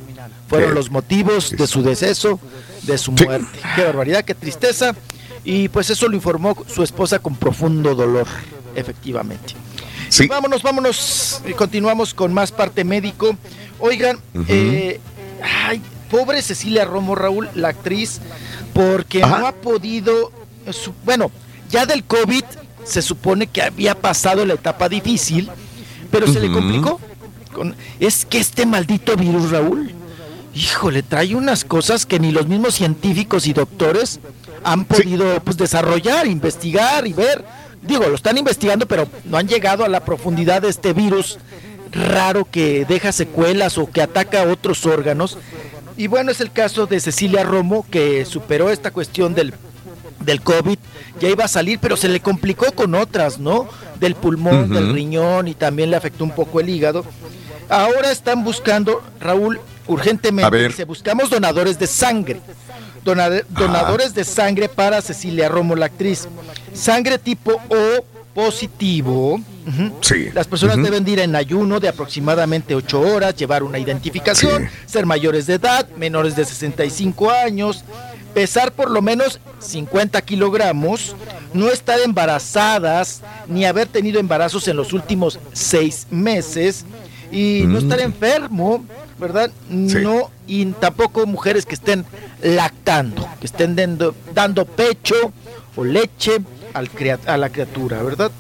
Fueron 0.48 0.70
Sí. 0.70 0.76
los 0.76 0.92
motivos 0.92 1.52
de 1.52 1.66
su 1.68 1.82
deceso, 1.82 2.40
de 2.84 2.98
su 3.00 3.14
Sí. 3.18 3.26
muerte. 3.26 3.48
Qué 3.76 3.84
barbaridad, 3.84 4.24
qué 4.24 4.36
tristeza. 4.36 4.96
Y 5.46 5.70
pues 5.70 5.90
eso 5.92 6.08
lo 6.10 6.16
informó 6.16 6.58
su 6.68 6.82
esposa 6.84 7.20
con 7.20 7.36
profundo 7.36 7.94
dolor, 7.94 8.26
efectivamente. 8.76 9.54
Sí. 10.10 10.28
Vámonos, 10.28 10.64
vámonos. 10.64 11.42
Y 11.48 11.54
continuamos 11.54 12.14
con 12.14 12.34
más 12.34 12.52
parte 12.52 12.84
médico. 12.84 13.38
Oigan, 13.80 14.18
eh, 14.48 15.00
ay, 15.68 15.82
pobre 16.10 16.42
Cecilia 16.42 16.86
Romo, 16.86 17.14
Raúl, 17.16 17.50
la 17.56 17.70
actriz, 17.70 18.20
porque 18.74 19.22
Ajá. 19.24 19.40
no 19.40 19.48
ha 19.48 19.52
podido, 19.52 20.32
su- 20.72 20.94
bueno, 21.04 21.30
ya 21.70 21.86
del 21.86 22.04
COVID 22.04 22.44
se 22.84 23.02
supone 23.02 23.48
que 23.48 23.62
había 23.62 23.96
pasado 23.96 24.46
la 24.46 24.54
etapa 24.56 24.90
difícil, 24.90 25.50
pero 26.12 26.26
se 26.28 26.40
le 26.40 26.52
complicó. 26.52 27.00
Con- 27.54 27.76
es 28.00 28.26
que 28.26 28.38
este 28.40 28.66
maldito 28.66 29.16
virus, 29.16 29.52
Raúl, 29.52 29.92
híjole, 30.54 31.04
trae 31.04 31.36
unas 31.36 31.66
cosas 31.66 32.06
que 32.06 32.20
ni 32.20 32.32
los 32.32 32.48
mismos 32.48 32.76
científicos 32.76 33.48
y 33.48 33.54
doctores 33.54 34.20
han 34.66 34.84
podido 34.86 35.40
pues, 35.42 35.58
desarrollar, 35.58 36.28
investigar 36.28 37.08
y 37.08 37.14
ver. 37.14 37.46
Digo, 37.82 38.08
lo 38.08 38.16
están 38.16 38.38
investigando, 38.38 38.88
pero 38.88 39.08
no 39.26 39.38
han 39.38 39.48
llegado 39.48 39.86
a 39.86 39.88
la 39.90 40.04
profundidad 40.04 40.64
de 40.64 40.70
este 40.70 40.92
virus 40.92 41.38
raro 41.92 42.46
que 42.50 42.84
deja 42.86 43.12
secuelas 43.12 43.78
o 43.78 43.90
que 43.90 44.02
ataca 44.02 44.42
a 44.42 44.48
otros 44.52 44.86
órganos. 44.86 45.38
Y 45.98 46.08
bueno, 46.08 46.32
es 46.32 46.42
el 46.42 46.52
caso 46.52 46.88
de 46.88 47.00
Cecilia 47.00 47.44
Romo, 47.44 47.86
que 47.90 48.26
superó 48.26 48.70
esta 48.70 48.92
cuestión 48.92 49.36
del, 49.36 49.54
del 50.20 50.42
COVID, 50.42 50.78
ya 51.22 51.30
iba 51.30 51.46
a 51.46 51.48
salir, 51.48 51.80
pero 51.80 51.96
se 51.96 52.10
le 52.10 52.20
complicó 52.20 52.72
con 52.74 52.96
otras, 52.96 53.40
¿no? 53.40 53.70
Del 54.00 54.16
pulmón, 54.16 54.74
del 54.74 54.92
riñón 54.92 55.48
y 55.48 55.54
también 55.54 55.92
le 55.92 55.96
afectó 55.96 56.24
un 56.24 56.32
poco 56.32 56.60
el 56.60 56.70
hígado. 56.70 57.06
Ahora 57.70 58.12
están 58.12 58.44
buscando, 58.44 59.02
Raúl, 59.22 59.60
urgentemente, 59.88 60.46
A 60.46 60.50
ver. 60.50 60.86
buscamos 60.86 61.30
donadores 61.30 61.80
de 61.80 61.88
sangre. 61.88 62.42
Dona- 63.06 63.44
donadores 63.50 64.14
de 64.16 64.24
sangre 64.26 64.68
para 64.68 65.00
Cecilia 65.02 65.48
Romo, 65.48 65.76
la 65.76 65.86
actriz. 65.86 66.28
Sangre 66.74 67.18
tipo 67.20 67.54
O 67.70 68.04
positivo. 68.34 69.40
Sí. 70.02 70.30
Las 70.34 70.46
personas 70.48 70.76
deben 70.84 71.06
de 71.06 71.12
ir 71.12 71.20
en 71.20 71.36
ayuno 71.36 71.80
de 71.80 71.88
aproximadamente 71.88 72.76
8 72.76 73.00
horas, 73.00 73.36
llevar 73.36 73.64
una 73.64 73.80
identificación, 73.80 74.68
ser 74.86 75.06
mayores 75.06 75.48
de 75.48 75.54
edad, 75.54 75.88
menores 75.98 76.36
de 76.36 76.44
65 76.46 77.32
años, 77.32 77.84
pesar 78.34 78.72
por 78.74 78.92
lo 78.92 79.02
menos 79.02 79.40
50 79.60 80.22
kilogramos, 80.22 81.16
no 81.54 81.70
estar 81.72 82.00
embarazadas 82.02 83.22
ni 83.48 83.66
haber 83.66 83.88
tenido 83.88 84.20
embarazos 84.20 84.68
en 84.68 84.76
los 84.76 84.92
últimos 84.94 85.40
seis 85.54 86.06
meses 86.12 86.86
y 87.32 87.64
no 87.66 87.80
Mm. 87.80 87.84
estar 87.84 88.00
enfermo, 88.02 88.86
¿verdad? 89.20 89.52
No, 89.70 90.30
y 90.48 90.66
tampoco 90.66 91.26
mujeres 91.26 91.66
que 91.66 91.76
estén 91.76 92.06
lactando, 92.42 93.28
que 93.40 93.48
estén 93.48 93.76
dando, 93.76 94.16
dando 94.34 94.66
pecho 94.66 95.16
o 95.76 95.84
leche 95.84 96.40
al 96.74 96.90
a 97.26 97.38
la 97.38 97.50
criatura, 97.50 98.04
¿verdad? 98.04 98.32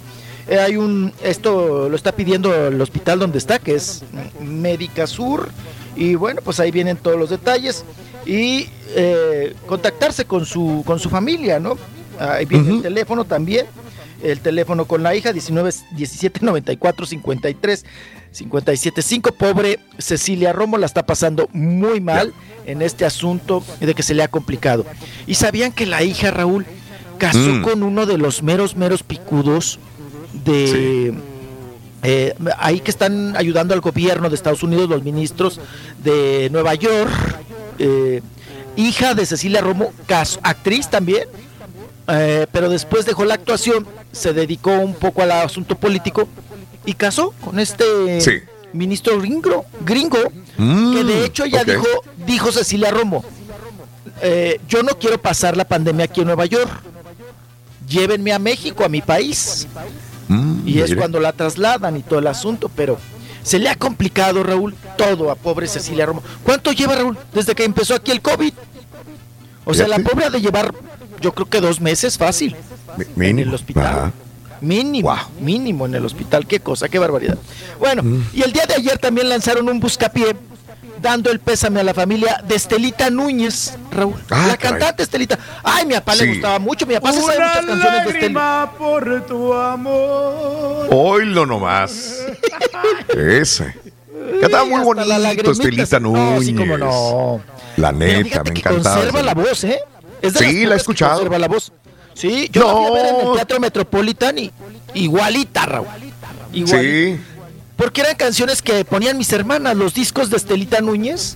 Eh, 0.48 0.60
hay 0.60 0.78
un, 0.78 1.12
esto 1.24 1.90
lo 1.90 1.96
está 1.96 2.12
pidiendo 2.12 2.54
el 2.68 2.80
hospital 2.80 3.20
donde 3.20 3.38
está, 3.38 3.58
que 3.60 3.76
es 3.76 4.04
Médica 4.40 5.08
Sur, 5.08 5.50
y 5.96 6.16
bueno, 6.16 6.42
pues 6.44 6.60
ahí 6.60 6.72
vienen 6.72 6.98
todos 6.98 7.18
los 7.18 7.30
detalles 7.30 7.84
y 8.26 8.70
eh, 8.90 9.56
contactarse 9.66 10.26
con 10.26 10.46
su, 10.46 10.84
con 10.86 11.00
su 11.00 11.10
familia, 11.10 11.60
¿no? 11.60 11.78
Ahí 12.20 12.46
viene 12.46 12.76
el 12.76 12.82
teléfono 12.82 13.26
también, 13.26 13.66
el 14.32 14.40
teléfono 14.40 14.86
con 14.86 15.04
la 15.04 15.16
hija, 15.16 15.32
19 15.34 15.72
17 15.92 16.40
94 16.46 17.06
53 17.06 17.86
57 18.32 19.02
5. 19.02 19.32
Pobre 19.34 19.80
Cecilia 19.98 20.52
Romo 20.54 20.78
la 20.78 20.86
está 20.86 21.06
pasando 21.06 21.48
muy 21.54 22.02
mal 22.02 22.34
en 22.66 22.82
este 22.82 23.06
asunto 23.06 23.64
de 23.80 23.94
que 23.94 24.04
se 24.04 24.14
le 24.14 24.24
ha 24.24 24.28
complicado. 24.28 24.86
¿Y 25.28 25.36
sabían 25.36 25.72
que 25.72 25.86
la 25.86 26.04
hija 26.04 26.32
Raúl 26.32 26.66
casó 27.18 27.38
Mm. 27.40 27.62
con 27.62 27.84
uno 27.84 28.06
de 28.06 28.18
los 28.18 28.44
meros, 28.44 28.76
meros 28.76 29.04
picudos 29.04 29.80
de... 30.44 31.14
eh, 32.04 32.34
ahí 32.58 32.82
que 32.82 32.92
están 32.92 33.36
ayudando 33.38 33.74
al 33.74 33.80
gobierno 33.82 34.30
de 34.30 34.36
Estados 34.36 34.64
Unidos, 34.64 34.90
los 34.90 35.04
ministros 35.04 35.60
de 36.04 36.50
Nueva 36.52 36.76
York, 36.76 37.12
eh, 37.80 38.22
hija 38.76 39.14
de 39.14 39.26
Cecilia 39.26 39.62
Romo, 39.62 39.94
actriz 40.44 40.90
también, 40.90 41.28
eh, 42.08 42.48
pero 42.52 42.70
después 42.70 43.06
dejó 43.06 43.26
la 43.26 43.34
actuación, 43.36 43.86
se 44.12 44.34
dedicó 44.34 44.72
un 44.72 44.94
poco 44.94 45.22
al 45.24 45.32
asunto 45.32 45.76
político 45.76 46.28
y 46.86 46.94
casó 46.94 47.34
con 47.44 47.60
este 47.60 48.22
Sí. 48.22 48.32
ministro 48.74 49.20
gringo, 49.20 49.66
gringo 49.82 50.18
Mm, 50.58 50.94
que 50.94 51.04
de 51.04 51.26
hecho 51.26 51.46
ya 51.46 51.64
dijo, 51.66 51.86
dijo 52.26 52.52
Cecilia 52.52 52.90
Romo, 52.92 53.26
eh, 54.22 54.60
yo 54.70 54.84
no 54.84 54.98
quiero 54.98 55.22
pasar 55.22 55.58
la 55.58 55.66
pandemia 55.66 56.06
aquí 56.06 56.22
en 56.22 56.28
Nueva 56.28 56.46
York, 56.46 56.70
llévenme 57.88 58.32
a 58.34 58.40
México, 58.40 58.86
a 58.86 58.90
mi 58.90 59.02
país. 59.02 59.68
Mm, 60.28 60.68
Y 60.68 60.80
es 60.80 60.90
mire. 60.90 60.98
cuando 60.98 61.20
la 61.20 61.34
trasladan 61.34 61.98
y 61.98 62.04
todo 62.04 62.20
el 62.20 62.28
asunto, 62.28 62.70
pero 62.74 62.98
se 63.44 63.60
le 63.60 63.70
ha 63.70 63.76
complicado, 63.76 64.44
Raúl, 64.44 64.74
todo 64.98 65.30
a 65.30 65.36
pobre 65.36 65.68
Cecilia 65.68 66.06
Romo. 66.06 66.24
¿Cuánto 66.44 66.72
lleva, 66.72 66.96
Raúl, 66.96 67.18
desde 67.34 67.54
que 67.54 67.64
empezó 67.66 67.94
aquí 67.96 68.12
el 68.12 68.22
COVID? 68.22 68.54
O 69.66 69.74
sea, 69.74 69.88
la 69.88 70.00
pobre 70.00 70.26
ha 70.26 70.30
de 70.30 70.40
llevar, 70.42 70.74
yo 71.22 71.34
creo 71.34 71.50
que 71.50 71.62
dos 71.62 71.80
meses 71.82 72.18
fácil. 72.18 72.56
Mínimo. 73.16 73.24
En 73.24 73.40
el 73.48 73.54
hospital. 73.54 73.86
Ajá. 73.86 74.12
Mínimo, 74.62 75.14
mínimo 75.42 75.86
en 75.86 75.96
el 75.96 76.06
hospital. 76.06 76.48
Qué 76.48 76.60
cosa, 76.60 76.88
qué 76.90 76.98
barbaridad. 76.98 77.38
Bueno, 77.80 78.02
y 78.34 78.42
el 78.42 78.52
día 78.54 78.66
de 78.66 78.76
ayer 78.76 78.98
también 78.98 79.28
lanzaron 79.30 79.68
un 79.70 79.80
buscapié 79.80 80.36
dando 81.02 81.30
el 81.30 81.40
pésame 81.40 81.82
a 81.82 81.84
la 81.84 81.94
familia 81.94 82.42
de 82.48 82.56
Estelita 82.56 83.10
Núñez, 83.10 83.74
Raúl. 83.92 84.16
Ah, 84.32 84.46
la 84.48 84.58
caray. 84.58 84.80
cantante 84.80 85.04
Estelita. 85.04 85.38
Ay, 85.62 85.86
mi 85.86 85.94
papá 85.94 86.16
le 86.16 86.28
gustaba 86.28 86.58
mucho. 86.58 86.86
Mi 86.88 86.96
papá 86.96 87.12
se 87.12 87.22
sabe 87.22 87.34
muchas 87.38 87.66
canciones 87.66 88.04
de 88.06 88.10
Estelita. 88.12 88.72
por 88.78 89.26
tu 89.28 89.54
amor. 89.54 90.88
Oílo 90.90 91.46
nomás. 91.46 92.26
Ese. 93.16 93.76
Cantaba 94.42 94.66
muy 94.66 94.82
bonito, 94.84 95.52
Estelita 95.52 95.86
se- 95.86 96.00
Núñez. 96.00 96.32
No, 96.32 96.42
sí, 96.42 96.54
cómo 96.56 96.78
no. 96.78 97.42
La 97.78 97.92
neta, 97.92 98.42
me 98.44 98.52
encantaba. 98.52 98.96
conserva 98.96 99.22
la 99.22 99.34
voz, 99.34 99.64
¿eh? 99.66 99.80
Es 100.28 100.34
de 100.34 100.40
Sí, 100.50 100.60
las 100.62 100.70
la 100.70 100.76
he 100.76 100.78
escuchado. 100.78 101.38
La 101.38 101.48
voz. 101.48 101.72
Sí, 102.14 102.50
yo 102.52 102.64
la 102.66 102.74
fui 102.74 102.86
a 102.86 102.92
ver 103.04 103.16
en 103.16 103.28
el 103.28 103.34
Teatro 103.34 103.60
Metropolitan 103.60 104.38
y 104.38 104.52
igualita, 104.94 105.66
Raúl. 105.66 105.88
Igualita. 106.54 106.82
Sí. 106.82 107.20
Porque 107.76 108.02
eran 108.02 108.16
canciones 108.16 108.62
que 108.62 108.86
ponían 108.86 109.18
mis 109.18 109.32
hermanas, 109.34 109.76
los 109.76 109.94
discos 109.94 110.30
de 110.30 110.38
Estelita 110.38 110.80
Núñez. 110.80 111.36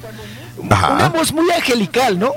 Ajá. 0.69 0.93
Una 0.95 1.09
voz 1.09 1.33
muy 1.33 1.49
angelical, 1.51 2.17
¿no? 2.17 2.31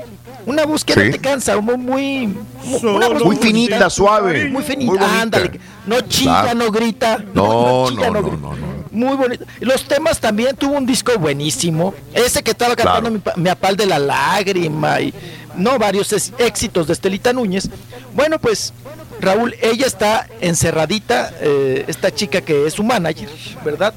Una 0.45 0.65
voz 0.65 0.83
que 0.83 0.93
Sí. 0.93 0.99
no 1.05 1.11
te 1.11 1.19
cansa, 1.19 1.57
muy, 1.61 1.77
muy, 1.77 2.37
una 2.83 3.07
voz 3.07 3.23
Muy 3.23 3.37
finita, 3.37 3.89
suave. 3.89 4.49
Muy 4.49 4.61
finita, 4.63 4.91
Muy 4.91 4.99
ándale. 5.01 5.59
No 5.85 6.01
chilla, 6.01 6.41
Claro. 6.43 6.59
no 6.59 6.71
grita. 6.71 7.23
No, 7.33 7.85
chilla, 7.89 8.07
no, 8.07 8.13
no, 8.13 8.21
grita. 8.23 8.37
no, 8.41 8.55
no. 8.55 8.73
Muy 8.91 9.15
bonito. 9.15 9.45
Los 9.61 9.85
temas 9.85 10.19
también 10.19 10.55
tuvo 10.55 10.73
un 10.77 10.85
disco 10.85 11.17
buenísimo. 11.17 11.93
Ese 12.13 12.43
que 12.43 12.51
estaba 12.51 12.75
cantando 12.75 13.09
Claro. 13.09 13.13
mi, 13.15 13.19
pa- 13.19 13.33
mi 13.37 13.49
apal 13.49 13.75
de 13.77 13.85
la 13.85 13.97
lágrima 13.99 14.99
y 15.01 15.13
no 15.55 15.77
varios 15.79 16.11
éxitos 16.37 16.87
de 16.87 16.93
Estelita 16.93 17.33
Núñez. 17.33 17.69
Bueno, 18.15 18.39
pues 18.39 18.73
Raúl, 19.21 19.55
ella 19.61 19.85
está 19.87 20.27
encerradita, 20.41 21.33
eh, 21.41 21.85
esta 21.87 22.13
chica 22.13 22.41
que 22.41 22.67
es 22.67 22.73
su 22.73 22.83
manager, 22.83 23.29
¿verdad? 23.63 23.93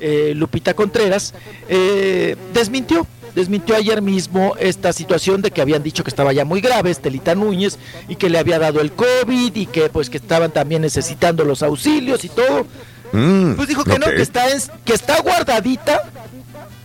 Eh, 0.00 0.32
Lupita 0.36 0.74
Contreras, 0.74 1.34
eh, 1.68 2.36
desmintió. 2.52 3.06
Desmintió 3.34 3.76
ayer 3.76 4.02
mismo 4.02 4.54
esta 4.58 4.92
situación 4.92 5.40
de 5.40 5.52
que 5.52 5.60
habían 5.60 5.84
dicho 5.84 6.02
que 6.02 6.10
estaba 6.10 6.32
ya 6.32 6.44
muy 6.44 6.60
grave 6.60 6.90
Estelita 6.90 7.36
Núñez 7.36 7.78
y 8.08 8.16
que 8.16 8.28
le 8.28 8.38
había 8.38 8.58
dado 8.58 8.80
el 8.80 8.90
COVID 8.90 9.54
y 9.54 9.66
que 9.66 9.88
pues 9.88 10.10
que 10.10 10.16
estaban 10.16 10.50
también 10.50 10.82
necesitando 10.82 11.44
los 11.44 11.62
auxilios 11.62 12.24
y 12.24 12.28
todo. 12.28 12.66
Mm, 13.12 13.54
Pues 13.54 13.68
dijo 13.68 13.84
que 13.84 13.98
no, 14.00 14.06
que 14.06 14.22
está, 14.22 14.50
en- 14.50 14.60
que 14.84 14.94
está 14.94 15.20
guardadita, 15.20 16.10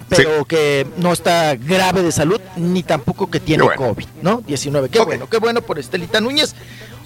pero 0.10 0.46
que 0.46 0.86
no 0.98 1.14
está 1.14 1.56
grave 1.56 2.04
de 2.04 2.12
salud, 2.12 2.40
ni 2.58 2.84
tampoco 2.84 3.30
que 3.30 3.40
tiene 3.40 3.64
bueno. 3.64 3.82
COVID, 3.88 4.06
¿no? 4.22 4.42
19. 4.46 4.90
Qué 4.90 5.00
bueno, 5.00 5.28
qué 5.30 5.38
bueno 5.38 5.62
por 5.62 5.80
Estelita 5.80 6.22
Núñez. 6.22 6.56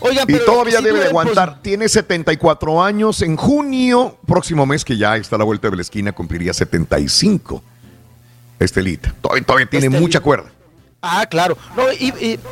Oigan, 0.01 0.25
Y 0.29 0.33
pero 0.33 0.45
todavía 0.45 0.79
debe 0.81 0.99
de 0.99 1.09
pues, 1.09 1.09
aguantar. 1.09 1.61
Tiene 1.61 1.89
74 1.89 2.81
años. 2.81 3.21
En 3.21 3.35
junio, 3.35 4.17
próximo 4.25 4.65
mes, 4.65 4.85
que 4.85 4.97
ya 4.97 5.17
está 5.17 5.35
a 5.35 5.39
la 5.39 5.45
vuelta 5.45 5.69
de 5.69 5.75
la 5.75 5.81
esquina, 5.81 6.11
cumpliría 6.13 6.53
75. 6.53 7.61
Estelita. 8.59 9.13
Todavía, 9.21 9.45
todavía 9.45 9.69
tiene 9.69 9.85
Estelita. 9.87 10.01
mucha 10.01 10.19
cuerda. 10.21 10.49
Ah, 11.01 11.25
claro. 11.29 11.57
No, 11.75 11.83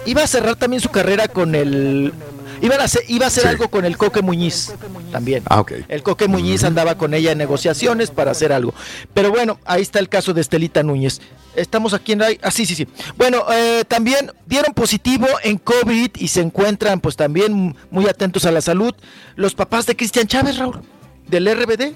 iba 0.06 0.24
a 0.24 0.28
cerrar 0.28 0.56
también 0.56 0.82
su 0.82 0.90
carrera 0.90 1.28
con 1.28 1.56
el. 1.56 2.14
Iban 2.62 2.82
a 2.82 2.86
hacer, 2.86 3.04
iba 3.08 3.26
a 3.26 3.28
hacer 3.28 3.44
Sí. 3.44 3.50
algo 3.50 3.70
con 3.70 3.86
el 3.86 3.98
Coque 3.98 4.22
Muñiz 4.22 4.74
también. 5.12 5.44
Ah, 5.48 5.60
ok. 5.62 5.74
El 5.88 6.04
Coque 6.04 6.28
Muñiz 6.28 6.64
andaba 6.64 6.98
con 6.98 7.14
ella 7.14 7.32
en 7.32 7.38
negociaciones 7.38 8.12
para 8.12 8.32
hacer 8.32 8.52
algo. 8.52 8.74
Pero 9.14 9.30
bueno, 9.32 9.60
ahí 9.66 9.82
está 9.82 10.00
el 10.00 10.10
caso 10.10 10.34
de 10.34 10.42
Estelita 10.42 10.84
Núñez. 10.84 11.20
Estamos 11.56 11.94
aquí 11.94 12.12
en... 12.14 12.22
Ah, 12.22 12.52
sí, 12.52 12.66
sí, 12.66 12.76
sí. 12.76 12.88
Bueno, 13.18 13.44
eh, 13.52 13.84
también 13.88 14.32
dieron 14.46 14.74
positivo 14.74 15.28
en 15.44 15.58
COVID 15.58 16.12
y 16.18 16.28
se 16.28 16.42
encuentran 16.42 17.00
pues 17.00 17.16
también 17.16 17.76
muy 17.90 18.08
atentos 18.08 18.46
a 18.46 18.52
la 18.52 18.62
salud 18.62 18.94
los 19.36 19.56
papás 19.56 19.86
de 19.86 19.96
Cristian 19.96 20.28
Chávez, 20.28 20.58
Raúl, 20.58 20.82
del 21.28 21.48
RBD. 21.48 21.96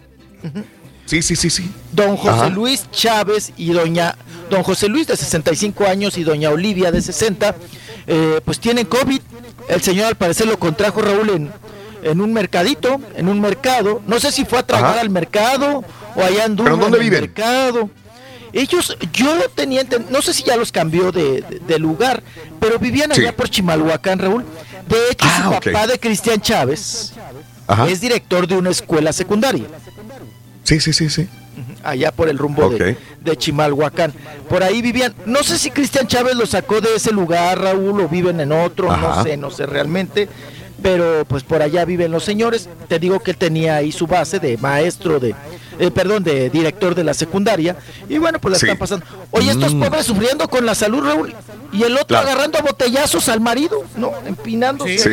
Sí, 1.06 1.22
sí, 1.22 1.35
sí, 1.35 1.49
sí. 1.49 1.69
Don 1.91 2.15
José 2.15 2.30
Ajá. 2.30 2.49
Luis 2.49 2.90
Chávez 2.91 3.51
y 3.57 3.72
doña 3.72 4.15
Don 4.49 4.64
José 4.64 4.88
Luis 4.88 5.07
de 5.07 5.17
65 5.17 5.85
años 5.85 6.17
y 6.17 6.23
doña 6.23 6.49
Olivia 6.49 6.91
de 6.91 7.01
60, 7.01 7.56
eh, 8.07 8.41
pues 8.45 8.59
tienen 8.59 8.85
COVID. 8.85 9.19
El 9.72 9.82
señor 9.82 10.06
al 10.08 10.16
parecer 10.16 10.48
lo 10.48 10.59
contrajo 10.59 11.01
Raúl 11.01 11.30
en, 11.30 11.51
en 12.03 12.22
un 12.22 12.33
mercadito, 12.33 13.00
en 13.16 13.27
un 13.27 13.40
mercado. 13.41 14.01
No 14.08 14.19
sé 14.19 14.32
si 14.32 14.45
fue 14.45 14.59
a 14.59 14.64
tragar 14.64 14.91
Ajá. 14.91 15.01
al 15.01 15.09
mercado 15.09 15.83
o 16.16 16.22
allá 16.24 16.45
anduvo 16.45 16.66
¿Pero 16.66 16.77
dónde 16.77 16.98
en 16.98 17.03
el 17.03 17.09
viven? 17.09 17.22
mercado. 17.22 17.90
Ellos, 18.53 18.98
yo 19.14 19.33
tenía, 19.56 19.82
enten- 19.83 20.08
no 20.09 20.22
sé 20.22 20.33
si 20.33 20.43
ya 20.43 20.58
los 20.58 20.72
cambió 20.74 21.11
de, 21.14 21.41
de- 21.41 21.59
de 21.66 21.80
lugar, 21.80 22.22
pero 22.59 22.77
vivían 22.80 23.11
allá 23.11 23.30
Sí. 23.30 23.33
por 23.35 23.50
Chimalhuacán, 23.50 24.19
Raúl. 24.19 24.43
De 24.90 24.98
hecho, 25.09 25.25
Ah, 25.30 25.43
su 25.61 25.72
papá 25.72 25.88
de 25.88 25.98
Cristian 25.98 26.41
Chávez 26.41 27.14
Ajá. 27.66 27.88
es 27.88 28.01
director 28.01 28.45
de 28.48 28.58
una 28.58 28.72
escuela 28.72 29.14
secundaria 29.14 29.66
Sí, 30.64 30.80
sí, 30.82 30.91
sí, 30.91 31.09
sí. 31.09 31.27
Allá 31.84 32.12
por 32.12 32.30
el 32.30 32.38
rumbo 32.38 32.70
de, 32.70 32.98
Chimalhuacán. 33.38 34.14
Por 34.50 34.64
ahí 34.64 34.82
vivían, 34.82 35.14
no 35.26 35.44
sé 35.44 35.58
si 35.58 35.72
Cristian 35.72 36.08
Chávez 36.08 36.36
lo 36.36 36.46
sacó 36.46 36.82
de 36.82 36.96
ese 36.96 37.12
lugar, 37.12 37.60
Raúl, 37.60 38.02
o 38.02 38.08
viven 38.08 38.40
en 38.40 38.52
otro, 38.52 38.96
no 38.96 39.24
sé, 39.24 39.38
no 39.38 39.52
sé 39.52 39.66
realmente, 39.66 40.28
pero 40.82 41.26
pues 41.27 41.43
por 41.43 41.61
allá 41.61 41.85
viven 41.85 42.11
los 42.11 42.24
señores. 42.24 42.68
Te 42.88 43.00
digo 43.00 43.19
que 43.19 43.32
él 43.32 43.38
tenía 43.38 43.76
ahí 43.77 43.92
su 43.92 44.08
base 44.08 44.40
de 44.40 44.58
maestro 44.58 45.19
de, 45.19 45.35
eh, 45.80 45.92
perdón, 45.92 46.24
de 46.24 46.50
director 46.50 46.95
de 46.95 47.03
la 47.03 47.14
secundaria, 47.14 47.76
y 48.10 48.18
bueno, 48.18 48.40
pues 48.40 48.53
la 48.53 48.60
Sí. 48.60 48.66
están 48.66 48.77
pasando. 48.77 49.06
Oye, 49.32 49.51
estos 49.51 49.74
Mm. 49.74 49.84
pobres 49.84 50.06
sufriendo 50.06 50.48
con 50.48 50.66
la 50.66 50.76
salud, 50.76 51.03
Raúl, 51.03 51.34
y 51.72 51.84
el 51.84 51.93
otro 51.93 52.08
Claro. 52.08 52.27
agarrando 52.30 52.58
a 52.60 52.61
botellazos 52.61 53.30
al 53.30 53.40
marido, 53.42 53.84
¿no? 53.98 54.11
Empinándose. 54.26 54.98
Sí. 54.98 55.10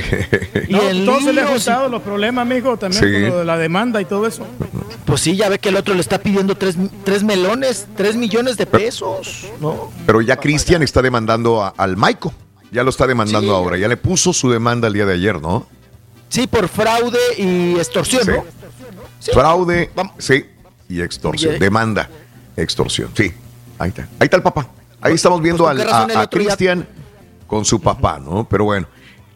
Y 0.68 0.72
No, 0.72 0.82
en 0.88 1.04
todo 1.06 1.20
se 1.20 1.32
le 1.32 1.40
ha 1.42 1.46
juntado 1.46 1.88
los 1.88 2.02
problemas, 2.02 2.46
mijo, 2.46 2.76
también 2.76 3.02
Sí. 3.02 3.10
con 3.10 3.28
lo 3.30 3.38
de 3.40 3.44
la 3.44 3.56
demanda 3.58 4.00
y 4.00 4.04
todo 4.04 4.26
eso. 4.26 4.46
Pues 5.04 5.20
sí, 5.22 5.36
ya 5.36 5.48
ve 5.48 5.58
que 5.58 5.70
el 5.70 5.76
otro 5.76 5.94
le 5.94 6.00
está 6.00 6.18
pidiendo 6.18 6.54
tres, 6.56 6.76
tres 7.04 7.22
melones, 7.22 7.86
tres 7.96 8.16
millones 8.16 8.56
de 8.58 8.66
pesos, 8.66 9.46
¿no? 9.60 9.90
Pero 10.06 10.20
ya 10.20 10.36
Cristian 10.36 10.82
está 10.82 11.00
demandando 11.00 11.62
a- 11.62 11.72
al 11.76 11.96
Maico. 11.96 12.32
Ya 12.70 12.82
lo 12.82 12.90
está 12.90 13.06
demandando 13.06 13.48
Sí. 13.48 13.54
ahora. 13.54 13.76
Ya 13.78 13.88
le 13.88 13.96
puso 13.96 14.32
su 14.32 14.50
demanda 14.50 14.88
el 14.88 14.94
día 14.94 15.06
de 15.06 15.14
ayer, 15.14 15.40
¿no? 15.40 15.66
Sí, 16.28 16.46
por 16.46 16.68
fraude 16.68 17.18
y 17.38 17.76
extorsión, 17.76 18.24
Sí. 18.24 18.30
¿no? 18.32 18.44
Fraude, 19.32 19.90
sí, 20.18 20.44
y 20.88 21.00
extorsión. 21.00 21.58
Demanda, 21.58 22.08
extorsión. 22.56 23.10
Sí, 23.14 23.32
ahí 23.78 23.88
está. 23.88 24.02
Ahí 24.18 24.24
está 24.26 24.36
el 24.36 24.42
papá. 24.42 24.68
Ahí 25.00 25.14
estamos 25.14 25.40
viendo 25.40 25.64
pues, 25.64 25.72
¿con 25.72 25.80
al- 25.80 25.86
qué 25.86 25.92
razón 25.92 26.10
a, 26.16 26.20
a 26.22 26.26
Cristian 26.30 26.86
con 27.46 27.64
su 27.64 27.80
papá, 27.80 28.18
¿no? 28.18 28.46
Pero 28.48 28.64
bueno. 28.64 28.86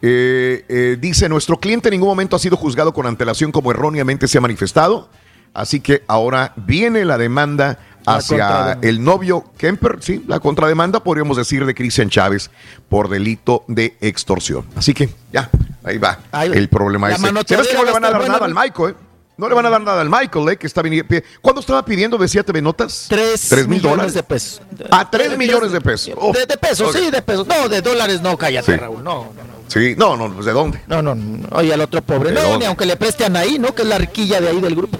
Eh, 0.05 0.65
eh, 0.67 0.97
dice, 0.99 1.29
nuestro 1.29 1.57
cliente 1.57 1.87
en 1.87 1.93
ningún 1.93 2.09
momento 2.09 2.35
ha 2.35 2.39
sido 2.39 2.57
juzgado 2.57 2.93
con 2.93 3.07
antelación 3.07 3.51
como 3.53 3.71
erróneamente 3.71 4.27
se 4.27 4.37
ha 4.37 4.41
manifestado. 4.41 5.07
Así 5.53 5.79
que 5.79 6.03
ahora 6.07 6.51
viene 6.57 7.05
la 7.05 7.17
demanda 7.17 7.79
hacia 8.05 8.77
el 8.81 9.03
novio 9.03 9.45
Kemper, 9.57 9.97
sí, 10.01 10.23
la 10.27 10.39
contrademanda, 10.39 11.03
podríamos 11.03 11.37
decir, 11.37 11.65
de 11.65 11.73
Cristian 11.75 12.09
Chávez 12.09 12.49
por 12.89 13.09
delito 13.09 13.63
de 13.67 13.95
extorsión. 14.01 14.65
Así 14.75 14.93
que 14.93 15.09
ya, 15.31 15.49
ahí 15.83 15.97
va 15.97 16.19
Ahí 16.31 16.49
va. 16.49 16.55
el 16.55 16.69
problema 16.69 17.11
ese. 17.11 17.21
manoteadera 17.21 17.63
¿Sabes 17.63 17.67
que 17.71 17.77
no 17.77 17.85
le 17.85 17.91
va 17.91 17.97
a 17.97 17.99
van 17.99 18.05
a 18.05 18.09
dar 18.11 18.17
buena, 18.19 18.33
nada 18.33 18.45
al. 18.45 18.53
Michael, 18.53 18.91
eh? 18.91 18.95
No 19.35 19.49
le 19.49 19.55
van 19.55 19.65
a 19.65 19.69
dar 19.71 19.81
nada 19.81 20.01
al 20.01 20.09
Michael, 20.11 20.49
¿eh? 20.49 20.57
Que 20.57 20.67
está 20.67 20.81
viniendo. 20.83 21.11
¿Cuándo 21.41 21.59
estaba 21.59 21.83
pidiendo, 21.83 22.19
decía 22.19 22.43
TV 22.43 22.61
Notas? 22.61 23.07
Tres, 23.09 23.47
¿Tres 23.49 23.67
mil 23.67 23.77
millones 23.79 23.91
dólares? 23.97 24.13
de 24.13 24.23
pesos. 24.23 24.61
Ah, 24.91 25.09
tres 25.09 25.35
millones 25.37 25.71
de 25.71 25.81
pesos. 25.81 26.13
Oh, 26.17 26.31
De, 26.31 26.45
de 26.45 26.55
pesos, 26.57 26.93
sí, 26.93 27.09
de 27.09 27.21
pesos. 27.23 27.47
No, 27.47 27.67
de 27.67 27.81
dólares 27.81 28.21
no, 28.21 28.37
cállate, 28.37 28.73
Sí. 28.73 28.77
Raúl. 28.77 29.03
No, 29.03 29.31
no, 29.35 29.43
no. 29.43 29.53
Sí, 29.67 29.95
no, 29.97 30.15
no, 30.15 30.31
pues 30.31 30.45
¿de 30.45 30.51
dónde? 30.51 30.81
No, 30.85 31.01
no, 31.01 31.15
no. 31.15 31.47
Oye, 31.53 31.73
al 31.73 31.81
otro 31.81 32.03
pobre. 32.03 32.29
¿De 32.29 32.35
No, 32.35 32.41
dónde? 32.43 32.59
ni 32.59 32.65
aunque 32.65 32.85
le 32.85 32.95
presten 32.95 33.35
ahí, 33.35 33.57
¿no? 33.57 33.73
Que 33.73 33.81
es 33.81 33.87
la 33.87 33.97
riquilla 33.97 34.39
de 34.39 34.49
ahí 34.49 34.61
del 34.61 34.75
grupo. 34.75 34.99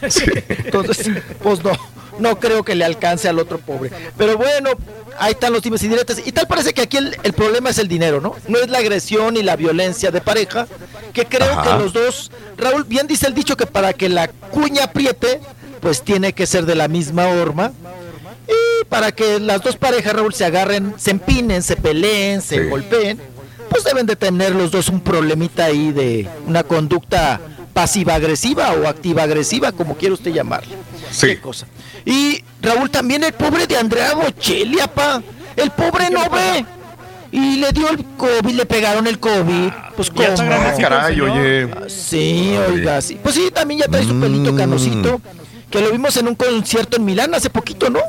Entonces, 0.48 1.10
pues 1.42 1.62
no, 1.62 1.72
no 2.18 2.38
creo 2.40 2.62
que 2.64 2.74
le 2.74 2.84
alcance 2.84 3.28
al 3.28 3.38
otro 3.38 3.58
pobre. 3.58 3.90
Pero 4.16 4.36
bueno, 4.36 4.70
ahí 5.18 5.32
están 5.32 5.52
los 5.52 5.62
times 5.62 5.82
y. 5.82 5.88
Y 6.26 6.32
tal 6.32 6.46
parece 6.46 6.72
que 6.74 6.82
aquí 6.82 6.96
el, 6.96 7.16
el 7.22 7.32
problema 7.32 7.70
es 7.70 7.78
el 7.78 7.88
dinero, 7.88 8.20
¿no? 8.20 8.34
No 8.48 8.58
es 8.58 8.68
la 8.68 8.78
agresión 8.78 9.36
y 9.36 9.42
la 9.42 9.56
violencia 9.56 10.10
de 10.10 10.20
pareja, 10.20 10.66
que 11.12 11.24
creo 11.26 11.52
Ajá. 11.52 11.62
que 11.76 11.82
los 11.82 11.92
dos, 11.92 12.30
Raúl, 12.56 12.84
bien 12.84 13.06
dice 13.06 13.26
el 13.26 13.34
dicho 13.34 13.56
que 13.56 13.66
para 13.66 13.92
que 13.92 14.08
la 14.08 14.28
cuña 14.28 14.84
apriete, 14.84 15.40
pues 15.80 16.02
tiene 16.02 16.32
que 16.32 16.46
ser 16.46 16.66
de 16.66 16.74
la 16.74 16.88
misma 16.88 17.28
horma. 17.28 17.72
Y 18.48 18.84
para 18.86 19.12
que 19.12 19.38
las 19.40 19.62
dos 19.62 19.76
parejas, 19.76 20.14
Raúl, 20.14 20.32
se 20.34 20.44
agarren, 20.44 20.94
se 20.96 21.10
empinen, 21.10 21.62
se 21.62 21.76
peleen, 21.76 22.40
se 22.40 22.62
Sí. 22.62 22.68
golpeen, 22.68 23.20
pues 23.68 23.84
deben 23.84 24.06
de 24.06 24.16
tener 24.16 24.54
los 24.54 24.70
dos 24.70 24.88
un 24.88 25.00
problemita 25.00 25.66
ahí 25.66 25.92
de 25.92 26.26
una 26.46 26.62
conducta 26.64 27.38
pasiva-agresiva 27.74 28.72
o 28.72 28.88
activa-agresiva, 28.88 29.72
como 29.72 29.96
quiera 29.96 30.14
usted 30.14 30.32
llamarle. 30.32 30.74
Sí. 31.10 31.26
Qué 31.28 31.40
cosa. 31.40 31.66
Y 32.10 32.42
Raúl, 32.62 32.90
también 32.90 33.22
el 33.22 33.32
pobre 33.34 33.66
de 33.66 33.76
Andrea 33.76 34.14
Bocelli, 34.14 34.80
apá. 34.80 35.22
El 35.56 35.70
pobre 35.70 36.08
no 36.10 36.28
ve. 36.30 36.64
Y 37.30 37.56
le 37.56 37.70
dio 37.72 37.90
el 37.90 38.02
COVID, 38.16 38.54
le 38.54 38.64
pegaron 38.64 39.06
el 39.06 39.18
COVID. 39.18 39.68
Pues 39.94 40.10
Ya 40.14 40.28
está 40.28 40.36
cómo. 40.36 40.48
grandecito 40.48 40.78
el 40.78 40.82
Caray, 40.88 41.20
oye. 41.20 41.68
Sí, 41.90 42.56
oiga, 42.72 43.02
sí. 43.02 43.18
Pues 43.22 43.34
sí, 43.34 43.50
también 43.52 43.80
ya 43.80 43.88
trae 43.88 44.04
su 44.04 44.18
pelito 44.18 44.52
Mm. 44.52 44.56
canosito. 44.56 45.20
Que 45.70 45.80
lo 45.82 45.90
vimos 45.90 46.16
en 46.16 46.28
un 46.28 46.34
concierto 46.34 46.96
en 46.96 47.04
Milán 47.04 47.34
hace 47.34 47.50
poquito, 47.50 47.90
¿no? 47.90 48.00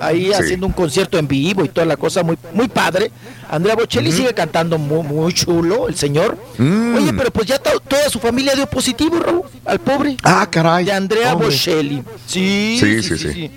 Ahí 0.00 0.26
Sí. 0.26 0.32
haciendo 0.32 0.66
un 0.66 0.72
concierto 0.72 1.18
en 1.18 1.28
vivo 1.28 1.64
y 1.64 1.68
toda 1.68 1.86
la 1.86 1.96
cosa 1.96 2.22
muy, 2.22 2.36
muy 2.52 2.68
padre. 2.68 3.10
Andrea 3.50 3.76
Bocelli 3.76 4.10
sigue 4.10 4.34
cantando 4.34 4.76
muy, 4.78 5.02
muy 5.06 5.32
chulo, 5.32 5.88
el 5.88 5.94
señor. 5.94 6.36
Mm. 6.58 6.96
Oye, 6.96 7.12
pero 7.16 7.30
pues 7.30 7.46
ya 7.46 7.58
to- 7.58 7.80
toda 7.80 8.08
su 8.10 8.18
familia 8.18 8.54
dio 8.54 8.66
positivo, 8.66 9.18
Raúl, 9.20 9.42
al 9.64 9.78
pobre. 9.78 10.16
Ah, 10.24 10.46
caray. 10.50 10.84
De 10.86 10.92
Andrea 10.92 11.32
Hombre. 11.32 11.48
Bocelli. 11.48 12.02
Sí 12.26 12.76
Sí, 12.80 13.02
sí, 13.02 13.18
sí. 13.18 13.50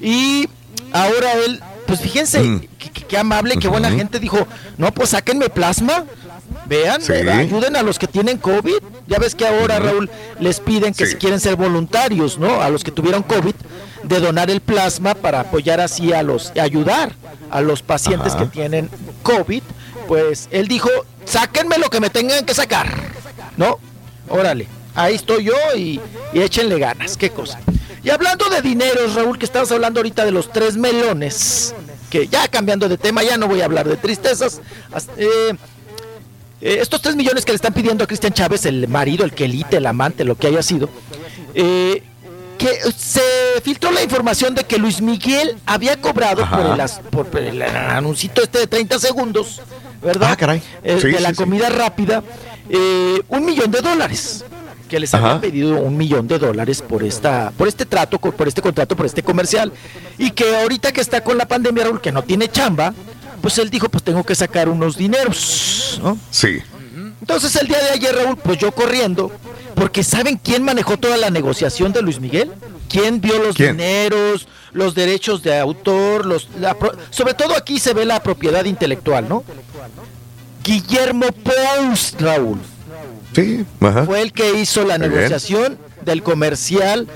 Y 0.00 0.48
ahora 0.92 1.32
él, 1.44 1.60
pues 1.86 2.00
fíjense, 2.00 2.40
Mm. 2.40 2.60
qué, 3.08 3.16
amable, 3.18 3.56
qué 3.56 3.68
buena 3.68 3.90
gente 3.90 4.18
dijo, 4.20 4.46
no, 4.76 4.92
pues 4.92 5.10
sáquenme 5.10 5.48
plasma. 5.48 6.04
Vean, 6.68 7.00
Sí. 7.00 7.12
eh, 7.14 7.30
ayuden 7.30 7.76
a 7.76 7.82
los 7.82 7.98
que 7.98 8.06
tienen 8.06 8.38
COVID. 8.38 8.76
Ya 9.06 9.18
ves 9.18 9.34
que 9.34 9.46
ahora, 9.46 9.78
Raúl, 9.78 10.10
les 10.38 10.60
piden 10.60 10.92
que 10.92 11.06
Sí. 11.06 11.12
si 11.12 11.18
quieren 11.18 11.40
ser 11.40 11.56
voluntarios, 11.56 12.38
¿no? 12.38 12.60
A 12.60 12.68
los 12.68 12.84
que 12.84 12.90
tuvieron 12.90 13.22
COVID, 13.22 13.54
de 14.02 14.20
donar 14.20 14.50
el 14.50 14.60
plasma 14.60 15.14
para 15.14 15.40
apoyar 15.40 15.80
así 15.80 16.12
a 16.12 16.22
los, 16.22 16.52
ayudar 16.60 17.12
a 17.50 17.60
los 17.62 17.82
pacientes 17.82 18.34
Ajá. 18.34 18.44
que 18.44 18.50
tienen 18.50 18.90
COVID. 19.22 19.62
Pues 20.06 20.48
él 20.50 20.68
dijo, 20.68 20.88
sáquenme 21.24 21.78
lo 21.78 21.88
que 21.90 22.00
me 22.00 22.10
tengan 22.10 22.44
que 22.44 22.54
sacar, 22.54 22.88
¿no? 23.56 23.78
Órale, 24.28 24.66
ahí 24.94 25.14
estoy 25.14 25.44
yo 25.44 25.54
y, 25.76 26.00
y 26.32 26.40
échenle 26.40 26.78
ganas, 26.78 27.16
qué 27.16 27.30
cosa. 27.30 27.60
Y 28.04 28.10
hablando 28.10 28.48
de 28.48 28.62
dineros, 28.62 29.14
Raúl, 29.14 29.38
que 29.38 29.44
estabas 29.44 29.70
hablando 29.72 30.00
ahorita 30.00 30.24
de 30.24 30.30
los 30.30 30.50
tres 30.52 30.76
melones, 30.76 31.74
que 32.10 32.26
ya 32.28 32.46
cambiando 32.48 32.88
de 32.88 32.96
tema, 32.96 33.22
ya 33.22 33.36
no 33.36 33.48
voy 33.48 33.60
a 33.60 33.64
hablar 33.66 33.86
de 33.88 33.96
tristezas. 33.96 34.60
As- 34.92 35.08
eh, 35.18 35.54
eh, 36.60 36.78
estos 36.80 37.00
tres 37.02 37.16
millones 37.16 37.44
que 37.44 37.52
le 37.52 37.56
están 37.56 37.72
pidiendo 37.72 38.04
a 38.04 38.06
Cristian 38.06 38.32
Chávez, 38.32 38.66
el 38.66 38.88
marido, 38.88 39.24
el 39.24 39.32
quelite, 39.32 39.76
el 39.76 39.86
amante, 39.86 40.24
lo 40.24 40.36
que 40.36 40.48
haya 40.48 40.62
sido, 40.62 40.88
eh, 41.54 42.02
que 42.58 42.80
se 42.96 43.22
filtró 43.62 43.92
la 43.92 44.02
información 44.02 44.54
de 44.54 44.64
que 44.64 44.78
Luis 44.78 45.00
Miguel 45.00 45.56
había 45.64 46.00
cobrado 46.00 46.42
Ajá. 46.42 46.56
por 47.10 47.26
el, 47.26 47.26
por, 47.30 47.40
el 47.40 47.62
anuncito 47.62 48.42
este 48.42 48.58
de 48.58 48.66
30 48.66 48.98
segundos, 48.98 49.60
¿verdad? 50.02 50.30
Ah, 50.32 50.36
caray. 50.36 50.62
Eh, 50.82 50.98
Sí, 51.00 51.06
de 51.08 51.20
la 51.20 51.28
sí, 51.28 51.34
sí. 51.36 51.42
comida 51.42 51.68
rápida, 51.68 52.22
eh, 52.68 53.22
un 53.28 53.44
millón 53.44 53.70
de 53.70 53.80
dólares. 53.80 54.44
Que 54.88 54.98
les 54.98 55.12
habían 55.12 55.40
pedido 55.42 55.76
un 55.76 55.98
millón 55.98 56.26
de 56.28 56.38
dólares 56.38 56.80
por 56.80 57.04
esta, 57.04 57.52
por 57.58 57.68
este 57.68 57.84
trato, 57.84 58.18
por 58.18 58.48
este 58.48 58.62
contrato, 58.62 58.96
por 58.96 59.04
este 59.04 59.22
comercial. 59.22 59.70
Y 60.16 60.30
que 60.30 60.56
ahorita 60.56 60.92
que 60.92 61.02
está 61.02 61.20
con 61.22 61.36
la 61.36 61.46
pandemia, 61.46 61.84
Raúl, 61.84 62.00
que 62.00 62.10
no 62.10 62.22
tiene 62.22 62.48
chamba, 62.48 62.94
pues 63.40 63.58
él 63.58 63.70
dijo, 63.70 63.88
pues 63.88 64.02
tengo 64.04 64.24
que 64.24 64.34
sacar 64.34 64.68
unos 64.68 64.96
dineros, 64.96 66.00
¿no? 66.02 66.18
Sí. 66.30 66.58
Entonces 67.20 67.54
el 67.56 67.66
día 67.68 67.78
de 67.82 67.90
ayer, 67.90 68.14
Raúl, 68.14 68.36
pues 68.36 68.58
yo 68.58 68.72
corriendo, 68.72 69.30
porque 69.74 70.02
¿saben 70.02 70.36
quién 70.42 70.62
manejó 70.62 70.96
toda 70.96 71.16
la 71.16 71.30
negociación 71.30 71.92
de 71.92 72.00
Luis 72.02 72.20
Miguel? 72.20 72.52
¿Quién 72.88 73.20
vio 73.20 73.38
los 73.42 73.54
¿Quién? 73.56 73.76
dineros, 73.76 74.48
los 74.72 74.94
derechos 74.94 75.42
de 75.42 75.58
autor, 75.58 76.24
los, 76.26 76.48
la 76.58 76.76
sobre 77.10 77.34
todo 77.34 77.54
aquí 77.56 77.78
se 77.78 77.92
ve 77.92 78.04
la 78.04 78.22
propiedad 78.22 78.64
intelectual, 78.64 79.28
¿no? 79.28 79.44
Guillermo 80.64 81.26
Pous, 81.32 82.14
Raúl, 82.18 82.58
Sí. 83.34 83.64
Ajá. 83.80 84.04
fue 84.04 84.22
el 84.22 84.32
que 84.32 84.58
hizo 84.60 84.84
la 84.84 84.98
negociación 84.98 85.78
del 86.04 86.22
comercial 86.22 87.06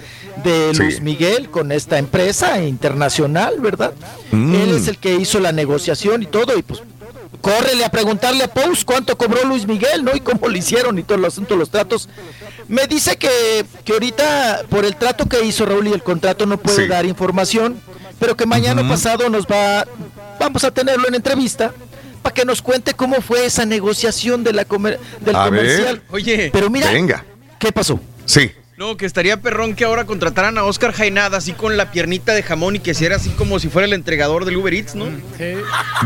de 0.44 0.70
Sí. 0.74 0.82
Luis 0.82 1.00
Miguel 1.00 1.50
con 1.50 1.72
esta 1.72 1.98
empresa 1.98 2.62
internacional, 2.62 3.60
¿verdad? 3.60 3.92
Mm. 4.30 4.54
Él 4.54 4.70
es 4.76 4.88
el 4.88 4.98
que 4.98 5.14
hizo 5.14 5.40
la 5.40 5.52
negociación 5.52 6.22
y 6.22 6.26
todo, 6.26 6.56
y 6.56 6.62
pues 6.62 6.80
córrele 7.40 7.84
a 7.84 7.90
preguntarle 7.90 8.44
a 8.44 8.48
Pous 8.52 8.84
cuánto 8.84 9.16
cobró 9.18 9.44
Luis 9.44 9.66
Miguel, 9.66 10.04
¿no? 10.04 10.14
Y 10.14 10.20
cómo 10.20 10.48
lo 10.48 10.56
hicieron 10.56 10.98
y 10.98 11.02
todo 11.02 11.18
el 11.18 11.24
asunto, 11.24 11.56
los 11.56 11.70
tratos. 11.70 12.08
Me 12.68 12.86
dice 12.86 13.16
que, 13.16 13.64
que 13.84 13.92
ahorita, 13.94 14.62
por 14.70 14.84
el 14.84 14.94
trato 14.96 15.26
que 15.28 15.44
hizo 15.44 15.66
Raúl 15.66 15.88
y 15.88 15.92
el 15.92 16.02
contrato, 16.02 16.46
no 16.46 16.56
puede 16.58 16.84
Sí. 16.84 16.88
dar 16.88 17.04
información, 17.04 17.80
pero 18.20 18.36
que 18.36 18.46
mañana 18.46 18.86
pasado 18.88 19.28
nos 19.28 19.46
va, 19.46 19.86
vamos 20.38 20.62
a 20.64 20.70
tenerlo 20.70 21.08
en 21.08 21.14
entrevista 21.16 21.72
para 22.22 22.32
que 22.32 22.44
nos 22.44 22.62
cuente 22.62 22.94
cómo 22.94 23.20
fue 23.20 23.44
esa 23.46 23.66
negociación 23.66 24.44
de 24.44 24.52
la 24.52 24.64
comer- 24.64 25.00
del 25.20 25.34
A 25.34 25.50
ver. 25.50 25.60
comercial. 25.64 26.02
Oye, 26.10 26.50
Pero 26.52 26.70
mira, 26.70 26.92
Venga. 26.92 27.24
¿qué 27.58 27.72
pasó? 27.72 27.98
Sí. 28.24 28.52
No, 28.78 28.96
que 28.96 29.06
estaría 29.06 29.36
perrón 29.40 29.74
que 29.74 29.84
ahora 29.84 30.04
contrataran 30.06 30.56
a 30.58 30.64
Oscar 30.64 30.92
Jainada 30.92 31.38
así 31.38 31.52
con 31.52 31.76
la 31.76 31.90
piernita 31.92 32.32
de 32.34 32.42
jamón 32.42 32.76
y 32.76 32.78
que 32.80 32.92
hiciera 32.92 33.16
así 33.16 33.30
como 33.30 33.58
si 33.58 33.68
fuera 33.68 33.86
el 33.86 33.92
entregador 33.92 34.44
del 34.44 34.56
Uber 34.56 34.72
Eats, 34.74 34.94
¿no? 34.94 35.06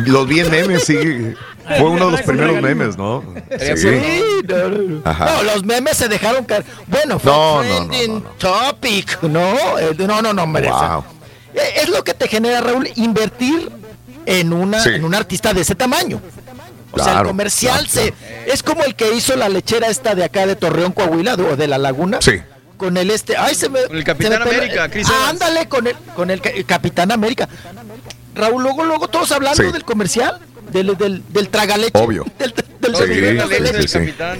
Los 0.04 0.26
vi 0.26 0.40
en 0.40 0.50
memes, 0.50 0.84
sí. 0.84 0.96
Fue 1.78 1.88
uno 1.88 2.06
de 2.06 2.12
los 2.12 2.22
primeros 2.22 2.60
memes, 2.60 2.96
¿no? 2.96 3.24
Sí. 3.58 3.76
Sí, 3.76 4.22
no, 4.46 5.42
los 5.44 5.64
memes 5.64 5.96
se 5.96 6.08
dejaron 6.08 6.44
caer. 6.44 6.64
Bueno, 6.86 7.18
fue 7.18 7.30
No, 7.32 7.62
no, 7.62 7.68
no, 7.68 7.76
trending 7.88 8.14
no, 8.14 8.20
no. 8.20 8.28
topic, 8.38 9.22
¿no? 9.22 9.78
Eh, 9.78 9.94
No, 9.98 10.20
no, 10.22 10.32
no, 10.32 10.42
hombre. 10.42 10.68
Wow. 10.68 11.04
Eh, 11.54 11.60
Es 11.82 11.88
lo 11.88 12.04
que 12.04 12.14
te 12.14 12.28
genera, 12.28 12.60
Raúl, 12.60 12.88
invertir 12.96 13.70
en, 14.26 14.52
una, 14.52 14.80
Sí. 14.82 14.90
en 14.90 15.04
un 15.04 15.14
artista 15.14 15.54
de 15.54 15.62
ese 15.62 15.74
tamaño. 15.74 16.20
O 16.92 17.02
sea, 17.02 17.20
el 17.20 17.26
comercial 17.26 17.86
claro, 17.86 18.08
se 18.08 18.14
es 18.52 18.62
como 18.62 18.82
el 18.82 18.94
que 18.94 19.12
hizo 19.14 19.36
la 19.36 19.48
lechera 19.48 19.88
esta 19.88 20.14
de 20.14 20.24
acá 20.24 20.46
de 20.46 20.56
Torreón, 20.56 20.92
Coahuila, 20.92 21.34
o 21.34 21.56
de 21.56 21.66
la 21.68 21.78
Laguna. 21.78 22.18
Sí. 22.22 22.40
Con 22.76 22.96
el 22.96 23.10
este, 23.10 23.36
ay, 23.36 23.54
se 23.54 23.68
me. 23.68 23.82
Con 23.84 23.96
el 23.96 24.04
Capitán 24.04 24.42
me 24.44 24.50
América, 24.50 24.88
Chris 24.90 25.06
Ah, 25.08 25.12
Evans. 25.14 25.30
ándale, 25.42 25.68
con 25.68 25.86
el, 25.86 25.94
con 26.14 26.30
el, 26.30 26.40
ca- 26.40 26.50
el 26.50 26.64
Capitán 26.66 27.10
América. 27.10 27.48
Raúl, 28.34 28.62
luego, 28.62 28.84
luego, 28.84 29.08
todos 29.08 29.32
hablando 29.32 29.62
Sí. 29.62 29.72
del 29.72 29.84
comercial, 29.84 30.38
del, 30.72 30.96
del, 30.98 31.22
del 31.32 31.48
tragaleche. 31.48 31.98
Obvio. 31.98 32.24
Del, 32.38 32.52
del 32.52 32.94
Sí, 32.94 33.04
del- 33.06 33.40
sí, 33.40 33.62
del 33.62 33.82
sí, 33.82 33.88
sí. 33.88 33.98
capitán. 33.98 34.38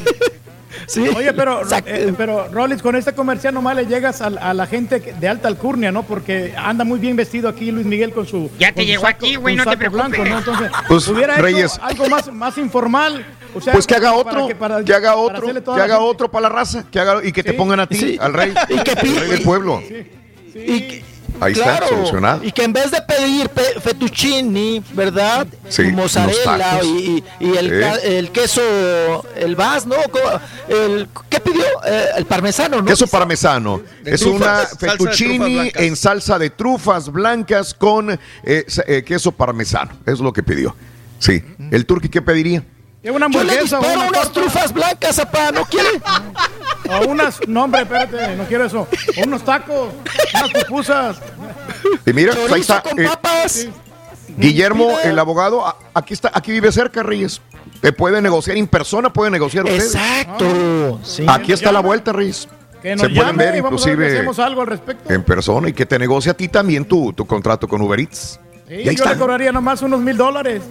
Sí. 0.87 1.01
Oye, 1.17 1.33
pero, 1.33 1.63
eh, 1.87 2.13
pero 2.17 2.49
Rollins, 2.53 2.81
con 2.83 2.95
este 2.97 3.13
comercial 3.13 3.53
nomás 3.55 3.77
le 3.77 3.87
llegas 3.87 4.21
a, 4.23 4.27
a 4.27 4.55
la 4.55 4.67
gente 4.67 5.01
de 5.01 5.29
alta 5.29 5.49
alcurnia, 5.49 5.91
¿no? 5.93 6.03
Porque 6.05 6.55
anda 6.57 6.85
muy 6.85 6.99
bien 6.99 7.17
vestido 7.17 7.49
aquí 7.49 7.71
Luis 7.73 7.87
Miguel 7.87 8.13
con 8.13 8.27
su. 8.27 8.51
Ya 8.59 8.73
te 8.73 8.87
llegó 8.87 9.03
saco- 9.03 9.17
aquí, 9.27 9.37
güey, 9.37 9.57
no 9.57 9.65
te 9.65 9.89
blanco, 9.89 10.11
preocupes. 10.11 10.31
¿no? 10.31 10.39
Entonces, 10.39 10.71
Pues, 10.89 11.09
hubiera 11.09 11.35
hecho 11.35 11.43
Reyes. 11.43 11.79
algo 11.83 12.09
más, 12.09 12.33
más 12.33 12.59
informal. 12.59 13.27
O 13.55 13.61
sea, 13.61 13.73
Pues 13.73 13.87
que 13.87 13.95
haga 13.95 14.11
para 14.11 14.21
otro, 14.21 14.49
que, 14.49 14.55
para- 14.55 14.77
haga 14.77 15.17
otro, 15.17 15.47
que 15.47 15.51
haga 15.81 15.95
gente- 15.95 15.95
otro 15.97 16.31
para 16.31 16.43
la 16.43 16.49
raza, 16.51 16.85
que 16.91 17.01
haga 17.01 17.21
y 17.25 17.33
que 17.33 17.43
te 17.43 17.55
pongan 17.55 17.81
a 17.81 17.87
ti, 17.87 17.97
Sí. 17.97 18.19
al 18.21 18.33
rey, 18.35 18.53
Y 18.69 18.79
que 18.83 18.91
al 18.93 18.97
pi- 18.99 19.15
rey 19.19 19.29
del 19.31 19.43
pueblo. 19.43 19.83
Y, 20.55 20.81
que- 20.81 21.05
Ahí 21.41 21.53
está, 21.53 21.65
Claro, 21.65 21.89
solucionado. 21.89 22.45
Y 22.45 22.53
que 22.53 22.65
en 22.65 22.73
vez 22.73 22.91
de 22.91 23.01
pedir 23.03 23.49
pe- 23.51 23.81
fettuccini, 23.81 24.83
¿verdad? 24.93 25.47
Sí, 25.69 25.83
mozzarella 25.85 26.83
y, 26.83 26.87
y- 27.41 27.47
y 27.47 27.57
el, 27.57 27.71
Sí. 27.71 27.81
ca- 27.81 27.97
el 27.97 28.31
queso, 28.31 28.63
el 29.37 29.55
vas, 29.57 29.87
¿no? 29.87 29.97
El, 30.69 31.09
¿Qué 31.29 31.41
pidió? 31.41 31.65
Eh, 31.87 32.07
el 32.17 32.27
parmesano, 32.27 32.79
¿no? 32.79 32.85
Queso 32.87 33.07
parmesano. 33.07 33.83
De 34.03 34.15
es 34.15 34.21
trufas, 34.21 34.73
una 34.73 34.79
fettuccini 34.93 35.71
en 35.75 35.97
salsa 35.97 36.39
de 36.39 36.51
trufas 36.51 37.11
blancas 37.13 37.75
con 37.75 38.11
eh, 38.11 38.19
eh, 38.87 39.03
queso 39.05 39.33
parmesano. 39.33 39.93
Es 40.07 40.19
lo 40.21 40.33
que 40.33 40.43
pidió. 40.43 40.75
Sí. 41.19 41.43
¿El 41.71 41.87
turqui 41.87 42.09
qué 42.09 42.23
pediría? 42.23 42.63
Es 43.03 43.11
una 43.11 43.29
Yo 43.29 43.45
le 43.45 43.53
hamburguesa 43.53 43.79
o 43.79 43.83
disparo 43.83 44.01
una 44.01 44.09
unas 44.09 44.33
trufas 44.33 44.73
blancas, 44.73 45.19
apá, 45.19 45.53
¿no 45.53 45.65
quiere? 45.65 45.89
O 46.89 47.09
unas, 47.09 47.41
no 47.49 47.65
hombre, 47.65 47.83
espérate, 47.83 48.37
no 48.37 48.45
quiero 48.45 48.65
eso. 48.65 48.87
O 49.17 49.25
unos 49.25 49.45
tacos, 49.45 49.89
unas 50.35 50.51
pupusas. 50.53 51.17
Y 52.07 52.13
mira, 52.13 52.33
pues 52.33 52.53
ahí 52.53 52.61
está. 52.61 52.81
con 52.81 53.01
eh, 53.01 53.05
papas. 53.09 53.67
Guillermo, 54.37 54.97
el 55.03 55.19
abogado, 55.19 55.65
aquí 55.95 56.15
está, 56.15 56.31
aquí 56.33 56.53
vive 56.53 56.71
cerca, 56.71 57.03
Reyes. 57.03 57.41
Te 57.81 57.93
puede 57.93 58.23
negociar 58.23 58.57
en 58.57 58.69
persona, 58.69 59.13
puede 59.13 59.33
negociar 59.33 59.65
usted. 59.65 59.85
Exacto. 59.85 61.01
sí. 61.03 61.25
Aquí 61.29 61.53
está 61.53 61.73
la 61.73 61.81
vuelta, 61.81 62.13
Reyes. 62.13 62.49
Que 62.81 62.95
nos 62.95 63.03
Se 63.03 63.09
pueden 63.09 63.27
llame 63.33 63.45
ver 63.47 63.57
y 63.57 63.61
vamos 63.63 63.85
a 63.85 63.89
ver 63.89 63.97
que 63.97 64.03
inclusive 64.03 64.19
hacemos 64.19 64.39
algo 64.39 64.61
al 64.61 64.67
respecto. 64.69 65.13
en 65.13 65.23
persona 65.25 65.69
y 65.69 65.73
que 65.73 65.87
te 65.87 65.99
negocie 65.99 66.31
a 66.31 66.35
ti 66.35 66.47
también 66.47 66.85
tu, 66.85 67.13
tu 67.13 67.27
contrato 67.27 67.67
con 67.67 67.83
Uber 67.83 67.99
Eats. 67.99 68.39
Sí, 68.69 68.75
y 68.75 68.75
ahí 68.75 68.85
yo 68.85 68.91
está. 68.93 69.13
le 69.13 69.19
cobraría 69.19 69.51
nomás 69.51 69.83
unos 69.83 70.01
mil 70.01 70.17
dólares. 70.17 70.63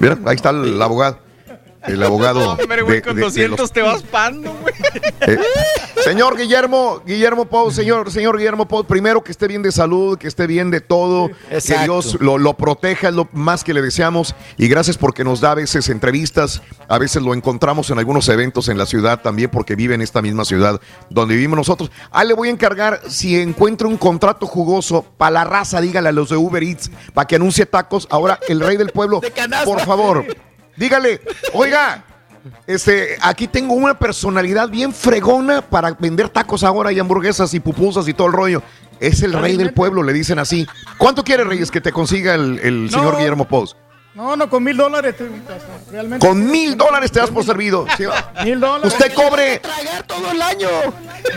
Mira, 0.00 0.16
ahí 0.24 0.36
está 0.36 0.48
el 0.50 0.80
abogado. 0.80 1.18
El 1.86 2.02
abogado. 2.02 2.52
Hombre, 2.52 2.82
güey, 2.82 2.96
de- 2.96 3.02
con 3.02 3.14
de- 3.16 3.20
de 3.22 3.26
200 3.26 3.58
los- 3.60 3.72
te 3.72 3.82
vas 3.82 4.02
pando, 4.02 4.52
güey. 4.62 4.74
Eh, 5.20 5.38
señor 6.04 6.36
Guillermo, 6.36 7.00
Guillermo 7.06 7.44
Pau, 7.46 7.70
señor, 7.70 8.10
señor 8.10 8.36
Guillermo 8.36 8.66
Pau, 8.66 8.84
primero 8.84 9.22
que 9.22 9.30
esté 9.32 9.46
bien 9.48 9.62
de 9.62 9.72
salud, 9.72 10.18
que 10.18 10.26
esté 10.28 10.46
bien 10.46 10.70
de 10.70 10.80
todo, 10.80 11.28
que 11.48 11.56
Exacto. 11.56 11.84
Dios 11.84 12.16
lo, 12.20 12.36
lo 12.38 12.54
proteja, 12.54 13.08
es 13.08 13.14
lo 13.14 13.28
más 13.32 13.64
que 13.64 13.74
le 13.74 13.80
deseamos. 13.82 14.34
Y 14.56 14.68
gracias 14.68 14.98
porque 14.98 15.24
nos 15.24 15.40
da 15.40 15.52
a 15.52 15.54
veces 15.54 15.88
entrevistas, 15.88 16.62
a 16.88 16.98
veces 16.98 17.22
lo 17.22 17.32
encontramos 17.34 17.90
en 17.90 17.98
algunos 17.98 18.28
eventos 18.28 18.68
en 18.68 18.78
la 18.78 18.86
ciudad 18.86 19.20
también, 19.22 19.50
porque 19.50 19.74
vive 19.76 19.94
en 19.94 20.02
esta 20.02 20.20
misma 20.22 20.44
ciudad 20.44 20.80
donde 21.10 21.34
vivimos 21.36 21.56
nosotros. 21.56 21.90
Ah, 22.10 22.24
le 22.24 22.34
voy 22.34 22.48
a 22.48 22.50
encargar, 22.52 23.00
si 23.08 23.38
encuentra 23.40 23.86
un 23.88 23.96
contrato 23.96 24.46
jugoso 24.46 25.04
para 25.16 25.30
la 25.30 25.44
raza, 25.44 25.80
dígale 25.80 26.08
a 26.08 26.12
los 26.12 26.28
de 26.30 26.36
Uber 26.36 26.62
Eats, 26.62 26.90
para 27.14 27.26
que 27.26 27.36
anuncie 27.36 27.66
tacos. 27.66 28.06
Ahora, 28.10 28.38
el 28.48 28.60
rey 28.60 28.76
del 28.76 28.90
pueblo, 28.90 29.20
por 29.64 29.80
favor, 29.80 30.24
dígale, 30.78 31.20
oiga. 31.52 32.04
Este, 32.66 33.18
aquí 33.20 33.46
tengo 33.48 33.74
una 33.74 33.98
personalidad 33.98 34.68
bien 34.68 34.94
fregona 34.94 35.60
para 35.60 35.90
vender 35.92 36.28
tacos 36.30 36.64
ahora 36.64 36.92
y 36.92 36.98
hamburguesas 36.98 37.52
y 37.52 37.60
pupusas 37.60 38.08
y 38.08 38.14
todo 38.14 38.28
el 38.28 38.32
rollo. 38.32 38.62
Es 39.00 39.22
el 39.22 39.32
rey 39.32 39.56
del 39.56 39.72
pueblo, 39.74 40.02
le 40.02 40.12
dicen 40.12 40.38
así. 40.38 40.66
¿Cuánto 40.96 41.22
quiere, 41.24 41.44
Reyes, 41.44 41.70
que 41.70 41.80
te 41.80 41.92
consiga 41.92 42.34
el, 42.34 42.58
el 42.62 42.84
No. 42.86 42.90
señor 42.90 43.16
Guillermo 43.18 43.46
Pous? 43.46 43.76
No, 44.18 44.34
no, 44.34 44.50
con 44.50 44.64
mil 44.64 44.76
dólares. 44.76 45.14
te- 45.16 45.30
Realmente. 45.92 46.26
Con 46.26 46.50
mil 46.50 46.76
dólares 46.76 47.12
te 47.12 47.20
das 47.20 47.30
por 47.30 47.44
servido. 47.44 47.86
Sí. 47.96 48.02
Mil 48.44 48.58
dólares. 48.58 48.92
Usted 48.92 49.14
cobre, 49.14 49.60
Tragar 49.60 50.02
todo 50.08 50.32
el 50.32 50.42
año. 50.42 50.68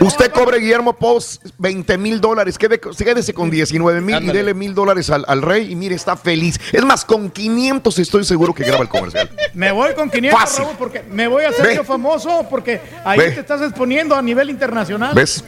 usted 0.00 0.32
cobre, 0.32 0.58
Guillermo 0.58 0.92
Pous, 0.92 1.38
20 1.58 1.96
mil 1.96 2.20
dólares. 2.20 2.58
Quédese 2.58 3.32
con 3.32 3.50
19 3.50 4.00
mil 4.00 4.20
y 4.24 4.32
dele 4.32 4.52
mil 4.52 4.74
dólares 4.74 5.10
al, 5.10 5.24
al 5.28 5.42
rey 5.42 5.70
y 5.70 5.76
mire, 5.76 5.94
está 5.94 6.16
feliz. 6.16 6.58
Es 6.72 6.84
más, 6.84 7.04
con 7.04 7.30
500 7.30 7.96
estoy 8.00 8.24
seguro 8.24 8.52
que 8.52 8.64
graba 8.64 8.82
el 8.82 8.88
comercial. 8.88 9.30
Me 9.54 9.70
voy 9.70 9.94
con 9.94 10.10
500, 10.10 10.40
Fácil. 10.40 10.64
Raúl, 10.64 10.76
porque 10.76 11.04
me 11.08 11.28
voy 11.28 11.44
a 11.44 11.50
hacer 11.50 11.64
Ve. 11.68 11.76
yo 11.76 11.84
famoso 11.84 12.48
porque 12.50 12.80
ahí 13.04 13.16
Ve. 13.20 13.30
te 13.30 13.40
estás 13.42 13.62
exponiendo 13.62 14.16
a 14.16 14.22
nivel 14.22 14.50
internacional. 14.50 15.14
¿Ves? 15.14 15.44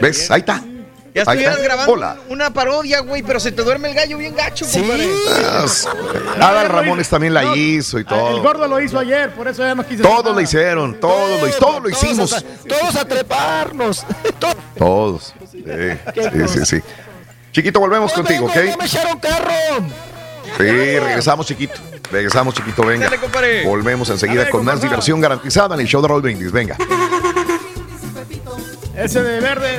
¿Ves? 0.00 0.32
Ahí 0.32 0.40
está. 0.40 0.60
Ya 1.14 1.22
estuvieras 1.22 1.62
grabando 1.62 1.92
Hola. 1.92 2.16
una 2.30 2.54
parodia, 2.54 3.00
güey, 3.00 3.22
pero 3.22 3.38
se 3.38 3.52
te 3.52 3.62
duerme 3.62 3.88
el 3.90 3.94
gallo 3.94 4.16
bien 4.16 4.34
gacho, 4.34 4.64
compadre. 4.72 5.06
Ah, 5.30 5.66
Adal 6.48 6.68
Ramones 6.70 7.08
también 7.08 7.34
la 7.34 7.54
hizo 7.54 7.98
y 7.98 8.02
Ah, 8.08 8.14
El 8.14 8.18
todo. 8.18 8.42
gordo 8.42 8.66
lo 8.66 8.80
hizo 8.80 8.98
ayer, 8.98 9.30
por 9.34 9.46
eso 9.46 9.62
ya 9.62 9.74
no 9.74 9.86
quise. 9.86 10.02
Todos 10.02 10.34
lo 10.34 10.40
hicieron, 10.40 10.98
todos 10.98 11.40
lo, 11.42 11.48
todos 11.58 11.82
lo 11.82 11.88
hicimos. 11.90 12.30
Todos 12.30 12.42
a, 12.44 12.66
todos 12.80 12.96
a 12.96 13.04
treparnos. 13.04 14.06
Todos. 14.78 15.34
Sí, 15.52 15.62
sí, 15.64 16.48
sí, 16.48 16.66
sí. 16.66 16.82
Chiquito, 17.52 17.78
volvemos 17.78 18.10
contigo, 18.14 18.46
¿ok? 18.46 18.56
Me 18.78 18.86
echaron 18.86 19.18
carro. 19.20 19.52
Sí, 20.56 20.64
regresamos, 20.98 21.46
chiquito. 21.46 21.74
Regresamos, 22.10 22.54
chiquito, 22.54 22.82
venga. 22.84 23.04
Dale, 23.04 23.18
compadre. 23.18 23.64
Volvemos 23.66 24.08
enseguida 24.08 24.40
Dale, 24.40 24.50
con 24.50 24.64
más 24.64 24.80
diversión 24.80 25.20
garantizada 25.20 25.74
en 25.74 25.82
el 25.82 25.86
show 25.86 26.00
de 26.02 26.08
Raúl 26.08 26.22
Brindis. 26.22 26.50
Venga. 26.50 26.76
Ese 28.96 29.22
de 29.22 29.40
verde. 29.40 29.78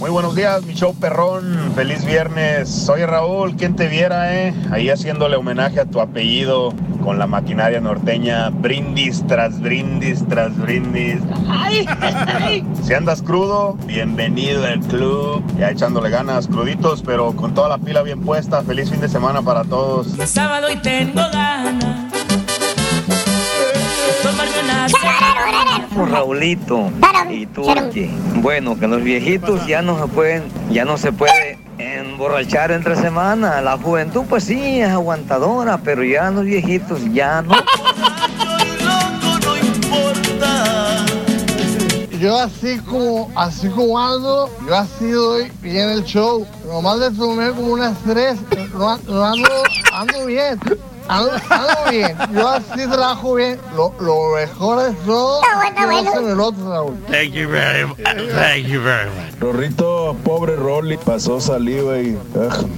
Muy 0.00 0.08
buenos 0.08 0.34
días, 0.34 0.64
mi 0.64 0.72
show 0.72 0.94
perrón. 0.94 1.72
Feliz 1.74 2.06
viernes. 2.06 2.70
Soy 2.70 3.04
Raúl, 3.04 3.54
¿quién 3.54 3.76
te 3.76 3.86
viera, 3.86 4.34
eh? 4.34 4.54
Ahí 4.70 4.88
haciéndole 4.88 5.36
homenaje 5.36 5.78
a 5.78 5.84
tu 5.84 6.00
apellido 6.00 6.72
con 7.04 7.18
la 7.18 7.26
maquinaria 7.26 7.82
norteña. 7.82 8.48
Brindis 8.48 9.22
tras 9.26 9.60
brindis 9.60 10.26
tras 10.26 10.56
brindis. 10.56 11.18
Si 12.82 12.94
andas 12.94 13.20
crudo, 13.20 13.74
bienvenido 13.86 14.64
al 14.64 14.80
club. 14.80 15.44
Ya 15.58 15.68
echándole 15.68 16.08
ganas, 16.08 16.46
cruditos, 16.46 17.02
pero 17.02 17.36
con 17.36 17.52
toda 17.52 17.68
la 17.68 17.76
pila 17.76 18.00
bien 18.02 18.22
puesta. 18.22 18.62
Feliz 18.62 18.88
fin 18.88 19.02
de 19.02 19.08
semana 19.10 19.42
para 19.42 19.64
todos. 19.64 20.16
Sábado 20.24 20.70
y 20.70 20.76
tengo 20.76 21.20
ganas. 21.30 22.19
Raulito 26.10 26.90
y 27.30 27.46
Turki. 27.46 28.10
Bueno, 28.36 28.78
que 28.78 28.86
los 28.86 29.02
viejitos 29.02 29.66
ya 29.66 29.82
no 29.82 30.00
se 30.00 30.06
pueden, 30.08 30.44
ya 30.70 30.84
no 30.84 30.96
se 30.96 31.12
puede 31.12 31.58
emborrachar 31.78 32.70
entre 32.72 32.96
semana. 32.96 33.60
La 33.60 33.76
juventud 33.78 34.24
pues 34.28 34.44
sí 34.44 34.80
es 34.80 34.88
aguantadora, 34.88 35.78
pero 35.78 36.02
ya 36.04 36.30
los 36.30 36.44
viejitos 36.44 37.00
ya 37.12 37.42
no. 37.42 37.54
Yo 42.20 42.38
así 42.38 42.78
como, 42.80 43.30
así 43.34 43.68
como 43.70 43.98
ando, 43.98 44.50
yo 44.66 44.76
así 44.76 45.10
doy 45.10 45.50
bien 45.62 45.88
el 45.88 46.04
show. 46.04 46.46
Nomás 46.66 46.98
le 46.98 47.10
tomé 47.12 47.50
como 47.52 47.72
unas 47.72 47.96
tres. 48.06 48.36
No, 48.74 48.98
no 49.08 49.24
ando, 49.24 49.48
ando 49.94 50.26
bien. 50.26 50.60
Ando 51.10 51.90
bien. 51.90 52.16
Yo 52.32 52.48
así 52.48 52.86
trabajo 52.86 53.34
bien. 53.34 53.58
Lo, 53.74 53.92
lo 54.00 54.36
mejor 54.36 54.88
es 54.88 54.96
todo. 55.04 55.40
Está 55.42 55.86
bueno, 55.86 56.10
hacen 56.10 56.30
el 56.30 56.40
otro, 56.40 56.70
Raúl. 56.70 56.96
Thank 57.10 57.32
you 57.32 57.48
very 57.48 57.84
much. 57.84 57.98
Thank 57.98 58.66
you 58.68 58.80
very 58.80 59.10
much. 59.10 59.40
Rorrito, 59.40 60.16
pobre 60.22 60.54
Rolly, 60.54 60.98
pasó 60.98 61.40
saliva 61.40 61.98
y... 61.98 62.16
ugh. 62.34 62.68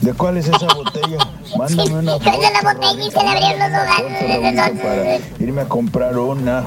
¿De 0.00 0.14
cuál 0.14 0.38
es 0.38 0.46
esa 0.46 0.66
botella? 0.74 1.18
Mándame 1.58 1.90
una 1.90 2.12
de 2.14 2.20
foto. 2.20 2.38
la 2.40 2.72
botella 2.72 3.04
y 3.04 3.10
se 3.10 3.22
le 3.22 3.28
abrieron 3.28 3.58
los 3.58 3.82
hogares 3.82 4.24
para 4.24 4.68
entonces. 4.68 5.40
irme 5.40 5.60
a 5.60 5.68
comprar 5.68 6.16
una. 6.16 6.64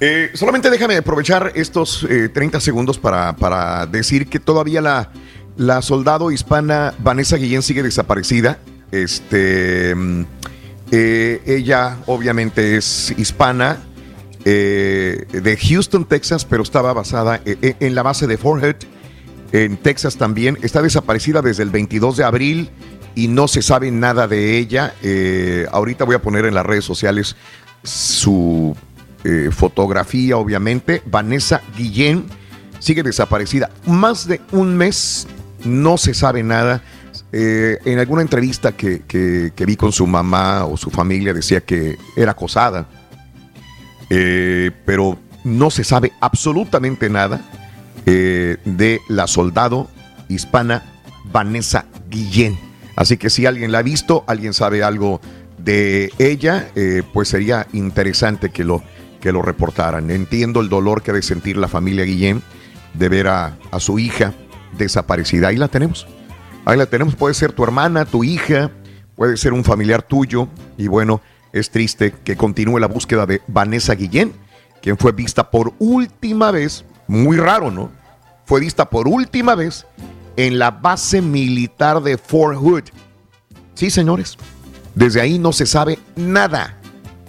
Eh, 0.00 0.30
solamente 0.34 0.70
déjame 0.70 0.96
aprovechar 0.96 1.52
estos 1.54 2.04
eh, 2.10 2.28
30 2.28 2.60
segundos 2.60 2.98
para, 2.98 3.36
para 3.36 3.86
decir 3.86 4.28
que 4.28 4.40
todavía 4.40 4.80
la, 4.80 5.10
la 5.56 5.82
soldado 5.82 6.30
hispana 6.30 6.94
Vanessa 6.98 7.36
Guillén 7.36 7.62
sigue 7.62 7.82
desaparecida. 7.82 8.58
Este, 8.90 9.94
mm, 9.94 10.22
eh, 10.90 11.42
ella 11.46 11.98
obviamente 12.06 12.76
es 12.76 13.14
hispana 13.16 13.78
eh, 14.44 15.26
de 15.32 15.56
Houston, 15.56 16.04
Texas, 16.04 16.44
pero 16.44 16.62
estaba 16.62 16.92
basada 16.92 17.40
eh, 17.44 17.76
en 17.80 17.94
la 17.94 18.02
base 18.02 18.26
de 18.26 18.36
Fort 18.36 18.62
Hood, 18.62 18.76
en 19.52 19.76
Texas 19.76 20.16
también. 20.16 20.58
Está 20.62 20.82
desaparecida 20.82 21.40
desde 21.40 21.62
el 21.62 21.70
22 21.70 22.16
de 22.16 22.24
abril 22.24 22.70
y 23.14 23.28
no 23.28 23.48
se 23.48 23.62
sabe 23.62 23.90
nada 23.90 24.26
de 24.26 24.58
ella. 24.58 24.94
Ahorita 25.70 26.04
voy 26.04 26.16
a 26.16 26.22
poner 26.22 26.46
en 26.46 26.54
las 26.54 26.66
redes 26.66 26.84
sociales 26.84 27.36
su 27.84 28.76
fotografía, 29.52 30.36
obviamente. 30.36 31.00
Vanessa 31.06 31.62
Guillén 31.76 32.24
sigue 32.80 33.04
desaparecida. 33.04 33.70
Más 33.86 34.26
de 34.26 34.40
un 34.50 34.76
mes 34.76 35.28
no 35.64 35.96
se 35.98 36.14
sabe 36.14 36.42
nada. 36.42 36.82
Eh, 37.32 37.78
en 37.84 37.98
alguna 37.98 38.22
entrevista 38.22 38.72
que, 38.72 39.02
que- 39.06 39.52
vi 39.66 39.76
con 39.76 39.90
su 39.92 40.06
mamá 40.06 40.64
o 40.66 40.76
su 40.76 40.90
familia 40.90 41.32
decía 41.34 41.60
que 41.60 41.98
era 42.16 42.32
acosada. 42.32 42.86
Eh, 44.10 44.70
pero 44.84 45.18
no 45.44 45.70
se 45.70 45.84
sabe 45.84 46.12
absolutamente 46.20 47.08
nada 47.08 47.40
eh, 48.06 48.58
de 48.64 49.00
la 49.08 49.26
soldado 49.26 49.88
hispana 50.28 50.84
Vanessa 51.32 51.86
Guillén. 52.10 52.58
Así 52.96 53.16
que 53.16 53.30
si 53.30 53.46
alguien 53.46 53.72
la 53.72 53.78
ha 53.78 53.82
visto, 53.82 54.24
alguien 54.26 54.54
sabe 54.54 54.84
algo 54.84 55.20
de 55.58 56.12
ella, 56.18 56.68
pues 57.12 57.28
sería 57.28 57.66
interesante 57.72 58.50
que 58.50 58.62
lo, 58.62 58.82
que 59.20 59.32
lo 59.32 59.42
reportaran. 59.42 60.10
Entiendo 60.10 60.60
el 60.60 60.68
dolor 60.68 61.02
que 61.02 61.10
ha 61.10 61.14
de 61.14 61.22
sentir 61.22 61.56
la 61.56 61.66
familia 61.66 62.04
Guillén 62.04 62.42
de 62.92 63.08
ver 63.08 63.26
a, 63.28 63.56
a 63.72 63.80
su 63.80 63.98
hija 63.98 64.32
desaparecida. 64.76 65.48
Ahí 65.48 65.56
la 65.56 65.68
tenemos. 65.68 66.06
Ahí 66.64 66.76
la 66.76 66.86
tenemos. 66.86 67.14
Puede 67.14 67.34
ser 67.34 67.52
tu 67.52 67.64
hermana, 67.64 68.04
tu 68.04 68.24
hija, 68.24 68.70
puede 69.16 69.36
ser 69.36 69.52
un 69.52 69.64
familiar 69.64 70.02
tuyo. 70.02 70.48
Y 70.76 70.88
bueno, 70.88 71.20
es 71.52 71.70
triste 71.70 72.14
que 72.24 72.36
continúe 72.36 72.78
la 72.78 72.86
búsqueda 72.86 73.26
de 73.26 73.42
Vanessa 73.46 73.94
Guillén, 73.94 74.32
quien 74.82 74.98
fue 74.98 75.12
vista 75.12 75.50
por 75.50 75.72
última 75.78 76.50
vez, 76.50 76.84
muy 77.06 77.36
raro, 77.36 77.70
¿no? 77.70 77.90
Fue 78.46 78.60
vista 78.60 78.90
por 78.90 79.08
última 79.08 79.54
vez 79.54 79.86
en 80.36 80.58
la 80.58 80.70
base 80.70 81.22
militar 81.22 82.02
de 82.02 82.18
Fort 82.18 82.58
Hood. 82.58 82.84
Sí, 83.74 83.90
señores. 83.90 84.36
Desde 84.94 85.20
ahí 85.20 85.38
no 85.38 85.52
se 85.52 85.66
sabe 85.66 85.98
nada. 86.16 86.78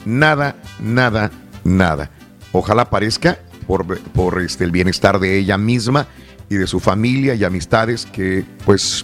Nada, 0.05 0.55
nada, 0.79 1.31
nada. 1.63 2.11
Ojalá 2.51 2.83
aparezca 2.83 3.39
por, 3.67 3.99
por 4.11 4.41
este, 4.41 4.63
el 4.63 4.71
bienestar 4.71 5.19
de 5.19 5.37
ella 5.37 5.57
misma 5.57 6.07
y 6.49 6.55
de 6.55 6.67
su 6.67 6.79
familia 6.79 7.35
y 7.35 7.43
amistades 7.43 8.05
que 8.05 8.45
pues 8.65 9.03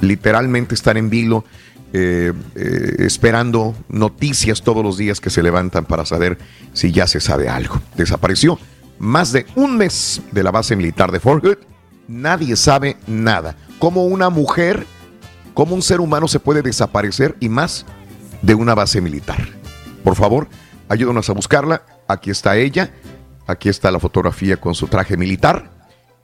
literalmente 0.00 0.74
están 0.74 0.96
en 0.96 1.10
vilo 1.10 1.44
eh, 1.92 2.32
eh, 2.56 2.96
esperando 2.98 3.74
noticias 3.88 4.62
todos 4.62 4.82
los 4.82 4.96
días 4.96 5.20
que 5.20 5.30
se 5.30 5.42
levantan 5.42 5.84
para 5.84 6.04
saber 6.04 6.38
si 6.72 6.90
ya 6.90 7.06
se 7.06 7.20
sabe 7.20 7.48
algo. 7.48 7.80
Desapareció 7.96 8.58
más 8.98 9.32
de 9.32 9.46
un 9.54 9.76
mes 9.76 10.20
de 10.32 10.42
la 10.42 10.50
base 10.50 10.76
militar 10.76 11.12
de 11.12 11.20
Fort. 11.20 11.44
Nadie 12.08 12.56
sabe 12.56 12.96
nada. 13.06 13.56
Cómo 13.78 14.04
una 14.06 14.28
mujer, 14.28 14.86
cómo 15.54 15.74
un 15.74 15.82
ser 15.82 16.00
humano 16.00 16.26
se 16.26 16.40
puede 16.40 16.62
desaparecer 16.62 17.36
y 17.38 17.48
más 17.48 17.86
de 18.42 18.54
una 18.54 18.74
base 18.74 19.00
militar. 19.00 19.46
Por 20.02 20.16
favor, 20.16 20.48
ayúdanos 20.88 21.30
a 21.30 21.32
buscarla. 21.32 21.82
Aquí 22.08 22.30
está 22.30 22.56
ella. 22.56 22.90
Aquí 23.46 23.68
está 23.68 23.90
la 23.90 24.00
fotografía 24.00 24.56
con 24.56 24.74
su 24.74 24.88
traje 24.88 25.16
militar. 25.16 25.70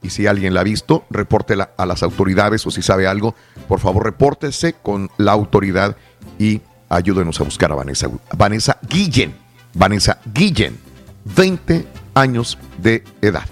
Y 0.03 0.11
si 0.11 0.27
alguien 0.27 0.55
la 0.55 0.61
ha 0.61 0.65
visto, 0.65 1.05
repórtela 1.11 1.71
a 1.77 1.85
las 1.87 2.03
autoridades 2.03 2.67
o 2.67 2.71
si 2.71 2.81
sabe 2.83 3.07
algo, 3.07 3.35
por 3.69 3.81
favor 3.81 4.05
repórtese 4.05 4.73
con 4.75 5.11
la 5.19 5.33
autoridad 5.33 5.97
y 6.39 6.63
ayúdenos 6.89 7.39
a 7.41 7.45
buscar 7.45 7.71
a 7.73 7.75
Vanessa, 7.75 8.09
Vanessa 8.37 8.79
Guillen. 8.89 9.35
Vanessa 9.75 10.19
Guillen, 10.35 10.79
20 11.25 11.87
años 12.15 12.59
de 12.79 13.05
edad. 13.21 13.45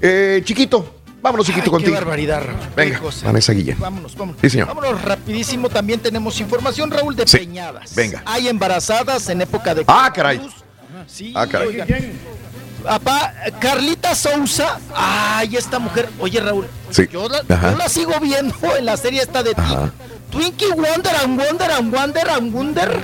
Eh, 0.00 0.40
chiquito, 0.44 1.00
vámonos 1.22 1.46
chiquito 1.46 1.66
Ay, 1.66 1.70
contigo. 1.70 1.92
Qué 1.92 2.00
barbaridad, 2.00 2.42
Raúl. 2.44 2.58
Venga. 2.74 3.00
Vanessa 3.24 3.52
Guillen. 3.52 3.78
Vámonos, 3.78 4.16
vámonos. 4.16 4.40
Sí, 4.40 4.50
señor. 4.50 4.68
Vámonos 4.68 5.02
rapidísimo. 5.02 5.68
También 5.68 6.00
tenemos 6.00 6.40
información, 6.40 6.90
Raúl, 6.90 7.14
de 7.14 7.26
Sí. 7.26 7.38
peñadas. 7.38 7.94
Venga. 7.94 8.22
Hay 8.26 8.48
embarazadas 8.48 9.28
en 9.28 9.42
época 9.42 9.74
de. 9.74 9.84
Ah, 9.86 10.10
caray. 10.14 10.40
Sí, 11.06 11.32
Ah, 11.36 11.46
caray. 11.46 11.68
oigan. 11.68 11.88
Papá, 12.82 13.32
Carlita 13.60 14.14
Sousa. 14.14 14.78
Ay, 14.94 15.56
esta 15.56 15.78
mujer. 15.78 16.08
Oye, 16.20 16.40
Raúl. 16.40 16.66
Sí. 16.90 17.08
Yo 17.10 17.28
la, 17.28 17.42
Ajá. 17.48 17.72
yo 17.72 17.76
la 17.78 17.88
sigo 17.88 18.12
viendo 18.20 18.54
en 18.76 18.84
la 18.84 18.96
serie 18.96 19.22
esta 19.22 19.42
de 19.42 19.52
Ajá. 19.56 19.90
Twinkie 20.30 20.70
Wonder 20.72 21.14
and 21.22 21.40
Wonder 21.40 21.70
and 21.72 21.94
Wonder 21.94 22.30
and 22.30 22.52
Wonder. 22.52 23.00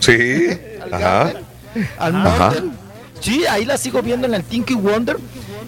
Sí. 0.00 0.48
Ajá. 0.90 1.32
Al 1.98 2.26
Ajá. 2.26 2.52
Sí, 3.20 3.44
ahí 3.46 3.64
la 3.64 3.76
sigo 3.76 4.02
viendo 4.02 4.26
en 4.26 4.34
el 4.34 4.44
Tinky 4.44 4.74
Wonder. 4.74 5.16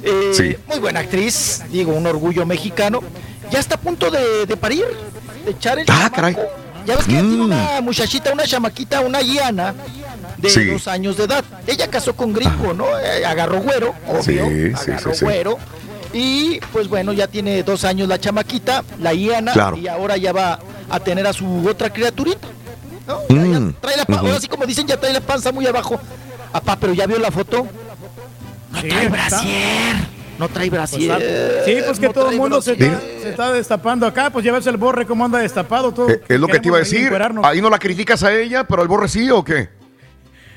Eh, 0.02 0.32
Sí. 0.34 0.56
Muy 0.66 0.78
buena 0.80 1.00
actriz, 1.00 1.62
digo, 1.70 1.92
un 1.92 2.06
orgullo 2.06 2.44
mexicano. 2.46 3.00
Ya 3.50 3.58
está 3.60 3.76
a 3.76 3.78
punto 3.78 4.10
de, 4.10 4.46
de 4.46 4.56
parir, 4.56 4.84
de 5.44 5.50
echar 5.50 5.78
el 5.78 5.84
Ah, 5.88 5.94
chamaco. 6.10 6.14
caray. 6.16 6.36
Ya 6.86 6.96
ves 6.96 7.06
que 7.06 7.12
ya 7.12 7.20
tiene 7.20 7.36
Mm. 7.36 7.42
una 7.44 7.80
muchachita, 7.80 8.32
una 8.32 8.44
chamaquita, 8.44 9.00
una 9.00 9.20
guiana 9.20 9.74
de 10.36 10.50
Sí. 10.50 10.64
dos 10.66 10.86
años 10.88 11.16
de 11.16 11.24
edad. 11.24 11.44
Ella 11.66 11.88
casó 11.88 12.14
con 12.14 12.32
Gripo, 12.32 12.74
¿no? 12.74 12.84
Eh, 12.98 13.24
agarró 13.24 13.60
güero, 13.62 13.94
obvio. 14.06 14.22
Sí, 14.22 14.72
sí, 14.84 14.90
agarró 14.90 15.12
sí, 15.12 15.18
sí. 15.20 15.24
güero. 15.24 15.58
Y 16.12 16.60
pues 16.72 16.88
bueno, 16.88 17.12
ya 17.12 17.26
tiene 17.26 17.62
dos 17.62 17.84
años 17.84 18.06
la 18.08 18.18
chamaquita, 18.20 18.84
la 19.00 19.12
guiana, 19.14 19.52
Claro. 19.52 19.76
y 19.76 19.88
ahora 19.88 20.16
ya 20.16 20.32
va 20.32 20.58
a 20.90 21.00
tener 21.00 21.26
a 21.26 21.32
su 21.32 21.66
otra 21.68 21.90
criaturita. 21.92 22.46
¿no? 23.06 23.18
Mm. 23.28 23.74
Trae 23.80 23.96
la 23.98 24.04
pa- 24.06 24.14
Ujú. 24.16 24.26
ahora 24.26 24.40
sí 24.40 24.48
como 24.48 24.64
dicen, 24.64 24.86
ya 24.86 24.96
trae 24.98 25.12
la 25.12 25.20
panza 25.20 25.52
muy 25.52 25.66
abajo. 25.66 26.00
Apá, 26.52 26.76
pero 26.76 26.92
ya 26.94 27.06
vio 27.06 27.18
la 27.18 27.30
foto. 27.30 27.66
No 28.72 28.80
trae 28.80 29.08
brasier. 29.08 29.96
No 30.38 30.48
trae 30.48 30.68
brasier. 30.68 31.62
Sí, 31.64 31.76
pues 31.86 31.98
que 32.00 32.06
No 32.08 32.12
todo 32.12 32.30
el 32.30 32.36
mundo 32.36 32.60
se 32.60 32.72
está, 32.72 33.00
se 33.22 33.30
está 33.30 33.52
destapando 33.52 34.06
acá, 34.06 34.30
pues 34.30 34.44
ya 34.44 34.52
ves 34.52 34.66
el 34.66 34.76
borre 34.76 35.06
cómo 35.06 35.24
anda 35.24 35.38
destapado 35.38 35.92
todo. 35.92 36.10
Eh, 36.10 36.20
es 36.28 36.40
lo 36.40 36.48
que 36.48 36.58
te 36.58 36.68
iba 36.68 36.76
a 36.76 36.80
decir. 36.80 37.10
Ahí 37.44 37.60
no 37.60 37.70
la 37.70 37.78
criticas 37.78 38.22
a 38.24 38.34
ella, 38.34 38.64
pero 38.64 38.82
al 38.82 38.88
borre 38.88 39.08
sí 39.08 39.30
o 39.30 39.44
qué? 39.44 39.68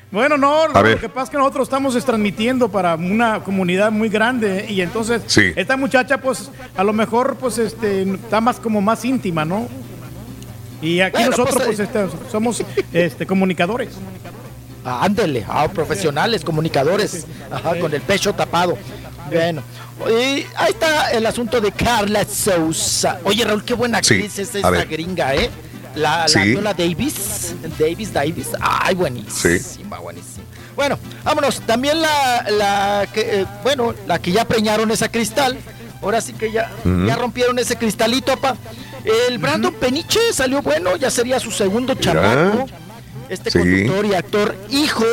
Bueno, 0.10 0.38
no, 0.38 0.64
A 0.64 0.68
lo 0.70 0.84
ver. 0.84 1.00
que 1.00 1.10
pasa 1.10 1.26
es 1.26 1.30
que 1.32 1.38
nosotros 1.38 1.68
estamos 1.68 2.06
transmitiendo 2.06 2.70
para 2.70 2.96
una 2.96 3.44
comunidad 3.44 3.92
muy 3.92 4.08
grande 4.08 4.66
y 4.70 4.80
entonces 4.82 5.22
Sí. 5.28 5.52
esta 5.56 5.76
muchacha 5.76 6.18
pues 6.20 6.50
a 6.78 6.84
lo 6.84 6.94
mejor 6.94 7.36
pues 7.36 7.58
este 7.58 8.04
está 8.14 8.40
más 8.40 8.58
como 8.60 8.80
más 8.80 9.04
íntima, 9.04 9.44
¿no? 9.44 9.68
Y 10.82 11.02
aquí 11.02 11.14
Bueno, 11.18 11.32
nosotros 11.32 11.56
pues, 11.66 11.78
pues, 11.78 11.80
este, 11.82 12.30
somos 12.32 12.64
este 12.94 13.26
comunicadores. 13.26 13.90
Ah, 14.86 15.00
ándele, 15.04 15.46
ah, 15.50 15.68
profesionales, 15.68 16.46
comunicadores, 16.46 17.28
ajá, 17.52 17.78
con 17.78 17.94
el 17.94 18.00
pecho 18.02 18.32
tapado. 18.34 18.78
Bueno, 19.32 19.62
y 20.10 20.46
ahí 20.56 20.70
está 20.72 21.12
el 21.12 21.26
asunto 21.26 21.60
de 21.60 21.72
Carla 21.72 22.26
Sousa. 22.26 23.20
Oye, 23.24 23.44
Raúl, 23.44 23.64
qué 23.64 23.74
buena 23.74 24.00
Sí, 24.04 24.16
actriz 24.16 24.40
es 24.40 24.56
esta 24.56 24.70
ver. 24.70 24.88
gringa, 24.88 25.36
¿eh? 25.36 25.50
La, 25.96 26.20
la 26.22 26.28
Sí. 26.28 26.40
Viola 26.40 26.74
Davis, 26.74 27.54
Davis, 27.80 28.14
Davis. 28.14 28.48
Ay, 28.62 28.96
buenísima, 28.96 30.00
buenísima. 30.00 30.44
Bueno, 30.76 31.00
vámonos. 31.24 31.60
También 31.62 32.00
la, 32.02 32.46
la 32.52 33.08
que, 33.12 33.42
eh, 33.42 33.46
bueno, 33.64 33.94
la 34.06 34.20
que 34.20 34.32
ya 34.32 34.46
preñaron 34.46 34.92
esa 34.92 35.10
cristal. 35.10 35.58
Ahora 36.02 36.22
sí 36.22 36.34
que 36.34 36.52
ya, 36.52 36.72
ya 36.86 37.16
rompieron 37.16 37.58
ese 37.58 37.76
cristalito, 37.76 38.34
papá. 38.38 38.56
El 39.28 39.40
Brandon 39.40 39.74
Peniche 39.74 40.20
salió 40.32 40.62
bueno, 40.62 40.96
ya 40.96 41.10
sería 41.10 41.40
su 41.40 41.50
segundo 41.50 41.96
chamaco. 41.96 42.68
Este 43.30 43.52
conductor 43.52 44.06
y 44.06 44.14
actor, 44.14 44.56
hijo 44.70 45.06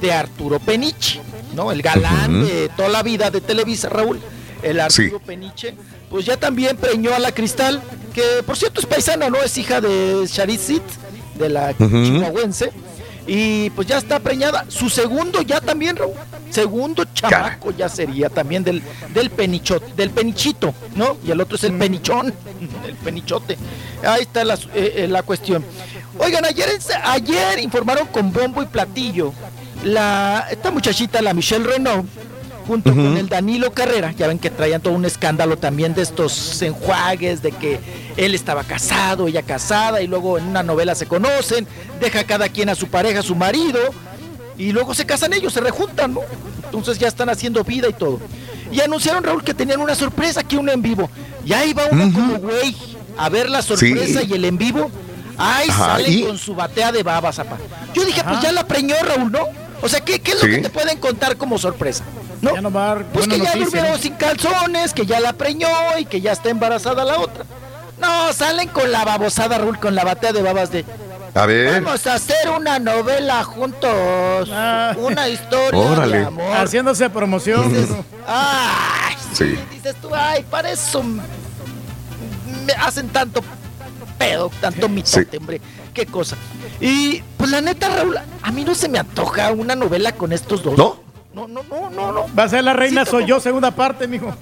de 0.00 0.12
Arturo 0.12 0.58
Peniche, 0.58 1.20
¿no? 1.54 1.70
El 1.72 1.82
galán 1.82 2.44
de 2.46 2.68
toda 2.76 2.88
la 2.88 3.02
vida 3.02 3.30
de 3.30 3.40
Televisa, 3.40 3.88
Raúl. 3.88 4.20
El 4.62 4.78
Arturo 4.78 5.18
Peniche, 5.18 5.74
pues 6.08 6.24
ya 6.24 6.36
también 6.36 6.76
preñó 6.76 7.12
a 7.14 7.18
la 7.18 7.32
Cristal, 7.32 7.82
que 8.14 8.22
por 8.46 8.56
cierto 8.56 8.80
es 8.80 8.86
paisana, 8.86 9.28
¿no? 9.28 9.38
Es 9.42 9.58
hija 9.58 9.80
de 9.80 10.24
Charizit, 10.30 10.82
de 11.34 11.48
la 11.48 11.74
Ujú. 11.78 12.04
chihuahuense. 12.04 12.70
Y 13.26 13.70
pues 13.70 13.86
ya 13.88 13.98
está 13.98 14.18
preñada. 14.20 14.64
Su 14.68 14.88
segundo 14.88 15.42
ya 15.42 15.60
también, 15.60 15.96
Raúl. 15.96 16.14
Segundo 16.50 17.04
chamaco 17.14 17.70
ya 17.70 17.88
sería 17.88 18.28
también 18.28 18.62
del, 18.62 18.82
del 19.14 19.30
penichote, 19.30 19.86
del 19.96 20.10
penichito, 20.10 20.74
¿no? 20.96 21.16
Y 21.24 21.30
el 21.30 21.40
otro 21.40 21.56
es 21.56 21.64
el 21.64 21.72
penichón, 21.78 22.32
el 22.86 22.94
penichote. 22.96 23.56
Ahí 24.04 24.22
está 24.22 24.44
la, 24.44 24.54
eh, 24.74 24.92
eh, 24.96 25.06
la 25.08 25.22
cuestión. 25.22 25.64
Oigan, 26.18 26.44
ayer, 26.44 26.68
ayer 27.04 27.58
informaron 27.60 28.06
con 28.08 28.32
bombo 28.32 28.62
y 28.62 28.66
platillo 28.66 29.32
la, 29.82 30.46
esta 30.50 30.70
muchachita, 30.70 31.20
la 31.22 31.34
Michelle 31.34 31.64
Renault, 31.66 32.06
junto 32.66 32.90
con 32.94 33.16
el 33.16 33.28
Danilo 33.28 33.72
Carrera, 33.72 34.12
ya 34.12 34.28
ven 34.28 34.38
que 34.38 34.48
traían 34.50 34.80
todo 34.80 34.94
un 34.94 35.04
escándalo 35.04 35.56
también 35.58 35.94
de 35.94 36.02
estos 36.02 36.62
enjuagues, 36.62 37.42
de 37.42 37.50
que 37.52 37.80
él 38.16 38.34
estaba 38.34 38.62
casado, 38.64 39.26
ella 39.26 39.42
casada, 39.42 40.00
y 40.00 40.06
luego 40.06 40.38
en 40.38 40.46
una 40.46 40.62
novela 40.62 40.94
se 40.94 41.06
conocen, 41.06 41.66
deja 42.00 42.24
cada 42.24 42.48
quien 42.48 42.68
a 42.68 42.74
su 42.74 42.86
pareja, 42.88 43.20
a 43.20 43.22
su 43.22 43.34
marido, 43.34 43.78
y 44.56 44.70
luego 44.72 44.94
se 44.94 45.04
casan 45.06 45.32
ellos, 45.32 45.52
se 45.52 45.60
rejuntan, 45.60 46.14
¿no? 46.14 46.20
Entonces 46.64 46.98
ya 46.98 47.08
están 47.08 47.28
haciendo 47.28 47.64
vida 47.64 47.88
y 47.88 47.92
todo. 47.94 48.20
Y 48.70 48.80
anunciaron, 48.80 49.22
Raúl, 49.24 49.42
que 49.42 49.52
tenían 49.54 49.80
una 49.80 49.94
sorpresa 49.94 50.40
aquí, 50.40 50.56
uno 50.56 50.72
en 50.72 50.80
vivo. 50.80 51.10
Y 51.44 51.52
ahí 51.52 51.72
va 51.72 51.82
uno 51.90 52.10
como 52.12 52.38
güey 52.38 52.74
a 53.18 53.28
ver 53.28 53.50
la 53.50 53.60
sorpresa 53.60 54.20
Sí. 54.20 54.28
y 54.30 54.32
el 54.34 54.44
en 54.44 54.56
vivo. 54.56 54.90
Ahí 55.36 55.68
Ajá, 55.68 55.86
sale 55.96 56.08
y- 56.08 56.22
con 56.22 56.38
su 56.38 56.54
batea 56.54 56.92
de 56.92 57.02
babas. 57.02 57.38
Yo 57.92 58.04
dije, 58.04 58.22
pues 58.24 58.40
ya 58.40 58.52
la 58.52 58.66
preñó, 58.66 58.94
Raúl, 59.02 59.32
¿no? 59.32 59.40
O 59.82 59.88
sea, 59.88 60.00
¿qué, 60.00 60.20
qué 60.20 60.32
es 60.32 60.36
lo 60.42 60.48
Sí. 60.48 60.56
que 60.56 60.62
te 60.62 60.70
pueden 60.70 60.98
contar 60.98 61.36
como 61.36 61.58
sorpresa? 61.58 62.04
¿No? 62.40 62.54
Ya 62.54 62.60
no 62.60 62.70
va 62.70 62.84
a 62.84 62.94
dar 62.94 63.04
Pues 63.12 63.26
que 63.26 63.32
ya 63.38 63.44
noticia, 63.44 63.64
durmieron 63.64 63.90
¿no? 63.92 63.98
sin 63.98 64.14
calzones, 64.14 64.92
que 64.94 65.04
ya 65.06 65.20
la 65.20 65.32
preñó 65.32 65.68
y 65.98 66.04
que 66.06 66.20
ya 66.20 66.32
está 66.32 66.48
embarazada 66.50 67.04
la 67.04 67.18
otra. 67.18 67.44
No, 68.00 68.32
salen 68.32 68.68
con 68.68 68.90
la 68.90 69.04
babosada, 69.04 69.58
Raúl, 69.58 69.78
con 69.78 69.94
la 69.94 70.04
batea 70.04 70.32
de 70.32 70.42
babas 70.42 70.70
de... 70.72 70.84
A 71.34 71.46
ver. 71.46 71.80
Vamos 71.82 72.06
a 72.06 72.14
hacer 72.14 72.50
una 72.50 72.78
novela 72.78 73.42
juntos. 73.44 74.48
Una 74.98 75.28
historia 75.28 75.80
Órale. 75.80 76.18
de 76.18 76.24
amor. 76.26 76.56
Haciéndose 76.56 77.08
promoción. 77.10 77.72
Ay, 78.26 79.14
Sí. 79.32 79.56
dices 79.72 79.94
tú, 80.02 80.10
ay, 80.14 80.44
para 80.50 80.70
eso 80.72 81.02
me 81.02 81.22
hacen 82.78 83.08
tanto 83.08 83.42
pedo, 84.18 84.50
tanto 84.60 84.88
mitote, 84.88 85.38
hombre. 85.38 85.60
Qué 85.94 86.06
cosa. 86.06 86.36
Y 86.80 87.22
pues 87.36 87.50
la 87.50 87.60
neta, 87.60 87.88
Raúl, 87.88 88.16
a 88.42 88.52
mí 88.52 88.64
no 88.64 88.74
se 88.74 88.88
me 88.88 88.98
antoja 88.98 89.52
una 89.52 89.74
novela 89.74 90.12
con 90.12 90.32
estos 90.32 90.62
dos. 90.62 90.76
¿No? 90.78 90.96
No, 91.34 91.48
no, 91.48 91.62
no, 91.64 91.90
no, 91.90 92.12
no. 92.12 92.26
Va 92.38 92.44
a 92.44 92.48
ser 92.48 92.64
la 92.64 92.72
reina 92.74 93.04
Sí, 93.04 93.10
soy 93.10 93.20
como- 93.22 93.28
yo, 93.28 93.40
segunda 93.40 93.70
parte, 93.70 94.06
mijo. 94.08 94.34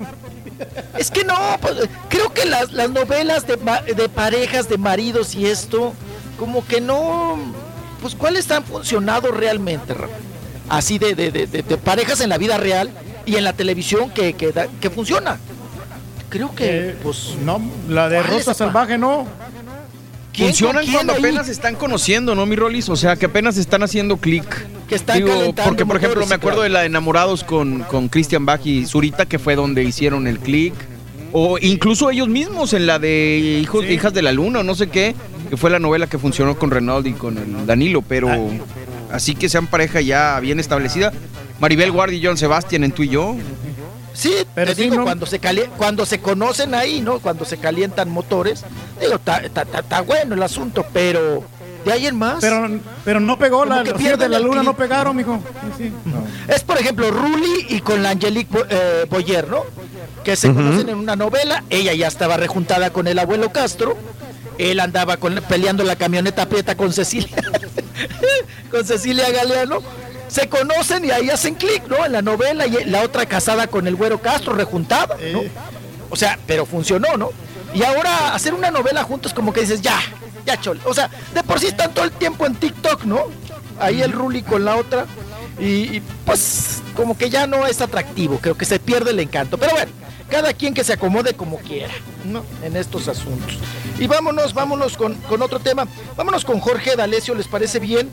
Es 0.99 1.11
que 1.11 1.25
no, 1.25 1.35
pues, 1.61 1.89
creo 2.09 2.33
que 2.33 2.45
las, 2.45 2.73
las 2.73 2.91
novelas 2.91 3.47
de, 3.47 3.57
de 3.97 4.09
parejas, 4.09 4.69
de 4.69 4.77
maridos 4.79 5.35
y 5.35 5.47
esto, 5.47 5.93
como 6.39 6.67
que 6.67 6.81
no, 6.81 7.39
pues 8.03 8.15
cuáles 8.15 8.51
han 8.51 8.65
funcionado 8.65 9.31
realmente, 9.33 9.95
Raúl? 9.95 10.11
Así 10.69 10.99
de, 10.99 11.15
de, 11.15 11.31
de, 11.33 11.47
de- 11.47 11.63
de 11.63 11.77
parejas 11.79 12.21
en 12.21 12.29
la 12.29 12.39
vida 12.39 12.57
real 12.59 12.91
y 13.27 13.37
en 13.37 13.45
la 13.45 13.53
televisión 13.55 14.11
que, 14.11 14.35
que, 14.35 14.53
da- 14.53 14.69
que 14.81 14.91
funciona. 14.91 15.39
Creo 16.29 16.55
que, 16.55 16.97
pues... 17.03 17.35
No, 17.43 17.61
la 17.89 18.09
de 18.09 18.19
¿cuál 18.21 18.31
es, 18.31 18.47
Rosa? 18.47 18.55
Salvaje 18.55 18.97
no. 18.99 19.27
¿Quién 20.33 20.49
Funcionan 20.49 20.87
cuando 20.93 21.13
ahí? 21.15 21.19
apenas 21.19 21.49
están 21.49 21.75
conociendo, 21.75 22.35
¿no, 22.35 22.47
mi 22.47 22.55
Rolis? 22.57 22.89
O 22.89 22.97
sea, 22.97 23.17
que 23.17 23.27
apenas 23.27 23.57
están 23.57 23.83
haciendo 23.83 24.17
clic. 24.17 24.45
Que 24.89 24.95
están 24.95 25.21
calentando 25.23 25.63
Porque, 25.65 25.85
por 25.85 25.97
ejemplo, 25.97 26.21
me 26.23 26.29
sí, 26.29 26.35
acuerdo 26.35 26.63
de 26.63 26.69
la 26.69 26.81
de 26.81 26.87
Enamorados 26.87 27.43
con, 27.45 27.81
con 27.85 28.09
Christian 28.09 28.47
Bach 28.47 28.65
y 28.65 28.87
Zurita, 28.87 29.27
que 29.27 29.39
fue 29.39 29.57
donde 29.57 29.83
hicieron 29.83 30.27
el 30.27 30.39
clic. 30.39 30.75
O 31.33 31.59
incluso 31.61 32.11
ellos 32.11 32.29
mismos 32.29 32.73
en 32.75 32.87
la 32.87 32.99
de 32.99 33.61
Hijos, 33.63 33.85
Hijas 33.85 34.13
de 34.13 34.23
la 34.23 34.33
Luna, 34.33 34.61
o 34.61 34.63
no 34.65 34.75
sé 34.75 34.89
qué, 34.89 35.15
que 35.49 35.57
fue 35.57 35.71
la 35.71 35.79
novela 35.79 36.09
que 36.09 36.19
funcionó 36.19 36.59
con 36.59 36.71
Renaud 36.71 37.07
y 37.07 37.13
con 37.13 37.39
el 37.39 37.67
Danilo, 37.67 38.03
pero 38.03 38.29
así 39.13 39.35
que 39.37 39.49
sean 39.49 39.69
pareja 39.69 40.01
ya 40.01 40.39
bien 40.41 40.59
establecida. 40.59 41.13
Maribel 41.61 41.93
Guardia 41.93 42.19
y 42.19 42.25
John 42.25 42.37
Sebastián 42.37 42.83
en 42.85 42.93
tú 42.93 43.03
y 43.05 43.11
yo. 43.11 43.37
Sí, 44.21 44.35
Pero 44.55 44.71
te 44.71 44.75
sí, 44.75 44.83
digo, 44.83 44.97
¿no? 44.97 45.05
cuando, 45.05 45.25
se 45.25 45.41
cali- 45.41 45.69
cuando 45.79 46.05
se 46.05 46.21
conocen 46.21 46.75
ahí, 46.75 47.01
¿no? 47.01 47.21
Cuando 47.21 47.45
se 47.47 47.57
calientan 47.57 48.11
motores, 48.11 48.65
digo, 49.01 49.15
está 49.15 50.03
bueno 50.03 50.35
el 50.35 50.43
asunto, 50.43 50.85
pero 50.93 51.43
de 51.87 51.93
ahí 51.93 52.07
en 52.07 52.17
más. 52.17 52.37
Pero, 52.41 52.69
pero 53.05 53.21
no 53.21 53.39
pegó 53.39 53.65
la 53.65 53.83
que 53.83 53.95
de 53.95 54.29
la 54.29 54.39
luna, 54.39 54.63
no 54.63 54.77
pegaron, 54.77 55.17
mijo. 55.17 55.41
Sí, 55.79 55.85
sí. 55.85 55.93
Es, 56.49 56.63
por 56.63 56.79
ejemplo, 56.79 57.11
Ruli 57.11 57.67
y 57.71 57.81
con 57.81 58.03
la 58.03 58.11
Angelique 58.11 58.53
Bo- 58.53 58.67
eh, 58.69 59.07
Boyer, 59.09 59.49
¿no? 59.49 59.63
Que 60.23 60.37
se 60.37 60.53
conocen 60.53 60.91
en 60.91 60.97
una 60.97 61.17
novela. 61.17 61.65
Ella 61.71 61.95
ya 61.95 62.07
estaba 62.07 62.37
rejuntada 62.37 62.91
con 62.91 63.09
el 63.09 63.19
abuelo 63.19 63.51
Castro. 63.53 63.97
Él 64.59 64.81
andaba 64.81 65.17
con, 65.17 65.37
peleando 65.49 65.83
la 65.83 65.97
camioneta 65.97 66.47
prieta 66.47 66.75
con 66.77 66.93
Cecilia. 66.93 67.35
con 68.71 68.85
Cecilia 68.85 69.31
Galeano. 69.31 69.79
Se 70.31 70.49
conocen 70.49 71.05
y 71.05 71.11
ahí 71.11 71.29
hacen 71.31 71.55
clic, 71.55 71.87
¿no? 71.89 72.05
En 72.05 72.13
la 72.13 72.23
novela 72.23 72.67
y 72.67 72.85
la 72.85 73.03
otra 73.03 73.27
casada 73.27 73.67
con 73.67 73.87
el 73.87 73.97
güero 73.97 74.21
Castro, 74.21 74.53
rejuntada, 74.53 75.17
¿no? 75.33 75.43
O 76.09 76.17
sea, 76.17 76.39
pero 76.47 76.67
funcionó, 76.67 77.17
¿no? 77.17 77.31
Y 77.75 77.83
ahora 77.83 78.35
hacer 78.35 78.55
una 78.55 78.71
novela 78.71 79.03
juntos 79.03 79.33
como 79.33 79.53
que 79.53 79.61
dices, 79.61 79.81
ya, 79.81 80.01
ya 80.45 80.61
chole. 80.61 80.81
O 80.85 80.95
sea, 80.95 81.11
de 81.35 81.43
por 81.43 81.61
sí 81.61 81.67
están 81.67 81.93
todo 81.93 82.05
el 82.05 82.13
tiempo 82.13 82.47
en 82.47 82.55
TikTok, 82.55 83.05
¿no? 83.05 83.27
Ahí 83.79 84.03
el 84.03 84.13
Ruli 84.13 84.43
con 84.43 84.65
la 84.65 84.77
otra. 84.77 85.07
Y, 85.59 85.97
y, 85.97 86.03
pues 86.25 86.83
como 86.97 87.17
que 87.17 87.29
ya 87.29 87.47
no 87.47 87.67
es 87.67 87.81
atractivo, 87.81 88.39
creo 88.39 88.57
que 88.57 88.65
se 88.65 88.79
pierde 88.79 89.11
el 89.11 89.21
encanto. 89.21 89.59
Pero 89.59 89.73
bueno, 89.73 89.93
cada 90.31 90.53
quien 90.55 90.75
que 90.75 90.85
se 90.85 90.93
acomode 90.93 91.35
como 91.35 91.59
quiera, 91.59 91.93
¿no? 92.25 92.45
En 92.63 92.77
estos 92.77 93.09
asuntos. 93.09 93.59
Y 93.99 94.07
vámonos, 94.07 94.55
vámonos 94.55 94.97
con, 94.97 95.15
con 95.15 95.43
otro 95.43 95.59
tema. 95.61 95.87
Vámonos 96.17 96.45
con 96.45 96.61
Jorge 96.61 96.97
D'Alessio, 96.97 97.35
¿les 97.35 97.49
parece 97.49 97.79
bien? 97.79 98.11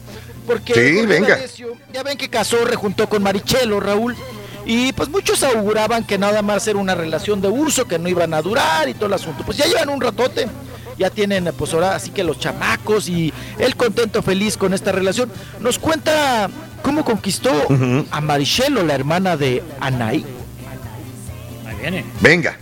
Porque 0.47 0.73
Sí, 0.73 1.05
venga. 1.05 1.37
Ya 1.93 2.01
ven 2.03 2.17
que 2.17 2.29
casó, 2.29 2.63
rejuntó 2.65 3.07
con 3.07 3.21
Marichelo, 3.21 3.79
Raúl. 3.79 4.15
Y 4.65 4.91
pues 4.93 5.07
muchos 5.09 5.43
auguraban 5.43 6.03
que 6.05 6.17
nada 6.17 6.41
más 6.41 6.67
era 6.67 6.79
una 6.79 6.95
relación 6.95 7.41
de 7.41 7.47
uso, 7.49 7.85
que 7.85 7.99
no 7.99 8.09
iban 8.09 8.33
a 8.33 8.41
durar 8.41 8.89
y 8.89 8.93
todo 8.93 9.05
el 9.05 9.13
asunto. 9.13 9.43
Pues 9.45 9.57
ya 9.57 9.65
llevan 9.65 9.89
un 9.89 10.01
ratote, 10.01 10.47
ya 10.97 11.09
tienen 11.09 11.51
pues 11.57 11.73
ahora 11.73 11.95
así 11.95 12.09
que 12.11 12.23
los 12.23 12.39
chamacos 12.39 13.07
y 13.07 13.33
él 13.59 13.75
contento, 13.75 14.21
feliz 14.23 14.57
con 14.57 14.73
esta 14.73 14.91
relación. 14.91 15.31
Nos 15.61 15.79
cuenta 15.79 16.49
cómo 16.81 17.05
conquistó 17.05 17.51
a 18.11 18.19
Marichelo, 18.21 18.83
la 18.83 18.95
hermana 18.95 19.37
de 19.37 19.63
Anaí. 19.79 20.25
Ahí 21.65 21.75
viene. 21.81 22.05
Venga, 22.21 22.57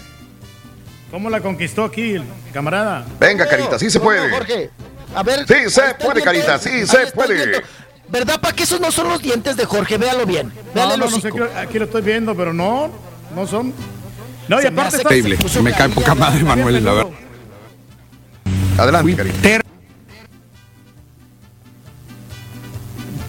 ¿Cómo 1.11 1.29
la 1.29 1.39
conquistó 1.39 1.85
aquí 1.85 2.15
el 2.15 2.23
camarada? 2.53 3.05
venga, 3.19 3.47
Carita, 3.47 3.79
sí 3.79 3.89
se 3.89 3.99
¿Cómo, 3.99 4.11
puede. 4.11 4.29
Jorge? 4.29 4.69
A 5.15 5.23
ver. 5.23 5.47
Sí 5.47 5.69
se 5.69 5.95
puede, 5.95 6.21
Carita, 6.21 6.59
sí 6.59 6.85
se 6.85 7.07
puede. 7.07 7.35
viendo. 7.35 7.59
¿Verdad, 8.09 8.39
pa' 8.39 8.53
que 8.53 8.63
esos 8.63 8.79
no 8.79 8.91
son 8.91 9.07
los 9.09 9.21
dientes 9.21 9.57
de 9.57 9.65
Jorge? 9.65 9.97
Véalo 9.97 10.25
bien. 10.25 10.51
Véale 10.73 10.97
No, 10.97 11.05
el 11.05 11.11
no, 11.11 11.17
no 11.17 11.19
sé, 11.19 11.31
aquí, 11.57 11.79
lo 11.79 11.85
estoy 11.85 12.01
viendo, 12.01 12.35
pero 12.35 12.53
no, 12.53 12.91
no 13.33 13.47
son. 13.47 13.73
No, 14.47 14.59
y 14.59 14.63
Se 14.63 14.71
me 14.71 14.81
aparte 14.81 15.01
Increíble, 15.01 15.37
se 15.37 15.41
puso 15.41 15.63
me 15.63 15.71
cae 15.71 15.89
poca 15.89 16.13
madre, 16.13 16.43
Manuel, 16.43 16.83
la 16.83 16.93
verdad. 16.93 17.11
Adelante, 18.77 19.15
Carita. 19.15 19.61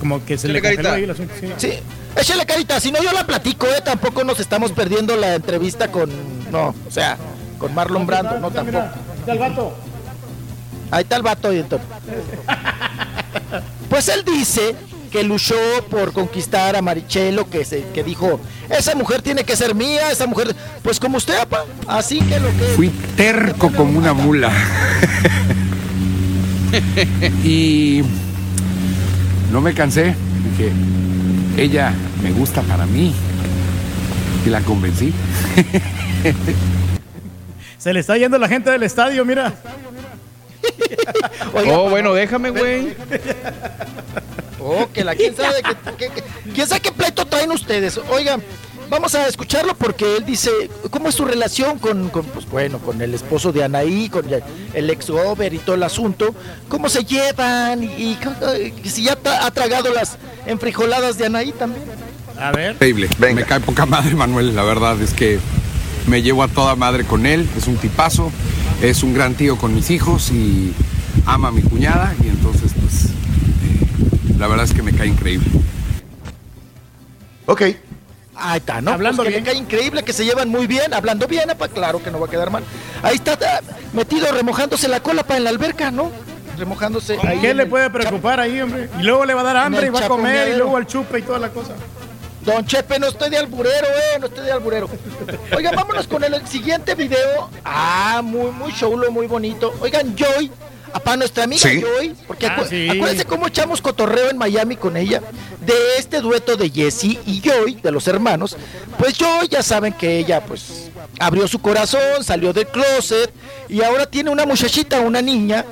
Como 0.00 0.24
que 0.24 0.36
se 0.36 0.48
le 0.48 0.60
Carita. 0.60 0.92
ahí 0.92 1.04
el 1.04 1.10
asunto, 1.10 1.32
sí. 1.40 1.48
Sí, 1.56 1.72
échale 2.16 2.44
carita, 2.44 2.78
si 2.80 2.92
no 2.92 3.02
yo 3.02 3.12
la 3.12 3.26
platico, 3.26 3.66
eh, 3.66 3.80
tampoco 3.84 4.24
nos 4.24 4.38
estamos 4.40 4.72
perdiendo 4.72 5.16
la 5.16 5.34
entrevista 5.36 5.90
con, 5.90 6.10
no, 6.52 6.74
o 6.86 6.90
sea, 6.90 7.16
con 7.58 7.74
Marlon 7.74 8.06
Brando, 8.06 8.38
no 8.38 8.50
tampoco. 8.50 8.64
mira, 8.64 8.94
está 9.18 9.32
el 9.32 9.38
vato. 9.38 9.74
Ahí 10.90 11.02
está 11.02 11.16
el 11.16 11.22
vato, 11.22 11.52
y 11.52 11.58
entonces. 11.58 11.86
Pues 13.88 14.08
él 14.08 14.24
dice 14.24 14.74
que 15.10 15.22
luchó 15.22 15.54
por 15.90 16.12
conquistar 16.12 16.76
a 16.76 16.82
Marichelo, 16.82 17.48
que 17.48 17.64
se, 17.64 17.84
que 17.94 18.02
dijo, 18.02 18.40
esa 18.68 18.94
mujer 18.94 19.22
tiene 19.22 19.44
que 19.44 19.56
ser 19.56 19.74
mía, 19.74 20.10
esa 20.10 20.26
mujer, 20.26 20.54
pues 20.82 20.98
como 20.98 21.16
usted, 21.16 21.38
apa, 21.38 21.64
así 21.86 22.20
que 22.20 22.40
lo 22.40 22.48
que 22.48 22.64
Fui 22.74 22.88
terco 23.16 23.70
como 23.72 23.98
una 23.98 24.12
mula. 24.12 24.52
y 27.44 28.02
no 29.52 29.60
me 29.60 29.74
cansé. 29.74 30.14
Dije, 30.50 30.72
ella 31.56 31.92
me 32.22 32.32
gusta 32.32 32.62
para 32.62 32.86
mí. 32.86 33.14
Y 34.44 34.50
la 34.50 34.60
convencí. 34.60 35.12
Se 37.78 37.92
le 37.92 38.00
está 38.00 38.16
yendo 38.16 38.38
la 38.38 38.48
gente 38.48 38.70
del 38.70 38.82
estadio, 38.82 39.24
mira. 39.24 39.54
Oiga, 41.54 41.78
Oh, 41.78 41.88
bueno, 41.90 42.12
déjame, 42.14 42.50
güey. 42.50 42.94
Oh, 44.60 44.88
que 44.92 45.04
la 45.04 45.14
quién 45.14 45.36
sabe 45.36 45.62
que- 45.62 45.92
que- 45.96 46.12
que- 46.12 46.24
quién 46.54 46.66
sabe 46.66 46.80
qué 46.80 46.92
pleito 46.92 47.24
traen 47.26 47.50
ustedes. 47.52 47.98
Oigan, 48.10 48.42
vamos 48.90 49.14
a 49.14 49.28
escucharlo 49.28 49.74
porque 49.76 50.16
él 50.16 50.24
dice 50.24 50.50
cómo 50.90 51.08
es 51.08 51.14
su 51.14 51.24
relación 51.24 51.78
con, 51.78 52.08
con, 52.08 52.24
pues 52.24 52.46
bueno, 52.50 52.78
con 52.78 53.00
el 53.00 53.14
esposo 53.14 53.52
de 53.52 53.62
Anaí, 53.64 54.08
con 54.08 54.32
el- 54.32 54.42
el 54.74 54.90
ex 54.90 55.08
gober 55.10 55.54
y 55.54 55.58
todo 55.58 55.76
el 55.76 55.82
asunto, 55.84 56.34
cómo 56.68 56.88
se 56.88 57.04
llevan 57.04 57.84
y, 57.84 58.18
y 58.82 58.88
si 58.88 59.04
ya 59.04 59.16
tra- 59.16 59.38
ha 59.42 59.50
tragado 59.52 59.92
las 59.92 60.16
enfrijoladas 60.46 61.16
de 61.18 61.26
Anaí 61.26 61.52
también. 61.52 61.84
A 62.38 62.50
ver. 62.52 62.72
Increíble. 62.72 63.08
Me 63.18 63.44
cae 63.44 63.60
poca 63.60 63.86
madre, 63.86 64.14
Manuel. 64.14 64.54
La 64.56 64.62
verdad 64.62 65.00
es 65.00 65.14
que 65.14 65.38
me 66.06 66.22
llevo 66.22 66.42
a 66.42 66.48
toda 66.48 66.74
madre 66.76 67.04
con 67.04 67.24
él. 67.24 67.48
Es 67.56 67.66
un 67.66 67.76
tipazo. 67.76 68.30
Es 68.82 69.02
un 69.02 69.14
gran 69.14 69.34
tío 69.34 69.56
con 69.56 69.74
mis 69.74 69.90
hijos 69.90 70.30
y 70.30 70.74
ama 71.24 71.48
a 71.48 71.50
mi 71.52 71.62
cuñada. 71.62 72.14
Y 72.22 72.28
entonces, 72.28 72.72
pues, 72.80 73.06
eh, 73.06 74.36
la 74.38 74.46
verdad 74.46 74.64
es 74.64 74.74
que 74.74 74.82
me 74.82 74.92
cae 74.92 75.08
increíble. 75.08 75.46
Ok. 77.46 77.62
Ahí 78.38 78.58
está, 78.58 78.82
¿no? 78.82 78.90
Hablando 78.92 79.22
Pues 79.22 79.28
que 79.28 79.40
bien. 79.40 79.44
le 79.44 79.50
cae 79.50 79.58
increíble, 79.58 80.02
que 80.02 80.12
se 80.12 80.24
llevan 80.24 80.50
muy 80.50 80.66
bien, 80.66 80.92
hablando 80.92 81.26
bien, 81.26 81.48
pa, 81.58 81.68
claro 81.68 82.02
que 82.02 82.10
no 82.10 82.20
va 82.20 82.26
a 82.26 82.30
quedar 82.30 82.50
mal. 82.50 82.62
Ahí 83.02 83.16
está 83.16 83.38
ah, 83.40 83.60
metido 83.94 84.30
remojándose 84.30 84.88
la 84.88 85.00
cola 85.00 85.22
para 85.22 85.38
en 85.38 85.44
la 85.44 85.50
alberca, 85.50 85.90
¿no? 85.90 86.10
Remojándose 86.58 87.18
ahí. 87.22 87.38
¿Qué 87.40 87.50
en 87.50 87.56
le 87.56 87.66
puede 87.66 87.88
preocupar 87.88 88.40
ahí, 88.40 88.60
hombre? 88.60 88.90
Y 89.00 89.04
luego 89.04 89.24
le 89.24 89.32
va 89.32 89.40
a 89.40 89.44
dar 89.44 89.56
hambre 89.56 89.86
y 89.86 89.90
va 89.90 90.00
a 90.00 90.08
comer 90.08 90.48
y 90.48 90.56
luego 90.56 90.76
al 90.76 90.86
chupe 90.86 91.18
y 91.18 91.22
toda 91.22 91.38
la 91.38 91.48
cosa. 91.48 91.72
Don 92.46 92.64
Chepe, 92.64 92.98
no 93.00 93.08
estoy 93.08 93.28
de 93.28 93.38
alburero, 93.38 93.88
eh, 93.88 94.18
no 94.20 94.26
estoy 94.26 94.44
de 94.46 94.52
alburero. 94.52 94.88
Oigan, 95.54 95.74
vámonos 95.74 96.06
con 96.06 96.22
el 96.22 96.46
siguiente 96.46 96.94
video. 96.94 97.50
Ah, 97.64 98.20
muy, 98.22 98.52
muy 98.52 98.72
chulo, 98.72 99.10
muy 99.10 99.26
bonito. 99.26 99.74
Oigan, 99.80 100.14
Joy, 100.16 100.50
para 101.04 101.16
nuestra 101.16 101.42
amiga 101.44 101.60
Sí. 101.68 101.80
Joy, 101.82 102.14
porque 102.26 102.46
Ah, 102.46 102.64
sí. 102.68 102.88
acuérdense 102.88 103.24
cómo 103.24 103.48
echamos 103.48 103.82
cotorreo 103.82 104.30
en 104.30 104.38
Miami 104.38 104.76
con 104.76 104.96
ella, 104.96 105.20
de 105.60 105.74
este 105.98 106.20
dueto 106.20 106.56
de 106.56 106.70
Jesse 106.70 107.18
y 107.26 107.42
Joy, 107.42 107.80
de 107.82 107.90
los 107.90 108.06
hermanos. 108.06 108.56
Pues 108.96 109.18
Joy, 109.18 109.48
ya 109.48 109.62
saben 109.64 109.92
que 109.92 110.16
ella, 110.18 110.40
pues, 110.44 110.90
abrió 111.18 111.48
su 111.48 111.58
corazón, 111.60 112.22
salió 112.22 112.52
del 112.52 112.68
closet 112.68 113.30
y 113.68 113.82
ahora 113.82 114.06
tiene 114.06 114.30
una 114.30 114.46
muchachita, 114.46 115.00
una 115.00 115.20
niña. 115.20 115.64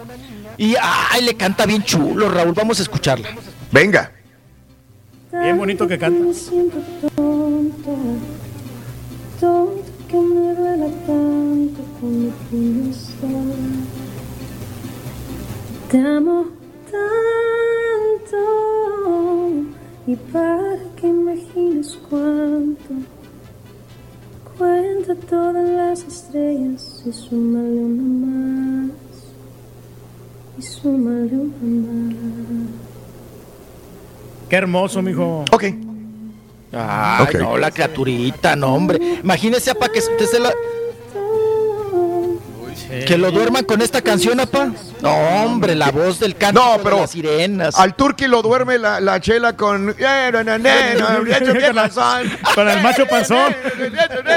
Y, 0.58 0.74
ay, 0.80 1.22
le 1.22 1.34
canta 1.36 1.66
bien 1.66 1.84
chulo, 1.84 2.28
Raúl, 2.28 2.52
vamos 2.52 2.80
a 2.80 2.82
escucharla. 2.82 3.28
Venga. 3.70 4.10
Bien 5.42 5.58
bonito 5.58 5.86
que 5.88 5.98
canta. 5.98 6.24
Me 6.24 6.32
siento 6.32 6.78
tonta, 7.16 7.90
tonta 9.40 9.82
que 10.08 10.16
me 10.16 10.54
duela 10.54 10.86
tanto 11.06 11.80
como 12.00 12.28
tú 12.50 12.92
sabes. 12.92 13.56
Te 15.90 15.98
amo 15.98 16.46
tanto 16.90 18.36
y 20.06 20.16
para 20.16 20.78
que 20.96 21.08
imagines 21.08 21.98
cuánto. 22.08 22.94
Cuenta 24.56 25.14
todas 25.16 25.68
las 25.68 26.04
estrellas 26.04 27.02
y 27.04 27.12
súmale 27.12 27.80
una 27.80 28.26
más. 28.26 28.90
Y 30.58 30.62
súmale 30.62 31.36
una 31.60 32.14
más. 32.14 32.93
Qué 34.54 34.58
hermoso, 34.58 35.02
mijo. 35.02 35.44
Ok. 35.50 35.64
Ay, 36.72 37.24
Ok. 37.24 37.34
no, 37.40 37.56
la 37.58 37.72
criaturita, 37.72 38.54
no, 38.54 38.72
hombre. 38.72 39.00
Imagínese 39.20 39.74
para 39.74 39.92
que 39.92 39.98
usted 39.98 40.26
se 40.26 40.38
la. 40.38 40.52
Que 43.04 43.18
lo 43.18 43.32
duerman 43.32 43.64
con 43.64 43.82
esta 43.82 44.00
canción, 44.00 44.38
apa. 44.38 44.70
No, 45.02 45.12
hombre, 45.42 45.74
la 45.74 45.90
voz 45.90 46.20
del 46.20 46.36
canto 46.36 46.62
No, 46.64 46.74
de 46.78 46.84
pero 46.84 47.00
las 47.00 47.10
sirenas. 47.10 47.74
al 47.76 47.96
turqui 47.96 48.28
lo 48.28 48.42
duerme 48.42 48.78
la, 48.78 49.00
la 49.00 49.18
chela 49.20 49.56
con... 49.56 49.92
Con 52.54 52.68
el 52.68 52.80
macho 52.80 53.06
panzón. 53.06 53.52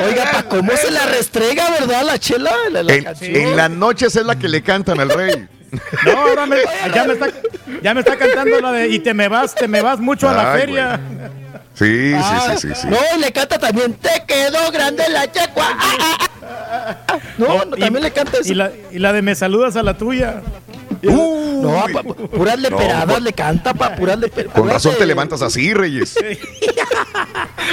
Oiga, 0.03 0.31
pa, 0.31 0.41
¿cómo 0.49 0.71
se 0.75 0.89
la 0.89 1.05
restrega, 1.05 1.69
verdad, 1.79 2.01
la 2.03 2.17
chela? 2.17 2.51
La, 2.71 2.81
la 2.81 2.95
En, 2.95 3.05
en 3.21 3.55
las 3.55 3.69
noches 3.69 4.15
es 4.15 4.25
la 4.25 4.35
que 4.35 4.47
le 4.49 4.63
cantan 4.63 4.99
al 4.99 5.09
rey. 5.11 5.47
No, 6.05 6.11
ahora 6.17 6.45
me- 6.45 6.57
ya, 6.93 7.03
me 7.05 7.13
está, 7.13 7.27
ya 7.83 7.93
me 7.93 7.99
está 8.01 8.17
cantando 8.17 8.59
la 8.61 8.71
de 8.71 8.87
y 8.89 8.99
te 8.99 9.13
me 9.13 9.27
vas, 9.27 9.53
te 9.55 9.67
me 9.67 9.81
vas 9.81 9.99
mucho 9.99 10.29
a 10.29 10.33
la 10.33 10.53
feria. 10.53 10.99
Sí, 11.73 12.11
Ah, 12.15 12.53
sí, 12.55 12.57
sí, 12.61 12.67
sí, 12.73 12.81
sí. 12.81 12.87
No, 12.87 12.97
y 13.15 13.19
le 13.19 13.31
canta 13.31 13.59
también, 13.59 13.93
te 13.95 14.23
quedó 14.27 14.71
grande 14.71 15.03
la 15.09 15.31
checua. 15.31 15.67
Ah, 15.79 16.17
ah, 16.41 16.97
ah. 17.07 17.19
No, 17.37 17.65
no, 17.65 17.75
también 17.77 18.01
le 18.03 18.11
canta 18.11 18.37
eso. 18.39 18.51
Y 18.51 18.55
la, 18.55 18.71
y 18.91 18.97
la 18.99 19.13
de 19.13 19.21
me 19.21 19.35
saludas 19.35 19.75
a 19.75 19.83
la 19.83 19.95
tuya. 19.97 20.41
no, 21.03 21.85
pa- 21.93 22.01
puras 22.03 22.59
leperadas 22.59 23.21
le 23.21 23.33
canta, 23.33 23.73
pa, 23.75 23.95
puras 23.95 24.17
leperadas. 24.17 24.55
Con 24.59 24.69
razón 24.69 24.95
te 24.97 25.05
levantas 25.05 25.41
así, 25.43 25.73
Reyes. 25.73 26.15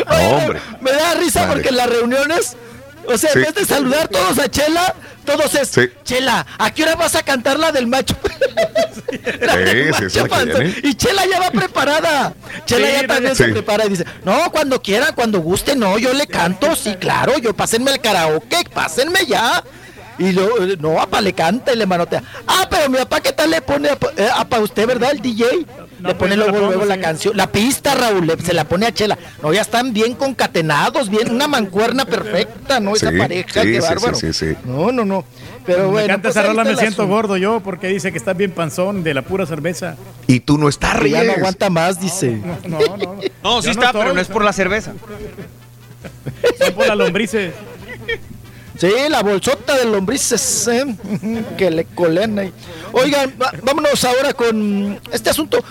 No, 0.09 0.17
hombre. 0.37 0.61
Me 0.81 0.91
da 0.93 1.15
risa 1.15 1.41
Madre. 1.43 1.53
porque 1.55 1.69
en 1.69 1.77
las 1.77 1.89
reuniones, 1.89 2.57
o 3.07 3.19
sea, 3.19 3.31
Sí. 3.33 3.39
en 3.39 3.45
vez 3.45 3.55
de 3.55 3.65
saludar 3.65 4.09
todos 4.09 4.39
a 4.39 4.49
Chela, 4.51 4.95
todos 5.25 5.55
es, 5.55 5.69
Sí. 5.69 5.89
Chela, 6.05 6.47
¿a 6.59 6.71
qué 6.73 6.83
hora 6.85 6.97
vas 6.97 7.15
a 7.15 7.23
cantar 7.23 7.59
la 7.59 7.73
del 7.73 7.87
macho? 7.87 8.17
La 9.41 9.57
del 9.57 9.91
macho. 9.91 10.07
Y 10.83 10.95
Chela 10.95 11.25
ya 11.27 11.41
va 11.41 11.51
preparada. 11.51 12.35
Chela 12.67 12.87
Sí, 12.89 12.93
ya 13.01 13.07
también 13.07 13.35
sí. 13.37 13.45
se 13.45 13.51
prepara 13.51 13.87
y 13.87 13.91
dice, 13.91 14.05
no, 14.25 14.51
cuando 14.51 14.81
quiera, 14.83 15.13
cuando 15.13 15.41
guste, 15.41 15.77
no, 15.77 15.99
yo 15.99 16.13
le 16.13 16.27
canto, 16.27 16.75
sí, 16.77 16.95
claro, 16.97 17.39
yo 17.39 17.55
pásenme 17.55 17.93
el 17.93 18.01
karaoke, 18.01 18.65
pásenme 18.73 19.25
ya. 19.27 19.63
Y 20.19 20.31
lo, 20.33 20.49
no, 20.79 21.01
apa, 21.01 21.21
le 21.21 21.33
canta 21.33 21.73
y 21.73 21.77
le 21.77 21.87
manotea. 21.87 22.23
Ah, 22.47 22.67
pero 22.71 22.89
mi 22.89 22.99
papá, 22.99 23.21
¿qué 23.21 23.33
tal 23.33 23.51
le 23.51 23.61
pone? 23.61 23.89
eh, 24.17 24.29
apa, 24.33 24.61
usted, 24.61 24.87
¿verdad? 24.87 25.11
El 25.11 25.21
DJ. 25.21 25.67
Le 26.01 26.15
pone 26.15 26.37
pues, 26.37 26.39
la 26.53 26.59
luego, 26.59 26.85
la 26.85 27.01
canción, 27.01 27.37
la 27.37 27.51
pista, 27.51 27.95
Raúl, 27.95 28.27
le- 28.27 28.37
se 28.39 28.53
la 28.55 28.65
pone 28.65 28.87
a 28.87 28.93
Chela. 28.93 29.19
No, 29.43 29.53
ya 29.53 29.63
están 29.63 29.93
bien 29.93 30.15
concatenados, 30.15 31.09
bien, 31.09 31.31
una 31.31 31.47
mancuerna 31.49 32.05
perfecta, 32.05 32.81
¿no? 32.81 32.95
Esa 32.97 33.11
Sí, 33.11 33.19
pareja, 33.19 33.63
sí, 33.63 33.73
qué 33.73 33.81
sí, 33.81 33.87
bárbaro. 33.89 34.15
sí, 34.15 34.33
sí, 34.33 34.51
sí. 34.51 34.57
No, 34.65 34.93
no, 34.93 35.05
no. 35.05 35.25
Pero 35.67 35.85
me 35.85 35.87
bueno. 35.87 36.05
encanta 36.05 36.29
pues 36.29 36.37
esa 36.37 36.47
rola, 36.47 36.65
me 36.65 36.77
siento 36.77 37.07
gordo 37.07 37.37
yo 37.39 37.61
porque 37.61 37.87
dice 37.89 38.13
que 38.13 38.19
estás 38.19 38.37
bien 38.37 38.51
panzón 38.51 39.03
de 39.03 39.15
la 39.15 39.23
pura 39.23 39.47
cerveza. 39.47 39.97
Y 40.27 40.41
tú 40.41 40.59
no 40.59 40.69
estás, 40.69 40.99
Que 41.01 41.11
ya 41.11 41.19
no 41.19 41.23
Reyes. 41.25 41.39
aguanta 41.39 41.71
más, 41.71 42.01
dice. 42.01 42.39
No, 42.67 42.79
no, 42.81 42.97
no. 42.97 43.17
No, 43.43 43.63
sí 43.63 43.71
está, 43.71 43.87
estoy, 43.87 44.03
pero 44.03 44.15
no 44.15 44.21
es 44.21 44.29
por 44.29 44.45
la 44.45 44.53
cerveza. 44.53 44.93
Son 46.59 46.75
por 46.75 46.87
las 46.87 46.97
lombrices. 46.99 47.53
Sí, 48.79 48.91
la 49.09 49.23
bolsota 49.23 49.77
de 49.77 49.85
lombrices 49.85 50.69
¿eh? 50.69 50.85
que 51.59 51.71
le 51.71 51.85
colen 51.85 52.39
ahí. 52.39 52.53
Oigan, 52.93 53.35
vámonos 53.63 54.05
ahora 54.05 54.33
con 54.33 55.01
este 55.13 55.31
asunto. 55.31 55.63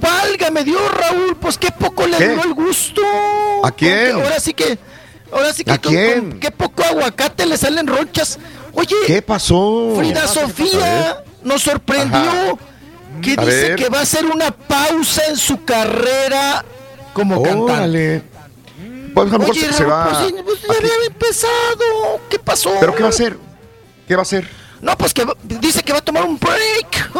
Válgame 0.00 0.64
Dios, 0.64 0.82
Raúl, 0.92 1.36
pues 1.36 1.56
qué 1.56 1.70
poco 1.70 2.06
le 2.06 2.18
¿Qué? 2.18 2.28
duró 2.30 2.42
el 2.42 2.54
gusto. 2.54 3.00
¿A 3.62 3.70
quién? 3.70 4.12
Porque 4.12 4.22
Ahora 4.26 4.40
sí 4.40 4.52
que, 4.54 4.78
ahora 5.32 5.52
sí 5.52 5.64
que 5.64 5.70
¿A 5.72 5.78
con- 5.80 5.92
quién? 5.92 6.30
con 6.32 6.40
qué 6.40 6.50
poco 6.50 6.82
aguacate 6.82 7.46
le 7.46 7.56
salen 7.56 7.86
ronchas. 7.86 8.38
Oye, 8.72 8.94
¿Qué 9.06 9.22
pasó? 9.22 9.94
Frida 9.96 10.26
Sofía 10.26 11.22
nos 11.44 11.62
sorprendió 11.62 12.18
Ajá. 12.18 12.56
que 13.22 13.34
A 13.38 13.44
dice 13.44 13.68
ver. 13.68 13.76
que 13.76 13.88
va 13.88 14.00
a 14.00 14.02
hacer 14.02 14.26
una 14.26 14.50
pausa 14.50 15.22
en 15.28 15.36
su 15.36 15.64
carrera 15.64 16.64
como 17.12 17.40
cantante. 17.42 17.72
Órale. 17.72 18.22
Pues 18.22 18.32
a 18.34 18.48
lo 18.48 18.88
mejor 18.88 19.03
Oye, 19.14 19.54
se, 19.60 19.72
se 19.72 19.84
Raúl, 19.84 19.92
va. 19.92 20.28
pues, 20.44 20.58
pues, 20.66 20.78
ya 20.80 20.94
había 20.94 21.06
empezado. 21.06 22.20
¿Qué 22.28 22.38
pasó? 22.38 22.72
¿Pero 22.80 22.94
qué 22.94 23.02
va 23.02 23.08
a 23.08 23.10
hacer? 23.10 23.36
¿Qué 24.08 24.14
va 24.14 24.20
a 24.20 24.22
hacer? 24.22 24.48
No, 24.80 24.96
pues 24.98 25.14
que 25.14 25.24
va- 25.24 25.36
dice 25.42 25.82
que 25.82 25.92
va 25.92 25.98
a 26.00 26.04
tomar 26.04 26.24
un 26.24 26.38
break. 26.38 27.10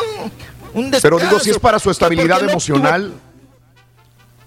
Un 0.75 0.91
Pero 0.91 1.19
digo, 1.19 1.31
si 1.31 1.37
es 1.37 1.45
descanso, 1.45 1.61
para 1.61 1.79
su 1.79 1.91
estabilidad 1.91 2.43
no 2.43 2.51
emocional. 2.51 3.13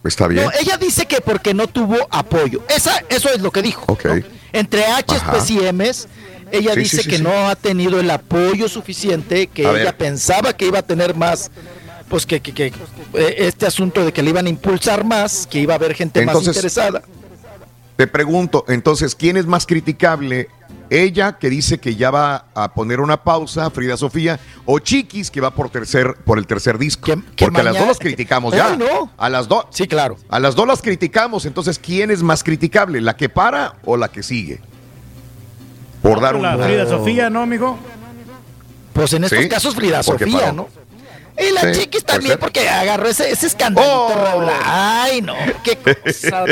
Está 0.04 0.28
bien. 0.28 0.46
no, 0.46 0.52
ella 0.60 0.78
dice 0.78 1.06
que 1.06 1.20
porque 1.22 1.54
no 1.54 1.68
tuvo 1.68 1.96
apoyo. 2.12 2.64
Esa, 2.70 3.04
eso 3.10 3.30
es 3.30 3.42
lo 3.42 3.52
que 3.52 3.62
dijo. 3.62 3.84
Ok. 3.88 4.06
¿no? 4.06 4.24
Entre 4.54 4.86
H, 4.86 5.16
Ajá. 5.16 5.38
y 5.50 5.60
M's, 5.74 6.08
ella 6.52 6.74
Sí, 6.74 6.80
dice 6.80 6.98
sí, 6.98 7.04
sí, 7.04 7.10
que 7.10 7.20
no 7.20 7.50
ha 7.50 7.56
tenido 7.56 8.00
el 8.00 8.10
apoyo 8.10 8.70
suficiente, 8.70 9.48
que 9.48 9.66
A 9.66 9.72
ella 9.72 9.84
ver. 9.86 9.98
pensaba 9.98 10.54
que 10.54 10.66
iba 10.68 10.80
a 10.80 10.84
tener 10.84 11.14
más, 11.16 11.52
pues 12.10 12.26
que, 12.26 12.40
que- 12.42 12.54
que, 12.54 12.68
eh, 13.16 13.36
este 13.40 13.66
asunto 13.66 14.06
de 14.06 14.14
que 14.14 14.22
le 14.24 14.30
iban 14.30 14.46
a 14.46 14.50
impulsar 14.50 15.04
más, 15.04 15.46
que 15.48 15.60
iba 15.60 15.74
a 15.74 15.78
haber 15.78 15.94
gente 15.94 16.26
más 16.26 16.38
interesada. 16.46 17.02
Te 17.98 18.06
pregunto, 18.08 18.64
entonces, 18.68 19.16
¿quién 19.16 19.38
es 19.38 19.48
más 19.48 19.66
criticable? 19.66 20.50
¿Ella 20.90 21.38
que 21.38 21.50
dice 21.50 21.80
que 21.80 21.96
ya 21.96 22.12
va 22.12 22.46
a 22.54 22.74
poner 22.74 23.02
una 23.02 23.24
pausa, 23.24 23.70
Frida 23.72 23.98
Sofía, 23.98 24.40
o 24.66 24.80
Chiquis 24.80 25.32
que 25.32 25.42
va 25.42 25.52
por 25.52 25.70
tercer, 25.70 26.16
por 26.24 26.38
el 26.38 26.46
tercer 26.48 26.78
disco? 26.78 27.08
que 27.36 27.46
Porque 27.46 27.60
a 27.62 27.64
las 27.64 27.78
dos 27.78 27.88
las 27.88 28.00
criticamos 28.00 28.54
Ay, 28.54 28.60
ya. 28.60 28.76
no. 28.78 29.12
A 29.18 29.30
las 29.30 29.48
dos. 29.48 29.66
Sí, 29.72 29.88
claro. 29.88 30.16
A 30.30 30.40
las 30.40 30.56
dos 30.56 30.68
las 30.68 30.82
criticamos, 30.82 31.46
entonces, 31.46 31.80
¿quién 31.80 32.12
es 32.12 32.22
más 32.24 32.44
criticable? 32.44 33.02
¿La 33.02 33.18
que 33.18 33.28
para 33.30 33.76
o 33.84 33.98
la 33.98 34.10
que 34.10 34.22
sigue? 34.24 34.62
Por 36.04 36.22
dar 36.22 36.36
un. 36.36 36.44
La 36.44 36.58
Frida 36.58 36.88
Sofía, 36.88 37.30
¿no, 37.32 37.42
amigo? 37.42 37.78
Pues 38.94 39.12
en 39.14 39.24
estos 39.26 39.40
Sí, 39.40 39.50
casos 39.50 39.76
Frida 39.76 40.02
porque 40.04 40.26
Sofía, 40.26 40.40
paró. 40.40 40.54
¿no? 40.54 40.70
Y 41.40 41.52
la 41.52 41.62
Sí, 41.74 41.82
chiquis 41.82 42.04
también, 42.04 42.38
porque 42.40 42.68
agarró 42.68 43.08
ese, 43.08 43.30
ese 43.30 43.48
escandalito, 43.48 43.94
Oh. 44.08 44.14
Raúl. 44.16 44.48
Ay, 44.64 45.22
no, 45.22 45.36
qué 45.64 45.76
cosa. 45.78 46.46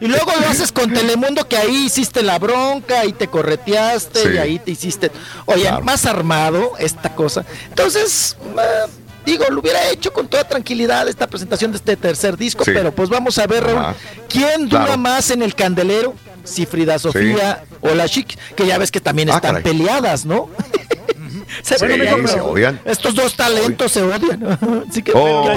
Y 0.00 0.06
luego 0.06 0.32
lo 0.40 0.48
haces 0.48 0.72
con 0.72 0.92
Telemundo, 0.92 1.46
que 1.46 1.56
ahí 1.58 1.84
hiciste 1.86 2.22
la 2.22 2.38
bronca, 2.38 3.04
y 3.04 3.12
te 3.12 3.28
correteaste, 3.28 4.22
Sí. 4.22 4.28
y 4.34 4.38
ahí 4.38 4.58
te 4.58 4.70
hiciste. 4.70 5.10
Oye, 5.46 5.62
Claro. 5.62 5.82
más 5.84 6.06
armado 6.06 6.72
esta 6.78 7.14
cosa. 7.14 7.44
Entonces, 7.68 8.36
eh, 8.58 8.90
digo, 9.26 9.44
lo 9.50 9.60
hubiera 9.60 9.86
hecho 9.90 10.12
con 10.12 10.28
toda 10.28 10.44
tranquilidad 10.48 11.08
esta 11.08 11.26
presentación 11.26 11.70
de 11.72 11.76
este 11.76 11.96
tercer 11.96 12.36
disco, 12.36 12.64
Sí. 12.64 12.70
pero 12.72 12.90
pues 12.92 13.10
vamos 13.10 13.36
a 13.38 13.46
ver, 13.46 13.64
Raúl, 13.64 13.78
Ajá. 13.78 13.94
¿quién 14.28 14.68
dura 14.68 14.84
Claro. 14.86 14.98
más 14.98 15.30
en 15.30 15.42
el 15.42 15.54
candelero? 15.54 16.14
Si 16.44 16.66
Frida 16.66 16.98
Sofía 16.98 17.62
o 17.82 17.94
la 17.94 18.08
Chic, 18.08 18.36
que 18.56 18.66
ya 18.66 18.76
ves 18.76 18.90
que 18.90 19.00
también 19.00 19.30
Ah, 19.30 19.34
están 19.36 19.50
caray. 19.56 19.62
peleadas, 19.62 20.24
¿no? 20.24 20.48
Se 21.62 21.78
Sí, 21.78 21.86
pelean, 21.86 22.26
se 22.28 22.34
pero 22.34 22.46
odian. 22.46 22.80
Estos 22.84 23.14
dos 23.14 23.34
talentos 23.36 23.90
se 23.92 24.02
odian. 24.02 24.58
Así 24.90 25.02
que, 25.02 25.12
Oh. 25.14 25.48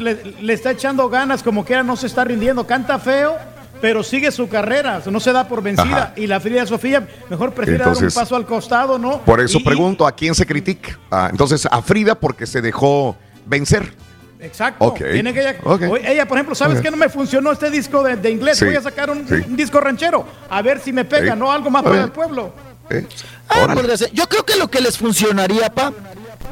Le, 0.00 0.34
le 0.40 0.52
está 0.52 0.72
echando 0.72 1.08
ganas, 1.08 1.42
como 1.42 1.64
quiera, 1.64 1.82
no 1.82 1.96
se 1.96 2.06
está 2.08 2.24
rindiendo. 2.24 2.66
Canta 2.66 2.98
feo, 2.98 3.36
pero 3.80 4.02
sigue 4.02 4.30
su 4.32 4.48
carrera, 4.48 5.00
no 5.10 5.20
se 5.20 5.32
da 5.32 5.46
por 5.48 5.62
vencida. 5.62 5.96
Ajá. 5.96 6.12
Y 6.16 6.26
la 6.26 6.40
Frida 6.40 6.66
Sofía 6.66 7.06
mejor 7.30 7.52
prefiere 7.54 7.84
dar 7.84 7.96
un 7.96 8.10
paso 8.10 8.34
al 8.36 8.44
costado, 8.46 8.98
¿no? 8.98 9.20
Por 9.22 9.40
eso 9.40 9.58
Y- 9.58 9.64
pregunto, 9.64 10.06
¿a 10.06 10.12
quién 10.12 10.34
se 10.34 10.44
critica? 10.46 10.98
Ah, 11.10 11.28
entonces, 11.30 11.66
a 11.70 11.80
Frida 11.82 12.14
porque 12.16 12.46
se 12.46 12.60
dejó 12.60 13.16
vencer. 13.46 13.92
Exacto. 14.40 14.92
Tiene 14.94 15.32
que 15.32 15.40
ella, 15.40 15.56
ok. 15.62 15.82
Oye, 15.88 16.12
ella, 16.12 16.26
por 16.26 16.36
ejemplo, 16.36 16.56
¿sabes 16.56 16.78
Ok. 16.78 16.82
qué 16.84 16.90
no 16.90 16.96
me 16.96 17.08
funcionó 17.08 17.52
este 17.52 17.70
disco 17.70 18.02
de, 18.02 18.16
de 18.16 18.30
inglés? 18.32 18.58
Sí, 18.58 18.64
Voy 18.64 18.74
a 18.74 18.82
sacar 18.82 19.08
un, 19.08 19.26
sí. 19.28 19.34
un 19.48 19.56
disco 19.56 19.78
ranchero. 19.80 20.26
A 20.50 20.60
ver 20.62 20.80
si 20.80 20.92
me 20.92 21.04
pega. 21.04 21.36
¿no? 21.36 21.52
Algo 21.52 21.70
más 21.70 21.84
para 21.84 22.02
el 22.02 22.10
pueblo. 22.10 22.52
¿Eh? 22.98 23.06
Ah, 23.48 23.58
Órale. 23.64 23.74
podría 23.80 23.96
ser. 23.96 24.10
Yo 24.12 24.28
creo 24.28 24.44
que 24.44 24.56
lo 24.56 24.70
que 24.70 24.80
les 24.80 24.96
funcionaría, 24.98 25.72
pa, 25.72 25.92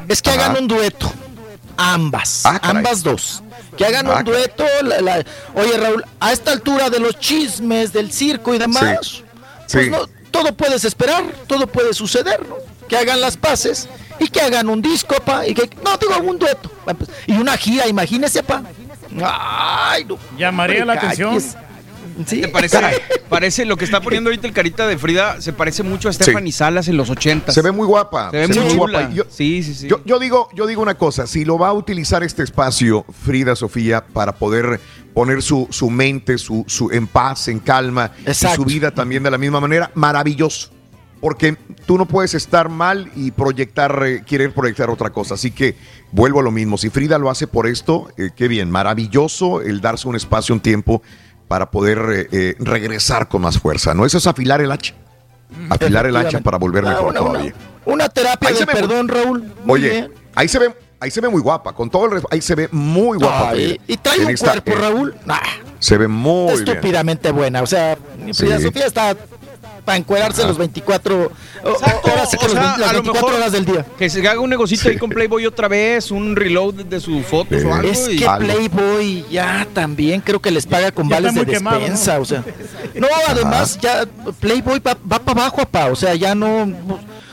es 0.07 0.21
que 0.21 0.29
Ajá. 0.31 0.45
hagan 0.45 0.63
un 0.63 0.67
dueto. 0.67 1.11
Ambas. 1.77 2.41
Ah, 2.45 2.59
ambas 2.63 3.01
dos. 3.03 3.41
Que 3.77 3.85
hagan 3.85 4.07
Ah, 4.07 4.17
un 4.19 4.23
dueto. 4.25 4.65
la- 4.83 5.01
la- 5.01 5.25
Oye, 5.55 5.77
Raúl, 5.77 6.03
a 6.19 6.31
esta 6.31 6.51
altura 6.51 6.89
de 6.89 6.99
los 6.99 7.17
chismes, 7.19 7.91
del 7.93 8.11
circo 8.11 8.53
y 8.53 8.59
demás, 8.59 9.07
Sí. 9.07 9.23
pues 9.71 9.85
Sí. 9.85 9.89
no, 9.89 10.07
todo 10.29 10.53
puedes 10.55 10.83
esperar, 10.85 11.23
todo 11.47 11.65
puede 11.67 11.93
suceder, 11.93 12.47
¿no? 12.47 12.55
Que 12.87 12.97
hagan 12.97 13.21
las 13.21 13.37
paces 13.37 13.87
y 14.19 14.27
que 14.27 14.41
hagan 14.41 14.69
un 14.69 14.81
disco, 14.81 15.15
pa, 15.23 15.47
y 15.47 15.53
que, 15.53 15.69
no, 15.83 15.97
digo, 15.97 16.17
un 16.29 16.37
dueto. 16.37 16.69
Y 17.25 17.33
una 17.33 17.55
gira, 17.57 17.87
imagínese, 17.87 18.43
pa. 18.43 18.61
Ay, 19.23 20.05
no. 20.05 20.17
Llamaría 20.37 20.85
la 20.85 20.93
atención. 20.93 21.41
Sí. 22.25 22.41
¿Te 22.41 22.47
parece, 22.47 22.79
parece 23.29 23.65
lo 23.65 23.77
que 23.77 23.85
está 23.85 24.01
poniendo 24.01 24.29
ahorita 24.29 24.47
el 24.47 24.53
carita 24.53 24.87
de 24.87 24.97
Frida? 24.97 25.41
Se 25.41 25.53
parece 25.53 25.83
mucho 25.83 26.09
a 26.09 26.13
Stephanie 26.13 26.51
Salas 26.51 26.87
en 26.87 26.97
los 26.97 27.09
80. 27.09 27.51
Se 27.51 27.61
ve 27.61 27.71
muy 27.71 27.87
guapa. 27.87 28.31
Se 28.31 28.37
ve 28.37 28.53
se 28.53 28.59
muy 28.59 28.73
guapa. 28.75 29.09
Yo, 29.11 29.23
sí, 29.29 29.63
sí, 29.63 29.73
sí. 29.73 29.87
yo, 29.87 30.01
yo 30.05 30.19
digo, 30.19 30.49
yo 30.53 30.67
digo 30.67 30.81
una 30.81 30.95
cosa, 30.95 31.27
si 31.27 31.45
lo 31.45 31.57
va 31.57 31.69
a 31.69 31.73
utilizar 31.73 32.23
este 32.23 32.43
espacio, 32.43 33.05
Frida 33.23 33.55
Sofía, 33.55 34.05
para 34.05 34.33
poder 34.33 34.79
poner 35.13 35.41
su, 35.41 35.67
su 35.69 35.89
mente, 35.89 36.37
su, 36.37 36.63
su 36.67 36.89
en 36.91 37.07
paz, 37.07 37.47
en 37.47 37.59
calma, 37.59 38.11
y 38.25 38.29
Exacto. 38.29 38.57
su 38.57 38.65
vida 38.65 38.91
también 38.91 39.23
de 39.23 39.31
la 39.31 39.37
misma 39.37 39.59
manera, 39.59 39.91
maravilloso. 39.95 40.69
Porque 41.19 41.55
tú 41.85 41.99
no 41.99 42.07
puedes 42.07 42.33
estar 42.33 42.69
mal 42.69 43.11
y 43.15 43.29
proyectar, 43.29 44.03
eh, 44.05 44.23
querer 44.25 44.53
proyectar 44.55 44.89
otra 44.89 45.11
cosa. 45.11 45.35
Así 45.35 45.51
que 45.51 45.75
vuelvo 46.11 46.39
a 46.39 46.43
lo 46.43 46.49
mismo. 46.49 46.79
Si 46.79 46.89
Frida 46.89 47.19
lo 47.19 47.29
hace 47.29 47.45
por 47.45 47.67
esto, 47.67 48.09
eh, 48.17 48.31
qué 48.35 48.47
bien, 48.47 48.71
maravilloso 48.71 49.61
el 49.61 49.81
darse 49.81 50.07
un 50.07 50.15
espacio, 50.15 50.55
un 50.55 50.61
tiempo 50.61 51.03
para 51.51 51.69
poder 51.69 51.99
eh, 52.13 52.27
eh, 52.31 52.55
regresar 52.59 53.27
con 53.27 53.41
más 53.41 53.59
fuerza. 53.59 53.93
¿No? 53.93 54.05
Eso 54.05 54.19
es 54.19 54.25
afilar 54.25 54.61
el 54.61 54.71
hacha. 54.71 54.93
Afilar 55.69 56.05
el 56.05 56.15
hacha 56.15 56.39
para 56.39 56.57
volver 56.57 56.85
Ah, 56.85 56.91
mejor 56.91 57.07
una- 57.09 57.19
todavía. 57.19 57.53
Una 57.83 58.07
terapia 58.07 58.47
Ahí 58.47 58.55
de 58.55 58.65
muy- 58.65 58.73
perdón, 58.73 59.07
Raúl. 59.09 59.53
Muy 59.65 59.81
Oye, 59.81 59.89
bien. 59.89 60.13
ahí 60.33 60.47
se 60.47 60.59
ve, 60.59 60.73
ahí 61.01 61.11
se 61.11 61.19
ve 61.19 61.27
muy 61.27 61.41
guapa, 61.41 61.73
con 61.73 61.89
todo 61.89 62.05
el 62.05 62.23
ahí 62.31 62.39
se 62.41 62.55
ve 62.55 62.69
muy 62.71 63.17
guapa. 63.17 63.53
Y 63.57 63.97
trae 63.97 64.15
En 64.19 64.25
un 64.27 64.31
esta- 64.31 64.51
cuerpo, 64.61 64.71
eh, 64.71 64.75
Raúl. 64.75 65.15
Nah, 65.25 65.39
Se 65.79 65.97
ve 65.97 66.07
muy 66.07 66.53
bien. 66.53 66.69
estúpidamente 66.69 67.31
buena. 67.33 67.61
O 67.63 67.67
sea, 67.67 67.97
Sí. 68.31 68.47
Sofía 68.61 68.85
está 68.85 69.13
Para 69.85 69.97
encuerarse 69.97 70.43
los 70.43 70.57
24 70.57 71.31
o- 71.63 71.69
horas, 71.69 72.29
sí 72.29 72.37
que 72.37 72.45
O 72.45 72.49
los 72.49 72.51
sea, 72.53 72.61
20 72.61 72.79
las 72.81 72.89
a 72.89 72.93
lo 72.93 73.01
24 73.01 73.11
mejor 73.13 73.33
horas 73.33 73.51
del 73.51 73.65
día. 73.65 73.85
Que 73.97 74.09
se 74.09 74.19
haga 74.27 74.39
un 74.39 74.49
negocito 74.49 74.89
ahí 74.89 74.97
con 74.97 75.09
Playboy 75.09 75.45
otra 75.45 75.67
vez, 75.67 76.11
un 76.11 76.35
reload 76.35 76.73
de 76.85 76.99
sus 76.99 77.25
fotos 77.25 77.63
o 77.63 77.73
algo. 77.73 77.89
Es 77.89 78.07
y- 78.09 78.17
que 78.17 78.27
Playboy 78.39 79.25
ya 79.31 79.67
también 79.73 80.21
creo 80.21 80.39
que 80.39 80.51
les 80.51 80.65
paga 80.67 80.91
con 80.91 81.09
Ya 81.09 81.15
vales 81.15 81.33
de 81.35 81.45
quemado, 81.45 81.79
despensa, 81.79 82.15
¿no? 82.17 82.21
o 82.21 82.25
sea. 82.25 82.43
No, 82.95 83.07
además 83.27 83.79
ya 83.81 84.05
Playboy 84.39 84.79
va, 84.79 84.95
va 85.11 85.19
para 85.19 85.41
abajo, 85.41 85.57
papá, 85.57 85.87
o 85.87 85.95
sea, 85.95 86.13
ya 86.15 86.35
no 86.35 86.71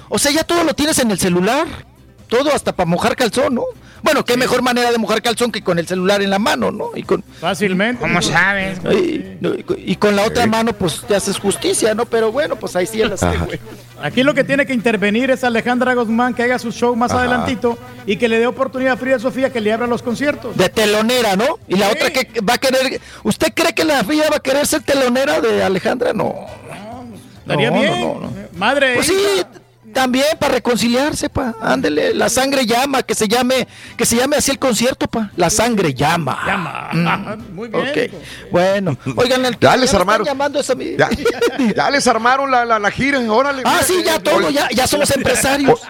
o 0.08 0.18
sea, 0.18 0.32
ya 0.32 0.42
todo 0.44 0.64
lo 0.64 0.74
tienes 0.74 0.98
en 1.00 1.10
el 1.10 1.18
celular. 1.18 1.66
Todo 2.28 2.52
hasta 2.54 2.72
para 2.74 2.86
mojar 2.88 3.16
calzón, 3.16 3.54
¿no? 3.54 3.62
Bueno, 4.02 4.24
qué 4.24 4.36
mejor 4.36 4.62
manera 4.62 4.90
de 4.92 4.98
mojar 4.98 5.20
calzón 5.22 5.50
que 5.50 5.62
con 5.62 5.78
el 5.78 5.86
celular 5.86 6.22
en 6.22 6.30
la 6.30 6.38
mano, 6.38 6.70
¿no? 6.70 6.90
Y 6.94 7.02
con 7.02 7.22
Fácilmente. 7.40 8.00
¿Cómo 8.00 8.22
sabes? 8.22 8.78
Y, 9.76 9.96
con- 9.96 10.14
la 10.16 10.22
otra 10.24 10.46
mano 10.46 10.72
pues 10.72 11.02
te 11.06 11.14
haces 11.16 11.38
justicia, 11.38 11.94
¿no? 11.94 12.06
Pero 12.06 12.30
bueno, 12.32 12.56
pues 12.56 12.74
ahí 12.76 12.86
sí 12.86 12.98
las 12.98 13.22
Ajá. 13.22 13.46
Aquí 14.02 14.22
lo 14.22 14.32
que 14.34 14.44
tiene 14.44 14.64
que 14.64 14.72
intervenir 14.72 15.30
es 15.30 15.42
Alejandra 15.42 15.92
Guzmán 15.94 16.32
que 16.32 16.44
haga 16.44 16.58
su 16.58 16.70
show 16.70 16.94
más 16.94 17.10
Ajá. 17.10 17.20
adelantito 17.22 17.76
y 18.06 18.16
que 18.16 18.28
le 18.28 18.38
dé 18.38 18.46
oportunidad 18.46 18.92
a 18.92 18.96
Frida 18.96 19.18
Sofía 19.18 19.50
que 19.52 19.60
le 19.60 19.72
abra 19.72 19.86
los 19.88 20.02
conciertos. 20.02 20.56
de 20.56 20.68
telonera, 20.68 21.34
¿no? 21.36 21.58
Y 21.66 21.76
la 21.76 21.88
otra 21.90 22.10
que 22.10 22.40
va 22.40 22.54
a 22.54 22.58
querer, 22.58 23.00
¿usted 23.24 23.52
cree 23.54 23.72
que 23.74 23.84
la 23.84 24.04
Frida 24.04 24.24
va 24.30 24.36
a 24.36 24.40
querer 24.40 24.66
ser 24.66 24.82
telonera 24.82 25.40
de 25.40 25.62
Alejandra? 25.64 26.12
No. 26.12 26.34
Estaría 27.40 27.70
No, 27.70 27.80
bien. 27.80 28.00
no, 28.00 28.14
no, 28.14 28.20
no. 28.20 28.32
Madre. 28.56 28.94
Pues 28.96 29.06
sí, 29.06 29.14
también 29.92 30.26
para 30.38 30.54
reconciliarse, 30.54 31.28
pa. 31.30 31.54
Ándele, 31.60 32.14
la 32.14 32.28
sangre 32.28 32.66
llama, 32.66 33.02
que 33.02 33.14
se 33.14 33.26
llame, 33.28 33.66
que 33.96 34.04
se 34.06 34.16
llame 34.16 34.36
así 34.36 34.50
el 34.50 34.58
concierto, 34.58 35.06
pa. 35.08 35.30
La 35.36 35.50
sangre 35.50 35.94
llama. 35.94 36.38
Llama. 36.46 37.36
Muy 37.52 37.68
bien. 37.68 38.10
Bueno, 38.50 38.96
oigan, 39.16 39.44
el, 39.46 39.58
Ya 39.58 39.76
les 39.76 39.92
me 39.92 39.98
armaron. 39.98 40.26
llamando 40.26 40.60
esa 40.60 40.74
mi- 40.74 40.96
Ya, 40.96 41.08
ya 41.76 41.90
les 41.90 42.06
armaron 42.06 42.50
la, 42.50 42.64
la, 42.64 42.78
la 42.78 42.90
gira, 42.90 43.18
órale. 43.30 43.62
Ah, 43.64 43.72
mira, 43.74 43.82
sí, 43.84 44.02
ya 44.04 44.16
eh, 44.16 44.20
todo, 44.20 44.50
ya, 44.50 44.68
ya 44.70 44.86
somos 44.86 45.10
empresarios. 45.10 45.80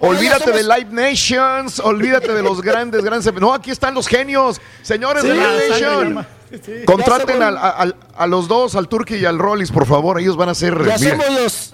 O- 0.00 0.08
Olvídate 0.08 0.46
Ya 0.46 0.52
somos- 0.52 0.56
de 0.56 0.62
Live 0.80 0.90
Nations, 1.10 1.78
olvídate 1.80 2.34
de 2.34 2.42
los 2.42 2.60
grandes, 2.60 3.04
grandes. 3.04 3.32
No, 3.34 3.54
aquí 3.54 3.70
están 3.70 3.94
los 3.94 4.08
genios, 4.08 4.60
señores 4.82 5.22
Sí, 5.22 5.28
de 5.28 5.34
Live 5.34 5.68
Nation. 5.70 6.26
Sí. 6.64 6.72
Contraten 6.84 7.38
Ya 7.40 7.48
al- 7.48 7.56
a, 7.56 7.70
al- 7.70 7.96
a 8.16 8.26
los 8.26 8.46
dos, 8.48 8.74
al 8.76 8.88
Turkey 8.88 9.20
y 9.20 9.24
al 9.24 9.38
Rollis, 9.38 9.70
por 9.72 9.86
favor. 9.86 10.20
Ellos 10.20 10.36
van 10.36 10.48
a 10.50 10.54
ser. 10.54 10.74
Ya 10.84 10.98
mira, 10.98 11.10
somos 11.16 11.40
los, 11.40 11.73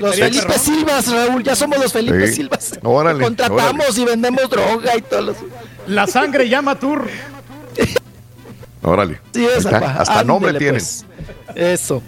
los 0.00 0.16
Felipe 0.16 0.46
perrón. 0.46 0.58
Silvas, 0.60 1.12
Raúl, 1.12 1.42
ya 1.42 1.54
somos 1.56 1.78
los 1.78 1.92
Felipe 1.92 2.26
Sí. 2.28 2.34
Silvas. 2.34 2.78
Órale, 2.82 3.22
Contratamos 3.24 3.86
órale. 3.88 4.00
y 4.00 4.04
vendemos 4.04 4.50
droga 4.50 4.96
y 4.96 5.02
todo. 5.02 5.20
Los... 5.22 5.36
La 5.86 6.06
sangre 6.06 6.48
llama 6.48 6.78
tour. 6.78 7.06
órale. 8.82 9.20
Sí, 9.32 9.44
esa. 9.46 9.76
Hasta 10.00 10.12
Ándele, 10.20 10.26
nombre 10.26 10.54
tienen. 10.54 10.74
pues. 10.80 11.04
Eso. 11.54 12.02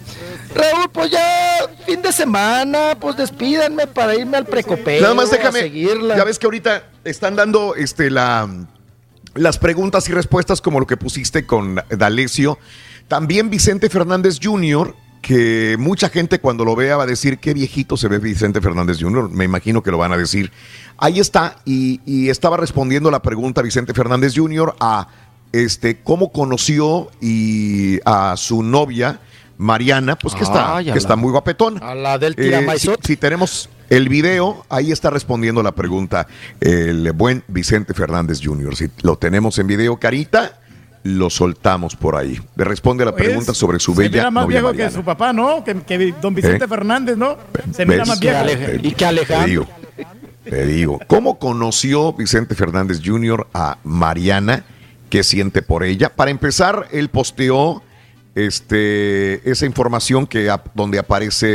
Raúl, 0.53 0.89
pues 0.91 1.11
ya 1.11 1.57
fin 1.85 2.01
de 2.01 2.11
semana, 2.11 2.97
pues 2.99 3.15
despídanme 3.17 3.87
para 3.87 4.15
irme 4.15 4.37
al 4.37 4.45
precopeo. 4.45 5.01
Nada 5.01 5.13
más 5.13 5.29
a 5.31 5.37
déjame. 5.37 5.59
seguirla. 5.61 6.17
Ya 6.17 6.23
ves 6.23 6.39
que 6.39 6.47
ahorita 6.47 6.83
están 7.03 7.35
dando 7.35 7.75
este, 7.75 8.09
la, 8.09 8.49
las 9.35 9.57
preguntas 9.57 10.07
y 10.09 10.13
respuestas 10.13 10.61
como 10.61 10.79
lo 10.79 10.87
que 10.87 10.97
pusiste 10.97 11.45
con 11.45 11.75
D'Alessio. 11.89 12.57
También 13.07 13.49
Vicente 13.49 13.89
Fernández 13.89 14.39
Jr., 14.41 14.93
que 15.21 15.75
mucha 15.79 16.09
gente 16.09 16.39
cuando 16.39 16.63
lo 16.65 16.75
vea 16.75 16.95
va 16.97 17.03
a 17.03 17.07
decir 17.07 17.39
qué 17.39 17.53
viejito 17.53 17.97
se 17.97 18.07
ve 18.07 18.19
Vicente 18.19 18.61
Fernández 18.61 18.97
Jr. 18.99 19.29
Me 19.29 19.45
imagino 19.45 19.81
que 19.83 19.91
lo 19.91 19.97
van 19.97 20.11
a 20.13 20.17
decir. 20.17 20.51
Ahí 20.97 21.19
está, 21.19 21.57
y, 21.65 22.01
y 22.05 22.29
estaba 22.29 22.57
respondiendo 22.57 23.11
la 23.11 23.21
pregunta 23.21 23.61
Vicente 23.61 23.93
Fernández 23.93 24.33
Jr. 24.35 24.75
a 24.79 25.07
este 25.51 25.99
cómo 26.01 26.31
conoció 26.31 27.09
y 27.21 27.99
a 28.05 28.35
su 28.37 28.63
novia 28.63 29.19
Mariana, 29.57 30.15
pues 30.17 30.35
que 30.35 30.43
está, 30.43 30.77
Ay, 30.77 30.85
que 30.85 30.91
la- 30.91 30.97
está 30.97 31.15
muy 31.15 31.31
guapetona. 31.31 31.79
a 31.81 31.95
la 31.95 32.17
del 32.17 32.35
Eh, 32.37 32.65
si, 32.77 32.89
si 33.03 33.17
tenemos 33.17 33.69
el 33.89 34.07
video, 34.09 34.65
ahí 34.69 34.91
está 34.91 35.09
respondiendo 35.09 35.63
la 35.63 35.71
pregunta 35.73 36.27
el 36.61 37.11
buen 37.13 37.43
Vicente 37.47 37.93
Fernández 37.93 38.39
Jr. 38.43 38.75
Si 38.75 38.89
lo 39.01 39.17
tenemos 39.17 39.57
en 39.57 39.67
video, 39.67 39.97
Carita, 39.97 40.59
lo 41.15 41.29
soltamos 41.29 41.95
por 41.95 42.15
ahí. 42.15 42.39
Le 42.55 42.63
responde 42.65 43.03
a 43.03 43.05
la 43.07 43.15
pregunta 43.15 43.51
Es- 43.53 43.57
sobre 43.57 43.79
su 43.79 43.93
se 43.93 44.01
bella 44.01 44.11
mira 44.11 44.31
más 44.31 44.43
novia 44.43 44.61
viejo 44.61 44.73
que 44.75 44.89
su 44.91 45.03
papá, 45.03 45.31
¿no? 45.31 45.63
Que, 45.63 45.75
que 45.81 46.13
don 46.21 46.35
Vicente 46.35 46.65
¿Eh? 46.65 46.67
Fernández, 46.67 47.17
¿no? 47.17 47.37
Se 47.71 47.85
mira 47.85 47.99
¿Ves? 47.99 48.07
más 48.09 48.19
viejo. 48.19 48.45
Y 48.83 48.91
que 48.91 49.05
Alejandro. 49.05 49.45
Te 49.45 49.49
digo, 49.49 49.67
te 50.43 50.65
digo. 50.65 50.99
¿Cómo 51.07 51.39
conoció 51.39 52.13
Vicente 52.13 52.55
Fernández 52.55 52.99
Jr. 53.03 53.47
a 53.53 53.77
Mariana? 53.83 54.65
¿Qué 55.09 55.23
siente 55.23 55.61
por 55.61 55.83
ella? 55.83 56.09
Para 56.09 56.31
empezar, 56.31 56.87
él 56.91 57.07
posteó 57.09 57.81
este, 58.35 59.49
esa 59.49 59.65
información 59.65 60.27
que, 60.27 60.53
donde 60.73 60.99
aparece 60.99 61.47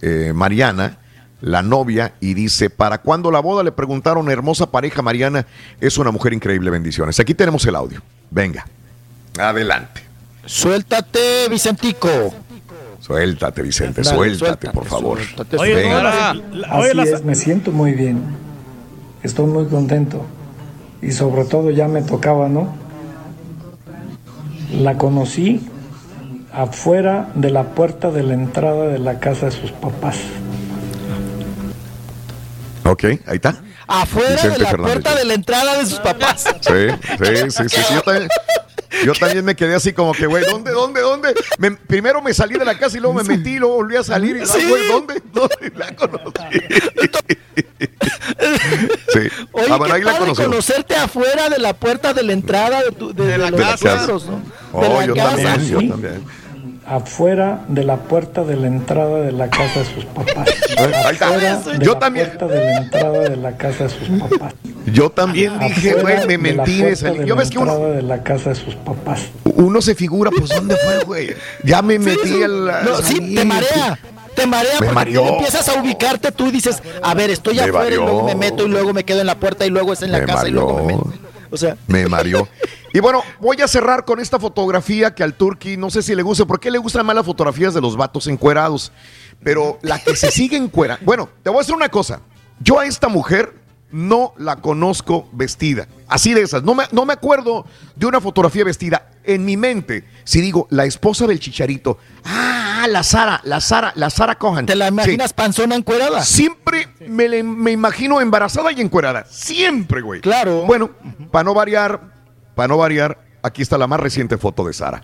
eh, 0.00 0.32
Mariana, 0.34 0.98
la 1.40 1.62
novia, 1.62 2.14
y 2.20 2.34
dice, 2.34 2.70
¿para 2.70 2.98
cuándo 2.98 3.30
la 3.30 3.40
boda? 3.40 3.62
Le 3.62 3.72
preguntaron, 3.72 4.30
hermosa 4.30 4.70
pareja 4.70 5.02
Mariana, 5.02 5.46
es 5.80 5.98
una 5.98 6.10
mujer 6.10 6.32
increíble, 6.32 6.70
bendiciones. 6.70 7.18
Aquí 7.20 7.34
tenemos 7.34 7.64
el 7.66 7.74
audio. 7.76 8.00
Venga, 8.30 8.66
adelante. 9.38 10.02
Suéltate, 10.44 11.48
Vicentico. 11.50 12.08
Suéltate, 13.00 13.62
Vicente, 13.62 14.02
Dale, 14.02 14.16
suéltate, 14.16 14.38
suéltate, 14.38 14.70
por 14.70 14.84
favor. 14.86 15.18
suéltate, 15.18 15.56
Oye, 15.56 15.74
Venga. 15.74 16.30
Así 16.70 16.98
es, 17.00 17.24
me 17.24 17.34
siento 17.34 17.70
muy 17.70 17.92
bien. 17.92 18.22
Estoy 19.22 19.46
muy 19.46 19.66
contento. 19.66 20.24
Y 21.00 21.12
sobre 21.12 21.44
todo 21.44 21.70
ya 21.70 21.88
me 21.88 22.02
tocaba, 22.02 22.48
¿no? 22.48 22.74
La 24.72 24.98
conocí 24.98 25.66
afuera 26.52 27.30
de 27.34 27.50
la 27.50 27.62
puerta 27.74 28.10
de 28.10 28.22
la 28.22 28.34
entrada 28.34 28.88
de 28.88 28.98
la 28.98 29.20
casa 29.20 29.46
de 29.46 29.52
sus 29.52 29.72
papás. 29.72 30.16
Ok, 32.84 33.04
ahí 33.04 33.36
está. 33.36 33.62
Afuera 33.88 34.30
Vicente 34.34 34.50
de 34.58 34.58
la 34.62 34.70
Fernández 34.70 34.92
puerta 34.94 35.14
de 35.16 35.24
la 35.24 35.34
entrada 35.34 35.78
de 35.78 35.86
sus 35.86 35.98
papás. 35.98 36.44
Sí, 36.60 36.72
sí, 37.24 37.50
sí, 37.50 37.50
sí, 37.50 37.68
sí, 37.68 37.94
Yo 37.94 38.02
también, 38.02 38.28
yo 39.04 39.12
también 39.14 39.44
me 39.44 39.56
quedé 39.56 39.74
así 39.74 39.92
como 39.92 40.12
que, 40.12 40.26
güey, 40.26 40.44
¿dónde, 40.44 40.70
dónde, 40.72 41.00
dónde? 41.00 41.34
Me- 41.58 41.70
primero 41.72 42.20
me 42.22 42.32
salí 42.34 42.58
de 42.58 42.64
la 42.64 42.78
casa 42.78 42.96
y 42.96 43.00
luego 43.00 43.14
me 43.14 43.24
metí 43.24 43.54
y 43.54 43.58
luego 43.58 43.76
volví 43.76 43.96
a 43.96 44.02
salir. 44.04 44.36
Y, 44.36 44.46
Sí. 44.46 44.64
güey, 44.68 44.88
¿dónde? 44.88 45.22
¿Dónde 45.32 45.72
la 45.74 45.94
conocí? 45.96 46.60
Sí. 49.12 49.20
Oye, 49.52 49.66
ah, 49.70 49.76
bueno, 49.76 49.94
ahí 49.94 50.02
la 50.02 50.18
conocí. 50.18 50.42
conocerte 50.42 50.94
afuera 50.96 51.48
de 51.48 51.58
la 51.58 51.72
puerta 51.74 52.12
de 52.12 52.22
la 52.22 52.32
entrada 52.32 52.82
de, 52.82 52.92
tu, 52.92 53.12
de, 53.14 53.24
De 53.24 53.32
de 53.32 53.38
los 53.38 53.50
la 53.52 53.56
casa. 53.70 53.76
suegros, 53.96 54.26
¿no? 54.26 54.42
Oh, 54.72 54.82
de 54.82 54.88
la 54.88 55.06
yo 55.06 55.14
casa. 55.14 55.30
también, 55.36 55.68
yo 55.68 55.80
Sí. 55.80 55.88
también. 55.88 56.24
Afuera 56.88 57.64
de 57.68 57.84
la 57.84 57.96
puerta 57.96 58.44
de 58.44 58.56
la 58.56 58.66
entrada 58.66 59.20
de 59.20 59.32
la 59.32 59.48
casa 59.50 59.80
de 59.80 59.84
sus 59.84 60.04
papás. 60.06 60.48
Ahí 60.78 61.12
está. 61.12 61.28
Afuera 61.28 61.56
de 61.58 61.84
Yo 61.84 61.92
la 61.94 61.98
también. 61.98 62.26
puerta 62.28 62.46
de 62.46 62.64
la 62.64 62.76
entrada 62.78 63.18
de 63.28 63.36
la 63.36 63.56
casa 63.56 63.84
de 63.84 63.90
sus 63.90 64.08
papás. 64.20 64.54
Yo 64.86 65.10
también 65.10 65.58
dije, 65.58 65.94
güey, 65.94 66.26
me 66.26 66.38
de 66.38 66.54
la 66.54 66.64
mentí. 66.64 66.82
de 66.82 66.96
Yo 67.26 67.34
la 67.34 67.40
ves 67.40 67.50
que 67.50 67.58
uno, 67.58 67.78
de 67.78 68.02
la 68.02 68.22
casa 68.22 68.50
de 68.50 68.54
sus 68.54 68.74
papás. 68.76 69.20
uno 69.44 69.82
se 69.82 69.94
figura, 69.94 70.30
pues, 70.30 70.48
¿dónde 70.48 70.76
fue, 70.76 71.04
güey? 71.04 71.34
Ya 71.62 71.82
me 71.82 71.98
metí 71.98 72.20
Sí, 72.28 72.42
al. 72.42 72.64
no, 72.84 72.96
sí, 73.02 73.34
te 73.34 73.44
marea. 73.44 73.98
Te 74.34 74.46
marea 74.46 74.70
Me 74.74 74.78
porque 74.86 74.94
mareó. 74.94 75.26
empiezas 75.30 75.68
a 75.68 75.82
ubicarte 75.82 76.30
tú 76.32 76.46
y 76.46 76.52
dices, 76.52 76.80
a 77.02 77.12
ver, 77.12 77.28
estoy 77.28 77.56
Me 77.56 77.62
afuera 77.62 77.90
y 77.90 77.98
luego 77.98 78.22
me 78.24 78.34
meto 78.36 78.64
y 78.64 78.68
luego 78.68 78.94
me 78.94 79.04
quedo 79.04 79.20
en 79.20 79.26
la 79.26 79.34
puerta 79.34 79.66
y 79.66 79.68
luego 79.70 79.92
es 79.92 80.00
en 80.02 80.12
la 80.12 80.20
Me 80.20 80.26
casa 80.26 80.48
y 80.48 80.52
luego 80.52 80.74
me 80.84 80.94
meto. 80.94 81.12
O 81.50 81.56
sea, 81.56 81.76
Me 81.86 82.06
mareó. 82.06 82.48
Y 82.92 83.00
bueno, 83.00 83.22
voy 83.40 83.60
a 83.60 83.68
cerrar 83.68 84.04
con 84.04 84.18
esta 84.20 84.38
fotografía 84.38 85.14
que 85.14 85.22
al 85.22 85.34
Turqui 85.34 85.76
no 85.76 85.90
sé 85.90 86.02
si 86.02 86.14
le 86.14 86.22
gusta, 86.22 86.46
porque 86.46 86.70
le 86.70 86.78
gustan 86.78 87.04
más 87.04 87.16
las 87.16 87.26
fotografías 87.26 87.74
de 87.74 87.80
los 87.80 87.96
vatos 87.96 88.26
encuerados. 88.26 88.92
Pero 89.42 89.78
la 89.82 89.98
que 90.02 90.16
se 90.16 90.30
sigue 90.30 90.56
encuera. 90.56 90.98
Bueno, 91.02 91.28
te 91.42 91.50
voy 91.50 91.58
a 91.58 91.60
decir 91.60 91.74
una 91.74 91.88
cosa. 91.88 92.20
Yo 92.60 92.80
a 92.80 92.86
esta 92.86 93.08
mujer 93.08 93.54
no 93.90 94.34
la 94.36 94.56
conozco 94.56 95.28
vestida. 95.32 95.86
Así 96.08 96.34
de 96.34 96.42
esas. 96.42 96.62
No 96.62 96.74
me, 96.74 96.84
no 96.92 97.04
me 97.04 97.12
acuerdo 97.12 97.66
de 97.96 98.06
una 98.06 98.20
fotografía 98.20 98.64
vestida. 98.64 99.10
En 99.24 99.44
mi 99.44 99.58
mente, 99.58 100.04
si 100.24 100.40
digo 100.40 100.66
la 100.70 100.86
esposa 100.86 101.26
del 101.26 101.38
chicharito, 101.38 101.98
ah, 102.24 102.86
la 102.88 103.02
Sara, 103.02 103.40
la 103.44 103.60
Sara, 103.60 103.92
la 103.94 104.08
Sara 104.08 104.36
Cohan. 104.36 104.64
¿te 104.64 104.74
la 104.74 104.88
imaginas 104.88 105.34
panzona 105.34 105.74
encuerada? 105.74 106.22
Siempre 106.24 106.88
me, 107.06 107.42
me 107.42 107.70
imagino 107.70 108.20
embarazada 108.22 108.72
y 108.72 108.80
encuerada. 108.80 109.26
Siempre, 109.28 110.00
güey. 110.00 110.22
Claro. 110.22 110.62
Bueno, 110.62 110.90
para 111.30 111.44
no 111.44 111.52
variar, 111.52 112.17
para 112.58 112.66
no 112.66 112.76
variar, 112.76 113.16
aquí 113.40 113.62
está 113.62 113.78
la 113.78 113.86
más 113.86 114.00
reciente 114.00 114.36
foto 114.36 114.66
de 114.66 114.72
Sara. 114.72 115.00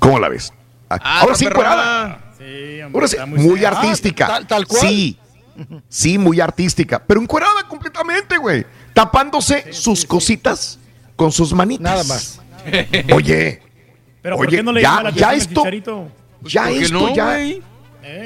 ¿Cómo 0.00 0.18
la 0.18 0.28
ves? 0.28 0.52
Ah, 0.90 1.20
Ahora 1.20 1.36
sí, 1.36 1.44
encuerada. 1.46 2.32
Sí, 2.36 2.80
Ahora 2.80 3.06
sí, 3.06 3.16
muy, 3.28 3.64
artística. 3.64 4.24
Ah, 4.26 4.28
tal- 4.28 4.46
tal 4.48 4.66
cual. 4.66 4.80
Sí. 4.88 5.16
Sí, 5.88 6.18
muy 6.18 6.40
artística. 6.40 7.00
Pero 7.06 7.20
encuerada 7.20 7.62
completamente, 7.68 8.36
güey. 8.38 8.66
Tapándose 8.92 9.72
sus 9.72 10.04
cositas 10.04 10.80
con 11.14 11.30
sus 11.30 11.52
manitas. 11.52 11.80
Nada 11.84 12.02
más. 12.04 12.40
Oye. 13.14 13.62
Pero 14.20 14.36
¿por 14.36 14.48
qué 14.48 14.64
no 14.64 14.72
le 14.72 14.82
ya- 14.82 15.00
la 15.04 15.10
ya 15.10 15.32
esto- 15.32 15.60
Chicharito? 15.60 16.08
Ya 16.42 16.64
¿por 16.64 16.72
qué 16.72 16.80
esto, 16.82 16.94
no, 16.98 17.14
ya. 17.14 17.24
güey? 17.34 17.62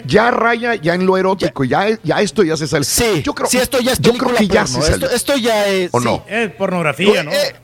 Ya 0.06 0.30
raya 0.30 0.74
ya 0.74 0.94
en 0.94 1.04
lo 1.04 1.18
erótico, 1.18 1.64
ya, 1.64 1.86
ya 2.02 2.20
esto 2.22 2.42
ya 2.42 2.56
se 2.56 2.66
sale. 2.66 2.84
Sí, 2.84 3.22
yo 3.22 3.34
creo, 3.34 3.46
sí, 3.48 3.58
esto 3.58 3.78
ya 3.80 3.92
es 3.92 3.98
yo 4.00 4.12
creo 4.12 4.28
película 4.34 4.38
que 4.38 4.46
ya 4.48 4.64
porno. 4.64 4.76
se 4.76 4.80
Esto, 4.80 4.90
salió. 4.92 5.10
esto 5.10 5.36
ya 5.36 5.66
es. 5.68 5.90
¿O 5.92 5.98
sí. 6.00 6.04
no? 6.06 6.24
Es 6.26 6.50
pornografía, 6.52 7.22
¿no? 7.22 7.30
Eh, 7.30 7.54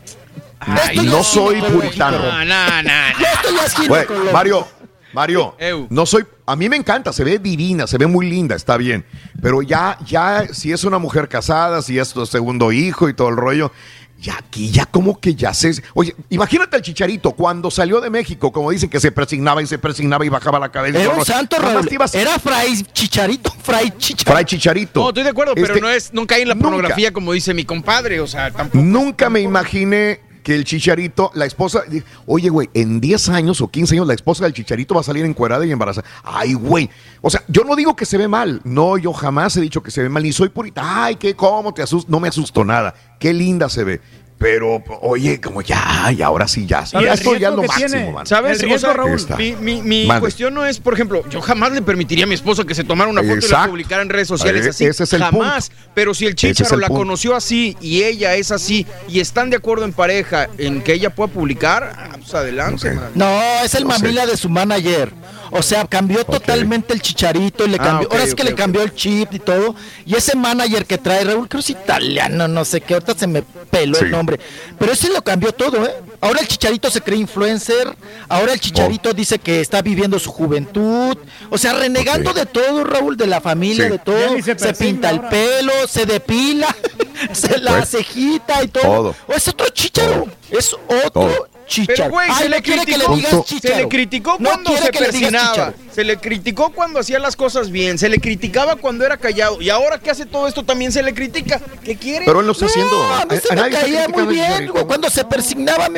Ay, 0.61 0.97
ya 0.97 1.03
no 1.05 1.23
soy 1.23 1.61
puritano. 1.63 2.19
No, 2.19 2.45
no, 2.45 2.83
no. 2.83 2.91
Esto 3.11 3.51
ya 3.55 3.65
es 3.67 3.75
Güey, 3.77 3.89
ginecológico. 4.03 4.33
Mario, 4.33 4.69
Mario, 5.13 5.57
no 5.91 6.05
soy, 6.07 6.27
a 6.47 6.57
mí 6.57 6.69
me 6.69 6.77
encanta, 6.77 7.13
se 7.13 7.25
ve 7.25 7.39
divina, 7.39 7.87
se 7.87 7.97
ve 7.99 8.07
muy 8.07 8.29
linda, 8.29 8.55
está 8.55 8.77
bien, 8.77 9.05
pero 9.41 9.63
ya, 9.63 9.99
ya, 10.07 10.47
si 10.53 10.73
es 10.73 10.85
una 10.85 10.99
mujer 10.99 11.29
casada, 11.29 11.81
si 11.83 11.99
es 11.99 12.13
tu 12.13 12.27
segundo 12.27 12.71
hijo 12.73 13.09
y 13.09 13.15
todo 13.15 13.29
el 13.31 13.37
rollo, 13.37 13.73
ya 14.19 14.37
aquí, 14.39 14.71
ya 14.71 14.85
como 14.87 15.19
que 15.21 15.35
ya 15.35 15.55
se, 15.55 15.73
oye, 15.95 16.15
imagínate 16.31 16.77
al 16.77 16.83
Chicharito 16.83 17.33
cuando 17.33 17.71
salió 17.71 18.01
de 18.01 18.11
México, 18.11 18.51
como 18.53 18.71
dicen 18.71 18.91
que 18.91 18.99
se 19.01 19.11
persignaba 19.13 19.63
y 19.63 19.67
se 19.67 19.79
persignaba 19.79 20.25
y 20.27 20.29
bajaba 20.31 20.59
la 20.59 20.71
cabeza. 20.71 21.01
Era 21.01 21.11
un 21.15 21.25
santo, 21.25 21.57
Raúl. 21.59 21.87
ibas- 21.91 22.15
Era 22.15 22.39
Fray 22.39 22.83
Chicharito, 22.93 23.55
Fray 23.63 23.91
Chicharito. 23.99 24.33
Fray 24.33 24.45
Chicharito. 24.45 25.01
No, 25.01 25.09
estoy 25.11 25.23
de 25.23 25.31
acuerdo, 25.31 25.55
pero 25.55 25.67
Este, 25.69 25.81
no 25.81 25.89
es, 25.89 26.13
no 26.15 26.27
cae 26.27 26.43
en 26.43 26.49
la 26.49 26.55
nunca. 26.55 26.65
pornografía 26.69 27.13
como 27.13 27.33
dice 27.33 27.53
mi 27.55 27.65
compadre, 27.65 28.21
o 28.21 28.27
sea, 28.27 28.51
tampoco. 28.51 28.83
Nunca 28.83 29.29
me 29.31 29.41
imaginé 29.41 30.21
que 30.47 30.55
el 30.55 30.63
Chicharito, 30.63 31.33
la 31.35 31.45
esposa, 31.45 31.83
oye, 32.25 32.51
güey, 32.51 32.71
en 32.73 33.01
10 33.01 33.31
años 33.31 33.61
o 33.61 33.67
15 33.67 33.97
años 33.97 34.07
la 34.07 34.15
esposa 34.15 34.45
del 34.45 34.53
Chicharito 34.53 34.95
va 34.95 35.01
a 35.01 35.03
salir 35.03 35.25
encuerada 35.25 35.67
y 35.67 35.73
embarazada. 35.73 36.07
Ay, 36.23 36.55
güey. 36.55 36.89
O 37.21 37.31
sea, 37.31 37.43
yo 37.49 37.65
no 37.65 37.75
digo 37.75 37.97
que 37.97 38.07
se 38.07 38.17
ve 38.17 38.29
mal. 38.29 38.61
No, 38.63 38.97
yo 38.97 39.13
jamás 39.13 39.57
he 39.57 39.61
dicho 39.61 39.83
que 39.83 39.91
se 39.91 40.03
ve 40.03 40.09
mal. 40.09 40.23
Ni 40.23 40.31
soy 40.31 40.51
purita. 40.51 40.83
Ay, 41.05 41.17
qué, 41.17 41.35
cómo 41.35 41.75
te 41.75 41.83
asusto. 41.83 42.09
No 42.13 42.21
me 42.21 42.29
asustó 42.29 42.65
nada. 42.65 42.95
Qué 43.19 43.35
linda 43.35 43.69
se 43.69 43.83
ve. 43.83 44.01
Pero, 44.39 44.85
oye, 45.01 45.41
como 45.41 45.63
ya, 45.63 46.13
y 46.15 46.21
ahora 46.21 46.47
sí 46.47 46.67
ya. 46.67 46.85
¿Sabes 46.85 47.07
Ya 47.07 47.13
el 47.15 47.19
esto 47.19 47.37
ya 47.37 47.51
lo 47.51 47.63
máximo, 47.63 47.89
tiene? 47.89 48.13
man. 48.13 48.27
¿Sabes? 48.27 48.63
El 48.63 48.71
O 48.73 48.79
sea, 48.79 48.93
riesgo, 48.93 49.27
Raúl. 49.39 49.39
mi, 49.63 49.81
mi- 49.81 50.07
mi 50.07 50.21
cuestión 50.21 50.53
no 50.53 50.67
es, 50.67 50.79
por 50.79 50.93
ejemplo, 50.93 51.25
yo 51.31 51.41
jamás 51.41 51.73
le 51.73 51.81
permitiría 51.81 52.25
a 52.25 52.27
mi 52.27 52.35
esposa 52.35 52.63
que 52.65 52.75
se 52.75 52.85
tomara 52.85 53.11
una 53.11 53.23
foto 53.23 53.47
y 53.47 53.51
la 53.51 53.67
publicara 53.67 54.03
en 54.03 54.11
redes 54.11 54.29
sociales 54.29 54.67
así. 54.67 54.85
ese 54.85 55.05
es 55.05 55.13
el 55.15 55.23
jamás. 55.23 55.71
punto. 55.71 55.91
Pero 55.95 56.13
si 56.13 56.27
el 56.27 56.31
es 56.33 56.37
chicharo 56.37 56.75
el 56.75 56.81
la 56.83 56.89
punto. 56.89 57.01
conoció 57.01 57.35
así 57.35 57.79
y 57.81 58.03
ella 58.03 58.35
es 58.35 58.51
así 58.51 58.87
y 59.09 59.21
están 59.21 59.49
de 59.49 59.57
acuerdo 59.57 59.87
en 59.87 59.95
pareja 59.95 60.49
en 60.59 60.83
que 60.83 60.93
ella 60.93 61.09
pueda 61.09 61.33
publicar, 61.33 61.95
ah, 61.97 62.17
pues 62.19 62.35
adelante. 62.35 62.91
man. 62.93 63.11
No, 63.15 63.41
es 63.65 63.75
el 63.75 63.85
No 63.85 63.93
sé. 63.95 64.03
mamila 64.03 64.27
de 64.27 64.37
su 64.37 64.51
manager. 64.51 65.13
O 65.51 65.63
sea, 65.63 65.87
cambió 65.87 66.25
totalmente 66.25 66.93
el 66.93 67.01
chicharito 67.03 67.65
y 67.65 67.69
le 67.69 67.77
Ah, 67.77 67.85
cambió. 67.85 68.09
ahora 68.11 68.25
es 68.25 68.35
que 68.35 68.45
le 68.45 68.55
cambió 68.55 68.83
el 68.83 68.95
chip 68.95 69.33
y 69.33 69.39
todo. 69.39 69.75
Y 70.05 70.15
ese 70.17 70.37
manager 70.37 70.87
que 70.87 70.99
trae, 70.99 71.25
Raúl, 71.25 71.49
creo 71.49 71.63
que 71.63 71.73
es 71.73 71.79
italiano, 71.79 72.49
no 72.49 72.65
sé 72.65 72.81
qué, 72.81 72.95
ahorita 72.95 73.15
se 73.17 73.27
me 73.27 73.43
peló 73.43 73.99
el 73.99 74.11
nombre. 74.11 74.39
Pero 74.79 74.93
ese 74.93 75.09
lo 75.11 75.23
cambió 75.23 75.53
todo, 75.53 75.85
¿eh? 75.87 75.95
Ahora 76.21 76.41
el 76.41 76.49
chicharito 76.49 76.91
se 76.91 77.01
cree 77.01 77.19
influencer. 77.19 77.95
Ahora 78.29 78.55
el 78.55 78.61
chicharito 78.61 79.13
dice 79.13 79.39
que 79.39 79.61
está 79.61 79.83
viviendo 79.83 80.19
su 80.19 80.31
juventud. 80.33 81.17
O 81.51 81.59
sea, 81.59 81.75
renegando 81.75 82.33
de 82.33 82.47
todo, 82.47 82.85
Raúl, 82.85 83.17
de 83.17 83.27
la 83.27 83.41
familia, 83.41 83.85
Sí. 83.87 83.91
de 83.93 83.99
todo. 83.99 84.43
Se, 84.43 84.75
pinta 84.75 85.11
el 85.11 85.21
pelo, 85.23 85.73
se 85.89 86.07
depila, 86.07 86.75
se 87.33 87.59
la 87.59 87.77
Pues, 87.77 87.91
cejita 87.91 88.63
y 88.65 88.69
todo. 88.69 88.83
todo. 88.83 89.15
O 89.29 89.33
es 89.35 89.47
otro 89.49 89.69
chicharo. 89.69 90.27
Es 90.51 90.73
otro 90.75 91.11
Todo. 91.11 91.49
Chicharo. 91.67 91.97
Pero, 91.97 92.11
güey, 92.11 92.29
Ay, 92.31 92.37
se, 92.37 92.49
no 92.49 92.57
le 92.57 92.63
quiere 92.63 92.85
que 92.87 92.99
le 92.99 93.05
criticó, 93.05 93.45
se 93.61 93.77
le 93.77 93.89
criticó 93.89 94.37
cuando 94.39 94.77
se 94.77 94.93
persinaba. 94.93 95.75
Se 95.93 96.05
le 96.05 96.17
criticó 96.19 96.71
cuando 96.71 97.01
hacía 97.01 97.19
las 97.19 97.37
cosas 97.37 97.71
bien. 97.71 97.99
Se 97.99 98.09
le 98.09 98.19
criticaba 98.19 98.77
cuando 98.77 99.05
era 99.05 99.17
callado. 99.17 99.61
Y 99.61 99.71
ahora 99.71 99.99
que 99.99 100.11
hace 100.11 100.27
todo 100.27 100.47
esto 100.47 100.63
también 100.63 100.93
se 100.93 101.03
le 101.03 101.15
critica. 101.15 101.61
¿Qué 101.85 101.97
quiere? 101.97 102.25
Pero 102.27 102.41
él 102.41 102.47
lo 102.47 102.53
está 102.53 102.67
haciendo. 102.67 102.91
No, 102.93 103.15
a 103.15 103.25
mí 103.25 103.37
se 103.43 103.53
A- 103.53 103.63
me 103.63 103.71
caía 103.71 104.09
muy 104.09 104.27
bien. 104.27 104.69
Güey. 104.69 104.85
Cuando 104.85 105.09
se 105.11 105.25
persignaba, 105.25 105.89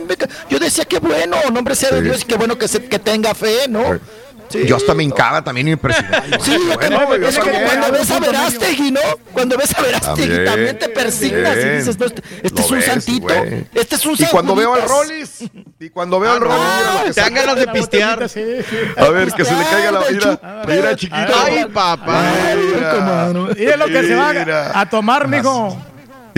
yo 0.49 0.59
decía 0.59 0.85
que 0.85 0.99
bueno, 0.99 1.37
nombre 1.53 1.75
sea 1.75 1.91
de 1.91 1.99
Sí. 1.99 2.05
Dios 2.05 2.23
y 2.23 2.25
qué 2.25 2.37
bueno 2.37 2.57
que, 2.57 2.69
se- 2.69 2.85
que 2.85 2.99
tenga 2.99 3.35
fe, 3.35 3.67
¿no? 3.69 3.95
Sí. 3.95 4.01
Yo 4.67 4.77
hasta 4.77 4.95
me 4.95 5.03
hincaba 5.05 5.43
también 5.43 5.69
y 5.69 5.71
me. 5.73 5.79
Sí, 6.41 6.53
yo 6.53 6.75
Bueno, 6.75 6.99
también, 6.99 7.25
es 7.25 7.39
como 7.39 7.53
cuando 7.61 7.93
ves 7.93 8.11
a 8.11 8.21
Verástegui, 8.21 8.91
¿no? 8.91 9.01
Cuando 9.33 9.57
ves 9.57 9.75
a 9.79 9.83
Verástegui 9.83 10.29
También. 10.29 10.45
también 10.45 10.79
te 10.79 10.89
persignas 10.89 11.57
y 11.57 11.59
Bien. 11.59 11.79
dices, 11.79 11.99
no, 11.99 12.07
este, 12.07 12.23
este 12.43 12.61
es 12.63 12.71
un 12.71 12.77
ves, 12.77 12.85
santito, 12.87 13.27
güey. 13.27 13.67
este 13.75 13.95
es 13.97 14.07
un 14.07 14.15
Y 14.19 14.25
cuando 14.27 14.55
veo 14.55 14.75
al. 14.75 14.83
Rollis, 14.89 15.45
y 15.81 15.91
cuando 15.91 16.21
veo 16.21 16.33
al 16.33 16.41
Rollis, 16.41 16.59
mira 16.59 16.93
lo 16.95 17.05
que 17.05 17.13
te 17.13 17.21
dan 17.21 17.35
ganas 17.35 17.57
de 17.57 17.67
pistear. 17.69 18.23
A 18.97 19.09
ver, 19.11 19.33
que 19.33 19.45
se 19.45 19.55
le 19.55 19.65
caiga 19.65 19.93
la 19.93 20.01
mira, 20.11 20.41
mira 20.67 20.97
chiquito. 20.97 21.35
Ay, 21.45 21.65
papá. 21.73 22.23
Y 23.57 23.65
es 23.65 23.77
lo 23.79 23.87
que 23.87 24.03
se 24.03 24.15
va 24.15 24.33
Mira. 24.33 24.71
a, 24.73 24.81
a 24.81 24.89
tomar, 24.89 25.29
mijo. 25.29 25.77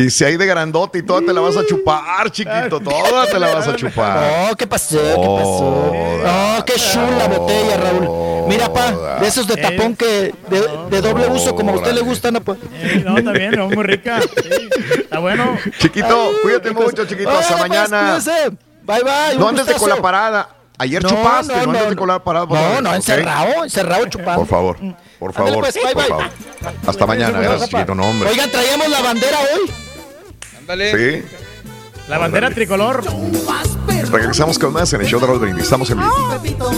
Y 0.00 0.10
si 0.10 0.24
hay 0.24 0.36
de 0.36 0.46
grandote 0.46 0.98
y 0.98 1.02
toda 1.02 1.20
te 1.20 1.32
la 1.32 1.40
vas 1.40 1.56
a 1.56 1.66
chupar, 1.66 2.30
chiquito, 2.30 2.80
toda 2.80 3.26
te 3.26 3.38
la 3.38 3.54
vas 3.54 3.68
a 3.68 3.76
chupar. 3.76 4.48
No, 4.48 4.56
¿qué 4.56 4.66
pasó? 4.66 4.98
¿Qué 4.98 5.28
pasó? 5.38 5.92
No, 6.24 6.64
qué 6.64 6.72
chula 6.74 7.28
botella, 7.28 7.76
Raúl. 7.76 8.48
Mira, 8.48 8.72
pa, 8.72 9.18
de 9.20 9.26
esos 9.26 9.46
de 9.46 9.56
tapón 9.56 9.94
que 9.94 10.34
de, 10.48 10.68
de 10.90 11.00
doble 11.00 11.26
uso, 11.28 11.54
como 11.54 11.72
a 11.72 11.74
usted 11.76 11.92
le 11.92 12.00
gustan, 12.00 12.34
¿no? 12.34 12.40
pa? 12.40 12.56
Eh, 12.72 13.02
no, 13.04 13.18
está 13.18 13.32
bien, 13.32 13.52
no, 13.52 13.68
muy 13.68 13.84
rica. 13.84 14.20
Sí, 14.22 14.68
está 15.00 15.18
bueno. 15.18 15.58
Chiquito, 15.78 16.32
cuídate 16.42 16.70
mucho, 16.70 17.04
chiquito. 17.04 17.30
Hasta 17.30 17.58
pues, 17.58 17.68
mañana. 17.68 18.18
cuídese. 18.18 18.50
Bye, 18.82 19.02
bye. 19.02 19.38
No 19.38 19.48
andes 19.48 19.66
de 19.66 19.74
con 19.74 19.88
la 19.88 19.96
parada. 19.96 20.48
Ayer 20.78 21.02
No, 21.02 21.10
chupaste, 21.10 21.52
no, 21.54 21.62
no, 21.64 21.70
andes 21.72 21.90
de 21.90 21.96
con 21.96 22.08
la 22.08 22.24
parada. 22.24 22.46
No, 22.46 22.80
no, 22.80 22.94
encerrado, 22.94 23.64
encerrado 23.64 24.06
chupando. 24.06 24.40
Por 24.40 24.48
favor, 24.48 24.78
por 25.18 25.32
favor, 25.34 25.60
pues, 25.60 25.74
bye, 25.74 25.92
por 25.92 25.94
bye. 25.94 26.08
favor. 26.08 26.24
Hasta 26.86 27.06
mañana, 27.06 27.38
gracias, 27.38 27.68
chiquito. 27.68 27.94
No, 27.94 28.04
hombre. 28.04 28.30
Oigan, 28.30 28.50
traíamos 28.50 28.88
la 28.88 29.02
bandera 29.02 29.38
hoy. 29.40 29.70
Ándale. 30.70 31.22
Sí. 31.22 31.24
La 32.06 32.18
bandera 32.18 32.48
tricolor. 32.50 33.02
Regresamos 34.12 34.56
con 34.56 34.72
más 34.72 34.92
en 34.92 35.00
el 35.00 35.06
show 35.08 35.18
de 35.18 35.26
Raúl 35.26 35.40
Brindis. 35.40 35.64
Estamos 35.64 35.90
en 35.90 35.98
vivo. 35.98 36.70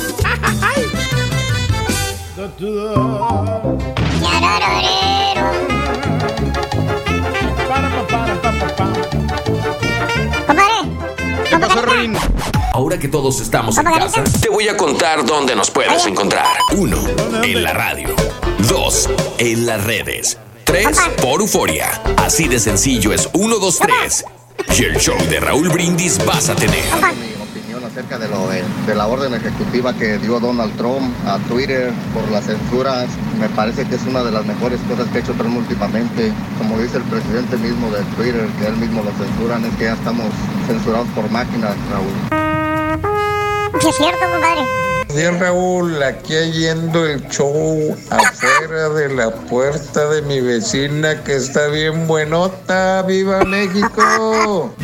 ¿Qué 11.50 11.58
pasó, 11.58 11.82
Rin? 11.82 12.16
Ahora 12.72 12.98
que 12.98 13.08
todos 13.08 13.40
estamos 13.40 13.76
en 13.76 13.84
casa, 13.84 14.24
te 14.40 14.48
voy 14.48 14.68
a 14.68 14.76
contar 14.78 15.26
dónde 15.26 15.54
nos 15.54 15.70
puedes 15.70 16.06
encontrar. 16.06 16.46
Uno, 16.78 16.96
en 17.42 17.62
la 17.62 17.74
radio. 17.74 18.08
Dos, 18.66 19.10
en 19.36 19.66
las 19.66 19.84
redes. 19.84 20.38
Por 21.20 21.42
Euforia. 21.42 22.00
Así 22.16 22.48
de 22.48 22.58
sencillo 22.58 23.12
es 23.12 23.28
uno, 23.34 23.58
dos, 23.58 23.78
tres. 23.78 24.24
Y 24.78 24.84
el 24.84 24.96
show 24.96 25.18
de 25.28 25.38
Raúl 25.38 25.68
Brindis 25.68 26.18
vas 26.24 26.48
a 26.48 26.54
tener. 26.54 26.82
opinión 27.42 27.84
acerca 27.84 28.18
de, 28.18 28.26
lo 28.28 28.48
de, 28.48 28.62
de 28.86 28.94
la 28.94 29.06
orden 29.06 29.34
ejecutiva 29.34 29.92
que 29.92 30.16
dio 30.16 30.40
Donald 30.40 30.74
Trump 30.78 31.14
a 31.26 31.36
Twitter 31.40 31.92
por 32.14 32.26
las 32.30 32.46
censuras. 32.46 33.06
Me 33.38 33.50
parece 33.50 33.86
que 33.86 33.96
es 33.96 34.02
una 34.04 34.24
de 34.24 34.30
las 34.30 34.46
mejores 34.46 34.80
cosas 34.88 35.08
que 35.08 35.18
ha 35.18 35.20
hecho 35.20 35.34
Trump 35.34 35.58
últimamente. 35.58 36.32
Como 36.56 36.78
dice 36.78 36.96
el 36.96 37.04
presidente 37.04 37.58
mismo 37.58 37.90
de 37.90 38.02
Twitter, 38.16 38.48
que 38.58 38.66
él 38.66 38.76
mismo 38.76 39.02
lo 39.02 39.10
censuran, 39.22 39.66
es 39.66 39.76
que 39.76 39.84
ya 39.84 39.92
estamos 39.92 40.26
censurados 40.66 41.08
por 41.14 41.30
máquinas, 41.30 41.76
Raúl. 41.90 42.14
Sí, 43.78 43.88
es 43.88 43.96
cierto, 43.96 44.20
compadre. 44.20 44.91
Bien, 45.08 45.38
Raúl, 45.38 46.02
aquí 46.02 46.34
yendo 46.52 47.06
el 47.06 47.28
show 47.28 47.96
afuera 48.10 48.88
de 48.90 49.14
la 49.14 49.30
puerta 49.30 50.08
de 50.08 50.22
mi 50.22 50.40
vecina 50.40 51.22
que 51.22 51.36
está 51.36 51.68
bien 51.68 52.06
buenota. 52.06 53.02
¡Viva 53.02 53.44
México! 53.44 54.74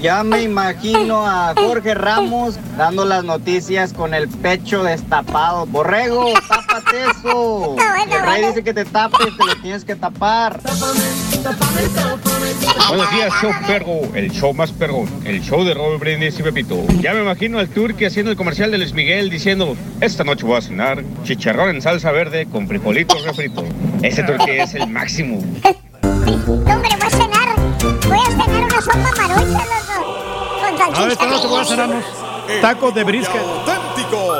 Ya 0.00 0.24
me 0.24 0.42
imagino 0.42 1.26
a 1.26 1.52
Jorge 1.54 1.94
Ramos 1.94 2.58
dando 2.78 3.04
las 3.04 3.22
noticias 3.22 3.92
con 3.92 4.14
el 4.14 4.28
pecho 4.28 4.82
destapado. 4.82 5.66
Borrego, 5.66 6.32
tápate 6.48 7.04
eso. 7.10 7.76
El 8.10 8.22
rey 8.22 8.46
dice 8.46 8.64
que 8.64 8.72
te 8.72 8.84
tapes, 8.86 9.36
te 9.36 9.44
lo 9.44 9.56
tienes 9.56 9.84
que 9.84 9.94
tapar. 9.94 10.58
Buenos 12.88 13.10
días, 13.12 13.32
show 13.40 13.52
perro, 13.66 14.00
el 14.14 14.30
show 14.30 14.54
más 14.54 14.72
perro, 14.72 15.04
el 15.24 15.42
show 15.42 15.64
de 15.64 15.74
Robert 15.74 16.00
Brindis 16.00 16.38
y 16.38 16.42
Pepito. 16.42 16.82
Ya 17.00 17.12
me 17.12 17.20
imagino 17.20 17.58
al 17.58 17.68
Turqui 17.68 18.06
haciendo 18.06 18.30
el 18.30 18.36
comercial 18.36 18.70
de 18.70 18.78
Luis 18.78 18.94
Miguel 18.94 19.28
diciendo, 19.30 19.76
esta 20.00 20.24
noche 20.24 20.46
voy 20.46 20.56
a 20.56 20.62
cenar 20.62 21.04
chicharrón 21.24 21.76
en 21.76 21.82
salsa 21.82 22.10
verde 22.10 22.46
con 22.46 22.66
frijolitos 22.66 23.22
refritos. 23.24 23.64
Ese 24.02 24.22
Turqui 24.22 24.50
es 24.50 24.74
el 24.74 24.88
máximo. 24.88 25.38
Hombre, 26.46 26.88
una 28.86 29.10
sopa 29.10 29.28
marucha, 29.28 29.64
loco. 29.64 30.16
Con 30.60 30.80
A 30.94 31.06
ver, 31.06 31.16
salchicha. 31.16 31.26
noche 31.26 31.46
voy 31.48 31.58
a 31.58 31.62
hacer 31.62 32.60
tacos 32.60 32.94
de 32.94 33.04
brisket. 33.04 33.40
Auténtico, 33.40 34.34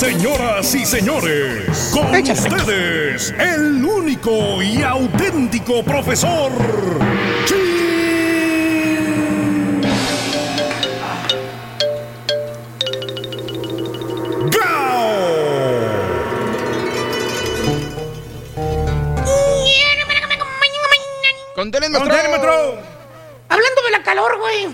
Señoras 0.00 0.74
y 0.74 0.86
señores, 0.86 1.90
con 1.92 2.06
ustedes, 2.14 3.34
el 3.38 3.84
único 3.84 4.62
y 4.62 4.82
auténtico 4.82 5.82
profesor 5.84 6.50
Conténmetro. 21.54 22.82
Hablando 23.50 23.82
de 23.82 23.90
la 23.90 24.02
calor, 24.02 24.38
güey. 24.38 24.66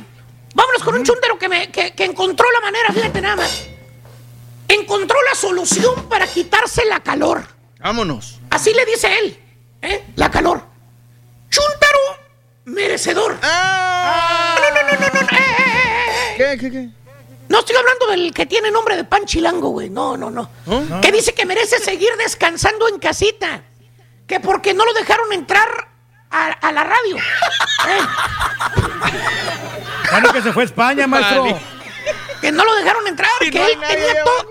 Vámonos 0.54 0.84
con 0.84 0.94
un 0.94 1.02
chuntero 1.02 1.36
que, 1.36 1.48
me, 1.48 1.72
que, 1.72 1.92
encontró 2.04 2.46
la 2.52 2.60
manera, 2.60 2.92
fíjate 2.92 3.20
nada 3.20 3.34
más. 3.34 3.65
Encontró 4.68 5.16
la 5.28 5.34
solución 5.34 6.08
para 6.08 6.26
quitarse 6.26 6.84
la 6.84 7.00
calor. 7.00 7.46
Vámonos. 7.78 8.40
Así 8.50 8.72
le 8.74 8.84
dice 8.84 9.18
él, 9.18 9.38
¿eh? 9.82 10.04
La 10.16 10.30
calor. 10.30 10.62
Chúntaro 11.48 11.98
merecedor. 12.64 13.38
Ah. 13.42 14.56
No, 14.58 14.70
no, 14.70 14.82
no, 14.82 14.98
no, 14.98 15.20
no. 15.20 15.20
eh, 15.20 15.40
eh, 15.40 15.56
eh, 15.58 16.32
eh. 16.32 16.34
¿Qué, 16.36 16.58
qué, 16.58 16.70
qué? 16.70 16.88
No 17.48 17.60
estoy 17.60 17.76
hablando 17.76 18.08
del 18.08 18.34
que 18.34 18.44
tiene 18.46 18.72
nombre 18.72 18.96
de 18.96 19.04
pan 19.04 19.24
chilango, 19.24 19.68
güey. 19.70 19.88
No, 19.88 20.16
no, 20.16 20.30
no. 20.30 20.50
¿No? 20.66 21.00
Que 21.00 21.12
dice 21.12 21.32
que 21.32 21.46
merece 21.46 21.78
seguir 21.78 22.10
descansando 22.18 22.88
en 22.88 22.98
casita. 22.98 23.62
Que 24.26 24.40
porque 24.40 24.74
no 24.74 24.84
lo 24.84 24.92
dejaron 24.94 25.32
entrar 25.32 25.68
a, 26.30 26.46
a 26.46 26.72
la 26.72 26.82
radio. 26.82 27.16
Eh, 27.16 28.00
Bueno, 30.10 30.32
que 30.32 30.42
se 30.42 30.52
fue 30.52 30.62
a 30.62 30.66
España, 30.66 31.06
maestro. 31.08 31.42
Vale. 31.44 31.56
Que 32.46 32.52
no 32.52 32.64
lo 32.64 32.74
dejaron 32.76 33.06
entrar. 33.08 33.30
Si 33.40 33.50
que, 33.50 33.58
no 33.58 33.66
él 33.66 33.78
tenía 33.88 34.24
to- 34.24 34.46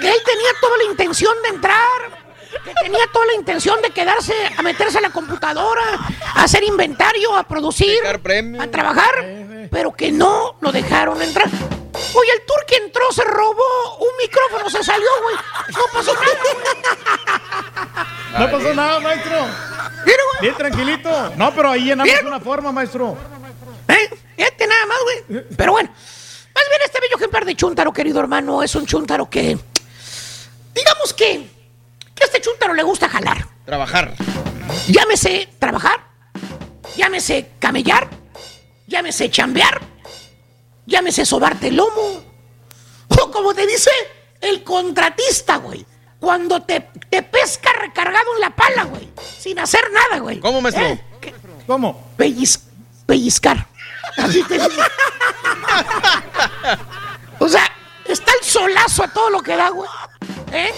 que 0.00 0.08
él 0.12 0.18
tenía 0.24 0.50
toda 0.60 0.76
la 0.76 0.84
intención 0.84 1.34
de 1.42 1.48
entrar. 1.48 2.20
Que 2.64 2.74
tenía 2.82 3.06
toda 3.12 3.26
la 3.26 3.34
intención 3.34 3.80
de 3.80 3.90
quedarse, 3.90 4.34
a 4.56 4.62
meterse 4.62 4.98
a 4.98 5.00
la 5.00 5.10
computadora, 5.10 5.82
a 6.34 6.42
hacer 6.42 6.62
inventario, 6.64 7.34
a 7.36 7.44
producir, 7.44 8.00
a 8.06 8.66
trabajar, 8.66 9.68
pero 9.70 9.92
que 9.92 10.10
no 10.12 10.56
lo 10.60 10.72
dejaron 10.72 11.22
entrar. 11.22 11.46
Oye, 11.46 12.32
el 12.34 12.44
tour 12.44 12.64
que 12.66 12.76
entró 12.76 13.10
se 13.12 13.22
robó 13.24 13.98
un 14.00 14.08
micrófono, 14.20 14.68
se 14.68 14.82
salió, 14.84 15.08
güey. 15.22 15.36
No 15.68 15.80
pasó 15.92 16.12
nada. 16.14 16.26
No 18.38 18.50
pasó 18.50 18.74
nada, 18.74 19.00
maestro. 19.00 19.36
Mira, 20.04 20.22
güey. 20.30 20.40
Bien 20.42 20.54
tranquilito. 20.56 21.32
No, 21.36 21.54
pero 21.54 21.70
ahí 21.70 21.84
llenamos 21.84 22.12
Bien. 22.12 22.26
una 22.26 22.40
forma, 22.40 22.72
maestro. 22.72 23.16
¿Eh? 23.88 24.10
Este 24.36 24.66
nada 24.66 24.86
más, 24.86 24.98
güey. 25.02 25.44
Pero 25.56 25.72
bueno, 25.72 25.90
más 26.60 26.68
bien 26.68 26.80
este 26.84 27.00
bello 27.00 27.16
ejemplar 27.16 27.44
de 27.44 27.56
chúntaro, 27.56 27.92
querido 27.92 28.20
hermano, 28.20 28.62
es 28.62 28.74
un 28.74 28.86
chúntaro 28.86 29.28
que. 29.30 29.58
Digamos 30.74 31.14
que. 31.14 31.48
Que 32.14 32.24
a 32.24 32.26
este 32.26 32.40
chúntaro 32.40 32.74
le 32.74 32.82
gusta 32.82 33.08
jalar. 33.08 33.46
Trabajar. 33.64 34.14
Llámese 34.88 35.48
trabajar, 35.58 36.00
llámese 36.96 37.50
camellar, 37.58 38.08
llámese 38.86 39.30
chambear, 39.30 39.80
llámese 40.86 41.24
sobarte 41.24 41.68
el 41.68 41.76
lomo. 41.76 42.22
O 43.08 43.30
como 43.30 43.52
te 43.54 43.66
dice 43.66 43.90
el 44.40 44.62
contratista, 44.62 45.56
güey. 45.56 45.84
Cuando 46.20 46.62
te, 46.62 46.80
te 47.08 47.22
pesca 47.22 47.70
recargado 47.80 48.34
en 48.34 48.40
la 48.40 48.50
pala, 48.54 48.84
güey. 48.84 49.08
Sin 49.38 49.58
hacer 49.58 49.80
nada, 49.92 50.20
güey. 50.20 50.38
¿Cómo, 50.40 50.60
maestro? 50.60 50.84
¿Eh? 50.84 51.04
¿Cómo? 51.66 52.12
Pelliz- 52.18 52.60
pellizcar. 53.06 53.66
Así 54.16 54.42
te 54.44 54.54
dice. 54.54 54.80
O 57.38 57.48
sea, 57.48 57.70
está 58.04 58.32
el 58.38 58.44
solazo 58.44 59.04
a 59.04 59.08
todo 59.08 59.30
lo 59.30 59.42
que 59.42 59.56
da, 59.56 59.70
güey. 59.70 59.88
¿Eh? 60.52 60.72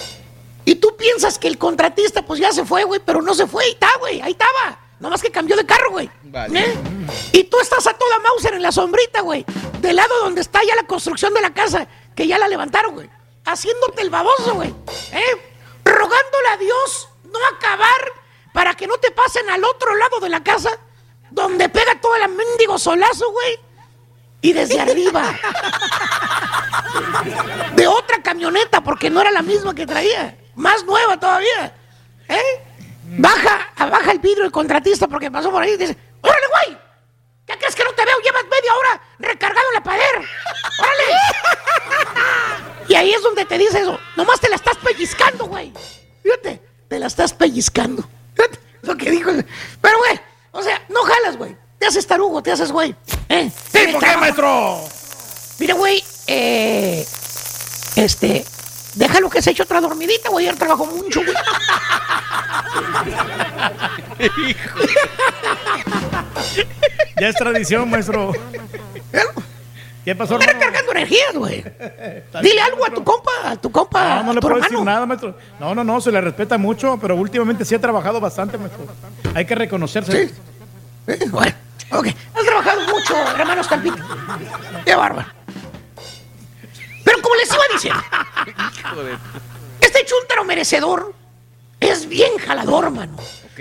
Y 0.65 0.77
tú 0.77 0.97
piensas 0.97 1.39
que 1.39 1.49
el 1.49 1.59
contratista, 1.59 2.23
pues 2.23 2.41
ya 2.41 2.53
se 2.53 2.65
fue, 2.65 2.85
güey, 2.85 3.01
pero 3.05 3.21
no 3.21 3.35
se 3.35 3.47
fue, 3.47 3.65
ahí 3.65 3.73
está, 3.73 3.91
güey, 3.99 4.21
ahí 4.21 4.33
estaba. 4.33 4.79
Nomás 5.01 5.21
que 5.21 5.31
cambió 5.31 5.57
de 5.57 5.67
carro, 5.67 5.91
güey. 5.91 6.09
Vale. 6.23 6.61
¿Eh? 6.61 6.77
Y 7.33 7.45
tú 7.45 7.59
estás 7.61 7.85
a 7.89 7.95
toda 7.95 8.21
Mauser 8.21 8.55
en 8.55 8.63
la 8.63 8.71
sombrita, 8.71 9.21
güey. 9.23 9.45
Del 9.81 9.97
lado 9.97 10.21
donde 10.21 10.41
está 10.41 10.63
ya 10.63 10.77
la 10.77 10.85
construcción 10.85 11.35
de 11.35 11.41
la 11.41 11.53
casa, 11.53 11.89
que 12.15 12.29
ya 12.29 12.39
la 12.39 12.47
levantaron, 12.47 12.95
güey. 12.95 13.11
Haciéndote 13.45 14.03
el 14.03 14.11
baboso, 14.11 14.55
güey. 14.55 14.73
¿Eh? 15.13 15.53
Rogándole 15.85 16.49
a 16.53 16.57
Dios 16.59 17.09
no 17.25 17.39
acabar 17.57 18.13
para 18.53 18.75
que 18.75 18.87
no 18.87 18.97
te 18.99 19.11
pasen 19.11 19.51
al 19.51 19.65
otro 19.65 19.97
lado 19.97 20.21
de 20.21 20.29
la 20.29 20.45
casa, 20.45 20.71
donde 21.33 21.69
pega 21.69 22.01
todo 22.01 22.15
el 22.17 22.29
mendigo 22.31 22.79
solazo, 22.79 23.31
güey. 23.33 23.59
Y 24.41 24.53
desde 24.53 24.81
arriba. 24.81 25.35
De 27.75 27.87
otra 27.87 28.23
camioneta, 28.23 28.83
porque 28.83 29.09
no 29.09 29.21
era 29.21 29.31
la 29.31 29.43
misma 29.43 29.75
que 29.75 29.87
traía. 29.87 30.37
Más 30.55 30.85
nueva 30.85 31.19
todavía. 31.19 31.75
¿Eh? 32.29 32.65
Baja, 33.19 33.73
baja 33.79 34.11
el 34.11 34.19
vidrio 34.19 34.45
el 34.45 34.51
contratista 34.51 35.07
porque 35.07 35.31
pasó 35.31 35.51
por 35.51 35.63
ahí 35.63 35.73
y 35.73 35.77
dice, 35.77 35.97
¡Órale, 36.23 36.47
güey! 36.49 36.79
¿Ya 37.47 37.57
crees 37.59 37.75
que 37.75 37.85
no 37.85 37.93
te 37.93 38.05
veo? 38.05 38.19
Llevas 38.21 38.45
media 38.45 38.75
hora 38.75 39.03
recargado 39.19 39.67
en 39.69 39.75
la 39.75 39.83
pader. 39.83 40.29
¡Órale! 40.79 41.05
Y 42.89 42.95
ahí 42.95 43.13
es 43.13 43.23
donde 43.23 43.45
te 43.45 43.59
dice 43.59 43.81
eso. 43.81 43.99
Nomás 44.17 44.41
te 44.41 44.49
la 44.49 44.57
estás 44.57 44.77
pellizcando, 44.79 45.47
güey. 45.47 45.73
Fíjate, 46.23 46.63
te 46.89 46.99
la 46.99 47.07
estás 47.07 47.33
pellizcando. 47.33 48.05
Fíjate 48.35 48.59
lo 48.83 48.97
que 48.97 49.11
dijo. 49.11 49.31
Pero, 49.81 49.99
güey, 49.99 50.21
o 50.53 50.63
sea, 50.63 50.81
no 50.89 51.03
jalas, 51.03 51.37
güey. 51.37 51.57
Te 51.79 51.87
haces 51.87 52.07
tarugo, 52.07 52.43
te 52.43 52.53
haces, 52.53 52.71
güey. 52.71 52.95
¿Eh? 53.29 53.51
Sí, 53.73 53.89
¿por 53.93 54.03
qué, 54.05 54.17
maestro? 54.17 54.85
Mira, 55.59 55.75
güey, 55.75 56.03
eh, 56.27 57.07
este, 57.97 58.45
déjalo 58.95 59.29
que 59.29 59.43
se 59.43 59.51
eche 59.51 59.63
otra 59.63 59.81
dormidita, 59.81 60.31
güey. 60.31 60.47
Él 60.47 60.57
trabajó 60.57 60.87
mucho, 60.87 61.23
güey. 61.23 61.35
Ya 67.21 67.29
es 67.29 67.37
tradición, 67.37 67.89
maestro. 67.89 68.33
¿Qué 70.05 70.17
pasó, 70.17 70.37
Está 70.39 70.53
recargando 70.53 70.91
energías, 70.93 71.35
güey. 71.35 71.63
Dile 72.43 72.61
algo 72.61 72.85
a 72.85 72.91
tu 72.91 73.05
compa, 73.05 73.31
a 73.45 73.57
tu 73.57 73.71
compa, 73.71 74.17
No, 74.17 74.23
no 74.25 74.31
a 74.33 74.35
le 74.35 74.41
puedo 74.41 74.55
hermano. 74.57 74.71
decir 74.71 74.85
nada, 74.85 75.07
maestro. 75.07 75.37
No, 75.61 75.75
no, 75.75 75.85
no, 75.85 76.01
se 76.01 76.11
le 76.11 76.21
respeta 76.21 76.59
mucho, 76.59 76.99
pero 77.01 77.15
últimamente 77.15 77.65
sí 77.65 77.75
ha 77.77 77.81
trabajado 77.81 78.21
bastante, 78.21 78.59
maestro. 78.59 78.85
Hay 79.35 79.45
que 79.45 79.55
reconocerse. 79.55 80.35
Eh, 81.07 81.19
Bueno, 81.31 81.55
ok. 81.93 82.07
Has 82.35 82.45
trabajado 82.45 82.81
mucho, 82.89 83.15
hermanos 83.39 83.69
Campito. 83.69 83.97
Qué 84.85 84.95
bárbaro. 84.97 85.29
Pero 87.05 87.23
como 87.23 87.35
les 87.37 87.49
iba 87.53 87.63
diciendo, 87.73 88.03
este 89.81 90.05
chúntaro 90.05 90.45
merecedor 90.45 91.15
es 91.81 92.09
bien 92.09 92.39
jalador, 92.39 92.91
mano. 92.91 93.15
Ok. 93.15 93.57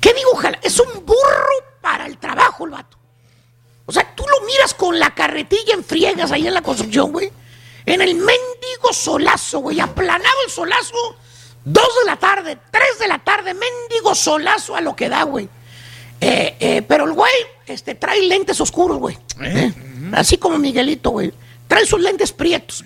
¿Qué 0.00 0.14
digo, 0.14 0.34
jala? 0.36 0.58
Es 0.62 0.78
un 0.80 1.04
burro 1.06 1.54
para 1.80 2.06
el 2.06 2.18
trabajo, 2.18 2.64
el 2.66 2.70
vato. 2.72 2.97
O 3.88 3.92
sea, 3.92 4.14
tú 4.14 4.22
lo 4.22 4.46
miras 4.46 4.74
con 4.74 4.98
la 4.98 5.14
carretilla 5.14 5.72
en 5.72 5.82
friegas 5.82 6.30
ahí 6.30 6.46
en 6.46 6.52
la 6.52 6.60
construcción, 6.60 7.10
güey. 7.10 7.32
En 7.86 8.02
el 8.02 8.14
mendigo 8.16 8.92
solazo, 8.92 9.60
güey. 9.60 9.80
Aplanado 9.80 10.36
el 10.44 10.52
solazo. 10.52 11.16
Dos 11.64 11.88
de 12.00 12.04
la 12.04 12.16
tarde, 12.16 12.58
tres 12.70 12.98
de 12.98 13.08
la 13.08 13.18
tarde, 13.18 13.54
mendigo 13.54 14.14
solazo 14.14 14.76
a 14.76 14.82
lo 14.82 14.94
que 14.94 15.08
da, 15.08 15.22
güey. 15.22 15.48
Eh, 16.20 16.56
eh, 16.60 16.82
pero 16.82 17.06
el 17.06 17.14
güey 17.14 17.32
este, 17.66 17.94
trae 17.94 18.20
lentes 18.20 18.60
oscuros, 18.60 18.98
güey. 18.98 19.16
¿Eh? 19.40 19.72
Así 20.12 20.36
como 20.36 20.58
Miguelito, 20.58 21.08
güey. 21.08 21.32
Trae 21.66 21.86
sus 21.86 22.00
lentes 22.00 22.30
prietos. 22.30 22.84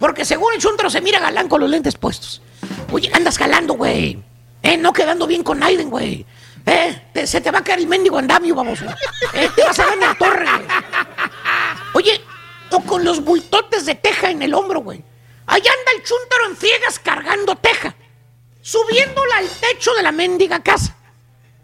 Porque 0.00 0.24
según 0.24 0.52
el 0.52 0.60
chuntaro 0.60 0.90
se 0.90 1.00
mira 1.00 1.20
galán 1.20 1.48
con 1.48 1.60
los 1.60 1.70
lentes 1.70 1.94
puestos. 1.94 2.42
Oye, 2.90 3.08
andas 3.14 3.38
jalando, 3.38 3.74
güey. 3.74 4.20
Eh, 4.64 4.76
no 4.76 4.92
quedando 4.92 5.28
bien 5.28 5.44
con 5.44 5.62
Aiden, 5.62 5.90
güey. 5.90 6.26
Eh, 6.66 7.02
te- 7.12 7.26
se 7.26 7.40
te 7.40 7.50
va 7.50 7.58
a 7.58 7.64
caer 7.64 7.80
el 7.80 7.86
mendigo 7.86 8.18
andamio, 8.18 8.54
vamos. 8.54 8.80
Eh, 9.32 9.48
te 9.54 9.62
vas 9.64 9.78
a 9.78 9.84
ver 9.86 9.94
en 9.94 10.00
la 10.00 10.14
torre, 10.14 10.44
güey. 10.44 10.66
Oye, 11.94 12.20
o 12.70 12.80
con 12.82 13.04
los 13.04 13.22
bultotes 13.24 13.86
de 13.86 13.94
teja 13.96 14.30
en 14.30 14.42
el 14.42 14.54
hombro, 14.54 14.80
güey. 14.80 15.02
Allá 15.46 15.70
anda 15.78 15.92
el 15.96 16.02
chúntaro 16.04 16.46
en 16.46 16.56
friegas 16.56 16.98
cargando 16.98 17.56
teja. 17.56 17.94
Subiéndola 18.62 19.38
al 19.38 19.48
techo 19.48 19.92
de 19.94 20.02
la 20.02 20.12
mendiga 20.12 20.60
casa. 20.60 20.94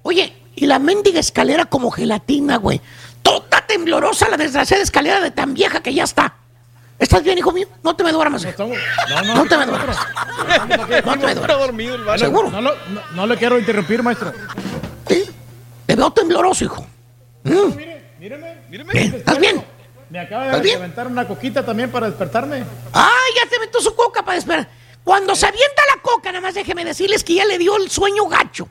Oye, 0.03 0.35
y 0.57 0.67
la 0.67 0.79
mendiga 0.79 1.21
escalera 1.21 1.67
como 1.67 1.91
gelatina, 1.91 2.57
güey. 2.57 2.81
Toda 3.23 3.61
temblorosa 3.67 4.29
la 4.29 4.37
desgraciada 4.37 4.83
escalera 4.83 5.21
de 5.21 5.31
tan 5.31 5.53
vieja 5.55 5.81
que 5.81 5.93
ya 5.95 6.05
está. 6.05 6.35
¿Estás 6.99 7.23
bien, 7.23 7.37
hijo 7.37 7.53
mío? 7.53 7.69
No 7.83 7.95
te 7.95 8.03
me 8.03 8.11
duermas. 8.11 8.43
No, 8.59 8.67
No, 8.67 9.35
no, 9.35 9.45
te 9.45 9.57
me 9.59 9.67
duermas. 9.67 9.99
No 11.05 11.19
te 11.19 11.27
me 11.27 11.35
duermas. 11.35 11.55
¿Seguro? 12.19 12.51
No- 12.51 12.73
no 13.15 13.27
le 13.27 13.37
quiero 13.37 13.59
interrumpir, 13.59 14.03
maestro. 14.03 14.33
Te 15.07 15.95
veo 15.95 16.11
tembloroso, 16.13 16.65
hijo. 16.65 16.87
Mm. 17.45 17.51
Míreme. 18.19 18.57
¿Eh? 18.95 19.13
¿Estás 19.17 19.39
bien? 19.39 19.65
Me 20.11 20.21
acaba 20.21 20.47
¿Estás 20.47 20.63
de 20.63 20.75
aventar 20.75 21.07
una 21.07 21.27
coquita 21.27 21.65
también 21.65 21.91
para 21.91 22.07
despertarme. 22.09 22.65
¡Ay, 22.93 23.33
ya 23.43 23.49
se 23.49 23.59
metió 23.59 23.81
su 23.81 23.95
coca 23.95 24.25
para 24.25 24.37
despertar! 24.37 24.69
Cuando 25.05 25.37
se 25.37 25.47
avienta 25.47 25.83
la 25.95 26.03
coca, 26.03 26.31
nada 26.33 26.41
más 26.41 26.55
déjeme 26.55 26.85
decirles 26.85 27.23
que 27.23 27.35
ya 27.35 27.45
le 27.45 27.59
dio 27.59 27.77
el 27.77 27.91
sueño 27.91 28.27
gacho. 28.29 28.69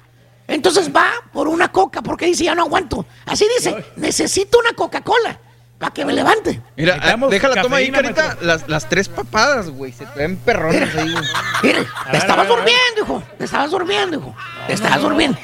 Entonces 0.47 0.93
va 0.93 1.11
por 1.31 1.47
una 1.47 1.72
coca 1.72 2.01
porque 2.01 2.25
dice, 2.25 2.43
ya 2.43 2.55
no 2.55 2.64
aguanto. 2.64 3.05
Así 3.25 3.47
dice, 3.57 3.75
necesito 3.95 4.59
una 4.59 4.73
Coca-Cola 4.73 5.39
para 5.80 5.93
que 5.93 6.05
me 6.05 6.14
levante. 6.14 6.61
Mira, 6.75 6.93
ah, 6.93 6.97
Necesitamos 6.97 7.31
déjala, 7.31 7.61
toma 7.61 7.77
ahí, 7.77 7.89
carita. 7.91 8.38
Las, 8.41 8.67
las 8.67 8.88
tres 8.88 9.09
papadas, 9.09 9.69
güey. 9.69 9.91
Se 9.91 10.05
te 10.05 10.19
ven 10.19 10.38
perrones 10.38 10.93
ahí, 10.95 11.11
güey. 11.11 11.23
Mire, 11.64 11.80
A 11.80 12.03
te 12.05 12.11
ver, 12.11 12.22
estabas 12.22 12.47
durmiendo, 12.47 13.01
hijo. 13.01 13.23
Te 13.38 13.45
estabas 13.45 13.72
durmiendo, 13.72 14.17
hijo. 14.17 14.35
te 14.67 14.73
estabas 14.73 15.01
durmiendo. 15.01 15.38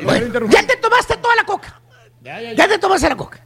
No 0.00 0.06
Bueno, 0.08 0.48
ya 0.50 0.66
te 0.66 0.76
tomaste 0.76 1.16
toda 1.16 1.36
la 1.36 1.44
coca. 1.44 1.80
Ya, 2.22 2.40
ya, 2.40 2.50
ya. 2.50 2.54
Ya 2.54 2.68
te 2.68 2.78
tomaste 2.78 3.08
la 3.08 3.16
coca. 3.16 3.40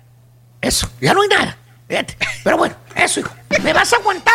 Eso, 0.60 0.90
ya 1.00 1.12
no 1.14 1.22
hay 1.22 1.28
nada. 1.28 1.56
Fíjate. 1.88 2.16
Pero 2.44 2.56
bueno, 2.58 2.76
eso, 2.94 3.20
hijo. 3.20 3.34
¿Me 3.62 3.72
vas 3.72 3.92
a 3.92 3.96
aguantar? 3.96 4.34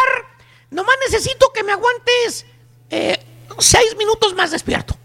Nomás 0.71 0.95
necesito 1.09 1.51
que 1.53 1.63
me 1.63 1.71
aguantes 1.71 2.45
eh, 2.89 3.19
seis 3.59 3.95
minutos 3.97 4.33
más 4.35 4.51
despierto. 4.51 4.97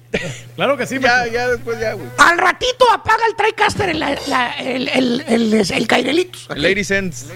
Claro 0.56 0.76
que 0.78 0.86
sí, 0.86 0.98
Ya, 0.98 1.26
ya, 1.26 1.48
después 1.48 1.78
ya, 1.78 1.92
güey. 1.92 2.08
Al 2.16 2.38
ratito 2.38 2.90
apaga 2.90 3.26
el 3.26 3.36
TriCaster, 3.36 3.90
el, 3.90 4.02
el, 4.02 4.18
el, 4.60 4.88
el, 4.88 5.24
el, 5.54 5.72
el 5.72 5.86
Cairelitos. 5.86 6.48
Lady 6.56 6.82
Sense. 6.82 7.26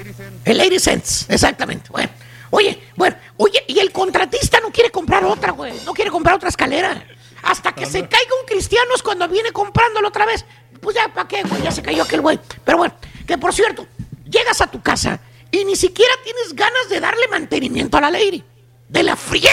El 0.45 0.57
Lady 0.59 0.79
Sense, 0.79 1.33
exactamente. 1.33 1.91
Bueno, 1.91 2.09
oye, 2.51 2.83
bueno, 2.97 3.15
oye, 3.37 3.63
y 3.69 3.79
el 3.79 3.93
contratista 3.93 4.59
no 4.61 4.71
quiere 4.71 4.91
comprar 4.91 5.23
otra, 5.25 5.53
güey. 5.53 5.75
No 5.85 5.93
quiere 5.93 6.11
comprar 6.11 6.37
otra 6.37 6.49
escalera. 6.49 7.05
Hasta 7.43 7.73
que 7.73 7.87
se 7.87 8.09
caiga 8.09 8.35
un 8.41 8.47
cristiano 8.47 8.95
es 8.95 9.03
cuando 9.03 9.29
viene 9.29 9.53
comprándolo 9.53 10.09
otra 10.09 10.27
vez. 10.27 10.45
Pues 10.81 10.97
ya, 10.97 11.09
¿para 11.13 11.29
qué, 11.29 11.43
güey? 11.43 11.63
Ya 11.63 11.71
se 11.71 11.83
cayó 11.83 12.03
aquel 12.03 12.21
güey. 12.21 12.39
Pero 12.65 12.79
bueno, 12.79 12.95
que 13.27 13.39
por 13.39 13.53
cierto, 13.53 13.87
llegas 14.29 14.61
a 14.61 14.67
tu 14.67 14.83
casa 14.83 15.21
y 15.51 15.65
ni 15.65 15.77
siquiera 15.77 16.13
tienes 16.25 16.55
ganas 16.55 16.89
de 16.89 17.01
darle 17.01 17.29
mantenimiento 17.29 17.97
a 17.97 18.01
la 18.01 18.11
Lady. 18.11 18.43
De 18.89 19.03
la 19.03 19.17
friega 19.17 19.53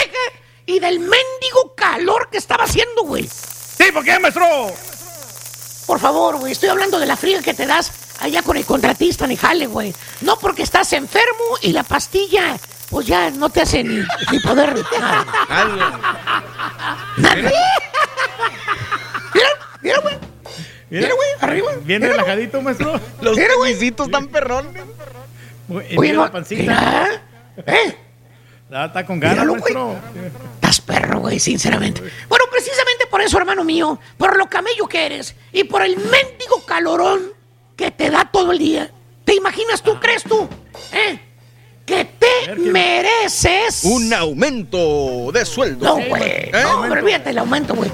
y 0.66 0.78
del 0.78 1.00
mendigo 1.00 1.74
calor 1.76 2.28
que 2.30 2.38
estaba 2.38 2.64
haciendo, 2.64 3.02
güey. 3.02 3.28
Sí, 3.28 3.90
¿por 3.92 4.04
qué, 4.04 4.18
maestro? 4.18 4.44
Por 5.86 5.98
favor, 5.98 6.38
güey, 6.38 6.52
estoy 6.52 6.68
hablando 6.68 6.98
de 6.98 7.06
la 7.06 7.16
friega 7.16 7.42
que 7.42 7.54
te 7.54 7.66
das 7.66 7.90
allá 8.20 8.42
con 8.42 8.56
el 8.56 8.64
contratista 8.64 9.24
en 9.24 9.32
el 9.32 9.38
jale, 9.38 9.66
güey. 9.66 9.94
No 10.20 10.38
porque 10.38 10.62
estás 10.62 10.92
enfermo 10.92 11.58
y 11.62 11.72
la 11.72 11.82
pastilla, 11.82 12.58
pues 12.90 13.06
ya 13.06 13.30
no 13.30 13.48
te 13.48 13.62
hace 13.62 13.84
ni, 13.84 13.96
ni 14.32 14.40
poder. 14.40 14.74
Nada. 14.98 15.24
Nada. 17.16 17.34
Mira, 19.34 19.48
mira, 19.80 19.98
güey. 20.00 20.18
Mira, 20.90 21.14
güey, 21.14 21.28
arriba. 21.40 21.72
Bien 21.84 22.02
relajadito, 22.02 22.60
maestro. 22.60 23.00
Los 23.20 23.36
Mira, 23.36 23.50
tenisitos 23.62 24.10
tan 24.10 24.26
perrones. 24.28 24.82
Oye, 25.96 26.12
no, 26.12 26.24
la 26.24 26.32
pancita. 26.32 26.62
mira, 26.62 27.22
¿eh? 27.66 27.96
Ah, 28.72 28.86
está 28.86 29.06
con 29.06 29.20
ganas, 29.20 29.36
Míralo, 29.46 29.52
maestro. 29.54 29.96
Estás 30.54 30.80
perro, 30.80 31.20
güey, 31.20 31.38
sinceramente. 31.38 32.02
Bueno, 32.28 32.44
precisamente 32.50 33.06
por 33.06 33.20
eso, 33.20 33.38
hermano 33.38 33.62
mío, 33.64 34.00
por 34.16 34.36
lo 34.36 34.46
camello 34.46 34.88
que 34.88 35.06
eres 35.06 35.36
y 35.52 35.64
por 35.64 35.82
el 35.82 35.96
mendigo 35.96 36.64
calorón 36.66 37.32
que 37.76 37.90
te 37.92 38.10
da 38.10 38.28
todo 38.30 38.50
el 38.52 38.58
día. 38.58 38.90
¿Te 39.24 39.34
imaginas 39.34 39.82
tú, 39.82 39.98
crees 40.00 40.24
tú, 40.24 40.48
eh? 40.92 41.20
Que 41.90 42.04
te 42.04 42.54
mereces 42.54 43.82
Un 43.82 44.14
aumento 44.14 45.32
de 45.32 45.44
sueldo. 45.44 45.86
No, 45.86 46.06
güey. 46.06 46.22
¿Eh? 46.22 46.52
No, 46.52 46.82
pero 46.82 47.00
olvídate 47.00 47.30
el 47.30 47.38
aumento, 47.38 47.74
güey. 47.74 47.90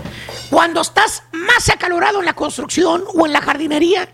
Cuando 0.51 0.83
estás 0.83 1.23
más 1.33 1.71
acalorado 1.71 2.19
en 2.19 2.27
la 2.27 2.35
construcción 2.35 3.05
o 3.15 3.25
en 3.25 3.33
la 3.33 3.41
jardinería, 3.41 4.07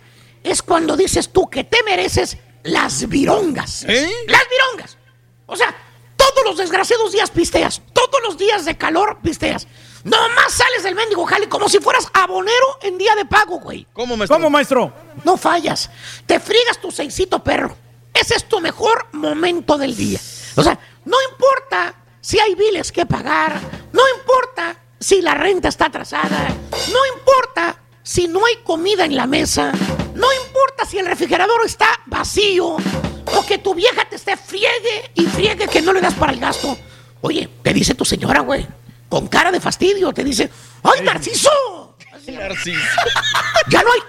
es 0.45 0.63
cuando 0.63 0.97
dices 0.97 1.33
tú 1.33 1.51
que 1.51 1.65
te 1.65 1.83
mereces 1.83 2.39
las 2.63 3.09
virongas. 3.09 3.85
¿Eh? 3.89 4.09
Las 4.29 4.43
virongas. 4.49 4.99
O 5.47 5.57
sea, 5.57 5.75
todos 6.17 6.45
los 6.45 6.59
desgraciados 6.59 7.11
días 7.11 7.33
pisteas. 7.33 7.83
Todos 7.93 8.23
los 8.23 8.39
días 8.39 8.65
de 8.65 8.79
calor 8.79 9.19
pisteas. 9.21 9.67
Nomás 10.05 10.53
sales 10.53 10.85
del 10.85 10.95
mendigo 10.95 11.27
jale 11.27 11.49
como 11.49 11.69
si 11.69 11.81
fueras 11.81 12.07
abonero 12.15 12.79
en 12.83 12.99
día 12.99 13.17
de 13.17 13.25
pago, 13.25 13.59
güey. 13.59 13.85
¿Cómo, 13.93 14.17
maestro? 14.17 14.37
¿Cómo, 14.37 14.49
maestro? 14.49 14.93
No 15.25 15.37
fallas. 15.37 15.91
Te 16.25 16.39
friegas 16.39 16.81
tu 16.81 16.93
seisito 16.93 17.43
perro. 17.43 17.82
Ese 18.15 18.35
es 18.37 18.49
tu 18.49 18.61
mejor 18.61 19.07
momento 19.13 19.79
del 19.79 19.97
día. 19.97 20.21
O 20.57 20.63
sea, 20.63 20.79
no 21.05 21.17
importa 21.31 21.95
si 22.21 22.39
hay 22.39 22.55
biles 22.55 22.93
que 22.93 23.07
pagar, 23.07 23.61
no 23.93 24.03
importa 24.19 24.77
si 25.01 25.21
la 25.21 25.35
renta 25.35 25.69
está 25.69 25.87
atrasada, 25.87 26.49
no 26.93 27.17
importa 27.17 27.77
si 28.03 28.29
no 28.29 28.45
hay 28.47 28.57
comida 28.65 29.05
en 29.05 29.17
la 29.17 29.27
mesa, 29.27 29.73
no 30.15 30.33
importa 30.45 30.85
si 30.87 30.99
el 30.99 31.07
refrigerador 31.07 31.65
está 31.65 32.01
vacío 32.07 32.77
o 32.77 33.47
que 33.47 33.59
tu 33.59 33.75
vieja 33.75 34.05
te 34.09 34.17
esté 34.17 34.37
friegue 34.37 35.11
y 35.15 35.25
friegue 35.27 35.67
que 35.69 35.83
no 35.83 35.93
le 35.93 36.01
das 36.01 36.15
para 36.15 36.33
el 36.33 36.41
gasto. 36.41 36.77
Oye, 37.23 37.49
te 37.63 37.73
dice 37.73 37.95
tu 37.95 38.05
señora, 38.05 38.41
güey, 38.41 38.67
con 39.09 39.27
cara 39.29 39.51
de 39.51 39.61
fastidio, 39.61 40.13
te 40.13 40.25
dice, 40.25 40.51
¡ay, 40.83 41.03
Narciso! 41.03 41.97
Narciso. 42.29 42.79
Ya 43.69 43.83
no 43.83 43.93
hay, 43.93 44.01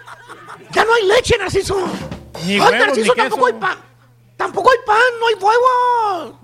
ya 0.71 0.83
no 0.83 0.93
hay 0.93 1.05
leche, 1.07 1.37
Narciso. 1.37 1.77
Ni 2.45 2.53
Ay, 2.53 2.59
huevos, 2.59 2.79
Narciso, 2.79 3.13
ni 3.13 3.21
tampoco 3.21 3.45
hay 3.47 3.53
pan. 3.53 3.77
Tampoco 4.43 4.71
hay 4.71 4.77
pan, 4.85 4.97
no 5.21 5.27
hay 5.27 5.35
huevo. 5.35 6.39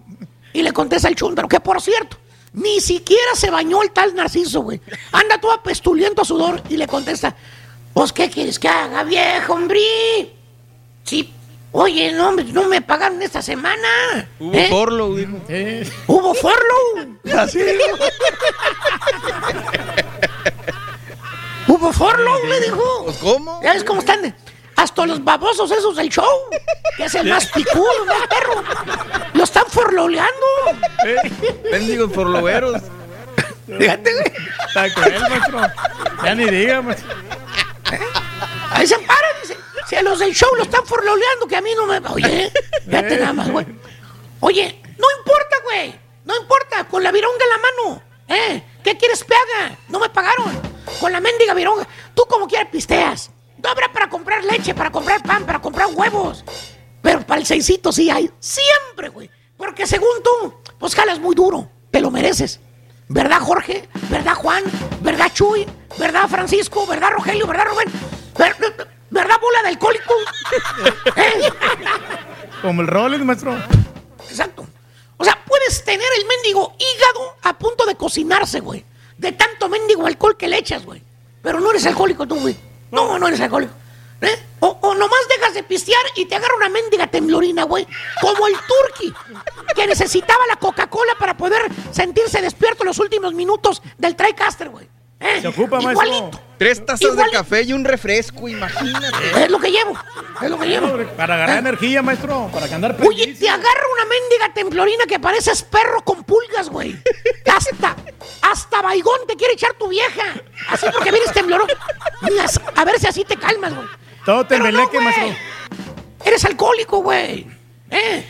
Y 0.53 0.61
le 0.61 0.71
contesta 0.71 1.09
el 1.09 1.15
chúndaro, 1.15 1.49
que 1.49 1.59
por 1.59 1.81
cierto, 1.81 2.15
ni 2.53 2.79
siquiera 2.79 3.35
se 3.35 3.51
bañó 3.51 3.83
el 3.83 3.91
tal 3.91 4.15
Narciso, 4.15 4.61
güey. 4.61 4.79
Anda 5.11 5.41
todo 5.41 5.51
apestuliento 5.51 6.21
a 6.21 6.25
sudor 6.25 6.63
y 6.69 6.77
le 6.77 6.87
contesta, 6.87 7.35
pues, 7.93 8.13
¿qué 8.13 8.29
quieres 8.29 8.57
que 8.57 8.69
haga, 8.69 9.03
viejo, 9.03 9.51
hombre? 9.51 9.81
Sí, 11.03 11.33
oye, 11.73 12.13
no, 12.13 12.29
hombre, 12.29 12.45
no 12.45 12.69
me 12.69 12.81
pagaron 12.81 13.21
esta 13.21 13.41
semana. 13.41 14.29
Hubo 14.39 14.53
¿Eh? 14.53 14.67
forlo, 14.69 15.15
dijo. 15.15 15.35
¿Hubo 16.07 16.33
forlo? 16.35 16.75
Así 17.37 17.59
¿Hubo 21.67 21.91
forlo? 21.91 22.45
Le 22.45 22.61
dijo. 22.61 23.03
Pues, 23.03 23.17
¿cómo? 23.17 23.59
¿Ya 23.61 23.73
ves 23.73 23.83
cómo 23.83 23.99
están? 23.99 24.33
Hasta 24.79 25.05
los 25.05 25.21
babosos 25.21 25.69
esos 25.71 25.97
del 25.97 26.07
show, 26.07 26.25
que 26.95 27.03
es 27.03 27.15
el 27.15 27.27
más 27.27 27.47
picudo, 27.47 28.05
¿no, 28.05 28.13
perro? 28.29 28.63
Lo 29.33 29.43
están 29.43 29.65
forloleando. 29.67 30.45
Mendigos 31.69 32.13
forloveros. 32.13 32.81
Fíjate, 33.67 34.13
güey. 34.13 34.25
Está 34.67 34.93
cruel, 34.93 35.19
maestro. 35.19 35.59
Ya 36.23 36.33
ni 36.33 36.45
diga, 36.45 36.81
maestro. 36.81 37.13
Ahí 38.71 38.87
se 38.87 38.97
paran, 38.99 39.31
dice. 39.41 39.57
Si 39.89 39.97
a 39.97 40.01
los 40.01 40.17
del 40.17 40.33
show 40.33 40.49
lo 40.55 40.63
están 40.63 40.85
forloleando, 40.85 41.45
que 41.45 41.57
a 41.57 41.61
mí 41.61 41.71
no 41.75 41.85
me. 41.85 41.97
Oye, 42.13 42.49
fíjate 42.85 43.17
nada 43.17 43.33
más, 43.33 43.51
güey. 43.51 43.65
Oye, 44.39 44.81
no 44.97 45.07
importa, 45.19 45.55
güey. 45.65 45.99
No 46.23 46.37
importa, 46.37 46.85
con 46.85 47.03
la 47.03 47.11
vironga 47.11 47.43
en 47.43 47.49
la 47.49 47.57
mano. 47.57 48.01
¿Eh? 48.29 48.63
¿Qué 48.81 48.97
quieres 48.97 49.25
que 49.25 49.33
haga? 49.33 49.75
No 49.89 49.99
me 49.99 50.09
pagaron. 50.09 50.57
Con 51.01 51.11
la 51.11 51.19
mendiga 51.19 51.53
vironga. 51.53 51.85
Tú 52.15 52.25
como 52.29 52.47
quieras 52.47 52.69
pisteas. 52.71 53.31
No 53.63 53.69
habrá 53.69 53.91
para 53.91 54.09
comprar 54.09 54.43
leche, 54.43 54.73
para 54.73 54.91
comprar 54.91 55.21
pan, 55.23 55.45
para 55.45 55.59
comprar 55.61 55.87
huevos. 55.93 56.43
Pero 57.01 57.21
para 57.25 57.41
el 57.41 57.47
seisito 57.47 57.91
sí 57.91 58.09
hay. 58.09 58.29
Siempre, 58.39 59.09
güey. 59.09 59.29
Porque 59.57 59.85
según 59.87 60.21
tú, 60.23 60.53
pues 60.77 60.95
jalas 60.95 61.19
muy 61.19 61.35
duro. 61.35 61.69
Te 61.91 61.99
lo 62.01 62.11
mereces. 62.11 62.59
¿Verdad, 63.07 63.39
Jorge? 63.41 63.89
¿Verdad, 64.09 64.35
Juan? 64.35 64.63
¿Verdad, 65.01 65.31
Chuy? 65.33 65.65
¿Verdad, 65.97 66.27
Francisco? 66.29 66.85
¿Verdad, 66.85 67.09
Rogelio? 67.11 67.47
¿Verdad, 67.47 67.65
Rubén? 67.65 67.87
¿Ver- 68.37 68.55
¿Verdad, 69.09 69.35
bola 69.41 69.61
de 69.63 69.69
alcohólico? 69.69 70.13
¿Eh? 71.15 71.49
Como 72.61 72.81
el 72.81 72.87
Rolex, 72.87 73.23
maestro. 73.25 73.57
Exacto. 74.29 74.67
O 75.17 75.23
sea, 75.25 75.37
puedes 75.45 75.83
tener 75.83 76.07
el 76.19 76.25
mendigo 76.27 76.75
hígado 76.77 77.35
a 77.41 77.57
punto 77.57 77.85
de 77.85 77.95
cocinarse, 77.95 78.59
güey. 78.59 78.85
De 79.17 79.31
tanto 79.31 79.67
mendigo 79.67 80.05
alcohol 80.05 80.37
que 80.37 80.47
le 80.47 80.57
echas, 80.59 80.85
güey. 80.85 81.03
Pero 81.41 81.59
no 81.59 81.71
eres 81.71 81.85
alcohólico 81.87 82.27
tú, 82.27 82.35
güey. 82.39 82.55
No, 82.91 83.19
no 83.19 83.27
eres 83.27 83.39
alcohólico. 83.41 83.73
¿Eh? 84.21 84.45
O, 84.59 84.77
o 84.81 84.95
nomás 84.95 85.19
dejas 85.29 85.53
de 85.53 85.63
pistear 85.63 86.01
y 86.15 86.25
te 86.25 86.35
agarra 86.35 86.55
una 86.57 86.67
mendiga 86.67 87.07
temblorina, 87.07 87.63
güey. 87.63 87.87
Como 88.19 88.47
el 88.47 88.53
turqui, 88.53 89.13
que 89.73 89.87
necesitaba 89.87 90.45
la 90.47 90.57
Coca-Cola 90.57 91.15
para 91.17 91.37
poder 91.37 91.61
sentirse 91.91 92.41
despierto 92.41 92.83
los 92.83 92.99
últimos 92.99 93.33
minutos 93.33 93.81
del 93.97 94.15
TriCaster, 94.17 94.69
güey. 94.69 94.89
¿Eh? 95.19 95.41
Se 95.41 95.47
ocupa, 95.49 95.81
maestro. 95.81 96.07
Igualito. 96.07 96.41
Tres 96.57 96.85
tazas 96.85 97.15
de 97.15 97.29
café 97.31 97.63
y 97.63 97.73
un 97.73 97.83
refresco, 97.85 98.47
imagínate. 98.47 99.43
Es 99.43 99.49
lo 99.49 99.59
que 99.59 99.71
llevo. 99.71 99.97
Es 100.41 100.49
lo 100.49 100.59
que 100.59 100.67
llevo. 100.67 100.97
Para 101.15 101.35
agarrar 101.35 101.59
energía, 101.59 102.01
maestro. 102.01 102.49
Para 102.53 102.67
que 102.67 102.73
andar 102.73 102.97
Oye, 103.05 103.33
te 103.33 103.49
agarra 103.49 103.83
una 103.93 104.05
mendiga 104.05 104.53
templorina 104.53 105.05
que 105.05 105.19
pareces 105.19 105.63
perro 105.63 106.03
con 106.03 106.23
pulgas, 106.23 106.69
güey. 106.69 107.01
Hasta, 107.45 107.95
hasta 108.41 108.81
baigón 108.81 109.19
te 109.27 109.35
quiere 109.35 109.53
echar 109.53 109.73
tu 109.73 109.87
vieja. 109.89 110.23
Así 110.69 110.85
porque 110.93 111.11
vienes 111.11 111.31
temblorón. 111.33 111.67
A 112.75 112.85
ver 112.85 112.99
si 112.99 113.07
así 113.07 113.23
te 113.25 113.35
calmas, 113.35 113.73
güey. 113.73 113.87
Todo 114.25 114.45
no, 114.49 114.59
güey. 114.59 115.03
maestro. 115.03 115.35
Eres 116.25 116.45
alcohólico, 116.45 117.01
güey. 117.01 117.47
¿Eh? 117.89 118.25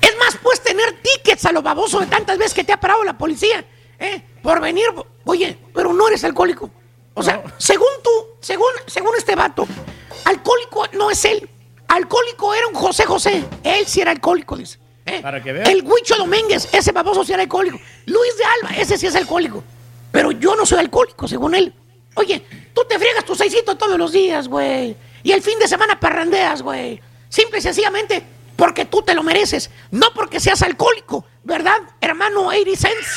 Es 0.00 0.18
más, 0.18 0.36
puedes 0.42 0.62
tener 0.62 1.00
tickets 1.02 1.44
a 1.46 1.52
lo 1.52 1.62
baboso 1.62 2.00
de 2.00 2.06
tantas 2.06 2.38
veces 2.38 2.54
que 2.54 2.64
te 2.64 2.72
ha 2.72 2.80
parado 2.80 3.04
la 3.04 3.16
policía. 3.16 3.64
¿Eh? 4.04 4.22
Por 4.42 4.60
venir. 4.60 4.86
Oye, 5.24 5.58
pero 5.74 5.92
no 5.92 6.08
eres 6.08 6.22
alcohólico. 6.24 6.70
O 7.14 7.22
sea, 7.22 7.42
según 7.58 7.88
tú, 8.02 8.10
según, 8.40 8.70
según 8.86 9.12
este 9.16 9.34
vato, 9.34 9.66
alcohólico 10.24 10.86
no 10.92 11.10
es 11.10 11.24
él. 11.24 11.48
Alcohólico 11.88 12.54
era 12.54 12.66
un 12.66 12.74
José 12.74 13.04
José. 13.04 13.44
Él 13.62 13.86
sí 13.86 14.00
era 14.00 14.10
alcohólico, 14.10 14.56
dice. 14.56 14.78
¿Eh? 15.06 15.20
Para 15.22 15.42
que 15.42 15.52
veas. 15.52 15.68
El 15.68 15.82
Huicho 15.82 16.16
Domínguez, 16.16 16.68
ese 16.72 16.92
baboso 16.92 17.24
sí 17.24 17.32
era 17.32 17.42
alcohólico. 17.42 17.78
Luis 18.06 18.36
de 18.36 18.44
Alba, 18.44 18.76
ese 18.76 18.98
sí 18.98 19.06
es 19.06 19.14
alcohólico. 19.14 19.62
Pero 20.10 20.32
yo 20.32 20.54
no 20.56 20.66
soy 20.66 20.78
alcohólico, 20.78 21.26
según 21.28 21.54
él. 21.54 21.74
Oye, 22.16 22.44
tú 22.74 22.82
te 22.88 22.98
friegas 22.98 23.24
tu 23.24 23.34
seisito 23.34 23.76
todos 23.76 23.98
los 23.98 24.12
días, 24.12 24.48
güey. 24.48 24.96
Y 25.22 25.32
el 25.32 25.42
fin 25.42 25.58
de 25.58 25.68
semana 25.68 25.98
parrandeas, 25.98 26.62
güey. 26.62 27.00
Simple 27.28 27.58
y 27.58 27.62
sencillamente 27.62 28.22
porque 28.56 28.84
tú 28.84 29.02
te 29.02 29.14
lo 29.14 29.22
mereces. 29.22 29.70
No 29.90 30.12
porque 30.14 30.40
seas 30.40 30.62
alcohólico, 30.62 31.24
¿verdad, 31.42 31.78
hermano 32.00 32.46
80 32.46 32.76
cents? 32.76 33.16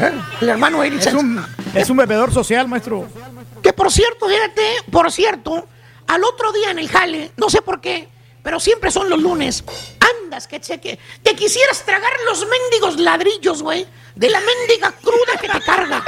¿Eh? 0.00 0.12
El 0.40 0.48
hermano 0.48 0.78
80 0.78 1.08
Es 1.08 1.14
un, 1.14 1.46
es 1.74 1.90
un 1.90 1.96
bebedor 1.98 2.32
social, 2.32 2.68
maestro. 2.68 3.06
Que 3.62 3.72
por 3.72 3.90
cierto, 3.92 4.28
fíjate, 4.28 4.62
por 4.90 5.12
cierto, 5.12 5.68
al 6.06 6.24
otro 6.24 6.52
día 6.52 6.70
en 6.70 6.78
el 6.78 6.88
jale, 6.88 7.32
no 7.36 7.50
sé 7.50 7.60
por 7.60 7.80
qué, 7.80 8.08
pero 8.42 8.58
siempre 8.58 8.90
son 8.90 9.10
los 9.10 9.20
lunes, 9.20 9.62
anda 10.00 10.20
tragas, 10.40 10.46
que 10.46 10.60
te, 10.60 10.80
que 10.80 10.98
te 11.22 11.34
quisieras 11.34 11.84
tragar 11.84 12.12
los 12.26 12.46
mendigos 12.46 12.98
ladrillos, 12.98 13.62
güey, 13.62 13.86
de 14.14 14.30
la 14.30 14.40
mendiga 14.40 14.92
cruda 14.92 15.40
que 15.40 15.48
te 15.48 15.60
carga. 15.60 16.02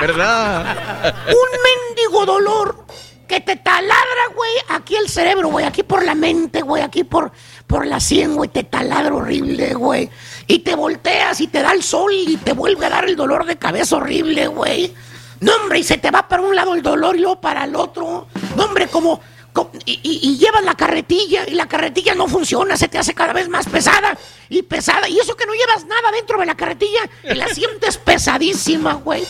¿Verdad? 0.00 1.14
Un 1.28 1.94
mendigo 1.94 2.26
dolor 2.26 2.86
que 3.26 3.40
te 3.40 3.56
taladra, 3.56 4.26
güey, 4.34 4.50
aquí 4.68 4.96
el 4.96 5.08
cerebro, 5.08 5.48
güey, 5.48 5.64
aquí 5.64 5.82
por 5.82 6.04
la 6.04 6.14
mente, 6.14 6.62
güey, 6.62 6.82
aquí 6.82 7.04
por, 7.04 7.32
por 7.66 7.86
la 7.86 8.00
sien, 8.00 8.34
güey, 8.36 8.48
te 8.50 8.64
taladra 8.64 9.14
horrible, 9.14 9.74
güey. 9.74 10.08
Y 10.46 10.60
te 10.60 10.74
volteas 10.76 11.40
y 11.40 11.48
te 11.48 11.62
da 11.62 11.72
el 11.72 11.82
sol 11.82 12.12
y 12.12 12.36
te 12.36 12.52
vuelve 12.52 12.86
a 12.86 12.90
dar 12.90 13.04
el 13.08 13.16
dolor 13.16 13.44
de 13.44 13.56
cabeza 13.56 13.96
horrible, 13.96 14.46
güey. 14.46 14.94
No, 15.40 15.52
hombre, 15.56 15.80
y 15.80 15.84
se 15.84 15.98
te 15.98 16.10
va 16.10 16.26
para 16.28 16.42
un 16.42 16.54
lado 16.56 16.74
el 16.74 16.82
dolor 16.82 17.16
y 17.16 17.20
luego 17.20 17.40
para 17.40 17.64
el 17.64 17.74
otro. 17.76 18.26
No, 18.56 18.64
hombre, 18.64 18.88
como... 18.88 19.20
co- 19.52 19.70
y, 19.84 20.00
y- 20.02 20.20
y 20.30 20.38
llevas 20.38 20.64
la 20.64 20.74
carretilla 20.74 21.44
y 21.46 21.52
la 21.54 21.66
carretilla 21.66 22.14
no 22.14 22.26
funciona, 22.28 22.76
se 22.76 22.88
te 22.88 22.98
hace 22.98 23.12
cada 23.14 23.32
vez 23.32 23.48
más 23.48 23.66
pesada 23.68 24.16
y 24.48 24.62
pesada. 24.62 25.08
Y 25.08 25.18
eso 25.18 25.36
que 25.36 25.46
no 25.46 25.52
llevas 25.52 25.84
nada 25.86 26.10
dentro 26.12 26.38
de 26.38 26.46
la 26.46 26.54
carretilla 26.56 27.00
y 27.24 27.34
la 27.34 27.48
sientes 27.48 27.98
pesadísima, 27.98 28.94
güey. 28.94 29.24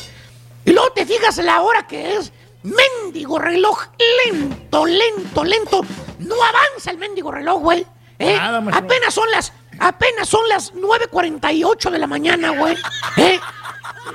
Y 0.64 0.72
luego 0.72 0.90
te 0.92 1.06
fijas 1.06 1.38
la 1.38 1.62
hora 1.62 1.86
que 1.86 2.16
es. 2.16 2.32
Mendigo 2.66 3.38
reloj, 3.38 3.78
lento, 4.26 4.86
lento, 4.86 5.44
lento. 5.44 5.80
No 6.18 6.34
avanza 6.42 6.90
el 6.90 6.98
mendigo 6.98 7.30
reloj, 7.30 7.62
güey. 7.62 7.86
¿eh? 8.18 8.36
Nada, 8.36 8.58
apenas 8.72 9.14
son 9.14 9.30
las, 9.30 9.52
apenas 9.78 10.28
son 10.28 10.48
las 10.48 10.74
9.48 10.74 11.90
de 11.90 11.98
la 11.98 12.08
mañana, 12.08 12.50
güey. 12.50 12.76
¿eh? 13.18 13.38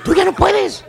Tú 0.04 0.14
ya 0.14 0.26
no 0.26 0.34
puedes. 0.34 0.84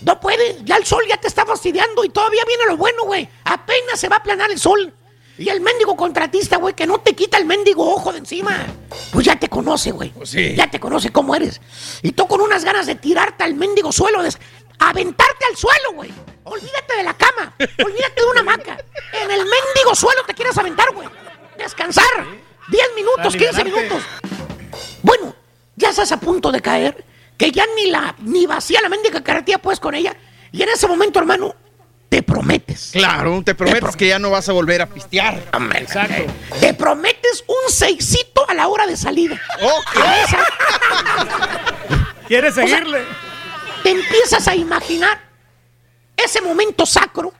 No 0.00 0.18
puedes. 0.18 0.64
Ya 0.64 0.76
el 0.76 0.86
sol 0.86 1.04
ya 1.06 1.18
te 1.18 1.28
está 1.28 1.44
fastidiando 1.44 2.04
y 2.04 2.08
todavía 2.08 2.42
viene 2.46 2.64
lo 2.66 2.78
bueno, 2.78 3.04
güey. 3.04 3.28
Apenas 3.44 4.00
se 4.00 4.08
va 4.08 4.16
a 4.16 4.18
aplanar 4.20 4.50
el 4.50 4.58
sol. 4.58 4.94
Y 5.36 5.50
el 5.50 5.60
mendigo 5.60 5.94
contratista, 5.94 6.56
güey, 6.56 6.74
que 6.74 6.86
no 6.86 7.00
te 7.00 7.14
quita 7.14 7.36
el 7.36 7.44
mendigo 7.44 7.86
ojo 7.94 8.12
de 8.12 8.18
encima. 8.18 8.66
Pues 9.12 9.26
ya 9.26 9.38
te 9.38 9.48
conoce, 9.48 9.92
güey. 9.92 10.12
sí. 10.24 10.54
Ya 10.56 10.70
te 10.70 10.80
conoce 10.80 11.12
cómo 11.12 11.34
eres. 11.34 11.60
Y 12.02 12.12
tú 12.12 12.26
con 12.26 12.40
unas 12.40 12.64
ganas 12.64 12.86
de 12.86 12.94
tirarte 12.94 13.44
al 13.44 13.54
mendigo 13.54 13.92
suelo, 13.92 14.22
de 14.22 14.32
aventarte 14.78 15.44
al 15.44 15.56
suelo, 15.56 15.92
güey. 15.94 16.10
Olvídate 16.50 16.96
de 16.96 17.02
la 17.02 17.14
cama. 17.14 17.54
Olvídate 17.58 18.14
de 18.20 18.26
una 18.30 18.40
hamaca. 18.40 18.78
En 19.12 19.30
el 19.30 19.38
mendigo 19.40 19.94
suelo 19.94 20.22
te 20.26 20.34
quieres 20.34 20.56
aventar, 20.58 20.90
güey. 20.92 21.08
Descansar. 21.56 22.04
10 22.68 22.82
minutos, 22.96 23.34
15 23.34 23.60
Alivianarte. 23.62 23.94
minutos. 23.94 24.02
Bueno, 25.02 25.34
ya 25.76 25.90
estás 25.90 26.12
a 26.12 26.20
punto 26.20 26.50
de 26.52 26.60
caer, 26.60 27.04
que 27.36 27.50
ya 27.50 27.64
ni 27.76 27.90
la 27.90 28.14
ni 28.20 28.46
vacía 28.46 28.80
la 28.82 28.88
mendiga 28.88 29.22
carretilla 29.22 29.58
puedes 29.58 29.80
con 29.80 29.94
ella. 29.94 30.14
Y 30.52 30.62
en 30.62 30.68
ese 30.68 30.86
momento, 30.86 31.18
hermano, 31.18 31.54
te 32.08 32.22
prometes. 32.22 32.90
Claro, 32.92 33.42
te 33.44 33.54
prometes 33.54 33.96
que 33.96 34.08
ya 34.08 34.18
no 34.18 34.30
vas 34.30 34.48
a 34.48 34.52
volver 34.52 34.80
a 34.82 34.86
pistear. 34.86 35.42
Exacto. 35.76 36.22
Te 36.60 36.74
prometes 36.74 37.44
un 37.46 37.70
seisito 37.72 38.48
a 38.48 38.54
la 38.54 38.68
hora 38.68 38.86
de 38.86 38.96
salida. 38.96 39.40
Esa- 40.24 40.46
¿Quieres 42.26 42.52
O 42.52 42.54
sea, 42.56 42.66
seguirle? 42.68 43.04
te 43.82 43.90
empiezas 43.90 44.46
a 44.48 44.54
imaginar 44.54 45.20
ese 46.24 46.40
momento 46.40 46.84
sacro 46.84 47.32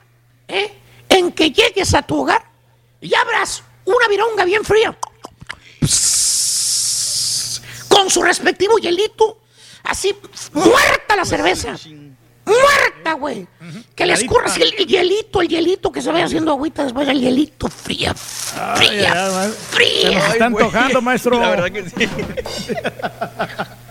¿eh? 0.47 0.73
en 1.09 1.31
que 1.31 1.51
llegues 1.51 1.93
a 1.93 2.01
tu 2.01 2.21
hogar 2.21 2.43
y 3.01 3.13
abras 3.13 3.63
una 3.85 4.07
vironga 4.07 4.45
bien 4.45 4.63
fría 4.63 4.97
con 7.87 8.09
su 8.09 8.21
respectivo 8.21 8.77
hielito, 8.77 9.39
así 9.83 10.15
muerta 10.53 11.15
la 11.15 11.25
cerveza. 11.25 11.75
Muerta, 12.45 13.13
güey. 13.13 13.47
Que 13.95 14.05
le 14.05 14.13
escurra 14.13 14.45
así 14.47 14.61
el, 14.61 14.73
el 14.77 14.87
hielito, 14.87 15.41
el 15.41 15.47
hielito, 15.49 15.91
que 15.91 16.01
se 16.01 16.11
vaya 16.11 16.25
haciendo 16.25 16.51
agüita 16.51 16.83
después 16.83 17.07
el 17.07 17.19
hielito 17.21 17.67
fría, 17.69 18.15
Ay, 18.57 18.87
fría, 18.87 19.13
ay, 19.13 19.31
ay, 19.35 19.53
fría. 19.69 20.09
Se 20.09 20.15
nos 20.15 20.29
está 20.33 20.45
antojando, 20.45 21.01
maestro. 21.01 21.39
La 21.39 21.49
verdad 21.51 21.71
que 21.71 21.89
sí. 21.89 22.07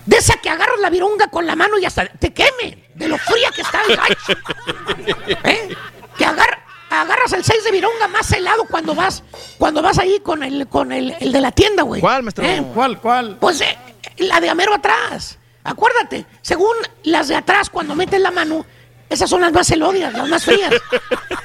De 0.06 0.16
esa 0.16 0.36
que 0.36 0.48
agarras 0.50 0.80
la 0.80 0.90
vironga 0.90 1.28
con 1.28 1.46
la 1.46 1.54
mano 1.54 1.78
y 1.78 1.84
hasta 1.84 2.06
te 2.06 2.32
queme, 2.32 2.84
de 2.94 3.08
lo 3.08 3.18
fría 3.18 3.50
que 3.54 3.60
está 3.62 3.82
el 3.88 3.96
gacho. 3.96 4.32
¿Eh? 5.44 5.68
Que 6.16 6.24
agar- 6.24 6.64
agarras 6.90 7.32
el 7.34 7.44
6 7.44 7.64
de 7.64 7.70
vironga 7.70 8.08
más 8.08 8.32
helado 8.32 8.64
cuando 8.64 8.94
vas 8.94 9.22
cuando 9.58 9.82
vas 9.82 9.98
ahí 9.98 10.20
con 10.20 10.42
el 10.42 10.66
con 10.66 10.90
el, 10.92 11.14
el 11.20 11.30
de 11.32 11.40
la 11.40 11.52
tienda, 11.52 11.82
güey. 11.82 12.00
¿Cuál, 12.00 12.22
maestro? 12.22 12.44
¿Eh? 12.44 12.64
¿Cuál, 12.74 12.98
cuál? 13.00 13.36
Pues 13.38 13.60
eh, 13.60 13.76
la 14.18 14.40
de 14.40 14.48
Amero 14.50 14.74
atrás. 14.74 15.38
Acuérdate, 15.68 16.26
según 16.42 16.74
las 17.04 17.28
de 17.28 17.36
atrás, 17.36 17.70
cuando 17.70 17.94
metes 17.94 18.20
la 18.20 18.30
mano, 18.30 18.64
esas 19.08 19.28
son 19.30 19.40
las 19.40 19.52
más 19.52 19.70
elodias, 19.70 20.12
las 20.12 20.28
más 20.28 20.44
frías. 20.44 20.72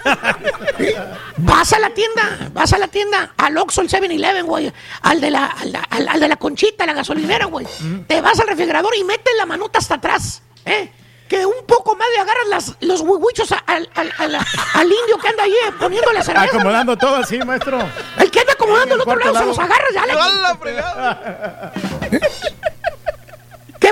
Vas 1.37 1.73
a 1.73 1.79
la 1.79 1.89
tienda, 1.91 2.49
vas 2.53 2.73
a 2.73 2.77
la 2.77 2.87
tienda, 2.87 3.33
al 3.37 3.57
Oxxo, 3.57 3.81
el 3.81 3.89
7-Eleven, 3.89 4.45
güey, 4.45 4.71
al 5.01 5.19
de 5.21 5.31
la, 5.31 5.45
al, 5.47 5.73
al- 5.89 6.07
al 6.07 6.19
de 6.19 6.27
la 6.27 6.35
conchita, 6.37 6.85
la 6.85 6.93
gasolinera, 6.93 7.45
güey. 7.45 7.65
Te 8.07 8.21
vas 8.21 8.39
al 8.39 8.47
refrigerador 8.47 8.95
y 8.95 9.03
metes 9.03 9.33
la 9.37 9.45
manota 9.45 9.79
hasta 9.79 9.95
atrás, 9.95 10.41
¿eh? 10.65 10.91
Que 11.27 11.45
un 11.45 11.65
poco 11.65 11.95
más 11.95 12.07
le 12.15 12.21
agarras 12.21 12.47
las, 12.47 12.75
los 12.81 13.01
huihuichos 13.01 13.51
a- 13.51 13.63
al, 13.65 13.89
al- 13.95 14.13
al- 14.17 14.35
al 14.35 14.83
indio 14.85 15.17
que 15.21 15.27
anda 15.29 15.43
ahí 15.43 15.51
eh, 15.53 15.71
poniendo 15.79 16.11
la 16.11 16.21
cerveza. 16.21 16.45
Acomodando 16.45 16.97
todo 16.97 17.15
así, 17.15 17.37
maestro. 17.39 17.79
El 18.19 18.29
que 18.29 18.39
anda 18.41 18.53
acomodando 18.53 18.95
el 18.95 19.01
otro 19.01 19.15
lado, 19.15 19.37
se 19.39 19.45
los 19.45 19.59
agarras 19.59 19.89
ya. 19.93 20.05
le- 20.05 20.11
¡A 20.13 20.29
la 20.29 20.57
fregada! 20.57 21.73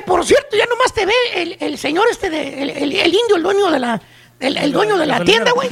Que 0.02 0.08
por 0.08 0.26
cierto, 0.26 0.56
ya 0.58 0.66
nomás 0.66 0.94
te 0.94 1.06
ve 1.06 1.14
el, 1.36 1.58
el 1.60 1.78
señor 1.78 2.08
este 2.10 2.30
de, 2.30 2.64
el, 2.64 2.70
el- 2.72 2.92
el 2.94 3.14
indio, 3.14 3.36
el 3.36 3.44
dueño 3.44 3.70
de 3.70 3.80
la, 3.80 4.02
el, 4.40 4.58
el 4.58 4.72
dueño 4.72 4.98
de 4.98 5.06
la 5.06 5.24
tienda, 5.24 5.52
güey. 5.52 5.70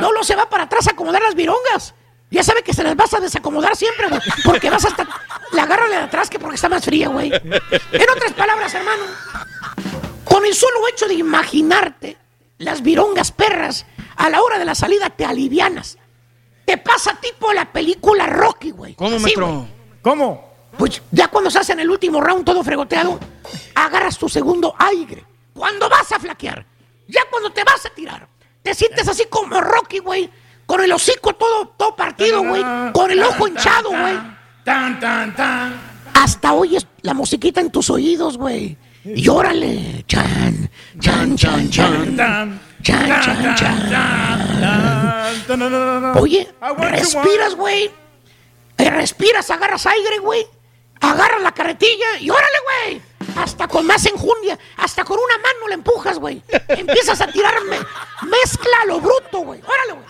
No 0.00 0.12
lo 0.12 0.22
se 0.22 0.36
va 0.36 0.48
para 0.48 0.64
atrás 0.64 0.86
a 0.86 0.92
acomodar 0.92 1.22
las 1.22 1.34
virongas. 1.34 1.94
Ya 2.30 2.42
sabe 2.42 2.62
que 2.62 2.72
se 2.74 2.82
las 2.82 2.94
vas 2.96 3.12
a 3.14 3.20
desacomodar 3.20 3.74
siempre, 3.76 4.08
güey. 4.08 4.20
Porque 4.44 4.68
vas 4.70 4.84
hasta. 4.84 5.06
La 5.52 5.62
agarra 5.64 5.88
de 5.88 5.96
atrás 5.96 6.28
que 6.30 6.38
porque 6.38 6.56
está 6.56 6.68
más 6.68 6.84
fría, 6.84 7.08
güey. 7.08 7.32
En 7.32 8.10
otras 8.10 8.32
palabras, 8.36 8.74
hermano, 8.74 9.02
con 10.24 10.44
el 10.44 10.54
solo 10.54 10.86
hecho 10.92 11.06
de 11.08 11.14
imaginarte 11.14 12.16
las 12.58 12.82
virongas 12.82 13.32
perras, 13.32 13.86
a 14.16 14.28
la 14.30 14.42
hora 14.42 14.58
de 14.58 14.64
la 14.64 14.74
salida 14.74 15.10
te 15.10 15.24
alivianas. 15.24 15.98
Te 16.64 16.78
pasa 16.78 17.16
tipo 17.20 17.52
la 17.52 17.72
película 17.72 18.26
Rocky, 18.26 18.70
güey. 18.70 18.94
¿Cómo, 18.94 19.16
Así, 19.16 19.22
maestro? 19.22 19.46
güey. 19.48 19.66
¿Cómo? 20.02 20.55
Pues 20.78 21.02
ya 21.10 21.28
cuando 21.28 21.50
se 21.50 21.58
hace 21.58 21.72
en 21.72 21.80
el 21.80 21.90
último 21.90 22.20
round 22.20 22.44
todo 22.44 22.62
fregoteado, 22.62 23.18
agarras 23.74 24.18
tu 24.18 24.28
segundo 24.28 24.74
aire. 24.78 25.24
Cuando 25.54 25.88
vas 25.88 26.12
a 26.12 26.18
flaquear, 26.18 26.66
ya 27.08 27.22
cuando 27.30 27.50
te 27.50 27.64
vas 27.64 27.86
a 27.86 27.90
tirar, 27.90 28.28
te 28.62 28.74
sientes 28.74 29.08
así 29.08 29.24
como 29.30 29.58
Rocky, 29.60 29.98
güey, 30.00 30.28
con 30.66 30.82
el 30.82 30.92
hocico 30.92 31.32
todo, 31.34 31.68
todo 31.78 31.96
partido, 31.96 32.42
güey, 32.42 32.62
con 32.92 33.10
el 33.10 33.22
ojo 33.22 33.48
hinchado, 33.48 33.88
güey. 33.90 34.18
Tan, 34.64 35.00
tan, 35.00 35.34
tan. 35.34 35.96
Hasta 36.14 36.52
oyes 36.52 36.86
la 37.02 37.14
musiquita 37.14 37.60
en 37.60 37.70
tus 37.70 37.88
oídos, 37.88 38.36
güey. 38.36 38.76
Y 39.04 39.28
órale, 39.28 40.04
chan, 40.08 40.68
chan, 40.98 41.36
chan, 41.36 41.70
chan, 41.70 42.16
chan, 42.82 43.20
chan, 43.22 43.56
chan. 43.56 43.86
Oye, 46.18 46.52
respiras, 46.78 47.54
güey. 47.54 47.90
Eh, 48.78 48.90
Respiras, 48.90 49.48
agarras 49.50 49.86
aire, 49.86 50.18
güey. 50.18 50.46
Agarras 51.00 51.42
la 51.42 51.52
carretilla 51.52 52.18
y 52.20 52.30
órale, 52.30 52.58
güey. 52.64 53.02
Hasta 53.36 53.68
con 53.68 53.86
más 53.86 54.04
enjundia, 54.06 54.58
hasta 54.76 55.04
con 55.04 55.18
una 55.18 55.36
mano 55.38 55.68
la 55.68 55.74
empujas, 55.74 56.18
güey. 56.18 56.42
Empiezas 56.68 57.20
a 57.20 57.26
tirarme. 57.26 57.78
Mezcla 58.22 58.84
lo 58.86 59.00
bruto, 59.00 59.40
güey. 59.40 59.60
Órale, 59.60 59.92
güey. 59.92 60.06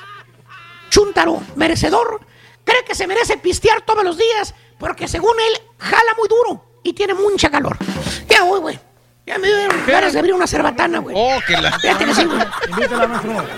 Chúntaro, 0.90 1.42
merecedor, 1.56 2.20
cree 2.64 2.84
que 2.84 2.94
se 2.94 3.06
merece 3.06 3.36
pistear 3.36 3.82
todos 3.82 4.04
los 4.04 4.16
días 4.16 4.54
porque 4.78 5.08
según 5.08 5.34
él 5.40 5.60
jala 5.78 6.14
muy 6.16 6.28
duro 6.28 6.64
y 6.82 6.92
tiene 6.92 7.14
mucha 7.14 7.50
calor. 7.50 7.76
Ya 8.28 8.42
voy, 8.44 8.60
güey. 8.60 8.78
Ya 9.26 9.38
me 9.38 9.48
dieron 9.48 9.84
ganas 9.86 10.12
de 10.12 10.20
abrir 10.20 10.34
una 10.34 10.46
cerbatana, 10.46 11.00
güey. 11.00 11.16
Oh, 11.18 11.40
que 11.44 11.56
la. 11.56 11.76
Fíjate 11.80 12.04
que 12.04 12.14
sí, 12.14 12.24
güey. 12.24 12.38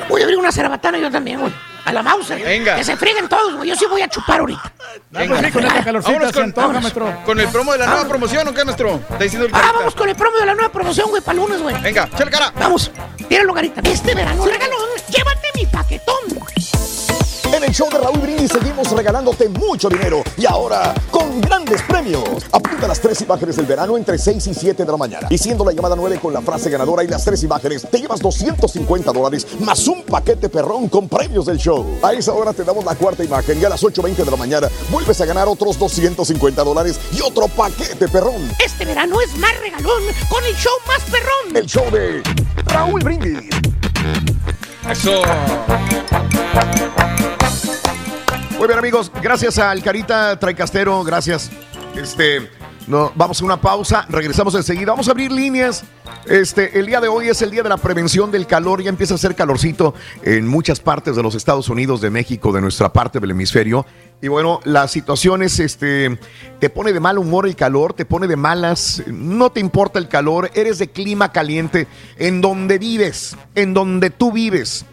Voy 0.09 0.23
a 0.23 0.25
abrir 0.25 0.39
una 0.39 0.51
cerbatana 0.51 0.97
yo 0.97 1.11
también, 1.11 1.41
güey. 1.41 1.53
A 1.89 1.93
la 1.93 2.03
Mauser. 2.03 2.43
Venga. 2.43 2.77
Que 2.77 2.85
se 2.85 2.97
frieguen 2.99 3.29
todos, 3.31 3.55
güey. 3.57 3.71
Yo 3.71 3.75
sí 3.77 3.87
voy 3.87 4.03
a 4.03 4.09
chupar 4.09 4.41
ahorita. 4.41 4.61
Ah, 4.65 5.23
pues 5.27 5.41
sí, 5.41 5.51
con 5.53 5.65
esta 5.65 5.83
calorcita 5.85 6.33
con- 6.33 6.43
antoja, 6.43 6.81
maestro. 6.81 7.23
¿Con 7.25 7.41
el 7.41 7.49
promo 7.49 7.73
de 7.73 7.79
la 7.79 7.87
nueva 7.87 8.07
promoción 8.09 8.47
o 8.49 8.53
qué, 8.53 8.65
maestro? 8.65 8.97
Está 8.97 9.25
diciendo 9.25 9.47
el 9.47 9.55
Ah, 9.55 9.59
carita. 9.59 9.79
vamos 9.79 9.95
con 9.95 10.09
el 10.11 10.15
promo 10.17 10.37
de 10.37 10.47
la 10.47 10.55
nueva 10.55 10.71
promoción, 10.71 11.09
güey, 11.09 11.23
para 11.23 11.37
lunes, 11.39 11.63
güey. 11.63 11.81
Venga, 11.81 12.09
chale 12.17 12.31
cara. 12.31 12.53
Vamos. 12.59 12.91
Tíralo, 13.29 13.55
garita. 13.55 13.81
Este 13.85 14.15
verano 14.15 14.45
regalón. 14.45 14.79
Llévate 15.09 15.49
mi 15.55 15.65
paquetón. 15.67 16.15
En 17.59 17.65
el 17.65 17.75
show 17.75 17.91
de 17.91 17.99
Raúl 17.99 18.21
Brindis 18.21 18.53
seguimos 18.53 18.89
regalándote 18.93 19.49
mucho 19.49 19.89
dinero 19.89 20.23
y 20.37 20.47
ahora 20.47 20.95
con 21.11 21.41
grandes 21.41 21.83
premios. 21.83 22.47
Apunta 22.53 22.87
las 22.87 23.01
tres 23.01 23.21
imágenes 23.21 23.57
del 23.57 23.67
verano 23.67 23.97
entre 23.97 24.17
6 24.17 24.47
y 24.47 24.55
7 24.55 24.85
de 24.85 24.93
la 24.93 24.97
mañana. 24.97 25.27
Y 25.29 25.39
siendo 25.39 25.65
la 25.65 25.73
llamada 25.73 25.97
9 25.97 26.21
con 26.23 26.33
la 26.33 26.41
frase 26.41 26.71
ganadora 26.71 27.03
y 27.03 27.09
las 27.09 27.25
tres 27.25 27.43
imágenes, 27.43 27.85
te 27.91 27.99
llevas 27.99 28.21
250 28.21 29.11
dólares 29.11 29.45
más 29.59 29.89
un 29.89 30.05
paquete 30.05 30.49
perrón 30.49 30.89
con 30.89 31.09
premios 31.09 31.47
del 31.47 31.59
show. 31.59 31.85
A 32.01 32.13
esa 32.13 32.33
hora 32.33 32.53
te 32.53 32.63
damos 32.63 32.85
la 32.85 32.95
cuarta 32.95 33.25
imagen 33.25 33.61
y 33.61 33.65
a 33.65 33.71
las 33.71 33.83
8.20 33.83 34.25
de 34.25 34.31
la 34.31 34.37
mañana 34.37 34.69
vuelves 34.93 35.21
a 35.21 35.25
ganar 35.27 35.49
otros 35.49 35.77
250 35.81 36.63
dólares 36.63 37.01
y 37.13 37.23
otro 37.23 37.49
paquete 37.49 38.07
perrón. 38.07 38.53
Este 38.65 38.85
verano 38.85 39.21
es 39.21 39.37
más 39.37 39.59
regalón 39.59 40.05
con 40.29 40.45
el 40.45 40.55
show 40.55 40.75
más 40.87 41.03
perrón. 41.11 41.57
El 41.57 41.67
show 41.67 41.91
de 41.91 42.23
Raúl 42.67 43.03
Brindis. 43.03 43.49
Eso. 44.89 45.23
Muy 48.59 48.67
bien, 48.67 48.81
amigos. 48.81 49.13
Gracias 49.23 49.57
al 49.59 49.85
Carita 49.85 50.37
Traicastero. 50.37 51.05
Gracias. 51.05 51.49
Este, 51.95 52.51
no, 52.89 53.13
vamos 53.15 53.41
a 53.41 53.45
una 53.45 53.61
pausa, 53.61 54.05
regresamos 54.09 54.53
enseguida. 54.57 54.91
Vamos 54.91 55.07
a 55.07 55.13
abrir 55.13 55.31
líneas. 55.31 55.85
Este, 56.27 56.77
el 56.77 56.87
día 56.87 57.01
de 57.01 57.07
hoy 57.07 57.29
es 57.29 57.41
el 57.41 57.53
día 57.53 57.63
de 57.63 57.69
la 57.69 57.77
prevención 57.77 58.33
del 58.33 58.49
calor. 58.49 58.83
Ya 58.83 58.89
empieza 58.89 59.15
a 59.15 59.17
hacer 59.17 59.37
calorcito 59.37 59.95
en 60.25 60.49
muchas 60.49 60.81
partes 60.81 61.15
de 61.15 61.23
los 61.23 61.37
Estados 61.37 61.69
Unidos, 61.69 62.01
de 62.01 62.11
México, 62.11 62.51
de 62.51 62.61
nuestra 62.61 62.93
parte 62.93 63.21
del 63.21 63.31
hemisferio. 63.31 63.87
Y 64.21 64.27
bueno, 64.27 64.59
la 64.65 64.89
situación 64.89 65.45
es, 65.45 65.61
este, 65.61 66.19
te 66.59 66.69
pone 66.69 66.93
de 66.93 66.99
mal 66.99 67.19
humor 67.19 67.47
el 67.47 67.55
calor, 67.55 67.93
te 67.93 68.07
pone 68.07 68.27
de 68.27 68.35
malas, 68.35 69.05
no 69.07 69.51
te 69.51 69.61
importa 69.61 70.01
el 70.01 70.09
calor, 70.09 70.51
eres 70.55 70.81
de 70.81 70.91
clima 70.91 71.31
caliente, 71.31 71.87
en 72.17 72.41
donde 72.41 72.79
vives, 72.81 73.37
en 73.55 73.73
donde 73.73 74.11
tú 74.11 74.33
vives. 74.33 74.85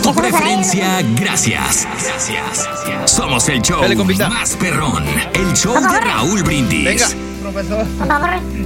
Tu 0.06 0.14
preferencia, 0.14 1.02
gracias. 1.16 1.84
Gracias. 1.84 2.68
Somos 3.06 3.48
el 3.48 3.60
show 3.60 3.82
más 4.30 4.54
perrón. 4.54 5.04
El 5.34 5.52
show 5.54 5.74
de 5.74 6.00
Raúl 6.00 6.44
Brindis. 6.44 7.16
Profesor, 7.42 7.84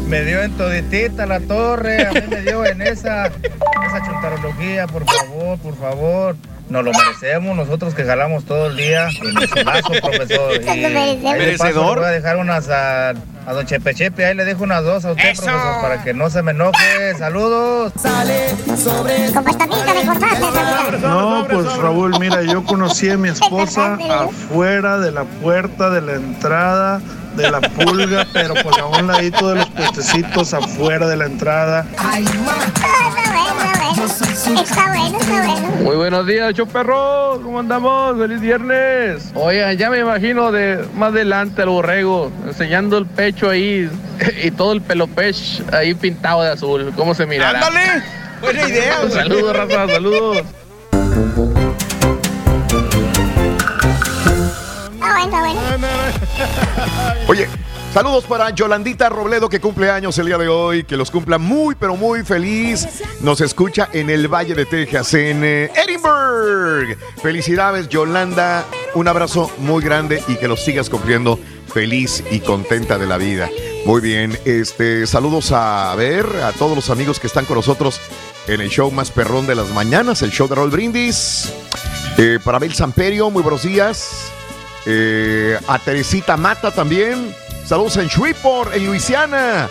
me 0.07 0.23
dio 0.23 0.43
en 0.43 0.53
toditita 0.59 1.25
la 1.25 1.41
torre, 1.41 2.07
a 2.07 2.13
mí 2.13 2.21
me 2.29 2.43
dio 2.43 2.67
en 2.67 2.83
esa, 2.83 3.29
esa 3.29 4.03
chuntarología, 4.05 4.87
por 4.87 5.07
favor, 5.11 5.59
por 5.61 5.79
favor. 5.79 6.37
Nos 6.71 6.85
lo 6.85 6.93
merecemos 6.93 7.57
nosotros 7.57 7.95
que 7.95 8.05
jalamos 8.05 8.45
todo 8.45 8.69
el 8.69 8.77
día. 8.77 9.09
Solazo, 9.49 9.91
profesor. 10.01 10.53
Y 10.63 10.69
ahí 10.69 11.17
de 11.17 11.23
paso 11.25 11.37
Merecedor. 11.39 11.95
le 11.97 12.01
voy 12.01 12.09
a 12.09 12.13
dejar 12.13 12.37
unas 12.37 12.69
a, 12.69 13.11
a 13.11 13.53
don 13.53 13.67
Chepe 13.67 13.93
Chepe, 13.93 14.25
ahí 14.25 14.37
le 14.37 14.45
dejo 14.45 14.63
unas 14.63 14.85
dos 14.85 15.05
a 15.05 15.11
usted, 15.11 15.35
profesor, 15.35 15.81
para 15.83 16.05
que 16.05 16.15
no 16.15 16.31
se 16.31 16.43
me 16.43 16.53
enoje. 16.53 17.15
Saludos. 17.19 17.93
Con 17.93 19.45
pastamita 19.45 19.95
me 19.95 20.07
cortaste. 20.07 20.99
No, 21.03 21.47
pues 21.51 21.77
Raúl, 21.77 22.17
mira, 22.21 22.43
yo 22.43 22.63
conocí 22.65 23.11
a 23.11 23.17
mi 23.17 23.29
esposa 23.31 23.99
afuera 24.21 24.99
de 24.99 25.11
la 25.11 25.25
puerta 25.25 25.91
de 25.91 26.03
la 26.03 26.13
entrada 26.15 27.01
de 27.37 27.51
la 27.51 27.61
pulga, 27.61 28.27
pero 28.33 28.55
pues 28.55 28.79
a 28.79 28.87
un 28.87 29.07
ladito 29.07 29.51
de 29.51 29.57
los 29.57 29.69
puestecitos 29.71 30.55
afuera 30.55 31.07
de 31.09 31.17
la 31.17 31.27
entrada. 31.27 31.85
Está 31.91 32.11
bueno, 32.11 32.31
está 34.63 34.89
bueno. 34.89 35.19
Muy 35.83 35.97
buenos 35.97 36.27
días, 36.27 36.55
show 36.55 36.67
perro. 36.67 37.41
¿Cómo 37.43 37.61
andamos? 37.61 38.19
Feliz 38.19 38.41
viernes. 38.41 39.31
Oigan, 39.35 39.77
ya 39.77 39.91
me 39.91 39.99
imagino 39.99 40.51
de 40.53 40.85
más 40.95 41.11
adelante 41.11 41.61
al 41.63 41.69
borrego 41.69 42.33
enseñando 42.47 42.97
el 42.99 43.07
pecho 43.07 43.51
ahí 43.51 43.91
y 44.43 44.51
todo 44.51 44.73
el 44.73 44.81
pelo 44.81 45.07
pech 45.07 45.63
ahí 45.73 45.95
pintado 45.95 46.43
de 46.43 46.51
azul. 46.51 46.93
¿Cómo 46.97 47.15
se 47.15 47.27
mirará? 47.27 47.67
¡Ándale! 47.67 48.03
Buena 48.41 48.69
idea. 48.69 48.97
saludos, 49.11 49.57
raza, 49.57 49.87
saludos. 49.89 50.43
Bueno, 55.13 55.25
está 55.25 55.41
bueno. 55.41 55.87
Oye, 57.29 57.49
saludos 57.93 58.25
para 58.25 58.51
Yolandita 58.51 59.09
Robledo 59.09 59.49
que 59.49 59.61
cumple 59.61 59.91
años 59.91 60.19
el 60.19 60.27
día 60.27 60.39
de 60.39 60.49
hoy, 60.49 60.85
que 60.85 60.97
los 60.97 61.11
cumpla 61.11 61.39
muy 61.39 61.75
pero 61.75 61.97
muy 61.97 62.23
feliz. 62.23 62.87
Nos 63.21 63.41
escucha 63.41 63.89
en 63.93 64.11
el 64.11 64.29
Valle 64.29 64.55
de 64.55 64.67
Texas, 64.67 65.15
en 65.15 65.43
eh, 65.45 65.71
Edinburgh. 65.75 66.97
Felicidades 67.23 67.89
Yolanda, 67.89 68.65
un 68.95 69.09
abrazo 69.09 69.51
muy 69.59 69.83
grande 69.83 70.23
y 70.29 70.37
que 70.37 70.49
los 70.49 70.65
sigas 70.65 70.91
cumpliendo 70.91 71.39
feliz 71.71 72.23
y 72.31 72.41
contenta 72.41 72.99
de 72.99 73.07
la 73.07 73.17
vida. 73.17 73.49
Muy 73.87 74.01
bien, 74.01 74.39
este, 74.45 75.07
saludos 75.07 75.53
a, 75.53 75.95
ver 75.97 76.27
a 76.45 76.53
todos 76.53 76.77
los 76.77 76.91
amigos 76.91 77.19
que 77.19 77.27
están 77.27 77.47
con 77.47 77.57
nosotros 77.57 78.01
en 78.47 78.61
el 78.61 78.69
show 78.69 78.91
más 78.91 79.11
perrón 79.11 79.47
de 79.47 79.55
las 79.55 79.71
mañanas, 79.71 80.23
el 80.23 80.31
show 80.31 80.49
de 80.49 80.55
Roll 80.55 80.71
Brindis. 80.71 81.53
Eh, 82.19 82.39
para 82.45 82.57
Abel 82.57 82.75
Samperio, 82.75 83.31
muy 83.31 83.43
buenos 83.43 83.63
días. 83.63 84.33
Eh, 84.93 85.57
a 85.69 85.79
Teresita 85.79 86.37
Mata 86.37 86.73
también. 86.73 87.33
Saludos 87.65 87.97
en 87.99 88.09
Shreveport, 88.09 88.75
en 88.75 88.87
Luisiana. 88.87 89.69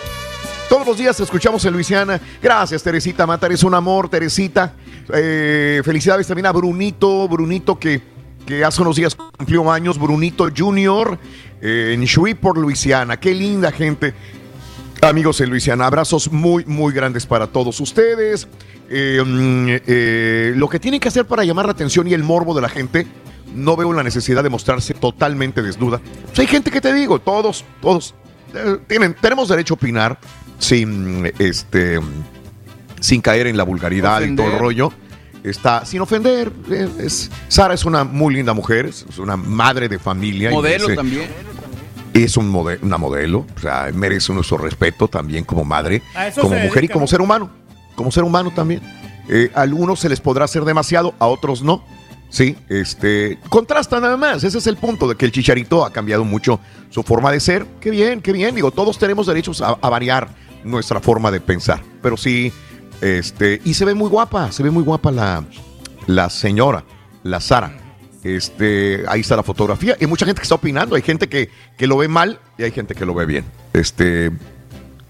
Todos 0.66 0.86
los 0.86 0.96
días 0.96 1.20
escuchamos 1.20 1.62
en 1.66 1.74
Luisiana. 1.74 2.18
Gracias, 2.42 2.82
Teresita 2.82 3.26
Mata. 3.26 3.44
Eres 3.44 3.62
un 3.62 3.74
amor, 3.74 4.08
Teresita. 4.08 4.72
Eh, 5.12 5.82
felicidades 5.84 6.26
también 6.26 6.46
a 6.46 6.52
Brunito, 6.52 7.28
Brunito 7.28 7.78
que, 7.78 8.00
que 8.46 8.64
hace 8.64 8.80
unos 8.80 8.96
días 8.96 9.14
cumplió 9.14 9.70
años. 9.70 9.98
Brunito 9.98 10.48
Junior 10.56 11.18
eh, 11.60 11.90
en 11.92 12.02
Shreveport, 12.02 12.56
Luisiana. 12.56 13.20
Qué 13.20 13.34
linda 13.34 13.70
gente. 13.72 14.14
Amigos 15.02 15.38
en 15.42 15.50
Luisiana, 15.50 15.86
abrazos 15.86 16.32
muy, 16.32 16.64
muy 16.64 16.94
grandes 16.94 17.26
para 17.26 17.46
todos 17.46 17.78
ustedes. 17.78 18.48
Mm, 18.88 19.68
lo 20.56 20.68
que 20.70 20.80
tienen 20.80 20.98
que 20.98 21.08
hacer 21.08 21.26
para 21.26 21.44
llamar 21.44 21.66
la 21.66 21.72
atención 21.72 22.08
y 22.08 22.14
el 22.14 22.22
morbo 22.22 22.54
de 22.54 22.62
la 22.62 22.70
gente, 22.70 23.06
no 23.54 23.76
veo 23.76 23.92
la 23.92 24.02
necesidad 24.02 24.42
de 24.42 24.50
mostrarse 24.50 24.94
totalmente 24.94 25.62
desnuda. 25.62 26.00
Pues 26.26 26.38
hay 26.40 26.46
gente 26.46 26.70
que 26.70 26.80
te 26.80 26.92
digo, 26.94 27.18
todos, 27.20 27.64
todos 27.80 28.14
eh, 28.54 28.78
tienen, 28.86 29.14
tenemos 29.20 29.48
derecho 29.48 29.74
a 29.74 29.76
opinar 29.76 30.18
sin, 30.58 31.32
este, 31.38 32.00
sin 33.00 33.20
caer 33.20 33.46
en 33.46 33.56
la 33.56 33.64
vulgaridad 33.64 34.20
y 34.22 34.34
todo 34.34 34.46
el 34.46 34.52
Ofender. 34.54 34.60
rollo. 34.60 34.92
Está 35.42 35.86
sin 35.86 36.02
ofender. 36.02 36.52
eh, 36.70 36.86
es- 36.98 37.30
Sara 37.48 37.72
es 37.72 37.84
una 37.86 38.04
muy 38.04 38.34
linda 38.34 38.52
mujer, 38.52 38.86
es 38.86 39.06
una 39.18 39.36
madre 39.36 39.88
de 39.88 39.98
familia. 39.98 40.50
Modelo 40.50 40.94
también. 40.94 41.28
es 42.12 42.36
un 42.36 42.50
mode- 42.52 42.78
una 42.82 42.98
modelo, 42.98 43.46
o 43.56 43.60
sea, 43.60 43.88
merece 43.94 44.32
nuestro 44.34 44.58
respeto 44.58 45.06
también 45.08 45.44
como 45.44 45.64
madre, 45.64 46.02
como 46.40 46.56
mujer 46.58 46.84
y 46.84 46.88
como 46.88 47.04
¿no? 47.04 47.06
ser 47.06 47.20
humano, 47.22 47.48
como 47.94 48.10
ser 48.10 48.24
humano 48.24 48.50
también. 48.54 48.82
Eh, 49.28 49.50
a 49.54 49.60
algunos 49.62 50.00
se 50.00 50.08
les 50.08 50.20
podrá 50.20 50.44
hacer 50.44 50.64
demasiado, 50.64 51.14
a 51.20 51.26
otros 51.26 51.62
no. 51.62 51.84
Sí, 52.30 52.56
este, 52.68 53.38
contrasta 53.48 53.98
nada 53.98 54.16
más, 54.16 54.44
ese 54.44 54.58
es 54.58 54.66
el 54.68 54.76
punto 54.76 55.08
de 55.08 55.16
que 55.16 55.26
el 55.26 55.32
chicharito 55.32 55.84
ha 55.84 55.92
cambiado 55.92 56.24
mucho 56.24 56.60
su 56.88 57.02
forma 57.02 57.32
de 57.32 57.40
ser. 57.40 57.66
Qué 57.80 57.90
bien, 57.90 58.22
qué 58.22 58.32
bien, 58.32 58.54
digo, 58.54 58.70
todos 58.70 58.98
tenemos 58.98 59.26
derechos 59.26 59.60
a, 59.60 59.74
variar 59.74 60.28
nuestra 60.62 61.00
forma 61.00 61.32
de 61.32 61.40
pensar, 61.40 61.82
pero 62.00 62.16
sí, 62.16 62.52
este, 63.00 63.60
y 63.64 63.74
se 63.74 63.84
ve 63.84 63.94
muy 63.94 64.08
guapa, 64.08 64.52
se 64.52 64.62
ve 64.62 64.70
muy 64.70 64.84
guapa 64.84 65.10
la, 65.10 65.44
la 66.06 66.30
señora, 66.30 66.84
la 67.24 67.40
Sara. 67.40 67.76
Este, 68.22 69.02
ahí 69.08 69.20
está 69.20 69.34
la 69.34 69.42
fotografía. 69.42 69.96
Hay 70.00 70.06
mucha 70.06 70.26
gente 70.26 70.40
que 70.40 70.44
está 70.44 70.54
opinando. 70.54 70.94
Hay 70.94 71.02
gente 71.02 71.28
que, 71.28 71.48
que 71.78 71.86
lo 71.86 71.96
ve 71.96 72.06
mal 72.06 72.38
y 72.58 72.64
hay 72.64 72.70
gente 72.70 72.94
que 72.94 73.06
lo 73.06 73.14
ve 73.14 73.24
bien. 73.24 73.44
Este, 73.72 74.30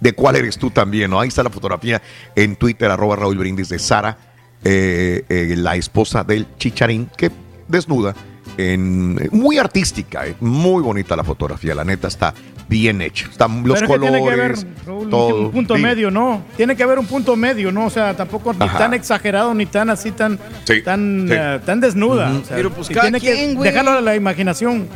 ¿de 0.00 0.12
cuál 0.12 0.36
eres 0.36 0.58
tú 0.58 0.70
también? 0.70 1.10
¿no? 1.10 1.20
Ahí 1.20 1.28
está 1.28 1.42
la 1.42 1.50
fotografía 1.50 2.00
en 2.34 2.57
Twitter, 2.57 2.90
arroba 2.90 3.16
Raúl 3.16 3.39
Brindis 3.39 3.68
de 3.68 3.78
Sara, 3.78 4.16
eh, 4.64 5.24
eh, 5.28 5.55
la 5.56 5.76
esposa 5.76 6.24
del 6.24 6.47
Chicharín, 6.58 7.08
que 7.16 7.30
desnuda. 7.68 8.14
En, 8.56 9.14
muy 9.32 9.56
artística, 9.58 10.26
eh, 10.26 10.34
muy 10.40 10.82
bonita 10.82 11.16
la 11.16 11.24
fotografía. 11.24 11.74
La 11.74 11.84
neta 11.84 12.08
está 12.08 12.34
bien 12.68 13.00
hecha. 13.00 13.26
Están 13.30 13.66
los 13.66 13.80
Pero 13.80 13.94
es 13.94 14.00
que 14.00 14.06
tiene 14.06 14.18
que 14.22 14.30
haber, 14.30 14.52
colores. 14.55 14.66
Raúl, 14.86 15.08
todo. 15.10 15.40
un 15.47 15.50
punto 15.52 15.74
Dime. 15.74 15.89
medio, 15.89 16.10
¿no? 16.10 16.42
Tiene 16.56 16.76
que 16.76 16.82
haber 16.82 16.98
un 16.98 17.06
punto 17.06 17.36
medio, 17.36 17.72
¿no? 17.72 17.86
O 17.86 17.90
sea, 17.90 18.14
tampoco 18.16 18.52
ni 18.52 18.64
Ajá. 18.64 18.76
tan 18.78 18.94
exagerado 18.94 19.55
ni 19.55 19.66
tan 19.66 19.89
así, 19.89 20.10
tan, 20.10 20.39
Sí, 20.66 20.82
tan, 20.82 21.26
sí. 21.28 21.34
eh, 21.36 21.60
tan 21.64 21.80
desnuda. 21.80 22.30
Ujú. 22.32 22.40
O 22.40 22.44
sea, 22.44 22.56
Pero, 22.56 22.70
pues, 22.72 22.89
cada 22.89 23.02
tiene 23.02 23.20
quien, 23.20 23.56
que 23.56 23.62
dejarlo 23.62 23.92
a 23.92 24.00
la 24.00 24.14
imaginación. 24.14 24.89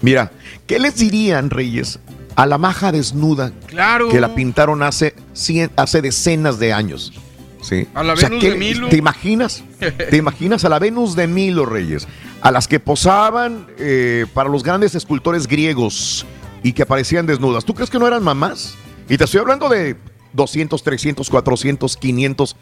Mira, 0.00 0.30
¿qué 0.66 0.78
les 0.78 0.96
dirían, 0.96 1.50
Reyes, 1.50 1.98
a 2.36 2.46
la 2.46 2.56
maja 2.58 2.90
desnuda 2.92 3.52
Claro. 3.66 4.08
que 4.08 4.20
la 4.20 4.34
pintaron 4.34 4.82
hace, 4.82 5.14
cien- 5.34 5.70
hace 5.76 6.00
decenas 6.00 6.58
de 6.58 6.72
años? 6.72 7.12
Sí. 7.60 7.86
A 7.94 8.02
la 8.02 8.12
O 8.12 8.16
sea, 8.16 8.28
Venus 8.28 8.44
¿qué- 8.44 8.50
de 8.52 8.56
Milo. 8.58 8.88
¿Te 8.88 8.96
imaginas? 8.96 9.64
¿Te 10.10 10.16
imaginas 10.16 10.64
a 10.64 10.68
la 10.68 10.78
Venus 10.78 11.16
de 11.16 11.26
Milo, 11.26 11.66
Reyes? 11.66 12.06
A 12.40 12.50
las 12.52 12.68
que 12.68 12.78
posaban 12.80 13.66
eh, 13.78 14.26
para 14.32 14.48
los 14.48 14.62
grandes 14.62 14.94
escultores 14.94 15.46
griegos 15.48 16.24
y 16.62 16.72
que 16.72 16.82
aparecían 16.82 17.26
desnudas. 17.26 17.64
¿Tú 17.64 17.74
crees 17.74 17.90
que 17.90 17.98
no 17.98 18.06
eran 18.06 18.22
mamás? 18.22 18.74
Y 19.08 19.16
te 19.16 19.24
estoy 19.24 19.40
hablando 19.40 19.68
de 19.68 19.96
200, 20.34 20.82
300, 20.82 21.28
400, 21.30 21.96
500, 21.96 22.56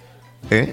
¿eh? 0.51 0.73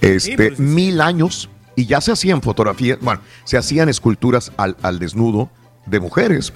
este, 0.00 0.36
pues, 0.36 0.58
mil 0.58 1.00
años. 1.00 1.48
Y 1.76 1.86
ya 1.86 2.00
se 2.00 2.10
hacían 2.12 2.42
fotografías, 2.42 2.98
bueno, 3.00 3.20
se 3.44 3.56
hacían 3.56 3.88
esculturas 3.88 4.52
al, 4.56 4.76
al 4.82 4.98
desnudo 4.98 5.48
de 5.86 6.00
mujeres. 6.00 6.52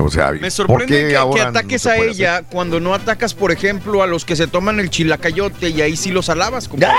O 0.00 0.10
sea, 0.10 0.30
Me 0.32 0.38
¿por 0.40 0.50
sorprende 0.52 0.86
que, 0.86 1.08
que 1.08 1.14
no 1.14 1.34
ataques 1.34 1.86
a 1.86 1.96
ella 1.96 2.42
cuando 2.48 2.78
no 2.80 2.94
atacas, 2.94 3.34
por 3.34 3.50
ejemplo, 3.52 4.02
a 4.02 4.06
los 4.06 4.24
que 4.24 4.36
se 4.36 4.46
toman 4.46 4.78
el 4.80 4.90
chilacayote 4.90 5.70
y 5.70 5.80
ahí 5.82 5.96
sí 5.96 6.10
los 6.10 6.28
alabas. 6.28 6.68
compadre. 6.68 6.94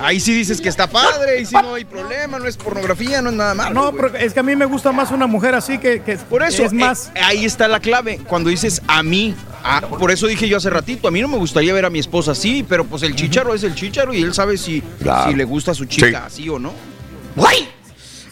Ahí 0.00 0.18
sí 0.18 0.34
dices 0.34 0.60
que 0.60 0.68
está 0.68 0.88
padre, 0.88 1.38
ahí 1.38 1.46
sí 1.46 1.54
no 1.54 1.74
hay 1.74 1.84
problema, 1.84 2.38
no 2.38 2.46
es 2.46 2.56
pornografía, 2.56 3.22
no 3.22 3.30
es 3.30 3.36
nada 3.36 3.54
malo. 3.54 3.74
No, 3.74 3.92
güey. 3.92 4.10
pero 4.12 4.16
es 4.24 4.32
que 4.34 4.40
a 4.40 4.42
mí 4.42 4.56
me 4.56 4.64
gusta 4.64 4.90
más 4.90 5.12
una 5.12 5.26
mujer 5.28 5.54
así 5.54 5.78
que, 5.78 6.02
que 6.02 6.16
Por 6.16 6.42
eso, 6.42 6.64
es 6.64 6.72
más. 6.72 7.12
eh, 7.14 7.20
ahí 7.22 7.44
está 7.44 7.68
la 7.68 7.78
clave. 7.78 8.18
Cuando 8.26 8.50
dices 8.50 8.82
a 8.88 9.02
mí, 9.04 9.34
a- 9.62 9.82
por 9.82 10.10
eso 10.10 10.26
dije 10.26 10.48
yo 10.48 10.56
hace 10.56 10.68
ratito, 10.70 11.06
a 11.06 11.10
mí 11.12 11.20
no 11.20 11.28
me 11.28 11.36
gustaría 11.38 11.72
ver 11.72 11.84
a 11.84 11.90
mi 11.90 12.00
esposa 12.00 12.32
así, 12.32 12.64
pero 12.68 12.84
pues 12.84 13.02
el 13.04 13.14
chicharo 13.14 13.54
es 13.54 13.62
el 13.62 13.74
chicharo 13.76 14.12
y 14.12 14.22
él 14.22 14.34
sabe 14.34 14.56
si, 14.58 14.82
Claro. 15.00 15.30
si 15.30 15.36
le 15.36 15.44
gusta 15.44 15.70
a 15.70 15.74
su 15.74 15.84
chica 15.84 16.24
así 16.26 16.48
o 16.48 16.58
no. 16.58 16.72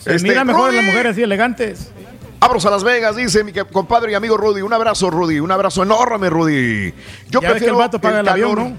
Se 0.02 0.16
Este, 0.16 0.28
mira 0.28 0.44
mejor 0.44 0.70
Rudy. 0.70 0.76
las 0.78 0.84
mujeres 0.86 1.12
así 1.12 1.22
elegantes. 1.22 1.90
Abros 2.42 2.66
a 2.66 2.70
Las 2.70 2.82
Vegas, 2.82 3.14
dice 3.14 3.44
mi 3.44 3.52
compadre 3.52 4.10
y 4.10 4.14
amigo 4.16 4.36
Rudy. 4.36 4.62
Un 4.62 4.72
abrazo, 4.72 5.10
Rudy. 5.10 5.38
Un 5.38 5.52
abrazo 5.52 5.84
enorme, 5.84 6.28
Rudy. 6.28 6.92
Yo 7.30 7.40
Ya 7.40 7.40
ves 7.40 7.40
que 7.40 7.50
prefiero 7.50 7.74
el 7.74 7.78
vato 7.78 8.00
paga 8.00 8.18
el 8.18 8.28
avión, 8.28 8.54
calor. 8.56 8.70
¿no? 8.70 8.78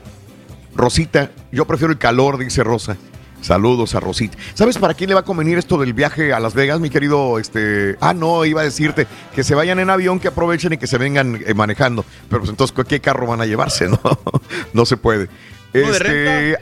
Rosita, 0.76 1.32
yo 1.50 1.64
prefiero 1.66 1.94
el 1.94 1.98
calor, 1.98 2.38
dice 2.38 2.62
Rosa. 2.62 2.98
Saludos 3.40 3.96
a 3.96 4.02
Rosita. 4.02 4.38
¿Sabes 4.54 4.78
para 4.78 4.94
quién 4.94 5.08
le 5.08 5.14
va 5.14 5.22
a 5.22 5.24
convenir 5.24 5.58
esto 5.58 5.78
del 5.78 5.94
viaje 5.94 6.34
a 6.34 6.42
Las 6.42 6.54
Vegas, 6.54 6.82
mi 6.82 6.90
querido? 6.90 7.40
Este, 7.40 7.96
ah, 8.02 8.14
no, 8.14 8.44
iba 8.44 8.60
a 8.60 8.66
decirte 8.66 9.08
que 9.34 9.46
se 9.46 9.56
vayan 9.56 9.80
en 9.80 9.90
avión, 9.90 10.20
que 10.20 10.28
aprovechen 10.28 10.74
y 10.74 10.78
que 10.78 10.88
se 10.88 10.98
vengan 10.98 11.42
eh, 11.46 11.54
manejando. 11.54 12.04
Pero 12.28 12.42
pues 12.42 12.50
entonces, 12.50 12.76
¿qué 12.86 13.00
carro 13.00 13.28
van 13.28 13.40
a 13.40 13.46
llevarse? 13.46 13.88
No, 14.04 14.20
no 14.74 14.86
se 14.86 14.98
puede. 14.98 15.30
de 15.72 15.84
Este, 15.90 16.58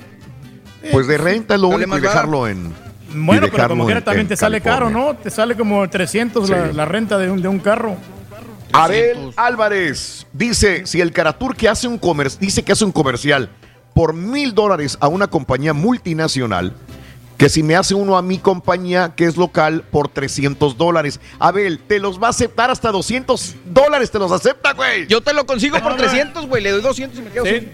pues 0.91 1.07
de 1.07 1.17
renta 1.17 1.55
es 1.55 1.61
lo 1.61 1.69
único 1.69 1.97
y 1.97 2.01
dejarlo 2.01 2.47
en. 2.47 2.90
Bueno, 3.13 3.47
pero 3.51 3.67
como 3.69 3.85
quiera 3.85 4.01
también 4.01 4.27
te 4.27 4.35
sale 4.35 4.61
caro. 4.61 4.89
¿no? 4.89 5.15
Te 5.15 5.29
sale 5.29 5.55
como 5.55 5.89
300 5.89 6.49
la, 6.49 6.67
Sí. 6.69 6.73
la 6.75 6.85
renta 6.85 7.17
de 7.17 7.29
un, 7.29 7.41
de 7.41 7.47
un 7.47 7.59
carro. 7.59 7.95
Abel 8.73 9.31
Álvarez 9.35 10.25
dice, 10.31 10.85
si 10.85 11.01
el 11.01 11.11
Caratur 11.11 11.55
que 11.55 11.67
hace 11.67 11.87
un 11.87 11.97
comer 11.97 12.31
dice 12.39 12.63
que 12.63 12.71
hace 12.71 12.85
un 12.85 12.91
comercial 12.93 13.49
por 13.93 14.13
mil 14.13 14.53
dólares 14.55 14.97
a 15.01 15.07
una 15.09 15.27
compañía 15.27 15.73
multinacional, 15.73 16.73
que 17.41 17.49
si 17.49 17.63
me 17.63 17.75
hace 17.75 17.95
uno 17.95 18.17
a 18.17 18.21
mi 18.21 18.37
compañía 18.37 19.13
que 19.15 19.25
es 19.25 19.35
local 19.35 19.83
por 19.89 20.09
300 20.09 20.77
dólares. 20.77 21.19
Abel, 21.39 21.79
te 21.79 21.97
los 21.97 22.21
va 22.21 22.27
a 22.27 22.29
aceptar 22.29 22.69
hasta 22.69 22.91
200 22.91 23.55
dólares, 23.65 24.11
te 24.11 24.19
los 24.19 24.31
acepta, 24.31 24.73
güey. 24.73 25.07
Yo 25.07 25.21
te 25.21 25.33
lo 25.33 25.43
consigo 25.47 25.79
por 25.79 25.95
300, 25.97 26.45
güey, 26.45 26.61
le 26.61 26.69
doy 26.69 26.83
200 26.83 27.17
y 27.17 27.21
me 27.23 27.31
quedo 27.31 27.45
sin. 27.45 27.71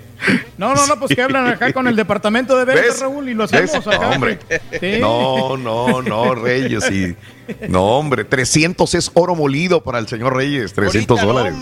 No, 0.57 0.73
no, 0.73 0.87
no, 0.87 0.97
pues 0.97 1.13
que 1.13 1.21
hablan 1.21 1.47
acá 1.47 1.73
con 1.73 1.85
el 1.85 1.97
departamento 1.97 2.57
de 2.57 2.63
ventas. 2.63 3.01
Raúl, 3.01 3.27
y 3.27 3.33
lo 3.33 3.43
hacemos 3.43 3.73
¿Ves? 3.73 3.87
acá. 3.87 3.99
No, 4.07 4.09
hombre. 4.15 4.39
Sí. 4.79 4.99
No, 5.01 5.57
no, 5.57 6.01
no, 6.01 6.33
Reyes. 6.33 6.85
Sí. 6.85 7.17
No, 7.67 7.83
hombre, 7.97 8.23
300 8.23 8.95
es 8.95 9.11
oro 9.15 9.35
molido 9.35 9.83
para 9.83 9.99
el 9.99 10.07
señor 10.07 10.33
Reyes, 10.33 10.71
300 10.71 11.21
dólares. 11.21 11.53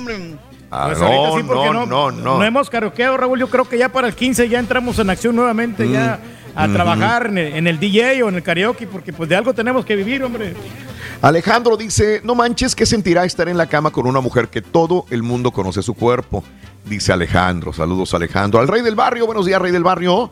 Ah, 0.70 0.86
Pues 0.90 1.02
ahorita 1.02 1.28
no, 1.28 1.38
sí, 1.38 1.44
porque 1.48 1.70
no, 1.72 1.86
no, 1.88 2.12
no. 2.12 2.44
hemos 2.44 2.70
karaokeado, 2.70 3.18
Raúl. 3.18 3.40
Yo 3.40 3.50
creo 3.50 3.68
que 3.68 3.80
ya 3.80 3.90
para 3.90 4.08
el 4.08 4.14
15 4.14 4.48
ya 4.48 4.60
entramos 4.60 5.00
en 5.00 5.10
acción 5.10 5.36
nuevamente, 5.36 5.90
ya 5.90 6.20
a 6.56 6.68
trabajar 6.68 7.28
en 7.28 7.38
el, 7.38 7.54
en 7.54 7.68
el 7.68 7.80
DJ 7.80 8.24
o 8.24 8.30
en 8.30 8.36
el 8.36 8.44
karaoke, 8.44 8.88
porque 8.88 9.12
pues 9.14 9.30
de 9.30 9.36
algo 9.36 9.54
tenemos 9.54 9.86
que 9.86 9.96
vivir, 9.96 10.24
hombre. 10.24 10.54
Alejandro 11.22 11.78
dice, 11.78 12.22
no 12.24 12.36
manches, 12.36 12.76
¿qué 12.76 12.86
sentirá 12.86 13.26
estar 13.26 13.50
en 13.50 13.58
la 13.58 13.68
cama 13.68 13.92
con 13.92 14.06
una 14.08 14.22
mujer 14.22 14.50
que 14.50 14.62
todo 14.62 15.06
el 15.10 15.24
mundo 15.24 15.52
conoce 15.52 15.82
su 15.82 15.94
cuerpo? 15.94 16.44
Dice 16.86 17.12
Alejandro, 17.12 17.74
saludos 17.74 18.14
Alejandro. 18.14 18.60
Al 18.60 18.68
rey 18.68 18.82
del 18.82 18.96
barrio, 18.96 19.26
buenos 19.26 19.46
días 19.46 19.62
rey 19.62 19.72
del 19.72 19.84
barrio. 19.84 20.32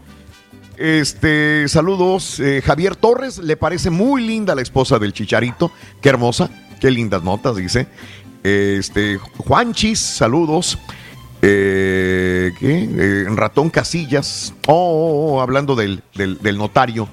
Este, 0.78 1.68
saludos. 1.68 2.40
eh, 2.40 2.62
Javier 2.64 2.96
Torres, 2.96 3.38
le 3.40 3.58
parece 3.58 3.90
muy 3.90 4.26
linda 4.26 4.56
la 4.56 4.62
esposa 4.62 5.00
del 5.00 5.14
chicharito. 5.14 5.72
Qué 6.02 6.10
hermosa, 6.10 6.50
qué 6.80 6.92
lindas 6.92 7.24
notas, 7.24 7.56
dice. 7.56 7.88
Este, 8.44 9.18
Juanchis, 9.18 10.00
saludos. 10.00 10.78
Eh, 11.46 12.54
¿qué? 12.58 12.90
Eh, 12.98 13.26
Ratón 13.36 13.70
Casillas. 13.70 14.54
Oh, 14.66 14.74
oh, 14.74 15.34
oh, 15.36 15.42
hablando 15.42 15.76
del, 15.76 16.02
del- 16.16 16.58
notario. 16.58 17.10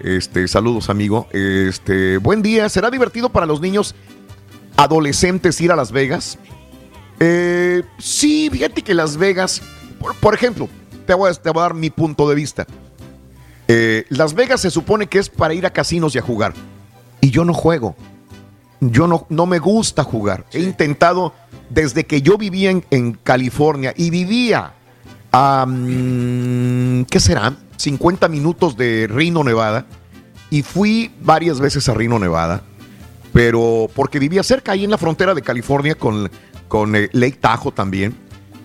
Este, 0.00 0.46
saludos, 0.48 0.90
amigo. 0.90 1.26
Este, 1.32 2.18
buen 2.18 2.42
día. 2.42 2.68
¿Será 2.68 2.90
divertido 2.90 3.30
para 3.30 3.46
los 3.46 3.62
niños 3.62 3.94
adolescentes 4.76 5.58
ir 5.62 5.72
a 5.72 5.76
Las 5.76 5.92
Vegas? 5.92 6.38
Eh, 7.20 7.82
sí, 7.98 8.50
fíjate 8.52 8.82
que 8.82 8.92
Las 8.92 9.16
Vegas, 9.16 9.62
por, 9.98 10.14
por 10.16 10.34
ejemplo, 10.34 10.68
te 11.06 11.14
voy, 11.14 11.30
a, 11.30 11.34
te 11.34 11.48
voy 11.50 11.60
a 11.60 11.62
dar 11.62 11.74
mi 11.74 11.88
punto 11.88 12.28
de 12.28 12.34
vista. 12.34 12.66
Eh, 13.66 14.04
Las 14.10 14.34
Vegas 14.34 14.60
se 14.60 14.70
supone 14.70 15.06
que 15.06 15.18
es 15.18 15.30
para 15.30 15.54
ir 15.54 15.64
a 15.64 15.70
casinos 15.72 16.14
y 16.14 16.18
a 16.18 16.22
jugar. 16.22 16.52
Y 17.22 17.30
yo 17.30 17.46
no 17.46 17.54
juego. 17.54 17.96
Yo 18.80 19.06
no, 19.06 19.26
no 19.28 19.46
me 19.46 19.58
gusta 19.58 20.04
jugar. 20.04 20.46
He 20.52 20.60
intentado 20.60 21.34
desde 21.68 22.04
que 22.04 22.22
yo 22.22 22.38
vivía 22.38 22.70
en, 22.70 22.84
en 22.90 23.12
California 23.12 23.92
y 23.96 24.10
vivía 24.10 24.72
a, 25.32 25.66
mm, 25.66 27.04
¿qué 27.04 27.20
será? 27.20 27.54
50 27.76 28.28
minutos 28.28 28.76
de 28.76 29.06
Reno, 29.10 29.44
Nevada. 29.44 29.86
Y 30.50 30.62
fui 30.62 31.12
varias 31.20 31.60
veces 31.60 31.88
a 31.88 31.94
Reno, 31.94 32.18
Nevada. 32.18 32.62
Pero 33.32 33.88
porque 33.94 34.18
vivía 34.18 34.42
cerca, 34.42 34.72
ahí 34.72 34.84
en 34.84 34.90
la 34.90 34.98
frontera 34.98 35.34
de 35.34 35.42
California 35.42 35.94
con, 35.94 36.30
con 36.66 36.96
eh, 36.96 37.08
Lake 37.12 37.38
Tahoe 37.40 37.72
también. 37.72 38.14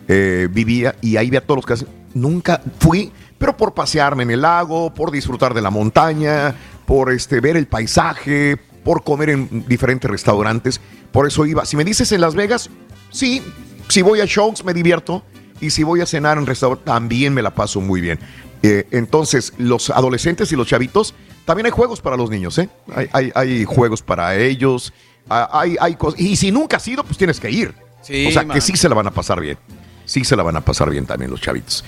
eh, 0.07 0.47
vivía 0.51 0.95
y 1.01 1.17
ahí 1.17 1.29
veía 1.29 1.41
todos 1.41 1.57
los 1.57 1.65
casinos. 1.65 1.93
Nunca 2.13 2.61
fui, 2.79 3.11
pero 3.37 3.57
por 3.57 3.73
pasearme 3.73 4.23
en 4.23 4.31
el 4.31 4.41
lago, 4.41 4.93
por 4.93 5.11
disfrutar 5.11 5.53
de 5.53 5.61
la 5.61 5.69
montaña, 5.69 6.55
por 6.85 7.11
este, 7.11 7.39
ver 7.41 7.57
el 7.57 7.67
paisaje, 7.67 8.57
por 8.85 9.03
comer 9.03 9.31
en 9.31 9.65
diferentes 9.67 10.09
restaurantes. 10.09 10.79
Por 11.11 11.27
eso 11.27 11.45
iba. 11.45 11.65
Si 11.65 11.75
me 11.75 11.83
dices 11.83 12.13
en 12.13 12.21
Las 12.21 12.35
Vegas, 12.35 12.69
sí. 13.11 13.41
Si 13.89 14.01
voy 14.01 14.21
a 14.21 14.25
shows, 14.25 14.63
me 14.63 14.73
divierto. 14.73 15.23
Y 15.59 15.69
si 15.71 15.83
voy 15.83 15.99
a 16.01 16.05
cenar 16.05 16.37
en 16.37 16.45
restaurante, 16.45 16.85
también 16.85 17.33
me 17.33 17.41
la 17.41 17.53
paso 17.53 17.81
muy 17.81 17.99
bien. 18.01 18.19
Eh, 18.63 18.87
entonces, 18.91 19.53
los 19.57 19.89
adolescentes 19.89 20.51
y 20.51 20.55
los 20.55 20.67
chavitos, 20.67 21.13
también 21.45 21.65
hay 21.65 21.71
juegos 21.71 22.01
para 22.01 22.17
los 22.17 22.29
niños, 22.29 22.57
¿eh? 22.57 22.69
Hay, 22.95 23.07
hay- 23.13 23.31
hay 23.35 23.65
juegos 23.65 24.01
para 24.01 24.35
ellos. 24.37 24.91
ah, 25.29 25.49
Hay, 25.53 25.75
hay 25.79 25.95
cosas. 25.95 26.19
Y 26.19 26.35
si 26.35 26.51
nunca 26.51 26.77
has 26.77 26.87
ido, 26.87 27.03
pues 27.03 27.17
tienes 27.17 27.39
que 27.39 27.49
ir. 27.51 27.73
Sí, 28.01 28.27
o 28.27 28.31
sea, 28.31 28.43
man. 28.43 28.55
que 28.55 28.61
sí 28.61 28.75
se 28.75 28.87
la 28.89 28.95
van 28.95 29.07
a 29.07 29.11
pasar 29.11 29.39
bien. 29.41 29.57
Sí 30.05 30.23
se 30.23 30.35
la 30.35 30.43
van 30.43 30.55
a 30.57 30.61
pasar 30.61 30.89
bien 30.89 31.05
también 31.05 31.31
los 31.31 31.41
chavitos. 31.41 31.83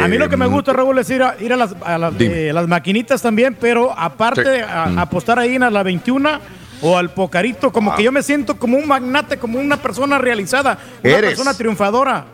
A 0.00 0.08
mí 0.08 0.16
lo 0.18 0.28
que 0.28 0.36
me 0.36 0.44
Eh, 0.44 0.48
gusta, 0.48 0.72
Raúl, 0.72 0.98
es 0.98 1.10
ir 1.10 1.22
a, 1.22 1.36
ir 1.40 1.52
a 1.52 1.56
las, 1.56 1.74
a 1.84 1.98
las, 1.98 2.16
Dime. 2.16 2.48
eh, 2.48 2.52
las 2.52 2.66
maquinitas 2.68 3.20
también, 3.20 3.56
pero 3.60 3.92
aparte 3.98 4.56
Sí. 4.56 4.62
a, 4.66 4.86
Mm. 4.86 4.98
apostar 4.98 5.38
ahí 5.38 5.54
en 5.56 5.72
la 5.72 5.82
21 5.82 6.40
o 6.80 6.96
al 6.98 7.10
Pocarito, 7.12 7.70
como 7.72 7.92
Ah. 7.92 7.96
que 7.96 8.02
yo 8.02 8.12
me 8.12 8.22
siento 8.22 8.56
como 8.58 8.76
un 8.76 8.86
magnate, 8.88 9.38
como 9.38 9.58
una 9.58 9.76
persona 9.76 10.18
realizada, 10.18 10.78
una 11.04 11.12
Eres. 11.12 11.30
persona 11.30 11.54
triunfadora. 11.54 12.24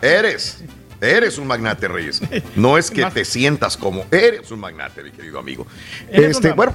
Eres. 0.00 0.64
Eres 1.00 1.36
un 1.38 1.48
magnate, 1.48 1.88
Reyes. 1.88 2.22
No 2.54 2.78
es 2.78 2.88
que 2.90 3.04
te 3.14 3.24
sientas 3.24 3.76
como. 3.76 4.04
Eres 4.12 4.50
un 4.52 4.60
magnate, 4.60 5.02
mi 5.02 5.10
querido 5.10 5.38
amigo. 5.40 5.66
Este, 6.08 6.52
bueno, 6.52 6.74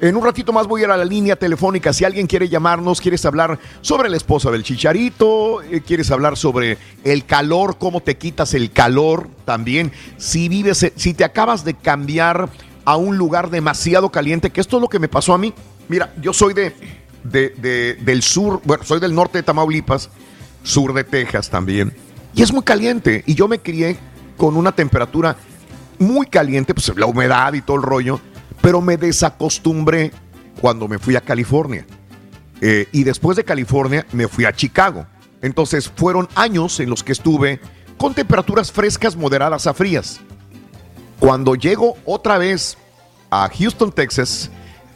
en 0.00 0.16
un 0.16 0.24
ratito 0.24 0.52
más 0.52 0.66
voy 0.66 0.80
a 0.80 0.84
ir 0.84 0.90
a 0.90 0.96
la 0.96 1.04
línea 1.04 1.36
telefónica. 1.36 1.92
Si 1.92 2.04
alguien 2.04 2.26
quiere 2.26 2.48
llamarnos, 2.48 3.00
quieres 3.00 3.24
hablar 3.24 3.58
sobre 3.82 4.08
la 4.08 4.16
esposa 4.16 4.50
del 4.50 4.62
chicharito, 4.62 5.62
eh, 5.62 5.82
quieres 5.86 6.10
hablar 6.10 6.36
sobre 6.36 6.78
el 7.04 7.24
calor, 7.26 7.76
cómo 7.78 8.00
te 8.00 8.16
quitas 8.16 8.54
el 8.54 8.70
calor 8.72 9.28
también. 9.44 9.92
Si 10.16 10.48
vives, 10.48 10.82
eh, 10.82 10.92
si 10.96 11.12
te 11.14 11.24
acabas 11.24 11.64
de 11.64 11.74
cambiar 11.74 12.48
a 12.84 12.96
un 12.96 13.18
lugar 13.18 13.50
demasiado 13.50 14.10
caliente, 14.10 14.50
que 14.50 14.60
esto 14.60 14.76
es 14.78 14.80
lo 14.80 14.88
que 14.88 14.98
me 14.98 15.08
pasó 15.08 15.34
a 15.34 15.38
mí. 15.38 15.52
Mira, 15.88 16.12
yo 16.20 16.32
soy 16.32 16.54
de, 16.54 16.74
de- 17.24 17.50
de- 17.50 17.94
del 18.00 18.22
sur, 18.22 18.60
bueno, 18.64 18.84
soy 18.84 19.00
del 19.00 19.14
norte 19.14 19.38
de 19.38 19.42
Tamaulipas, 19.42 20.08
sur 20.62 20.92
de 20.94 21.04
Texas 21.04 21.50
también. 21.50 21.92
Y 22.34 22.42
es 22.42 22.52
muy 22.52 22.62
caliente. 22.62 23.22
Y 23.26 23.34
yo 23.34 23.48
me 23.48 23.58
crié 23.58 23.98
con 24.36 24.56
una 24.56 24.72
temperatura 24.72 25.36
muy 25.98 26.26
caliente, 26.26 26.72
pues 26.72 26.90
la 26.96 27.04
humedad 27.06 27.52
y 27.52 27.60
todo 27.60 27.76
el 27.76 27.82
rollo. 27.82 28.20
Pero 28.60 28.80
me 28.80 28.96
desacostumbré 28.96 30.12
cuando 30.60 30.88
me 30.88 30.98
fui 30.98 31.16
a 31.16 31.20
California. 31.20 31.86
Eh, 32.60 32.88
y 32.92 33.04
después 33.04 33.36
de 33.36 33.44
California 33.44 34.06
me 34.12 34.28
fui 34.28 34.44
a 34.44 34.52
Chicago. 34.52 35.06
Entonces 35.42 35.90
fueron 35.94 36.28
años 36.34 36.78
en 36.80 36.90
los 36.90 37.02
que 37.02 37.12
estuve 37.12 37.60
con 37.96 38.14
temperaturas 38.14 38.70
frescas 38.70 39.16
moderadas 39.16 39.66
a 39.66 39.74
frías. 39.74 40.20
Cuando 41.18 41.54
llego 41.54 41.96
otra 42.04 42.38
vez 42.38 42.76
a 43.30 43.48
Houston, 43.48 43.92
Texas, 43.92 44.50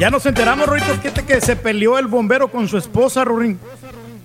Ya 0.00 0.10
nos 0.10 0.26
enteramos, 0.26 0.66
Rorito, 0.66 1.00
que, 1.00 1.12
que 1.12 1.40
se 1.40 1.54
peleó 1.54 1.96
el 1.96 2.08
bombero 2.08 2.50
con 2.50 2.66
su 2.66 2.76
esposa, 2.76 3.24
Rorín. 3.24 3.60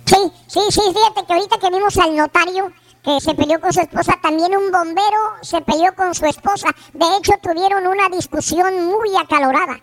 Sí, 0.06 0.18
sí, 0.48 0.62
sí, 0.72 0.82
fíjate 0.92 1.24
que 1.28 1.34
ahorita 1.34 1.60
que 1.60 1.70
vimos 1.70 1.96
al 1.98 2.16
notario 2.16 2.72
que 3.08 3.22
se 3.22 3.34
peleó 3.36 3.62
con 3.62 3.72
su 3.72 3.80
esposa, 3.80 4.20
también 4.22 4.52
un 4.58 4.70
bombero 4.70 5.38
se 5.42 5.62
peleó 5.62 5.96
con 5.96 6.14
su 6.14 6.26
esposa. 6.26 6.68
De 6.94 7.06
hecho, 7.18 7.32
tuvieron 7.42 7.88
una 7.88 8.10
discusión 8.10 8.86
muy 8.86 9.16
acalorada. 9.16 9.80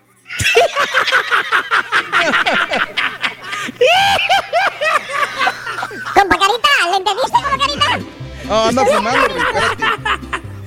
Compa 6.13 6.37
Carita, 6.37 6.69
¿le 6.91 6.97
entendiste, 6.97 7.31
compa 7.31 7.57
Carita? 7.57 7.99
No, 8.47 8.63
anda 8.65 8.85
fumando, 8.85 9.25
espérate. 9.25 9.83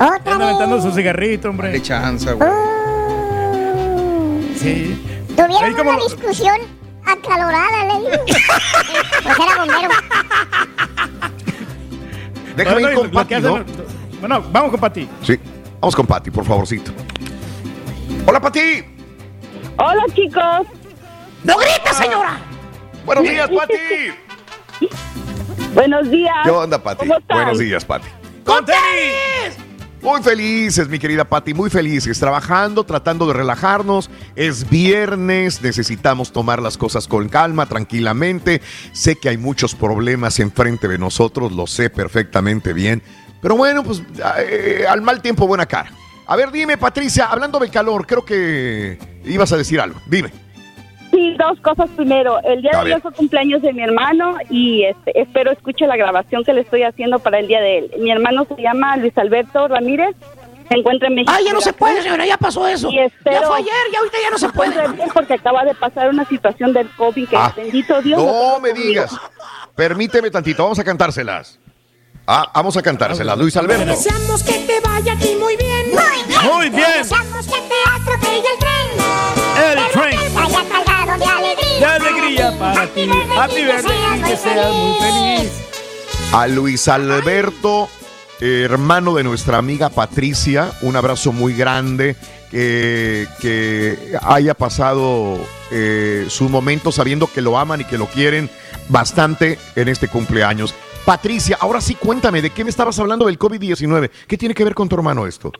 Otra 0.00 0.32
Anda 0.32 0.44
aventando 0.46 0.82
su 0.82 0.92
cigarrito, 0.92 1.50
hombre. 1.50 1.68
Dale 1.68 1.82
chance, 1.82 2.32
güey. 2.32 2.50
Sí. 4.56 5.24
Tuvieron 5.36 5.74
como 5.76 5.90
una 5.90 6.02
discusión 6.02 6.56
acalorada, 7.06 7.84
le 7.84 7.94
digo. 8.00 8.24
Pues 9.22 9.38
era 9.38 9.64
bombero. 9.64 9.94
Déjame 12.58 12.80
ir 12.80 12.86
Bueno, 12.88 13.00
con 13.00 13.10
Pati, 13.12 13.34
Bueno, 14.20 14.44
vamos 14.50 14.70
con 14.72 14.80
Pati. 14.80 15.08
Sí, 15.22 15.38
vamos 15.80 15.94
con 15.94 16.06
Pati, 16.06 16.30
por 16.32 16.44
favorcito. 16.44 16.90
Hola, 18.26 18.40
Pati. 18.40 18.84
Hola, 19.76 20.02
chicos. 20.12 20.66
¡No 21.44 21.56
grites, 21.56 21.96
señora! 21.96 22.38
Buenos 23.06 23.24
días, 23.24 23.48
Pati. 23.48 24.88
Buenos 25.72 26.10
días. 26.10 26.34
¿Qué 26.42 26.50
onda, 26.50 26.82
Pati? 26.82 27.06
¿Cómo 27.06 27.18
están? 27.20 27.36
Buenos 27.36 27.58
días, 27.60 27.84
Pati. 27.84 28.08
¡Con 28.44 28.64
tenis! 28.64 29.67
Muy 30.00 30.22
felices, 30.22 30.88
mi 30.88 30.98
querida 30.98 31.24
Pati, 31.24 31.54
muy 31.54 31.70
felices, 31.70 32.20
trabajando, 32.20 32.84
tratando 32.84 33.26
de 33.26 33.34
relajarnos. 33.34 34.08
Es 34.36 34.68
viernes, 34.70 35.60
necesitamos 35.60 36.32
tomar 36.32 36.62
las 36.62 36.78
cosas 36.78 37.08
con 37.08 37.28
calma, 37.28 37.66
tranquilamente. 37.66 38.62
Sé 38.92 39.16
que 39.16 39.28
hay 39.28 39.38
muchos 39.38 39.74
problemas 39.74 40.38
enfrente 40.38 40.86
de 40.86 40.98
nosotros, 40.98 41.52
lo 41.52 41.66
sé 41.66 41.90
perfectamente 41.90 42.72
bien. 42.72 43.02
Pero 43.42 43.56
bueno, 43.56 43.82
pues 43.82 44.02
eh, 44.38 44.84
al 44.88 45.02
mal 45.02 45.20
tiempo, 45.20 45.46
buena 45.46 45.66
cara. 45.66 45.92
A 46.26 46.36
ver, 46.36 46.52
dime, 46.52 46.78
Patricia, 46.78 47.26
hablando 47.26 47.58
del 47.58 47.70
calor, 47.70 48.06
creo 48.06 48.24
que 48.24 48.98
ibas 49.24 49.50
a 49.52 49.56
decir 49.56 49.80
algo. 49.80 50.00
Dime. 50.06 50.47
Sí, 51.18 51.34
dos 51.36 51.58
cosas 51.60 51.90
primero. 51.96 52.38
El 52.44 52.62
día 52.62 52.70
de 52.84 52.94
hoy 52.94 53.00
fue 53.00 53.12
cumpleaños 53.12 53.60
de 53.60 53.72
mi 53.72 53.82
hermano 53.82 54.36
y 54.50 54.84
este, 54.84 55.20
espero 55.20 55.50
escuche 55.50 55.84
la 55.88 55.96
grabación 55.96 56.44
que 56.44 56.52
le 56.52 56.60
estoy 56.60 56.84
haciendo 56.84 57.18
para 57.18 57.40
el 57.40 57.48
día 57.48 57.60
de 57.60 57.78
él. 57.78 57.90
Mi 57.98 58.12
hermano 58.12 58.46
se 58.48 58.62
llama 58.62 58.96
Luis 58.96 59.16
Alberto 59.18 59.66
Ramírez. 59.66 60.14
Se 60.68 60.76
encuentra 60.76 61.08
en 61.08 61.14
México. 61.16 61.32
¡Ay, 61.34 61.44
ya 61.46 61.52
no 61.54 61.60
se 61.60 61.72
puede, 61.72 62.02
señora! 62.02 62.24
Ya 62.26 62.36
pasó 62.36 62.68
eso. 62.68 62.88
Y 62.92 62.98
espero- 63.00 63.40
Ya 63.40 63.46
fue 63.48 63.56
ayer, 63.56 63.72
ya 63.92 63.98
ahorita 63.98 64.16
ya 64.22 64.30
no 64.30 64.38
se 64.38 64.48
puede. 64.50 64.88
bien 64.92 65.08
Porque 65.12 65.34
acaba 65.34 65.64
de 65.64 65.74
pasar 65.74 66.08
una 66.10 66.24
situación 66.26 66.72
del 66.72 66.88
COVID 66.90 67.28
que 67.28 67.36
Ah, 67.36 67.52
bendito 67.56 68.00
Dios. 68.02 68.22
No 68.22 68.60
me 68.60 68.72
digas. 68.72 69.16
Permíteme 69.74 70.30
tantito, 70.30 70.62
vamos 70.62 70.78
a 70.78 70.84
cantárselas. 70.84 71.58
Ah, 72.28 72.48
vamos 72.54 72.76
a 72.76 72.82
cantárselas, 72.82 73.36
Luis 73.38 73.56
Alberto. 73.56 73.86
Deseamos 73.86 74.44
que 74.44 74.52
te 74.52 74.78
vaya 74.86 75.14
aquí 75.14 75.34
muy 75.40 75.56
bien. 75.56 75.90
Muy 75.90 76.28
bien. 76.28 76.40
Muy 76.54 76.68
bien. 76.68 76.92
Deseamos 76.98 77.46
que 77.46 77.60
te 77.60 77.74
atropelle 77.96 78.36
el 78.38 78.58
tren. 78.60 78.77
De 81.18 81.24
alegría. 81.24 81.78
de 81.78 81.84
alegría 81.84 82.58
para 82.58 82.86
ti. 82.86 83.08
Happy 83.36 83.64
birthday 83.64 84.22
que 84.22 84.36
seas 84.36 84.74
muy 84.74 84.94
feliz. 84.98 85.52
A 86.32 86.46
Luis 86.46 86.88
Alberto, 86.88 87.88
eh, 88.40 88.62
hermano 88.64 89.14
de 89.14 89.24
nuestra 89.24 89.58
amiga 89.58 89.88
Patricia, 89.88 90.72
un 90.82 90.96
abrazo 90.96 91.32
muy 91.32 91.54
grande. 91.54 92.16
Que, 92.50 93.28
que 93.42 94.16
haya 94.22 94.54
pasado 94.54 95.38
eh, 95.70 96.24
su 96.30 96.48
momento 96.48 96.90
sabiendo 96.90 97.26
que 97.26 97.42
lo 97.42 97.58
aman 97.58 97.82
y 97.82 97.84
que 97.84 97.98
lo 97.98 98.06
quieren 98.06 98.48
bastante 98.88 99.58
en 99.76 99.88
este 99.88 100.08
cumpleaños. 100.08 100.74
Patricia, 101.04 101.58
ahora 101.60 101.80
sí 101.80 101.94
cuéntame, 101.94 102.40
¿de 102.42 102.50
qué 102.50 102.64
me 102.64 102.70
estabas 102.70 102.98
hablando 102.98 103.26
del 103.26 103.38
COVID-19? 103.38 104.10
¿Qué 104.26 104.38
tiene 104.38 104.54
que 104.54 104.64
ver 104.64 104.74
con 104.74 104.88
tu 104.88 104.96
hermano 104.96 105.26
esto? 105.26 105.52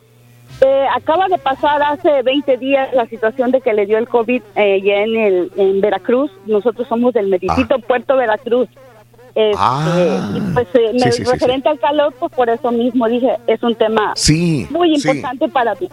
Eh, 0.61 0.87
acaba 0.95 1.29
de 1.29 1.39
pasar 1.39 1.81
hace 1.83 2.23
20 2.23 2.57
días 2.57 2.93
la 2.93 3.07
situación 3.07 3.53
de 3.53 3.61
que 3.61 3.73
le 3.75 3.87
dio 3.87 3.97
el 3.99 4.09
COVID 4.09 4.43
eh, 4.57 4.81
ya 4.83 4.95
en, 4.97 5.17
el, 5.17 5.53
en 5.57 5.81
Veracruz. 5.81 6.31
Nosotros 6.47 6.89
somos 6.89 7.15
del 7.15 7.29
Medicito 7.29 7.79
Puerto 7.79 8.17
Veracruz. 8.17 8.69
Este, 9.35 9.57
Ah. 9.57 10.33
y 10.37 10.41
pues 10.53 10.67
eh, 10.75 10.91
me- 10.95 10.99
Sí, 11.13 11.13
sí, 11.13 11.25
sí, 11.25 11.31
referente 11.31 11.69
al 11.69 11.79
calor, 11.79 12.13
pues 12.19 12.33
por 12.33 12.51
eso 12.51 12.73
mismo 12.73 13.07
dije, 13.09 13.37
es 13.47 13.63
un 13.63 13.75
tema 13.77 14.15
muy 14.71 14.95
importante 14.97 15.49
para 15.49 15.75
mí. 15.77 15.89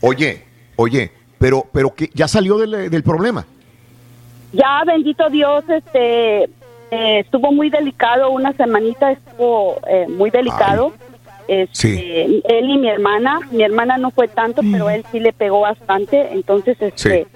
Oye, 0.00 0.44
oye, 0.76 1.10
pero, 1.38 1.66
pero 1.72 1.94
que 1.94 2.08
ya 2.14 2.28
salió 2.28 2.56
del, 2.58 2.88
del 2.90 3.02
problema. 3.02 3.44
Ya, 4.52 4.82
bendito 4.86 5.28
Dios, 5.30 5.64
este 5.68 6.44
eh, 6.44 7.18
estuvo 7.20 7.50
muy 7.52 7.70
delicado, 7.70 8.30
una 8.30 8.52
semanita 8.52 9.12
estuvo 9.12 9.76
eh, 9.88 10.06
muy 10.08 10.30
delicado. 10.30 10.92
Este, 11.48 12.24
Él 12.24 12.70
y 12.70 12.78
mi 12.78 12.88
hermana, 12.88 13.40
mi 13.50 13.62
hermana 13.62 13.98
no 13.98 14.10
fue 14.10 14.28
tanto, 14.28 14.62
pero 14.70 14.88
él 14.90 15.04
sí 15.10 15.18
le 15.20 15.32
pegó 15.32 15.60
bastante, 15.60 16.32
entonces 16.32 16.76
este 16.80 17.26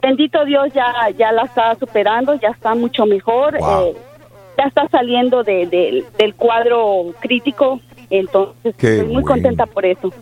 bendito 0.00 0.44
Dios 0.44 0.68
ya 0.74 0.92
ya 1.16 1.30
la 1.32 1.42
está 1.44 1.74
superando, 1.76 2.34
ya 2.34 2.48
está 2.48 2.74
mucho 2.74 3.06
mejor, 3.06 3.56
eh, 3.56 3.94
ya 4.58 4.64
está 4.64 4.88
saliendo 4.88 5.44
de, 5.44 5.66
de- 5.66 6.04
del 6.18 6.34
cuadro 6.34 7.14
crítico, 7.20 7.80
entonces 8.10 8.74
Qué 8.76 8.96
estoy 8.98 9.04
muy 9.12 9.22
bueno. 9.22 9.26
contenta 9.28 9.66
por 9.66 9.84
eso. 9.86 10.12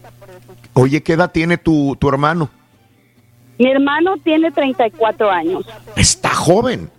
Oye, 0.75 1.02
¿qué 1.02 1.15
edad 1.15 1.31
tiene 1.31 1.57
tu, 1.57 1.97
tu 1.99 2.09
hermano? 2.09 2.49
Mi 3.59 3.70
hermano 3.70 4.17
tiene 4.25 4.50
34 4.50 5.31
años. 5.31 5.65
Está 5.97 6.31
joven. 6.31 6.91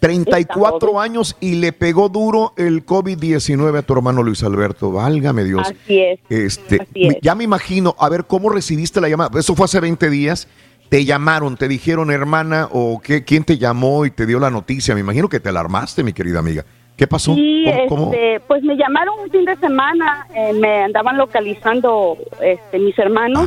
34 0.00 1.00
años 1.00 1.36
y 1.40 1.54
le 1.56 1.72
pegó 1.72 2.08
duro 2.08 2.52
el 2.56 2.84
COVID-19 2.84 3.78
a 3.78 3.82
tu 3.82 3.92
hermano 3.94 4.22
Luis 4.22 4.42
Alberto. 4.42 4.92
Válgame 4.92 5.44
Dios. 5.44 5.66
Así 5.68 6.00
es. 6.00 6.20
Este, 6.28 6.80
Así 6.82 7.08
es. 7.08 7.16
Ya 7.22 7.34
me 7.34 7.44
imagino, 7.44 7.94
a 7.98 8.08
ver, 8.08 8.24
¿cómo 8.24 8.50
recibiste 8.50 9.00
la 9.00 9.08
llamada? 9.08 9.38
Eso 9.38 9.54
fue 9.54 9.64
hace 9.64 9.80
20 9.80 10.10
días. 10.10 10.48
Te 10.88 11.04
llamaron, 11.04 11.56
te 11.56 11.66
dijeron, 11.66 12.10
hermana, 12.12 12.68
o 12.70 13.00
qué, 13.02 13.24
quién 13.24 13.42
te 13.42 13.58
llamó 13.58 14.06
y 14.06 14.10
te 14.10 14.24
dio 14.26 14.38
la 14.38 14.50
noticia. 14.50 14.94
Me 14.94 15.00
imagino 15.00 15.28
que 15.28 15.40
te 15.40 15.48
alarmaste, 15.48 16.04
mi 16.04 16.12
querida 16.12 16.38
amiga. 16.38 16.64
¿Qué 16.96 17.06
pasó? 17.06 17.34
Sí, 17.34 17.64
¿Cómo- 17.88 18.04
cómo? 18.06 18.12
este, 18.14 18.40
pues 18.46 18.62
me 18.62 18.76
llamaron 18.76 19.18
un 19.22 19.30
fin 19.30 19.44
de 19.44 19.56
semana, 19.56 20.26
eh, 20.34 20.52
me 20.54 20.84
andaban 20.84 21.18
localizando 21.18 22.16
este, 22.40 22.78
mis 22.78 22.98
hermanos. 22.98 23.46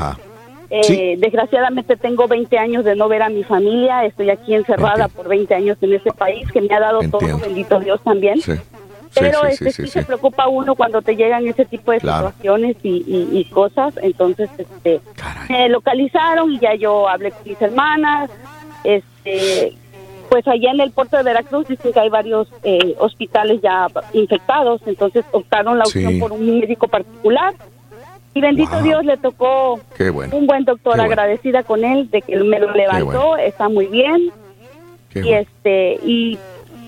Eh, 0.70 0.84
Sí. 0.84 1.16
Desgraciadamente 1.18 1.98
tengo 1.98 2.28
20 2.28 2.58
años 2.58 2.86
de 2.86 2.96
no 2.96 3.08
ver 3.08 3.24
a 3.24 3.30
mi 3.30 3.44
familia, 3.44 4.06
estoy 4.06 4.30
aquí 4.30 4.54
encerrada 4.54 5.08
por 5.08 5.28
20 5.28 5.54
años 5.56 5.78
en 5.82 5.94
ese 5.94 6.12
país 6.12 6.50
que 6.52 6.62
me 6.62 6.74
ha 6.76 6.80
dado 6.80 7.00
todo, 7.10 7.40
bendito 7.40 7.80
Dios 7.80 8.00
también. 8.04 8.40
Sí. 8.42 8.54
Pero 9.16 9.40
sí, 9.42 9.48
este, 9.66 9.72
sí, 9.72 9.88
se 9.88 10.04
preocupa 10.04 10.48
uno 10.48 10.76
cuando 10.76 11.02
te 11.02 11.16
llegan 11.16 11.48
ese 11.48 11.66
tipo 11.66 11.92
de 11.92 12.00
Claro. 12.00 12.28
situaciones 12.28 12.78
y, 12.84 13.04
y- 13.08 13.40
y 13.40 13.46
cosas. 13.46 13.96
Entonces, 14.04 14.48
este, 14.60 15.02
me 15.50 15.68
localizaron 15.70 16.52
y 16.54 16.60
ya 16.60 16.76
yo 16.76 17.10
hablé 17.10 17.32
con 17.32 17.42
mis 17.46 17.60
hermanas. 17.60 18.30
Este, 18.84 19.74
pues 20.30 20.48
allá 20.48 20.70
en 20.72 20.80
el 20.82 20.92
puerto 20.92 21.18
de 21.18 21.24
Veracruz 21.24 21.68
dicen 21.68 21.92
que 21.92 22.00
hay 22.00 22.10
varios 22.10 22.48
eh, 22.64 22.96
hospitales 23.00 23.60
ya 23.64 23.88
infectados, 24.14 24.80
entonces 24.86 25.26
optaron 25.32 25.80
la 25.80 25.86
opción 25.86 26.20
por 26.20 26.32
un 26.32 26.60
médico 26.60 26.88
particular. 26.88 27.56
Y 28.34 28.42
bendito 28.42 28.72
Wow. 28.72 28.84
Dios 28.84 29.06
le 29.06 29.18
tocó 29.18 29.80
Qué 29.98 30.10
bueno. 30.10 30.36
un 30.38 30.46
buen 30.48 30.64
doctor, 30.64 30.94
Qué 30.94 31.00
bueno. 31.00 31.14
agradecida 31.14 31.64
con 31.64 31.84
él 31.84 32.10
de 32.12 32.22
que 32.22 32.36
me 32.38 32.60
lo 32.60 32.72
levantó, 32.74 33.28
bueno. 33.30 33.38
está 33.38 33.70
muy 33.70 33.88
bien. 33.88 34.32
Qué 35.10 35.22
y 35.22 35.34
este 35.34 36.00
y 36.04 36.38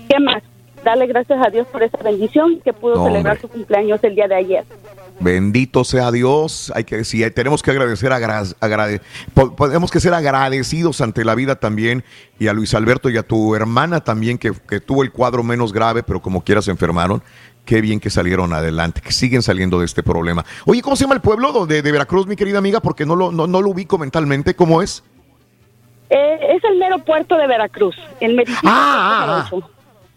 qué 0.08 0.20
más, 0.20 0.42
darle 0.84 1.06
gracias 1.08 1.44
a 1.44 1.50
Dios 1.50 1.66
por 1.66 1.82
esa 1.82 1.98
bendición 1.98 2.60
que 2.64 2.72
pudo 2.72 2.94
No, 2.96 3.06
celebrar 3.06 3.34
hombre. 3.36 3.40
su 3.42 3.48
cumpleaños 3.48 3.98
el 4.04 4.14
día 4.14 4.28
de 4.28 4.34
ayer. 4.36 4.64
Bendito 5.20 5.84
sea 5.84 6.10
Dios. 6.10 6.72
Hay 6.74 6.84
que 6.84 6.96
decir, 6.96 7.32
tenemos 7.34 7.62
que 7.62 7.70
agradecer, 7.70 8.12
agra- 8.12 8.42
agrade- 8.60 9.00
po- 9.34 9.54
podemos 9.54 9.90
que 9.90 10.00
ser 10.00 10.14
agradecidos 10.14 11.00
ante 11.00 11.24
la 11.24 11.34
vida 11.34 11.56
también 11.56 12.02
y 12.38 12.48
a 12.48 12.52
Luis 12.52 12.74
Alberto 12.74 13.10
y 13.10 13.16
a 13.18 13.22
tu 13.22 13.54
hermana 13.54 14.00
también 14.02 14.38
que, 14.38 14.52
que 14.68 14.80
tuvo 14.80 15.02
el 15.02 15.12
cuadro 15.12 15.42
menos 15.42 15.72
grave, 15.72 16.02
pero 16.02 16.20
como 16.22 16.42
quiera 16.42 16.62
se 16.62 16.70
enfermaron. 16.70 17.22
Qué 17.64 17.80
bien 17.80 18.00
que 18.00 18.10
salieron 18.10 18.52
adelante, 18.52 19.00
que 19.00 19.12
siguen 19.12 19.42
saliendo 19.42 19.78
de 19.78 19.86
este 19.86 20.02
problema. 20.02 20.44
Oye, 20.66 20.82
¿cómo 20.82 20.96
se 20.96 21.04
llama 21.04 21.14
el 21.14 21.20
pueblo 21.20 21.64
de, 21.66 21.80
de 21.82 21.92
Veracruz, 21.92 22.26
mi 22.26 22.34
querida 22.34 22.58
amiga? 22.58 22.80
Porque 22.80 23.06
no 23.06 23.14
lo, 23.14 23.30
no, 23.30 23.46
no 23.46 23.62
lo 23.62 23.70
ubico 23.70 23.98
mentalmente. 23.98 24.54
¿Cómo 24.56 24.82
es? 24.82 25.04
Eh, 26.10 26.38
es 26.56 26.64
el 26.64 26.78
mero 26.78 26.98
puerto 26.98 27.36
de 27.36 27.46
Veracruz, 27.46 27.96
el 28.20 28.34
meritorio 28.34 28.70
Ah, 28.70 29.48
ah, 29.50 29.58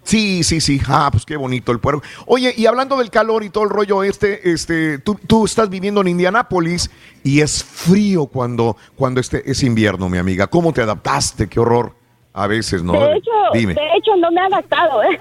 Sí, 0.03 0.43
sí, 0.43 0.61
sí. 0.61 0.79
Ah, 0.87 1.09
pues 1.11 1.25
qué 1.25 1.35
bonito 1.35 1.71
el 1.71 1.79
pueblo. 1.79 2.01
Oye, 2.27 2.53
y 2.55 2.67
hablando 2.67 2.97
del 2.97 3.09
calor 3.09 3.43
y 3.43 3.49
todo 3.49 3.63
el 3.63 3.69
rollo 3.71 4.03
este, 4.03 4.51
este, 4.51 4.99
tú, 4.99 5.17
tú 5.27 5.45
estás 5.45 5.69
viviendo 5.69 6.01
en 6.01 6.09
Indianápolis 6.09 6.91
y 7.23 7.41
es 7.41 7.63
frío 7.63 8.27
cuando, 8.27 8.77
cuando 8.95 9.19
este 9.19 9.49
es 9.49 9.63
invierno, 9.63 10.07
mi 10.07 10.19
amiga. 10.19 10.47
¿Cómo 10.47 10.73
te 10.73 10.81
adaptaste? 10.81 11.47
Qué 11.47 11.59
horror. 11.59 11.95
A 12.33 12.47
veces, 12.47 12.83
¿no? 12.83 12.91
De 12.93 13.15
hecho, 13.15 13.31
Dime. 13.53 13.73
de 13.73 13.81
hecho 13.97 14.15
no 14.17 14.29
me 14.29 14.41
he 14.41 14.45
adaptado, 14.45 15.01
¿eh? 15.03 15.19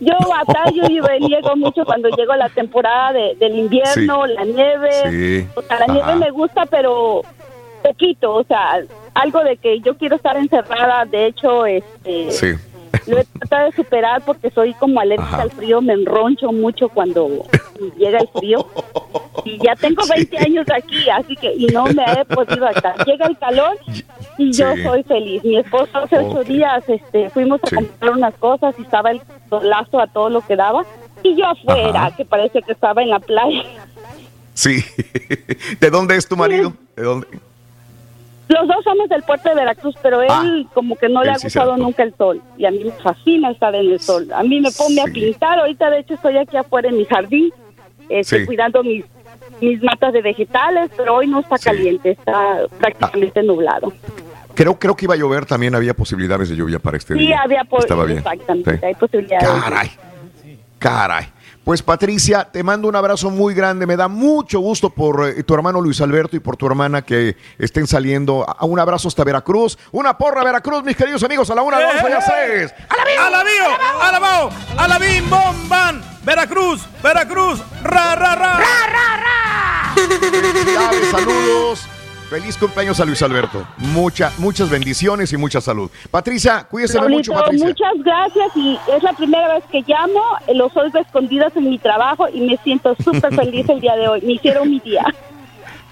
Yo 0.00 0.14
batallo 0.28 0.82
y 0.88 1.00
reniego 1.00 1.56
mucho 1.56 1.84
cuando 1.84 2.08
llego 2.10 2.32
a 2.32 2.36
la 2.36 2.48
temporada 2.48 3.12
de- 3.12 3.34
del 3.36 3.58
invierno, 3.58 4.26
Sí. 4.26 4.32
la 4.34 4.44
nieve. 4.44 4.90
Sí. 5.10 5.46
O 5.56 5.62
sea, 5.62 5.78
la 5.80 5.86
nieve 5.92 6.16
me 6.16 6.30
gusta, 6.30 6.66
pero 6.66 7.22
poquito, 7.82 8.34
o 8.34 8.44
sea, 8.44 8.80
algo 9.14 9.42
de 9.44 9.56
que 9.56 9.80
yo 9.80 9.96
quiero 9.96 10.16
estar 10.16 10.36
encerrada, 10.36 11.04
de 11.04 11.26
hecho, 11.26 11.64
este, 11.66 12.30
Sí. 12.32 12.54
Lo 13.06 13.18
he 13.18 13.24
tratado 13.24 13.66
de 13.66 13.72
superar 13.76 14.22
porque 14.24 14.50
soy 14.50 14.74
como 14.74 15.00
alérgica 15.00 15.28
Ajá. 15.34 15.42
al 15.42 15.50
frío, 15.50 15.80
me 15.80 15.92
enroncho 15.94 16.52
mucho 16.52 16.88
cuando 16.88 17.46
llega 17.96 18.18
el 18.18 18.28
frío. 18.28 18.66
Y 19.44 19.58
ya 19.64 19.74
tengo 19.76 20.02
20 20.06 20.36
años 20.38 20.66
aquí, 20.74 21.08
así 21.10 21.36
que, 21.36 21.52
y 21.54 21.66
no 21.66 21.84
me 21.86 22.04
he 22.04 22.24
podido 22.24 22.66
adaptar. 22.66 23.04
Llega 23.06 23.26
el 23.26 23.38
calor 23.38 23.76
y 24.36 24.52
yo 24.52 24.74
Sí. 24.76 24.82
soy 24.82 25.02
feliz. 25.04 25.44
Mi 25.44 25.56
esposo 25.58 25.98
hace 25.98 26.18
ocho 26.18 26.44
días 26.44 26.82
este, 26.88 27.30
fuimos 27.30 27.60
a 27.64 27.68
Sí. 27.68 27.74
comprar 27.76 28.12
unas 28.12 28.34
cosas 28.34 28.74
y 28.78 28.82
estaba 28.82 29.10
el 29.12 29.20
solazo 29.48 30.00
a 30.00 30.06
todo 30.08 30.28
lo 30.28 30.40
que 30.42 30.56
daba. 30.56 30.84
Y 31.22 31.36
yo 31.36 31.46
afuera, 31.46 32.06
Ajá. 32.06 32.16
que 32.16 32.24
parece 32.24 32.62
que 32.62 32.72
estaba 32.72 33.02
en 33.02 33.10
la 33.10 33.20
playa. 33.20 33.62
Sí. 34.54 34.84
¿De 35.80 35.90
dónde 35.90 36.16
es 36.16 36.26
tu 36.28 36.36
marido? 36.36 36.72
¿De 36.96 37.02
dónde? 37.04 37.26
Los 38.48 38.66
dos 38.66 38.82
somos 38.84 39.08
del 39.10 39.22
puerto 39.22 39.48
de 39.50 39.54
Veracruz, 39.56 39.94
pero 40.02 40.22
él 40.22 40.28
Ah, 40.30 40.62
como 40.74 40.96
que 40.96 41.08
no 41.08 41.22
le 41.22 41.28
él 41.30 41.34
ha 41.34 41.38
sí 41.38 41.46
gustado 41.46 41.76
nunca 41.76 42.02
el 42.02 42.14
sol. 42.16 42.40
Y 42.56 42.64
a 42.64 42.70
mí 42.70 42.82
me 42.84 42.90
fascina 42.92 43.50
estar 43.50 43.74
en 43.74 43.90
el 43.92 44.00
sol. 44.00 44.28
A 44.34 44.42
mí 44.42 44.60
me 44.60 44.70
pone 44.72 45.00
a 45.00 45.04
pintar. 45.04 45.58
Ahorita, 45.58 45.90
de 45.90 45.98
hecho, 46.00 46.14
estoy 46.14 46.36
aquí 46.38 46.56
afuera 46.56 46.88
en 46.88 46.96
mi 46.96 47.04
jardín, 47.04 47.52
este, 48.08 48.40
Sí. 48.40 48.46
cuidando 48.46 48.82
mis, 48.82 49.04
mis 49.60 49.82
matas 49.82 50.12
de 50.14 50.22
vegetales, 50.22 50.90
pero 50.96 51.16
hoy 51.16 51.26
no 51.26 51.40
está 51.40 51.58
caliente, 51.58 52.12
está 52.12 52.60
prácticamente 52.78 53.42
nublado. 53.42 53.92
Creo, 54.54 54.78
creo 54.78 54.96
que 54.96 55.04
iba 55.04 55.14
a 55.14 55.18
llover 55.18 55.46
también, 55.46 55.74
había 55.74 55.94
posibilidades 55.94 56.48
de 56.48 56.56
lluvia 56.56 56.78
para 56.78 56.96
este 56.96 57.14
Sí, 57.14 57.20
día. 57.20 57.40
había 57.44 57.64
po- 57.64 57.78
Estaba 57.80 58.04
bien. 58.06 58.18
exactamente, 58.18 58.78
Sí. 58.78 58.84
hay 58.86 58.94
posibilidades. 58.94 59.48
Caray. 59.48 59.88
Caray. 60.78 61.24
Pues 61.68 61.82
Patricia, 61.82 62.48
te 62.50 62.62
mando 62.62 62.88
un 62.88 62.96
abrazo 62.96 63.28
muy 63.28 63.52
grande. 63.52 63.84
Me 63.86 63.94
da 63.94 64.08
mucho 64.08 64.58
gusto 64.58 64.88
por 64.88 65.28
eh, 65.28 65.42
tu 65.42 65.52
hermano 65.52 65.82
Luis 65.82 66.00
Alberto 66.00 66.34
y 66.34 66.40
por 66.40 66.56
tu 66.56 66.66
hermana 66.66 67.02
que 67.02 67.36
estén 67.58 67.86
saliendo. 67.86 68.42
A- 68.48 68.64
Un 68.64 68.80
abrazo 68.80 69.06
hasta 69.08 69.22
Veracruz. 69.22 69.76
Una 69.92 70.16
porra 70.16 70.42
Veracruz, 70.42 70.82
mis 70.82 70.96
queridos 70.96 71.22
amigos. 71.24 71.50
A 71.50 71.54
la 71.54 71.60
una, 71.60 71.78
dos 71.78 71.92
y 72.02 72.06
a 72.06 72.08
las 72.08 72.24
tres. 72.24 72.74
¡Alabío! 72.88 73.64
¡Alabao! 74.00 74.48
¡Alabim! 74.78 75.28
¡Bom! 75.28 75.68
¡Ban! 75.68 76.02
¡Veracruz! 76.24 76.86
¡Veracruz! 77.02 77.60
¡Ra, 77.82 78.14
ra, 78.14 78.34
ra! 78.34 78.60
Felicidades, 79.94 81.10
saludos. 81.10 81.86
Feliz 82.28 82.58
cumpleaños 82.58 83.00
a 83.00 83.06
Luis 83.06 83.22
Alberto. 83.22 83.66
Mucha, 83.78 84.30
muchas 84.36 84.68
bendiciones 84.68 85.32
y 85.32 85.38
mucha 85.38 85.62
salud. 85.62 85.90
Patricia, 86.10 86.66
cuídese 86.70 87.00
mucho, 87.00 87.32
Patricia. 87.32 87.66
muchas 87.66 88.04
gracias 88.04 88.54
y 88.54 88.78
es 88.94 89.02
la 89.02 89.14
primera 89.14 89.54
vez 89.54 89.64
que 89.72 89.82
llamo, 89.86 90.20
eh, 90.46 90.54
los 90.54 90.76
oigo 90.76 90.98
escondidas 90.98 91.56
en 91.56 91.70
mi 91.70 91.78
trabajo 91.78 92.28
y 92.28 92.42
me 92.42 92.58
siento 92.58 92.94
súper 93.02 93.34
feliz 93.34 93.66
el 93.70 93.80
día 93.80 93.96
de 93.96 94.08
hoy. 94.08 94.20
Me 94.20 94.34
hicieron 94.34 94.68
mi 94.68 94.78
día. 94.80 95.06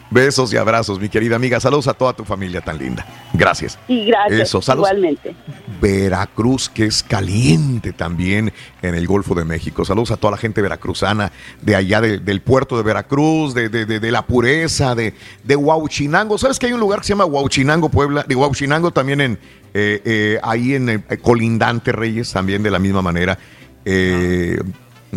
Besos 0.08 0.52
y 0.52 0.56
abrazos, 0.56 1.00
mi 1.00 1.08
querida 1.08 1.34
amiga. 1.36 1.58
Saludos 1.58 1.88
a 1.88 1.94
toda 1.94 2.12
tu 2.12 2.24
familia 2.24 2.60
tan 2.60 2.78
linda. 2.78 3.04
Gracias. 3.34 3.76
Y 3.88 4.04
gracias, 4.06 4.40
Eso, 4.40 4.62
saludos. 4.62 4.88
igualmente. 4.90 5.34
Veracruz, 5.80 6.68
que 6.68 6.86
es 6.86 7.02
caliente 7.02 7.92
también 7.92 8.52
en 8.82 8.94
el 8.94 9.06
Golfo 9.06 9.34
de 9.34 9.44
México. 9.44 9.84
Saludos 9.84 10.10
a 10.12 10.16
toda 10.16 10.32
la 10.32 10.36
gente 10.36 10.62
veracruzana 10.62 11.32
de 11.60 11.74
allá 11.76 12.00
de- 12.00 12.18
del 12.18 12.40
puerto 12.40 12.76
de 12.76 12.82
Veracruz, 12.82 13.52
de, 13.54 13.68
de- 13.68 14.10
la 14.12 14.22
pureza, 14.26 14.94
de, 14.94 15.12
de 15.44 15.56
Huauchinango. 15.56 16.38
¿Sabes 16.38 16.58
que 16.58 16.66
hay 16.66 16.72
un 16.72 16.80
lugar 16.80 17.00
que 17.00 17.06
se 17.06 17.12
llama 17.12 17.24
Huauchinango, 17.26 17.88
Puebla? 17.88 18.24
De 18.26 18.34
Huauchinango 18.36 18.92
también 18.92 19.20
en 19.20 19.38
eh, 19.74 20.00
eh, 20.04 20.38
ahí 20.42 20.74
en 20.74 20.88
eh, 20.88 21.00
Colindante 21.20 21.92
Reyes, 21.92 22.32
también 22.32 22.62
de 22.62 22.70
la 22.70 22.78
misma 22.78 23.02
manera. 23.02 23.38
Eh, 23.84 24.58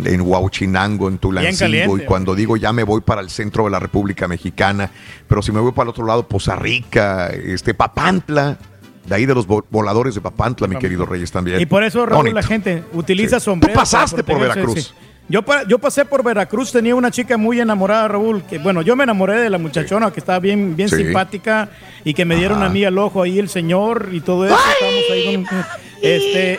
en 0.06 0.20
Huauchinango, 0.22 1.08
en 1.08 1.18
Tulancingo, 1.18 1.98
y 1.98 2.04
cuando 2.04 2.34
digo 2.34 2.56
ya 2.56 2.72
me 2.72 2.82
voy 2.84 3.00
para 3.00 3.20
el 3.20 3.30
centro 3.30 3.64
de 3.64 3.70
la 3.70 3.78
República 3.78 4.28
Mexicana, 4.28 4.90
pero 5.28 5.42
si 5.42 5.52
me 5.52 5.60
voy 5.60 5.72
para 5.72 5.84
el 5.84 5.88
otro 5.90 6.04
lado, 6.06 6.26
Poza 6.28 6.56
Rica, 6.56 7.28
este 7.28 7.74
Papantla, 7.74 8.58
de 9.06 9.14
ahí 9.14 9.26
de 9.26 9.34
los 9.34 9.48
vo- 9.48 9.64
voladores 9.70 10.14
de 10.14 10.20
Papantla, 10.20 10.68
mi 10.68 10.76
querido 10.76 11.06
Reyes 11.06 11.32
también. 11.32 11.60
Y 11.60 11.66
por 11.66 11.82
eso, 11.82 12.04
Raúl, 12.06 12.32
la 12.34 12.42
gente 12.42 12.84
utiliza 12.92 13.40
Sí. 13.40 13.44
sombreros. 13.46 13.74
Tú 13.74 13.80
pasaste 13.80 14.22
por 14.24 14.38
Veracruz. 14.40 14.84
sí. 14.84 14.94
Yo, 15.28 15.44
yo 15.68 15.78
pasé 15.78 16.04
por 16.04 16.24
Veracruz, 16.24 16.72
tenía 16.72 16.92
una 16.96 17.12
chica 17.12 17.36
muy 17.36 17.60
enamorada, 17.60 18.08
Raúl, 18.08 18.42
que 18.42 18.58
bueno, 18.58 18.82
yo 18.82 18.96
me 18.96 19.04
enamoré 19.04 19.38
de 19.38 19.48
la 19.48 19.58
muchachona 19.58 20.10
que 20.12 20.18
estaba 20.18 20.40
bien, 20.40 20.74
bien 20.74 20.88
simpática 20.88 21.68
y 22.02 22.14
que 22.14 22.24
me 22.24 22.34
dieron 22.34 22.58
Ajá. 22.58 22.66
a 22.66 22.68
mí 22.70 22.84
al 22.84 22.98
ojo 22.98 23.22
ahí 23.22 23.38
el 23.38 23.48
señor 23.48 24.08
y 24.10 24.20
todo 24.22 24.44
eso. 24.46 24.56
Estábamos 24.56 25.04
ahí 25.12 25.34
con- 25.48 25.64
este, 26.02 26.58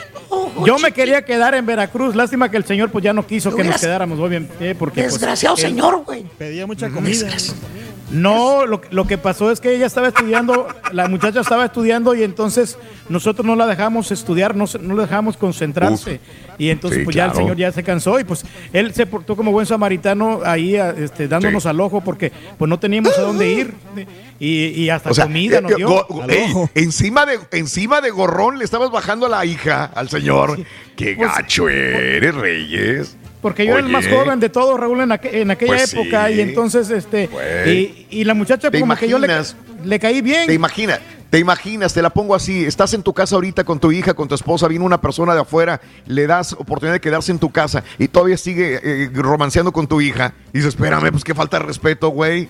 yo 0.65 0.77
me 0.79 0.91
quería 0.91 1.23
quedar 1.23 1.55
en 1.55 1.65
Veracruz, 1.65 2.15
lástima 2.15 2.49
que 2.49 2.57
el 2.57 2.65
señor 2.65 2.91
pues 2.91 3.03
ya 3.03 3.13
no 3.13 3.25
quiso 3.25 3.55
que 3.55 3.63
nos 3.63 3.79
quedáramos, 3.79 4.19
obviamente, 4.19 4.75
porque 4.75 5.01
pues, 5.01 5.13
Desgraciado 5.13 5.57
señor, 5.57 6.03
güey. 6.05 6.23
Pedía 6.37 6.67
mucha 6.67 6.89
comida. 6.89 7.29
No, 8.11 8.65
lo, 8.65 8.81
lo 8.91 9.07
que 9.07 9.17
pasó 9.17 9.51
es 9.51 9.59
que 9.61 9.73
ella 9.75 9.85
estaba 9.85 10.09
estudiando, 10.09 10.67
la 10.91 11.07
muchacha 11.07 11.39
estaba 11.41 11.65
estudiando 11.65 12.13
y 12.13 12.23
entonces 12.23 12.77
nosotros 13.09 13.45
no 13.45 13.55
la 13.55 13.65
dejamos 13.67 14.11
estudiar, 14.11 14.55
no, 14.55 14.65
no 14.81 14.95
la 14.95 15.03
dejamos 15.03 15.37
concentrarse. 15.37 16.19
Y 16.57 16.69
entonces 16.69 16.99
Sí, 16.99 17.03
pues 17.05 17.15
ya 17.15 17.25
el 17.25 17.33
señor 17.33 17.57
ya 17.57 17.71
se 17.71 17.81
cansó 17.83 18.19
y 18.19 18.23
pues 18.23 18.45
él 18.73 18.93
se 18.93 19.05
portó 19.07 19.35
como 19.35 19.51
buen 19.51 19.65
samaritano 19.65 20.41
ahí 20.45 20.75
este, 20.75 21.27
dándonos 21.27 21.63
Sí. 21.63 21.69
al 21.69 21.79
ojo 21.79 22.01
porque 22.01 22.31
pues 22.57 22.69
no 22.69 22.77
teníamos 22.79 23.17
a 23.17 23.21
dónde 23.21 23.49
ir 23.51 23.73
y, 24.39 24.65
y 24.67 24.89
hasta 24.89 25.09
O 25.09 25.13
sea, 25.13 25.25
comida 25.25 25.57
eh, 25.57 25.61
nos 25.61 25.75
dio. 25.75 25.87
go- 25.87 26.21
al 26.23 26.29
ey, 26.29 26.43
ojo. 26.51 26.69
encima, 26.75 27.25
de, 27.25 27.39
encima 27.51 28.01
de 28.01 28.11
gorrón 28.11 28.59
le 28.59 28.65
estabas 28.65 28.91
bajando 28.91 29.25
a 29.25 29.29
la 29.29 29.45
hija, 29.45 29.85
al 29.95 30.09
señor. 30.09 30.59
Qué 30.95 31.15
Pues, 31.15 31.29
gacho 31.29 31.67
eres, 31.69 32.35
Reyes. 32.35 33.17
Porque 33.41 33.65
yo 33.65 33.71
era 33.73 33.79
el 33.85 33.91
más 33.91 34.07
joven 34.07 34.39
de 34.39 34.49
todos, 34.49 34.79
Raúl, 34.79 35.01
en, 35.01 35.09
aqu- 35.09 35.33
en 35.33 35.49
aquella 35.51 35.73
Pues 35.73 35.93
época. 35.93 36.27
sí. 36.27 36.33
Y 36.35 36.41
entonces, 36.41 36.89
este. 36.91 37.27
Güey. 37.27 37.69
Y, 37.71 38.07
y 38.11 38.23
la 38.23 38.33
muchacha, 38.35 38.69
¿Te 38.69 38.79
como 38.79 38.95
que 38.95 39.07
yo 39.07 39.17
le, 39.17 39.25
imaginas? 39.25 39.55
le 39.83 39.99
caí 39.99 40.21
bien. 40.21 40.45
Te 40.45 40.53
imaginas, 40.53 40.99
te 41.31 41.39
imaginas, 41.39 41.93
te 41.93 42.01
la 42.03 42.11
pongo 42.11 42.35
así, 42.35 42.63
estás 42.65 42.93
en 42.93 43.01
tu 43.01 43.13
casa 43.13 43.33
ahorita 43.35 43.63
con 43.63 43.79
tu 43.79 43.91
hija, 43.91 44.13
con 44.13 44.27
tu 44.27 44.35
esposa, 44.35 44.67
viene 44.67 44.85
una 44.85 45.01
persona 45.01 45.33
de 45.33 45.41
afuera, 45.41 45.81
le 46.05 46.27
das 46.27 46.53
oportunidad 46.53 46.93
de 46.93 47.01
quedarse 47.01 47.31
en 47.31 47.39
tu 47.39 47.49
casa 47.51 47.83
y 47.97 48.07
todavía 48.09 48.37
sigue 48.37 48.79
eh, 48.83 49.09
romanceando 49.13 49.71
con 49.71 49.87
tu 49.87 50.01
hija. 50.01 50.33
Y 50.53 50.57
dices, 50.59 50.75
espérame, 50.75 51.09
pues 51.11 51.23
qué 51.23 51.33
falta 51.33 51.57
de 51.57 51.65
respeto, 51.65 52.09
güey. 52.09 52.47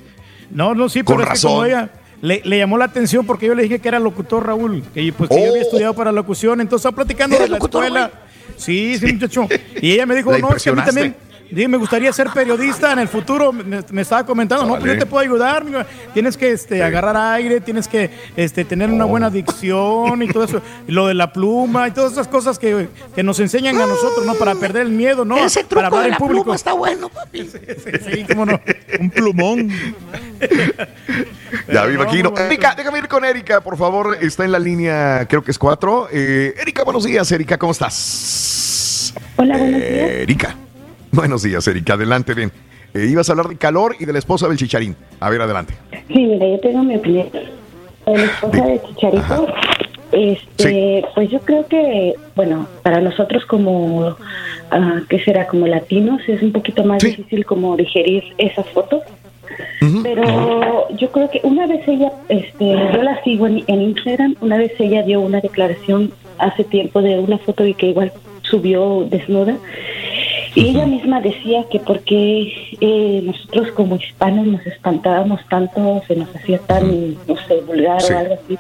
No, 0.49 0.75
no, 0.75 0.89
sí, 0.89 1.03
Con 1.03 1.17
pero 1.17 1.31
es 1.31 1.39
que 1.39 1.47
como 1.47 1.61
razón. 1.63 1.67
ella 1.67 1.89
le, 2.21 2.41
le 2.43 2.57
llamó 2.57 2.77
la 2.77 2.85
atención 2.85 3.25
porque 3.25 3.45
yo 3.45 3.55
le 3.55 3.63
dije 3.63 3.79
que 3.79 3.87
era 3.87 3.99
locutor, 3.99 4.45
Raúl, 4.45 4.83
que 4.93 5.13
pues 5.13 5.29
que 5.29 5.37
yo 5.37 5.43
Oh. 5.43 5.49
había 5.51 5.61
estudiado 5.61 5.93
para 5.93 6.11
locución, 6.11 6.59
entonces 6.59 6.81
estaba 6.85 6.95
platicando 6.97 7.37
de 7.39 7.47
la 7.47 7.57
escuela. 7.57 8.11
Sí, 8.57 8.97
sí, 8.97 9.13
muchacho. 9.13 9.47
Y 9.81 9.91
ella 9.93 10.05
me 10.05 10.15
dijo, 10.15 10.37
no, 10.37 10.55
es 10.55 10.63
que 10.63 10.69
a 10.69 10.73
mí 10.73 10.81
también 10.83 11.15
dije, 11.51 11.67
me 11.67 11.77
gustaría 11.77 12.11
ser 12.13 12.29
periodista 12.29 12.91
en 12.93 12.99
el 12.99 13.07
futuro. 13.07 13.51
Me, 13.53 13.81
me 13.91 14.01
estaba 14.01 14.25
comentando, 14.25 14.65
no, 14.65 14.79
pues 14.79 14.93
yo 14.93 14.99
te 14.99 15.05
puedo 15.05 15.21
ayudar. 15.21 15.65
Tienes 16.13 16.37
que 16.37 16.51
este, 16.51 16.83
agarrar 16.83 17.17
aire, 17.17 17.61
tienes 17.61 17.87
que 17.87 18.09
este, 18.35 18.65
tener 18.65 18.89
una 18.89 19.05
buena 19.05 19.29
dicción 19.29 20.21
y 20.23 20.27
todo 20.27 20.43
eso. 20.43 20.61
Lo 20.87 21.07
de 21.07 21.13
la 21.13 21.31
pluma 21.33 21.87
y 21.87 21.91
todas 21.91 22.13
esas 22.13 22.27
cosas 22.27 22.57
que, 22.57 22.87
que 23.15 23.23
nos 23.23 23.39
enseñan 23.39 23.77
a 23.77 23.85
nosotros, 23.85 24.25
¿no? 24.25 24.35
Para 24.35 24.55
perder 24.55 24.83
el 24.83 24.91
miedo, 24.91 25.25
¿no? 25.25 25.37
Ese 25.37 25.63
para 25.63 25.69
truco 25.69 25.85
hablar 25.85 26.03
de 26.03 26.09
en 26.09 26.15
público. 26.17 26.43
pluma 26.43 26.55
está 26.55 26.73
bueno, 26.73 27.09
papi. 27.09 27.49
Sí, 27.49 28.25
cómo 28.27 28.45
no. 28.45 28.59
Un 28.99 29.09
plumón. 29.09 29.69
Ya 31.67 31.83
me 31.83 31.93
no, 31.93 32.03
imagino. 32.03 32.33
Erika, 32.37 32.73
déjame 32.75 32.99
ir 32.99 33.07
con 33.07 33.25
Erika, 33.25 33.61
por 33.61 33.77
favor. 33.77 34.17
Está 34.21 34.45
en 34.45 34.51
la 34.51 34.59
línea, 34.59 35.25
creo 35.29 35.43
que 35.43 35.51
es 35.51 35.59
cuatro. 35.59 36.07
Eh, 36.11 36.53
Erika, 36.57 36.83
buenos 36.83 37.03
días, 37.03 37.29
Erika, 37.31 37.57
¿cómo 37.57 37.71
estás? 37.71 39.13
Hola, 39.35 39.57
buenos 39.57 39.79
días. 39.81 39.91
Erika. 39.91 40.55
Buenos 41.13 41.43
días, 41.43 41.67
Erika. 41.67 41.93
Adelante, 41.93 42.33
bien. 42.33 42.51
Eh, 42.93 43.07
ibas 43.09 43.29
a 43.29 43.33
hablar 43.33 43.47
de 43.47 43.57
calor 43.57 43.95
y 43.99 44.05
de 44.05 44.13
la 44.13 44.19
esposa 44.19 44.47
del 44.47 44.57
chicharín. 44.57 44.95
A 45.19 45.29
ver, 45.29 45.41
adelante. 45.41 45.73
Sí, 46.07 46.19
mira, 46.19 46.47
yo 46.47 46.59
tengo 46.59 46.83
mi 46.83 46.95
opinión. 46.95 47.27
La 48.05 48.23
esposa 48.23 48.65
de 48.65 48.81
Chicharito, 48.81 49.47
este, 50.11 51.05
pues 51.13 51.29
yo 51.29 51.39
creo 51.41 51.67
que, 51.67 52.15
bueno, 52.35 52.67
para 52.81 52.99
nosotros 52.99 53.45
como 53.45 54.17
ah, 54.71 55.01
¿qué 55.07 55.23
será? 55.23 55.47
Como 55.47 55.67
latinos, 55.67 56.21
es 56.27 56.41
un 56.41 56.51
poquito 56.51 56.83
más 56.83 57.03
difícil 57.03 57.45
como 57.45 57.77
digerir 57.77 58.23
esas 58.37 58.67
fotos. 58.69 59.03
Pero 60.03 60.87
yo 60.95 61.11
creo 61.11 61.29
que 61.29 61.41
una 61.43 61.67
vez 61.67 61.87
ella, 61.87 62.11
este, 62.29 62.65
yo 62.65 63.03
la 63.03 63.21
sigo 63.23 63.47
en, 63.47 63.63
en 63.67 63.81
Instagram, 63.81 64.35
una 64.41 64.57
vez 64.57 64.71
ella 64.79 65.03
dio 65.03 65.21
una 65.21 65.41
declaración 65.41 66.11
hace 66.37 66.63
tiempo 66.63 67.01
de 67.01 67.19
una 67.19 67.37
foto 67.37 67.65
y 67.65 67.73
que 67.73 67.87
igual 67.87 68.11
subió 68.41 69.05
desnuda. 69.09 69.57
Y 70.53 70.69
ella 70.69 70.85
misma 70.85 71.21
decía 71.21 71.65
que 71.71 71.79
porque 71.79 72.75
eh, 72.81 73.21
nosotros 73.23 73.71
como 73.71 73.95
hispanos 73.95 74.47
nos 74.47 74.65
espantábamos 74.65 75.39
tanto, 75.49 76.01
se 76.07 76.15
nos 76.15 76.35
hacía 76.35 76.59
tan, 76.59 77.15
no 77.27 77.35
sé, 77.47 77.61
vulgar 77.65 78.01
o 78.03 78.17
algo 78.17 78.33
así, 78.33 78.57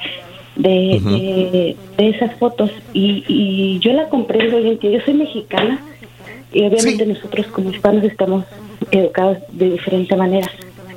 de, 0.55 1.01
de, 1.03 1.75
de 1.97 2.09
esas 2.09 2.33
fotos. 2.35 2.71
Y, 2.93 3.25
y 3.27 3.79
yo 3.79 3.91
la 3.93 4.07
comprendo 4.07 4.57
hoy 4.57 4.69
en 4.69 4.79
día. 4.79 4.91
Yo 4.91 5.05
soy 5.05 5.15
mexicana 5.15 5.79
y 6.53 6.63
obviamente 6.65 7.05
nosotros 7.05 7.47
como 7.47 7.71
hispanos 7.71 8.03
estamos 8.03 8.45
educados 8.91 9.39
de 9.51 9.71
diferente 9.71 10.15
manera. 10.15 10.49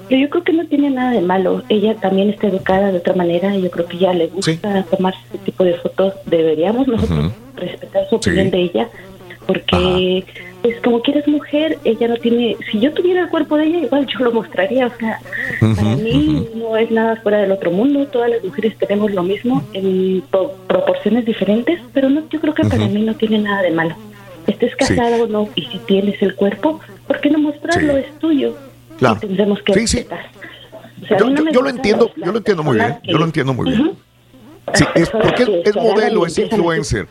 Pero 0.09 0.21
yo 0.21 0.31
creo 0.31 0.45
que 0.45 0.53
no 0.53 0.67
tiene 0.67 0.91
nada 0.91 1.13
de 1.13 1.23
malo. 1.23 1.63
Ella 1.69 1.95
también 1.97 2.31
está 2.31 2.49
educada 2.49 2.93
de 2.93 2.99
otra 2.99 3.15
manera 3.15 3.57
y 3.57 3.63
yo 3.63 3.71
creo 3.71 3.87
que 3.87 3.99
ya 3.99 4.13
le 4.13 4.27
gusta 4.29 4.85
tomar 4.85 5.15
ese 5.29 5.39
tipo 5.39 5.65
de 5.65 5.75
fotos. 5.75 6.15
Deberíamos 6.27 6.87
nosotros 6.87 7.33
respetar 7.57 8.09
su 8.09 8.17
opinión 8.17 8.51
de 8.51 8.61
ella 8.61 8.89
porque 9.47 10.25
pues 10.65 10.81
como 10.81 11.03
que 11.03 11.11
eres 11.11 11.29
mujer, 11.29 11.79
ella 11.85 12.09
no 12.09 12.17
tiene, 12.17 12.57
si 12.73 12.81
yo 12.81 12.91
tuviera 12.95 13.21
el 13.21 13.29
cuerpo 13.29 13.59
de 13.59 13.67
ella, 13.67 13.79
igual 13.81 14.07
yo 14.07 14.19
lo 14.25 14.33
mostraría, 14.33 14.87
o 14.87 14.93
sea, 14.99 15.21
para 15.61 15.95
mí 15.97 16.49
no 16.55 16.75
es 16.79 16.91
nada 16.91 17.17
fuera 17.17 17.43
del 17.43 17.53
otro 17.53 17.71
mundo, 17.71 18.07
todas 18.07 18.31
las 18.31 18.43
mujeres 18.43 18.75
tenemos 18.79 19.13
lo 19.13 19.23
mismo 19.23 19.63
en 19.75 20.23
pro- 20.31 20.55
proporciones 20.67 21.27
diferentes, 21.27 21.79
pero 21.93 22.09
no, 22.09 22.23
yo 22.31 22.41
creo 22.41 22.55
que 22.55 22.65
para 22.65 22.87
mí 22.89 23.03
no 23.03 23.15
tiene 23.15 23.41
nada 23.41 23.61
de 23.61 23.73
malo. 23.73 23.95
Estés 24.47 24.75
casada 24.75 25.23
o 25.23 25.27
no, 25.27 25.51
y 25.55 25.67
si 25.67 25.79
tienes 25.81 26.21
el 26.23 26.35
cuerpo, 26.35 26.81
¿por 27.07 27.21
qué 27.21 27.29
no 27.29 27.41
mostrarlo? 27.41 27.99
Es 27.99 28.19
tuyo. 28.19 28.57
Claro. 28.99 29.17
Y 29.19 29.27
tendremos 29.27 29.61
que 29.63 29.75
Sí, 29.75 29.87
sí. 29.87 29.97
respetar. 29.99 30.31
O 31.03 31.07
sea, 31.07 31.17
a 31.19 31.21
Yo, 31.21 31.27
mí 31.27 31.33
no 31.35 31.39
yo- 31.41 31.45
me 31.45 31.53
yo 31.53 31.61
lo 31.63 31.69
entiendo, 31.69 32.11
yo 32.17 32.33
lo 32.33 32.39
entiendo 32.39 32.63
muy 32.63 32.77
bien, 32.77 32.97
yo 33.05 33.19
lo 33.19 33.25
entiendo 33.27 33.53
muy 33.53 33.71
bien. 33.71 33.93
Sí, 34.73 34.85
es 34.95 35.11
porque 35.11 35.43
es, 35.43 35.49
es 35.67 35.77
modelo, 35.77 36.25
es 36.25 36.39
influencer. 36.39 37.07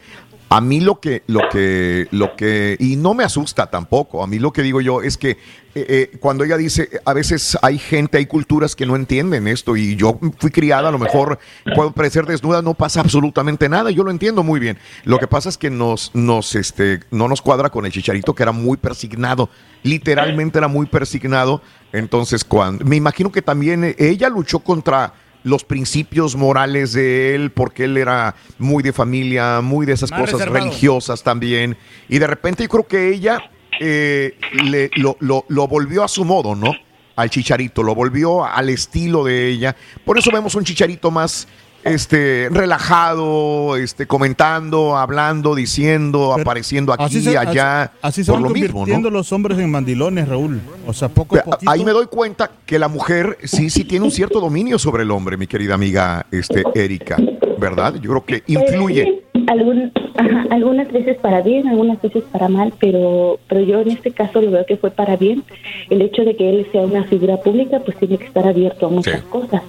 A 0.53 0.61
mí 0.61 0.81
lo 0.81 0.99
que, 0.99 1.23
lo 1.25 1.49
que, 1.49 2.07
lo 2.11 2.35
que, 2.35 2.77
y 2.79 2.95
no 2.95 3.15
me 3.15 3.23
asusta 3.23 3.71
tampoco. 3.71 4.23
A 4.23 4.27
mí 4.27 4.37
lo 4.37 4.53
que 4.53 4.61
digo 4.61 4.81
yo 4.81 5.01
es 5.01 5.17
que 5.17 5.31
eh, 5.31 5.37
eh, 5.73 6.17
cuando 6.19 6.43
ella 6.43 6.57
dice, 6.57 7.01
a 7.05 7.13
veces 7.13 7.57
hay 7.63 7.79
gente, 7.79 8.19
hay 8.19 8.27
culturas 8.27 8.75
que 8.75 8.85
no 8.85 8.95
entienden 8.95 9.47
esto 9.47 9.75
y 9.75 9.95
yo 9.95 10.19
fui 10.37 10.51
criada, 10.51 10.89
a 10.89 10.91
lo 10.91 10.99
mejor 10.99 11.39
puedo 11.73 11.91
parecer 11.91 12.27
desnuda, 12.27 12.61
no 12.61 12.75
pasa 12.75 12.99
absolutamente 12.99 13.67
nada. 13.67 13.89
Yo 13.89 14.03
lo 14.03 14.11
entiendo 14.11 14.43
muy 14.43 14.59
bien. 14.59 14.77
Lo 15.05 15.17
que 15.17 15.25
pasa 15.25 15.49
es 15.49 15.57
que 15.57 15.71
nos, 15.71 16.13
nos, 16.13 16.53
este, 16.53 16.99
no 17.09 17.27
nos 17.27 17.41
cuadra 17.41 17.71
con 17.71 17.87
el 17.87 17.91
chicharito 17.91 18.35
que 18.35 18.43
era 18.43 18.51
muy 18.51 18.77
persignado. 18.77 19.49
Literalmente 19.81 20.59
era 20.59 20.67
muy 20.67 20.85
persignado. 20.85 21.63
Entonces, 21.93 22.43
cuando, 22.43 22.85
me 22.85 22.95
imagino 22.95 23.31
que 23.31 23.41
también 23.41 23.95
ella 23.97 24.29
luchó 24.29 24.59
contra 24.59 25.15
los 25.43 25.63
principios 25.63 26.35
morales 26.35 26.93
de 26.93 27.35
él, 27.35 27.51
porque 27.51 27.83
él 27.85 27.97
era 27.97 28.35
muy 28.59 28.81
de 28.83 28.93
familia, 28.93 29.61
muy 29.61 29.85
de 29.85 29.93
esas 29.93 30.11
Más 30.11 30.21
cosas 30.21 30.39
reservado. 30.39 30.65
religiosas 30.65 31.21
también. 31.23 31.77
Y 32.09 32.19
de 32.19 32.27
repente 32.27 32.63
yo 32.63 32.69
creo 32.69 32.87
que 32.87 33.09
ella 33.09 33.41
eh, 33.79 34.37
le- 34.63 34.89
lo, 34.95 35.17
lo- 35.19 35.45
lo 35.49 35.67
volvió 35.67 36.03
a 36.03 36.07
su 36.07 36.23
modo, 36.25 36.55
¿no? 36.55 36.71
Al 37.15 37.29
chicharito, 37.29 37.83
lo 37.83 37.93
volvió 37.93 38.43
al 38.45 38.69
estilo 38.69 39.23
de 39.23 39.47
ella. 39.49 39.75
Por 40.05 40.17
eso 40.17 40.31
vemos 40.31 40.55
un 40.55 40.63
chicharito 40.63 41.11
más 41.11 41.47
este 41.83 42.49
relajado, 42.51 43.75
este 43.75 44.07
comentando, 44.07 44.97
hablando, 44.97 45.55
diciendo, 45.55 46.33
apareciendo 46.33 46.93
aquí, 46.93 47.03
Así 47.03 47.21
se, 47.21 47.37
allá, 47.37 47.83
así, 47.83 47.91
así 48.01 48.23
se 48.23 48.31
por 48.31 48.41
van 48.41 48.49
lo 48.49 48.53
mismo, 48.53 48.85
¿no? 48.85 49.09
los 49.09 49.31
hombres 49.31 49.57
en 49.59 49.69
mandilones, 49.71 50.27
Raúl. 50.27 50.61
O 50.87 50.93
sea, 50.93 51.09
poco 51.09 51.35
a 51.35 51.39
Pero 51.39 51.51
poquito. 51.51 51.71
Ahí 51.71 51.83
me 51.83 51.91
doy 51.91 52.07
cuenta 52.07 52.49
que 52.65 52.79
la 52.79 52.87
mujer 52.87 53.37
sí, 53.43 53.69
sí 53.69 53.83
tiene 53.83 54.05
un 54.05 54.11
cierto 54.11 54.39
dominio 54.39 54.79
sobre 54.79 55.03
el 55.03 55.11
hombre, 55.11 55.37
mi 55.37 55.47
querida 55.47 55.75
amiga 55.75 56.25
este, 56.31 56.63
Erika, 56.73 57.17
¿verdad? 57.57 57.95
Yo 57.95 58.09
creo 58.11 58.25
que 58.25 58.43
influye. 58.47 59.23
Algún- 59.47 59.91
ajá, 60.15 60.45
algunas 60.51 60.91
veces 60.91 61.17
para 61.17 61.41
bien, 61.41 61.67
algunas 61.67 62.01
veces 62.01 62.23
para 62.31 62.47
mal, 62.47 62.73
pero, 62.79 63.39
pero 63.47 63.61
yo 63.61 63.81
en 63.81 63.89
este 63.91 64.11
caso 64.11 64.41
lo 64.41 64.51
veo 64.51 64.65
que 64.65 64.77
fue 64.77 64.89
para 64.91 65.17
bien. 65.17 65.43
El 65.89 66.01
hecho 66.01 66.23
de 66.23 66.35
que 66.37 66.49
él 66.49 66.67
sea 66.71 66.81
una 66.81 67.03
figura 67.03 67.37
pública, 67.41 67.79
pues 67.83 67.97
tiene 67.97 68.17
que 68.17 68.25
estar 68.25 68.47
abierto 68.47 68.85
a 68.87 68.89
muchas 68.89 69.21
cosas. 69.23 69.61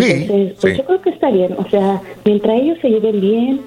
Entonces, 0.00 0.54
pues 0.60 0.72
sí. 0.74 0.78
yo 0.78 0.84
creo 0.86 1.02
que 1.02 1.10
está 1.10 1.30
bien. 1.30 1.54
O 1.58 1.68
sea, 1.70 2.00
mientras 2.24 2.60
ellos 2.60 2.78
se 2.80 2.88
lleven 2.90 3.20
bien 3.20 3.60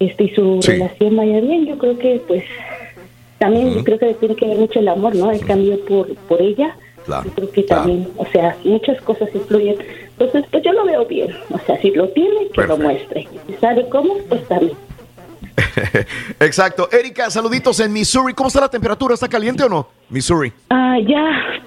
este, 0.00 0.24
y 0.24 0.34
su 0.34 0.58
Sí. 0.62 0.72
relación 0.72 1.16
vaya 1.16 1.40
bien, 1.40 1.66
yo 1.66 1.78
creo 1.78 1.98
que, 1.98 2.20
pues, 2.26 2.44
también 3.38 3.74
yo 3.74 3.84
creo 3.84 3.98
que 3.98 4.14
tiene 4.14 4.36
que 4.36 4.46
ver 4.46 4.58
mucho 4.58 4.78
el 4.80 4.88
amor, 4.88 5.14
¿no? 5.14 5.30
El 5.30 5.40
cambio 5.40 5.78
por, 5.84 6.14
por 6.28 6.40
ella. 6.40 6.76
Claro. 7.04 7.24
Yo 7.24 7.32
creo 7.34 7.50
que 7.50 7.62
también, 7.64 8.08
o 8.16 8.26
sea, 8.26 8.56
muchas 8.64 9.00
cosas 9.02 9.28
influyen. 9.34 9.76
Entonces, 10.18 10.44
pues 10.50 10.62
yo 10.62 10.72
lo 10.72 10.84
veo 10.84 11.04
bien. 11.06 11.34
O 11.50 11.58
sea, 11.66 11.80
si 11.80 11.90
lo 11.90 12.08
tiene, 12.10 12.46
que 12.54 12.62
lo 12.62 12.76
muestre. 12.76 13.26
Si 13.48 13.54
sabe 13.54 13.88
cómo, 13.88 14.16
pues 14.28 14.46
también. 14.46 14.72
Exacto. 16.40 16.88
Erika, 16.92 17.30
saluditos 17.30 17.80
en 17.80 17.92
Missouri. 17.92 18.34
¿Cómo 18.34 18.48
está 18.48 18.60
la 18.60 18.68
temperatura? 18.68 19.14
¿Está 19.14 19.28
caliente 19.28 19.64
o 19.64 19.68
no? 19.68 19.88
Missouri. 20.10 20.52
Ah, 20.70 20.96
ya, 21.06 21.24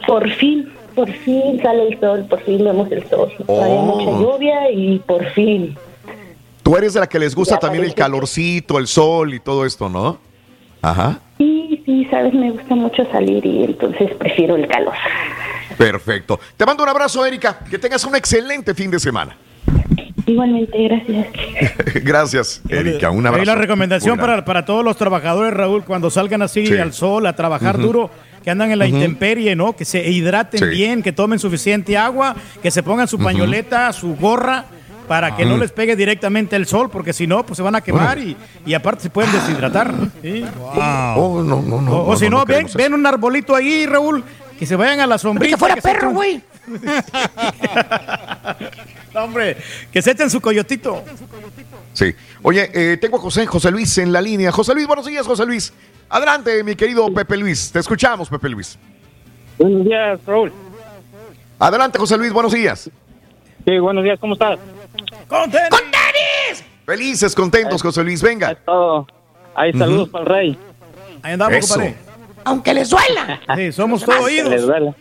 por 0.07 0.29
fin, 0.31 0.71
por 0.95 1.11
fin 1.11 1.59
sale 1.61 1.89
el 1.89 1.99
sol, 1.99 2.25
por 2.29 2.41
fin 2.41 2.63
vemos 2.63 2.91
el 2.91 3.07
sol. 3.09 3.31
Oh. 3.47 3.81
mucha 3.81 4.11
lluvia 4.19 4.71
y 4.71 4.99
por 4.99 5.25
fin. 5.31 5.75
Tú 6.63 6.75
eres 6.77 6.93
de 6.95 6.99
la 7.01 7.07
que 7.07 7.19
les 7.19 7.35
gusta 7.35 7.55
Ya 7.55 7.59
también 7.59 7.83
el 7.83 7.93
calorcito, 7.93 8.79
el 8.79 8.87
sol 8.87 9.33
y 9.33 9.39
todo 9.39 9.65
esto, 9.65 9.87
¿no? 9.89 10.17
Ajá. 10.81 11.19
Sí, 11.37 11.81
sí, 11.85 12.07
sabes, 12.09 12.33
me 12.33 12.51
gusta 12.51 12.73
mucho 12.75 13.05
salir 13.11 13.45
y 13.45 13.65
entonces 13.65 14.13
prefiero 14.15 14.55
el 14.55 14.67
calor. 14.67 14.93
Perfecto. 15.77 16.39
Te 16.57 16.65
mando 16.65 16.83
un 16.83 16.89
abrazo, 16.89 17.25
Erika. 17.25 17.59
Que 17.69 17.77
tengas 17.77 18.03
un 18.05 18.15
excelente 18.15 18.73
fin 18.73 18.89
de 18.89 18.99
semana. 18.99 19.35
Igualmente, 20.27 20.75
gracias. 20.87 21.27
Gracias, 22.03 22.61
Erika. 22.67 23.11
Un 23.11 23.27
abrazo. 23.27 23.41
Ahí 23.41 23.45
la 23.45 23.61
recomendación 23.61 24.17
para, 24.17 24.43
para 24.43 24.65
todos 24.65 24.83
los 24.83 24.97
trabajadores, 24.97 25.53
Raúl, 25.53 25.83
cuando 25.83 26.09
salgan 26.09 26.41
así 26.41 26.65
Sí. 26.65 26.75
al 26.77 26.93
sol 26.93 27.27
a 27.27 27.35
trabajar 27.35 27.77
duro, 27.77 28.09
que 28.45 28.51
andan 28.51 28.71
en 28.71 28.79
la 28.79 28.85
intemperie, 28.87 29.55
¿no? 29.55 29.75
Que 29.75 29.83
se 29.83 30.07
hidraten 30.09 30.59
Sí. 30.59 30.65
bien, 30.67 31.01
que 31.03 31.11
tomen 31.11 31.39
suficiente 31.39 31.97
agua, 31.97 32.35
que 32.61 32.71
se 32.71 32.81
pongan 32.83 33.07
su 33.09 33.17
pañoleta, 33.19 33.91
su 33.91 34.15
gorra, 34.15 34.65
para 35.07 35.35
que 35.35 35.45
no 35.45 35.57
les 35.57 35.71
pegue 35.71 35.95
directamente 35.95 36.55
el 36.55 36.65
sol, 36.65 36.89
porque 36.89 37.11
si 37.11 37.27
no, 37.27 37.45
pues 37.45 37.57
se 37.57 37.63
van 37.63 37.75
a 37.75 37.81
quemar 37.81 38.17
y, 38.19 38.37
y 38.65 38.73
aparte 38.73 39.03
se 39.03 39.09
pueden 39.09 39.31
deshidratar. 39.31 39.93
¿sí? 40.21 40.45
Oh, 41.15 41.43
no, 41.43 41.61
no, 41.61 41.81
no. 41.81 41.91
o 41.91 42.11
o 42.11 42.15
si 42.15 42.29
no, 42.29 42.45
ven, 42.45 42.67
ven 42.75 42.93
un 42.93 43.05
arbolito 43.05 43.55
ahí, 43.55 43.85
Raúl, 43.85 44.23
que 44.57 44.65
se 44.65 44.75
vayan 44.75 44.99
a 45.01 45.07
la 45.07 45.17
sombrita. 45.17 45.55
que 45.55 45.59
fuera 45.59 45.75
perro, 45.77 46.11
güey. 46.11 46.41
No, 49.13 49.23
hombre, 49.23 49.55
que 49.93 50.01
se 50.01 50.11
echen 50.11 50.29
su 50.29 50.41
coyotito. 50.41 51.01
Sí. 51.95 52.13
Oye, 52.43 52.69
eh, 52.73 52.97
tengo 52.97 53.17
a 53.17 53.19
José, 53.21 53.45
José 53.47 53.71
Luis 53.71 53.97
en 53.97 54.11
la 54.11 54.21
línea. 54.21 54.51
José 54.51 54.73
Luis, 54.73 54.85
buenos 54.85 55.05
días, 55.05 55.25
José 55.25 55.45
Luis. 55.45 55.73
Adelante, 56.09 56.61
mi 56.63 56.75
querido 56.75 57.11
Pepe 57.13 57.37
Luis. 57.37 57.71
Te 57.71 57.79
escuchamos, 57.79 58.29
Pepe 58.29 58.49
Luis. 58.49 58.77
Buenos 59.57 59.85
días, 59.85 60.19
Raúl. 60.27 60.51
Adelante, 61.57 61.97
José 61.97 62.17
Luis, 62.17 62.33
buenos 62.33 62.51
días. 62.51 62.89
Sí, 63.65 63.79
buenos 63.79 64.03
días, 64.03 64.19
¿cómo 64.19 64.33
estás? 64.33 64.59
¡Con 65.27 65.49
tenis! 65.49 66.63
Felices, 66.85 67.33
contentos, 67.33 67.81
José 67.81 68.03
Luis, 68.03 68.21
venga. 68.21 68.53
Todo. 68.55 69.07
Ahí, 69.55 69.71
saludos 69.73 70.03
Ujú. 70.03 70.11
para 70.11 70.23
el 70.23 70.29
rey. 70.29 70.59
Ahí 71.23 71.33
andamos, 71.33 71.55
Eso. 71.57 71.73
compadre. 71.75 71.95
Aunque 72.43 72.73
les 72.73 72.89
duela. 72.89 73.39
Sí, 73.55 73.71
somos 73.71 74.01
Que 74.03 74.11
todos 74.11 74.29
les 74.31 74.43
oídos. 74.45 74.67
duela. 74.67 74.93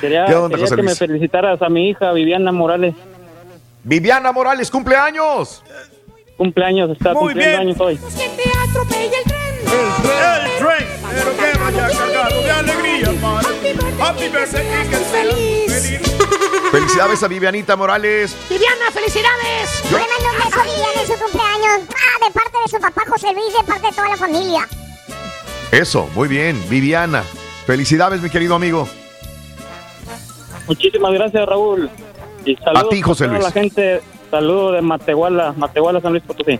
Quería, 0.00 0.24
¿Qué 0.24 0.34
onda, 0.34 0.48
quería 0.56 0.64
José 0.64 0.76
que 0.76 0.82
me 0.82 0.94
felicitaras 0.94 1.60
a 1.62 1.68
mi 1.68 1.90
hija 1.90 2.10
Viviana 2.12 2.50
Morales. 2.50 2.94
Viviana 3.84 4.32
Morales, 4.32 4.70
cumpleaños. 4.70 5.62
Cumpleaños, 6.36 6.90
está 6.90 7.12
Muy 7.14 7.32
cumpliendo 7.32 7.58
bien. 7.58 7.68
años 7.68 7.80
hoy. 7.80 7.94
El 7.94 8.00
tren, 10.58 10.86
pero 11.10 11.36
que 11.36 11.58
vaya 11.58 11.88
cargado 11.96 12.42
de 12.42 12.50
alegría. 12.50 13.08
Happy 14.00 14.28
birthday 14.28 14.88
que 14.90 14.96
feliz. 14.96 16.00
Felicidades 16.70 17.22
a 17.22 17.28
Vivianita 17.28 17.76
Morales. 17.76 18.36
Viviana, 18.50 18.90
felicidades. 18.92 19.84
Le 19.84 19.98
mando 19.98 20.30
un 20.32 20.44
beso 20.44 20.60
a 20.60 20.64
Viviana 20.64 21.00
en 21.00 21.06
su 21.06 21.12
cumpleaños. 21.22 21.80
Ah, 21.90 22.26
de 22.26 22.32
parte 22.32 22.58
de 22.64 22.68
su 22.68 22.80
papá 22.80 23.02
José 23.08 23.32
Luis, 23.32 23.56
de 23.56 23.64
parte 23.64 23.86
de 23.86 23.92
toda 23.92 24.08
la 24.08 24.16
familia. 24.16 24.68
Eso, 25.70 26.08
muy 26.14 26.26
bien, 26.28 26.60
Viviana. 26.68 27.22
Felicidades, 27.66 28.20
mi 28.20 28.28
querido 28.30 28.56
amigo. 28.56 28.88
Muchísimas 30.66 31.12
gracias, 31.12 31.46
Raúl. 31.46 31.88
Y 32.44 32.56
saludos 32.56 32.84
A 32.84 32.88
ti, 32.88 33.02
José 33.02 33.24
toda 33.24 33.36
Luis. 33.38 33.44
la 33.44 33.52
gente, 33.52 34.00
saludo 34.30 34.72
de 34.72 34.82
Matehuala, 34.82 35.54
Matehuala, 35.56 36.00
San 36.00 36.12
Luis 36.12 36.24
Potosí. 36.24 36.58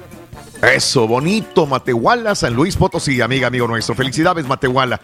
Eso, 0.63 1.07
bonito, 1.07 1.67
Matehuala, 1.67 2.35
San 2.35 2.55
Luis 2.55 2.77
Potosí, 2.77 3.21
amiga, 3.21 3.49
amigo 3.49 3.67
nuestro. 3.67 3.95
Felicidades, 3.95 4.47
Matehuala. 4.47 5.01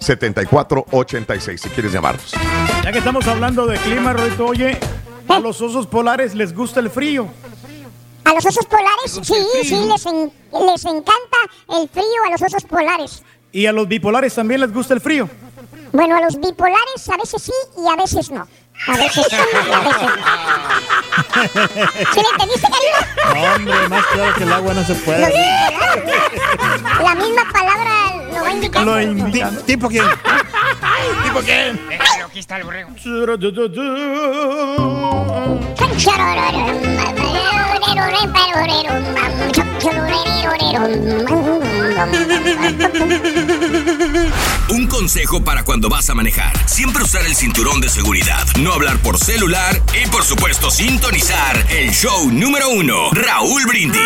1-866-373-7486. 0.00 1.56
Si 1.58 1.68
quieres 1.70 1.92
llamarnos. 1.92 2.32
Ya 2.84 2.92
que 2.92 2.98
estamos 2.98 3.26
hablando 3.26 3.66
de 3.66 3.76
clima, 3.78 4.12
Roito, 4.12 4.46
oye, 4.46 4.78
a 5.28 5.38
los 5.38 5.60
osos 5.60 5.86
polares 5.86 6.34
les 6.34 6.54
gusta 6.54 6.80
el 6.80 6.90
frío. 6.90 7.26
A 8.24 8.34
los 8.34 8.44
osos 8.44 8.66
polares, 8.66 9.12
sí, 9.22 9.34
sí, 9.64 9.76
les, 9.90 10.06
en- 10.06 10.30
les 10.66 10.84
encanta 10.84 11.38
el 11.80 11.88
frío 11.88 12.04
a 12.26 12.30
los 12.32 12.42
osos 12.42 12.64
polares. 12.64 13.22
Y 13.50 13.64
a 13.66 13.72
los 13.72 13.88
bipolares 13.88 14.34
también 14.34 14.60
les 14.60 14.72
gusta 14.72 14.92
el 14.94 15.00
frío. 15.00 15.28
Bueno, 15.92 16.16
a 16.16 16.20
los 16.20 16.38
bipolares 16.38 17.08
a 17.12 17.16
veces 17.16 17.42
sí 17.42 17.52
y 17.78 17.88
a 17.88 17.96
veces 17.96 18.30
no. 18.30 18.46
A 18.86 18.96
veces 18.96 19.26
sí 19.28 19.36
y 19.36 19.72
a 19.72 19.80
veces 19.80 20.02
no. 20.02 20.08
¿Sí 22.12 22.20
me 22.20 22.28
entendiste, 22.32 22.68
hombre, 23.54 23.88
más 23.88 24.06
claro 24.06 24.34
que 24.34 24.42
el 24.44 24.52
agua 24.52 24.74
no 24.74 24.84
se 24.84 24.94
Los 24.94 25.02
puede. 25.02 25.26
bipolares. 25.26 27.02
La 27.02 27.14
misma 27.14 27.52
palabra 27.52 28.14
lo 28.32 28.42
va 28.42 28.52
indicando. 28.52 29.00
Lo 29.00 29.62
¿Tipo 29.64 29.88
quién? 29.88 30.04
¿Tipo 31.24 31.40
quién? 31.40 31.80
Aquí 32.26 32.38
está 32.38 32.56
el 32.58 32.64
borrego. 32.64 32.90
Un 44.70 44.86
consejo 44.86 45.42
para 45.42 45.64
cuando 45.64 45.88
vas 45.88 46.10
a 46.10 46.14
manejar. 46.14 46.52
Siempre 46.68 47.02
usar 47.02 47.22
el 47.24 47.34
cinturón 47.34 47.80
de 47.80 47.88
seguridad, 47.88 48.44
no 48.60 48.72
hablar 48.72 48.98
por 48.98 49.16
celular 49.16 49.80
y 49.94 50.08
por 50.10 50.22
supuesto 50.22 50.70
sintonizar 50.70 51.56
el 51.70 51.90
show 51.90 52.30
número 52.30 52.68
uno, 52.68 53.10
Raúl 53.12 53.64
Brindis. 53.66 54.00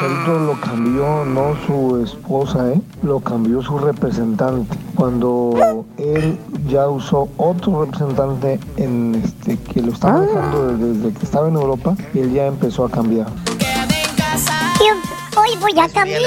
Creo 0.00 0.24
que 0.24 0.30
lo 0.46 0.60
cambió 0.60 1.24
no 1.24 1.56
su 1.66 2.02
esposa, 2.04 2.72
¿eh? 2.72 2.80
lo 3.02 3.20
cambió 3.20 3.62
su 3.62 3.78
representante. 3.78 4.76
Cuando 4.96 5.86
él 5.98 6.38
ya 6.68 6.88
usó 6.88 7.28
otro 7.36 7.84
representante 7.84 8.58
en 8.76 9.14
este 9.14 9.56
que 9.58 9.82
lo 9.82 9.92
estaba 9.92 10.20
dejando 10.20 10.72
desde, 10.72 10.94
desde 10.94 11.18
que 11.18 11.24
estaba 11.24 11.48
en 11.48 11.54
Europa, 11.54 11.96
y 12.12 12.20
él 12.24 12.32
ya 12.32 12.46
empezó 12.46 12.84
a 12.86 12.90
cambiar. 12.90 13.26
Hoy 15.36 15.50
voy 15.60 15.72
a 15.80 15.88
cambiar, 15.88 16.20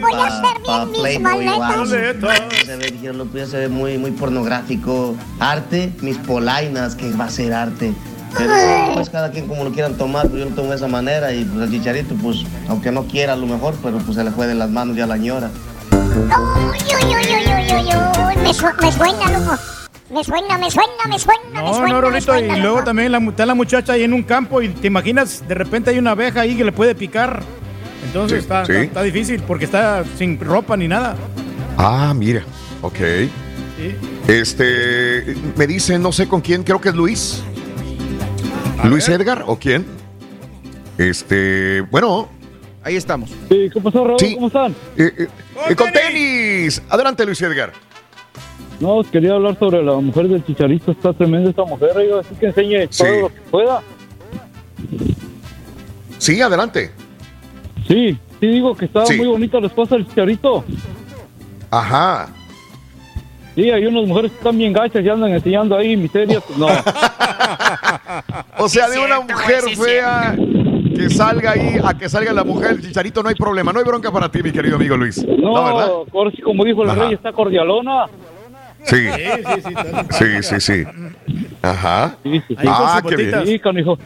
voy 0.00 0.14
a 0.14 0.26
hacer 0.26 0.62
bien 0.62 0.92
mis 0.92 1.20
maletas. 1.20 1.88
Se 1.88 2.76
ve, 2.76 3.46
se 3.46 3.56
ve 3.58 3.68
muy, 3.68 3.98
muy 3.98 4.10
pornográfico. 4.12 5.14
Arte, 5.38 5.92
mis 6.00 6.16
polainas, 6.18 6.94
que 6.94 7.10
va 7.12 7.26
a 7.26 7.30
ser 7.30 7.52
arte. 7.52 7.92
Pero 8.36 8.52
pues 8.94 9.08
cada 9.10 9.30
quien 9.30 9.46
como 9.48 9.64
lo 9.64 9.70
quieran 9.72 9.94
tomar, 9.94 10.26
pero 10.28 10.38
yo 10.38 10.44
lo 10.50 10.54
tomo 10.54 10.70
de 10.70 10.76
esa 10.76 10.88
manera 10.88 11.32
y 11.32 11.44
pues 11.44 11.64
el 11.64 11.70
chicharito, 11.70 12.14
pues 12.16 12.38
aunque 12.68 12.90
no 12.90 13.04
quiera 13.04 13.32
a 13.34 13.36
lo 13.36 13.46
mejor, 13.46 13.74
pero 13.82 13.98
pues 13.98 14.16
se 14.16 14.24
le 14.24 14.30
fue 14.30 14.46
de 14.46 14.54
las 14.54 14.68
manos 14.70 14.96
ya 14.96 15.06
la 15.06 15.16
ñora. 15.16 15.50
Uy, 15.92 15.98
uy, 16.04 17.14
uy, 17.14 17.14
uy, 17.14 17.44
uy, 17.46 17.72
uy, 17.72 18.26
uy, 18.26 18.36
me, 18.42 18.52
su- 18.54 18.66
me 18.82 18.92
suena, 18.92 19.30
loco. 19.38 19.56
Me 20.10 20.24
suena, 20.24 20.56
me 20.56 20.70
suena, 20.70 20.92
me 21.08 21.18
suena, 21.18 21.40
me 21.52 21.60
No, 21.60 21.74
suena, 21.74 21.88
no, 21.88 21.94
me 21.96 22.00
Rolito, 22.00 22.32
suena, 22.32 22.56
y 22.58 22.60
luego 22.62 22.82
también 22.82 23.12
la, 23.12 23.18
está 23.18 23.44
la 23.44 23.54
muchacha 23.54 23.92
ahí 23.92 24.04
en 24.04 24.14
un 24.14 24.22
campo 24.22 24.62
y 24.62 24.68
te 24.68 24.86
imaginas, 24.86 25.46
de 25.46 25.54
repente 25.54 25.90
hay 25.90 25.98
una 25.98 26.12
abeja 26.12 26.40
ahí 26.40 26.56
que 26.56 26.64
le 26.64 26.72
puede 26.72 26.94
picar. 26.94 27.42
Entonces 28.06 28.38
Sí, 28.38 28.42
está, 28.42 28.64
sí. 28.64 28.72
está- 28.72 28.82
está 28.84 29.02
difícil 29.02 29.42
porque 29.46 29.66
está 29.66 30.02
sin 30.16 30.40
ropa 30.40 30.76
ni 30.78 30.88
nada. 30.88 31.14
Ah, 31.76 32.14
mira. 32.16 32.42
Ok. 32.80 32.98
Este, 34.26 35.34
me 35.56 35.66
dice, 35.66 35.98
no 35.98 36.10
sé 36.12 36.26
con 36.26 36.40
quién, 36.40 36.62
creo 36.64 36.80
que 36.80 36.88
es 36.88 36.94
Luis. 36.94 37.42
Luis 38.84 39.08
Edgar 39.08 39.44
o 39.46 39.58
quién? 39.58 39.84
Este, 40.96 41.82
bueno. 41.90 42.28
Ahí 42.82 42.96
estamos. 42.96 43.30
Sí, 43.50 43.68
¿qué 43.72 43.80
pasó, 43.80 44.04
Raúl? 44.04 44.18
Sí. 44.20 44.34
¿Cómo 44.34 44.46
están? 44.46 44.72
Eh, 44.96 45.12
eh, 45.18 45.28
eh, 45.68 45.76
con 45.76 45.92
tenis. 45.92 46.80
Adelante, 46.88 47.26
Luis 47.26 47.42
Edgar. 47.42 47.72
No, 48.80 49.02
quería 49.10 49.34
hablar 49.34 49.58
sobre 49.58 49.82
la 49.82 49.94
mujer 49.94 50.28
del 50.28 50.44
chicharito. 50.44 50.92
Está 50.92 51.12
tremenda 51.12 51.50
esta 51.50 51.64
mujer, 51.64 51.90
oiga, 51.96 52.20
así 52.20 52.34
que 52.36 52.46
enseñe 52.46 52.86
Sí. 52.90 53.02
todo 53.04 53.20
lo 53.22 53.28
que 53.28 53.40
pueda. 53.50 53.82
Sí, 56.18 56.40
adelante. 56.40 56.90
Sí, 57.86 58.16
sí 58.40 58.46
digo 58.46 58.74
que 58.76 58.84
está 58.86 59.06
Sí. 59.06 59.16
muy 59.16 59.26
bonita 59.26 59.60
la 59.60 59.66
esposa 59.68 59.96
del 59.96 60.06
chicharito. 60.06 60.64
Ajá. 61.70 62.28
Sí, 63.54 63.70
hay 63.70 63.86
unas 63.86 64.06
mujeres 64.06 64.30
que 64.30 64.38
están 64.38 64.56
bien 64.56 64.72
gachas 64.72 65.04
y 65.04 65.08
andan 65.08 65.32
enseñando 65.32 65.76
ahí 65.76 65.96
miserias. 65.96 66.42
Pues 66.46 66.58
no. 66.58 66.68
O 68.58 68.68
sea, 68.68 68.88
de 68.88 68.98
una 68.98 69.20
mujer 69.20 69.62
fea 69.76 70.34
que 70.96 71.10
salga 71.10 71.52
ahí 71.52 71.78
a 71.82 71.94
que 71.96 72.08
salga 72.08 72.32
la 72.32 72.42
mujer 72.44 72.72
del 72.76 72.82
chicharito, 72.86 73.22
no 73.22 73.28
hay 73.28 73.34
problema. 73.36 73.72
No 73.72 73.78
hay 73.78 73.84
bronca 73.84 74.10
para 74.10 74.28
ti, 74.30 74.42
mi 74.42 74.50
querido 74.50 74.76
amigo 74.76 74.96
Luis. 74.96 75.24
No, 75.26 75.36
No, 75.36 75.64
¿verdad? 75.64 75.88
como 76.44 76.64
dijo 76.64 76.82
el 76.82 76.90
Ajá. 76.90 77.04
rey, 77.04 77.14
está 77.14 77.32
cordialona. 77.32 78.06
Sí. 78.84 78.96
Sí, 80.10 80.42
sí, 80.42 80.60
sí. 80.60 80.84
Ajá. 81.62 82.16
Ah, 82.66 83.02
qué 83.08 83.16
bien. 83.16 83.46
Sí, 83.46 83.58
canijo. 83.58 83.98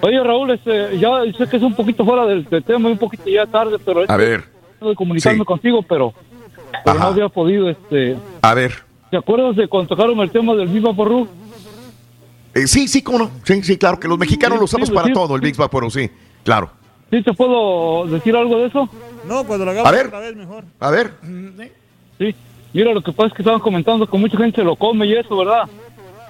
Oye, 0.00 0.22
Raúl, 0.22 0.50
este, 0.50 0.98
ya 0.98 1.10
sé 1.38 1.46
que 1.48 1.56
es 1.58 1.62
un 1.62 1.74
poquito 1.74 2.04
fuera 2.04 2.26
del, 2.26 2.44
del 2.44 2.64
tema, 2.64 2.88
un 2.88 2.98
poquito 2.98 3.24
ya 3.28 3.46
tarde, 3.46 3.78
pero 3.84 4.04
A 4.08 4.16
ver. 4.16 4.44
de 4.80 4.94
comunicarme 4.96 5.38
Sí. 5.38 5.44
contigo, 5.44 5.82
pero, 5.82 6.12
pero 6.84 6.98
no 6.98 7.06
había 7.06 7.28
podido, 7.28 7.70
este... 7.70 8.16
A 8.40 8.54
ver. 8.54 8.72
¿Te 9.10 9.16
acuerdas 9.16 9.54
de 9.56 9.68
cuando 9.68 9.88
tocaron 9.94 10.18
el 10.20 10.30
tema 10.30 10.54
del 10.54 10.68
Viva 10.68 10.92
Porru? 10.92 11.28
Eh, 12.54 12.66
sí, 12.66 12.88
sí, 12.88 13.00
cómo 13.02 13.18
no. 13.18 13.30
Sí, 13.44 13.62
sí, 13.62 13.76
claro, 13.78 13.98
que 14.00 14.08
los 14.08 14.18
mexicanos 14.18 14.58
lo 14.58 14.64
usamos 14.64 14.88
sí, 14.88 14.94
para 14.94 15.06
sí. 15.06 15.12
todo, 15.12 15.36
el 15.36 15.40
Big 15.40 15.56
Vapor, 15.56 15.90
sí. 15.90 16.10
Claro. 16.44 16.70
¿Sí 17.10 17.22
te 17.22 17.32
puedo 17.34 18.06
decir 18.06 18.34
algo 18.34 18.58
de 18.58 18.66
eso? 18.66 18.88
No, 19.28 19.44
cuando 19.44 19.64
lo 19.66 19.70
A 19.70 19.74
hagamos 19.74 19.92
ver. 19.92 20.06
otra 20.06 20.18
vez 20.18 20.34
mejor. 20.36 20.64
A 20.80 20.90
ver. 20.90 21.12
Sí. 22.18 22.34
Mira, 22.72 22.92
lo 22.92 23.02
que 23.02 23.12
pasa 23.12 23.28
es 23.28 23.34
que 23.34 23.42
estaban 23.42 23.60
comentando 23.60 24.06
que 24.06 24.16
mucha 24.16 24.36
gente 24.38 24.60
se 24.60 24.64
lo 24.64 24.76
come 24.76 25.06
y 25.06 25.14
eso, 25.14 25.36
¿verdad? 25.36 25.68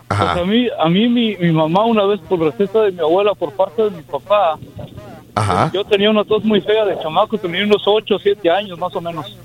Pues 0.08 0.20
a 0.20 0.44
mí, 0.44 0.68
a 0.78 0.88
mí 0.88 1.08
mi, 1.08 1.36
mi 1.36 1.52
mamá 1.52 1.84
una 1.86 2.04
vez 2.04 2.20
por 2.20 2.38
receta 2.38 2.82
de 2.82 2.92
mi 2.92 3.00
abuela, 3.00 3.34
por 3.34 3.52
parte 3.52 3.82
de 3.82 3.90
mi 3.90 4.02
papá, 4.02 4.58
Ajá. 5.34 5.70
yo 5.72 5.84
tenía 5.84 6.10
una 6.10 6.24
tos 6.24 6.44
muy 6.44 6.60
fea 6.60 6.84
de 6.84 7.00
chamaco, 7.00 7.38
tenía 7.38 7.64
unos 7.64 7.82
8 7.86 8.16
o 8.16 8.18
7 8.18 8.50
años 8.50 8.78
más 8.78 8.94
o 8.94 9.00
menos. 9.00 9.38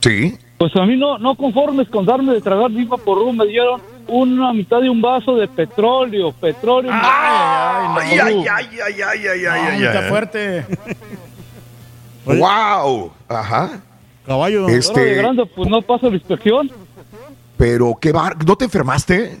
Sí. 0.00 0.38
Pues 0.58 0.74
a 0.76 0.86
mí 0.86 0.96
no, 0.96 1.18
no 1.18 1.34
conformes 1.34 1.88
con 1.88 2.06
darme 2.06 2.34
de 2.34 2.40
tragar 2.40 2.70
viva 2.70 2.96
por 2.96 3.18
rum, 3.18 3.36
me 3.36 3.46
dieron 3.46 3.80
una 4.06 4.52
mitad 4.52 4.80
de 4.80 4.88
un 4.88 5.02
vaso 5.02 5.34
de 5.36 5.48
petróleo, 5.48 6.32
petróleo. 6.32 6.92
Ay, 6.94 8.18
ay, 8.18 8.18
ay, 8.20 8.44
ay, 8.48 8.68
ay, 8.84 9.02
ay, 9.02 9.26
ay, 9.26 9.46
ay. 9.46 9.84
Ajá. 13.28 13.80
Caballo. 14.26 14.66
De 14.66 14.76
Este, 14.78 15.14
grande, 15.14 15.46
pues 15.46 15.68
no 15.68 15.80
paso 15.82 16.08
la 16.10 16.16
inspección. 16.16 16.70
pero 17.56 17.96
qué 18.00 18.12
bar, 18.12 18.36
¿no 18.44 18.56
te 18.56 18.64
enfermaste? 18.66 19.40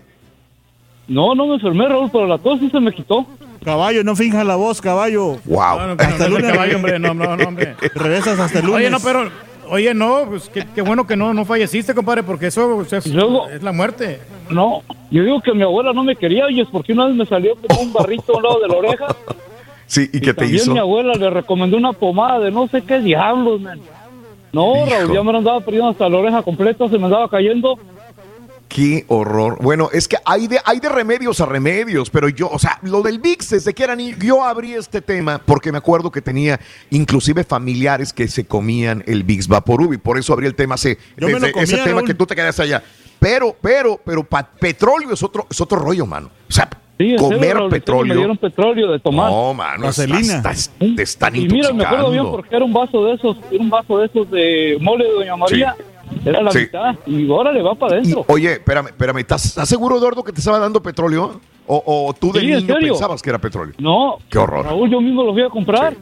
No, 1.08 1.34
no 1.34 1.46
me 1.46 1.54
enfermé, 1.54 1.88
Raúl, 1.88 2.10
pero 2.10 2.26
la 2.26 2.38
tos 2.38 2.58
sí 2.60 2.68
se 2.70 2.80
me 2.80 2.92
quitó. 2.92 3.26
Caballo, 3.64 4.02
no 4.04 4.14
finja 4.16 4.42
la 4.44 4.56
voz, 4.56 4.80
caballo. 4.80 5.36
Wow. 5.44 5.78
No, 5.78 5.86
no, 5.88 5.96
pero 5.96 6.28
no 6.28 6.36
es 6.38 6.42
de 6.44 6.52
caballo, 6.52 6.76
hombre, 6.76 6.98
no, 6.98 7.14
no, 7.14 7.36
no, 7.36 7.48
hombre. 7.48 7.74
Regresas 7.94 8.38
hasta 8.38 8.58
el 8.60 8.66
lunes. 8.66 8.80
Oye, 8.80 8.90
no, 8.90 8.98
pero, 9.00 9.30
oye, 9.70 9.94
no, 9.94 10.24
pues 10.28 10.48
qué, 10.48 10.64
qué 10.74 10.82
bueno 10.82 11.06
que 11.06 11.16
no, 11.16 11.32
no 11.34 11.44
falleciste, 11.44 11.94
compadre, 11.94 12.22
porque 12.22 12.46
eso 12.48 12.76
o 12.76 12.84
sea, 12.84 12.98
es, 13.00 13.06
es 13.06 13.62
la 13.62 13.72
muerte. 13.72 14.20
No, 14.50 14.82
yo 15.10 15.22
digo 15.22 15.40
que 15.42 15.52
mi 15.52 15.62
abuela 15.62 15.92
no 15.92 16.02
me 16.04 16.16
quería, 16.16 16.50
y 16.50 16.60
es 16.60 16.68
porque 16.68 16.92
una 16.92 17.06
vez 17.06 17.16
me 17.16 17.26
salió 17.26 17.54
como 17.56 17.82
un 17.82 17.92
barrito 17.92 18.34
a 18.34 18.36
un 18.38 18.42
lado 18.44 18.60
de 18.60 18.68
la 18.68 18.74
oreja. 18.76 19.06
Sí, 19.86 20.10
¿y 20.12 20.20
qué 20.20 20.34
te 20.34 20.46
hizo? 20.46 20.72
mi 20.72 20.78
abuela 20.80 21.14
le 21.14 21.30
recomendó 21.30 21.76
una 21.76 21.92
pomada 21.92 22.40
de 22.40 22.50
no 22.50 22.66
sé 22.66 22.82
qué 22.82 22.98
diablos, 23.00 23.60
man. 23.60 23.80
No, 24.56 24.86
Raúl, 24.86 25.12
ya 25.14 25.22
me 25.22 25.36
andaba 25.36 25.60
perdiendo 25.60 25.90
hasta 25.90 26.08
la 26.08 26.16
oreja 26.18 26.42
completa, 26.42 26.88
se 26.88 26.98
me 26.98 27.04
andaba 27.04 27.28
cayendo. 27.28 27.78
Qué 28.68 29.04
horror. 29.08 29.58
Bueno, 29.62 29.88
es 29.92 30.08
que 30.08 30.16
hay 30.24 30.48
de, 30.48 30.58
hay 30.64 30.80
de 30.80 30.88
remedios 30.88 31.40
a 31.40 31.46
remedios, 31.46 32.10
pero 32.10 32.28
yo, 32.28 32.48
o 32.50 32.58
sea, 32.58 32.78
lo 32.82 33.00
del 33.00 33.20
VIX, 33.20 33.48
desde 33.50 33.72
que 33.72 33.84
era 33.84 33.94
niño, 33.94 34.16
yo 34.20 34.42
abrí 34.42 34.74
este 34.74 35.00
tema 35.00 35.40
porque 35.44 35.70
me 35.70 35.78
acuerdo 35.78 36.10
que 36.10 36.20
tenía 36.20 36.58
inclusive 36.90 37.44
familiares 37.44 38.12
que 38.12 38.26
se 38.26 38.44
comían 38.44 39.04
el 39.06 39.22
VIX 39.22 39.46
Vaporub 39.48 39.92
y 39.92 39.98
por 39.98 40.18
eso 40.18 40.32
abrí 40.32 40.46
el 40.46 40.54
tema 40.56 40.74
ese, 40.74 40.98
Yo 41.16 41.26
me 41.28 41.34
lo 41.34 41.38
desde 41.40 41.52
comía, 41.52 41.64
ese 41.64 41.76
tema 41.78 42.00
Raúl. 42.00 42.06
que 42.08 42.14
tú 42.14 42.26
te 42.26 42.34
quedas 42.34 42.58
allá. 42.58 42.82
Pero, 43.20 43.56
pero, 43.62 44.00
pero 44.04 44.24
pa- 44.24 44.42
petróleo 44.58 45.12
es 45.12 45.22
otro, 45.22 45.46
es 45.48 45.60
otro 45.60 45.78
rollo, 45.78 46.04
mano. 46.04 46.28
O 46.48 46.52
sea, 46.52 46.68
Sí, 46.98 47.14
comer 47.16 47.40
serio, 47.40 47.68
petróleo. 47.68 48.14
Me 48.14 48.18
dieron 48.18 48.36
petróleo 48.38 48.92
de 48.92 48.98
tomar. 49.00 49.30
No, 49.30 49.52
mano, 49.52 49.88
estás- 49.88 50.70
te 50.78 51.02
están 51.02 51.36
Y 51.36 51.46
mira, 51.48 51.72
me 51.72 51.84
acuerdo 51.84 52.10
bien 52.10 52.24
porque 52.30 52.56
era 52.56 52.64
un 52.64 52.72
vaso 52.72 53.04
de 53.04 53.14
esos, 53.14 53.36
era 53.50 53.62
un 53.62 53.68
vaso 53.70 53.98
de 53.98 54.06
esos 54.06 54.30
de 54.30 54.78
mole 54.80 55.04
de 55.04 55.12
Doña 55.12 55.36
María. 55.36 55.76
Era 56.24 56.40
la 56.40 56.50
Sí. 56.52 56.60
mitad. 56.60 56.94
Y 57.06 57.30
ahora 57.30 57.52
le 57.52 57.62
va 57.62 57.74
para 57.74 57.96
adentro. 57.96 58.24
Oye, 58.28 58.52
espérame, 58.52 58.86
espérame, 58.86 59.18
¿estás, 59.18 59.44
estás 59.44 59.68
seguro, 59.68 59.98
Eduardo, 59.98 60.22
que 60.24 60.32
te 60.32 60.38
estaba 60.38 60.58
dando 60.58 60.80
petróleo? 60.82 61.40
¿O, 61.68 61.82
o 61.84 62.14
tú 62.14 62.32
de 62.32 62.40
Sí, 62.40 62.52
¿en 62.52 62.66
niño 62.66 62.76
pensabas 62.80 63.20
que 63.20 63.28
era 63.30 63.40
petróleo? 63.40 63.74
No. 63.78 64.18
Qué 64.30 64.38
horror. 64.38 64.64
Raúl, 64.66 64.88
yo 64.88 65.00
mismo 65.00 65.24
lo 65.24 65.32
fui 65.32 65.42
a 65.42 65.48
comprar. 65.48 65.94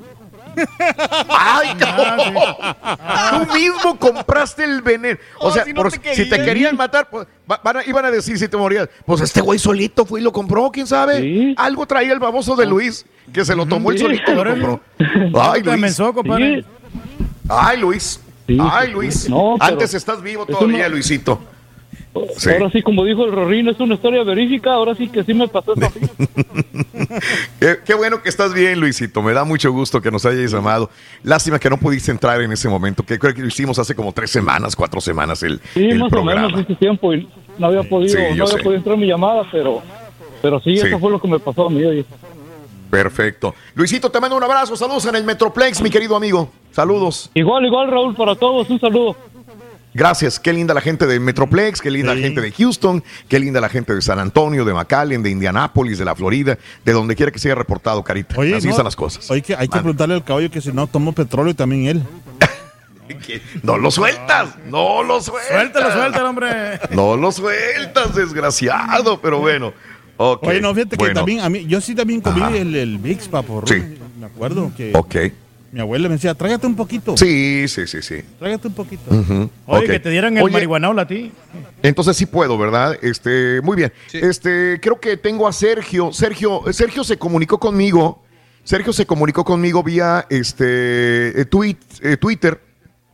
¡Ay, 1.28 1.74
no! 1.78 3.44
Tú 3.46 3.54
mismo 3.54 3.98
compraste 3.98 4.64
el 4.64 4.82
veneno. 4.82 5.18
O 5.38 5.48
Oh, 5.48 5.50
sea, 5.52 5.64
si 5.64 5.72
no 5.72 5.82
por- 5.82 5.92
te 5.92 6.14
si 6.14 6.28
te 6.28 6.42
querían. 6.44 6.76
matar, 6.76 7.08
pues, 7.10 7.26
va- 7.50 7.60
van 7.62 7.78
a- 7.78 7.84
iban 7.84 8.04
a 8.04 8.10
decir 8.10 8.38
si 8.38 8.48
te 8.48 8.56
morías. 8.56 8.88
Pues 9.06 9.20
este 9.20 9.40
güey 9.40 9.58
solito 9.58 10.04
fue 10.06 10.20
y 10.20 10.22
lo 10.22 10.32
compró, 10.32 10.70
quién 10.70 10.86
sabe. 10.86 11.54
Algo 11.56 11.86
traía 11.86 12.12
el 12.12 12.18
baboso 12.20 12.56
de 12.56 12.66
Luis, 12.66 13.04
que 13.32 13.44
se 13.44 13.54
lo 13.54 13.66
tomó 13.66 13.90
el 13.90 13.98
Sí, 13.98 14.04
solito 14.04 14.30
y 14.30 14.34
lo 14.34 14.40
órale. 14.40 14.60
compró. 14.60 14.80
Ay, 15.40 15.60
Te 15.60 15.66
Luis. 15.66 15.74
amenazó, 15.78 16.12
compadre. 16.14 16.64
Ay, 17.48 17.78
Luis. 17.78 18.20
Ay, 18.60 18.90
Luis. 18.90 19.28
No, 19.28 19.56
pero 19.58 19.72
Antes 19.72 19.94
estás 19.94 20.20
vivo 20.22 20.44
es 20.48 20.48
todavía, 20.54 20.76
una- 20.80 20.88
Luisito. 20.88 21.40
Sí. 22.36 22.50
Ahora 22.50 22.70
sí, 22.70 22.80
como 22.82 23.04
dijo 23.04 23.24
el 23.24 23.32
Rorrín, 23.32 23.68
es 23.68 23.78
una 23.80 23.94
historia 23.94 24.22
verídica. 24.22 24.72
Ahora 24.72 24.94
sí 24.94 25.08
que 25.08 25.24
sí 25.24 25.34
me 25.34 25.48
pasó 25.48 25.74
mí. 25.76 25.86
Qué, 27.60 27.78
qué 27.84 27.94
bueno 27.94 28.22
que 28.22 28.28
estás 28.28 28.52
bien, 28.54 28.80
Luisito. 28.80 29.22
Me 29.22 29.32
da 29.32 29.44
mucho 29.44 29.70
gusto 29.72 30.00
que 30.00 30.10
nos 30.10 30.24
hayas 30.26 30.50
llamado. 30.52 30.90
Lástima 31.22 31.58
que 31.58 31.68
no 31.70 31.76
pudiste 31.78 32.10
entrar 32.10 32.40
en 32.40 32.52
ese 32.52 32.68
momento, 32.68 33.02
que 33.04 33.18
creo 33.18 33.34
que 33.34 33.40
lo 33.42 33.48
hicimos 33.48 33.78
hace 33.78 33.94
como 33.94 34.12
tres 34.12 34.30
semanas, 34.30 34.74
cuatro 34.76 35.00
semanas 35.00 35.42
el, 35.42 35.60
Sí, 35.74 35.84
el 35.86 35.98
más 35.98 36.10
programa. 36.10 36.46
o 36.46 36.50
menos 36.50 36.60
ese 36.64 36.74
tiempo. 36.76 37.12
Y 37.14 37.28
no 37.58 37.66
había 37.66 37.82
podido, 37.82 38.16
Sí, 38.18 38.36
no 38.36 38.44
había 38.44 38.56
podido 38.58 38.74
entrar 38.74 38.96
mi 38.96 39.06
llamada, 39.06 39.42
pero, 39.50 39.82
pero 40.42 40.60
sí, 40.60 40.76
Sí. 40.76 40.86
eso 40.86 40.98
fue 40.98 41.10
lo 41.10 41.20
que 41.20 41.28
me 41.28 41.38
pasó 41.38 41.66
a 41.66 41.70
mí. 41.70 41.84
oye. 41.84 42.04
Perfecto. 42.90 43.54
Luisito, 43.74 44.10
te 44.10 44.20
mando 44.20 44.36
un 44.36 44.42
abrazo. 44.44 44.76
Saludos 44.76 45.04
en 45.06 45.16
el 45.16 45.24
Metroplex, 45.24 45.82
mi 45.82 45.90
querido 45.90 46.14
amigo. 46.16 46.50
Saludos. 46.70 47.30
Igual, 47.34 47.64
igual, 47.66 47.90
Raúl, 47.90 48.14
para 48.14 48.34
todos, 48.36 48.68
un 48.70 48.78
saludo. 48.80 49.16
Gracias. 49.94 50.40
Qué 50.40 50.52
linda 50.52 50.74
la 50.74 50.80
gente 50.80 51.06
de 51.06 51.20
Metroplex, 51.20 51.80
qué 51.80 51.90
linda 51.90 52.14
la 52.14 52.20
gente 52.20 52.40
de 52.40 52.50
Houston, 52.50 53.02
qué 53.28 53.38
linda 53.38 53.60
la 53.60 53.68
gente 53.68 53.94
de 53.94 54.02
San 54.02 54.18
Antonio, 54.18 54.64
de 54.64 54.74
McAllen, 54.74 55.22
de 55.22 55.30
Indianápolis, 55.30 55.98
de 55.98 56.04
la 56.04 56.16
Florida, 56.16 56.58
de 56.84 56.92
donde 56.92 57.14
quiera 57.14 57.30
que 57.30 57.38
se 57.38 57.48
haya 57.48 57.54
reportado, 57.54 58.02
Carita. 58.02 58.34
Oye, 58.36 58.56
Así 58.56 58.66
no, 58.66 58.72
están 58.72 58.84
las 58.84 58.96
cosas. 58.96 59.30
Hay 59.30 59.40
que, 59.40 59.54
hay 59.54 59.68
que 59.68 59.78
preguntarle 59.78 60.16
al 60.16 60.24
caballo 60.24 60.50
que 60.50 60.60
si 60.60 60.72
no 60.72 60.88
tomó 60.88 61.12
petróleo 61.12 61.52
y 61.52 61.54
también 61.54 61.86
él. 61.86 62.02
No 63.62 63.76
lo 63.76 63.90
sueltas, 63.90 64.56
no 64.66 65.02
lo 65.02 65.20
sueltas. 65.20 65.52
Suéltalo, 65.52 65.92
suéltalo, 65.92 66.30
hombre. 66.30 66.48
No 66.90 67.16
lo 67.16 67.30
sueltas, 67.32 68.14
desgraciado, 68.14 69.20
pero 69.20 69.40
bueno. 69.40 69.74
Oye, 70.16 70.60
no, 70.60 70.74
fíjate 70.74 70.96
que 70.96 71.10
también, 71.10 71.40
a 71.40 71.48
mí, 71.50 71.66
yo 71.66 71.80
sí 71.80 71.94
también 71.94 72.20
comí 72.20 72.40
Ajá. 72.40 72.56
el, 72.56 72.74
el 72.74 72.98
Vicks, 72.98 73.28
papo. 73.28 73.62
Sí. 73.66 73.98
Me 74.18 74.26
acuerdo 74.26 74.72
que 74.74 74.92
Ok. 74.94 75.16
Mi 75.74 75.80
abuela 75.80 76.08
me 76.08 76.14
decía, 76.14 76.34
trágate 76.34 76.68
un 76.68 76.76
poquito. 76.76 77.16
Sí, 77.16 77.66
sí, 77.66 77.88
sí, 77.88 78.00
sí. 78.00 78.22
Trágate 78.38 78.68
un 78.68 78.74
poquito. 78.74 79.12
Ujú, 79.12 79.50
Oye, 79.66 79.86
que 79.88 79.98
te 79.98 80.08
dieran 80.08 80.36
el 80.36 80.44
Oye, 80.44 80.52
marihuanol 80.52 80.96
a 81.00 81.06
ti. 81.08 81.32
Entonces 81.82 82.16
sí 82.16 82.26
puedo, 82.26 82.56
¿verdad? 82.56 82.96
Este, 83.02 83.60
muy 83.60 83.76
bien. 83.76 83.92
Este, 84.12 84.78
creo 84.80 85.00
que 85.00 85.16
tengo 85.16 85.48
a 85.48 85.52
Sergio. 85.52 86.12
Sergio, 86.12 86.62
Sergio 86.72 87.02
se 87.02 87.18
comunicó 87.18 87.58
conmigo. 87.58 88.22
Sergio 88.62 88.92
se 88.92 89.04
comunicó 89.04 89.44
conmigo 89.44 89.82
vía 89.82 90.26
este 90.30 91.40
eh, 91.40 91.44
tweet, 91.46 91.76
eh, 92.02 92.16
Twitter 92.18 92.60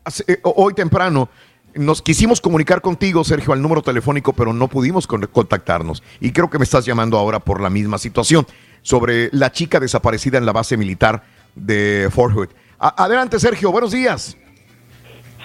hace- 0.05 0.25
eh, 0.29 0.39
hoy 0.43 0.75
temprano. 0.75 1.31
Nos 1.75 2.03
quisimos 2.03 2.43
comunicar 2.43 2.83
contigo, 2.83 3.25
Sergio, 3.25 3.55
al 3.55 3.63
número 3.63 3.81
telefónico, 3.81 4.35
pero 4.35 4.53
no 4.53 4.69
pudimos 4.69 5.07
con- 5.07 5.27
contactarnos. 5.27 6.03
Y 6.21 6.33
creo 6.33 6.51
que 6.51 6.59
me 6.59 6.65
estás 6.65 6.85
llamando 6.85 7.17
ahora 7.17 7.41
por 7.41 7.63
la 7.63 7.71
misma 7.71 7.97
situación 7.97 8.47
sobre 8.83 9.31
la 9.33 9.51
chica 9.51 9.81
desaparecida 9.81 10.37
en 10.37 10.45
la 10.45 10.53
base 10.53 10.77
militar 10.77 11.23
de 11.55 12.09
Fort 12.11 12.35
Hood. 12.35 12.49
A- 12.79 13.05
adelante, 13.05 13.39
Sergio. 13.39 13.71
Buenos 13.73 13.93
días. 13.93 14.37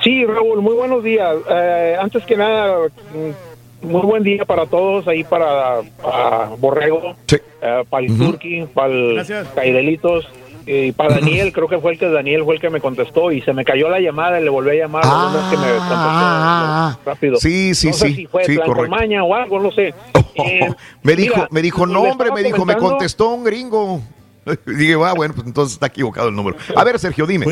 Sí, 0.03 0.25
Raúl, 0.25 0.61
muy 0.61 0.75
buenos 0.75 1.03
días. 1.03 1.35
Eh, 1.49 1.97
antes 1.99 2.23
que 2.25 2.35
nada, 2.35 2.77
mm, 3.13 3.87
muy 3.87 4.01
buen 4.01 4.23
día 4.23 4.45
para 4.45 4.65
todos, 4.65 5.07
ahí 5.07 5.23
para, 5.23 5.81
para 6.01 6.49
Borrego, 6.57 7.15
eh, 7.31 7.83
para 7.89 8.05
el 8.05 8.17
Turqui, 8.17 8.65
para 8.73 8.87
el. 8.93 9.25
Caidelitos, 9.55 10.27
y 10.67 10.91
para 10.93 11.15
Daniel, 11.15 11.53
creo 11.53 11.67
que 11.67 11.77
fue 11.77 11.93
el 11.93 11.99
que 11.99 12.09
Daniel 12.09 12.43
fue 12.43 12.55
el 12.55 12.61
que 12.61 12.69
me 12.71 12.81
contestó 12.81 13.31
y 13.31 13.41
se 13.41 13.53
me 13.53 13.63
cayó 13.63 13.87
la 13.87 13.99
llamada 13.99 14.39
y 14.39 14.43
le 14.43 14.49
volví 14.49 14.71
a 14.71 14.73
llamar, 14.73 15.03
Ah, 15.05 15.29
no 15.31 15.39
es 15.39 15.45
que 15.51 15.57
me 15.57 15.71
contestó 15.77 15.93
ah, 15.95 16.89
ah. 16.95 16.99
rápido. 17.05 17.35
Sí, 17.37 17.75
sí, 17.75 17.87
no 17.87 17.93
sé 17.93 18.07
sí, 18.07 18.15
si 18.15 18.25
fue 18.25 18.45
sí, 18.45 18.57
maña 18.89 19.23
o 19.23 19.33
algo, 19.35 19.59
no 19.59 19.71
sé. 19.71 19.93
Eh, 20.37 20.67
Me 21.01 21.15
dijo, 21.15 21.35
mira, 21.37 21.47
me 21.49 21.61
dijo, 21.61 21.85
no, 21.85 22.01
hombre, 22.01 22.29
me 22.29 22.43
dijo, 22.43 22.65
me 22.65 22.75
contestó 22.75 23.29
un 23.29 23.45
gringo. 23.45 24.01
Dije, 24.65 24.93
ah, 25.03 25.13
bueno, 25.15 25.33
pues 25.33 25.47
entonces 25.47 25.73
está 25.73 25.87
equivocado 25.87 26.29
el 26.29 26.35
número. 26.35 26.57
A 26.75 26.83
ver, 26.83 26.99
Sergio, 26.99 27.25
dime. 27.25 27.45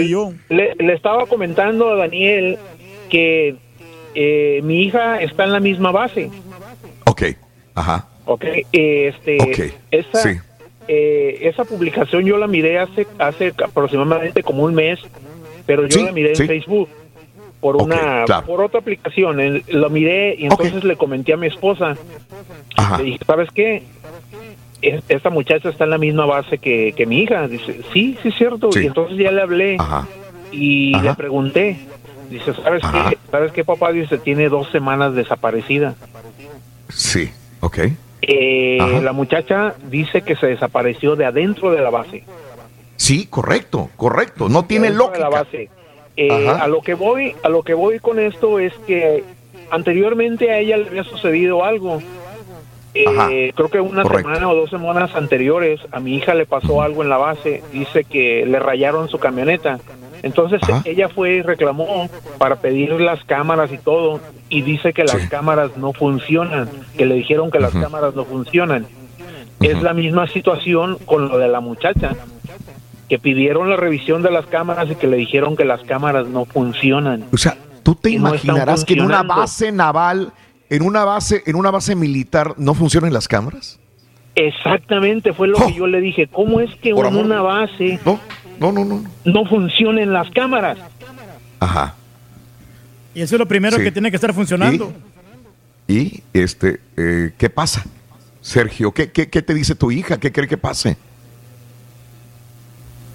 Le, 0.50 0.76
le 0.76 0.94
estaba 0.94 1.26
comentando 1.26 1.90
a 1.90 1.96
Daniel 1.96 2.58
que 3.10 3.56
eh, 4.16 4.62
mi 4.64 4.84
hija 4.84 5.22
está 5.22 5.44
en 5.46 5.52
la 5.54 5.60
misma 5.60 5.92
base. 5.92 6.30
Ok, 7.06 7.24
ajá. 7.76 8.08
Ok, 8.26 8.44
eh, 8.46 8.64
este, 9.14 9.38
Ok, 9.42 9.74
esa, 9.92 10.20
sí. 10.22 10.40
eh, 10.88 11.40
esa 11.42 11.66
publicación 11.66 12.24
yo 12.26 12.38
la 12.38 12.48
miré 12.48 12.80
hace, 12.80 13.06
hace 13.20 13.54
aproximadamente 13.64 14.44
como 14.44 14.64
un 14.64 14.74
mes, 14.74 15.00
pero 15.66 15.86
yo 15.88 16.00
Sí, 16.00 16.06
la 16.06 16.12
miré 16.12 16.36
sí. 16.36 16.44
en 16.44 16.48
Facebook 16.48 16.90
por 17.60 17.76
una, 17.78 18.24
claro. 18.26 18.46
por 18.46 18.62
otra 18.62 18.80
aplicación, 18.82 19.40
eh, 19.42 19.64
lo 19.70 19.90
miré 19.90 20.36
y 20.38 20.46
entonces 20.46 20.84
le 20.84 20.96
comenté 20.96 21.34
a 21.34 21.38
mi 21.38 21.48
esposa, 21.48 21.96
le 22.98 23.04
dije, 23.04 23.20
¿sabes 23.26 23.50
qué? 23.54 23.84
Es- 24.84 25.03
Esta 25.10 25.30
muchacha 25.30 25.70
está 25.70 25.86
en 25.86 25.90
la 25.92 25.98
misma 25.98 26.26
base 26.26 26.58
que, 26.58 26.94
que 26.95 27.06
mi 27.06 27.22
hija. 27.22 27.48
Dice, 27.48 27.82
sí, 27.94 28.18
sí 28.22 28.30
es 28.30 28.36
cierto. 28.36 28.72
Sí. 28.72 28.82
Y 28.84 28.88
entonces 28.88 29.18
ya 29.18 29.32
le 29.32 29.42
hablé 29.42 29.78
y 30.52 30.94
Ajá. 30.95 31.03
le 31.03 31.14
pregunté. 31.16 31.80
Dice, 32.30 32.53
¿sabes 32.53 32.84
Ajá. 32.84 33.10
qué? 33.10 33.18
¿Sabes 33.32 33.52
qué, 33.52 33.64
papá? 33.64 33.92
Dice, 33.92 34.18
tiene 34.18 34.50
dos 34.50 34.70
semanas 34.72 35.14
desaparecida. 35.16 35.95
Sí, 36.90 37.30
ok. 37.60 37.80
Eh, 38.22 39.00
la 39.03 39.12
muchacha 39.14 39.76
dice 39.90 40.22
que 40.22 40.36
se 40.36 40.48
desapareció 40.48 41.16
de 41.16 41.26
adentro 41.26 41.72
de 41.72 41.82
la 41.82 41.90
base. 41.90 42.24
Sí, 42.95 43.28
correcto, 43.30 43.90
correcto. 43.98 44.48
No 44.50 44.66
tiene 44.66 44.90
lógica. 44.90 45.20
la 45.20 45.30
base. 45.30 45.70
Eh, 46.16 46.48
a 46.48 46.68
lo 46.68 46.82
que 46.82 46.94
voy, 46.94 47.36
a 47.44 47.50
lo 47.50 47.64
que 47.64 47.74
voy 47.74 48.00
con 48.00 48.20
esto 48.20 48.60
es 48.60 48.72
que 48.88 49.24
anteriormente 49.72 50.52
a 50.52 50.60
ella 50.60 50.78
le 50.78 50.88
había 50.90 51.03
sucedido 51.03 51.66
algo. 51.66 52.02
Eh, 52.94 53.52
creo 53.56 53.70
que 53.70 53.80
una 53.80 54.04
Correcto. 54.04 54.30
semana 54.30 54.50
o 54.50 54.56
dos 54.56 54.70
semanas 54.70 55.16
anteriores 55.16 55.80
a 55.92 56.00
mi 56.00 56.16
hija 56.16 56.34
le 56.36 56.46
pasó 56.46 56.82
algo 56.82 57.02
en 57.04 57.10
la 57.10 57.18
base. 57.18 57.64
Dice 57.72 58.04
que 58.04 58.46
le 58.46 58.60
rayaron 58.60 59.10
su 59.10 59.18
camioneta. 59.20 59.80
Entonces 60.22 60.62
ella 60.86 61.10
fue 61.10 61.36
y 61.36 61.42
reclamó 61.42 62.10
para 62.38 62.56
pedir 62.58 62.92
las 62.92 63.24
cámaras 63.26 63.72
y 63.74 63.78
todo 63.78 64.22
y 64.48 64.62
dice 64.62 64.94
que 64.94 65.04
las 65.04 65.28
cámaras 65.28 65.76
no 65.76 65.92
funcionan, 65.92 66.70
que 66.98 67.06
le 67.06 67.16
dijeron 67.16 67.52
que 67.52 67.60
las 67.60 67.74
cámaras 67.74 68.16
no 68.16 68.24
funcionan. 68.24 68.88
Es 69.60 69.82
la 69.82 69.94
misma 69.94 70.28
situación 70.28 70.98
con 71.06 71.28
lo 71.28 71.38
de 71.38 71.48
la 71.50 71.60
muchacha, 71.60 72.16
que 73.10 73.20
pidieron 73.20 73.70
la 73.70 73.76
revisión 73.76 74.22
de 74.22 74.32
las 74.32 74.46
cámaras 74.46 74.90
y 74.92 74.96
que 74.96 75.08
le 75.08 75.18
dijeron 75.18 75.58
que 75.58 75.66
las 75.66 75.82
cámaras 75.82 76.28
no 76.28 76.46
funcionan. 76.46 77.26
O 77.34 77.38
sea, 77.38 77.58
¿tú 77.84 77.94
te 77.96 78.10
no 78.12 78.16
imaginarás 78.30 78.86
que 78.86 78.94
en 78.94 79.02
una 79.02 79.24
base 79.24 79.72
naval, 79.72 80.32
en 80.76 80.82
una 80.82 81.06
base, 81.06 81.43
en 81.45 81.56
una 81.56 81.69
base 81.72 81.95
militar, 81.95 82.56
no 82.58 82.74
funcionan 82.74 83.14
las 83.14 83.27
cámaras? 83.27 83.80
Exactamente, 84.35 85.32
fue 85.34 85.48
lo 85.48 85.58
que 85.68 85.74
yo 85.74 85.85
le 85.85 86.02
dije. 86.02 86.27
¿Cómo 86.27 86.60
es 86.60 86.74
que 86.82 86.93
Oh. 86.93 87.00
En 87.02 87.06
amor. 87.06 87.26
una 87.26 87.42
base 87.42 88.00
no, 88.03 88.19
no, 88.60 88.72
no, 88.72 88.84
no. 88.85 89.03
no 89.24 89.45
funcionen 89.45 90.11
las 90.11 90.30
cámaras? 90.32 90.77
Ajá. 91.60 91.93
Y 93.14 93.22
eso 93.22 93.35
es 93.35 93.40
lo 93.40 93.48
primero 93.48 93.77
Sí. 93.77 93.84
que 93.84 93.92
tiene 93.92 94.10
que 94.10 94.16
estar 94.18 94.34
funcionando. 94.34 94.92
Y 95.88 96.24
este, 96.34 96.80
eh, 96.98 97.34
¿qué 97.38 97.50
pasa? 97.52 97.84
Sergio, 98.42 98.92
¿qué, 98.92 99.11
qué, 99.11 99.30
qué 99.30 99.42
te 99.43 99.53
dice 99.53 99.76
tu 99.76 99.92
hija? 99.92 100.18
¿Qué 100.19 100.32
cree 100.32 100.48
que 100.48 100.58
pase? 100.58 100.98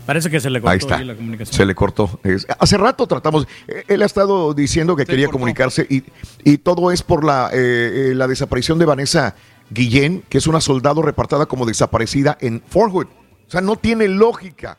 Parece 0.08 0.30
que 0.30 0.40
se 0.40 0.48
le 0.48 0.58
cortó 0.62 0.70
Ahí 0.72 0.78
está. 0.78 0.96
ahí 0.96 1.04
la 1.04 1.14
comunicación. 1.14 1.54
Se 1.54 1.66
le 1.66 1.74
cortó. 1.74 2.18
Es- 2.24 2.46
hace 2.58 2.78
rato 2.78 3.06
tratamos. 3.06 3.46
eh, 3.66 3.84
Él 3.88 4.00
ha 4.00 4.06
estado 4.06 4.54
diciendo 4.54 4.96
que 4.96 5.04
quería 5.04 5.28
comunicarse 5.28 5.86
y, 5.90 6.02
y 6.44 6.56
todo 6.56 6.90
es 6.90 7.02
por 7.02 7.24
la, 7.26 7.50
eh, 7.52 8.12
eh, 8.12 8.14
la 8.14 8.26
desaparición 8.26 8.78
de 8.78 8.86
Vanessa 8.86 9.34
Guillén, 9.68 10.22
que 10.30 10.38
es 10.38 10.46
una 10.46 10.62
soldado 10.62 11.02
repartada 11.02 11.44
como 11.44 11.66
desaparecida 11.66 12.38
en 12.40 12.62
Fort 12.66 12.90
Hood. 12.90 13.06
O 13.48 13.50
sea, 13.50 13.60
no 13.60 13.76
tiene 13.76 14.08
lógica. 14.08 14.78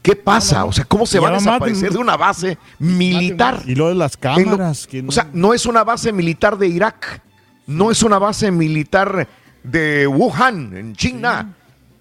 ¿Qué 0.00 0.16
pasa? 0.16 0.64
O 0.64 0.72
sea, 0.72 0.86
¿cómo 0.86 1.04
se 1.04 1.18
va 1.18 1.28
a 1.28 1.32
desaparecer 1.32 1.92
de 1.92 1.98
una 1.98 2.16
base 2.16 2.56
militar? 2.78 3.60
Y 3.66 3.74
lo 3.74 3.88
de 3.90 3.94
las 3.94 4.14
lo- 4.14 4.20
cámaras. 4.20 4.86
que 4.86 5.02
no- 5.02 5.10
O 5.10 5.12
sea, 5.12 5.28
no 5.34 5.52
es 5.52 5.66
una 5.66 5.84
base 5.84 6.14
militar 6.14 6.56
de 6.56 6.66
Irak, 6.68 7.20
no 7.66 7.90
es 7.90 8.02
una 8.02 8.18
base 8.18 8.50
militar 8.50 9.28
de 9.62 10.06
Wuhan, 10.06 10.74
en 10.74 10.94
China, 10.96 11.56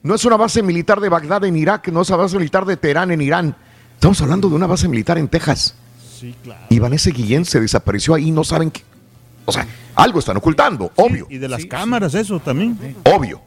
no 0.08 0.16
es 0.16 0.26
una 0.26 0.38
base 0.38 0.64
militar 0.64 1.00
de 1.02 1.10
Bagdad 1.10 1.44
en 1.46 1.56
Irak, 1.58 1.90
no 1.90 2.02
es 2.02 2.10
una 2.10 2.18
base 2.18 2.38
militar 2.38 2.66
de 2.66 2.78
Teherán 2.78 3.12
en 3.12 3.22
Irán. 3.22 3.56
Estamos 3.96 4.22
hablando 4.22 4.50
de 4.50 4.56
una 4.56 4.66
base 4.66 4.88
militar 4.88 5.18
en 5.18 5.28
Texas. 5.28 5.76
Sí, 6.20 6.34
claro. 6.44 6.62
Y 6.70 6.80
Vanessa 6.80 7.10
Guillén 7.12 7.46
se 7.46 7.60
desapareció 7.60 8.14
ahí, 8.16 8.32
no 8.32 8.44
saben 8.44 8.72
qué. 8.72 8.82
O 9.46 9.52
sea, 9.52 9.68
algo 9.96 10.20
están 10.20 10.38
ocultando, 10.38 10.92
obvio, 10.96 11.28
Y 11.30 11.38
de 11.38 11.48
las 11.48 11.66
cámaras, 11.66 12.14
eso 12.16 12.40
también. 12.40 12.78
obvio. 13.04 13.42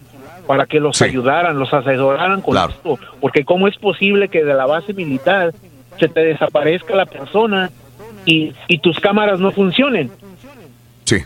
para 0.49 0.65
que 0.65 0.81
los 0.81 1.01
ayudaran, 1.02 1.59
los 1.59 1.73
asesoraran 1.75 2.41
con 2.41 2.57
esto, 2.57 2.99
porque 3.20 3.44
cómo 3.44 3.68
es 3.68 3.77
posible 3.77 4.28
que 4.28 4.43
de 4.43 4.55
la 4.55 4.65
base 4.65 4.94
militar 4.94 5.52
se 6.01 6.09
te 6.09 6.20
desaparezca 6.20 6.97
la 6.97 7.05
persona 7.05 7.70
y, 8.25 8.55
y 8.67 8.78
tus 8.78 8.99
cámaras 8.99 9.39
no 9.41 9.52
funcionen. 9.52 10.10
Sí. 11.05 11.23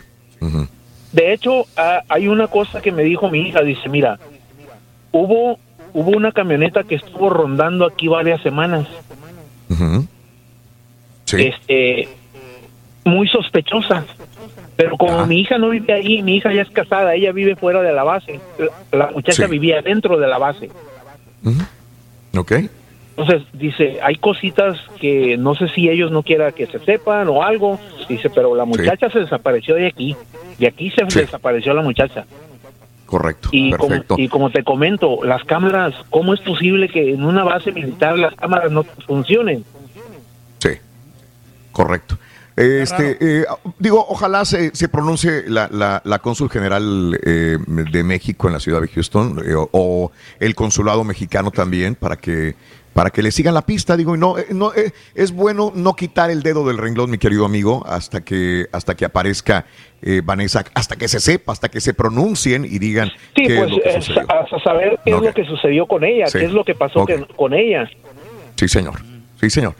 De 1.13 1.31
hecho, 1.31 1.65
hay 2.09 2.27
una 2.27 2.47
cosa 2.47 2.81
que 2.81 2.91
me 2.91 3.03
dijo 3.03 3.29
mi 3.29 3.47
hija, 3.47 3.61
dice, 3.61 3.87
mira, 3.87 4.19
hubo 5.13 5.57
hubo 5.93 6.11
una 6.11 6.31
camioneta 6.31 6.83
que 6.83 6.95
estuvo 6.95 7.29
rondando 7.29 7.85
aquí 7.85 8.07
varias 8.07 8.41
semanas, 8.41 8.87
Ujú. 9.69 10.05
este, 11.37 12.09
muy 13.05 13.27
sospechosa, 13.29 14.03
pero 14.75 14.97
como 14.97 15.25
mi 15.25 15.39
hija 15.39 15.57
no 15.57 15.69
vive 15.69 15.93
ahí, 15.93 16.21
mi 16.21 16.35
hija 16.37 16.53
ya 16.53 16.61
es 16.63 16.69
casada, 16.69 17.13
ella 17.15 17.31
vive 17.31 17.55
fuera 17.55 17.81
de 17.81 17.93
la 17.93 18.03
base, 18.03 18.39
la, 18.91 18.97
la 18.97 19.11
muchacha 19.11 19.45
Sí. 19.45 19.51
vivía 19.51 19.81
dentro 19.81 20.17
de 20.17 20.27
la 20.27 20.37
base. 20.37 20.69
Ok. 22.35 22.51
Entonces, 23.15 23.43
dice, 23.53 23.99
hay 24.01 24.15
cositas 24.15 24.75
que 24.99 25.37
no 25.37 25.53
sé 25.53 25.67
si 25.69 25.87
ellos 25.87 26.09
no 26.11 26.23
quieran 26.23 26.51
que 26.53 26.65
se 26.65 26.79
sepan 26.79 27.27
o 27.27 27.43
algo. 27.43 27.79
Dice, 28.09 28.29
pero 28.31 28.55
la 28.55 28.65
muchacha 28.65 29.07
se 29.11 29.19
desapareció 29.19 29.75
de 29.75 29.85
aquí. 29.87 30.15
De 30.57 30.67
aquí 30.67 30.89
se 30.89 31.03
desapareció 31.05 31.75
la 31.75 31.83
muchacha. 31.83 32.25
Correcto. 33.05 33.49
Y 33.51 33.71
como, 33.73 33.95
y 34.17 34.27
como 34.27 34.49
te 34.49 34.63
comento, 34.63 35.19
las 35.23 35.43
cámaras, 35.43 35.93
¿cómo 36.09 36.33
es 36.33 36.39
posible 36.39 36.89
que 36.89 37.11
en 37.13 37.23
una 37.23 37.43
base 37.43 37.71
militar 37.71 38.17
las 38.17 38.33
cámaras 38.33 38.71
no 38.71 38.83
funcionen? 39.05 39.63
Sí, 40.57 40.69
correcto. 41.71 42.17
Este, 42.55 43.17
eh, 43.19 43.45
digo, 43.79 44.05
ojalá 44.07 44.45
se, 44.45 44.75
se 44.75 44.87
pronuncie 44.87 45.43
la, 45.47 45.67
la, 45.71 46.01
la 46.05 46.19
cónsul 46.19 46.49
general 46.49 47.19
eh, 47.23 47.57
de 47.67 48.03
México 48.03 48.47
en 48.47 48.53
la 48.53 48.59
ciudad 48.59 48.79
de 48.81 48.87
Houston 48.89 49.41
eh, 49.45 49.55
o, 49.55 49.69
o 49.71 50.11
el 50.39 50.53
consulado 50.53 51.03
mexicano 51.03 51.49
también 51.51 51.95
para 51.95 52.15
que 52.15 52.55
para 52.93 53.09
que 53.09 53.23
le 53.23 53.31
sigan 53.31 53.55
la 53.55 53.63
pista. 53.63 53.97
Digo, 53.97 54.15
no, 54.17 54.37
eh, 54.37 54.45
no 54.51 54.71
eh, 54.75 54.91
es 55.15 55.31
bueno 55.31 55.71
no 55.73 55.95
quitar 55.95 56.29
el 56.29 56.43
dedo 56.43 56.67
del 56.67 56.77
renglón, 56.77 57.09
mi 57.09 57.17
querido 57.17 57.43
amigo, 57.43 57.83
hasta 57.87 58.21
que 58.23 58.67
hasta 58.71 58.93
que 58.95 59.05
aparezca 59.05 59.65
eh, 60.03 60.21
Vanessa, 60.23 60.63
hasta 60.75 60.95
que 60.95 61.07
se 61.07 61.19
sepa, 61.19 61.53
hasta 61.53 61.69
que 61.69 61.81
se 61.81 61.95
pronuncien 61.95 62.65
y 62.65 62.77
digan 62.77 63.09
Sí, 63.35 63.47
qué 63.47 63.55
pues 63.55 63.61
es 63.63 63.71
lo 63.71 63.81
que 63.81 63.93
sucedió. 63.93 64.21
hasta 64.31 64.59
saber 64.59 64.99
qué 65.03 65.09
es 65.15 65.21
lo 65.21 65.33
que 65.33 65.43
sucedió 65.45 65.87
con 65.87 66.03
ella, 66.03 66.27
Sí. 66.27 66.37
qué 66.37 66.45
es 66.45 66.51
lo 66.51 66.63
que 66.63 66.75
pasó 66.75 67.03
que- 67.03 67.25
con 67.35 67.55
ella. 67.55 67.89
Sí, 68.57 68.67
señor. 68.67 69.01
Sí, 69.41 69.49
señor. 69.49 69.73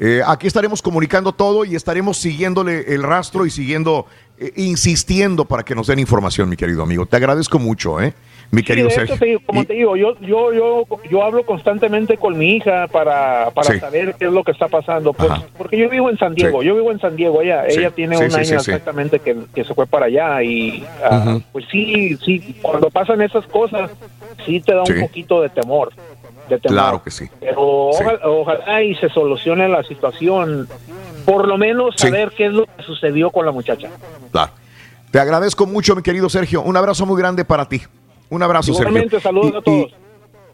Eh, 0.00 0.22
aquí 0.24 0.46
estaremos 0.46 0.80
comunicando 0.80 1.32
todo 1.32 1.64
y 1.64 1.74
estaremos 1.74 2.18
siguiéndole 2.18 2.94
el 2.94 3.02
rastro 3.02 3.46
y 3.46 3.50
siguiendo, 3.50 4.06
eh, 4.38 4.52
insistiendo 4.56 5.44
para 5.44 5.64
que 5.64 5.74
nos 5.74 5.88
den 5.88 5.98
información, 5.98 6.48
mi 6.48 6.56
querido 6.56 6.84
amigo. 6.84 7.04
Te 7.06 7.16
agradezco 7.16 7.58
mucho, 7.58 8.00
¿eh? 8.00 8.14
Mi 8.50 8.60
Sí, 8.62 8.66
querido 8.66 8.86
hecho, 8.88 8.94
Sergio. 9.00 9.16
te 9.18 9.26
digo, 9.26 9.40
como 9.44 9.64
te 9.64 9.74
digo, 9.74 9.94
yo, 9.96 10.18
yo, 10.20 10.52
yo, 10.54 10.84
yo 11.10 11.22
hablo 11.24 11.44
constantemente 11.44 12.16
con 12.16 12.38
mi 12.38 12.52
hija 12.56 12.86
para, 12.86 13.50
para 13.50 13.72
Sí. 13.74 13.80
saber 13.80 14.14
qué 14.18 14.26
es 14.26 14.32
lo 14.32 14.42
que 14.44 14.52
está 14.52 14.68
pasando. 14.68 15.12
Pues, 15.12 15.30
porque 15.58 15.76
yo 15.76 15.90
vivo 15.90 16.08
en 16.08 16.16
San 16.16 16.34
Diego, 16.34 16.62
yo 16.62 16.74
vivo 16.74 16.90
en 16.92 16.98
San 17.00 17.14
Diego, 17.16 17.42
ella, 17.42 17.64
Sí. 17.68 17.80
ella 17.80 17.90
tiene 17.90 18.16
Sí, 18.16 18.24
un 18.24 18.30
sí, 18.30 18.36
año 18.36 18.44
sí, 18.44 18.50
sí. 18.50 18.54
exactamente 18.70 19.18
que, 19.18 19.36
que 19.54 19.64
se 19.64 19.74
fue 19.74 19.86
para 19.86 20.06
allá 20.06 20.42
y 20.44 20.82
Ujú. 21.10 21.42
pues 21.52 21.66
sí, 21.70 22.16
sí, 22.24 22.56
cuando 22.62 22.88
pasan 22.88 23.20
esas 23.20 23.46
cosas, 23.48 23.90
sí 24.46 24.60
te 24.60 24.72
da 24.74 24.86
Sí. 24.86 24.92
un 24.92 25.00
poquito 25.00 25.42
de 25.42 25.50
temor. 25.50 25.92
De 26.48 26.58
temor. 26.58 26.74
Claro 26.78 27.02
que 27.02 27.10
sí. 27.10 27.28
Pero 27.40 27.90
Sí. 27.92 28.04
ojalá, 28.24 28.82
y 28.82 28.94
se 28.96 29.08
solucione 29.10 29.68
la 29.68 29.82
situación, 29.84 30.68
por 31.24 31.46
lo 31.46 31.58
menos 31.58 31.94
Sí. 31.96 32.06
saber 32.08 32.32
qué 32.36 32.46
es 32.46 32.52
lo 32.52 32.64
que 32.66 32.82
sucedió 32.82 33.30
con 33.30 33.44
la 33.46 33.52
muchacha. 33.52 33.88
Claro. 34.32 34.52
Te 35.10 35.18
agradezco 35.20 35.66
mucho, 35.66 35.94
mi 35.96 36.02
querido 36.02 36.28
Sergio. 36.28 36.62
Un 36.62 36.76
abrazo 36.76 37.06
muy 37.06 37.18
grande 37.20 37.44
para 37.44 37.66
ti. 37.68 37.82
Un 38.30 38.42
abrazo, 38.42 38.72
Igualmente, 38.72 39.10
Sergio. 39.10 39.20
saludos 39.20 39.52
Y- 39.54 39.56
a 39.56 39.60
todos. 39.62 39.90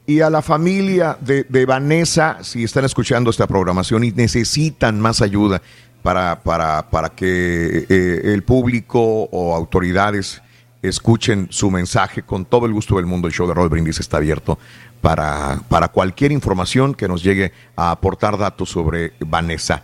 Y, 0.06 0.14
y 0.16 0.20
a 0.20 0.31
la 0.31 0.42
familia 0.42 1.16
de, 1.20 1.44
de 1.48 1.66
Vanessa, 1.66 2.39
si 2.42 2.62
están 2.64 2.84
escuchando 2.84 3.31
esta 3.31 3.47
programación 3.47 4.05
y 4.05 4.10
necesitan 4.12 5.00
más 5.00 5.23
ayuda 5.23 5.60
para, 6.02 6.40
para, 6.42 6.89
para 6.90 7.08
que 7.08 7.86
eh, 7.89 8.20
el 8.34 8.42
público 8.44 9.00
o 9.32 9.55
autoridades 9.56 10.40
escuchen 10.88 11.48
su 11.50 11.70
mensaje 11.70 12.22
con 12.22 12.44
todo 12.44 12.66
el 12.66 12.72
gusto 12.72 12.96
del 12.96 13.06
mundo, 13.06 13.28
el 13.28 13.34
show 13.34 13.46
de 13.48 13.54
Roll 13.54 13.68
Brindis 13.68 14.00
está 14.00 14.18
abierto 14.18 14.58
para, 15.00 15.60
para 15.68 15.88
cualquier 15.88 16.32
información 16.32 16.94
que 16.94 17.08
nos 17.08 17.22
llegue 17.22 17.52
a 17.76 17.90
aportar 17.90 18.38
datos 18.38 18.70
sobre 18.70 19.12
Vanessa 19.20 19.82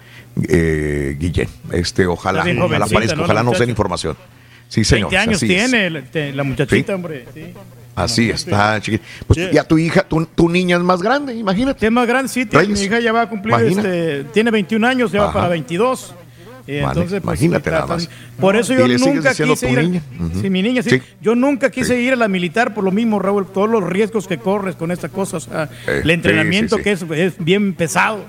eh, 0.49 1.17
Guillén. 1.19 1.49
Este, 1.73 2.07
ojalá, 2.07 2.43
ojalá 2.63 2.85
aparezca, 2.87 3.17
¿no? 3.17 3.25
ojalá 3.25 3.43
nos 3.43 3.59
den 3.59 3.71
información. 3.71 4.17
Sí, 4.69 4.85
señor. 4.85 5.11
20 5.11 5.19
años 5.19 5.41
tiene 5.41 5.91
la, 5.91 6.03
la 6.35 6.43
muchachita, 6.45 6.87
Sí. 6.87 6.93
hombre. 6.93 7.27
sí. 7.35 7.53
Así 7.97 8.31
está, 8.31 8.81
chiquita. 8.81 9.05
Pues 9.27 9.51
ya 9.53 9.65
tu 9.65 9.77
hija, 9.77 10.03
tu, 10.05 10.25
tu 10.25 10.49
niña 10.49 10.77
es 10.77 10.83
más 10.83 11.03
grande, 11.03 11.35
imagínate. 11.35 11.85
Es 11.87 11.93
más 11.93 12.07
grande, 12.07 12.29
sí. 12.29 12.47
tiene- 12.47 12.69
mi 12.69 12.81
hija 12.81 13.01
ya 13.01 13.13
va 13.13 13.23
a 13.23 13.29
cumplir, 13.29 13.55
este, 13.57 14.25
tiene 14.33 14.51
21 14.53 14.87
años, 14.87 15.11
ya 15.13 15.23
va 15.25 15.33
para 15.33 15.49
22. 15.49 16.15
Y 16.71 16.81
Vale, 16.81 16.87
entonces, 17.01 17.21
pues, 17.23 17.41
imagínate 17.43 17.71
nada 17.71 17.87
más. 17.87 18.09
Por 18.39 18.55
eso 18.55 18.73
¿Y 18.75 18.77
yo 18.77 18.87
nunca 18.99 19.35
quise 19.35 19.71
ir. 19.71 19.79
a- 19.79 19.83
niña? 19.83 20.03
Ujú. 20.21 20.41
Sí, 20.41 20.51
mi 20.51 20.63
niña, 20.63 20.83
sí. 20.83 20.91
Sí. 20.91 21.03
Yo 21.21 21.35
nunca 21.35 21.69
quise 21.71 22.01
ir 22.01 22.13
a 22.13 22.17
la 22.17 22.29
militar 22.29 22.73
por 22.75 22.85
lo 22.85 22.93
mismo, 22.93 23.19
Raúl. 23.19 23.47
Todos 23.47 23.69
los 23.69 23.83
riesgos 23.83 24.29
que 24.29 24.39
corres 24.39 24.77
con 24.77 24.91
esta 24.93 25.09
cosa. 25.09 25.39
O 25.39 25.41
sea, 25.41 25.69
Eh, 25.89 26.01
el 26.05 26.11
entrenamiento 26.11 26.77
sí, 26.77 26.83
sí, 26.83 26.85
que 26.85 26.93
es, 26.93 27.03
es 27.11 27.45
bien 27.45 27.75
pesado. 27.75 28.25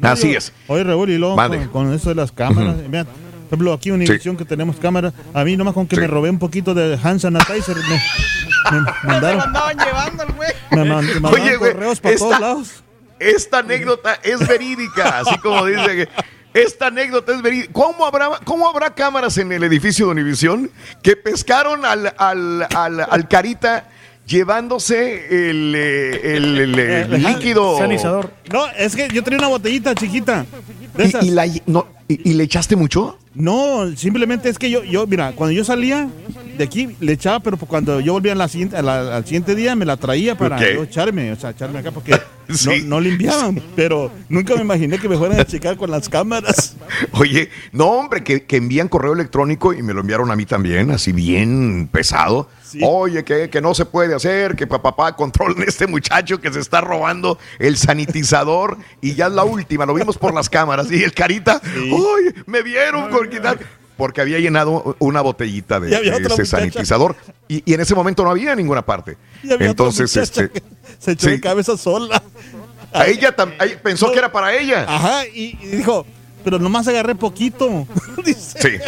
Así 0.00 0.34
es. 0.34 0.52
Oye, 0.66 0.82
Raúl, 0.84 1.10
y 1.10 1.18
luego 1.18 1.36
con, 1.36 1.68
con 1.68 1.94
eso 1.94 2.08
de 2.08 2.16
las 2.16 2.32
cámaras. 2.32 2.76
Mira, 2.88 3.04
por 3.04 3.14
ejemplo, 3.48 3.72
aquí 3.72 3.90
Univision 3.92 4.36
que 4.36 4.44
tenemos 4.44 4.76
cámaras. 4.76 5.12
A 5.32 5.44
mí 5.44 5.56
nomás 5.56 5.74
con 5.74 5.86
que 5.86 5.96
me 5.96 6.06
robé 6.08 6.28
un 6.30 6.38
poquito 6.40 6.74
de 6.74 6.98
hand 7.02 7.20
sanitizer 7.20 7.76
me, 7.76 8.80
me 8.80 8.84
mandaron, 9.04 9.40
andaban 9.42 9.76
llevando 9.78 10.22
el 10.24 10.32
güey. 10.32 10.50
me, 10.72 10.84
man- 10.84 11.06
me 11.06 11.20
mandaron 11.20 11.46
Oye, 11.46 11.56
correos 11.58 12.00
para 12.00 12.14
esta- 12.14 12.26
todos 12.26 12.40
lados. 12.40 12.84
Esta 13.20 13.58
anécdota 13.60 14.14
es 14.24 14.40
verídica, 14.48 15.20
así 15.20 15.38
como 15.38 15.64
dice 15.66 15.86
que 15.94 16.08
esta 16.54 16.86
anécdota 16.88 17.34
es 17.34 17.42
verídica. 17.42 17.72
¿Cómo 17.72 18.04
habrá, 18.06 18.30
¿Cómo 18.44 18.68
habrá 18.68 18.94
cámaras 18.94 19.38
en 19.38 19.52
el 19.52 19.62
edificio 19.64 20.06
de 20.06 20.12
Univisión 20.12 20.70
que 21.02 21.16
pescaron 21.16 21.84
al, 21.84 22.12
al, 22.18 22.66
al, 22.74 23.00
al 23.08 23.28
carita 23.28 23.88
llevándose 24.26 25.50
el, 25.50 25.74
eh, 25.76 26.36
el, 26.36 26.58
el, 26.58 26.78
El 26.78 27.14
hand 27.26 27.36
líquido? 27.38 27.76
No, 28.52 28.66
es 28.78 28.94
que 28.96 29.08
yo 29.08 29.22
tenía 29.22 29.38
una 29.38 29.48
botellita 29.48 29.94
chiquita. 29.94 30.44
De 30.94 31.12
¿Y, 31.22 31.30
la- 31.30 31.46
no, 31.66 31.86
y- 32.08 32.30
y 32.30 32.34
le 32.34 32.44
echaste 32.44 32.76
mucho? 32.76 33.18
No, 33.34 33.90
simplemente 33.96 34.48
es 34.50 34.58
que 34.58 34.68
yo, 34.68 34.84
yo, 34.84 35.06
mira, 35.06 35.32
cuando 35.32 35.52
yo 35.52 35.64
salía 35.64 36.06
de 36.56 36.64
aquí, 36.64 36.96
le 37.00 37.12
echaba, 37.12 37.40
pero 37.40 37.56
cuando 37.56 38.00
yo 38.00 38.12
volvía 38.12 38.32
en 38.32 38.38
la 38.38 38.48
siguiente, 38.48 38.76
a 38.76 38.82
la- 38.82 39.16
al 39.16 39.24
siguiente 39.24 39.54
día, 39.54 39.74
me 39.76 39.84
la 39.84 39.96
traía 39.96 40.36
para 40.36 40.58
yo 40.60 40.82
echarme, 40.84 41.32
o 41.32 41.36
sea, 41.36 41.50
echarme 41.50 41.78
acá, 41.78 41.90
porque 41.90 42.14
Sí. 42.52 42.82
no, 42.82 42.96
no 42.96 43.00
limpiaban, 43.00 43.62
pero 43.76 44.10
nunca 44.28 44.54
me 44.56 44.62
imaginé 44.62 44.98
que 44.98 45.08
me 45.08 45.16
fueran 45.16 45.40
a 45.40 45.44
checar 45.46 45.76
con 45.76 45.90
las 45.90 46.08
cámaras. 46.08 46.76
Oye, 47.12 47.48
no, 47.72 47.86
hombre, 47.86 48.22
que, 48.22 48.42
que 48.44 48.56
envían 48.56 48.88
correo 48.88 49.12
electrónico 49.14 49.72
y 49.72 49.82
me 49.82 49.94
lo 49.94 50.00
enviaron 50.00 50.30
a 50.30 50.36
mí 50.36 50.44
también, 50.44 50.90
así 50.90 51.12
bien 51.12 51.88
pesado. 51.90 52.48
Oye, 52.82 53.22
que, 53.24 53.50
que 53.50 53.60
no 53.60 53.74
se 53.74 53.84
puede 53.84 54.14
hacer, 54.14 54.56
que 54.56 54.66
papá, 54.66 54.96
papá 54.96 55.14
controlen 55.16 55.62
este 55.66 55.86
muchacho 55.86 56.40
que 56.40 56.50
se 56.52 56.58
está 56.60 56.80
robando 56.80 57.38
el 57.58 57.76
sanitizador 57.76 58.78
y 59.00 59.14
ya 59.14 59.26
es 59.26 59.32
la 59.32 59.44
última, 59.44 59.84
lo 59.86 59.92
vimos 59.94 60.16
por 60.18 60.32
las 60.34 60.48
cámaras 60.48 60.90
y 60.90 61.02
el 61.02 61.12
carita, 61.12 61.60
oye, 61.92 62.34
me 62.46 62.62
vieron 62.62 63.10
con 63.10 63.28
quitar. 63.28 63.58
Porque 64.02 64.20
había 64.20 64.40
llenado 64.40 64.96
una 64.98 65.20
botellita 65.20 65.78
de, 65.78 65.90
de 65.90 66.26
ese 66.26 66.44
sanitizador 66.44 67.14
y, 67.46 67.62
y 67.70 67.72
en 67.74 67.82
ese 67.82 67.94
momento 67.94 68.24
no 68.24 68.32
había 68.32 68.50
en 68.50 68.56
ninguna 68.58 68.84
parte. 68.84 69.16
Y 69.44 69.52
había 69.52 69.68
Entonces, 69.68 70.16
este, 70.16 70.50
que 70.50 70.60
se 70.98 71.12
echó 71.12 71.26
sí. 71.28 71.34
de 71.34 71.40
cabeza 71.40 71.76
sola. 71.76 72.20
a 72.92 73.06
ella 73.06 73.36
tam- 73.36 73.54
a 73.60 73.64
ella 73.64 73.78
pensó 73.80 74.10
que 74.10 74.18
era 74.18 74.32
para 74.32 74.56
ella. 74.56 74.86
Ajá, 74.88 75.24
y, 75.28 75.56
y 75.62 75.66
dijo, 75.76 76.04
pero 76.42 76.58
nomás 76.58 76.88
agarré 76.88 77.14
poquito. 77.14 77.86
Dice. 78.24 78.80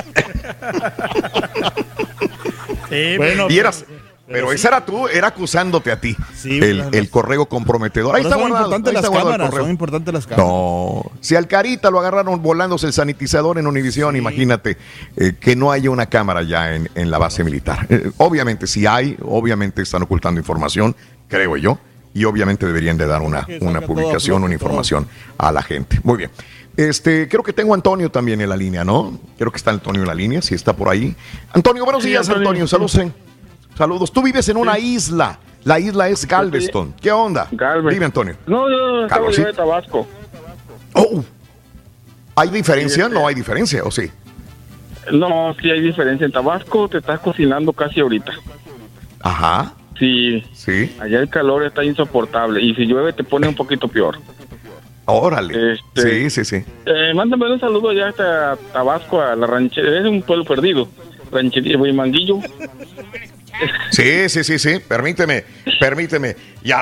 Sí. 2.89 3.17
bueno, 3.17 3.47
y 3.49 3.57
eras, 3.57 3.85
pero 4.27 4.53
esa 4.53 4.69
era 4.69 4.85
tú, 4.85 5.07
era 5.09 5.29
acusándote 5.29 5.93
a 5.93 6.01
ti. 6.01 6.17
Sí, 6.35 6.59
el, 6.59 6.85
el 6.93 7.11
correo 7.11 7.47
comprometedor. 7.47 8.15
Ahí 8.17 8.23
está 8.23 8.35
son 8.35 8.43
guardado. 8.49 8.65
importantes 8.65 8.91
ahí 8.91 8.95
las 8.95 9.05
está 9.05 9.19
cámaras, 9.19 9.51
correo. 9.51 9.65
son 9.65 9.71
importantes 9.71 10.15
las 10.15 10.27
cámaras. 10.27 10.47
No, 10.51 11.03
si 11.21 11.37
al 11.37 11.47
Carita 11.47 11.91
lo 11.91 12.01
agarraron 12.01 12.43
volándose 12.43 12.87
el 12.87 12.93
sanitizador 12.93 13.59
en 13.59 13.67
Univisión, 13.67 14.17
imagínate 14.17 14.77
eh, 15.17 15.35
que 15.39 15.57
no 15.57 15.71
haya 15.73 15.91
una 15.91 16.07
cámara 16.07 16.43
ya 16.43 16.75
en, 16.75 16.89
en 16.95 17.11
la 17.11 17.19
base 17.19 17.45
militar. 17.45 17.87
Eh, 17.91 18.11
obviamente, 18.17 18.67
si 18.67 18.87
hay, 18.87 19.17
obviamente 19.23 19.83
están 19.83 20.03
ocultando 20.03 20.41
información, 20.41 20.97
creo 21.29 21.57
yo, 21.57 21.79
y 22.15 22.25
obviamente 22.25 22.65
deberían 22.67 22.97
de 22.97 23.07
dar 23.07 23.23
una, 23.23 23.47
una 23.61 23.81
todo 23.81 23.89
publicación, 23.89 24.43
una 24.45 24.55
información 24.55 25.07
a 25.37 25.53
la 25.53 25.63
gente. 25.63 26.01
Muy 26.03 26.17
bien. 26.17 26.31
Este, 26.77 27.29
creo 27.29 27.43
que 27.43 27.53
tengo 27.53 27.73
a 27.73 27.77
Antonio 27.77 28.11
también 28.11 28.41
en 28.41 28.49
la 28.49 28.57
línea, 28.57 28.85
¿no? 28.85 29.19
Creo 29.39 29.51
que 29.53 29.59
está 29.59 29.71
Antonio 29.71 30.03
en 30.03 30.09
la 30.09 30.15
línea, 30.15 30.43
si 30.43 30.55
está 30.55 30.75
por 30.75 30.89
ahí. 30.89 31.15
Antonio, 31.53 31.85
buenos 31.85 32.03
Sí, 32.03 32.09
días, 32.09 32.27
Antonio. 32.29 32.49
Antonio. 32.49 32.67
Saludos. 32.69 32.99
Saludos. 33.77 34.13
Tú 34.13 34.23
vives 34.23 34.49
en 34.49 34.57
una 34.57 34.79
isla. 34.79 35.39
La 35.65 35.79
isla 35.81 36.09
es 36.09 36.27
Galveston. 36.27 36.95
¿Qué 37.01 37.11
onda? 37.11 37.49
Dime, 37.91 38.05
Antonio. 38.05 38.37
No, 38.47 38.69
yo 38.69 39.05
acabo 39.07 39.09
Carlos, 39.09 39.37
de 39.37 39.45
sí. 39.51 39.57
Tabasco. 39.57 40.07
Oh. 40.93 41.25
¿Hay 42.37 42.51
diferencia? 42.51 43.07
Sí, 43.07 43.13
No 43.13 43.27
hay 43.27 43.35
diferencia, 43.35 43.83
¿o 43.85 43.91
sí? 43.91 44.11
No, 45.13 45.55
sí 45.61 45.71
hay 45.71 45.81
diferencia. 45.81 46.27
En 46.27 46.33
Tabasco 46.33 46.89
te 46.89 46.99
estás 46.99 47.21
cocinando 47.21 47.73
casi 47.73 48.01
ahorita. 48.01 48.33
Ajá. 49.21 49.73
Sí. 49.99 50.43
Sí. 50.53 50.95
Allá 51.01 51.21
el 51.21 51.29
calor 51.31 51.65
está 51.65 51.83
insoportable. 51.85 52.61
Y 52.63 52.75
si 52.75 52.85
llueve 52.87 53.13
te 53.13 53.25
pone 53.25 53.49
un 53.49 53.55
poquito 53.55 53.89
peor. 53.89 54.19
Órale. 55.07 55.73
Este- 55.75 56.29
Sí, 56.29 56.31
sí, 56.31 56.45
sí. 56.45 56.65
Eh, 56.87 57.13
mándame 57.15 57.51
un 57.53 57.61
saludo 57.61 57.91
allá 57.91 58.09
hasta 58.09 58.57
Tabasco, 58.73 59.21
a 59.21 59.35
la 59.37 59.47
ranchería. 59.47 60.01
Es 60.01 60.07
un 60.07 60.21
pueblo 60.23 60.45
perdido. 60.45 60.89
Ranchería, 61.31 61.79
Manguillo. 61.79 62.39
Sí, 63.91 64.29
sí, 64.29 64.45
sí, 64.45 64.59
sí. 64.59 64.79
Permíteme, 64.81 65.45
permíteme. 65.81 66.37
Y 66.63 66.73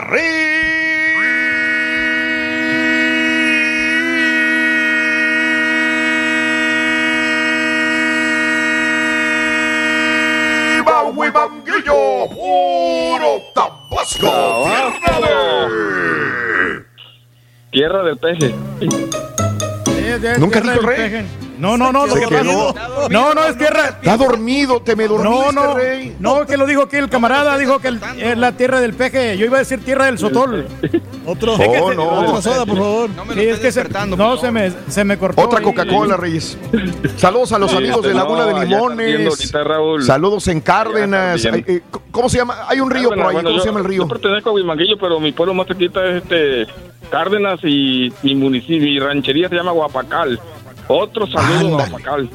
arriba, 9.73 11.03
Huimanguillo, 11.15 12.29
puro 12.31 13.43
Tabasco. 13.55 14.65
tierra 14.69 15.21
de- 15.21 16.83
Tierra 17.71 18.03
del 18.05 18.19
peje. 18.19 18.55
¿Nunca 20.39 20.61
dijo 20.61 20.81
rey? 20.83 20.97
peje. 20.97 21.25
No, 21.63 21.77
no, 21.77 21.93
no, 21.93 22.09
Se 22.09 22.27
quedó. 22.27 22.75
No, 23.09 23.35
no, 23.35 23.45
es 23.45 23.57
tierra. 23.57 23.91
Está 24.03 24.17
dormido, 24.17 24.83
te 24.83 24.97
me 24.97 25.07
dormiste, 25.07 25.53
No, 25.53 25.53
no, 25.53 25.75
rey. 25.75 26.17
no, 26.19 26.45
que 26.45 26.57
lo 26.57 26.67
dijo 26.67 26.83
aquí 26.83 26.97
el 26.97 27.09
camarada, 27.09 27.57
dijo 27.57 27.79
que 27.79 27.87
el- 27.87 28.01
es 28.19 28.37
la 28.37 28.51
tierra 28.53 28.81
del 28.81 28.95
peje. 28.95 29.39
Yo 29.39 29.47
iba 29.47 29.59
a 29.59 29.61
decir 29.61 29.85
tierra 29.85 30.07
del 30.07 30.19
sotol. 30.19 30.67
Otro, 31.25 31.53
Oh, 31.55 31.63
Es 31.63 31.69
que 31.69 31.79
se- 31.79 31.95
no. 31.95 32.05
otra 32.11 32.43
soda, 32.43 32.67
por 32.67 32.77
favor. 32.77 33.11
Sí, 33.35 33.41
es 33.41 33.61
que 33.61 33.71
se, 33.71 33.85
no, 34.17 34.37
se 34.39 34.51
me, 34.51 34.73
se 34.89 35.05
me 35.05 35.17
cortó. 35.17 35.41
Otra. 35.43 35.63
Coca-Cola, 35.63 36.17
Reyes. 36.17 36.59
Saludos 37.17 37.53
a 37.53 37.59
los 37.61 37.73
amigos 37.73 38.03
de 38.03 38.13
Laguna 38.15 38.45
de 38.47 38.67
Limones. 38.67 39.53
Saludos 40.05 40.49
en 40.49 40.61
Cárdenas. 40.61 41.45
Eh, 41.45 41.81
¿Cómo 42.11 42.29
se 42.29 42.39
llama? 42.39 42.57
Hay 42.67 42.81
un 42.81 42.91
río 42.91 43.11
por 43.11 43.21
ahí. 43.21 43.37
¿Cómo 43.37 43.61
se 43.61 43.67
llama 43.67 43.79
el 43.79 43.85
río? 43.87 44.03
Yo 44.03 44.09
pertenezco 44.09 44.51
a 44.51 44.53
Huimanguillo, 44.55 44.99
pero 44.99 45.21
mi 45.21 45.31
pueblo 45.31 45.55
más 45.55 45.69
cerquita 45.69 46.05
es 46.09 46.23
este 46.25 46.67
Cárdenas 47.09 47.61
y 47.63 48.13
mi 48.23 48.35
municipio, 48.35 48.81
mi 48.81 48.99
ranchería 48.99 49.49
se 49.49 49.55
llama 49.55 49.71
Guapacal. 49.73 50.41
Otro 50.89 51.27
saludo 51.27 51.79
a 51.79 51.85
Ándale. 51.85 51.91
Guapacal. 51.91 52.31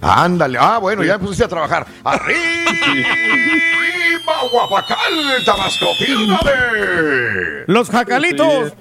Ándale. 0.00 0.58
Ah, 0.60 0.78
bueno, 0.78 1.04
ya 1.04 1.16
me 1.18 1.24
pusiste 1.24 1.44
a 1.44 1.48
trabajar. 1.48 1.86
¡Arriba, 2.04 2.38
Guapacal, 4.50 5.44
Tabasco! 5.44 5.86
de- 5.98 7.64
Los 7.66 7.88
jacalitos. 7.90 8.72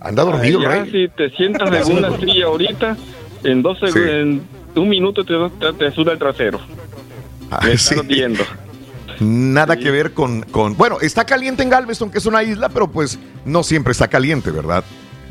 Anda 0.00 0.22
dormido, 0.24 0.60
Ya, 0.62 0.68
Rey. 0.68 0.90
si 0.90 1.08
te 1.08 1.30
sientas 1.30 1.88
en 1.88 1.96
una 1.98 2.16
silla 2.18 2.46
ahorita, 2.46 2.96
en 3.44 3.62
dos 3.62 3.78
seg- 3.80 3.92
Sí. 3.92 3.98
en 3.98 4.42
un 4.76 4.88
minuto 4.88 5.24
te, 5.24 5.34
te, 5.58 5.72
te 5.72 5.90
suda 5.92 6.12
el 6.12 6.18
trasero. 6.18 6.60
Ah, 7.50 7.60
Me 7.64 7.76
sí. 7.76 7.94
estás 7.94 8.06
viendo. 8.06 8.44
Nada 9.20 9.76
que 9.76 9.90
ver 9.90 10.12
con, 10.14 10.42
con... 10.42 10.76
Bueno, 10.76 10.98
está 11.00 11.24
caliente 11.24 11.64
en 11.64 11.70
Galveston, 11.70 12.10
que 12.12 12.18
es 12.18 12.26
una 12.26 12.44
isla, 12.44 12.68
pero 12.68 12.86
pues 12.88 13.18
no 13.44 13.64
siempre 13.64 13.90
está 13.90 14.06
caliente, 14.06 14.52
¿verdad? 14.52 14.84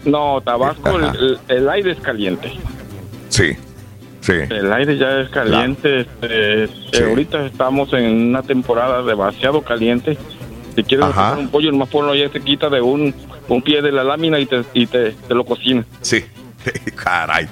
No, 0.04 0.42
Tabasco, 0.42 1.00
el 1.48 1.70
aire 1.70 1.92
es 1.94 2.00
caliente. 2.02 2.52
Sí, 3.30 3.54
sí. 4.22 4.34
El 4.50 4.72
aire 4.74 4.98
ya 4.98 5.20
es 5.22 5.30
caliente. 5.30 6.02
este, 6.02 6.64
eh, 6.64 6.68
Sí. 6.92 7.04
ahorita 7.04 7.46
estamos 7.46 7.92
en 7.94 8.06
una 8.30 8.42
temporada 8.44 9.04
demasiado 9.04 9.62
caliente. 9.62 10.18
Si 10.76 10.84
quieres 10.84 11.08
hacer 11.08 11.40
un 11.40 11.50
pollo, 11.50 11.72
nomás 11.72 11.90
ponlo 11.90 12.12
ahí, 12.12 12.28
te 12.30 12.40
quita 12.42 12.70
de 12.70 12.82
un, 12.82 13.14
un 13.48 13.62
pie 13.62 13.82
de 13.82 13.92
la 13.92 14.04
lámina 14.04 14.40
y 14.40 14.46
te, 14.46 14.64
y 14.74 14.86
te, 14.88 15.12
te 15.12 15.34
lo 15.34 15.44
cocina. 15.44 15.84
Sí. 16.02 16.24
Caray. 16.96 17.48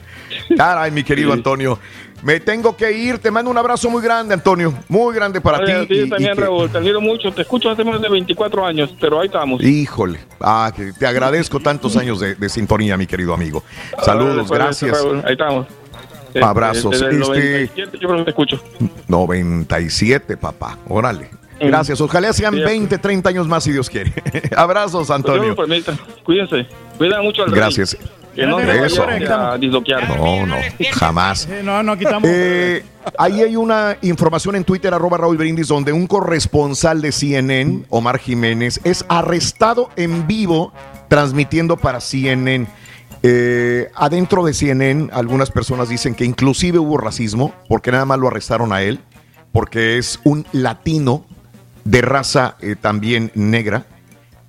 Caray, 0.57 0.91
mi 0.91 1.03
querido 1.03 1.31
Sí. 1.31 1.37
Antonio. 1.37 1.79
Me 2.25 2.39
tengo 2.39 2.75
que 2.75 2.91
ir. 2.91 3.19
Te 3.19 3.29
mando 3.29 3.51
un 3.51 3.57
abrazo 3.57 3.87
muy 3.89 4.01
grande, 4.01 4.33
Antonio. 4.33 4.73
Muy 4.89 5.13
grande 5.13 5.39
para 5.39 5.59
Oye, 5.59 5.81
ti. 5.81 5.87
ti 5.87 5.93
y- 5.93 6.01
y 6.05 6.09
también, 6.09 6.33
que- 6.35 6.41
Raúl, 6.41 6.69
te 6.71 6.79
admiro 6.79 6.99
mucho. 6.99 7.31
Te 7.31 7.43
escucho 7.43 7.69
hace 7.69 7.83
más 7.83 8.01
de 8.01 8.09
24 8.09 8.65
años, 8.65 8.93
pero 8.99 9.19
ahí 9.21 9.27
estamos. 9.27 9.61
Híjole. 9.63 10.19
Ah, 10.41 10.71
que 10.75 10.91
te 10.91 11.05
agradezco 11.05 11.59
tantos 11.59 11.95
años 11.97 12.19
de, 12.19 12.33
de 12.33 12.49
sintonía, 12.49 12.97
mi 12.97 13.05
querido 13.05 13.31
amigo. 13.33 13.63
Saludos, 14.03 14.35
de 14.37 14.41
esto, 14.41 14.53
gracias. 14.55 14.91
Raúl, 15.03 15.21
ahí 15.23 15.33
estamos. 15.33 15.67
Abrazos. 16.41 16.91
Desde 16.91 17.05
el 17.05 17.11
Este- 17.21 17.25
97 17.27 17.97
yo 18.01 18.07
creo 18.09 18.17
que 18.17 18.23
te 18.25 18.29
escucho. 18.31 18.59
97, 19.07 20.35
papá. 20.35 20.77
Órale. 20.89 21.29
Gracias. 21.59 22.01
Ojalá 22.01 22.33
sean 22.33 22.53
Sí, 22.53 22.61
20, 22.61 22.97
30 22.97 23.29
años 23.29 23.47
más 23.47 23.63
si 23.63 23.71
Dios 23.71 23.89
quiere. 23.89 24.13
Abrazos, 24.55 25.07
Pues 25.07 25.09
Antonio. 25.11 25.55
Cuídense. 26.23 26.67
Cuida 26.97 27.21
mucho 27.21 27.43
al 27.43 27.51
rey. 27.51 27.59
Gracias. 27.59 27.97
Que 28.35 28.45
no 28.45 28.59
Eso. 28.59 29.05
vaya 29.05 29.53
a 29.53 29.57
disloquear. 29.57 30.09
No, 30.17 30.45
no, 30.45 30.55
jamás. 30.91 31.47
No, 31.63 31.81
no 31.81 31.97
quitamos. 31.97 32.29
Eh, 32.29 32.83
ahí 33.17 33.41
hay 33.41 33.55
una 33.55 33.97
información 34.01 34.57
en 34.57 34.65
Twitter, 34.65 34.93
arroba 34.93 35.17
Raúl 35.17 35.37
Brindis, 35.37 35.69
donde 35.69 35.93
un 35.93 36.05
corresponsal 36.05 37.01
de 37.01 37.13
CNN, 37.13 37.85
Omar 37.89 38.19
Jiménez, 38.19 38.81
es 38.83 39.05
arrestado 39.07 39.89
en 39.95 40.27
vivo 40.27 40.73
transmitiendo 41.07 41.77
para 41.77 42.01
CNN. 42.01 42.67
Eh, 43.23 43.89
adentro 43.95 44.43
de 44.43 44.53
CNN, 44.53 45.09
algunas 45.13 45.49
personas 45.49 45.87
dicen 45.87 46.13
que 46.13 46.25
inclusive 46.25 46.77
hubo 46.77 46.97
racismo, 46.97 47.53
porque 47.69 47.89
nada 47.91 48.03
más 48.03 48.19
lo 48.19 48.27
arrestaron 48.27 48.73
a 48.73 48.81
él, 48.81 48.99
porque 49.53 49.97
es 49.97 50.19
un 50.25 50.45
latino 50.51 51.25
de 51.85 52.01
raza 52.01 52.57
eh, 52.59 52.75
también 52.75 53.31
negra 53.35 53.85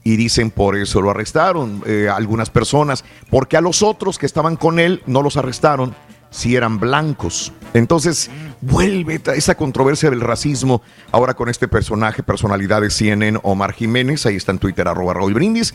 y 0.03 0.17
dicen 0.17 0.51
por 0.51 0.77
eso 0.77 1.01
lo 1.01 1.11
arrestaron 1.11 1.83
eh, 1.87 2.09
algunas 2.13 2.51
personas, 2.51 3.05
porque 3.31 3.57
a 3.57 3.61
los 3.61 3.83
otros 3.83 4.19
que 4.19 4.27
estaban 4.27 4.57
con 4.57 4.79
él 4.79 5.03
no 5.07 5.23
los 5.23 5.37
arrestaron 5.37 5.95
si 6.31 6.57
eran 6.57 6.79
blancos. 6.79 7.53
Entonces 7.75 8.31
vuelve 8.61 9.21
esa 9.35 9.55
controversia 9.55 10.11
del 10.11 10.21
racismo 10.21 10.83
ahora 11.13 11.35
con 11.35 11.49
este 11.49 11.69
personaje, 11.69 12.23
personalidad 12.23 12.81
de 12.81 12.91
CNN, 12.91 13.39
Omar 13.43 13.73
Jiménez, 13.73 14.27
ahí 14.27 14.37
está 14.37 14.53
en 14.53 14.59
Twitter, 14.59 14.89
arroba 14.89 15.15
Raúl 15.15 15.35
Brindis. 15.35 15.75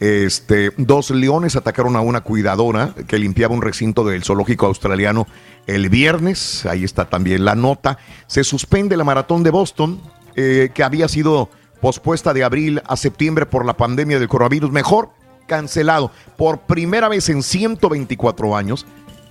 Este, 0.00 0.72
dos 0.76 1.10
leones 1.10 1.56
atacaron 1.56 1.96
a 1.96 2.00
una 2.00 2.20
cuidadora 2.20 2.94
que 3.08 3.18
limpiaba 3.18 3.54
un 3.54 3.62
recinto 3.62 4.04
del 4.04 4.22
zoológico 4.22 4.66
australiano 4.66 5.26
el 5.66 5.88
viernes. 5.88 6.66
Ahí 6.66 6.84
está 6.84 7.06
también 7.08 7.44
la 7.44 7.54
nota. 7.54 7.98
Se 8.26 8.44
suspende 8.44 8.96
la 8.96 9.04
maratón 9.04 9.42
de 9.42 9.50
Boston, 9.50 10.00
eh, 10.40 10.70
que 10.72 10.84
había 10.84 11.08
sido 11.08 11.48
pospuesta 11.80 12.32
de 12.32 12.44
abril 12.44 12.80
a 12.86 12.96
septiembre 12.96 13.44
por 13.44 13.64
la 13.66 13.76
pandemia 13.76 14.20
del 14.20 14.28
coronavirus. 14.28 14.70
Mejor 14.70 15.10
cancelado. 15.48 16.12
Por 16.36 16.60
primera 16.60 17.08
vez 17.08 17.28
en 17.28 17.42
124 17.42 18.56
años 18.56 18.86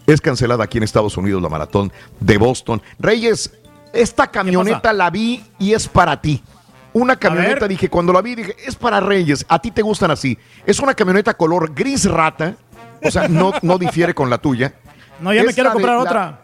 es 0.05 0.19
cancelada 0.19 0.65
aquí 0.65 0.77
en 0.77 0.83
Estados 0.83 1.15
Unidos 1.15 1.41
la 1.41 1.47
maratón 1.49 1.93
de 2.19 2.37
Boston. 2.37 2.81
Reyes, 2.99 3.51
esta 3.93 4.27
camioneta 4.27 4.91
la 4.93 5.09
vi 5.09 5.43
y 5.59 5.73
es 5.73 5.87
para 5.87 6.19
ti. 6.19 6.43
Una 6.91 7.15
camioneta, 7.15 7.67
dije, 7.69 7.89
cuando 7.89 8.11
la 8.11 8.21
vi, 8.21 8.35
dije, 8.35 8.55
es 8.65 8.75
para 8.75 8.99
Reyes, 8.99 9.45
a 9.47 9.59
ti 9.59 9.71
te 9.71 9.81
gustan 9.81 10.11
así. 10.11 10.37
Es 10.65 10.79
una 10.79 10.93
camioneta 10.93 11.35
color 11.35 11.73
gris 11.73 12.03
rata, 12.05 12.55
o 13.03 13.11
sea, 13.11 13.27
no, 13.29 13.53
no 13.61 13.77
difiere 13.77 14.13
con 14.13 14.29
la 14.29 14.39
tuya. 14.39 14.73
No, 15.19 15.33
ya 15.33 15.43
me 15.43 15.53
quiero 15.53 15.69
de- 15.69 15.73
comprar 15.73 15.95
la- 15.97 16.01
otra. 16.03 16.41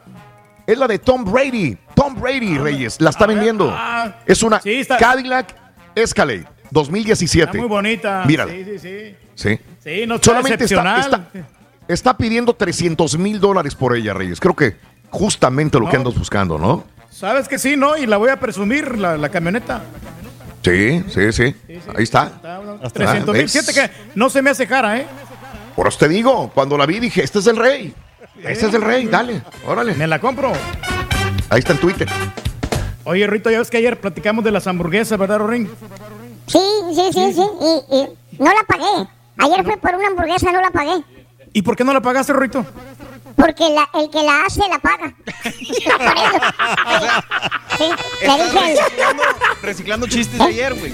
Es 0.66 0.78
la 0.78 0.88
de 0.88 1.00
Tom 1.00 1.24
Brady. 1.26 1.78
Tom 1.96 2.16
Brady, 2.20 2.58
Reyes, 2.58 3.00
la 3.02 3.10
está 3.10 3.26
vendiendo. 3.26 3.70
ah. 3.76 4.16
es 4.26 4.42
una 4.44 4.62
Sí, 4.62 4.76
está- 4.76 4.98
Cadillac 4.98 5.56
Escalade 5.96 6.46
2017. 6.72 7.46
Está 7.50 7.58
muy 7.58 7.68
bonita. 7.68 8.24
Mírala. 8.26 8.52
Sí, 8.52 8.64
sí, 8.66 8.80
sí. 8.80 9.16
Sí. 9.36 9.60
Sí, 9.84 10.06
no 10.08 10.16
está 10.16 10.26
Solamente 10.32 10.64
está, 10.64 10.76
excepcional. 10.76 11.00
está, 11.02 11.48
está 11.88 12.18
pidiendo 12.18 12.54
300 12.54 13.18
mil 13.18 13.40
dólares 13.40 13.76
por 13.76 13.96
ella, 13.96 14.14
Reyes. 14.14 14.40
Creo 14.40 14.56
que 14.56 14.78
justamente 15.10 15.80
lo 15.80 15.90
que 15.90 15.98
andas 15.98 16.16
buscando, 16.18 16.58
¿no? 16.58 16.86
Sabes 17.12 17.48
que 17.48 17.60
sí, 17.60 17.76
¿no? 17.78 17.96
Y 17.98 18.06
la 18.08 18.18
voy 18.18 18.30
a 18.30 18.40
presumir, 18.40 18.98
la, 18.98 19.18
la 19.18 19.30
camioneta. 19.30 19.82
Sí, 20.64 21.04
sí, 21.10 21.32
sí. 21.34 21.56
Ahí 21.96 22.04
está. 22.04 22.32
300 22.94 23.36
mil. 23.36 23.50
Fíjate 23.50 23.74
que 23.74 23.92
no 24.16 24.30
se 24.30 24.42
me 24.42 24.50
hace 24.50 24.66
cara, 24.66 24.98
¿eh? 24.98 25.06
Por 25.76 25.88
eso 25.88 25.98
te 26.00 26.08
digo, 26.08 26.50
cuando 26.54 26.78
la 26.78 26.86
vi 26.86 27.00
dije, 27.00 27.22
este 27.24 27.40
es 27.40 27.48
el 27.48 27.58
rey. 27.58 27.94
Este 28.44 28.68
es 28.68 28.74
el 28.74 28.82
rey, 28.82 29.08
dale, 29.08 29.42
órale. 29.66 29.94
Me 29.96 30.08
la 30.08 30.20
compro. 30.20 30.52
Ahí 31.50 31.60
está 31.60 31.74
en 31.74 31.80
Twitter. 31.80 32.08
Oye, 33.06 33.28
Rito, 33.28 33.50
ya 33.50 33.60
ves 33.60 33.70
que 33.70 33.78
ayer 33.78 34.00
platicamos 34.00 34.44
de 34.44 34.52
las 34.52 34.66
hamburguesas, 34.68 35.18
¿verdad, 35.18 35.40
Rorín? 35.40 35.70
Sí, 36.48 36.60
sí, 36.94 37.10
sí, 37.14 37.34
sí. 37.34 37.42
Y, 37.62 37.96
y 37.98 38.08
no 38.40 38.46
la 38.54 38.64
pagué. 38.68 39.08
Ayer 39.38 39.64
fui 39.64 39.76
por 39.78 39.96
una 39.96 40.08
hamburguesa, 40.08 40.52
no 40.52 40.62
la 40.62 40.72
pagué. 40.72 41.04
¿Y 41.54 41.62
por 41.62 41.76
qué 41.76 41.84
no 41.84 41.94
la 41.94 42.02
pagaste, 42.02 42.34
Rito? 42.34 42.66
Porque 43.36 43.70
la, 43.70 43.90
el 44.00 44.10
que 44.10 44.22
la 44.24 44.46
hace 44.46 44.62
la 44.70 44.80
paga. 44.80 45.14
sí, 47.78 47.86
le 48.22 48.44
dije 48.44 48.76
Reciclando, 48.76 49.24
reciclando 49.62 50.08
chistes 50.08 50.38
de 50.38 50.44
ayer, 50.46 50.74
güey. 50.74 50.94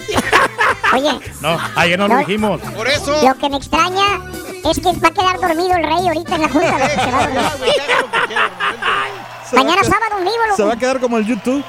Oye, 0.94 1.12
No, 1.42 1.58
ayer 1.76 2.00
no 2.00 2.08
lo 2.08 2.18
dijimos. 2.20 2.62
Por 2.76 2.88
eso. 2.88 3.22
lo 3.24 3.36
que 3.38 3.50
me 3.50 3.58
extraña 3.58 4.22
es 4.66 4.80
que 4.80 4.92
va 4.94 5.08
a 5.08 5.12
quedar 5.12 5.40
dormido 5.40 5.76
el 5.76 5.84
rey 5.84 6.08
ahorita 6.08 6.36
en 6.36 6.42
la 6.42 6.50
junta. 6.50 6.80
lo 6.80 6.86
que 6.86 6.92
se 6.92 7.12
va 7.12 7.24
a 7.24 7.28
dormir. 7.28 7.74
Mañana 9.54 9.84
sábado 9.84 10.18
en 10.20 10.24
vivo, 10.26 10.38
loco. 10.46 10.58
Se 10.58 10.64
va 10.64 10.74
a 10.74 10.78
quedar 10.78 11.00
como 11.00 11.18
el 11.18 11.26
YouTube. 11.26 11.64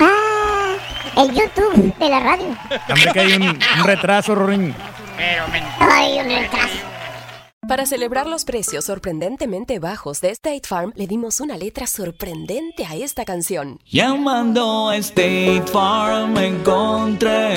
Ah, 0.00 0.74
el 1.16 1.32
YouTube 1.32 1.96
de 1.96 2.08
la 2.08 2.20
radio. 2.20 2.56
Hombre, 2.88 3.12
que 3.12 3.20
hay 3.20 3.32
un, 3.34 3.42
un 3.42 3.84
retraso, 3.84 4.34
Rorín. 4.34 4.74
Ay, 5.78 6.18
un 6.20 6.26
retraso. 6.26 6.74
Para 7.68 7.84
celebrar 7.84 8.26
los 8.28 8.44
precios 8.44 8.84
sorprendentemente 8.84 9.80
bajos 9.80 10.20
de 10.20 10.30
State 10.30 10.62
Farm, 10.68 10.92
le 10.94 11.08
dimos 11.08 11.40
una 11.40 11.56
letra 11.56 11.88
sorprendente 11.88 12.84
a 12.86 12.94
esta 12.94 13.24
canción. 13.24 13.80
Llamando 13.86 14.90
a 14.90 14.96
State 14.96 15.64
Farm 15.72 16.36
encontré 16.36 17.56